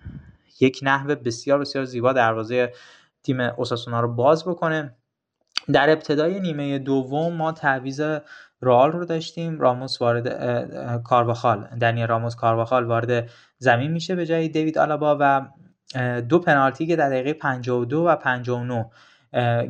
یک 0.60 0.80
نحو 0.82 1.14
بسیار 1.14 1.58
بسیار 1.58 1.84
زیبا 1.84 2.12
دروازه 2.12 2.72
تیم 3.22 3.40
اوساسونا 3.40 4.00
رو 4.00 4.08
باز 4.14 4.44
بکنه. 4.44 4.96
در 5.72 5.90
ابتدای 5.90 6.40
نیمه 6.40 6.78
دوم 6.78 7.32
ما 7.32 7.52
تعویض 7.52 8.00
رئال 8.62 8.92
رو 8.92 9.04
داشتیم. 9.04 9.60
راموس 9.60 10.00
وارد 10.00 11.02
کارواخال 11.02 11.64
دنیل 11.80 12.06
راموس 12.06 12.34
کارواخال 12.34 12.84
وارد 12.84 13.30
زمین 13.58 13.92
میشه 13.92 14.14
به 14.14 14.26
جای 14.26 14.48
دیوید 14.48 14.78
آلابا 14.78 15.16
و 15.20 15.46
دو 16.20 16.38
پنالتی 16.38 16.86
که 16.86 16.96
در 16.96 17.08
دقیقه 17.08 17.32
52 17.32 18.04
و 18.08 18.16
59 18.16 18.90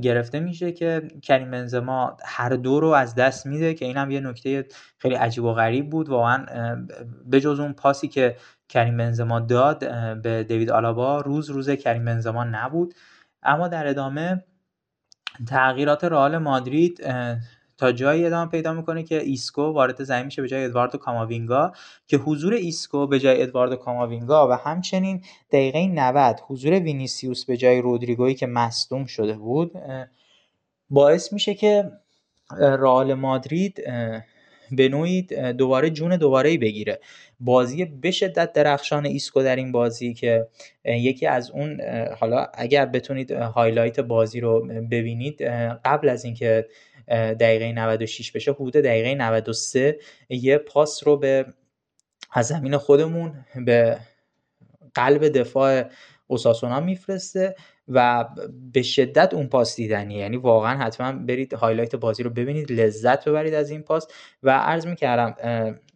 گرفته 0.03 0.41
میشه 0.41 0.73
که 0.73 1.09
کریم 1.23 1.51
بنزما 1.51 2.17
هر 2.25 2.49
دو 2.49 2.81
رو 2.81 2.89
از 2.89 3.15
دست 3.15 3.47
میده 3.47 3.75
که 3.75 3.85
این 3.85 3.97
هم 3.97 4.11
یه 4.11 4.21
نکته 4.21 4.67
خیلی 4.99 5.15
عجیب 5.15 5.45
و 5.45 5.53
غریب 5.53 5.91
بود. 5.91 6.09
واقعا 6.09 6.47
به 7.27 7.41
جز 7.41 7.61
اون 7.61 7.73
پاسی 7.73 8.09
که 8.09 8.37
کریم 8.69 8.97
بنزما 8.97 9.41
داد 9.41 9.79
به 10.23 10.45
دیوید 10.45 10.71
آلابا 10.71 11.21
روز 11.21 11.51
روز 11.51 11.71
کریم 11.71 12.05
بنزما 12.05 12.45
نبود. 12.45 12.95
اما 13.43 13.69
در 13.69 13.87
ادامه 13.87 14.45
تغییرات 15.49 16.05
رئال 16.05 16.39
مادرید 16.39 17.05
تا 17.79 17.93
جایی 17.93 18.27
ادامه 18.27 18.51
پیدا 18.51 18.73
می‌کنه 18.73 19.03
که 19.03 19.23
ایسکو 19.23 19.63
وارد 19.63 20.05
زمین 20.05 20.25
میشه 20.25 20.43
به 20.43 20.49
جای 20.49 20.65
ادواردو 20.65 20.99
کاماوینگا 20.99 21.73
که 22.07 22.17
حضور 22.17 22.55
ایسکو 22.55 23.07
به 23.07 23.19
جای 23.19 23.43
ادواردو 23.43 23.77
کاماوینگا 23.77 24.49
و 24.49 24.53
همچنین 24.53 25.23
دقیقه 25.51 25.87
90 25.87 26.41
حضور 26.49 26.73
وینیسیوس 26.73 27.45
به 27.45 27.57
جای 27.57 27.81
رودریگویی 27.81 28.35
که 28.35 28.47
مصدوم 28.47 29.07
شده 29.07 29.33
بود 29.33 29.73
باعث 30.91 31.33
میشه 31.33 31.55
که 31.55 31.91
رئال 32.61 33.15
مادرید 33.15 33.83
به 34.73 34.89
نوعی 34.89 35.23
دوباره 35.59 35.91
جون 35.91 36.17
دوباره 36.17 36.59
بگیره. 36.59 37.01
بازی 37.45 37.85
به 37.85 38.11
شدت 38.11 38.53
درخشان 38.53 39.07
ایسکو 39.07 39.43
در 39.43 39.57
این 39.57 39.73
بازی 39.73 40.15
که 40.15 40.49
یکی 40.85 41.27
از 41.27 41.51
اون 41.51 41.81
حالا 42.19 42.47
اگر 42.55 42.87
بتونید 42.87 43.31
highlight 43.31 44.01
بازی 44.01 44.41
رو 44.41 44.61
ببینید 44.91 45.43
قبل 45.85 46.09
از 46.09 46.25
اینکه 46.25 46.69
دقیقه 47.09 47.73
96 47.73 48.33
بشه 48.33 48.53
حدود 48.53 48.73
دقیقه 48.73 49.15
93 49.15 49.99
یه 50.29 50.59
پاس 50.59 51.07
رو 51.07 51.17
به 51.17 51.47
از 52.33 52.47
زمین 52.47 52.77
خودمون 52.77 53.45
به 53.67 53.99
قلب 54.95 55.29
دفاع 55.29 55.85
اوساسونا 56.27 56.81
میفرسته 56.81 57.55
و 57.89 58.25
به 58.73 58.83
شدت 58.83 59.35
اون 59.35 59.47
پاس 59.47 59.77
دیدنی 59.77 60.15
یعنی 60.15 60.37
واقعا 60.37 60.79
حتما 60.79 61.13
برید 61.13 61.55
highlight 61.55 61.97
بازی 61.97 62.23
رو 62.23 62.31
ببینید 62.31 62.73
لذت 62.73 63.29
ببرید 63.29 63.55
از 63.55 63.71
این 63.71 63.83
پاس. 63.83 64.07
و 64.43 64.59
عرض 64.59 64.87
می‌کردم 64.87 65.35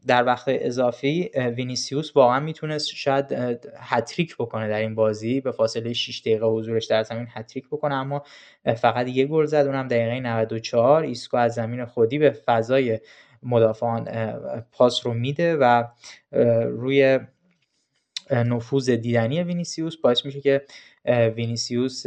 در 0.09 0.25
وقت 0.27 0.45
اضافی 0.49 1.31
وینیسیوس 1.35 2.17
واقعا 2.17 2.41
می‌تونست 2.41 2.89
شاید 2.89 3.33
هتریک 3.79 4.37
بکنه 4.37 4.69
در 4.69 4.79
این 4.79 4.95
بازی. 4.95 5.41
به 5.41 5.51
فاصله 5.51 5.93
6 5.93 6.21
دقیقه 6.21 6.47
حضورش 6.47 6.87
در 6.87 7.03
زمین 7.03 7.27
هتریک 7.31 7.67
بکنه 7.67 7.95
اما 7.95 8.23
فقط 8.77 9.09
یه 9.09 9.27
گل 9.27 9.45
زد. 9.45 9.67
اونم 9.67 9.89
دقیقه 9.89 10.21
94 10.21 11.03
ایسکو 11.03 11.37
از 11.37 11.55
زمین 11.55 11.85
خودی 11.85 12.19
به 12.19 12.31
فضای 12.31 13.01
مدافعان 13.43 14.09
پاس 14.73 15.07
رو 15.07 15.15
میده 15.15 15.57
و 15.57 15.85
روی 16.67 17.21
نفوذ 18.31 18.91
دیدنی 18.91 19.43
وینیسیوس 19.43 19.97
باعث 19.97 20.25
میشه 20.25 20.41
که 20.41 20.63
وینیسیوس 21.37 22.05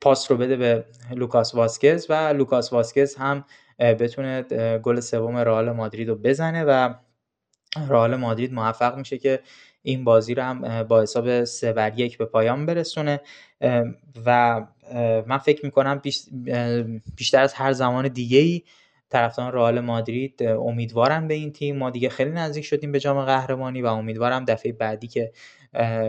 پاس 0.00 0.30
رو 0.30 0.36
بده 0.36 0.56
به 0.56 0.84
لوکاس 1.10 1.54
واسکز 1.54 2.06
و 2.08 2.32
لوکاس 2.32 2.72
واسکز 2.72 3.14
هم 3.14 3.44
بتونه 3.78 4.42
گل 4.78 5.00
سوم 5.00 5.36
رئال 5.36 5.72
مادرید 5.72 6.08
رو 6.08 6.14
بزنه 6.14 6.64
و 6.64 6.94
رئال 7.88 8.16
مادرید 8.16 8.52
موفق 8.52 8.96
میشه 8.96 9.18
که 9.18 9.40
این 9.82 10.04
بازی 10.04 10.34
رو 10.34 10.42
هم 10.42 10.82
با 10.82 11.02
حساب 11.02 11.44
سه 11.44 11.72
بر 11.72 11.98
یک 11.98 12.18
به 12.18 12.26
پایان 12.26 12.66
برسونه. 12.66 13.20
و 14.26 14.60
من 15.26 15.38
فکر 15.38 15.64
می‌کنم 15.64 16.02
بیشتر 17.16 17.42
از 17.42 17.54
هر 17.54 17.72
زمان 17.72 18.08
دیگه 18.08 18.38
ای 18.38 18.62
طرفداران 19.10 19.52
رئال 19.52 19.80
مادرید 19.80 20.42
امیدوارن 20.42 21.28
به 21.28 21.34
این 21.34 21.52
تیم. 21.52 21.76
ما 21.76 21.90
دیگه 21.90 22.08
خیلی 22.08 22.30
نزدیک 22.30 22.64
شدیم 22.64 22.92
به 22.92 23.00
جام 23.00 23.24
قهرمانی 23.24 23.82
و 23.82 23.86
امیدوارم 23.86 24.44
دفعه 24.44 24.72
بعدی 24.72 25.06
که 25.06 25.32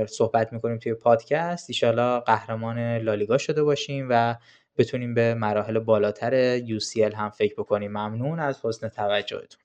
صحبت 0.07 0.53
می‌کنیم 0.53 0.77
توی 0.77 0.93
پادکست 0.93 1.69
ایشالا 1.69 2.19
قهرمان 2.19 2.97
لالیگا 2.97 3.37
شده 3.37 3.63
باشیم 3.63 4.07
و 4.09 4.35
بتونیم 4.77 5.13
به 5.13 5.33
مراحل 5.33 5.79
بالاتر 5.79 6.59
UCL 6.59 7.15
هم 7.15 7.29
فکر 7.29 7.53
بکنیم. 7.57 7.91
ممنون 7.91 8.39
از 8.39 8.59
حسن 8.63 8.87
توجهتون. 8.87 9.59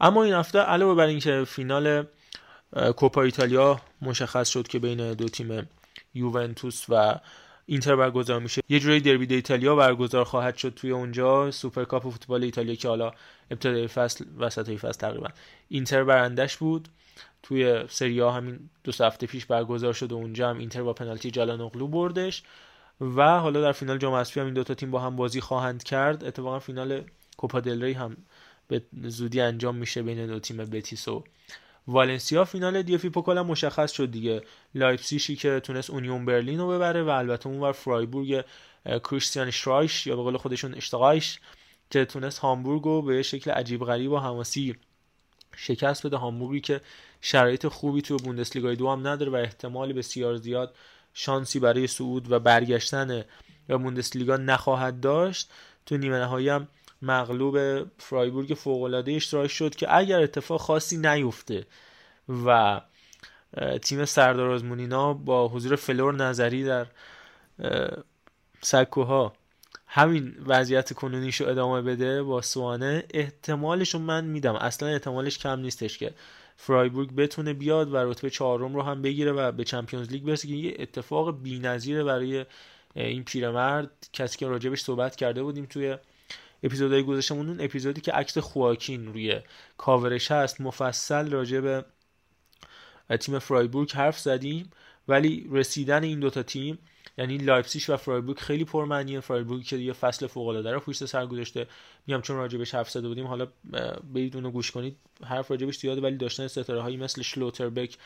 اما 0.00 0.22
این 0.22 0.34
هفته 0.34 0.58
علاوه 0.58 0.94
بر 0.94 1.06
اینکه 1.06 1.44
فینال 1.46 2.06
کوپا 2.96 3.22
ایتالیا 3.22 3.80
مشخص 4.02 4.48
شد 4.48 4.68
که 4.68 4.78
بین 4.78 5.12
دو 5.12 5.28
تیم 5.28 5.68
یوونتوس 6.14 6.84
و 6.88 7.20
اینتر 7.66 7.96
برگزار 7.96 8.40
میشه 8.40 8.62
یه 8.68 8.80
جوری 8.80 9.00
دربی 9.00 9.34
ایتالیا 9.34 9.76
برگزار 9.76 10.24
خواهد 10.24 10.56
شد 10.56 10.74
توی 10.74 10.90
اونجا. 10.90 11.50
سوپرکاپ 11.50 12.02
فوتبال 12.02 12.44
ایتالیا 12.44 12.74
که 12.74 12.88
حالا 12.88 13.12
ابتدای 13.50 13.88
فصل 13.88 14.24
وسط 14.38 14.70
فصل 14.70 15.00
تقریبا 15.00 15.28
اینتر 15.68 16.04
برندش 16.04 16.56
بود. 16.56 16.88
توی 17.42 17.84
سری 17.88 18.20
همین 18.20 18.70
دو 18.84 18.92
هفته 19.04 19.26
پیش 19.26 19.46
برگزار 19.46 19.92
شد 19.92 20.12
و 20.12 20.16
اونجا 20.16 20.50
هم 20.50 20.58
اینتر 20.58 20.82
با 20.82 20.92
پنالتی 20.92 21.30
چالهانوغلو 21.30 21.86
بردش. 21.86 22.42
و 23.00 23.38
حالا 23.38 23.60
در 23.60 23.72
فینال 23.72 23.98
جام 23.98 24.14
حذفی 24.14 24.40
هم 24.40 24.46
این 24.46 24.54
دوتا 24.54 24.74
تیم 24.74 24.90
با 24.90 25.00
هم 25.00 25.16
بازی 25.16 25.40
خواهند 25.40 25.82
کرد. 25.82 26.24
اتفاقا 26.24 26.58
فینال 26.58 27.04
کوپا 27.36 27.60
دل 27.60 27.82
ری 27.82 27.92
هم 27.92 28.16
به 28.68 28.82
زودی 28.92 29.40
انجام 29.40 29.76
میشه 29.76 30.02
بین 30.02 30.26
دو 30.26 30.38
تیم 30.38 30.56
بتیس 30.56 31.08
و 31.08 31.24
والنسیا. 31.88 32.44
فینال 32.44 32.82
دی‌اف‌بی 32.82 33.10
پوکال 33.10 33.38
هم 33.38 33.46
مشخص 33.46 33.92
شد 33.92 34.10
دیگه. 34.10 34.42
لایپزیشی 34.74 35.36
که 35.36 35.60
تونست 35.60 35.90
اونیون 35.90 36.24
برلین 36.24 36.58
رو 36.58 36.68
ببره 36.68 37.02
و 37.02 37.08
البته 37.08 37.46
اونور 37.46 37.72
فرایبورگ 37.72 38.44
کریستیان 39.10 39.50
اشترایش 39.50 40.06
یا 40.06 40.16
به 40.16 40.22
قول 40.22 40.36
خودشون 40.36 40.74
اشتقایش 40.74 41.40
که 41.90 42.04
تونست 42.04 42.38
هامبورگ 42.38 42.82
رو 42.82 43.02
به 43.02 43.22
شکل 43.22 43.50
عجیب 43.50 43.84
غریب 43.84 44.12
و 44.12 44.18
حماسی 44.18 44.76
شکست 45.56 46.06
بده. 46.06 46.16
هامبورگی 46.16 46.60
که 46.60 46.80
شرایط 47.20 47.66
خوبی 47.66 48.02
تو 48.02 48.16
بوندسلیگای 48.16 48.76
دو 48.76 48.90
هم 48.90 49.06
نداره 49.06 49.30
و 49.32 49.34
احتمالی 49.34 49.92
بسیار 49.92 50.36
زیاد 50.36 50.74
شانسی 51.18 51.60
برای 51.60 51.86
صعود 51.86 52.32
و 52.32 52.38
برگشتن 52.38 53.24
به 53.66 53.76
بوندسلیگا 53.76 54.36
نخواهد 54.36 55.00
داشت. 55.00 55.50
تو 55.86 55.96
نیمه 55.96 56.18
نهایی 56.18 56.48
هم 56.48 56.68
مغلوب 57.02 57.86
فرایبورگ 57.98 58.54
فوق 58.54 58.82
العاده 58.82 59.12
اشترایش 59.12 59.50
شد 59.50 59.74
که 59.74 59.96
اگر 59.96 60.20
اتفاق 60.20 60.60
خاصی 60.60 60.96
نیفته 60.96 61.66
و 62.46 62.80
تیم 63.82 64.04
سردار 64.04 64.50
آزمون 64.50 64.94
اینا 64.94 65.12
با 65.14 65.48
حضور 65.48 65.76
فلور 65.76 66.14
نظری 66.14 66.64
در 66.64 66.86
سکوها 68.60 69.32
همین 69.86 70.36
وضعیت 70.46 70.92
کنونیشو 70.92 71.48
ادامه 71.48 71.82
بده 71.82 72.22
باسوانه 72.22 73.04
احتمالشو 73.14 73.98
من 73.98 74.24
میدم. 74.24 74.54
اصلا 74.54 74.88
احتمالش 74.88 75.38
کم 75.38 75.60
نیستش 75.60 75.98
که 75.98 76.14
فرایبورگ 76.56 77.14
بتونه 77.14 77.52
بیاد 77.52 77.92
و 77.92 77.96
رتبه 77.96 78.30
چهارم 78.30 78.74
رو 78.74 78.82
هم 78.82 79.02
بگیره 79.02 79.32
و 79.32 79.52
به 79.52 79.64
Champions 79.64 80.08
League 80.08 80.24
برسه 80.24 80.48
که 80.48 80.54
یه 80.54 80.76
اتفاق 80.78 81.42
بی‌نظیره 81.42 82.04
برای 82.04 82.46
این 82.94 83.24
پیرمرد. 83.24 84.08
کسی 84.12 84.38
که 84.38 84.46
راجبش 84.46 84.80
صحبت 84.80 85.16
کرده 85.16 85.42
بودیم 85.42 85.66
توی 85.66 85.96
اپیزودهای 86.62 87.02
گذشتمون 87.02 87.48
اون 87.48 87.60
اپیزودی 87.60 88.00
که 88.00 88.12
عکس 88.12 88.38
خواکین 88.38 89.06
روی 89.06 89.40
کاورش 89.78 90.30
هست 90.30 90.60
مفصل 90.60 91.30
راجع 91.30 91.60
به 91.60 91.84
تیم 93.20 93.38
فرایبورگ 93.38 93.92
حرف 93.92 94.18
زدیم 94.18 94.70
ولی 95.08 95.48
رسیدن 95.50 96.04
این 96.04 96.20
دوتا 96.20 96.42
تیم 96.42 96.78
یعنی 97.18 97.38
لایپسیش 97.38 97.90
و 97.90 97.96
فرایبورگ 97.96 98.38
خیلی 98.38 98.64
پرمعنیه. 98.64 99.20
فرایبورگ 99.20 99.62
که 99.62 99.76
یه 99.76 99.92
فصل 99.92 100.26
فوق 100.26 100.48
العاده 100.48 100.72
رو 100.72 100.80
پشت 100.80 101.04
سر 101.04 101.26
گذاشته. 101.26 101.66
میام 102.06 102.22
چون 102.22 102.36
راجبش 102.36 102.74
حرف 102.74 102.90
زده 102.90 103.08
بودیم 103.08 103.26
حالا 103.26 103.46
برید 104.14 104.36
اونو 104.36 104.50
گوش 104.50 104.70
کنید. 104.70 104.96
حرف 105.24 105.50
راجبش 105.50 105.78
زیاده 105.78 106.00
ولی 106.00 106.16
داشتن 106.16 106.46
ستاره 106.46 106.82
هایی 106.82 106.96
مثل 106.96 107.22
شلوتربک 107.22 107.98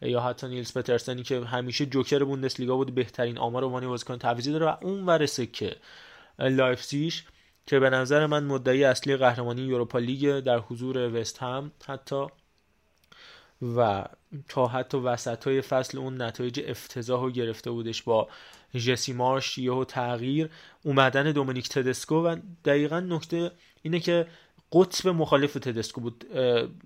یا 0.00 0.20
حتی 0.20 0.48
نیلز 0.48 0.72
پترسنی 0.72 1.22
که 1.22 1.40
همیشه 1.40 1.86
joker 1.86 2.24
بوندسلیگا 2.24 2.76
بود 2.76 2.94
بهترین 2.94 3.38
آمار 3.38 3.64
عنوان 3.64 3.88
بازیکن 3.88 4.18
تعویضی 4.18 4.52
داره 4.52 4.66
و 4.66 4.76
اون 4.82 5.06
ورش 5.06 5.46
که 5.46 5.76
لایپسیش 6.38 7.24
که 7.66 7.78
به 7.78 7.90
نظر 7.90 8.26
من 8.26 8.44
مدعی 8.44 8.84
اصلی 8.84 9.16
قهرمانی 9.16 9.62
یوروپا 9.62 9.98
لیگ 9.98 10.40
در 10.40 10.58
حضور 10.58 11.20
وستهم 11.20 11.72
حتی 11.86 12.26
و 13.62 14.04
تا 14.48 14.66
حتی 14.66 14.98
وسط 14.98 15.44
های 15.44 15.60
فصل 15.60 15.98
اون 15.98 16.22
نتایج 16.22 16.60
افتضاح 16.66 17.20
رو 17.20 17.30
گرفته 17.30 17.70
بودش 17.70 18.02
با 18.02 18.28
جسی 18.74 19.12
مارش 19.12 19.58
یهو 19.58 19.84
تغییر 19.84 20.50
اومدن 20.82 21.32
دومینیک 21.32 21.68
تدسکو 21.68 22.14
و 22.14 22.36
دقیقا 22.64 23.00
نکته 23.00 23.50
اینه 23.82 24.00
که 24.00 24.26
قطب 24.72 25.08
مخالف 25.08 25.54
تدسکو 25.54 26.00
بود 26.00 26.24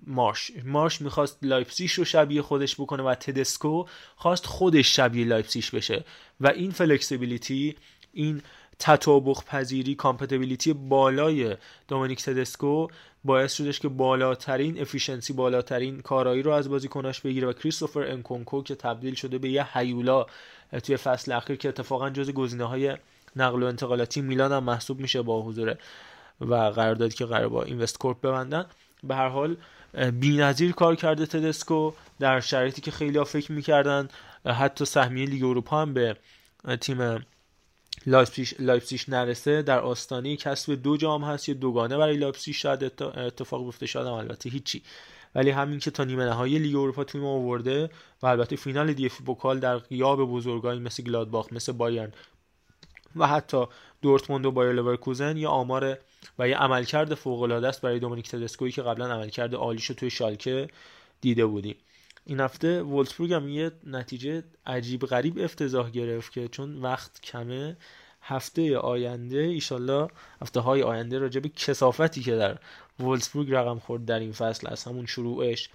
مارش. 0.07 0.51
مارش 0.63 1.01
می‌خواست 1.01 1.37
لایپسیش 1.41 1.93
رو 1.93 2.05
شبیه 2.05 2.41
خودش 2.41 2.75
بکنه 2.75 3.03
و 3.03 3.15
تدسکو 3.15 3.85
خواست 4.15 4.45
خودش 4.45 4.95
شبیه 4.95 5.25
لایپسیش 5.25 5.71
بشه. 5.71 6.03
و 6.39 6.47
این 6.47 6.71
flexibility 6.71 7.75
این 8.13 8.41
تطابق 8.79 9.43
پذیری 9.43 9.95
compatibility 9.95 10.73
بالای 10.73 11.57
دومینیک 11.87 12.23
تدسکو 12.23 12.87
باعث 13.23 13.53
شدش 13.53 13.79
که 13.79 13.87
بالاترین 13.87 14.81
efficiency 14.81 15.33
بالاترین 15.33 16.01
کارایی 16.01 16.41
رو 16.41 16.51
از 16.51 16.69
بازیکناش 16.69 17.21
بگیره 17.21 17.47
و 17.47 17.53
کریستوفر 17.53 18.03
انکونکو 18.03 18.63
که 18.63 18.75
تبدیل 18.75 19.15
شده 19.15 19.37
به 19.37 19.49
یه 19.49 19.77
هیولا 19.77 20.25
توی 20.83 20.97
فصل 20.97 21.31
اخیر 21.31 21.55
که 21.55 21.69
اتفاقا 21.69 22.09
جز 22.09 22.31
گزینه 22.31 22.63
های 22.63 22.97
نقل 23.35 23.63
و 23.63 23.65
انتقالاتی 23.65 24.21
میلان 24.21 24.51
هم 24.51 24.63
محسوب 24.63 24.99
میشه 24.99 25.21
با 25.21 25.41
حضور 25.41 25.75
و 26.41 26.55
قراردادی 26.55 27.15
که 27.15 27.25
قرار 27.25 27.49
با 27.49 27.63
اینوست‌کورپ 27.63 28.21
ببندن. 28.21 28.65
به 29.03 29.15
هر 29.15 29.27
حال 29.27 29.57
بی‌نظیر 30.13 30.71
کار 30.71 30.95
کرده 30.95 31.25
تدسکو 31.25 31.91
در 32.19 32.39
شرایطی 32.39 32.81
که 32.81 32.91
خیلی 32.91 33.17
ها 33.17 33.23
فکر 33.23 33.51
می‌کردن 33.51 34.07
حتی 34.45 34.85
سهمیه 34.85 35.25
لیگ 35.25 35.43
اروپا 35.43 35.81
هم 35.81 35.93
به 35.93 36.17
تیم 36.81 37.25
لایپسیش 38.59 39.09
نرسه 39.09 39.61
در 39.61 39.79
آستانه 39.79 40.35
کسب 40.35 40.73
دو 40.73 40.97
جام 40.97 41.23
هست 41.23 41.49
یه 41.49 41.55
دوگانه 41.55 41.97
برای 41.97 42.17
لایپسیش 42.17 42.61
شاید 42.61 42.83
اتفاق 43.01 43.65
بیفته 43.65 43.85
شاید 43.85 44.07
البته 44.07 44.49
هیچی. 44.49 44.83
ولی 45.35 45.49
همین 45.49 45.79
که 45.79 45.91
تا 45.91 46.03
نیمه 46.03 46.25
نهایی 46.25 46.59
لیگ 46.59 46.75
اروپا 46.75 47.03
تیم 47.03 47.25
آورده 47.25 47.89
و 48.21 48.27
البته 48.27 48.55
فینال 48.55 48.93
دی‌اف‌بی 48.93 49.11
پوکال 49.25 49.59
در 49.59 49.77
غیاب 49.77 50.31
بزرگایی 50.31 50.79
مثل 50.79 51.03
گلادباخ 51.03 51.53
مثل 51.53 51.71
بایرن 51.71 52.11
و 53.15 53.27
حتی 53.27 53.65
دورتموند 54.01 54.45
و 54.45 54.51
بایر 54.51 54.71
لورکوزن 54.71 55.37
یه 55.37 55.47
آمار 55.47 55.97
و 56.39 56.49
یه 56.49 56.57
عملکرد 56.57 57.13
فوق 57.13 57.41
العاده 57.41 57.67
است 57.67 57.81
برای 57.81 57.99
دومینیک 57.99 58.29
تدسکویی 58.29 58.71
که 58.71 58.81
قبلا 58.81 59.13
عملکرد 59.13 59.55
عالیشو 59.55 59.93
توی 59.93 60.09
شالکه 60.09 60.67
دیده 61.21 61.45
بودیم. 61.45 61.75
این 62.29 62.39
هفته 62.39 62.83
وولسبورگ 62.83 63.33
هم 63.33 63.49
یه 63.49 63.71
نتیجه 63.83 64.43
عجیب 64.65 65.05
غریب 65.05 65.39
افتضاح 65.39 65.89
گرفت 65.89 66.31
که 66.31 66.47
چون 66.47 66.81
وقت 66.81 67.21
کمه 67.21 67.77
هفته 68.21 68.77
آینده 68.77 69.37
ایشالله 69.37 70.07
هفته 70.41 70.59
های 70.59 70.83
آینده 70.83 71.19
راجع 71.19 71.39
به 71.39 71.49
کسافتی 71.49 72.21
که 72.21 72.35
در 72.35 72.57
وولسبورگ 72.99 73.51
رقم 73.51 73.79
خورد 73.79 74.05
در 74.05 74.19
این 74.19 74.31
فصل 74.31 74.67
از 74.67 74.83
همون 74.83 75.05
شروعش 75.05 75.69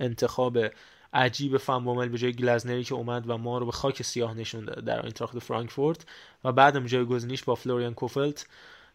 انتخاب 0.00 0.58
عجیب 1.12 1.56
فنبومل 1.56 2.08
به 2.08 2.18
جای 2.18 2.32
گلزنری 2.32 2.84
که 2.84 2.94
اومد 2.94 3.30
و 3.30 3.38
ما 3.38 3.58
رو 3.58 3.66
به 3.66 3.72
خاک 3.72 4.02
سیاه 4.02 4.34
نشون 4.34 4.64
داد 4.64 4.84
در 4.84 5.02
اینتراخت 5.02 5.38
فرانکفورت 5.38 6.06
و 6.44 6.52
بعدم 6.52 6.86
جای 6.86 7.04
گزینیش 7.04 7.44
با 7.44 7.54
فلوریان 7.54 7.94
کوفلت 7.94 8.46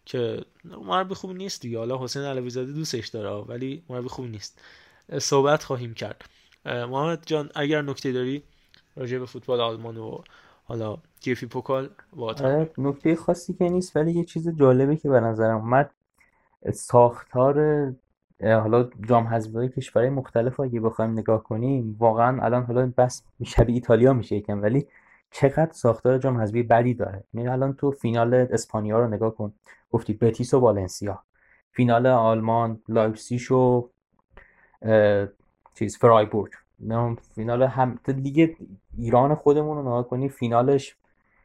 که 0.06 0.46
مربی 0.66 1.16
خوبی 1.16 1.34
نیست 1.34 1.62
دیگه. 1.62 1.78
حالا 1.78 2.04
حسین 2.04 2.22
علوی 2.22 2.50
زاده 2.50 2.72
دوستش 2.72 3.08
داره 3.08 3.30
ولی 3.30 3.84
مربی 3.90 4.08
خوبی 4.08 4.30
نیست. 4.30 4.62
صحبت 5.20 5.64
خواهیم 5.64 5.94
کرد. 5.94 6.37
محمد 6.68 7.24
جان 7.26 7.50
اگر 7.56 7.82
نکته 7.82 8.12
داری 8.12 8.44
راجع 8.96 9.20
به 9.20 9.26
فوتبال 9.26 9.62
آلمان 9.62 9.98
و 9.98 10.22
حالا 10.64 10.98
جیفی 11.20 11.46
پوکال 11.46 11.90
آره، 12.18 12.72
نکته 12.78 13.16
خاصی 13.16 13.54
که 13.54 13.70
نیست 13.70 13.96
ولی 13.96 14.12
یه 14.12 14.24
چیز 14.24 14.50
جالبه 14.50 14.96
که 14.96 15.10
به 15.10 15.20
نظرم 15.20 15.58
اومد. 15.58 15.92
ساختار 16.74 17.58
حالا 18.42 18.90
جام 19.10 19.28
حذفی 19.28 19.70
کشورهای 19.70 20.10
مختلف 20.10 20.60
اگه 20.60 20.80
بخوایم 20.80 21.12
نگاه 21.12 21.44
کنیم 21.44 21.96
واقعا 22.00 22.46
الان 22.46 22.64
حالا 22.64 22.94
بس 22.98 23.24
شبیه 23.46 23.76
ایتالیا 23.76 24.14
میشه 24.14 24.36
یکم 24.36 24.62
ولی 24.62 24.88
چقدر 25.32 25.72
ساختار 25.72 26.18
جام 26.18 26.42
حذفی 26.42 26.64
بدی 26.64 26.94
داره. 26.94 27.24
یعنی 27.34 27.48
الان 27.48 27.74
تو 27.74 27.92
فینال 27.92 28.34
اسپانیا 28.34 29.00
رو 29.00 29.08
نگاه 29.08 29.36
کن. 29.36 29.54
گفتی 29.92 30.14
بتیس 30.14 30.54
و 30.54 30.60
والنسیا. 30.60 31.24
فینال 31.72 32.08
آلمان 32.08 32.82
لایپزیگ 32.90 33.52
و 33.52 33.90
چیز 35.80 35.98
فرایبورگ. 35.98 36.52
فینال 37.36 37.64
هم 37.64 38.00
لیگ 38.08 38.56
ایران 38.98 39.36
خودمون 39.36 39.78
رو 39.78 39.82
نگاه 39.84 40.08
کنی 40.08 40.30
فینالش 40.30 40.96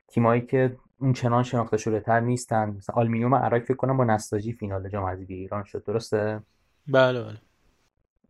تیمایی 0.09 0.41
که 0.41 0.77
اون 1.01 1.13
چنان 1.13 1.43
شناخته 1.43 1.77
شده 1.77 2.01
تر 2.01 2.21
نیستن. 2.21 2.71
مثلا 2.71 2.97
آلومینیوم 2.97 3.35
اراک 3.35 3.63
فکر 3.63 3.75
کنم 3.75 3.97
با 3.97 4.05
نساجی 4.05 4.53
فینال 4.53 4.89
جام 4.89 5.05
حذفی 5.05 5.35
ایران 5.35 5.65
شد 5.65 5.85
درسته؟ 5.85 6.41
بله 6.89 7.23
بله. 7.23 7.39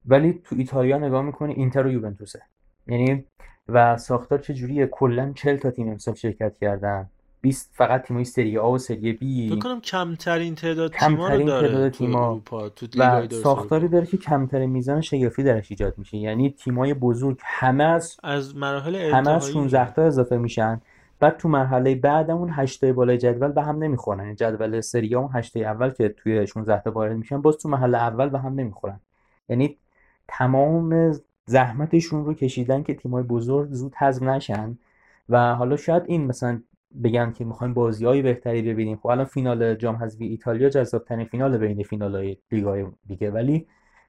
ولی 0.07 0.33
تو 0.45 0.57
ایتالیا 0.57 0.99
نگاه 0.99 1.23
می‌کنی 1.23 1.53
اینتر 1.53 1.87
و 1.87 1.91
یوونتوسه. 1.91 2.43
یعنی 2.87 3.25
و 3.69 3.97
ساختار 3.97 4.39
چجوریه 4.39 4.87
کلا 4.87 5.33
40 5.33 5.57
تا 5.57 5.71
تیم 5.71 5.89
امسال 5.89 6.15
شرکت 6.15 6.59
کردن. 6.61 7.11
20 7.43 7.71
فقط 7.75 8.03
تیمای 8.03 8.25
سری 8.25 8.59
آ 8.59 8.71
و 8.71 8.79
سری 8.79 9.13
بی. 9.13 9.49
فکر 9.49 9.59
کنم 9.59 9.81
کمترین 9.81 10.55
تعداد 10.55 10.93
تیما 10.93 11.29
رو 11.29 11.43
داره 11.43 11.69
تعداد 11.69 11.93
تیما. 11.93 12.43
تو, 12.45 12.69
تو 12.69 12.87
و 12.99 13.29
ساختاری 13.29 13.89
داره 13.89 14.07
که 14.07 14.17
کمترین 14.17 14.71
میزان 14.71 15.01
شگفتی 15.01 15.43
درش 15.43 15.71
ایجاد 15.71 15.95
میشه. 15.99 16.17
یعنی 16.17 16.51
تیمای 16.51 16.95
بزرگ 16.95 17.39
همه 17.43 17.85
از 17.85 18.17
از 18.23 18.57
مراحل 18.57 18.95
همه 18.95 19.31
از 19.31 19.51
16 19.51 19.93
تا 19.93 20.03
اضافه 20.03 20.37
میشن. 20.37 20.81
بعد 21.21 21.37
تو 21.37 21.49
مرحله 21.49 21.95
بعدمون 21.95 22.51
8 22.53 22.81
تا 22.81 22.93
بالای 22.93 23.19
جدول 23.19 23.53
به 23.53 23.63
هم 23.63 23.79
نمی‌خورن. 23.79 24.21
یعنی 24.21 24.35
جدول 24.35 24.81
سری 24.81 25.15
اون 25.15 25.29
8 25.35 25.57
اول 25.57 25.91
که 25.91 26.09
توی 26.09 26.47
16 26.47 26.83
تا 26.83 26.91
وارد 26.91 27.17
میشن 27.17 27.43
باز 27.43 27.59
تو 27.59 27.69
مرحله 27.69 27.99
اول 27.99 28.29
به 28.29 28.39
هم 28.39 28.55
نمی‌خورن. 28.55 29.01
یعنی 29.49 29.77
تمام 30.29 31.13
زحمتشون 31.45 32.25
رو 32.25 32.35
کشیدن 32.35 32.83
که 32.83 32.95
تیمای 32.95 33.23
بزرگ 33.23 33.69
زود 33.71 33.95
حذف 33.95 34.23
نشن. 34.23 34.79
و 35.29 35.55
حالا 35.55 35.77
شاید 35.77 36.03
این 36.07 36.27
مثلا 36.27 36.61
بگن 37.05 37.33
که 37.33 37.45
می‌خوایم 37.45 37.75
بازی 37.75 38.23
بهتری 38.23 38.63
ببینیم. 38.63 38.97
خب 38.97 39.07
الان 39.07 39.25
فینال 39.25 39.75
جام 39.75 39.97
حذفی 39.97 40.27
ایتالیا 40.27 40.69
جذاب 40.69 41.05
ترین 41.05 41.25
فینال 41.25 41.59
بین 41.59 41.83
فینال 41.83 42.15
های 42.15 42.37
لیگای 42.53 42.87
دیگه 43.07 43.31
ولی 43.31 43.67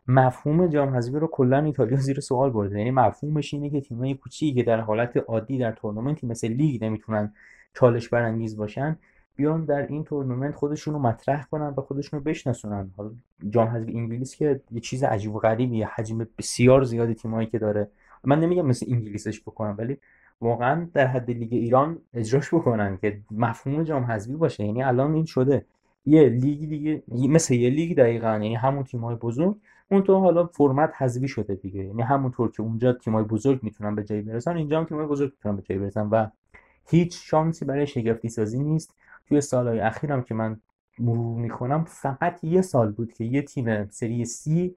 مفهوم 0.08 0.68
جام 0.68 0.96
حذفی 0.96 1.20
رو 1.20 1.28
کلا 1.28 1.64
ایتالیا 1.64 1.98
زیر 1.98 2.20
سوال 2.20 2.50
برده. 2.50 2.78
یعنی 2.78 2.92
مفهومش 2.92 3.54
اینه 3.54 3.70
که 3.70 3.82
تیمای 3.82 4.14
کوچیکی 4.14 4.54
که 4.54 4.64
در 4.64 4.80
حالت 4.80 5.18
عادی 5.18 5.58
در 5.58 5.72
تورنمنتی 5.72 6.28
مثل 6.28 6.48
لیگ 6.48 6.84
نمی‌تونن 6.84 7.34
چالش 7.74 8.10
برانگیز 8.10 8.58
باشن 8.58 8.98
بیان 9.36 9.66
در 9.66 9.88
این 9.88 10.04
تورنمنت 10.04 10.56
خودشون 10.56 10.96
مطرح 10.96 11.46
کنن 11.52 11.74
و 11.78 11.82
خودشون 11.82 12.20
رو 12.20 12.24
بشناسونن. 12.24 12.92
حالا 12.98 13.12
جام 13.50 13.68
حذفی 13.68 13.92
انگلیس 13.94 14.36
که 14.36 14.62
یه 14.72 14.80
چیز 14.80 15.04
عجیب 15.04 15.36
و 15.36 15.40
غریبی 15.40 15.84
حجم 15.84 16.28
بسیار 16.38 16.84
زیادی 16.84 17.14
تیمایی 17.14 17.48
که 17.48 17.60
داره. 17.60 17.90
من 18.24 18.40
نمیگم 18.40 18.66
مثل 18.66 18.86
انگلیسش 18.90 19.42
بکنم 19.42 19.76
ولی 19.78 19.98
واقعا 20.42 20.88
در 20.94 21.08
حد 21.08 21.32
لیگ 21.32 21.54
ایران 21.54 21.98
اجراش 22.14 22.54
بکنن 22.54 22.98
که 22.98 23.20
مفهوم 23.32 23.84
جام 23.84 24.04
حذفی 24.04 24.36
باشه. 24.36 24.66
یعنی 24.66 24.84
الان 24.84 25.14
این 25.14 25.26
شده. 25.26 25.66
یه 26.06 26.30
لیگ 26.30 26.70
دیگه 26.70 27.04
مثل 27.28 27.54
یه 27.54 27.70
لیگ 27.70 27.98
دقیقا. 27.98 28.32
یعنی 28.32 28.56
همون 28.56 28.84
تیم‌های 28.84 29.16
بزرگ 29.16 29.56
اون 29.92 30.04
تو 30.04 30.20
حالا 30.20 30.46
فرمت 30.46 30.94
حذفی 30.98 31.28
شده 31.28 31.56
دیگه. 31.56 31.84
یعنی 31.84 32.02
همونطور 32.02 32.52
که 32.52 32.62
اونجا 32.62 32.94
تیم‌های 32.94 33.24
بزرگ 33.24 33.60
می‌تونن 33.64 33.96
به 33.96 34.04
جایی 34.04 34.22
برسن 34.22 34.58
اینجا 34.58 34.80
هم 34.80 34.86
تیم‌های 34.86 35.08
بزرگ 35.08 35.32
می‌تونن 35.32 35.56
به 35.56 35.62
جایی 35.62 35.82
برسن. 35.82 36.08
و 36.08 36.28
هیچ 36.90 37.30
شانسی 37.30 37.66
برای 37.66 37.88
شگفتی 37.88 38.30
سازی 38.30 38.60
نیست. 38.60 38.96
توی 39.28 39.42
سالهای 39.42 39.80
اخیرم 39.80 40.24
که 40.24 40.34
من 40.34 40.60
مرور 41.00 41.42
می‌کنم 41.42 41.84
فقط 41.84 42.44
یه 42.44 42.62
سال 42.62 42.92
بود 42.92 43.14
که 43.14 43.24
یه 43.24 43.42
تیم 43.42 43.90
سری 43.90 44.26
سی 44.26 44.76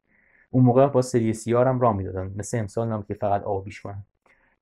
اون 0.50 0.64
موقع 0.64 0.86
با 0.86 1.02
سری 1.02 1.32
سی 1.32 1.52
هم 1.52 1.80
راه 1.80 1.96
می‌دادن. 1.96 2.32
مثل 2.36 2.58
امسال 2.58 2.92
هم 2.92 3.02
که 3.02 3.14
فقط 3.14 3.42
آبیش 3.42 3.80
کنن. 3.80 4.04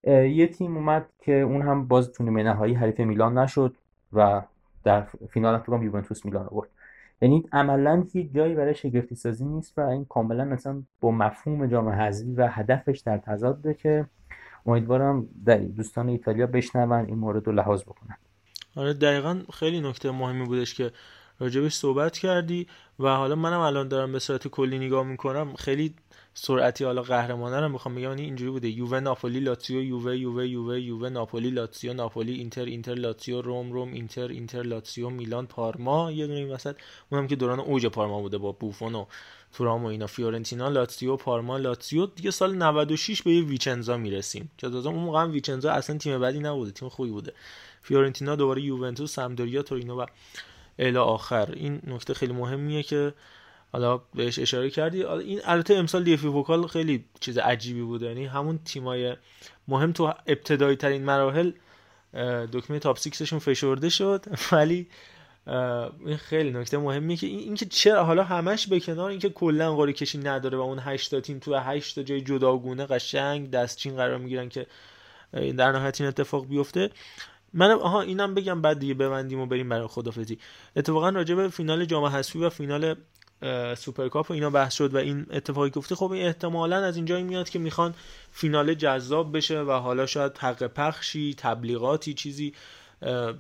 یه 0.07 0.47
تیم 0.47 0.77
اومد 0.77 1.07
که 1.21 1.33
اون 1.33 1.63
هم 1.63 1.89
باز 1.89 2.13
تو 2.13 2.25
نیمه 2.25 2.43
نهایی 2.43 2.75
حریف 2.75 3.01
میلان 3.01 3.39
نشد 3.39 3.75
و 4.13 4.43
در 4.85 5.07
فینال 5.31 5.59
فکر 5.59 5.83
یوونتوس 5.83 6.25
میلان 6.25 6.47
آورد. 6.47 6.69
یعنی 7.23 7.45
عملا 7.53 8.07
هیچ 8.13 8.33
جایی 8.35 8.55
برای 8.55 8.75
شگفتی 8.75 9.15
سازی 9.15 9.45
نیست 9.45 9.79
و 9.79 9.81
این 9.81 10.05
کاملا 10.05 10.45
مثلا 10.45 10.83
با 11.01 11.11
مفهوم 11.11 11.67
جام 11.67 11.89
حذفی 11.89 12.33
و 12.33 12.49
هدفش 12.49 12.99
در 12.99 13.19
تضاده 13.19 13.75
که 13.75 14.07
امیدوارم 14.67 15.29
در 15.45 15.59
دوستان 15.59 16.09
ایتالیا 16.09 16.47
بشنون 16.47 16.93
این 16.93 17.19
مورد 17.19 17.47
رو 17.47 17.53
لحاظ 17.53 17.83
بکنن. 17.83 18.17
آره 18.77 18.93
دقیقا 18.93 19.43
خیلی 19.53 19.81
نکته 19.81 20.11
مهمی 20.11 20.45
بودش 20.45 20.75
که 20.75 20.91
راجبش 21.39 21.75
صحبت 21.75 22.19
کردی 22.19 22.67
و 22.99 23.09
حالا 23.09 23.35
منم 23.35 23.61
الان 23.61 23.89
دارم 23.89 24.13
به 24.13 24.19
صورت 24.19 24.49
کلی 24.49 24.79
نگاه 24.79 25.07
می‌کنم. 25.07 25.55
خیلی 25.55 25.95
سرعتی 26.37 26.85
حالا 26.85 27.03
قهرمانه 27.03 27.61
رو 27.61 27.69
می‌خوام 27.69 27.95
بگم 27.95 28.03
یعنی 28.03 28.23
اینجوری 28.23 28.51
بوده. 28.51 28.69
یووه 28.69 29.01
ناپولی 29.01 29.41
لاتزیو 29.41 29.83
یووه 29.83 30.17
یووه 30.17 30.49
یووه 30.49 30.81
یووه 30.81 31.09
ناپولی 31.09 31.51
لاتزیو 31.51 31.93
ناپولی 31.93 32.33
اینتر 32.33 32.65
اینتر 32.65 32.95
لاتزیو 32.95 33.43
روم 33.43 33.73
روم 33.73 33.93
اینتر 33.93 34.29
اینتر 34.29 34.63
لاتزیو 34.63 35.11
میلان 35.11 35.47
پارما 35.47 36.13
یه 36.13 36.27
دونه 36.27 36.47
وسط. 36.47 36.77
اونم 37.11 37.27
که 37.27 37.37
دوران 37.37 37.61
اوج 37.61 37.87
پارما 37.87 38.21
بوده 38.21 38.39
با 38.39 38.53
بوفون 38.53 38.95
و 38.95 39.05
تورام 39.53 39.85
و 39.85 39.87
اینا. 39.87 40.07
فیورنتینا 40.07 40.69
لاتزیو 40.69 41.17
پارما 41.17 41.59
لاتزیو. 41.59 42.07
دیگه 42.07 42.31
سال 42.31 42.55
96 42.55 43.23
به 43.23 43.31
یه 43.33 43.43
ویچنزا 43.43 43.97
می‌رسیم. 43.97 44.51
که 44.59 44.69
تازه 44.69 44.89
اون 44.89 44.99
موقع 44.99 45.25
ویچنزا 45.25 45.71
اصلا 45.71 45.99
تیم 45.99 46.21
بدی 46.21 46.39
نبوده 46.39 46.71
تیم 46.71 46.89
خوبی 46.89 47.11
بوده. 47.11 47.33
فیورنتینا 47.83 48.37
دوباره 48.37 48.63
یوونتوس 48.63 49.15
سمپدوریا 49.15 49.63
تورینو 49.63 50.01
و 50.01 50.07
الی 50.79 50.97
آخر. 50.97 51.53
این 51.53 51.81
نکته 51.87 52.15
خیلی 52.15 52.33
مهمیه 52.33 52.83
که 52.83 53.15
حالا 53.75 54.01
بهش 54.15 54.39
اشاره 54.39 54.71
کردی. 54.71 55.05
این 55.05 55.41
البته 55.45 55.75
امسال 55.75 56.05
دی‌اف‌بی 56.05 56.27
پوکال 56.27 56.67
خیلی 56.67 57.05
چیز 57.21 57.39
عجیبی 57.39 57.83
بود. 57.83 58.03
یعنی 58.03 58.27
همون 58.27 58.59
تیمای 58.65 59.17
مهم 59.69 59.93
تو 59.93 60.15
ابتدایی 60.27 60.77
ترین 60.77 61.05
مراحل 61.05 61.53
دکمه 62.53 62.79
تاپ 62.79 62.99
6 62.99 63.35
فشرده 63.35 63.89
شد. 63.89 64.25
ولی 64.53 64.87
این 66.07 66.17
خیلی 66.17 66.51
نکته 66.51 66.79
مهمیه 66.79 67.17
که 67.17 67.27
اینکه 67.27 67.67
چرا 67.67 68.05
حالا 68.05 68.25
همش 68.25 68.67
به 68.67 68.81
کنار 68.81 69.11
اینکه 69.11 69.29
کلا 69.29 69.75
قرعه 69.75 69.93
کشی 69.93 70.19
نداره 70.19 70.59
و 70.59 70.61
اون 70.61 70.79
8 70.79 71.11
تا 71.11 71.21
تیم 71.21 71.39
تو 71.39 71.55
8 71.55 71.95
تا 71.95 72.03
جای 72.03 72.21
جداگونه 72.21 72.87
قشنگ 72.87 73.51
دستچین 73.51 73.97
قرار 73.97 74.19
می‌گیرن 74.19 74.49
که 74.49 74.67
در 75.33 75.73
نهایت 75.73 76.01
این 76.01 76.09
اتفاق 76.09 76.47
بیفته. 76.47 76.91
من 77.53 77.71
آها 77.71 78.03
اینم 78.03 78.35
بگم 78.35 78.63
بعد 78.63 78.79
دیگه 78.79 78.95
ببندیم 78.95 79.41
و 79.41 79.47
بریم 79.47 79.69
برای 79.69 79.87
خدافزی. 79.87 80.39
اتفاقا 80.77 81.09
راجع 81.09 81.35
به 81.35 81.49
فینال 81.49 81.85
جام 81.85 82.05
حذفی 82.05 82.39
و 82.39 82.51
فینال 82.51 82.95
سوپرکاپ 83.77 84.31
و 84.31 84.35
اینا 84.35 84.51
بحث 84.51 84.75
شد 84.75 84.95
و 84.95 84.97
این 84.97 85.27
اتفاقی 85.31 85.71
گفتی 85.71 85.95
خب 85.95 86.13
این 86.13 86.27
احتمالا 86.27 86.77
از 86.77 86.97
اینجا 86.97 87.21
میاد 87.21 87.49
که 87.49 87.59
می‌خوان 87.59 87.95
فینال 88.33 88.75
جذاب 88.75 89.37
بشه 89.37 89.61
و 89.61 89.73
حالا 89.73 90.07
شاید 90.07 90.39
حق 90.39 90.67
پخشی 90.67 91.35
تبلیغاتی 91.39 92.15
چیزی 92.15 92.53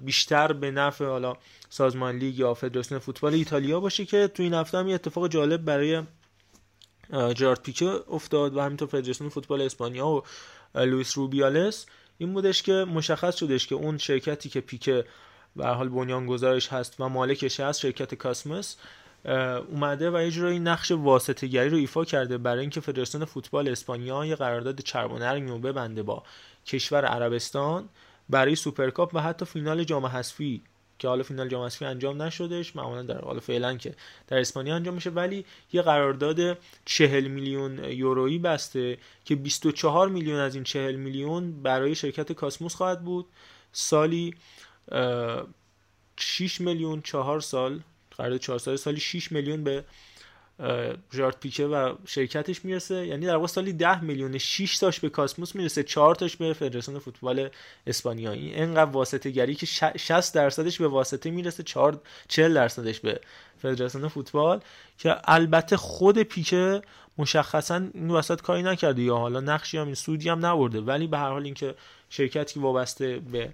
بیشتر 0.04 0.52
به 0.52 0.70
نفع 0.70 1.04
حالا 1.04 1.36
سازمان 1.68 2.16
لیگ 2.16 2.38
یا 2.38 2.54
فدراسیون 2.54 3.00
فوتبال 3.00 3.34
ایتالیا 3.34 3.80
باشه 3.80 4.04
که 4.04 4.28
تو 4.28 4.42
این 4.42 4.54
هفته 4.54 4.78
هم 4.78 4.88
یه 4.88 4.94
اتفاق 4.94 5.28
جالب 5.28 5.64
برای 5.64 6.02
جرارد 7.34 7.62
پیکه 7.62 8.00
افتاد 8.10 8.56
و 8.56 8.60
همینطور 8.60 8.88
فدراسیون 8.88 9.30
فوتبال 9.30 9.62
اسپانیا 9.62 10.08
و 10.08 10.22
لوئیس 10.74 11.18
روبیالس. 11.18 11.86
این 12.18 12.34
بودش 12.34 12.62
که 12.62 12.72
مشخص 12.72 13.36
شدش 13.36 13.66
که 13.66 13.74
اون 13.74 13.98
شرکتی 13.98 14.48
که 14.48 14.60
پیکه 14.60 15.04
به 15.56 15.61
هر 15.61 15.66
حال 15.66 15.88
بنیانگذارش 15.88 16.68
هست 16.68 17.00
و 17.00 17.08
مالکش 17.08 17.60
هست 17.60 17.80
شرکت 17.80 18.14
کاسمس 18.14 18.76
اومده 19.24 20.10
و 20.10 20.22
یه 20.22 20.58
نقش 20.58 20.90
واسطه 20.90 21.46
گری 21.46 21.68
رو 21.68 21.76
ایفا 21.76 22.04
کرده 22.04 22.38
برای 22.38 22.60
اینکه 22.60 22.80
فدراسیون 22.80 23.24
فوتبال 23.24 23.68
اسپانیا 23.68 24.24
یه 24.24 24.36
قرارداد 24.36 24.80
چرب 24.80 25.12
و 25.12 25.18
نرمی 25.18 25.50
رو 25.50 25.58
ببنده 25.58 26.02
با 26.02 26.22
کشور 26.66 27.04
عربستان 27.04 27.88
برای 28.28 28.54
سوپرکاپ 28.54 29.14
و 29.14 29.20
حتی 29.20 29.44
فینال 29.44 29.84
جام 29.84 30.06
حذفی 30.06 30.62
که 30.98 31.08
حالا 31.08 31.22
فینال 31.22 31.48
جام 31.48 31.64
حذفی 31.64 31.84
انجام 31.84 32.22
نشدش 32.22 32.76
معمولا 32.76 33.02
در 33.02 33.20
حال 33.20 33.40
فعلا 33.40 33.76
که 33.76 33.94
در 34.26 34.38
اسپانیا 34.38 34.74
انجام 34.74 34.94
میشه 34.94 35.10
ولی 35.10 35.44
یه 35.72 35.82
قرارداد 35.82 36.58
40 36.84 37.28
میلیون 37.28 37.84
یورویی 37.84 38.38
بسته 38.38 38.98
که 39.24 39.36
24 39.36 40.08
میلیون 40.08 40.40
از 40.40 40.54
این 40.54 40.64
40 40.64 40.96
میلیون 40.96 41.62
برای 41.62 41.94
شرکت 41.94 42.32
کاسموس 42.32 42.74
خواهد 42.74 43.04
بود. 43.04 43.26
سالی 43.72 44.34
6 46.16 46.60
میلیون 46.60 47.02
4 47.02 47.40
سال 47.40 47.80
قرارداد 48.18 48.40
4 48.40 48.58
سال 48.58 48.76
سالی 48.76 49.00
6 49.00 49.32
میلیون 49.32 49.64
به 49.64 49.84
جارد 51.10 51.40
پیکه 51.40 51.66
و 51.66 51.94
شرکتش 52.06 52.64
می‌رسه. 52.64 53.06
یعنی 53.06 53.26
در 53.26 53.34
واقع 53.34 53.46
سالی 53.46 53.72
10 53.72 54.04
میلیون 54.04 54.38
6 54.38 54.78
تاش 54.78 55.00
به 55.00 55.08
کاسموس 55.08 55.54
می‌رسه 55.54 55.82
4 55.82 56.14
تاش 56.14 56.36
به 56.36 56.52
فدراسیون 56.52 56.98
فوتبال 56.98 57.48
اسپانیایی 57.86 58.54
اینقدر 58.54 58.90
واسطه 58.90 59.30
گری 59.30 59.54
که 59.54 59.66
60 59.66 60.34
درصدش 60.34 60.80
به 60.80 60.88
واسطه 60.88 61.30
می‌رسه 61.30 61.62
4 61.62 62.00
40 62.28 62.54
درصدش 62.54 63.00
به 63.00 63.20
فدراسیون 63.58 64.08
فوتبال. 64.08 64.60
که 64.98 65.16
البته 65.24 65.76
خود 65.76 66.22
پیکه 66.22 66.82
مشخصا 67.18 67.76
این 67.94 68.10
وسط 68.10 68.40
کاری 68.40 68.62
نکرده. 68.62 69.02
یا 69.02 69.16
حالا 69.16 69.40
نقشی 69.40 69.78
هم 69.78 69.86
این 69.86 69.94
سودی 69.94 70.28
هم 70.28 70.46
نبرده. 70.46 70.80
ولی 70.80 71.06
به 71.06 71.18
هر 71.18 71.30
حال 71.30 71.44
اینکه 71.44 71.74
شرکتی 72.10 72.60
وابسته 72.60 73.18
به 73.18 73.52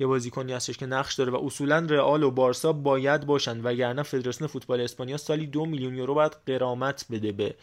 یه 0.00 0.06
بازیکنی 0.06 0.52
هستش 0.52 0.76
که 0.76 0.86
نقش 0.86 1.14
داره 1.14 1.32
و 1.32 1.44
اصولا 1.44 1.86
رئال 1.90 2.22
و 2.22 2.30
بارسا 2.30 2.72
باید 2.72 3.26
باشن 3.26 3.60
وگرنه 3.60 4.02
فدراسیون 4.02 4.48
فوتبال 4.48 4.80
اسپانیا 4.80 5.16
سالی 5.16 5.46
دو 5.46 5.66
میلیون 5.66 5.96
یورو 5.96 6.14
باید 6.14 6.36
قرامت 6.46 7.06
بده 7.10 7.32
به 7.32 7.54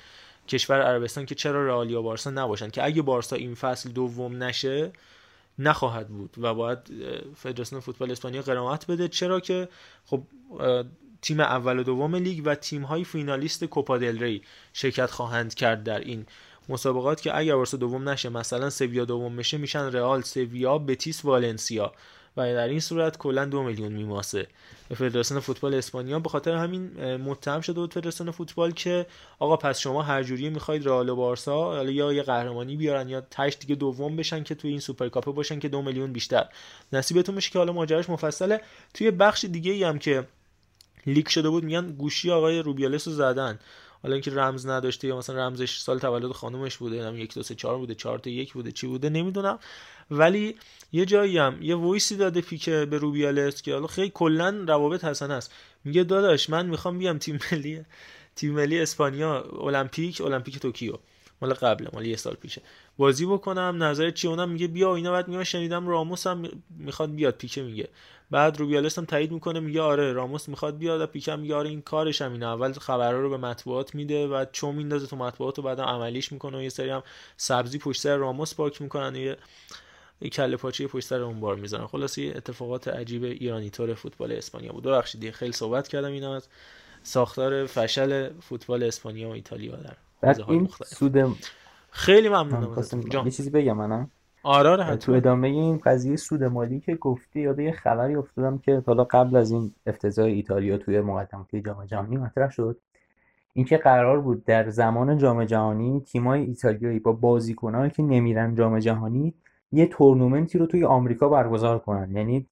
کشور 0.48 0.82
عربستان 0.82 1.26
که 1.26 1.36
چرا 1.36 1.68
رئال 1.68 1.90
یا 1.90 2.02
بارسا 2.02 2.30
نباشن. 2.30 2.70
که 2.70 2.86
اگه 2.86 3.02
بارسا 3.02 3.36
این 3.36 3.56
فصل 3.56 3.90
دوم 3.90 4.44
نشه 4.44 4.92
نخواهد 5.60 6.08
بود 6.08 6.36
و 6.38 6.54
باید 6.54 6.80
فدراسیون 7.36 7.82
فوتبال 7.82 8.12
اسپانیا 8.12 8.42
غرامت 8.42 8.88
بده. 8.88 9.08
چرا 9.08 9.40
که 9.40 9.70
خب 10.06 10.22
تیم 11.22 11.40
اول 11.40 11.80
و 11.80 11.84
دوم 11.84 12.16
لیگ 12.16 12.42
و 12.46 12.56
تیم 12.56 12.84
های 12.84 13.04
فینالیست 13.04 13.64
کوپا 13.64 13.98
دل 13.98 14.20
ری 14.20 14.42
شرکت 14.74 15.12
خواهند 15.12 15.54
کرد 15.54 15.84
در 15.84 16.00
این 16.00 16.26
مسابقات 16.70 17.22
که 17.22 17.38
اگر 17.38 17.56
بارسا 17.56 17.78
دوم 17.78 18.10
نشه 18.10 18.30
مثلا 18.30 18.70
سویا 18.70 19.06
دوم 19.06 19.36
بشه 19.36 19.58
میشن 19.58 19.92
رئال 19.92 20.22
سویا 20.22 20.78
بتیس 20.78 21.26
والنسیا. 21.26 21.94
و 22.38 22.54
در 22.54 22.68
این 22.68 22.80
صورت 22.80 23.18
کلا 23.18 23.46
دو 23.46 23.64
میلیون 23.64 23.92
می‌ماسه. 23.92 24.48
به 24.90 24.96
فدراسیون 24.96 25.40
فوتبال 25.40 25.74
اسپانیا 25.74 26.20
به 26.20 26.30
خاطر 26.30 26.56
همین 26.56 27.16
متهم 27.16 27.62
شده 27.62 27.80
بود 27.80 27.94
فدراسیون 27.94 28.32
فوتبال 28.32 28.72
که 28.72 29.06
آقا 29.40 29.58
پس 29.58 29.80
شما 29.80 30.02
هر 30.02 30.24
جوری 30.24 30.50
می‌خواید 30.50 30.86
رئال 30.86 31.10
و 31.10 31.16
بارسا 31.16 31.84
یا 31.84 32.14
یه 32.14 32.24
قهرمانی 32.24 32.76
بیارن 32.76 33.10
یا 33.10 33.22
تهش 33.22 33.58
دیگه 33.58 33.76
دوم 33.76 34.16
بشن 34.16 34.44
که 34.44 34.56
توی 34.56 34.70
این 34.72 34.80
سوپرکاپ 34.80 35.26
باشن 35.26 35.60
که 35.60 35.68
دو 35.70 35.82
میلیون 35.82 36.14
بیشتر. 36.14 36.46
نصیبتون 36.94 37.36
میشه 37.36 37.52
که 37.52 37.60
حالا 37.60 37.74
ماجراش 37.74 38.10
مفصله. 38.10 38.62
توی 38.94 39.12
بخش 39.12 39.46
دیگه 39.46 39.72
ای 39.72 39.84
هم 39.84 40.00
که 40.00 40.28
leak 41.06 41.30
شده 41.30 41.50
بود 41.50 41.64
میگن 41.64 41.92
گوشی 41.92 42.32
آقای 42.32 42.60
روبیالس 42.60 43.08
رو 43.08 43.14
زدن. 43.14 43.60
حالا 44.04 44.14
اینکه 44.14 44.32
رمز 44.32 44.68
نداشته 44.68 45.08
یا 45.08 45.18
مثلا 45.18 45.48
رمزش 45.48 45.78
سال 45.78 46.00
تولد 46.00 46.32
خانومش 46.32 46.78
بوده 46.78 47.08
هم 47.08 47.18
یک 47.18 47.34
دو 47.34 47.44
سه 47.44 47.56
چهار 47.56 47.78
بوده 47.78 47.96
چهار 47.96 48.20
تا 48.20 48.30
یک 48.30 48.54
بوده 48.54 48.72
چی 48.72 48.88
بوده 48.88 49.10
نمی‌دونم. 49.10 49.60
ولی 50.12 50.56
یه 50.92 51.06
جایی 51.06 51.38
هم 51.38 51.58
یه 51.62 51.76
voice 51.76 52.11
ی 52.11 52.18
داده 52.18 52.42
پیکه 52.42 52.86
به 52.86 52.98
روبیالس 52.98 53.62
که 53.62 53.74
حالا 53.74 53.88
خیلی 53.88 54.12
کلا 54.14 54.66
روابط 54.68 55.04
حسنه 55.06 55.32
است 55.32 55.54
میگه 55.84 56.04
داداش 56.04 56.50
من 56.50 56.66
می‌خوام 56.66 56.98
بیام 56.98 57.18
تیم 57.18 57.40
ملی 57.52 57.86
تیم 58.36 58.54
ملی 58.54 58.80
اسپانیا 58.80 59.42
المپیک 59.42 60.22
المپیک 60.22 60.60
توکیو. 60.60 60.94
مال 61.42 61.54
قبل 61.54 61.88
مال 61.94 62.06
یه 62.06 62.16
سال 62.16 62.34
پیشه. 62.34 62.62
بازی 62.98 63.26
بکنم 63.26 63.84
نظر 63.84 64.10
چی؟ 64.12 64.28
اونم 64.28 64.50
میگه 64.50 64.68
بیا 64.68 64.96
اینا 64.96 65.12
بعد 65.12 65.28
میگه 65.28 65.44
شنیدم 65.44 65.88
راموس 65.88 66.28
هم 66.28 66.50
می‌خواد 66.70 67.16
بیاد 67.16 67.34
پیکه 67.34 67.62
میگه. 67.64 67.90
بعد 68.32 68.60
روبیالس 68.60 68.98
هم 68.98 69.06
تایید 69.06 69.32
می‌کنه 69.32 69.60
میگه 69.60 69.82
آره 69.82 70.14
راموس 70.14 70.50
می‌خواد 70.50 70.78
بیاد 70.78 71.02
و 71.02 71.08
پیکه 71.08 71.36
میگه 71.36 71.56
آره 71.56 71.70
این 71.70 71.82
کارش 71.82 72.22
هم 72.22 72.32
اینه 72.32 72.46
اول 72.46 72.74
خبرها 72.74 73.20
رو 73.20 73.30
به 73.30 73.38
مطبوعات 73.38 73.96
میده 73.96 74.28
و 74.28 74.46
چون 74.52 74.76
میندازه 74.76 75.08
تو 75.08 75.16
مطبوعات 75.16 75.60
و 75.60 75.62
بعدم 75.62 75.84
عملیش 75.84 76.32
می‌کنه 76.32 76.58
و 76.58 76.62
یه 76.62 76.70
سری 76.70 76.90
هم 76.90 77.04
سبزی 77.38 77.78
پشت 77.78 78.02
سر 78.02 78.16
راموس 78.16 78.56
پاک 78.56 78.82
می‌کنن 78.82 79.16
و 79.16 79.18
یه 79.18 79.38
یه 80.22 80.30
کله 80.30 80.58
پاچه 80.58 80.88
پشت 80.88 81.08
سر 81.08 81.22
اون 81.22 81.40
بار 81.40 81.56
می‌ذارن. 81.56 81.88
خلاص 81.88 82.18
یه 82.18 82.34
اتفاقات 82.36 82.88
عجیب 82.88 83.24
ایرانی. 83.24 83.70
طور 83.70 83.94
فوتبال 83.94 84.32
اسپانیا 84.32 84.72
بود. 84.72 84.84
ببخشید 84.84 85.32
خیلی 85.32 85.52
صحبت 85.52 85.88
کردم 85.88 86.12
اینا 86.12 86.36
از 86.36 86.48
ساختار 87.04 87.66
فشل 87.66 88.30
فوتبال 88.40 88.84
اسپانیا 88.84 89.30
و 89.30 89.32
ایتالیا 89.32 89.76
در 89.76 89.94
این 90.50 90.70
سود 90.86 91.38
خیلی 91.92 92.30
ممنونم 92.30 93.26
یه 93.26 93.32
چیزی 93.32 93.50
بگم 93.50 93.78
منم. 93.78 94.12
آره 94.48 94.70
آره 94.70 94.96
تو 94.96 95.12
ادامه 95.12 95.48
این 95.48 95.78
قضیه 95.78 96.16
سود 96.16 96.44
مالی 96.44 96.80
که 96.80 96.96
گفتی 96.96 97.40
یاد 97.40 97.60
یه 97.60 97.72
خبری 97.72 98.16
افتادم 98.16 98.58
که 98.58 98.84
حالا 98.88 99.04
قبل 99.04 99.36
از 99.36 99.52
این 99.52 99.74
افتضاح 99.88 100.26
ایتالیا 100.26 100.78
توی 100.78 101.02
مقدمات 101.02 101.56
جام 101.56 101.86
جهانی 101.86 102.18
مطرح 102.18 102.50
شد. 102.50 102.78
اینکه 103.54 103.78
قرار 103.78 104.22
بود 104.22 104.46
در 104.46 104.70
زمان 104.70 105.18
جام 105.18 105.46
جهانی 105.46 106.00
تیمای 106.00 106.42
ایتالیایی 106.42 107.00
با 107.00 107.12
بازیکنایی 107.12 107.92
که 107.92 108.04
نمیرن 108.04 108.56
جام 108.56 108.80
جهانی 108.80 109.34
یه 109.72 109.86
تورنمنتی 109.86 110.58
رو 110.58 110.66
توی 110.66 110.84
آمریکا 110.84 111.30
برگزار 111.30 111.80
کنن. 111.80 112.12
یعنی 112.12 112.48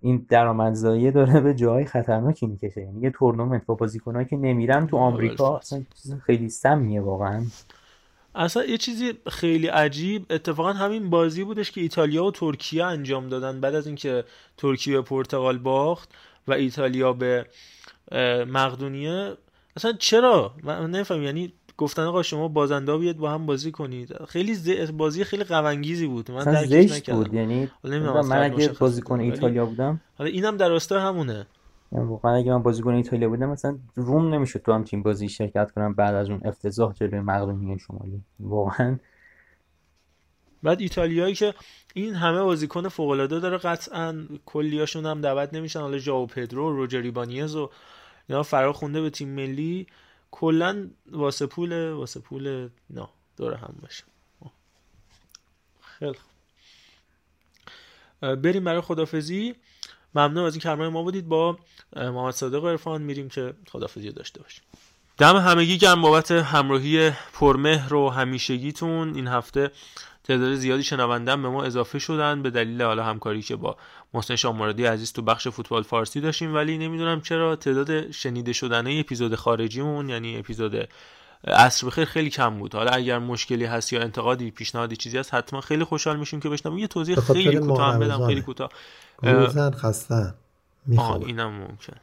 این 0.00 0.26
درآمدزایی 0.28 1.10
داره 1.10 1.40
به 1.40 1.54
جای 1.54 1.84
خطرناکی 1.84 2.46
می‌کشه. 2.46 2.80
یعنی 2.80 3.00
یه 3.00 3.10
تورنمنت 3.10 3.66
با 3.66 3.74
بازیکنایی 3.74 4.26
که 4.26 4.36
نمیرن 4.36 4.86
تو 4.86 4.96
آمریکا 4.96 5.58
اصلا 5.58 5.84
خیلی 6.22 6.48
سمیه 6.48 7.00
واقعا. 7.00 7.42
اصلا 8.34 8.64
یه 8.64 8.78
چیزی 8.78 9.12
خیلی 9.30 9.66
عجیب 9.66 10.26
اتفاقا 10.30 10.72
همین 10.72 11.10
بازی 11.10 11.44
بودش 11.44 11.70
که 11.70 11.80
ایتالیا 11.80 12.24
و 12.24 12.30
ترکیه 12.30 12.84
انجام 12.84 13.28
دادن 13.28 13.60
بعد 13.60 13.74
از 13.74 13.86
اینکه 13.86 14.24
ترکیه 14.56 14.96
به 14.96 15.02
پرتغال 15.02 15.58
باخت 15.58 16.10
و 16.48 16.52
ایتالیا 16.52 17.12
به 17.12 17.46
مقدونیه. 18.46 19.36
اصلا 19.76 19.92
چرا؟ 19.92 20.54
من 20.62 20.90
نفهم 20.90 21.22
یعنی 21.22 21.52
گفتن 21.76 22.02
آقا 22.02 22.22
شما 22.22 22.48
بازنده 22.48 22.98
بیاد 22.98 23.16
با 23.16 23.30
هم 23.30 23.46
بازی 23.46 23.72
کنید. 23.72 24.24
خیلی 24.24 24.54
ز... 24.54 24.70
بازی 24.92 25.24
خیلی 25.24 25.44
قوانگیزی 25.44 26.06
بود. 26.06 26.30
من 26.30 26.44
درکش 26.44 27.10
بود 27.10 27.34
یعنی 27.34 27.68
من 27.84 28.42
اگه 28.42 28.68
بازیکن 28.68 29.20
ایتالیا 29.20 29.66
بودم 29.66 30.00
حالا 30.18 30.30
اینم 30.30 30.56
در 30.56 30.68
راستای 30.68 31.00
همونه. 31.00 31.46
واقعا 31.92 32.34
اگه 32.34 32.52
من 32.52 32.62
بازیکن 32.62 32.94
ایتالیا 32.94 33.28
بودم 33.28 33.48
مثلا 33.48 33.78
روم 33.94 34.34
نمی‌شد 34.34 34.62
تو 34.62 34.72
هم 34.72 34.84
تیم 34.84 35.02
بازی 35.02 35.28
شرکت 35.28 35.70
کنم 35.70 35.94
بعد 35.94 36.14
از 36.14 36.30
اون 36.30 36.40
افتضاح 36.44 36.92
جلوی 36.92 37.20
مقدونیه 37.20 37.78
شمالی. 37.78 38.22
واقعا. 38.40 38.98
بعد 40.62 40.80
ایتالیایی 40.80 41.34
که 41.34 41.54
این 41.94 42.14
همه 42.14 42.42
بازیکن 42.42 42.88
فوق 42.88 43.10
العاده 43.10 43.40
داره 43.40 43.58
قطعا 43.58 44.28
کلیاشون 44.46 45.06
هم 45.06 45.20
دعوت 45.20 45.54
نمیشن. 45.54 45.80
حالا 45.80 45.98
ژائو 45.98 46.26
پدرو 46.26 46.76
روجری 46.76 47.10
بانیز 47.10 47.56
و 47.56 47.70
اینا 48.28 48.42
فرا 48.42 48.72
خونده 48.72 49.00
به 49.00 49.10
تیم 49.10 49.28
ملی. 49.28 49.86
کلا 50.30 50.90
واسه 51.10 51.46
پول 51.46 51.90
واسه 51.90 52.20
پول 52.20 52.68
نه 52.90 53.08
دور 53.36 53.54
هم 53.54 53.74
باشه. 53.82 54.04
خیلی 55.80 56.18
بریم 58.20 58.64
برای 58.64 58.80
خدافزی. 58.80 59.54
ممنون 60.14 60.44
از 60.44 60.54
این 60.54 60.60
کرمای 60.60 60.88
ما 60.88 61.02
بودید. 61.02 61.28
با 61.28 61.58
محمد 61.96 62.34
صادق 62.34 62.64
عرفان 62.64 63.02
میریم 63.02 63.28
که 63.28 63.54
خدافزی 63.72 64.12
داشته 64.12 64.42
باشیم. 64.42 64.62
دم 65.18 65.36
همگی 65.36 65.78
گرم 65.78 66.02
بابت 66.02 66.30
همراهی 66.30 67.10
پرمهر 67.32 67.94
و 67.94 68.08
همیشگیتون. 68.08 69.14
این 69.14 69.28
هفته 69.28 69.70
تعداد 70.24 70.54
زیادی 70.54 70.82
شنوندن 70.82 71.42
به 71.42 71.48
ما 71.48 71.64
اضافه 71.64 71.98
شدن 71.98 72.42
به 72.42 72.50
دلیل 72.50 72.82
حالا 72.82 73.04
همکاری 73.04 73.42
که 73.42 73.56
با 73.56 73.76
محسن 74.14 74.36
شاموردی 74.36 74.84
عزیز 74.84 75.12
تو 75.12 75.22
بخش 75.22 75.48
فوتبال 75.48 75.82
فارسی 75.82 76.20
داشتیم. 76.20 76.54
ولی 76.54 76.78
نمی‌دونم 76.78 77.20
چرا 77.20 77.56
تعداد 77.56 78.10
شنیده 78.10 78.52
شدن 78.52 79.00
اپیزود 79.00 79.34
خارجیمون 79.34 80.08
یعنی 80.08 80.38
اپیزود 80.38 80.88
عصر 81.44 81.86
بخیر 81.86 82.04
خیلی 82.04 82.30
کم 82.30 82.58
بود. 82.58 82.74
حالا 82.74 82.90
اگر 82.90 83.18
مشکلی 83.18 83.64
هست 83.64 83.92
یا 83.92 84.00
انتقادی 84.02 84.50
پیشنهادی 84.50 84.96
چیزی 84.96 85.18
هست 85.18 85.34
حتما 85.34 85.60
خیلی 85.60 85.84
خوشحال 85.84 86.16
میشیم 86.16 86.40
که 86.40 86.48
بشنویم. 86.48 86.78
یه 86.78 86.86
توضیح 86.86 87.20
خیلی 87.20 87.58
کوتاه 87.58 87.98
بدم 87.98 88.26
خیلی 88.26 88.42
کوتاه. 88.42 88.70
روزن 89.22 89.70
خسته 89.70 90.34
اینم 91.26 91.50
ممکن. 91.50 91.96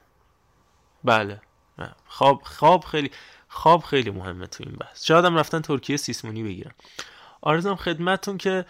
بله. 1.04 1.42
خواب 2.08 2.42
خواب 2.44 2.84
خیلی 2.84 3.12
خواب 3.48 3.84
خیلی 3.84 4.12
مهمه 4.12 4.48
تو 4.48 4.64
این 4.68 4.76
بحث. 4.76 5.06
شاید 5.06 5.26
هم 5.26 5.38
رفتن 5.38 5.62
ترکیه 5.62 5.98
سیسمونی 5.98 6.44
بگیرن. 6.44 6.72
آرزم 7.42 7.76
خدمتتون 7.76 8.38
که 8.38 8.66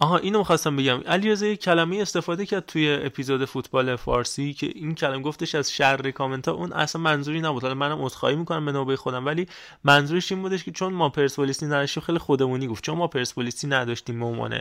آها 0.00 0.18
اینو 0.18 0.38
می‌خواستم 0.38 0.76
بگم. 0.76 1.00
علیرضا 1.06 1.46
یک 1.46 1.60
کلمه 1.60 1.96
استفاده 1.96 2.46
کرد 2.46 2.66
توی 2.66 2.98
اپیزود 3.02 3.44
فوتبال 3.44 3.96
فارسی 3.96 4.52
که 4.52 4.66
این 4.74 4.94
کلمه 4.94 5.22
گفتش 5.22 5.54
از 5.54 5.72
شر 5.72 6.10
کامنت 6.10 6.48
ها 6.48 6.54
اون 6.54 6.72
اصلا 6.72 7.02
منظوری 7.02 7.40
نبود. 7.40 7.62
حالا 7.62 7.74
منم 7.74 8.02
عذرخواهی 8.02 8.36
می‌کنم 8.36 8.64
به 8.64 8.72
نوبه 8.72 8.96
خودم. 8.96 9.26
ولی 9.26 9.46
منظورش 9.84 10.32
این 10.32 10.42
بودش 10.42 10.64
که 10.64 10.70
چون 10.70 10.92
ما 10.92 11.08
پرسپولیسی 11.08 11.66
نداشتیم 11.66 12.02
خیلی 12.02 12.18
خودمونی 12.18 12.66
گفت. 12.66 12.84
چون 12.84 12.96
ما 12.96 13.06
پرسپولیسی 13.06 13.66
نداشتیم 13.66 14.20
به 14.20 14.26
عنوان 14.26 14.60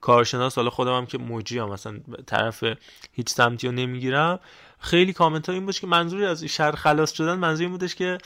کارشناس 0.00 0.56
حالا 0.56 0.70
خودم 0.70 0.96
هم 0.96 1.06
که 1.06 1.18
موجی 1.18 1.58
هم 1.58 1.68
مثلا 1.68 2.00
طرف 2.26 2.64
هیچ 3.12 3.28
سمتی 3.28 3.66
رو 3.66 3.72
نمی‌گیرم. 3.72 4.40
خیلی 4.82 5.12
کامنت 5.12 5.48
ها 5.48 5.54
این 5.54 5.66
بود 5.66 5.78
که 5.78 5.86
منظوری 5.86 6.26
از 6.26 6.44
شر 6.44 6.72
خلاص 6.72 7.12
شدن 7.12 7.34
منظور 7.34 7.62
این 7.62 7.70
بودش 7.70 7.94
که 7.94 8.18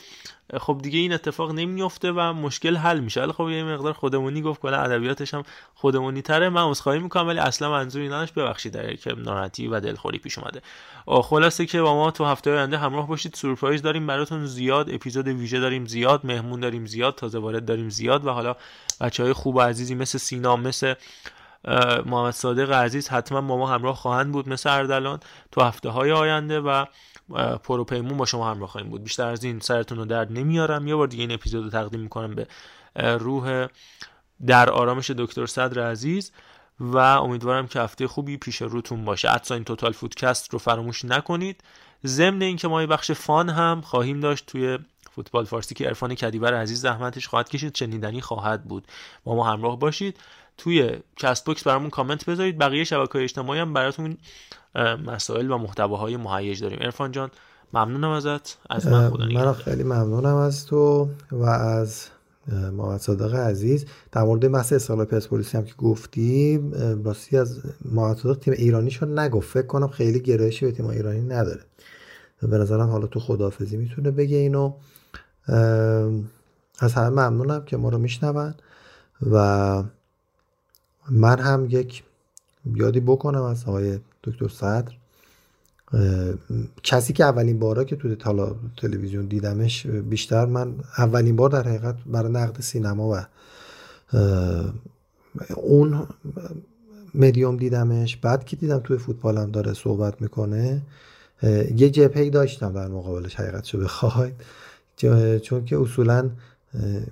خب 0.59 0.79
دیگه 0.83 0.99
این 0.99 1.13
اتفاق 1.13 1.51
نمیفته 1.51 2.11
و 2.11 2.33
مشکل 2.33 2.77
حل 2.77 2.99
میشه. 2.99 3.21
ولی 3.21 3.31
خب 3.31 3.49
یه 3.49 3.63
مقدار 3.63 3.93
خودمونی 3.93 4.41
گفت 4.41 4.61
کلا 4.61 4.77
ادبیاتش 4.77 5.33
هم 5.33 5.43
خودمونی 5.75 6.21
تره. 6.21 6.49
من 6.49 6.61
عذرخواهی 6.61 6.99
می‌کنم 6.99 7.27
ولی 7.27 7.39
اصلا 7.39 7.71
منظوری 7.71 8.07
نداشت. 8.07 8.33
ببخشید 8.33 8.73
در 8.73 8.95
که 8.95 9.13
ناراحتی 9.13 9.67
و 9.67 9.79
دلخوری 9.79 10.17
پیش 10.17 10.37
اومده. 10.37 10.61
خلاصه 11.21 11.65
که 11.65 11.81
با 11.81 11.95
ما 11.95 12.11
تو 12.11 12.25
هفته 12.25 12.51
آینده 12.51 12.77
همراه 12.77 13.07
باشید. 13.07 13.33
سورپرایز 13.33 13.81
داریم 13.81 14.07
براتون 14.07 14.45
زیاد. 14.45 14.93
اپیزود 14.93 15.27
ویژه 15.27 15.59
داریم 15.59 15.85
زیاد. 15.85 16.25
مهمون 16.25 16.59
داریم 16.59 16.85
زیاد. 16.85 17.15
تازه 17.15 17.39
وارد 17.39 17.65
داریم 17.65 17.89
زیاد. 17.89 18.25
و 18.25 18.29
حالا 18.29 18.55
بچه 19.01 19.23
های 19.23 19.33
خوب 19.33 19.55
و 19.55 19.61
عزیزی 19.61 19.95
مثل 19.95 20.17
سینا 20.17 20.55
مثل 20.55 20.93
محمد 22.05 22.33
صادق 22.33 22.71
عزیز 22.71 23.09
حتما 23.09 23.41
با 23.41 23.57
ما 23.57 23.67
همراه 23.67 23.95
خواهند 23.95 24.31
بود 24.31 24.49
مثل 24.49 24.69
اردلان 24.69 25.19
تو 25.51 25.61
هفته 25.61 25.89
های 25.89 26.11
آینده 26.11 26.59
و 26.59 26.85
پروپیمون 27.63 28.17
با 28.17 28.25
شما 28.25 28.51
همراه 28.51 28.69
خواهیم 28.69 28.89
بود. 28.89 29.03
بیشتر 29.03 29.27
از 29.27 29.43
این 29.43 29.59
سرتون 29.59 29.97
رو 29.97 30.05
درد 30.05 30.31
نمیارم. 30.31 30.87
یه 30.87 30.95
بار 30.95 31.07
دیگه 31.07 31.23
این 31.23 31.31
اپیزود 31.31 31.63
رو 31.63 31.69
تقدیم 31.69 31.99
می‌کنم 31.99 32.35
به 32.35 32.47
روح 33.17 33.67
در 34.47 34.69
آرامش 34.69 35.11
دکتر 35.11 35.45
صدر 35.45 35.91
عزیز 35.91 36.31
و 36.79 36.97
امیدوارم 36.97 37.67
که 37.67 37.79
هفته 37.79 38.07
خوبی 38.07 38.37
پیش 38.37 38.61
روتون 38.61 39.05
باشه. 39.05 39.29
حتی 39.29 39.53
این 39.53 39.63
توتال 39.63 39.91
فودکست 39.91 40.53
رو 40.53 40.59
فراموش 40.59 41.05
نکنید. 41.05 41.63
ضمن 42.05 42.41
اینکه 42.41 42.67
ما 42.67 42.81
یه 42.81 42.87
بخش 42.87 43.11
فان 43.11 43.49
هم 43.49 43.81
خواهیم 43.81 44.19
داشت 44.19 44.45
توی 44.45 44.79
فوتبال 45.11 45.45
فارسی 45.45 45.75
که 45.75 45.85
عرفان 45.85 46.15
کدیبر 46.15 46.53
عزیز 46.53 46.81
زحمتش 46.81 47.27
خواهد 47.27 47.49
کشید 47.49 47.73
شنیدنی 47.73 48.21
خواهد 48.21 48.63
بود. 48.63 48.87
با 49.23 49.35
ما 49.35 49.51
همراه 49.51 49.79
باشید. 49.79 50.19
توی 50.57 50.91
کست 51.15 51.45
باکس 51.45 51.63
برامون 51.63 51.89
کامنت 51.89 52.29
بذارید. 52.29 52.57
بقیه 52.57 52.83
شبکه 52.83 53.23
اجتماعی 53.23 53.59
هم 53.59 53.73
براتون 53.73 54.17
مسائل 55.05 55.51
و 55.51 55.57
محتواهای 55.57 56.17
مهیج 56.17 56.61
داریم. 56.61 56.79
عرفان 56.81 57.11
جان 57.11 57.31
ممنونم 57.73 58.09
ازت. 58.09 58.57
از 58.69 58.87
من 58.87 59.09
خدا 59.09 59.25
من 59.25 59.53
خیلی 59.53 59.83
ممنونم 59.83 60.35
از 60.35 60.65
تو 60.65 61.09
و 61.31 61.43
از 61.45 62.07
محمد 62.51 62.99
صادق 62.99 63.35
عزیز. 63.35 63.85
در 64.11 64.23
مورد 64.23 64.51
بحث 64.51 64.73
اصلاح 64.73 65.05
پرسپولیسی 65.05 65.57
هم 65.57 65.65
که 65.65 65.73
گفتی 65.73 66.59
راستی 67.03 67.37
از 67.37 67.61
محمد 67.85 68.17
صادق 68.17 68.39
تیم 68.39 68.53
ایرانی 68.57 68.91
شد 68.91 69.19
نگفت. 69.19 69.49
فکر 69.49 69.67
کنم 69.67 69.87
خیلی 69.87 70.19
گرایشی 70.19 70.65
به 70.65 70.71
تیم 70.71 70.85
ایرانی 70.85 71.21
نداره. 71.21 71.61
به 72.41 72.57
نظرم 72.57 72.89
حالا 72.89 73.07
تو 73.07 73.19
خدافزی 73.19 73.77
می‌تونه 73.77 74.11
بگه 74.11 74.37
اینو. 74.37 74.73
از 76.79 76.93
همه 76.93 77.09
ممنونم 77.09 77.65
که 77.65 77.77
ما 77.77 77.89
رو 77.89 77.97
میشنون 77.97 78.55
و 79.31 79.83
من 81.09 81.39
هم 81.39 81.67
یک 81.69 82.03
یادی 82.75 82.99
بکنم 82.99 83.41
از 83.41 83.63
آقای 83.65 83.99
دکتر 84.23 84.47
صدر 84.47 84.91
کسی 86.83 87.13
که 87.13 87.23
اولین 87.23 87.59
بارا 87.59 87.83
که 87.83 87.95
تو 87.95 88.15
تلویزیون 88.77 89.25
دیدمش 89.25 89.87
بیشتر 89.87 90.45
من 90.45 90.75
اولین 90.97 91.35
بار 91.35 91.49
در 91.49 91.67
حقیقت 91.67 91.95
برای 92.05 92.31
نقد 92.31 92.61
سینما 92.61 93.09
و 93.09 93.25
اون 95.55 96.07
مدیوم 97.15 97.57
دیدمش. 97.57 98.17
بعد 98.17 98.45
که 98.45 98.55
دیدم 98.55 98.79
توی 98.79 98.97
فوتبالم 98.97 99.51
داره 99.51 99.73
صحبت 99.73 100.21
می‌کنه 100.21 100.81
یه 101.75 101.89
جبهه‌ای 101.89 102.29
داشتم 102.29 102.73
در 102.73 102.87
مقابلش 102.87 103.35
حقیقتشو 103.35 103.79
بخواید. 103.79 104.35
چون 105.41 105.65
که 105.65 105.77
اصولا 105.77 106.29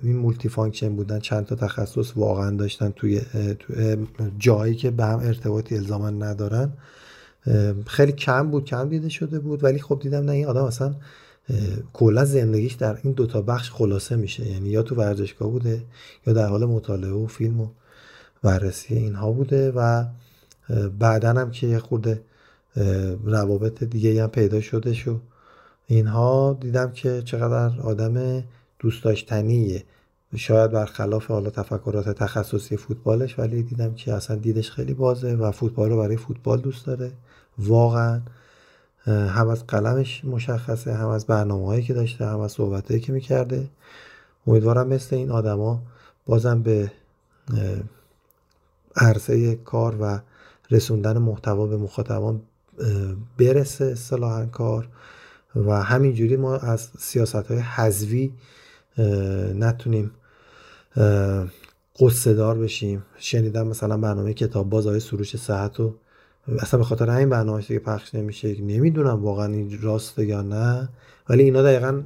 این 0.02 0.16
multifunction 0.16 0.96
بودن 0.96 1.18
چند 1.18 1.46
تا 1.46 1.54
تخصص 1.54 2.16
واقعا 2.16 2.50
داشتن 2.50 2.90
توی, 2.90 3.20
جایی 4.38 4.74
که 4.74 4.90
به 4.90 5.04
هم 5.04 5.18
ارتباطی 5.18 5.76
الزاما 5.76 6.10
ندارن. 6.10 6.72
خیلی 7.86 8.12
کم 8.12 8.50
بود 8.50 8.64
کم 8.64 8.88
دیده 8.88 9.08
شده 9.08 9.38
بود 9.38 9.64
ولی 9.64 9.78
خب 9.78 9.98
دیدم 10.02 10.24
نه 10.24 10.32
این 10.32 10.46
آدم 10.46 10.64
اصلا 10.64 10.94
کلا 11.92 12.24
زندگیش 12.24 12.72
در 12.72 12.98
این 13.02 13.12
دوتا 13.12 13.42
بخش 13.42 13.70
خلاصه 13.70 14.16
میشه. 14.16 14.46
یعنی 14.46 14.68
یا 14.68 14.82
تو 14.82 14.94
ورزشگاه 14.94 15.50
بوده 15.50 15.82
یا 16.26 16.32
در 16.32 16.46
حال 16.46 16.64
مطالعه 16.64 17.12
و 17.12 17.26
فیلم 17.26 17.60
و 17.60 17.68
بررسی 18.42 18.94
اینها 18.94 19.32
بوده 19.32 19.72
و 19.76 20.04
بعدا 20.98 21.28
هم 21.28 21.50
که 21.50 21.66
یه 21.66 21.78
خورده 21.78 22.20
روابط 23.24 23.84
دیگه 23.84 24.22
هم 24.22 24.28
پیدا 24.28 24.60
شده 24.60 24.94
شو. 24.94 25.20
اینها 25.86 26.58
دیدم 26.60 26.92
که 26.92 27.22
چقدر 27.24 27.80
آدم 27.80 28.42
دوست 28.86 29.04
داشتنیه 29.04 29.84
شاید 30.36 30.70
برخلاف 30.70 31.26
حالا 31.26 31.50
تفکرات 31.50 32.08
تخصصی 32.08 32.76
فوتبالش 32.76 33.38
ولی 33.38 33.62
دیدم 33.62 33.94
که 33.94 34.12
اصلا 34.14 34.36
دیدش 34.36 34.70
خیلی 34.70 34.94
بازه 34.94 35.34
و 35.34 35.50
فوتبال 35.50 35.90
رو 35.90 35.96
برای 35.96 36.16
فوتبال 36.16 36.60
دوست 36.60 36.86
داره. 36.86 37.12
واقعا 37.58 38.20
هم 39.06 39.48
از 39.48 39.66
قلمش 39.66 40.24
مشخصه 40.24 40.94
هم 40.94 41.08
از 41.08 41.26
برنامه 41.26 41.66
هایی 41.66 41.82
که 41.82 41.94
داشته 41.94 42.26
هم 42.26 42.40
از 42.40 42.52
صحبت 42.52 43.00
که 43.00 43.12
می‌کرده. 43.12 43.68
امیدوارم 44.46 44.88
مثل 44.88 45.16
این 45.16 45.30
آدما 45.30 45.82
بازم 46.26 46.62
به 46.62 46.92
عرصه 48.96 49.54
کار 49.54 49.96
و 50.00 50.20
رسوندن 50.70 51.18
محتوا 51.18 51.66
به 51.66 51.76
مخاطبان 51.76 52.40
برسه 53.38 53.84
اصطلاحا 53.84 54.46
کار. 54.46 54.88
و 55.56 55.82
همینجوری 55.82 56.36
ما 56.36 56.56
از 56.56 56.88
سیاست 56.98 57.34
های 57.34 57.58
حذوی 57.58 58.32
نتونیم 59.54 60.10
قصه 62.00 62.34
دار 62.34 62.58
بشیم. 62.58 63.02
شنیدم 63.18 63.66
مثلا 63.66 63.96
برنامه 63.96 64.34
کتاب 64.34 64.70
باز 64.70 64.86
های 64.86 65.00
سروش 65.00 65.36
صحت 65.36 65.80
و 65.80 65.94
اصلا 66.58 66.78
به 66.78 66.84
خاطر 66.84 67.10
همین 67.10 67.28
برنامه 67.28 67.62
که 67.62 67.78
پخش 67.78 68.14
نمیشه. 68.14 68.60
نمی‌دونم 68.60 69.24
واقعا 69.24 69.46
این 69.46 69.78
راسته 69.82 70.26
یا 70.26 70.42
نه. 70.42 70.88
ولی 71.28 71.42
اینا 71.42 71.62
دقیقا 71.62 72.02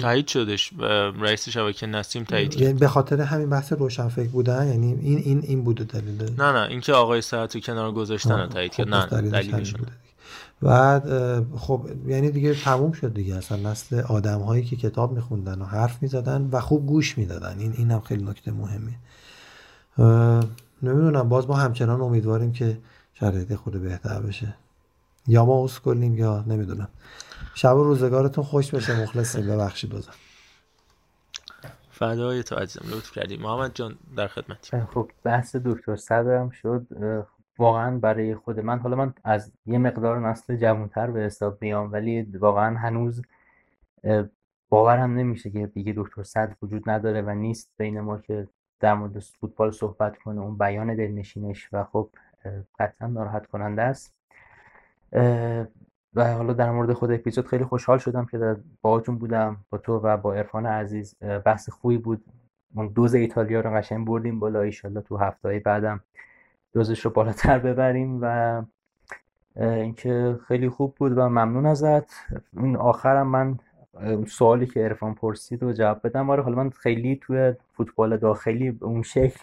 تایید 0.00 0.26
شدش 0.26 0.72
رئیس 1.20 1.48
شبکه 1.48 1.86
نسیم 1.86 2.24
تایید 2.24 2.50
کرد. 2.50 2.62
یعنی 2.62 2.78
به 2.78 2.88
خاطر 2.88 3.20
همین 3.20 3.50
بحث 3.50 3.72
روشنفکر 3.72 4.28
بودن 4.28 4.68
یعنی 4.68 4.98
این 5.02 5.18
این 5.18 5.42
این 5.42 5.64
بوده 5.64 5.84
دلیل 5.84 6.22
نه 6.38 6.52
نه 6.52 6.68
اینکه 6.68 6.92
آقای 6.92 7.20
صحت 7.20 7.64
کنار 7.64 7.92
گذاشتن 7.92 8.46
تایید 8.46 8.72
کرد. 8.74 8.94
خب، 8.94 9.14
نه 9.14 9.30
دلیلش 9.30 9.74
بعد 10.62 11.04
خب 11.56 11.88
یعنی 12.06 12.30
دیگه 12.30 12.54
تموم 12.54 12.92
شد 12.92 13.14
دیگه. 13.14 13.36
اصلا 13.36 13.70
نسل 13.70 14.00
آدم 14.00 14.40
هایی 14.40 14.64
که 14.64 14.76
کتاب 14.76 15.12
میخوندن 15.12 15.62
و 15.62 15.64
حرف 15.64 16.02
می‌زدن 16.02 16.48
و 16.52 16.60
خوب 16.60 16.86
گوش 16.86 17.18
می‌دادن. 17.18 17.58
این 17.58 17.72
این 17.76 17.90
هم 17.90 18.00
خیلی 18.00 18.24
نکته 18.24 18.52
مهمیه 18.52 18.94
نمی‌دونم 20.82 21.28
باز 21.28 21.48
ما 21.48 21.54
همچنان 21.54 22.00
امیدواریم 22.00 22.52
که 22.52 22.78
شرایط 23.14 23.54
خود 23.54 23.82
بهتر 23.82 24.20
بشه. 24.20 24.54
یا 25.26 25.44
ما 25.44 25.66
کنیم 25.84 26.18
یا 26.18 26.44
نمی‌دونم. 26.46 26.88
شب 27.54 27.76
و 27.76 27.84
روزگارتون 27.84 28.44
خوش 28.44 28.74
بشه 28.74 29.02
مخلصیم. 29.02 29.46
ببخشید 29.46 29.90
بازم. 29.90 30.12
فدای 31.90 32.42
تو 32.42 32.54
عزیزم. 32.54 32.84
لطف 32.90 33.12
کردی. 33.12 33.36
محمد 33.36 33.74
جان 33.74 33.96
در 34.16 34.26
خدمتی 34.26 34.80
خب 34.94 35.10
بحث 35.24 35.56
دکتر 35.56 35.96
صدرم 35.96 36.50
شد. 36.50 36.86
واقعا 37.58 37.98
برای 37.98 38.34
خود 38.34 38.60
من 38.60 38.78
حالا 38.78 38.96
من 38.96 39.14
از 39.24 39.52
یه 39.66 39.78
مقدار 39.78 40.28
نسل 40.28 40.56
جوانتر 40.56 41.10
به 41.10 41.20
حساب 41.20 41.58
میام 41.60 41.92
ولی 41.92 42.22
واقعا 42.22 42.76
هنوز 42.76 43.22
باورم 44.68 45.14
نمیشه 45.14 45.50
که 45.50 45.66
دیگه 45.66 45.94
دکتر 45.96 46.22
صد 46.22 46.56
وجود 46.62 46.90
نداره 46.90 47.22
و 47.22 47.30
نیست 47.30 47.70
بین 47.78 48.00
ما 48.00 48.18
که 48.18 48.48
در 48.80 48.94
مورد 48.94 49.18
فوتبال 49.18 49.70
صحبت 49.70 50.18
کنه. 50.18 50.40
اون 50.40 50.58
بیان 50.58 50.96
دلنشینش 50.96 51.68
و 51.72 51.84
خب 51.84 52.08
قطعا 52.78 53.08
ناراحت 53.08 53.46
کننده 53.46 53.82
است. 53.82 54.14
و 56.14 56.34
حالا 56.34 56.52
در 56.52 56.70
مورد 56.70 56.92
خود 56.92 57.10
اپیزود 57.10 57.46
خیلی 57.46 57.64
خوشحال 57.64 57.98
شدم 57.98 58.24
که 58.26 58.56
باهاتون 58.82 59.18
بودم 59.18 59.64
با 59.70 59.78
تو 59.78 59.98
و 59.98 60.16
با 60.16 60.34
عرفان 60.34 60.66
عزیز. 60.66 61.16
بحث 61.44 61.70
خوبی 61.70 61.98
بود. 61.98 62.24
اون 62.74 62.88
دوز 62.88 63.14
ایتالیا 63.14 63.60
رو 63.60 63.70
قشنگ 63.70 64.06
بردیم 64.06 64.40
بالا 64.40 64.60
ایشالله 64.60 65.00
تو 65.00 65.16
هفته 65.16 65.62
بعدم. 65.64 66.00
دوزش 66.72 67.04
رو 67.04 67.10
بالاتر 67.10 67.58
ببریم 67.58 68.18
و 68.22 68.62
اینکه 69.56 70.38
خیلی 70.48 70.68
خوب 70.68 70.94
بود 70.94 71.18
و 71.18 71.28
ممنون 71.28 71.66
ازت. 71.66 72.04
این 72.56 72.76
آخرم 72.76 73.26
من 73.26 73.58
سوالی 74.26 74.66
که 74.66 74.84
ارفان 74.84 75.14
پرسید 75.14 75.62
و 75.62 75.72
جواب 75.72 76.00
بدم. 76.04 76.30
آره 76.30 76.42
حالا 76.42 76.56
من 76.56 76.70
خیلی 76.70 77.18
توی 77.22 77.52
فوتبال 77.72 78.16
داخلی 78.16 78.78
اون 78.80 79.02
شکل 79.02 79.40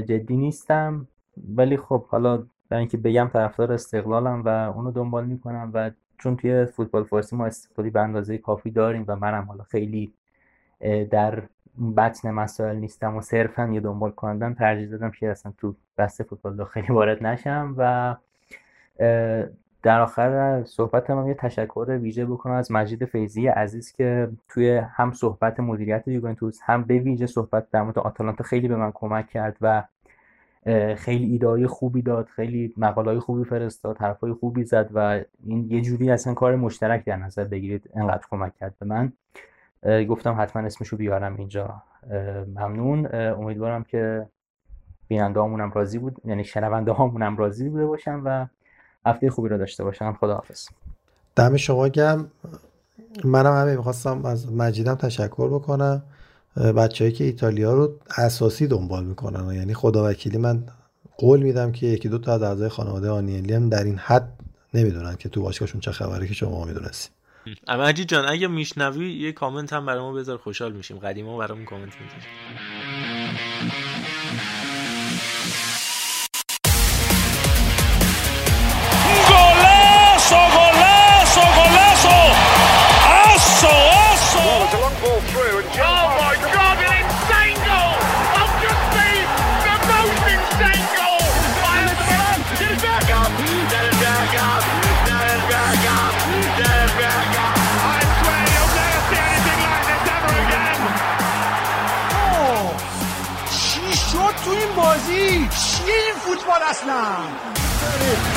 جدی 0.00 0.36
نیستم. 0.36 1.08
ولی 1.56 1.76
خب 1.76 2.06
حالا 2.06 2.42
برای 2.68 2.80
اینکه 2.80 2.96
بگم 2.96 3.30
طرفدار 3.32 3.72
استقلالم 3.72 4.42
و 4.44 4.48
اونو 4.48 4.90
دنبال 4.90 5.26
می‌کنم 5.26 5.70
و 5.74 5.90
چون 6.18 6.36
توی 6.36 6.64
فوتبال 6.66 7.04
فارسی 7.04 7.36
ما 7.36 7.46
استقلالی 7.46 7.90
به 7.90 8.00
اندازه 8.00 8.38
کافی 8.38 8.70
داریم 8.70 9.04
و 9.08 9.16
منم 9.16 9.44
حالا 9.44 9.64
خیلی 9.64 10.12
در 11.10 11.42
بطن 11.96 12.30
مسائل 12.30 12.76
نیستم 12.76 13.16
و 13.16 13.20
صرفا 13.20 13.70
یه 13.72 13.80
دنبال 13.80 14.10
کنندم 14.10 14.54
ترجیح 14.54 14.88
دادم 14.88 15.10
که 15.10 15.30
اصلا 15.30 15.52
تو 15.58 15.74
بحث 15.96 16.20
فوتبال 16.20 16.64
خیلی 16.64 16.88
وارد 16.92 17.26
نشم 17.26 17.74
و 17.78 18.16
در 19.82 20.00
آخر 20.00 20.62
صحبت 20.64 21.10
هم 21.10 21.28
یه 21.28 21.34
تشکر 21.34 21.98
ویژه 22.02 22.26
بکنم 22.26 22.54
از 22.54 22.72
مجید 22.72 23.04
فیزی 23.04 23.46
عزیز 23.46 23.92
که 23.92 24.28
توی 24.48 24.76
هم 24.76 25.12
صحبت 25.12 25.60
مدیریت 25.60 26.08
یوونتوس 26.08 26.58
هم 26.62 26.84
به 26.84 26.98
ویژه 26.98 27.26
صحبت 27.26 27.70
در 27.70 27.82
مورد 27.82 27.98
آتالانتا 27.98 28.44
خیلی 28.44 28.68
به 28.68 28.76
من 28.76 28.92
کمک 28.94 29.28
کرد 29.28 29.56
و 29.60 29.84
خیلی 30.96 31.24
ایدای 31.32 31.66
خوبی 31.66 32.02
داد 32.02 32.26
خیلی 32.26 32.74
مقالای 32.76 33.18
خوبی 33.18 33.44
فرستاد 33.44 33.98
حرفای 33.98 34.32
خوبی 34.32 34.64
زد 34.64 34.90
و 34.94 35.20
این 35.46 35.70
یه 35.70 35.80
جوری 35.80 36.10
اصلا 36.10 36.34
کار 36.34 36.56
مشترک 36.56 37.04
در 37.04 37.16
نظر 37.16 37.44
بگیرید 37.44 37.90
انقدر 37.94 38.22
کمک 38.30 38.56
کرد 38.56 38.74
به 38.78 38.86
من. 38.86 39.12
گفتم 40.08 40.36
حتما 40.40 40.62
اسمشو 40.62 40.96
بیارم 40.96 41.36
اینجا. 41.36 41.82
ممنون. 42.46 43.08
امیدوارم 43.14 43.84
که 43.84 44.26
بیننده 45.08 45.40
همونم 45.40 45.72
راضی 45.72 45.98
بود 45.98 46.16
یعنی 46.24 46.44
شنونده 46.44 46.92
همونم 46.92 47.36
راضی 47.36 47.68
بوده 47.68 47.86
باشم 47.86 48.22
و 48.24 48.46
هفته 49.06 49.30
خوبی 49.30 49.48
رو 49.48 49.58
داشته 49.58 49.84
باشم 49.84 50.12
خداحافظ. 50.20 50.68
دم 51.36 51.56
شما 51.56 51.88
گم 51.88 52.26
منم 53.24 53.52
همین 53.52 53.76
می‌خواستم 53.76 54.24
از 54.24 54.52
مجیدم 54.52 54.94
تشکر 54.94 55.48
بکنم. 55.48 56.02
بچههایی 56.76 57.12
که 57.12 57.24
ایتالیا 57.24 57.74
رو 57.74 57.92
اساسی 58.18 58.66
دنبال 58.66 59.04
می‌کنن. 59.04 59.54
یعنی 59.54 59.74
خدا 59.74 60.10
وکیلی 60.10 60.38
من 60.38 60.64
قول 61.18 61.42
میدم 61.42 61.72
که 61.72 61.86
یکی 61.86 62.08
دو 62.08 62.18
تا 62.18 62.34
از 62.34 62.42
اعضای 62.42 62.68
خانواده 62.68 63.10
آنیلی 63.10 63.54
هم 63.54 63.68
در 63.68 63.84
این 63.84 63.98
حد 63.98 64.32
نمی‌دونن 64.74 65.16
که 65.16 65.28
تو 65.28 65.42
باشگاهشون 65.42 65.80
چه 65.80 65.92
خبره 65.92 66.26
که 66.26 66.34
شما 66.34 66.66
می‌دونستی 67.50 67.82
مجید 67.82 68.08
جان 68.08 68.28
اگه 68.28 68.46
میشنوی 68.46 69.12
یه 69.12 69.32
کامنت 69.32 69.72
هم 69.72 69.86
برای 69.86 70.00
ما 70.00 70.12
بذار 70.12 70.38
خوشحال 70.38 70.72
میشیم. 70.72 70.98
قدیما 70.98 71.38
برامون 71.38 71.64
کامنت 71.64 71.92
می‌ذاری. 72.00 72.26
فوتبال 106.29 106.63
اصلا 106.71 107.01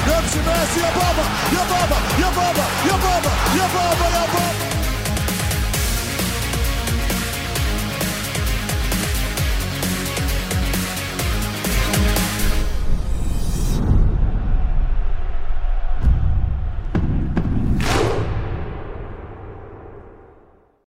نمشي 0.06 0.38
ماشي 0.46 0.80
يا 0.80 0.90
بابا 0.96 1.24
يا 1.52 1.62
بابا 1.70 1.96
يا 2.22 2.28
بابا 2.36 2.64
يا 2.88 2.92
بابا 2.92 3.30
يا 3.58 3.66
بابا 3.74 4.06
يا 4.16 4.26
بابا 4.34 4.71